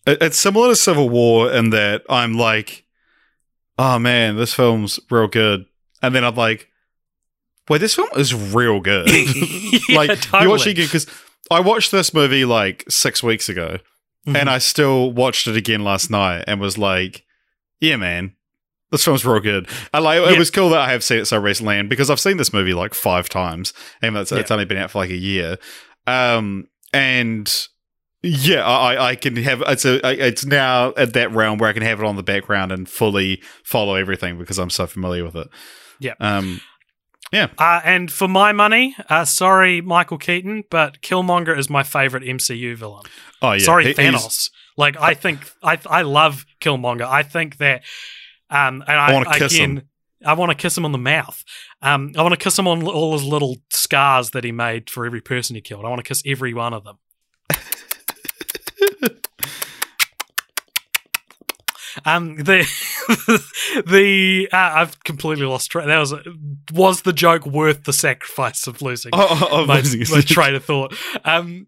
It's 0.05 0.39
similar 0.39 0.71
to 0.71 0.77
Civil 0.77 1.09
War 1.11 1.53
in 1.53 1.71
that 1.71 2.03
I'm 2.09 2.35
like, 2.35 2.87
oh 3.79 4.01
man, 4.01 4.37
this 4.37 4.53
film's 4.55 4.99
real 5.11 5.29
good, 5.29 5.67
and 6.03 6.13
then 6.15 6.25
I'm 6.25 6.35
like, 6.35 6.69
wait, 7.69 7.79
this 7.79 7.95
film 7.95 8.09
is 8.17 8.35
real 8.35 8.81
good. 8.81 9.09
yeah, 9.11 9.79
like 9.97 10.21
totally. 10.21 10.43
you 10.45 10.51
watching 10.51 10.73
it 10.73 10.77
because 10.77 11.07
I 11.51 11.61
watched 11.61 11.91
this 11.93 12.13
movie 12.15 12.45
like 12.45 12.85
six 12.89 13.23
weeks 13.23 13.49
ago, 13.49 13.79
Mhm. 14.27 14.37
and 14.37 14.51
I 14.51 14.59
still 14.59 15.13
watched 15.13 15.47
it 15.47 15.57
again 15.57 15.85
last 15.85 16.11
night 16.11 16.45
and 16.47 16.61
was 16.61 16.77
like, 16.79 17.25
yeah, 17.81 17.97
man. 17.97 18.35
This 18.91 19.05
film's 19.05 19.23
real 19.25 19.39
good. 19.41 19.69
I 19.93 19.99
like. 19.99 20.21
It 20.33 20.39
was 20.39 20.51
cool 20.51 20.71
that 20.71 20.81
I 20.81 20.91
have 20.93 21.05
seen 21.05 21.19
it 21.19 21.27
so 21.27 21.39
recently, 21.39 21.77
and 21.79 21.91
because 21.91 22.09
I've 22.09 22.19
seen 22.19 22.39
this 22.39 22.55
movie 22.55 22.73
like 22.73 22.95
five 22.95 23.29
times, 23.29 23.75
and 24.01 24.17
it's, 24.17 24.33
it's 24.33 24.51
only 24.51 24.65
been 24.65 24.79
out 24.79 24.91
for 24.91 24.99
like 25.01 25.11
a 25.11 25.15
year. 25.17 25.59
Um, 26.07 26.69
and 26.95 27.69
yeah, 28.23 28.67
I, 28.67 29.11
I 29.11 29.15
can 29.15 29.37
have 29.37 29.63
it's 29.67 29.85
a 29.85 30.01
it's 30.27 30.47
now 30.47 30.95
at 30.97 31.13
that 31.13 31.31
realm 31.33 31.59
where 31.59 31.69
I 31.69 31.75
can 31.75 31.83
have 31.83 32.01
it 32.01 32.07
on 32.07 32.17
the 32.17 32.23
background 32.23 32.73
and 32.73 32.89
fully 32.89 33.43
follow 33.63 33.95
everything 33.95 34.39
because 34.39 34.57
I'm 34.59 34.71
so 34.71 34.87
familiar 34.87 35.23
with 35.23 35.37
it. 35.37 35.49
Yeah. 36.01 36.15
Um. 36.19 36.63
Uh, 37.59 37.81
and 37.85 38.11
for 38.11 38.29
my 38.29 38.53
money, 38.53 38.97
uh, 39.09 39.25
sorry, 39.25 39.81
Michael 39.81 40.19
Keaton, 40.19 40.65
but 40.71 41.01
Killmonger 41.03 41.57
is 41.57 41.69
my 41.69 41.83
favorite 41.83 42.23
MCU 42.23 42.77
villain. 42.77 43.05
Oh 43.43 43.53
yeah. 43.53 43.59
sorry, 43.59 43.87
he- 43.87 43.95
Thanos. 43.95 44.51
Like 44.77 44.97
I 45.01 45.15
think 45.15 45.41
I 45.63 45.79
I 45.87 46.03
love 46.03 46.47
Killmonger. 46.61 47.03
I 47.07 47.25
think 47.25 47.57
that 47.59 47.83
um 48.49 48.83
and 48.87 48.99
I, 48.99 49.09
I 49.09 49.13
wanna 49.13 49.39
kiss 49.39 49.55
again, 49.55 49.79
him. 49.79 49.89
I 50.25 50.35
want 50.35 50.51
to 50.51 50.57
kiss 50.57 50.77
him 50.77 50.85
on 50.85 50.93
the 50.93 50.99
mouth. 50.99 51.45
Um, 51.81 52.13
I 52.17 52.23
want 52.23 52.33
to 52.33 52.39
kiss 52.39 52.59
him 52.59 52.67
on 52.67 52.85
all 52.87 53.13
his 53.13 53.25
little 53.25 53.57
scars 53.71 54.31
that 54.31 54.43
he 54.43 54.51
made 54.51 54.91
for 54.91 55.07
every 55.07 55.21
person 55.21 55.55
he 55.55 55.63
killed. 55.63 55.85
I 55.85 55.89
want 55.89 56.01
to 56.01 56.09
kiss 56.09 56.23
every 56.27 56.55
one 56.55 56.75
of 56.75 56.85
them. 56.85 56.99
Um, 62.05 62.37
the 62.37 62.67
the 63.87 64.49
uh, 64.53 64.57
I've 64.57 65.03
completely 65.05 65.47
lost 65.47 65.71
track. 65.71 65.87
That 65.87 65.99
was 65.99 66.15
was 66.73 67.03
the 67.03 67.13
joke 67.13 67.47
worth 67.47 67.85
the 67.85 67.93
sacrifice 67.93 68.67
of 68.67 68.83
losing 68.83 69.11
Oh, 69.15 69.27
oh, 69.31 69.49
oh, 69.51 69.67
my, 69.67 69.81
losing 69.81 70.15
my 70.15 70.21
train 70.21 70.55
of 70.55 70.65
thought. 70.65 70.95
Um, 71.25 71.67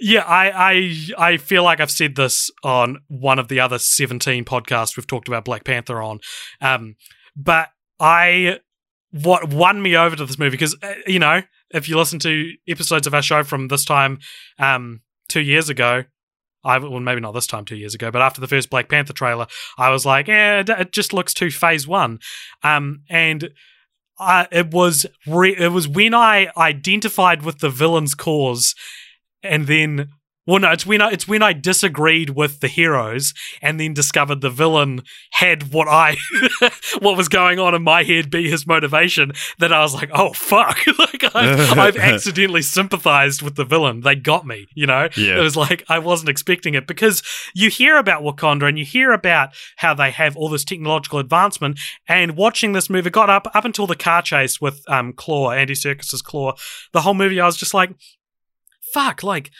yeah, 0.00 0.22
I, 0.22 0.72
I 0.72 1.32
I 1.32 1.36
feel 1.36 1.62
like 1.64 1.80
I've 1.80 1.90
said 1.90 2.16
this 2.16 2.50
on 2.64 2.98
one 3.08 3.38
of 3.38 3.48
the 3.48 3.60
other 3.60 3.78
seventeen 3.78 4.44
podcasts 4.44 4.96
we've 4.96 5.06
talked 5.06 5.28
about 5.28 5.44
Black 5.44 5.64
Panther 5.64 6.02
on, 6.02 6.20
um, 6.60 6.96
but 7.36 7.68
I 8.00 8.60
what 9.10 9.52
won 9.52 9.82
me 9.82 9.96
over 9.96 10.16
to 10.16 10.24
this 10.24 10.38
movie 10.38 10.52
because 10.52 10.76
uh, 10.82 10.94
you 11.06 11.18
know 11.18 11.42
if 11.70 11.88
you 11.88 11.96
listen 11.96 12.18
to 12.20 12.52
episodes 12.68 13.06
of 13.06 13.14
our 13.14 13.22
show 13.22 13.42
from 13.42 13.68
this 13.68 13.84
time 13.84 14.18
um, 14.58 15.00
two 15.28 15.40
years 15.40 15.68
ago. 15.68 16.04
I 16.64 16.78
well 16.78 17.00
maybe 17.00 17.20
not 17.20 17.32
this 17.32 17.46
time 17.46 17.64
two 17.64 17.76
years 17.76 17.94
ago, 17.94 18.10
but 18.10 18.22
after 18.22 18.40
the 18.40 18.48
first 18.48 18.70
Black 18.70 18.88
Panther 18.88 19.12
trailer, 19.12 19.46
I 19.78 19.90
was 19.90 20.06
like, 20.06 20.28
yeah, 20.28 20.62
it, 20.66 20.92
just 20.92 21.12
looks 21.12 21.34
too 21.34 21.50
Phase 21.50 21.86
One, 21.86 22.20
um, 22.62 23.02
and 23.10 23.50
I, 24.18 24.46
it 24.50 24.70
was 24.70 25.06
re- 25.26 25.56
it 25.56 25.72
was 25.72 25.88
when 25.88 26.14
I 26.14 26.50
identified 26.56 27.42
with 27.42 27.58
the 27.58 27.70
villain's 27.70 28.14
cause, 28.14 28.74
and 29.42 29.66
then 29.66 30.10
Well, 30.44 30.58
no, 30.58 30.72
it's 30.72 30.84
when 30.84 31.00
I 31.00 31.10
it's 31.10 31.28
when 31.28 31.42
I 31.42 31.52
disagreed 31.52 32.30
with 32.30 32.58
the 32.60 32.68
heroes 32.68 33.32
and 33.60 33.78
then 33.78 33.94
discovered 33.94 34.40
the 34.40 34.50
villain 34.50 35.02
had 35.30 35.72
what 35.72 35.86
I 35.86 36.16
what 36.98 37.16
was 37.16 37.28
going 37.28 37.60
on 37.60 37.76
in 37.76 37.82
my 37.84 38.02
head 38.02 38.28
be 38.28 38.50
his 38.50 38.66
motivation 38.66 39.32
that 39.60 39.72
I 39.72 39.80
was 39.82 39.94
like, 39.94 40.10
oh 40.12 40.32
fuck, 40.32 40.78
like 40.98 41.36
I've, 41.36 41.78
I've 41.78 41.96
accidentally 42.12 42.62
sympathized 42.62 43.40
with 43.40 43.54
the 43.54 43.64
villain. 43.64 44.00
They 44.00 44.16
got 44.16 44.44
me, 44.44 44.66
you 44.74 44.86
know. 44.86 45.08
Yeah. 45.16 45.38
It 45.38 45.42
was 45.42 45.56
like 45.56 45.84
I 45.88 46.00
wasn't 46.00 46.28
expecting 46.28 46.74
it 46.74 46.88
because 46.88 47.22
you 47.54 47.70
hear 47.70 47.96
about 47.96 48.24
Wakanda 48.24 48.68
and 48.68 48.76
you 48.76 48.84
hear 48.84 49.12
about 49.12 49.50
how 49.76 49.94
they 49.94 50.10
have 50.10 50.36
all 50.36 50.48
this 50.48 50.64
technological 50.64 51.20
advancement. 51.20 51.78
And 52.08 52.36
watching 52.36 52.72
this 52.72 52.90
movie 52.90 53.10
got 53.10 53.30
up 53.30 53.46
up 53.54 53.64
until 53.64 53.86
the 53.86 53.94
car 53.94 54.22
chase 54.22 54.60
with 54.60 54.82
um 54.88 55.12
Claw, 55.12 55.52
Andy 55.52 55.74
Serkis's 55.74 56.20
Claw. 56.20 56.54
The 56.92 57.02
whole 57.02 57.14
movie, 57.14 57.40
I 57.40 57.46
was 57.46 57.56
just 57.56 57.74
like, 57.74 57.90
fuck, 58.92 59.22
like 59.22 59.52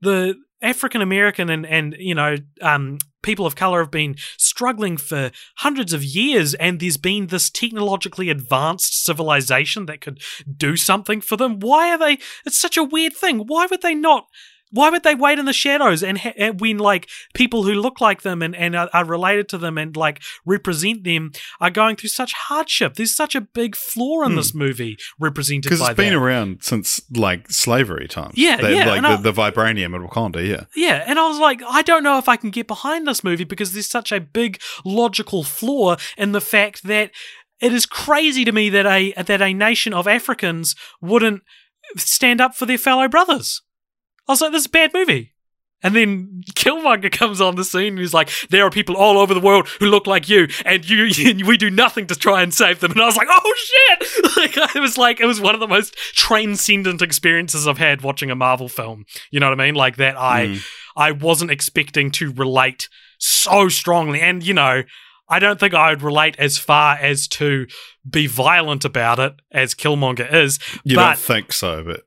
the 0.00 0.36
African 0.62 1.00
American 1.00 1.48
and 1.48 1.66
and 1.66 1.96
you 1.98 2.14
know 2.14 2.36
um, 2.60 2.98
people 3.22 3.46
of 3.46 3.56
color 3.56 3.80
have 3.80 3.90
been 3.90 4.16
struggling 4.36 4.96
for 4.96 5.30
hundreds 5.56 5.92
of 5.92 6.04
years, 6.04 6.54
and 6.54 6.80
there's 6.80 6.96
been 6.96 7.28
this 7.28 7.50
technologically 7.50 8.30
advanced 8.30 9.04
civilization 9.04 9.86
that 9.86 10.00
could 10.00 10.20
do 10.56 10.76
something 10.76 11.20
for 11.20 11.36
them. 11.36 11.60
Why 11.60 11.90
are 11.90 11.98
they? 11.98 12.18
It's 12.44 12.58
such 12.58 12.76
a 12.76 12.84
weird 12.84 13.14
thing. 13.14 13.40
Why 13.46 13.66
would 13.66 13.82
they 13.82 13.94
not? 13.94 14.26
Why 14.72 14.88
would 14.90 15.02
they 15.02 15.14
wait 15.14 15.38
in 15.38 15.46
the 15.46 15.52
shadows 15.52 16.02
and, 16.02 16.18
ha- 16.18 16.32
and 16.36 16.60
when 16.60 16.78
like 16.78 17.08
people 17.34 17.64
who 17.64 17.72
look 17.74 18.00
like 18.00 18.22
them 18.22 18.40
and, 18.42 18.54
and 18.54 18.76
are, 18.76 18.88
are 18.92 19.04
related 19.04 19.48
to 19.50 19.58
them 19.58 19.76
and 19.78 19.96
like 19.96 20.22
represent 20.46 21.02
them 21.04 21.32
are 21.60 21.70
going 21.70 21.96
through 21.96 22.10
such 22.10 22.32
hardship? 22.32 22.94
There's 22.94 23.14
such 23.14 23.34
a 23.34 23.40
big 23.40 23.74
flaw 23.74 24.22
in 24.22 24.30
Hmm. 24.32 24.36
this 24.36 24.54
movie 24.54 24.96
represented 25.18 25.64
Because 25.64 25.80
it's 25.80 25.96
been 25.96 26.12
that. 26.12 26.18
around 26.18 26.62
since 26.62 27.00
like 27.14 27.50
slavery 27.50 28.06
times. 28.08 28.34
Yeah, 28.36 28.56
They- 28.58 28.76
yeah, 28.76 28.86
like 28.88 29.02
the, 29.02 29.08
I- 29.08 29.16
the 29.16 29.32
vibranium 29.32 29.94
in 29.96 30.06
Wakanda. 30.06 30.46
Yeah, 30.46 30.64
Yeah, 30.76 31.02
and 31.06 31.18
I 31.18 31.26
was 31.28 31.38
like, 31.38 31.62
I 31.68 31.82
don't 31.82 32.02
know 32.04 32.18
if 32.18 32.28
I 32.28 32.36
can 32.36 32.50
get 32.50 32.66
behind 32.66 33.06
this 33.06 33.24
movie 33.24 33.44
because 33.44 33.72
there's 33.72 33.88
such 33.88 34.12
a 34.12 34.20
big 34.20 34.60
logical 34.84 35.42
flaw 35.42 35.96
in 36.16 36.32
the 36.32 36.40
fact 36.40 36.84
that 36.84 37.10
it 37.60 37.72
is 37.72 37.86
crazy 37.86 38.44
to 38.44 38.52
me 38.52 38.70
that 38.70 38.86
a 38.86 39.12
that 39.20 39.42
a 39.42 39.52
nation 39.52 39.92
of 39.92 40.06
Africans 40.06 40.74
wouldn't 41.02 41.42
stand 41.96 42.40
up 42.40 42.54
for 42.54 42.66
their 42.66 42.78
fellow 42.78 43.08
brothers. 43.08 43.62
I 44.30 44.32
was 44.32 44.40
like, 44.40 44.52
this 44.52 44.60
is 44.60 44.66
a 44.66 44.70
bad 44.70 44.94
movie. 44.94 45.34
And 45.82 45.96
then 45.96 46.42
Killmonger 46.54 47.10
comes 47.18 47.40
on 47.40 47.56
the 47.56 47.64
scene 47.64 47.94
and 47.94 47.98
he's 47.98 48.14
like, 48.14 48.30
there 48.50 48.64
are 48.64 48.70
people 48.70 48.96
all 48.96 49.18
over 49.18 49.34
the 49.34 49.40
world 49.40 49.66
who 49.80 49.86
look 49.86 50.06
like 50.06 50.28
you, 50.28 50.46
and 50.64 50.88
you, 50.88 51.44
we 51.46 51.56
do 51.56 51.70
nothing 51.70 52.06
to 52.08 52.14
try 52.14 52.42
and 52.42 52.54
save 52.54 52.78
them. 52.80 52.92
And 52.92 53.00
I 53.00 53.06
was 53.06 53.16
like, 53.16 53.28
oh 53.30 53.54
shit! 53.56 54.06
Like, 54.36 54.56
it 54.76 54.80
was 54.80 54.96
like, 54.96 55.20
it 55.20 55.26
was 55.26 55.40
one 55.40 55.54
of 55.54 55.60
the 55.60 55.66
most 55.66 55.94
transcendent 56.14 57.02
experiences 57.02 57.66
I've 57.66 57.78
had 57.78 58.02
watching 58.02 58.30
a 58.30 58.36
Marvel 58.36 58.68
film. 58.68 59.04
You 59.30 59.40
know 59.40 59.50
what 59.50 59.60
I 59.60 59.64
mean? 59.64 59.74
Like 59.74 59.96
that 59.96 60.16
I, 60.16 60.46
Mm. 60.46 60.64
I 60.96 61.12
wasn't 61.12 61.50
expecting 61.50 62.10
to 62.12 62.32
relate 62.32 62.88
so 63.18 63.68
strongly. 63.68 64.20
And, 64.20 64.42
you 64.42 64.54
know, 64.54 64.82
I 65.28 65.38
don't 65.38 65.60
think 65.60 65.74
I 65.74 65.90
would 65.90 66.02
relate 66.02 66.36
as 66.38 66.58
far 66.58 66.96
as 66.96 67.28
to 67.28 67.66
be 68.08 68.26
violent 68.26 68.84
about 68.84 69.18
it 69.18 69.34
as 69.52 69.74
Killmonger 69.74 70.32
is. 70.32 70.58
you 70.84 70.96
but, 70.96 71.06
don't 71.06 71.18
think 71.18 71.52
so, 71.52 71.84
but 71.84 72.02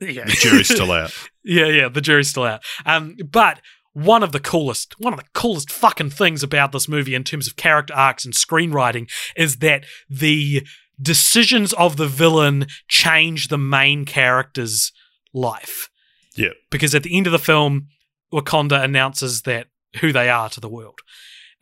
yeah. 0.00 0.24
the 0.24 0.32
jury's 0.32 0.68
still 0.68 0.92
out. 0.92 1.12
Yeah, 1.48 1.66
yeah, 1.66 1.88
the 1.88 2.02
jury's 2.02 2.28
still 2.28 2.44
out. 2.44 2.62
Um, 2.84 3.16
but 3.24 3.60
one 3.94 4.22
of 4.22 4.32
the 4.32 4.40
coolest, 4.40 4.94
one 4.98 5.12
of 5.12 5.18
the 5.18 5.26
coolest 5.32 5.72
fucking 5.72 6.10
things 6.10 6.42
about 6.42 6.72
this 6.72 6.88
movie 6.88 7.14
in 7.14 7.24
terms 7.24 7.48
of 7.48 7.56
character 7.56 7.94
arcs 7.94 8.24
and 8.24 8.34
screenwriting 8.34 9.10
is 9.34 9.56
that 9.56 9.84
the 10.08 10.66
decisions 11.00 11.72
of 11.72 11.96
the 11.96 12.06
villain 12.06 12.66
change 12.86 13.48
the 13.48 13.58
main 13.58 14.04
character's 14.04 14.92
life. 15.32 15.88
Yeah. 16.36 16.50
Because 16.70 16.94
at 16.94 17.02
the 17.02 17.16
end 17.16 17.26
of 17.26 17.32
the 17.32 17.38
film, 17.38 17.88
Wakanda 18.32 18.84
announces 18.84 19.42
that 19.42 19.68
who 20.00 20.12
they 20.12 20.28
are 20.28 20.50
to 20.50 20.60
the 20.60 20.68
world. 20.68 21.00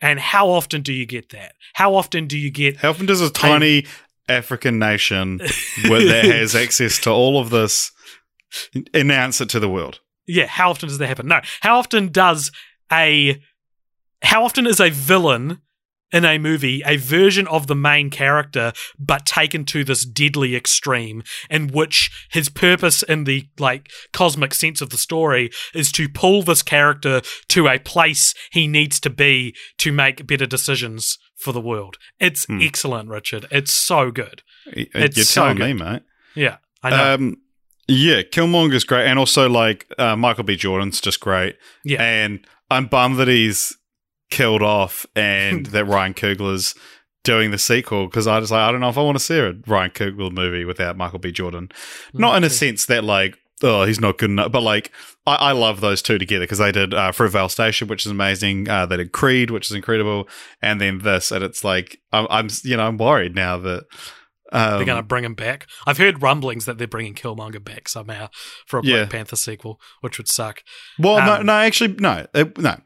And 0.01 0.19
how 0.19 0.49
often 0.49 0.81
do 0.81 0.93
you 0.93 1.05
get 1.05 1.29
that? 1.29 1.53
How 1.73 1.95
often 1.95 2.27
do 2.27 2.37
you 2.37 2.51
get 2.51 2.77
How 2.77 2.89
often 2.89 3.05
does 3.05 3.21
a 3.21 3.31
tiny 3.31 3.85
African 4.29 4.77
nation 4.77 5.39
where 5.87 6.05
that 6.05 6.25
has 6.35 6.55
access 6.55 6.99
to 6.99 7.09
all 7.09 7.39
of 7.39 7.49
this 7.49 7.91
announce 8.93 9.41
it 9.41 9.49
to 9.49 9.59
the 9.59 9.69
world? 9.69 9.99
Yeah, 10.27 10.47
how 10.47 10.69
often 10.69 10.89
does 10.89 10.97
that 10.97 11.07
happen? 11.07 11.27
No. 11.27 11.39
How 11.61 11.77
often 11.77 12.09
does 12.11 12.51
a 12.91 13.41
how 14.23 14.43
often 14.43 14.65
is 14.65 14.79
a 14.79 14.89
villain 14.89 15.61
in 16.11 16.23
a 16.25 16.37
movie 16.37 16.81
a 16.85 16.95
version 16.95 17.45
of 17.47 17.67
the 17.67 17.75
main 17.75 18.09
character 18.09 18.71
but 18.97 19.25
taken 19.25 19.65
to 19.65 19.83
this 19.83 20.05
deadly 20.05 20.55
extreme 20.55 21.21
in 21.49 21.67
which 21.67 22.09
his 22.31 22.47
purpose 22.47 23.03
in 23.03 23.25
the 23.25 23.45
like 23.59 23.89
cosmic 24.13 24.53
sense 24.53 24.81
of 24.81 24.89
the 24.89 24.97
story 24.97 25.49
is 25.73 25.91
to 25.91 26.07
pull 26.07 26.41
this 26.43 26.61
character 26.63 27.21
to 27.49 27.67
a 27.67 27.77
place 27.77 28.33
he 28.51 28.67
needs 28.67 28.99
to 29.01 29.09
be 29.09 29.53
to 29.77 29.91
make 29.91 30.25
better 30.25 30.45
decisions 30.45 31.17
for 31.35 31.51
the 31.51 31.61
world. 31.61 31.97
It's 32.19 32.45
Hmm. 32.45 32.61
excellent, 32.61 33.09
Richard. 33.09 33.45
It's 33.51 33.73
so 33.73 34.09
good. 34.09 34.41
It's 34.65 35.17
You're 35.17 35.25
so 35.25 35.41
telling 35.41 35.57
good. 35.57 35.65
me, 35.67 35.73
mate. 35.73 36.01
Yeah. 36.35 36.57
I 36.81 36.89
know. 36.89 37.13
Um, 37.15 37.35
yeah, 37.87 38.21
Killmonger's 38.21 38.83
great, 38.83 39.07
and 39.07 39.17
also 39.17 39.49
like 39.49 39.87
uh, 39.97 40.15
Michael 40.15 40.43
B. 40.43 40.55
Jordan's 40.55 41.01
just 41.01 41.19
great. 41.19 41.57
Yeah. 41.83 42.01
and 42.01 42.45
I'm 42.69 42.87
bummed 42.87 43.17
that 43.17 43.27
he's 43.27 43.77
killed 44.29 44.61
off 44.61 45.05
and 45.15 45.65
that 45.67 45.85
Ryan 45.85 46.13
Coogler's 46.13 46.75
doing 47.23 47.51
the 47.51 47.57
sequel 47.57 48.07
because 48.07 48.27
I 48.27 48.39
just 48.39 48.51
like 48.51 48.61
I 48.61 48.71
don't 48.71 48.81
know 48.81 48.89
if 48.89 48.97
I 48.97 49.01
want 49.01 49.17
to 49.17 49.23
see 49.23 49.37
a 49.37 49.53
Ryan 49.65 49.91
Coogler 49.91 50.31
movie 50.31 50.65
without 50.65 50.97
Michael 50.97 51.19
B. 51.19 51.31
Jordan. 51.31 51.69
Not 52.13 52.37
in 52.37 52.43
a 52.43 52.49
sense 52.49 52.85
that 52.85 53.03
like 53.03 53.37
oh 53.63 53.85
he's 53.85 53.99
not 53.99 54.17
good 54.17 54.29
enough, 54.29 54.51
but 54.51 54.63
like 54.63 54.91
I, 55.25 55.35
I 55.35 55.51
love 55.51 55.81
those 55.81 56.01
two 56.01 56.17
together 56.17 56.43
because 56.43 56.59
they 56.59 56.71
did 56.71 56.93
uh, 56.93 57.11
Fruitvale 57.11 57.51
Station, 57.51 57.87
which 57.87 58.05
is 58.05 58.11
amazing. 58.11 58.69
Uh, 58.69 58.85
they 58.85 58.97
did 58.97 59.11
Creed, 59.11 59.49
which 59.51 59.69
is 59.69 59.75
incredible, 59.75 60.27
and 60.61 60.79
then 60.79 60.99
this, 60.99 61.31
and 61.31 61.43
it's 61.43 61.63
like 61.63 61.99
I'm, 62.11 62.27
I'm 62.29 62.47
you 62.63 62.77
know 62.77 62.87
I'm 62.87 62.97
worried 62.97 63.35
now 63.35 63.57
that. 63.57 63.85
Um, 64.51 64.77
They're 64.77 64.85
going 64.85 64.97
to 64.97 65.03
bring 65.03 65.23
him 65.25 65.33
back. 65.35 65.67
I've 65.85 65.97
heard 65.97 66.21
rumblings 66.21 66.65
that 66.65 66.77
they're 66.77 66.87
bringing 66.87 67.15
Killmonger 67.15 67.63
back 67.63 67.89
somehow 67.89 68.29
for 68.65 68.79
a 68.79 68.83
Yeah. 68.85 68.95
Black 68.99 69.09
Panther 69.09 69.35
sequel, 69.35 69.79
which 70.01 70.17
would 70.17 70.27
suck. 70.29 70.63
well, 70.99 71.17
no, 71.25 71.33
um, 71.41 71.45
no, 71.45 71.53
actually, 71.53 71.95
no, 71.99 72.25
no, 72.57 72.77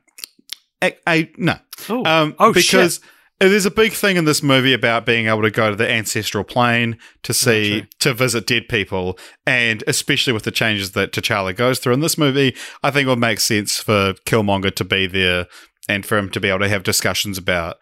I, 0.82 0.96
I 1.06 1.30
no. 1.38 1.58
Ooh. 1.90 2.04
Um, 2.06 2.36
oh, 2.40 2.54
because 2.54 2.96
shit. 2.96 3.00
there's 3.40 3.66
a 3.66 3.72
big 3.72 3.94
thing 3.94 4.18
in 4.18 4.26
this 4.26 4.42
movie 4.42 4.74
about 4.74 5.06
being 5.06 5.28
able 5.28 5.44
to 5.44 5.52
go 5.52 5.70
to 5.70 5.76
the 5.76 5.90
ancestral 5.90 6.44
plane 6.44 6.98
to 7.24 7.34
see 7.34 7.86
to 8.00 8.14
visit 8.14 8.48
dead 8.48 8.68
people, 8.68 9.18
and 9.46 9.84
especially 9.88 10.34
with 10.34 10.44
the 10.44 10.52
changes 10.52 10.92
that 10.94 11.12
T'Challa 11.12 11.56
goes 11.56 11.78
through 11.80 11.94
in 11.94 12.00
this 12.00 12.18
movie, 12.18 12.56
I 12.82 12.90
think 12.92 13.06
it 13.06 13.10
would 13.10 13.20
make 13.20 13.40
sense 13.40 13.78
for 13.78 14.14
Killmonger 14.26 14.74
to 14.76 14.84
be 14.84 15.06
there 15.08 15.46
and 15.88 16.06
for 16.06 16.18
him 16.18 16.30
to 16.32 16.40
be 16.40 16.50
able 16.50 16.60
to 16.60 16.70
have 16.70 16.84
discussions 16.84 17.38
about 17.38 17.78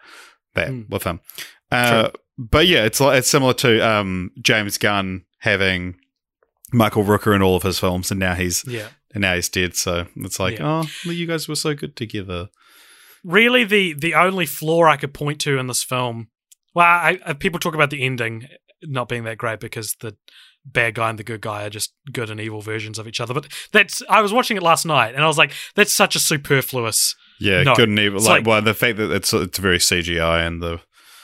that 0.55 0.69
Mm. 0.69 0.89
with 0.89 1.03
him. 1.03 1.21
Uh, 1.71 2.09
but 2.39 2.65
yeah, 2.67 2.85
it's 2.85 2.99
like 2.99 3.19
it's 3.19 3.29
similar 3.29 3.53
to 3.55 3.79
um, 3.87 4.31
James 4.41 4.77
Gunn 4.77 5.25
having 5.39 5.95
Michael 6.71 7.03
Rooker 7.03 7.35
in 7.35 7.41
all 7.41 7.55
of 7.55 7.63
his 7.63 7.79
films, 7.79 8.11
and 8.11 8.19
now 8.19 8.33
he's 8.35 8.63
Yeah. 8.65 8.87
and 9.13 9.21
now 9.21 9.35
he's 9.35 9.49
dead. 9.49 9.75
So 9.75 10.07
it's 10.15 10.39
like, 10.39 10.57
Yeah. 10.59 10.81
oh, 10.83 10.89
well, 11.05 11.13
you 11.13 11.27
guys 11.27 11.47
were 11.47 11.55
so 11.55 11.73
good 11.75 11.95
together. 11.95 12.47
Really, 13.23 13.65
the, 13.65 13.93
the 13.93 14.13
only 14.13 14.45
flaw 14.45 14.85
I 14.85 14.95
could 14.95 15.13
point 15.13 15.41
to 15.41 15.57
in 15.57 15.67
this 15.67 15.83
film, 15.83 16.29
well, 16.73 16.85
I, 16.85 17.19
I, 17.25 17.33
people 17.33 17.59
talk 17.59 17.75
about 17.75 17.89
the 17.89 18.03
ending 18.03 18.47
not 18.83 19.09
being 19.09 19.25
that 19.25 19.37
great 19.37 19.59
because 19.59 19.95
the 19.99 20.15
bad 20.65 20.95
guy 20.95 21.09
and 21.09 21.19
the 21.19 21.23
good 21.25 21.41
guy 21.41 21.65
are 21.65 21.69
just 21.69 21.93
good 22.13 22.29
and 22.29 22.39
evil 22.39 22.61
versions 22.61 22.97
of 22.97 23.07
each 23.09 23.19
other. 23.19 23.33
But 23.33 23.47
that's, 23.73 24.01
I 24.09 24.21
was 24.21 24.31
watching 24.31 24.55
it 24.55 24.63
last 24.63 24.85
night 24.85 25.15
and 25.15 25.23
I 25.23 25.27
was 25.27 25.37
like, 25.37 25.51
that's 25.75 25.91
such 25.91 26.15
a 26.15 26.19
superfluous. 26.19 27.13
Yeah, 27.41 27.63
No, 27.63 27.75
good 27.75 27.89
and 27.89 27.99
evil. 27.99 28.19
Like, 28.21 28.29
like- 28.29 28.45
well, 28.47 28.61
the 28.61 28.73
fact 28.73 28.97
that 28.97 29.11
it's 29.11 29.33
it's 29.33 29.57
very 29.57 29.79
CGI 29.79 30.45
and 30.47 30.61
the 30.61 30.79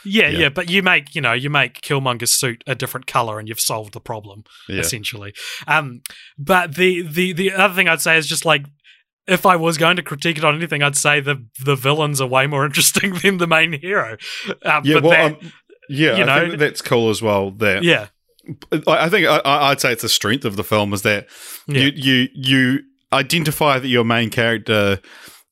Yeah, 0.06 0.28
Yeah. 0.28 0.38
yeah, 0.38 0.48
but 0.50 0.70
you 0.70 0.82
make, 0.82 1.14
you 1.14 1.20
know, 1.20 1.32
you 1.32 1.50
make 1.50 1.80
Killmonger's 1.82 2.32
suit 2.32 2.62
a 2.66 2.74
different 2.74 3.06
color 3.06 3.38
and 3.38 3.48
you've 3.48 3.60
solved 3.60 3.92
the 3.92 4.00
problem. 4.00 4.44
yeah, 4.68 4.80
essentially. 4.80 5.34
Um, 5.66 6.00
but 6.38 6.76
the 6.76 7.02
the 7.02 7.32
the 7.32 7.52
other 7.52 7.74
thing 7.74 7.88
I'd 7.88 8.00
say 8.00 8.16
is 8.16 8.26
just 8.26 8.44
like 8.44 8.64
if 9.26 9.44
I 9.44 9.56
was 9.56 9.76
going 9.76 9.96
to 9.96 10.02
critique 10.02 10.38
it 10.38 10.44
on 10.44 10.54
anything, 10.54 10.82
I'd 10.82 10.96
say 10.96 11.20
the 11.20 11.44
the 11.64 11.74
villains 11.76 12.20
are 12.20 12.28
way 12.28 12.46
more 12.46 12.64
interesting 12.70 13.14
than 13.14 13.38
the 13.38 13.46
main 13.46 13.72
hero. 13.80 14.16
Um, 14.64 14.82
yeah. 14.84 14.94
but 14.94 15.02
Well, 15.02 15.10
that- 15.10 15.32
um, 15.42 15.52
yeah, 15.88 16.16
you 16.16 16.22
I 16.22 16.26
know- 16.26 16.46
think 16.48 16.58
that's 16.60 16.82
cool 16.82 17.10
as 17.10 17.20
well. 17.22 17.50
That 17.52 17.82
yeah, 17.82 18.06
I 18.86 19.06
I 19.06 19.08
think 19.08 19.26
I, 19.26 19.38
I- 19.44 19.70
I'd 19.70 19.80
say 19.80 19.92
it's 19.92 20.04
a 20.04 20.08
strength 20.08 20.44
of 20.44 20.56
the 20.56 20.64
film 20.64 20.92
is 20.92 21.02
that 21.02 21.26
Yeah. 21.66 21.80
you 21.82 21.92
you 21.94 22.28
you 22.34 22.78
identify 23.12 23.78
that 23.78 23.88
your 23.88 24.04
main 24.04 24.30
character 24.30 25.00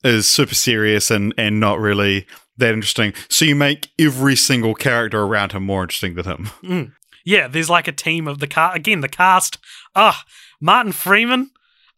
is 0.05 0.28
super 0.28 0.55
serious 0.55 1.10
and 1.10 1.33
and 1.39 1.58
not 1.60 1.78
really 1.81 2.26
that 2.58 2.73
interesting. 2.73 3.12
So 3.28 3.44
you 3.44 3.55
make 3.55 3.89
every 3.99 4.36
single 4.36 4.74
character 4.74 5.20
around 5.23 5.52
him 5.52 5.65
more 5.65 5.83
interesting 5.83 6.15
than 6.15 6.24
him. 6.62 6.94
yeah. 7.24 7.49
There's 7.49 7.70
like 7.70 7.89
a 7.89 7.92
team 7.92 8.26
of 8.28 8.39
the 8.39 8.47
car 8.47 8.74
again. 8.74 9.00
The 9.00 9.08
cast. 9.08 9.58
Ah, 9.94 10.24
Martin 10.60 10.92
Freeman. 10.92 11.50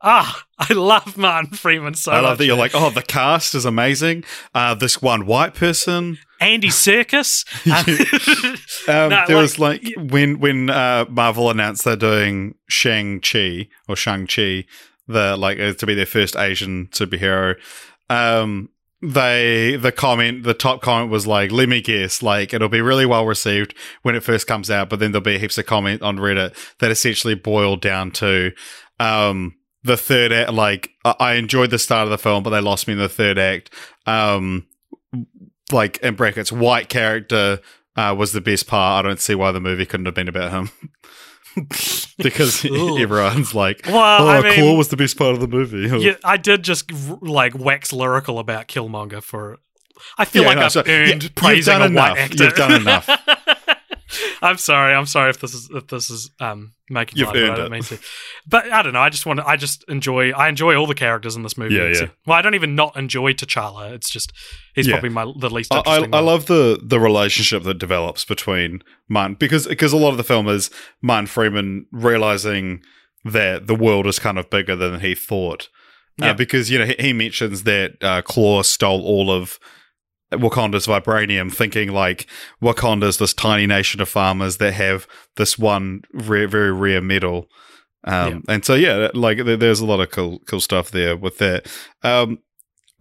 Ah, 0.02 0.44
I 0.58 0.72
love 0.74 1.16
Martin 1.16 1.52
Freeman 1.52 1.94
so 1.94 2.12
I 2.12 2.16
love 2.20 2.32
much. 2.32 2.38
that 2.38 2.44
you're 2.46 2.56
like, 2.56 2.72
oh, 2.74 2.90
the 2.90 3.02
cast 3.02 3.54
is 3.54 3.64
amazing. 3.64 4.24
Uh, 4.54 4.74
this 4.74 5.00
one 5.00 5.24
white 5.26 5.54
person. 5.54 6.18
Andy 6.40 6.68
Serkis. 6.68 7.44
Um, 8.88 9.08
No, 9.10 9.24
there 9.26 9.36
like- 9.36 9.42
was 9.42 9.58
like 9.58 9.82
when 9.96 10.38
when 10.38 10.70
uh, 10.70 11.06
Marvel 11.08 11.50
announced 11.50 11.84
they're 11.84 11.96
doing 11.96 12.54
Shang 12.68 13.20
Chi 13.20 13.68
or 13.88 13.96
Shang 13.96 14.26
Chi, 14.26 14.64
the 15.08 15.36
like 15.36 15.58
uh, 15.58 15.72
to 15.74 15.86
be 15.86 15.94
their 15.94 16.06
first 16.06 16.36
Asian 16.36 16.86
superhero. 16.88 17.56
Um, 18.08 18.68
they 19.02 19.76
the 19.76 19.92
comment 19.92 20.42
the 20.44 20.54
top 20.54 20.80
comment 20.80 21.10
was 21.10 21.26
like 21.26 21.52
let 21.52 21.68
me 21.68 21.82
guess 21.82 22.22
like 22.22 22.54
it'll 22.54 22.68
be 22.68 22.80
really 22.80 23.04
well 23.04 23.26
received 23.26 23.74
when 24.02 24.14
it 24.14 24.22
first 24.22 24.46
comes 24.46 24.70
out 24.70 24.88
but 24.88 24.98
then 24.98 25.12
there'll 25.12 25.22
be 25.22 25.38
heaps 25.38 25.58
of 25.58 25.66
comment 25.66 26.00
on 26.00 26.16
reddit 26.16 26.56
that 26.78 26.90
essentially 26.90 27.34
boiled 27.34 27.82
down 27.82 28.10
to 28.10 28.50
um 28.98 29.54
the 29.82 29.98
third 29.98 30.32
act 30.32 30.52
like 30.52 30.90
i 31.20 31.34
enjoyed 31.34 31.70
the 31.70 31.78
start 31.78 32.04
of 32.04 32.10
the 32.10 32.16
film 32.16 32.42
but 32.42 32.50
they 32.50 32.60
lost 32.60 32.86
me 32.88 32.94
in 32.94 32.98
the 32.98 33.08
third 33.08 33.38
act. 33.38 33.70
Um 34.06 34.66
like 35.72 35.98
in 35.98 36.14
brackets 36.14 36.52
white 36.52 36.88
character 36.88 37.60
uh, 37.96 38.14
was 38.16 38.32
the 38.32 38.40
best 38.42 38.66
part. 38.66 39.04
I 39.04 39.08
don't 39.08 39.20
see 39.20 39.34
why 39.34 39.52
the 39.52 39.60
movie 39.60 39.86
couldn't 39.86 40.06
have 40.06 40.14
been 40.14 40.28
about 40.28 40.52
him 40.52 40.70
because 42.18 42.64
everyone's 42.98 43.54
like 43.54 43.82
Well, 43.86 43.96
oh 44.22 44.28
I 44.28 44.42
mean- 44.42 44.54
claw 44.54 44.74
was 44.76 44.88
the 44.88 44.96
best 44.96 45.16
part 45.18 45.34
of 45.34 45.40
the 45.40 45.48
movie 45.48 45.88
Yeah, 46.04 46.16
I 46.24 46.36
did 46.36 46.62
just 46.62 46.90
like 47.22 47.58
wax 47.58 47.92
lyrical 47.92 48.38
about 48.38 48.68
Killmonger 48.68 49.22
for. 49.22 49.58
I 50.18 50.26
feel 50.26 50.42
Yeah, 50.42 50.48
like 50.48 50.58
no, 50.58 50.64
I've 50.66 50.72
so- 50.72 50.82
yeah, 50.86 50.92
earned 51.12 51.22
you've 51.24 51.34
praising 51.34 51.72
done 51.72 51.82
a 51.82 51.86
enough. 51.86 52.10
white 52.10 52.18
actor. 52.18 52.44
You've 52.44 52.54
done 52.54 52.80
enough. 52.82 53.08
I'm 54.42 54.58
sorry. 54.58 54.94
I'm 54.94 55.06
sorry 55.06 55.30
if 55.30 55.40
this 55.40 55.54
is 55.54 55.68
if 55.74 55.86
this 55.88 56.10
is 56.10 56.30
um 56.40 56.72
making 56.88 57.18
You've 57.18 57.28
fun, 57.28 57.36
but 57.46 57.50
I 57.50 57.56
don't 57.56 57.70
mean 57.70 57.82
to. 57.82 57.98
But 58.46 58.72
I 58.72 58.82
don't 58.82 58.92
know. 58.92 59.00
I 59.00 59.08
just 59.08 59.26
want. 59.26 59.40
to 59.40 59.46
I 59.46 59.56
just 59.56 59.84
enjoy. 59.88 60.30
I 60.32 60.48
enjoy 60.48 60.74
all 60.76 60.86
the 60.86 60.94
characters 60.94 61.36
in 61.36 61.42
this 61.42 61.56
movie. 61.58 61.74
Yeah, 61.74 61.88
yeah. 61.88 62.06
Well, 62.26 62.36
I 62.38 62.42
don't 62.42 62.54
even 62.54 62.74
not 62.74 62.96
enjoy 62.96 63.32
T'Challa. 63.32 63.92
It's 63.92 64.10
just 64.10 64.32
he's 64.74 64.86
Yeah. 64.86 64.94
probably 64.94 65.10
my 65.10 65.24
the 65.38 65.50
least 65.50 65.72
I, 65.74 65.82
I. 65.86 65.96
I 66.12 66.20
love 66.20 66.46
the 66.46 66.78
the 66.82 67.00
relationship 67.00 67.62
that 67.64 67.78
develops 67.78 68.24
between 68.24 68.82
Martin 69.08 69.36
because 69.38 69.66
because 69.66 69.92
a 69.92 69.96
lot 69.96 70.10
of 70.10 70.16
the 70.16 70.24
film 70.24 70.48
is 70.48 70.70
Martin 71.02 71.26
Freeman 71.26 71.86
realizing 71.92 72.82
that 73.24 73.66
the 73.66 73.74
world 73.74 74.06
is 74.06 74.18
kind 74.18 74.38
of 74.38 74.48
bigger 74.50 74.76
than 74.76 75.00
he 75.00 75.14
thought. 75.14 75.68
Uh, 76.22 76.26
Yeah. 76.26 76.32
because 76.32 76.70
you 76.70 76.78
know 76.78 76.86
he, 76.86 76.94
he 76.98 77.12
mentions 77.12 77.64
that 77.64 77.96
uh, 78.02 78.22
Claw 78.22 78.62
stole 78.62 79.02
all 79.04 79.30
of 79.30 79.58
Wakanda's 80.32 80.86
vibranium, 80.86 81.52
thinking 81.52 81.92
like 81.92 82.26
Wakanda's 82.62 83.18
this 83.18 83.32
tiny 83.32 83.66
nation 83.66 84.00
of 84.00 84.08
farmers 84.08 84.56
that 84.56 84.74
have 84.74 85.06
this 85.36 85.58
one 85.58 86.02
rare, 86.12 86.48
very 86.48 86.72
rare 86.72 87.00
metal. 87.00 87.48
Um, 88.04 88.42
And 88.48 88.64
so 88.64 88.74
yeah, 88.74 89.08
like 89.14 89.38
there's 89.44 89.80
a 89.80 89.86
lot 89.86 90.00
of 90.00 90.10
cool 90.10 90.40
cool 90.46 90.60
stuff 90.60 90.90
there 90.90 91.16
with 91.16 91.38
that. 91.38 91.66
Um, 92.02 92.38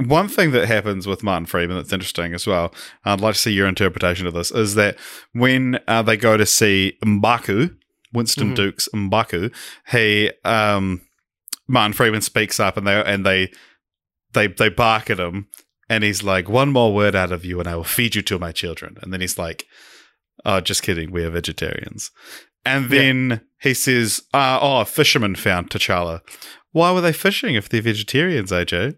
one 0.05 0.27
thing 0.27 0.51
that 0.51 0.67
happens 0.67 1.07
with 1.07 1.23
Martin 1.23 1.45
Freeman 1.45 1.77
that's 1.77 1.93
interesting 1.93 2.33
as 2.33 2.45
well, 2.45 2.73
I'd 3.05 3.21
like 3.21 3.35
to 3.35 3.39
see 3.39 3.53
your 3.53 3.67
interpretation 3.67 4.27
of 4.27 4.33
this, 4.33 4.51
is 4.51 4.75
that 4.75 4.97
when 5.31 5.79
uh, 5.87 6.01
they 6.01 6.17
go 6.17 6.35
to 6.37 6.45
see 6.45 6.97
Mbaku, 7.03 7.75
Winston 8.11 8.51
Mhm. 8.51 8.55
Duke's 8.55 8.89
Mbaku, 8.93 9.53
he 9.91 10.31
um, 10.43 11.01
Martin 11.67 11.93
Freeman 11.93 12.21
speaks 12.21 12.59
up 12.59 12.75
and 12.77 12.85
they 12.85 13.03
and 13.03 13.25
they 13.25 13.51
they 14.33 14.47
they 14.47 14.69
bark 14.69 15.09
at 15.09 15.19
him 15.19 15.47
and 15.89 16.03
he's 16.03 16.23
like, 16.23 16.49
One 16.49 16.71
more 16.71 16.93
word 16.93 17.15
out 17.15 17.31
of 17.31 17.45
you 17.45 17.59
and 17.59 17.67
I 17.67 17.75
will 17.75 17.83
feed 17.83 18.15
you 18.15 18.21
to 18.23 18.39
my 18.39 18.51
children. 18.51 18.97
And 19.01 19.11
then 19.13 19.21
he's 19.21 19.37
like, 19.37 19.65
Oh, 20.43 20.59
just 20.61 20.83
kidding, 20.83 21.11
we 21.11 21.23
are 21.23 21.29
vegetarians. 21.29 22.11
And 22.65 22.83
Yeah. 22.85 22.89
then 22.99 23.41
he 23.61 23.73
says, 23.73 24.21
uh, 24.33 24.59
oh, 24.61 24.81
a 24.81 24.85
fisherman 24.85 25.35
found 25.35 25.69
T'Challa. 25.69 26.21
Why 26.71 26.91
were 26.91 27.01
they 27.01 27.13
fishing 27.13 27.55
if 27.55 27.69
they're 27.69 27.81
vegetarians, 27.81 28.51
AJ? 28.51 28.97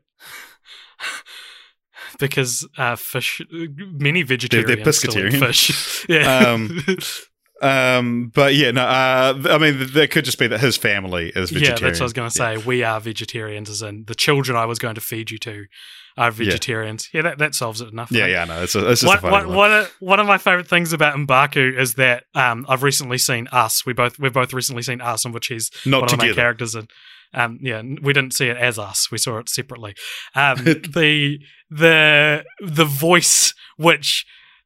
because 2.20 2.68
uh, 2.78 2.96
fish, 2.96 3.42
many 3.52 4.24
vegetarians 4.24 4.98
still 4.98 5.18
eat 5.18 5.34
fish. 5.40 6.06
yeah. 6.10 6.40
Um, 6.40 6.84
Um, 7.60 8.32
but 8.36 8.54
yeah, 8.54 8.70
no, 8.70 8.84
uh, 8.84 9.42
I 9.50 9.58
mean, 9.58 9.88
there 9.92 10.06
could 10.06 10.26
just 10.26 10.38
be 10.38 10.46
that 10.46 10.60
his 10.60 10.78
family 10.78 11.30
is 11.30 11.50
vegetarian. 11.50 11.64
yeah, 11.82 11.88
that's 11.88 12.00
what 12.00 12.04
I 12.04 12.06
was 12.06 12.14
going 12.14 12.30
to 12.30 12.36
say. 12.36 12.58
We 12.58 12.84
are 12.84 13.02
vegetarians, 13.02 13.68
as 13.68 13.82
in 13.82 14.04
the 14.06 14.14
children 14.14 14.56
I 14.56 14.66
was 14.66 14.78
going 14.78 14.94
to 14.94 15.02
feed 15.02 15.32
you 15.32 15.40
to 15.40 15.66
are 16.18 16.32
vegetarians. 16.32 17.10
Yeah, 17.14 17.22
that, 17.24 17.38
that 17.38 17.56
solves 17.56 17.80
it 17.82 17.90
enough. 17.90 18.12
Yeah, 18.12 18.26
yeah, 18.26 18.46
no, 18.46 18.64
it's, 18.64 18.76
a, 18.76 18.90
it's 18.90 19.02
just 19.02 19.08
One, 19.08 19.18
a 19.18 19.22
funny 19.22 19.48
one, 19.48 19.56
one. 19.56 19.72
of, 19.72 19.96
one 20.00 20.20
of 20.20 20.26
my 20.26 20.38
favorite 20.38 20.68
things 20.68 20.92
about 20.94 21.16
Mbaku 21.16 21.78
is 21.78 21.94
that 21.96 22.24
um, 22.34 22.66
I've 22.68 22.84
recently 22.84 23.18
seen 23.18 23.48
Us. 23.52 23.86
We 23.86 23.94
both 23.94 24.18
we've 24.18 24.34
both 24.34 24.54
recently 24.54 24.82
seen 24.82 25.00
Us, 25.00 25.26
in 25.26 25.32
which 25.32 25.48
he's 25.48 25.70
Not 25.86 26.02
one 26.02 26.14
of 26.14 26.18
my 26.18 26.34
characters. 26.34 26.76
And 26.76 26.90
um, 27.34 27.60
yeah, 27.62 27.82
we 28.02 28.14
didn't 28.14 28.34
see 28.34 28.48
it 28.48 28.58
as 28.58 28.80
Us. 28.80 29.12
We 29.12 29.18
saw 29.18 29.38
it 29.38 29.50
separately. 29.50 29.96
Um, 30.34 30.58
the 30.64 31.40
the 31.70 32.44
the 32.60 32.86
voice, 32.86 33.54
which 33.78 34.26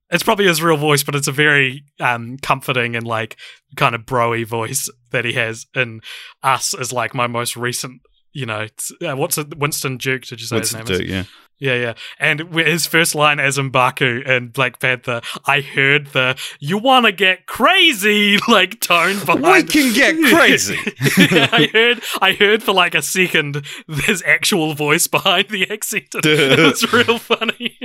it's 0.09 0.23
probably 0.23 0.45
his 0.45 0.61
real 0.61 0.77
voice, 0.77 1.03
but 1.03 1.15
it's 1.15 1.27
a 1.27 1.33
very 1.33 1.83
um, 1.99 2.37
comforting 2.41 2.95
and 2.95 3.05
like 3.05 3.37
kind 3.75 3.95
of 3.95 4.01
broy 4.01 4.45
voice 4.45 4.89
that 5.11 5.25
he 5.25 5.33
has 5.33 5.65
in 5.75 6.01
Us. 6.43 6.73
Is 6.73 6.93
like 6.93 7.13
my 7.13 7.27
most 7.27 7.57
recent. 7.57 8.01
You 8.33 8.45
know, 8.45 8.67
uh, 9.05 9.15
what's 9.15 9.37
it? 9.37 9.57
Winston 9.57 9.97
Duke? 9.97 10.23
Did 10.23 10.39
you 10.41 10.47
say 10.47 10.55
What's 10.57 10.69
his 10.71 10.75
name? 10.87 10.91
is? 10.93 10.99
do? 10.99 11.05
Yeah. 11.05 11.23
Yeah, 11.59 11.75
yeah. 11.75 11.93
And 12.19 12.39
his 12.55 12.87
first 12.87 13.13
line 13.13 13.39
as 13.39 13.59
Mbaku 13.59 14.27
in 14.27 14.47
Black 14.47 14.79
Panther, 14.79 15.21
I 15.45 15.61
heard 15.61 16.07
the 16.07 16.35
"you 16.59 16.79
want 16.79 17.05
to 17.05 17.11
get 17.11 17.45
crazy" 17.45 18.39
like 18.47 18.79
tone 18.81 19.19
behind. 19.23 19.43
We 19.43 19.63
can 19.65 19.93
get 19.93 20.15
crazy. 20.35 20.79
I 21.19 21.69
heard, 21.71 22.01
I 22.19 22.33
heard 22.33 22.63
for 22.63 22.73
like 22.73 22.95
a 22.95 23.03
second 23.03 23.63
his 23.87 24.23
actual 24.25 24.73
voice 24.73 25.05
behind 25.05 25.49
the 25.49 25.69
accent. 25.69 26.07
it 26.15 26.57
was 26.59 26.91
real 26.91 27.19
funny. 27.19 27.77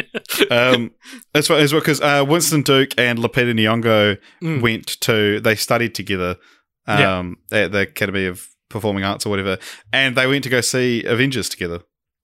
um, 0.50 0.92
that's 1.34 1.50
what 1.50 1.60
as 1.60 1.72
well 1.74 1.80
because 1.82 2.00
uh, 2.00 2.24
Winston 2.26 2.62
Duke 2.62 2.92
and 2.96 3.18
Lupita 3.18 3.52
Nyong'o 3.52 4.16
Mm. 4.42 4.62
went 4.62 4.86
to 5.02 5.38
they 5.40 5.54
studied 5.54 5.94
together 5.94 6.36
Yeah. 6.88 7.18
um, 7.18 7.36
at 7.52 7.72
the 7.72 7.80
Academy 7.80 8.24
of 8.24 8.46
Performing 8.76 9.04
Arts 9.04 9.26
or 9.26 9.30
whatever, 9.30 9.58
and 9.92 10.16
they 10.16 10.26
went 10.26 10.44
to 10.44 10.50
go 10.50 10.60
see 10.60 11.02
Avengers 11.04 11.48
together. 11.48 11.80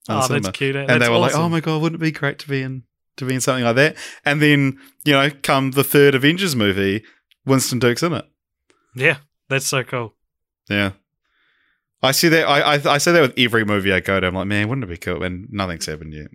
oh, 0.08 0.14
that's 0.16 0.26
cinema. 0.28 0.52
cute. 0.52 0.76
Eh? 0.76 0.86
and 0.88 1.00
they 1.02 1.08
were 1.08 1.18
like, 1.18 1.34
"Oh 1.34 1.48
my 1.48 1.60
god, 1.60 1.80
wouldn't 1.82 2.00
it 2.00 2.04
be 2.04 2.10
great 2.12 2.38
to 2.40 2.48
be 2.48 2.62
in 2.62 2.82
to 3.16 3.24
be 3.24 3.34
in 3.34 3.40
something 3.40 3.64
like 3.64 3.76
that?" 3.76 3.96
And 4.24 4.40
then 4.42 4.78
you 5.04 5.12
know, 5.14 5.30
come 5.42 5.70
the 5.72 5.84
third 5.84 6.14
Avengers 6.14 6.54
movie, 6.56 7.04
Winston 7.46 7.78
Duke's 7.78 8.02
in 8.02 8.12
it. 8.12 8.24
yeah, 8.94 9.18
that's 9.48 9.66
so 9.66 9.82
cool." 9.82 10.14
Yeah. 10.68 10.92
I 12.04 12.10
see 12.12 12.28
that. 12.28 12.48
I, 12.48 12.74
I 12.74 12.94
I 12.94 12.98
say 12.98 13.12
that 13.12 13.20
with 13.22 13.34
every 13.38 13.64
movie 13.64 13.92
I 13.92 14.00
go 14.00 14.18
to. 14.18 14.26
I'm 14.26 14.34
like, 14.34 14.48
man, 14.48 14.68
wouldn't 14.68 14.84
it 14.84 14.88
be 14.90 14.96
cool? 14.96 15.22
And 15.22 15.46
nothing's 15.50 15.86
happened 15.86 16.12
yet. 16.14 16.28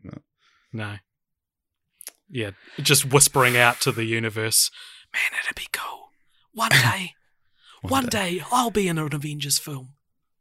No, 0.74 0.96
yeah, 2.30 2.52
just 2.82 3.06
whispering 3.06 3.58
out 3.58 3.82
to 3.82 3.92
the 3.92 4.06
universe, 4.06 4.72
"Man, 5.14 5.40
it'd 5.44 5.56
be 5.56 5.68
cool 5.74 6.10
one 6.54 6.70
day. 6.92 7.14
one 7.82 8.06
day 8.08 8.42
I'll 8.52 8.72
be 8.72 8.88
in 8.88 8.98
an 8.98 9.14
Avengers 9.14 9.60
film. 9.60 9.90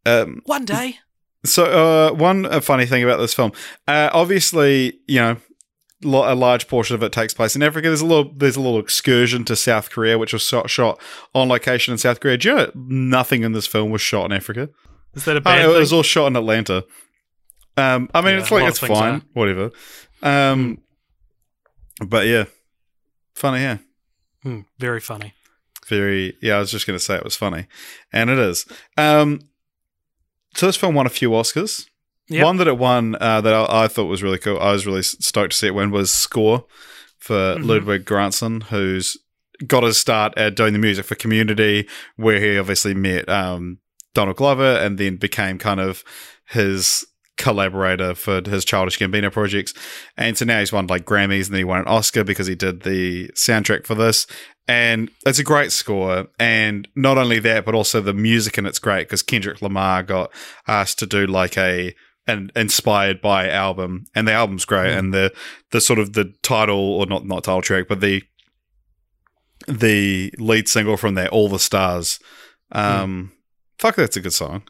Um, 0.06 0.42
One 0.46 0.64
day." 0.64 0.98
So, 1.44 1.64
uh, 1.64 2.12
one 2.14 2.46
uh, 2.46 2.60
funny 2.60 2.86
thing 2.86 3.04
about 3.04 3.18
this 3.18 3.32
film, 3.34 3.52
uh, 3.86 4.10
obviously, 4.12 4.98
you 5.06 5.20
know, 5.20 5.36
lo- 6.02 6.32
a 6.32 6.34
large 6.34 6.66
portion 6.66 6.96
of 6.96 7.02
it 7.04 7.12
takes 7.12 7.32
place 7.34 7.54
in 7.54 7.62
Africa. 7.62 7.86
There's 7.88 8.00
a 8.00 8.06
little, 8.06 8.32
there's 8.34 8.56
a 8.56 8.60
little 8.60 8.80
excursion 8.80 9.44
to 9.44 9.54
South 9.54 9.90
Korea, 9.90 10.18
which 10.18 10.32
was 10.32 10.42
shot, 10.42 10.68
shot 10.70 11.00
on 11.34 11.48
location 11.48 11.92
in 11.92 11.98
South 11.98 12.18
Korea. 12.20 12.36
Do 12.36 12.48
you 12.48 12.54
know 12.56 12.70
nothing 12.74 13.42
in 13.44 13.52
this 13.52 13.66
film 13.66 13.90
was 13.90 14.00
shot 14.00 14.24
in 14.24 14.32
Africa? 14.32 14.70
Is 15.14 15.24
that 15.26 15.36
a 15.36 15.38
Oh, 15.38 15.42
bad 15.42 15.62
no, 15.62 15.76
it 15.76 15.78
was 15.78 15.92
all 15.92 16.02
shot 16.02 16.26
in 16.26 16.36
Atlanta. 16.36 16.84
Um, 17.76 18.08
I 18.12 18.22
mean, 18.22 18.34
Yeah, 18.34 18.40
it's 18.40 18.50
like 18.50 18.68
it's 18.68 18.78
fine, 18.80 19.14
are. 19.16 19.22
whatever. 19.34 19.70
Um, 20.22 20.78
but 22.04 22.26
yeah, 22.26 22.44
funny, 23.34 23.60
yeah. 23.60 23.78
Hmm, 24.42 24.60
very 24.78 25.00
funny. 25.00 25.32
very 25.88 26.36
yeah 26.42 26.56
i 26.56 26.58
was 26.58 26.70
just 26.72 26.86
going 26.86 26.98
to 26.98 27.04
say 27.04 27.14
it 27.14 27.22
was 27.24 27.36
funny 27.36 27.66
and 28.12 28.28
it 28.30 28.38
is 28.40 28.66
um 28.96 29.38
so 30.56 30.66
this 30.66 30.76
film 30.76 30.94
won 30.94 31.06
a 31.06 31.10
few 31.10 31.30
oscars 31.30 31.86
Yep. 32.28 32.44
one 32.44 32.56
that 32.56 32.66
it 32.66 32.76
won 32.78 33.14
uh, 33.20 33.40
that 33.40 33.54
I, 33.54 33.84
I 33.84 33.88
thought 33.88 34.06
was 34.06 34.22
really 34.22 34.38
cool 34.38 34.58
i 34.58 34.72
was 34.72 34.84
really 34.86 35.02
stoked 35.02 35.52
to 35.52 35.56
see 35.56 35.68
it 35.68 35.74
win 35.74 35.90
was 35.92 36.10
score 36.12 36.64
for 37.18 37.34
Mhm. 37.56 37.64
ludwig 37.66 38.04
Göransson, 38.04 38.64
who's 38.64 39.16
got 39.66 39.84
his 39.84 39.96
start 39.96 40.36
at 40.36 40.54
doing 40.56 40.72
the 40.72 40.78
music 40.78 41.06
for 41.06 41.14
community 41.14 41.88
where 42.16 42.40
he 42.40 42.58
obviously 42.58 42.94
met 42.94 43.28
um, 43.28 43.78
donald 44.14 44.36
glover 44.36 44.76
and 44.76 44.98
then 44.98 45.16
became 45.16 45.56
kind 45.58 45.78
of 45.80 46.02
his 46.48 47.06
collaborator 47.36 48.14
for 48.14 48.40
his 48.44 48.64
childish 48.64 48.98
gambino 48.98 49.30
projects. 49.30 49.74
And 50.16 50.36
so 50.36 50.44
now 50.44 50.60
he's 50.60 50.72
won 50.72 50.86
like 50.86 51.04
grammys 51.04 51.46
and 51.46 51.54
then 51.54 51.58
he 51.58 51.64
won 51.64 51.80
an 51.80 51.86
oscar 51.86 52.24
because 52.24 52.46
he 52.46 52.54
did 52.54 52.82
the 52.82 53.28
soundtrack 53.28 53.86
for 53.86 53.94
this. 53.94 54.26
And 54.68 55.10
it's 55.24 55.38
a 55.38 55.44
great 55.44 55.70
score. 55.70 56.26
And 56.38 56.88
not 56.96 57.18
only 57.18 57.38
that 57.40 57.64
but 57.64 57.74
also 57.74 58.00
the 58.00 58.14
music 58.14 58.58
and 58.58 58.66
it's 58.66 58.78
great 58.78 59.04
because 59.04 59.22
kendrick 59.22 59.60
lamar 59.62 60.02
got 60.02 60.32
asked 60.66 60.98
to 61.00 61.06
do 61.06 61.26
like 61.26 61.56
a 61.58 61.94
an 62.26 62.50
inspired 62.56 63.20
by 63.20 63.48
album. 63.48 64.04
And 64.14 64.26
the 64.26 64.32
album's 64.32 64.64
great. 64.64 64.92
Mm. 64.92 64.98
and 64.98 65.14
the 65.14 65.34
the 65.70 65.80
sort 65.80 65.98
of 65.98 66.14
the 66.14 66.32
title 66.42 66.94
or 66.94 67.06
not 67.06 67.26
not 67.26 67.44
title 67.44 67.62
track 67.62 67.86
but 67.88 68.00
the 68.00 68.22
the 69.68 70.32
lead 70.38 70.68
single 70.68 70.96
from 70.96 71.14
there 71.14 71.28
all 71.28 71.48
the 71.48 71.58
stars 71.58 72.20
um 72.72 73.32
fuck 73.78 73.96
that's 73.96 74.16
a 74.16 74.20
good 74.20 74.32
song. 74.32 74.62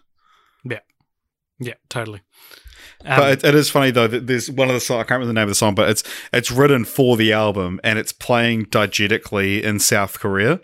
Yeah. 0.65 0.81
Yeah, 1.59 1.75
totally. 1.89 2.21
Um, 3.07 3.19
but 3.21 3.33
it, 3.33 3.45
it 3.45 3.55
is 3.55 3.71
funny 3.71 3.91
though 3.91 4.09
that 4.09 4.27
there's 4.27 4.51
one 4.51 4.69
of 4.69 4.75
the 4.75 4.81
songs 4.81 4.99
I 5.01 5.03
can't 5.05 5.11
remember 5.21 5.27
the 5.29 5.33
name 5.35 5.43
of 5.45 5.49
the 5.51 5.55
song, 5.55 5.75
but 5.75 5.89
it's 5.91 6.03
it's 6.33 6.51
written 6.51 6.85
for 6.85 7.17
the 7.17 7.33
album 7.33 7.81
and 7.85 7.99
it's 7.99 8.13
playing 8.13 8.67
diegetically 8.67 9.63
in 9.63 9.79
South 9.79 10.19
Korea. 10.19 10.61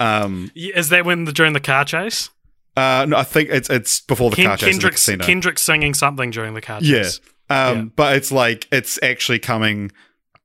Um, 0.00 0.50
is 0.54 0.88
that 0.90 1.04
when 1.04 1.24
the 1.24 1.32
during 1.32 1.52
the 1.52 1.60
car 1.60 1.84
chase? 1.84 2.30
Uh, 2.76 3.04
no, 3.08 3.16
I 3.16 3.22
think 3.24 3.50
it's 3.50 3.68
it's 3.70 4.00
before 4.00 4.30
the 4.30 4.36
Ken- 4.36 4.46
car 4.46 4.56
chase 4.56 4.66
the 4.66 4.70
Kendrick's. 4.72 5.06
Kendrick's 5.06 5.62
singing 5.62 5.94
something 5.94 6.30
during 6.30 6.54
the 6.54 6.60
car 6.62 6.78
Yeah. 6.80 7.02
chase. 7.02 7.20
Um, 7.50 7.76
Yeah. 7.76 7.82
but 7.96 8.16
it's 8.16 8.32
like 8.32 8.66
it's 8.72 8.98
actually 9.02 9.38
coming 9.40 9.90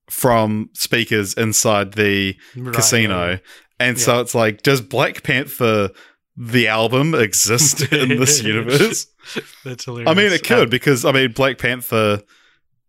from 0.09 0.69
speakers 0.73 1.33
inside 1.33 1.93
the 1.93 2.35
Right, 2.55 2.73
casino, 2.75 3.29
yeah. 3.31 3.37
and 3.79 3.99
so 3.99 4.19
it's 4.21 4.33
like, 4.35 4.61
does 4.63 4.81
Black 4.81 5.23
Panther 5.23 5.89
the 6.37 6.67
album 6.67 7.15
exist 7.15 7.81
in 7.91 8.19
this 8.19 8.43
universe? 8.43 9.07
That's 9.65 9.85
hilarious. 9.85 10.09
I 10.09 10.13
mean, 10.13 10.31
it 10.31 10.43
could 10.43 10.63
Um, 10.63 10.69
because 10.69 11.03
I 11.03 11.11
mean, 11.11 11.31
Black 11.31 11.57
Panther. 11.57 12.21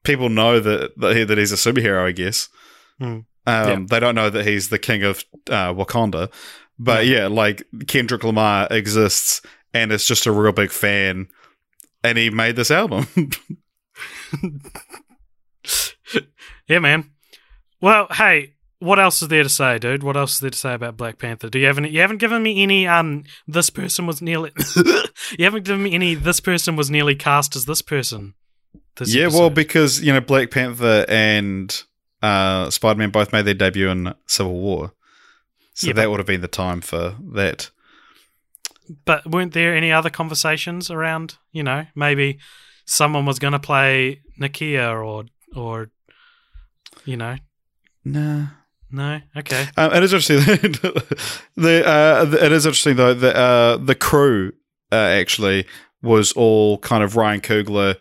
People 0.04 0.28
know 0.28 0.60
that 0.60 0.92
that, 0.98 1.16
he, 1.16 1.24
that 1.24 1.36
he's 1.36 1.52
a 1.52 1.56
superhero, 1.56 2.06
I 2.06 2.12
guess. 2.12 2.48
Hmm. 2.98 3.04
Um, 3.04 3.24
Yeah. 3.46 3.78
They 3.88 4.00
don't 4.00 4.14
know 4.14 4.30
that 4.30 4.46
he's 4.46 4.68
the 4.68 4.78
king 4.78 5.02
of 5.02 5.24
uh, 5.48 5.74
Wakanda, 5.74 6.30
but 6.78 7.06
yeah. 7.06 7.26
like 7.26 7.64
Kendrick 7.88 8.22
Lamar 8.22 8.68
exists 8.70 9.42
and 9.74 9.90
is 9.90 10.06
just 10.06 10.26
a 10.26 10.32
real 10.32 10.52
big 10.52 10.70
fan, 10.70 11.28
and 12.04 12.16
he 12.16 12.30
made 12.30 12.56
this 12.56 12.70
album. 12.70 13.06
yeah, 16.68 16.78
man. 16.78 17.10
Well, 17.80 18.06
hey, 18.10 18.54
what 18.80 18.98
else 18.98 19.22
is 19.22 19.28
there 19.28 19.42
to 19.42 19.48
say, 19.48 19.78
dude? 19.78 20.02
What 20.02 20.16
else 20.16 20.34
is 20.34 20.40
there 20.40 20.50
to 20.50 20.58
say 20.58 20.74
about 20.74 20.96
Black 20.96 21.18
Panther? 21.18 21.48
Do 21.48 21.58
you 21.58 21.66
have 21.66 21.78
any? 21.78 21.90
You 21.90 22.00
haven't 22.00 22.18
given 22.18 22.42
me 22.42 22.62
any. 22.62 22.86
Um, 22.86 23.24
this 23.46 23.70
person 23.70 24.06
was 24.06 24.22
nearly. 24.22 24.52
you 25.38 25.44
haven't 25.44 25.64
given 25.64 25.82
me 25.82 25.94
any. 25.94 26.14
This 26.14 26.40
person 26.40 26.76
was 26.76 26.90
nearly 26.90 27.14
cast 27.14 27.56
as 27.56 27.64
this 27.64 27.82
person. 27.82 28.34
This 28.96 29.14
yeah, 29.14 29.28
well, 29.28 29.50
because 29.50 30.00
you 30.00 30.12
know 30.12 30.20
Black 30.20 30.50
Panther 30.50 31.04
and 31.08 31.82
uh, 32.22 32.70
Spider 32.70 32.98
Man 32.98 33.10
both 33.10 33.32
made 33.32 33.44
their 33.44 33.54
debut 33.54 33.88
in 33.88 34.14
Civil 34.26 34.54
War, 34.54 34.92
so 35.74 35.88
Yeah, 35.88 35.92
that 35.94 36.10
would 36.10 36.18
have 36.20 36.26
been 36.26 36.40
the 36.40 36.48
time 36.48 36.80
for 36.80 37.14
that. 37.34 37.70
but 39.04 39.26
weren't 39.26 39.52
there 39.54 39.76
any 39.76 39.92
other 39.92 40.10
conversations 40.10 40.90
around? 40.90 41.36
You 41.52 41.62
know, 41.62 41.86
maybe 41.94 42.38
someone 42.84 43.24
was 43.26 43.38
going 43.38 43.52
to 43.52 43.58
play 43.60 44.22
Nakia 44.40 45.04
or 45.04 45.24
or 45.54 45.90
you 47.04 47.16
know, 47.16 47.36
Nah. 48.04 48.46
No, 48.90 49.20
okay, 49.36 49.66
Um, 49.76 49.92
it 49.92 50.02
is 50.02 50.12
interesting. 50.12 50.38
the 51.56 51.82
uh, 51.86 52.26
it 52.40 52.52
is 52.52 52.66
interesting 52.66 52.96
though. 52.96 53.14
The 53.14 53.36
uh, 53.36 53.76
the 53.76 53.94
crew 53.94 54.52
uh, 54.92 54.96
actually 54.96 55.66
was 56.02 56.32
all 56.32 56.78
kind 56.78 57.02
of 57.02 57.16
Ryan 57.16 57.40
Coogler, 57.40 57.96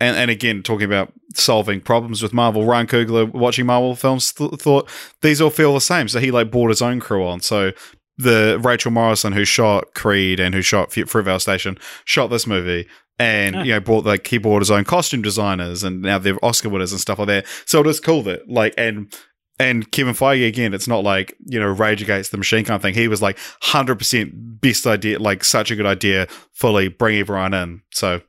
and 0.00 0.16
and 0.16 0.30
again 0.30 0.62
talking 0.62 0.86
about 0.86 1.12
solving 1.34 1.80
problems 1.80 2.22
with 2.22 2.32
Marvel. 2.32 2.64
Ryan 2.64 2.86
Coogler 2.86 3.32
watching 3.32 3.66
Marvel 3.66 3.94
films 3.94 4.32
th- 4.32 4.52
thought 4.52 4.88
these 5.22 5.40
all 5.40 5.50
feel 5.50 5.74
the 5.74 5.80
same, 5.80 6.08
so 6.08 6.18
he 6.20 6.30
like 6.30 6.50
brought 6.50 6.68
his 6.70 6.82
own 6.82 7.00
crew 7.00 7.26
on. 7.26 7.40
So 7.40 7.72
the 8.18 8.58
Rachel 8.62 8.90
Morrison 8.90 9.32
who 9.32 9.44
shot 9.44 9.94
Creed 9.94 10.40
and 10.40 10.54
who 10.54 10.60
shot 10.62 10.88
F- 10.96 11.08
Fruitvale 11.08 11.40
Station 11.40 11.78
shot 12.04 12.28
this 12.28 12.46
movie. 12.46 12.86
And 13.18 13.54
Yeah. 13.54 13.62
you 13.64 13.72
know, 13.72 13.80
brought 13.80 14.06
like 14.06 14.26
he 14.26 14.38
brought 14.38 14.60
his 14.62 14.70
own 14.70 14.84
costume 14.84 15.20
designers, 15.20 15.82
and 15.84 16.00
now 16.00 16.18
they're 16.18 16.42
Oscar 16.42 16.70
winners 16.70 16.90
and 16.92 17.00
stuff 17.00 17.18
like 17.18 17.28
that. 17.28 17.46
So 17.66 17.80
it 17.82 17.86
is 17.86 18.00
cool 18.00 18.22
that 18.22 18.48
like, 18.48 18.72
and 18.78 19.14
and 19.60 19.90
Kevin 19.92 20.14
Feige 20.14 20.48
again, 20.48 20.74
it's 20.74 20.88
not 20.88 21.04
like 21.04 21.36
you 21.46 21.60
know 21.60 21.68
Rage 21.68 22.02
Against 22.02 22.32
the 22.32 22.38
Machine 22.38 22.64
kind 22.64 22.76
of 22.76 22.82
thing. 22.82 22.94
He 22.94 23.08
was 23.08 23.20
like 23.22 23.38
hundred 23.60 23.96
percent 23.96 24.32
best 24.60 24.86
idea, 24.86 25.18
like 25.18 25.44
such 25.44 25.70
a 25.70 25.76
good 25.76 25.86
idea. 25.86 26.26
Fully 26.52 26.88
bring 26.88 27.18
everyone 27.18 27.54
in. 27.54 27.82
So 27.92 28.22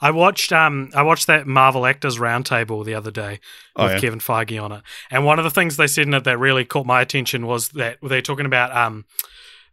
I 0.00 0.10
watched 0.10 0.52
um 0.52 0.90
I 0.94 1.02
watched 1.02 1.26
that 1.28 1.46
Marvel 1.46 1.86
Actors 1.86 2.18
Roundtable 2.18 2.84
the 2.84 2.94
other 2.94 3.10
day 3.10 3.38
Oh, 3.76 3.84
with 3.84 3.92
yeah. 3.94 4.00
Kevin 4.00 4.18
Feige 4.18 4.62
on 4.62 4.72
it, 4.72 4.82
and 5.10 5.24
one 5.24 5.38
of 5.38 5.44
the 5.44 5.50
things 5.50 5.76
they 5.76 5.86
said 5.86 6.06
in 6.06 6.14
it 6.14 6.24
that 6.24 6.38
really 6.38 6.64
caught 6.64 6.86
my 6.86 7.00
attention 7.00 7.46
was 7.46 7.68
that 7.70 7.98
they're 8.02 8.20
talking 8.22 8.46
about 8.46 8.76
um 8.76 9.04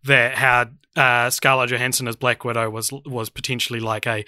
that 0.04 0.36
how 0.36 0.68
uh, 0.96 1.30
Scarlett 1.30 1.70
Johansson 1.70 2.08
as 2.08 2.16
Black 2.16 2.44
Widow 2.44 2.70
was 2.70 2.92
was 3.06 3.30
potentially 3.30 3.80
like 3.80 4.08
a 4.08 4.26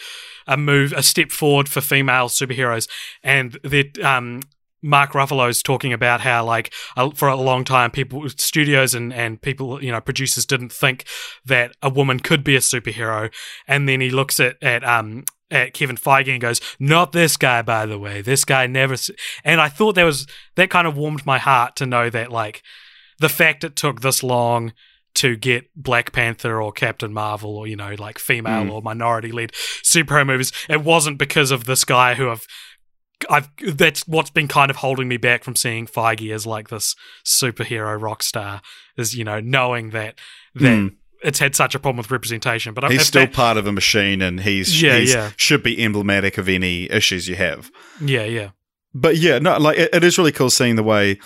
a 0.48 0.56
move 0.56 0.94
a 0.96 1.02
step 1.02 1.32
forward 1.32 1.68
for 1.68 1.82
female 1.82 2.30
superheroes, 2.30 2.88
and 3.24 3.58
that 3.64 3.98
um. 4.04 4.42
Mark 4.82 5.12
Ruffalo's 5.12 5.62
talking 5.62 5.94
about 5.94 6.22
how, 6.22 6.46
like, 6.46 6.74
uh, 6.96 7.10
for 7.12 7.28
a 7.28 7.36
long 7.36 7.64
time, 7.64 7.92
people, 7.92 8.28
studios 8.30 8.94
and, 8.96 9.14
and 9.14 9.42
people, 9.42 9.84
you 9.84 9.92
know, 9.92 10.02
producers 10.02 10.46
didn't 10.46 10.72
think 10.72 11.06
that 11.46 11.74
a 11.82 11.90
woman 11.90 12.20
could 12.20 12.44
be 12.44 12.56
a 12.56 12.60
superhero. 12.60 13.32
And 13.68 13.90
then 13.90 14.02
he 14.02 14.10
looks 14.10 14.40
at, 14.40 14.56
at 14.64 14.84
um, 14.84 15.26
at 15.52 15.74
Kevin 15.74 15.98
Feige 15.98 16.32
and 16.32 16.40
goes, 16.42 16.62
"Not 16.80 17.12
this 17.12 17.36
guy, 17.36 17.62
by 17.64 17.86
the 17.86 17.98
way. 17.98 18.22
This 18.22 18.46
guy 18.46 18.68
never." 18.68 18.94
s-" 18.94 19.10
And 19.44 19.60
I 19.60 19.68
thought 19.68 19.96
that 19.96 20.04
was 20.04 20.28
that 20.56 20.70
kind 20.70 20.88
of 20.88 20.96
warmed 20.96 21.26
my 21.26 21.40
heart 21.40 21.76
to 21.78 21.86
know 21.86 22.10
that 22.10 22.32
like 22.32 22.62
the 23.20 23.30
fact 23.30 23.64
it 23.64 23.76
took 23.76 24.02
this 24.02 24.22
long 24.24 24.74
to 25.16 25.36
get 25.36 25.66
Black 25.76 26.12
Panther 26.12 26.62
or 26.62 26.72
Captain 26.72 27.12
Marvel 27.12 27.58
or 27.58 27.66
you 27.68 27.76
know 27.76 27.96
like 27.98 28.20
female 28.20 28.66
Mm. 28.66 28.72
or 28.72 28.82
minority 28.84 29.32
led 29.32 29.52
superhero 29.84 30.26
movies, 30.26 30.52
it 30.70 30.84
wasn't 30.84 31.18
because 31.18 31.50
of 31.52 31.66
this 31.66 31.84
guy 31.84 32.14
who 32.14 32.30
I've. 32.30 32.46
I've 33.30 33.50
that's 33.76 34.08
what's 34.08 34.30
been 34.30 34.48
kind 34.48 34.70
of 34.72 34.78
holding 34.78 35.08
me 35.08 35.18
back 35.18 35.44
from 35.44 35.56
seeing 35.56 35.88
Feige 35.88 36.34
as 36.34 36.46
like 36.46 36.70
this 36.70 36.96
superhero 37.26 38.02
rock 38.02 38.24
star 38.24 38.62
is 38.98 39.16
you 39.16 39.24
know 39.24 39.40
knowing 39.40 39.90
that 39.92 40.16
that 40.56 40.76
Hmm. 40.78 40.88
it's 41.24 41.40
had 41.40 41.56
such 41.56 41.76
a 41.76 41.80
problem 41.80 41.98
with 41.98 42.12
representation. 42.12 42.74
But 42.74 42.90
he's 42.92 43.06
still 43.06 43.24
that- 43.26 43.34
part 43.34 43.58
of 43.58 43.68
a 43.68 43.72
machine, 43.72 44.22
and 44.22 44.40
he's 44.42 44.82
Yeah, 44.82 44.98
he's 45.00 45.14
yeah. 45.14 45.32
should 45.38 45.64
be 45.64 45.84
emblematic 45.84 46.38
of 46.38 46.48
any 46.48 46.90
issues 46.92 47.28
you 47.28 47.36
have. 47.36 47.72
yeah, 48.02 48.24
yeah. 48.24 48.50
But 48.94 49.18
yeah, 49.18 49.38
no, 49.40 49.58
like 49.58 49.78
it, 49.78 49.90
it 49.94 50.04
is 50.04 50.18
really 50.18 50.32
cool 50.32 50.50
seeing 50.50 50.76
the 50.76 50.84
way 50.84 51.20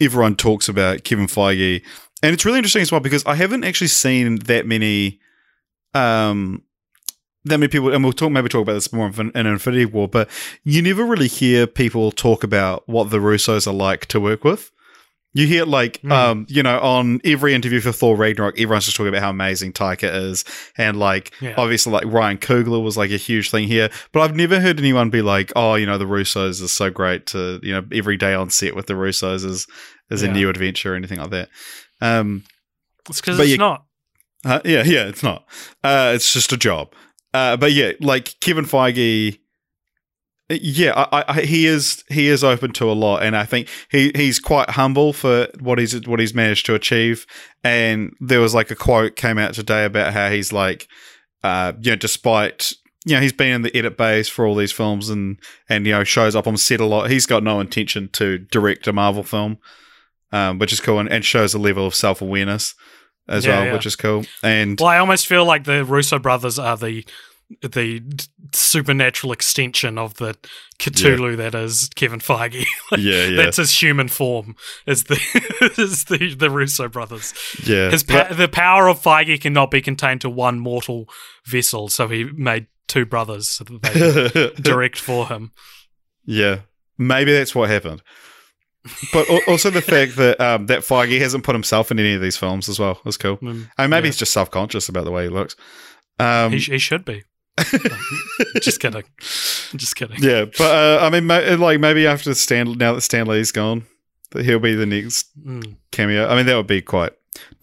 everyone 0.00 0.36
talks 0.36 0.68
about 0.68 1.04
Kevin 1.04 1.26
Feige, 1.26 1.82
and 2.22 2.32
it's 2.34 2.44
really 2.44 2.58
interesting 2.58 2.82
as 2.82 2.92
well 2.92 3.00
because 3.00 3.24
I 3.26 3.34
haven't 3.34 3.64
actually 3.64 3.88
seen 3.88 4.36
that 4.40 4.66
many, 4.66 5.18
um, 5.94 6.62
that 7.44 7.58
many 7.58 7.68
people, 7.68 7.92
and 7.92 8.02
we'll 8.04 8.12
talk 8.12 8.30
maybe 8.30 8.48
talk 8.48 8.62
about 8.62 8.74
this 8.74 8.92
more 8.92 9.06
in, 9.18 9.30
in 9.34 9.46
Infinity 9.46 9.86
War, 9.86 10.08
but 10.08 10.28
you 10.64 10.82
never 10.82 11.04
really 11.04 11.28
hear 11.28 11.66
people 11.66 12.12
talk 12.12 12.44
about 12.44 12.88
what 12.88 13.10
the 13.10 13.18
Russos 13.18 13.66
are 13.66 13.72
like 13.72 14.06
to 14.06 14.20
work 14.20 14.44
with. 14.44 14.70
You 15.32 15.46
hear 15.46 15.64
like, 15.64 16.02
Mm. 16.02 16.10
um, 16.12 16.46
you 16.48 16.60
know, 16.62 16.80
on 16.80 17.20
every 17.24 17.54
interview 17.54 17.80
for 17.80 17.92
Thor 17.92 18.16
Ragnarok, 18.16 18.58
everyone's 18.58 18.86
just 18.86 18.96
talking 18.96 19.10
about 19.10 19.22
how 19.22 19.30
amazing 19.30 19.72
Taika 19.72 20.12
is, 20.12 20.44
and 20.76 20.98
like, 20.98 21.32
Yeah. 21.40 21.54
obviously, 21.56 21.92
like 21.92 22.04
Ryan 22.06 22.36
Coogler 22.36 22.82
was 22.82 22.96
like 22.96 23.12
a 23.12 23.16
huge 23.16 23.48
thing 23.50 23.68
here. 23.68 23.90
But 24.12 24.22
I've 24.22 24.34
never 24.34 24.58
heard 24.60 24.80
anyone 24.80 25.08
be 25.08 25.22
like, 25.22 25.52
"Oh, 25.54 25.76
you 25.76 25.86
know, 25.86 25.98
the 25.98 26.04
Russos 26.04 26.60
is 26.60 26.72
so 26.72 26.90
great 26.90 27.26
to 27.26 27.60
you 27.62 27.72
know 27.72 27.84
every 27.92 28.16
day 28.16 28.34
on 28.34 28.50
set 28.50 28.74
with 28.74 28.86
the 28.86 28.94
Russos 28.94 29.44
is 29.44 29.68
is 30.10 30.22
Yeah. 30.24 30.30
a 30.30 30.32
new 30.32 30.48
adventure 30.48 30.94
or 30.94 30.96
anything 30.96 31.18
like 31.20 31.30
that." 31.30 31.48
Um, 32.00 32.42
It's 33.08 33.20
because 33.20 33.38
it's 33.38 33.50
you- 33.50 33.56
not. 33.58 33.84
uh, 34.44 34.58
yeah, 34.64 34.82
yeah, 34.84 35.06
it's 35.06 35.22
not. 35.22 35.44
Uh, 35.84 36.10
it's 36.14 36.32
just 36.32 36.52
a 36.52 36.56
job. 36.56 36.92
Uh, 37.32 37.56
but 37.56 37.72
yeah, 37.72 37.92
like 38.00 38.38
Kevin 38.40 38.64
Feige. 38.64 39.38
Yeah, 40.48 41.06
I, 41.12 41.24
I, 41.28 41.40
he 41.42 41.66
is 41.66 42.02
he 42.08 42.26
is 42.26 42.42
open 42.42 42.72
to 42.72 42.90
a 42.90 42.92
lot, 42.92 43.22
and 43.22 43.36
I 43.36 43.44
think 43.44 43.68
he, 43.88 44.10
he's 44.16 44.40
quite 44.40 44.70
humble 44.70 45.12
for 45.12 45.46
what 45.60 45.78
he's 45.78 46.06
what 46.08 46.18
he's 46.18 46.34
managed 46.34 46.66
to 46.66 46.74
achieve. 46.74 47.24
And 47.62 48.16
there 48.20 48.40
was 48.40 48.52
like 48.52 48.72
a 48.72 48.74
quote 48.74 49.14
came 49.14 49.38
out 49.38 49.54
today 49.54 49.84
about 49.84 50.12
how 50.12 50.28
he's 50.28 50.52
like, 50.52 50.88
uh, 51.44 51.74
you 51.80 51.92
know, 51.92 51.96
despite 51.96 52.72
you 53.06 53.14
know 53.14 53.20
he's 53.20 53.32
been 53.32 53.52
in 53.52 53.62
the 53.62 53.76
edit 53.76 53.96
bays 53.96 54.28
for 54.28 54.44
all 54.44 54.56
these 54.56 54.72
films 54.72 55.08
and 55.08 55.38
and 55.68 55.86
you 55.86 55.92
know 55.92 56.02
shows 56.02 56.34
up 56.34 56.48
on 56.48 56.56
set 56.56 56.80
a 56.80 56.84
lot. 56.84 57.10
He's 57.10 57.26
got 57.26 57.44
no 57.44 57.60
intention 57.60 58.08
to 58.14 58.38
direct 58.38 58.88
a 58.88 58.92
Marvel 58.92 59.22
film, 59.22 59.58
um, 60.32 60.58
which 60.58 60.72
is 60.72 60.80
cool, 60.80 60.98
and, 60.98 61.08
and 61.12 61.24
shows 61.24 61.54
a 61.54 61.58
level 61.60 61.86
of 61.86 61.94
self 61.94 62.20
awareness 62.20 62.74
as 63.30 63.46
Yeah, 63.46 63.56
well, 63.56 63.64
yeah. 63.66 63.72
which 63.72 63.86
is 63.86 63.96
cool. 63.96 64.24
And 64.42 64.78
Well, 64.78 64.88
I 64.90 64.98
almost 64.98 65.26
feel 65.26 65.46
like 65.46 65.64
the 65.64 65.84
Russo 65.84 66.18
brothers 66.18 66.58
are 66.58 66.76
the 66.76 67.06
the 67.62 68.00
supernatural 68.54 69.32
extension 69.32 69.98
of 69.98 70.14
the 70.14 70.36
Cthulhu 70.78 71.36
that 71.36 71.52
is 71.54 71.90
Kevin 71.96 72.20
Feige. 72.20 72.64
Like, 72.92 73.00
yeah, 73.00 73.24
yeah, 73.26 73.36
That's 73.42 73.56
his 73.56 73.76
human 73.82 74.06
form. 74.08 74.54
Is 74.86 75.04
the 75.04 75.18
is 75.78 76.04
the 76.04 76.34
the 76.34 76.48
Russo 76.50 76.88
brothers. 76.88 77.34
yeah. 77.64 77.90
His 77.90 78.04
pa- 78.04 78.32
the 78.32 78.46
power 78.48 78.86
of 78.88 79.00
Feige 79.02 79.40
cannot 79.40 79.70
be 79.72 79.80
contained 79.80 80.20
to 80.20 80.30
one 80.30 80.60
mortal 80.60 81.08
vessel, 81.44 81.88
so 81.88 82.06
he 82.08 82.24
made 82.24 82.66
two 82.86 83.04
brothers 83.04 83.48
so 83.48 83.64
that 83.64 83.82
they 84.54 84.62
direct 84.62 84.98
for 85.00 85.26
him. 85.28 85.50
yeah, 86.24 86.60
maybe 86.98 87.32
that's 87.32 87.54
what 87.54 87.68
happened. 87.70 88.02
But 89.12 89.28
also 89.46 89.68
the 89.70 89.82
fact 89.82 90.16
that 90.16 90.40
um, 90.40 90.66
that 90.66 90.80
Feige 90.80 91.18
hasn't 91.20 91.44
put 91.44 91.54
himself 91.54 91.90
in 91.90 91.98
any 91.98 92.14
of 92.14 92.22
these 92.22 92.36
films 92.38 92.68
as 92.68 92.78
well 92.78 93.00
is 93.04 93.16
cool. 93.18 93.36
Mm, 93.38 93.68
I 93.76 93.82
mean, 93.82 93.90
maybe 93.90 94.04
Yeah. 94.04 94.08
he's 94.08 94.16
just 94.16 94.32
self 94.32 94.50
conscious 94.50 94.88
about 94.88 95.04
the 95.04 95.10
way 95.10 95.24
he 95.24 95.28
looks. 95.28 95.54
Um, 96.18 96.52
he, 96.52 96.58
he 96.60 96.78
should 96.78 97.04
be. 97.04 97.22
Just 98.62 98.80
kidding. 98.80 99.02
Just 99.76 99.96
kidding. 99.96 100.16
yeah, 100.22 100.46
but 100.46 100.60
uh, 100.60 101.04
I 101.04 101.10
mean, 101.10 101.26
ma- 101.26 101.40
like 101.58 101.78
maybe 101.78 102.06
after 102.06 102.32
Stan, 102.34 102.72
now 102.78 102.94
that 102.94 103.02
Stan 103.02 103.26
Lee's 103.26 103.52
gone, 103.52 103.84
that 104.30 104.44
he'll 104.46 104.58
be 104.60 104.74
the 104.74 104.86
next 104.86 105.26
Mm. 105.44 105.76
cameo. 105.92 106.26
I 106.28 106.36
mean, 106.36 106.46
that 106.46 106.56
would 106.56 106.66
be 106.66 106.80
quite. 106.80 107.12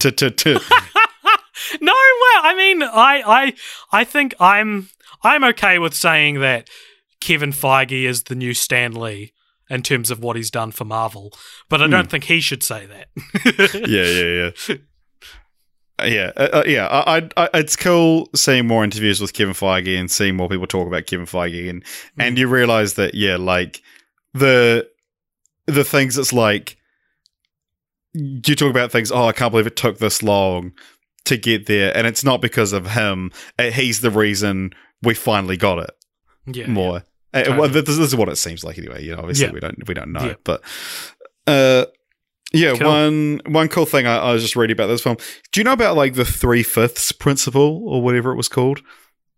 No, 1.80 1.92
well, 1.92 2.40
I 2.44 2.54
mean, 2.56 2.82
I, 2.82 3.22
I, 3.26 3.54
I 3.92 4.04
think 4.04 4.34
I'm, 4.40 4.88
I'm 5.22 5.42
okay 5.44 5.78
with 5.78 5.92
saying 5.92 6.40
that 6.40 6.70
Kevin 7.20 7.50
Feige 7.52 8.04
is 8.04 8.24
the 8.24 8.34
new 8.34 8.54
Stan 8.54 8.92
Lee 8.94 9.32
in 9.70 9.82
terms 9.82 10.10
of 10.10 10.20
what 10.20 10.36
he's 10.36 10.50
done 10.50 10.70
for 10.70 10.84
Marvel, 10.84 11.32
but 11.68 11.82
I 11.82 11.86
don't 11.86 12.10
think 12.10 12.24
he 12.24 12.40
should 12.40 12.62
say 12.62 12.86
that. 12.86 13.08
yeah, 13.88 14.04
yeah, 14.68 14.76
yeah. 15.98 16.06
yeah, 16.06 16.32
uh, 16.36 16.60
uh, 16.60 16.64
yeah. 16.66 16.86
I, 16.88 17.28
I, 17.36 17.48
it's 17.54 17.76
cool 17.76 18.28
seeing 18.34 18.66
more 18.66 18.84
interviews 18.84 19.20
with 19.20 19.32
Kevin 19.34 19.54
Feige 19.54 19.98
and 19.98 20.10
seeing 20.10 20.36
more 20.36 20.48
people 20.48 20.66
talk 20.66 20.86
about 20.86 21.06
Kevin 21.06 21.26
Feige, 21.26 21.68
and 21.68 21.84
and 22.18 22.38
you 22.38 22.48
realize 22.48 22.94
that 22.94 23.14
yeah, 23.14 23.36
like 23.36 23.82
the 24.34 24.88
the 25.66 25.84
things 25.84 26.14
that's 26.14 26.32
like 26.32 26.76
you 28.14 28.54
talk 28.54 28.70
about 28.70 28.90
things. 28.92 29.10
Oh, 29.12 29.26
I 29.26 29.32
can't 29.32 29.50
believe 29.50 29.66
it 29.66 29.76
took 29.76 29.98
this 29.98 30.22
long 30.22 30.72
to 31.24 31.36
get 31.36 31.66
there, 31.66 31.94
and 31.96 32.06
it's 32.06 32.24
not 32.24 32.40
because 32.40 32.72
of 32.72 32.92
him. 32.92 33.30
Uh, 33.58 33.64
He's 33.70 34.00
the 34.00 34.10
reason 34.10 34.72
we 35.02 35.14
finally 35.14 35.56
got 35.56 35.78
it 35.78 35.90
Yeah. 36.46 36.68
more. 36.68 36.96
Uh, 36.96 37.00
Totally. 37.34 37.58
well, 37.58 37.68
this, 37.68 37.88
is 37.88 38.16
what 38.16 38.28
it 38.28 38.36
seems 38.36 38.64
like 38.64 38.78
anyway. 38.78 39.04
You 39.04 39.12
know, 39.12 39.18
obviously 39.20 39.46
Yeah. 39.46 39.52
we 39.52 39.60
don't 39.60 39.86
we 39.88 39.94
don't 39.94 40.12
know, 40.12 40.24
Yeah. 40.24 40.34
but 40.44 40.62
uh, 41.46 41.84
yeah. 42.52 42.74
Cool. 42.76 42.88
One 42.88 43.40
one 43.46 43.68
cool 43.68 43.86
thing 43.86 44.06
I, 44.06 44.16
I 44.16 44.32
was 44.32 44.42
just 44.42 44.56
reading 44.56 44.74
about 44.74 44.86
this 44.86 45.02
film. 45.02 45.16
Do 45.52 45.60
you 45.60 45.64
know 45.64 45.72
about 45.72 45.96
like 45.96 46.14
the 46.14 46.24
three 46.24 46.62
fifths 46.62 47.12
principle 47.12 47.82
or 47.86 48.00
whatever 48.02 48.32
it 48.32 48.36
was 48.36 48.48
called? 48.48 48.80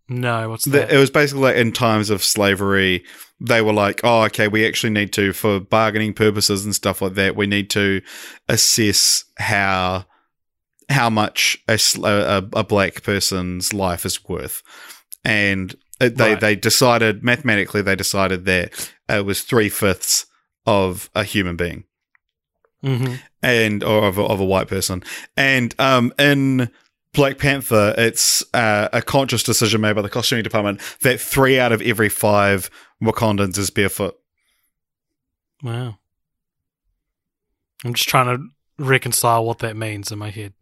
No, 0.09 0.51
what's 0.51 0.65
The- 0.65 0.71
that? 0.73 0.93
it 0.93 0.97
was 0.99 1.11
basically 1.11 1.43
like 1.43 1.57
in 1.57 1.73
times 1.73 2.11
of 2.11 2.23
slavery, 2.25 3.05
they 3.41 3.63
were 3.63 3.73
like, 3.73 4.01
oh, 4.05 4.23
okay, 4.25 4.49
we 4.49 4.67
actually 4.67 4.91
need 4.91 5.13
to, 5.13 5.33
for 5.33 5.61
bargaining 5.61 6.15
purposes 6.15 6.65
and 6.65 6.75
stuff 6.75 7.01
like 7.01 7.15
that, 7.15 7.37
we 7.37 7.47
need 7.47 7.71
to 7.71 8.03
assess 8.49 9.25
how 9.39 10.05
how 10.89 11.09
much 11.09 11.57
a, 11.69 11.79
a, 12.03 12.43
a 12.55 12.65
black 12.65 13.03
person's 13.05 13.73
life 13.73 14.05
is 14.05 14.25
worth. 14.29 14.63
And 15.25 15.75
they, 16.09 16.31
Right. 16.33 16.41
they 16.41 16.57
decided, 16.57 17.23
mathematically, 17.23 17.83
they 17.83 17.95
decided 17.97 18.45
that 18.47 18.91
it 19.09 19.25
was 19.25 19.43
three 19.43 19.69
fifths 19.69 20.27
of 20.67 21.11
a 21.15 21.25
human 21.25 21.57
being 21.57 21.85
hmm 22.83 23.15
and 23.43 23.83
or 23.85 24.07
of 24.07 24.17
a, 24.19 24.23
of 24.23 24.41
a 24.41 24.45
white 24.45 24.69
person. 24.69 25.03
And 25.37 25.75
um, 25.79 26.13
in 26.19 26.71
Black 27.15 27.39
Panther, 27.39 27.95
it's 27.99 28.43
uh, 28.55 28.89
a 28.93 29.03
conscious 29.03 29.43
decision 29.43 29.81
made 29.81 29.95
by 29.97 30.03
the 30.03 30.09
costuming 30.11 30.45
department 30.45 30.81
that 31.03 31.21
three 31.21 31.59
out 31.59 31.73
of 31.73 31.81
every 31.83 32.09
five 32.09 32.71
Wakandans 33.03 33.57
is 33.59 33.71
barefoot. 33.71 34.17
Wow. 35.63 35.99
I'm 37.85 37.95
just 37.95 38.09
trying 38.09 38.37
to 38.37 38.45
reconcile 38.85 39.45
what 39.45 39.59
that 39.61 39.77
means 39.77 40.13
in 40.13 40.19
my 40.19 40.31
head. 40.31 40.53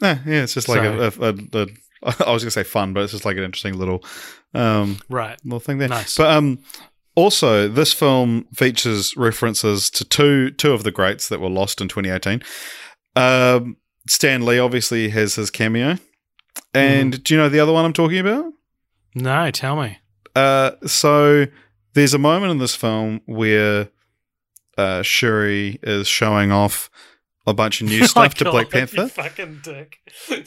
Yeah, 0.00 0.18
yeah, 0.26 0.42
it's 0.42 0.54
just 0.54 0.68
like 0.68 0.80
So- 0.82 1.10
a, 1.20 1.30
a, 1.30 1.62
a. 1.62 1.66
I 2.26 2.32
was 2.32 2.42
gonna 2.42 2.50
say 2.50 2.62
fun, 2.64 2.92
but 2.92 3.02
it's 3.02 3.12
just 3.12 3.24
like 3.24 3.36
an 3.36 3.44
interesting 3.44 3.78
little, 3.78 4.04
um, 4.54 4.98
Right. 5.08 5.38
little 5.44 5.60
thing 5.60 5.78
there. 5.78 5.88
Nice. 5.88 6.16
But 6.16 6.30
um, 6.36 6.58
also 7.14 7.68
this 7.68 7.92
film 7.92 8.46
features 8.54 9.16
references 9.16 9.90
to 9.90 10.04
two 10.04 10.50
two 10.50 10.72
of 10.72 10.82
the 10.84 10.90
greats 10.92 11.28
that 11.28 11.40
were 11.40 11.48
lost 11.50 11.80
in 11.80 11.88
2018. 11.88 12.42
Um, 13.16 13.76
Stan 14.08 14.44
Lee 14.44 14.58
obviously 14.58 15.08
has 15.08 15.34
his 15.34 15.50
cameo, 15.50 15.96
and 16.74 17.22
do 17.24 17.34
you 17.34 17.40
know 17.40 17.48
the 17.48 17.60
other 17.60 17.72
one 17.72 17.84
I'm 17.84 17.92
talking 17.92 18.18
about? 18.18 18.52
No, 19.14 19.50
tell 19.50 19.76
me. 19.80 19.98
Uh, 20.34 20.72
so 20.86 21.46
there's 21.94 22.12
a 22.14 22.18
moment 22.18 22.50
in 22.52 22.58
this 22.58 22.74
film 22.76 23.22
where 23.24 23.88
uh, 24.76 25.00
Shuri 25.02 25.78
is 25.82 26.06
showing 26.06 26.52
off 26.52 26.90
a 27.46 27.54
bunch 27.54 27.80
of 27.80 27.88
new 27.88 28.02
Oh 28.02 28.06
stuff 28.06 28.34
to 28.34 28.44
God, 28.44 28.50
Black 28.52 28.70
Panther. 28.70 29.08
fucking 29.08 29.60
dick. 29.62 29.98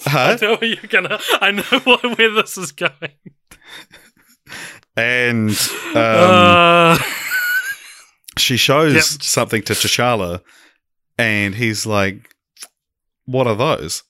Huh? 0.06 0.38
I 0.40 0.46
know 0.46 0.56
where 0.56 0.66
you're 0.66 0.90
gonna. 0.90 1.20
I 1.42 1.52
know 1.52 1.64
what, 1.84 2.18
where 2.18 2.32
this 2.34 2.58
is 2.58 2.72
going. 2.72 2.92
And 4.98 5.52
um, 5.92 5.96
uh, 5.96 6.98
she 8.38 8.58
shows 8.58 8.94
Yep. 8.96 9.04
something 9.04 9.62
to 9.64 9.74
T'Challa, 9.74 10.42
and 11.18 11.56
he's 11.56 11.86
like, 11.86 12.36
"What 13.26 13.48
are 13.48 13.56
those?" 13.56 14.04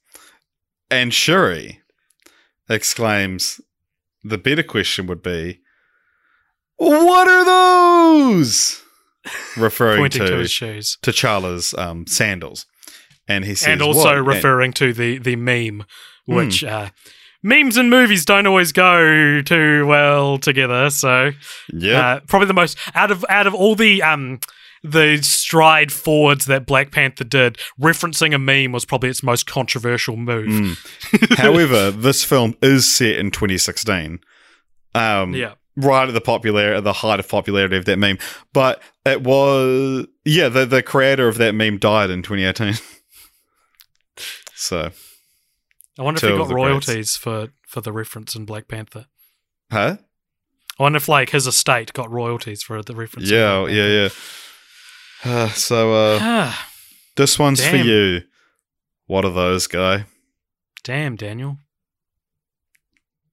And 0.90 1.14
Shuri 1.14 1.82
exclaims, 2.70 3.62
"The 4.24 4.38
better 4.40 4.64
question 4.64 5.06
would 5.08 5.22
be, 5.22 5.60
what 6.78 7.28
are 7.28 7.46
those?" 7.46 8.82
Referring 9.58 10.10
to 10.12 10.20
to 10.20 10.32
T'Challa's 11.04 11.74
um, 11.78 12.08
sandals, 12.08 12.66
and 13.30 13.46
he 13.46 13.56
says, 13.56 13.68
and 13.70 13.82
also 13.82 14.00
"What?" 14.10 14.18
And- 14.18 14.28
referring 14.28 14.74
to 14.74 14.92
the 14.94 15.18
the 15.20 15.38
meme, 15.38 15.86
which 16.26 16.64
uh, 16.64 16.90
memes 17.42 17.78
and 17.78 17.90
movies 17.90 18.26
don't 18.26 18.46
always 18.48 18.72
go 18.74 19.42
too 19.42 19.86
well 19.88 20.38
together. 20.38 20.90
So 20.90 21.32
yeah, 21.74 22.00
uh, 22.16 22.20
probably 22.28 22.48
the 22.48 22.54
most 22.54 22.78
out 22.94 23.12
of 23.12 23.24
out 23.30 23.48
of 23.48 23.54
all 23.56 23.76
the 23.76 24.04
um 24.04 24.40
the 24.82 25.18
stride 25.22 25.92
forwards 25.92 26.46
that 26.46 26.66
Black 26.66 26.92
Panther 26.92 27.26
did, 27.26 27.58
referencing 27.82 28.34
a 28.34 28.40
meme 28.40 28.72
was 28.72 28.86
probably 28.86 29.10
its 29.10 29.22
most 29.22 29.46
controversial 29.46 30.16
move. 30.16 30.48
Mm. 30.48 31.38
However, 31.38 31.92
this 31.92 32.24
film 32.24 32.56
is 32.62 32.90
set 32.90 33.18
in 33.18 33.30
2016. 33.30 34.20
Um, 34.96 35.34
Yeah. 35.36 35.56
right 35.76 36.08
at 36.08 36.14
the 36.14 36.22
popular 36.22 36.76
at 36.76 36.86
the 36.86 36.94
height 36.94 37.20
of 37.20 37.28
popularity 37.28 37.76
of 37.76 37.84
that 37.86 37.98
meme. 38.00 38.20
But 38.54 38.82
it 39.06 39.22
was 39.22 40.08
yeah, 40.24 40.48
the 40.48 40.66
the 40.66 40.82
creator 40.82 41.28
of 41.28 41.38
that 41.40 41.54
meme 41.56 41.78
died 41.78 42.10
in 42.10 42.22
2018. 42.24 42.76
so, 44.60 44.92
I 45.98 46.04
wonder 46.04 46.26
if 46.26 46.32
he 46.32 46.38
got 46.38 46.52
royalties 46.52 47.16
for 47.16 47.50
for 47.68 47.82
the 47.82 47.92
reference 47.92 48.36
in 48.36 48.46
Black 48.46 48.68
Panther. 48.68 49.06
huh? 49.72 49.98
I 50.80 50.84
wonder 50.84 50.98
if 50.98 51.10
like 51.10 51.32
his 51.32 51.48
estate 51.48 51.94
got 51.94 52.12
royalties 52.12 52.64
for 52.64 52.82
the 52.82 52.96
reference. 52.96 53.30
Yeah, 53.30 53.68
yeah, 53.68 53.88
yeah. 53.88 54.10
Uh, 55.24 55.50
so 55.50 55.94
uh, 55.94 56.54
this 57.16 57.38
one's 57.38 57.66
for 57.66 57.76
you. 57.76 58.22
What 59.08 59.26
are 59.26 59.34
those, 59.34 59.68
guy? 59.68 60.06
Damn, 60.84 61.16
Daniel. 61.16 61.58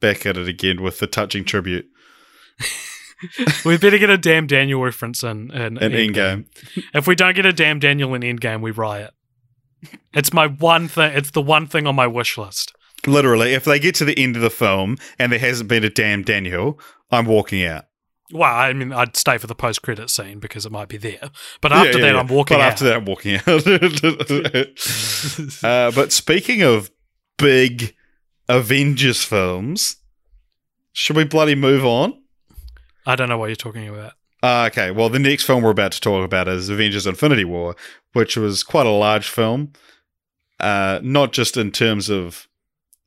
Back 0.01 0.27
at 0.27 0.37
it 0.37 0.49
again 0.49 0.83
with 0.83 0.99
the 0.99 1.07
touching 1.07 1.45
tribute 1.45 1.87
We 3.65 3.79
better 3.79 3.99
get 3.99 4.11
a 4.11 4.19
damn 4.19 4.47
Daniel 4.47 4.83
reference 4.83 5.23
in 5.23 5.51
in, 5.51 5.79
in 5.79 5.93
Endgame. 5.93 6.15
Endgame. 6.15 6.85
If 6.95 7.07
we 7.07 7.15
don't 7.15 7.35
get 7.35 7.47
a 7.47 7.53
damn 7.53 7.79
Daniel 7.79 8.15
in 8.15 8.23
Endgame, 8.23 8.61
we 8.61 8.71
riot. 8.71 9.13
It's 10.15 10.33
my 10.33 10.47
one 10.47 10.89
thing. 10.89 11.13
It's 11.17 11.31
the 11.31 11.43
one 11.43 11.67
thing 11.67 11.87
on 11.87 11.95
my 11.95 12.07
wish 12.07 12.39
list. 12.39 12.75
Literally, 13.07 13.53
if 13.55 13.65
they 13.65 13.79
get 13.79 13.95
to 13.97 14.05
the 14.05 14.19
end 14.19 14.37
of 14.37 14.43
the 14.43 14.51
film 14.51 14.97
and 15.19 15.31
there 15.31 15.39
hasn't 15.39 15.69
been 15.69 15.85
a 15.85 15.91
damn 15.91 16.23
Daniel, 16.23 16.81
I'm 17.11 17.27
walking 17.27 17.65
out. 17.65 17.85
Well, 18.33 18.53
I 18.53 18.73
mean, 18.73 18.93
I'd 18.93 19.17
stay 19.17 19.39
for 19.39 19.47
the 19.47 19.55
post 19.55 19.83
credit 19.83 20.11
scene 20.11 20.41
because 20.41 20.67
it 20.67 20.73
might 20.73 20.89
be 20.89 20.97
there. 20.97 21.31
But 21.61 21.71
Yeah, 21.71 21.79
after 21.79 21.99
yeah, 21.99 22.05
that, 22.07 22.15
yeah. 22.15 22.21
I'm 22.21 22.27
walking 22.27 22.57
But 22.57 22.63
out. 22.63 22.73
after 22.73 22.85
that, 22.87 22.97
I'm 22.97 23.05
walking 23.05 23.37
out. 23.37 23.49
uh, 25.65 25.91
but 25.95 26.13
speaking 26.13 26.63
of 26.63 26.91
big 27.39 27.95
Avengers 28.49 29.23
films, 29.23 29.97
should 30.93 31.17
we 31.17 31.25
bloody 31.25 31.55
move 31.55 31.85
on? 31.85 32.21
I 33.07 33.15
don't 33.15 33.29
know 33.29 33.39
what 33.39 33.47
you're 33.47 33.55
talking 33.57 33.89
about. 33.89 34.15
Uh, 34.43 34.69
okay, 34.71 34.91
well, 34.91 35.09
the 35.09 35.19
next 35.19 35.45
film 35.45 35.63
we're 35.63 35.71
about 35.71 35.93
to 35.93 36.01
talk 36.01 36.25
about 36.25 36.49
is 36.49 36.69
Avengers 36.69 37.07
Infinity 37.07 37.45
War, 37.45 37.75
which 38.13 38.37
was 38.37 38.63
quite 38.63 38.87
a 38.87 38.91
large 38.91 39.29
film, 39.29 39.73
uh, 40.61 41.01
not 41.03 41.33
just 41.33 41.57
in 41.57 41.71
terms 41.73 42.11
of 42.11 42.47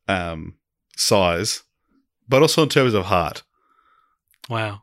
um, 0.08 0.56
size, 0.98 1.64
but 2.28 2.42
also 2.42 2.64
in 2.64 2.70
terms 2.70 2.94
of 2.94 3.06
heart. 3.06 3.44
Wow. 4.50 4.82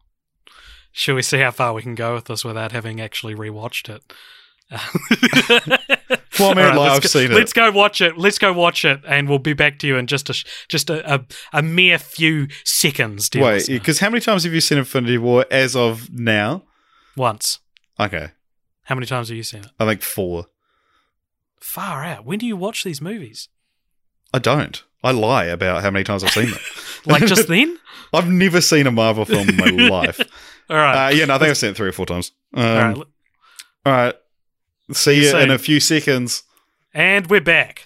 Should 0.92 1.16
we 1.16 1.22
see 1.22 1.40
how 1.40 1.50
far 1.50 1.74
we 1.74 1.82
can 1.82 1.94
go 1.94 2.14
with 2.14 2.24
this 2.24 2.44
without 2.44 2.72
having 2.72 3.00
actually 3.00 3.34
rewatched 3.34 3.94
it? 3.94 4.02
Well, 6.38 6.50
I 6.50 6.54
mean, 6.54 6.64
All 6.66 6.70
right, 6.76 6.90
I've 6.90 7.02
go, 7.02 7.08
seen 7.08 7.32
it. 7.32 7.34
Let's 7.34 7.54
go 7.54 7.70
watch 7.70 8.02
it. 8.02 8.18
Let's 8.18 8.38
go 8.38 8.52
watch 8.52 8.84
it, 8.84 9.00
and 9.08 9.26
we'll 9.26 9.38
be 9.38 9.54
back 9.54 9.78
to 9.78 9.86
you 9.86 9.96
in 9.96 10.06
just 10.06 10.28
a 10.28 10.34
just 10.68 10.90
a, 10.90 11.14
a, 11.14 11.24
a 11.54 11.62
mere 11.62 11.98
few 11.98 12.48
seconds. 12.62 13.30
Wait, 13.34 13.66
because 13.68 14.00
how 14.00 14.10
many 14.10 14.20
times 14.20 14.44
have 14.44 14.52
you 14.52 14.60
seen 14.60 14.76
Infinity 14.76 15.16
War 15.16 15.46
as 15.50 15.74
of 15.74 16.12
now? 16.12 16.64
once. 17.16 17.60
Okay, 17.98 18.32
How 18.82 18.94
many 18.94 19.06
times 19.06 19.28
have 19.28 19.36
you 19.38 19.42
seen 19.42 19.60
it? 19.60 19.70
I 19.80 19.86
think 19.86 20.02
four. 20.02 20.48
Far 21.58 22.04
out. 22.04 22.26
When 22.26 22.38
do 22.38 22.44
you 22.44 22.54
watch 22.56 22.84
these 22.84 23.00
movies? 23.00 23.48
I 24.34 24.38
don't. 24.38 24.84
I 25.02 25.12
lie 25.12 25.44
about 25.46 25.82
how 25.82 25.90
many 25.90 26.04
times 26.04 26.22
I've 26.22 26.32
seen 26.32 26.50
it. 26.50 26.60
Like 27.06 27.24
just 27.24 27.46
then? 27.48 27.78
I've 28.12 28.28
never 28.28 28.60
seen 28.60 28.86
a 28.86 28.90
Marvel 28.90 29.24
film 29.24 29.48
in 29.48 29.56
my 29.56 29.66
life. 29.88 30.20
All 30.68 30.76
right. 30.76 31.06
Uh, 31.06 31.10
yeah, 31.14 31.24
no, 31.24 31.36
I 31.36 31.38
think 31.38 31.50
I've 31.50 31.56
seen 31.56 31.70
it 31.70 31.76
three 31.76 31.88
or 31.88 31.92
four 31.92 32.04
times. 32.04 32.32
Um, 32.52 32.64
All 32.66 32.74
right. 32.76 32.96
all 32.96 33.92
right. 33.92 34.14
See 34.92 35.16
you 35.22 35.30
So- 35.30 35.38
in 35.40 35.50
a 35.50 35.58
few 35.58 35.80
seconds. 35.80 36.42
And 36.94 37.26
we're 37.28 37.40
back. 37.40 37.84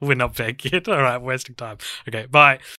We're 0.00 0.14
not 0.14 0.36
back 0.36 0.64
yet. 0.70 0.88
All 0.88 1.00
right, 1.02 1.20
wasting 1.20 1.54
time. 1.54 1.78
Okay, 2.08 2.26
bye. 2.26 2.58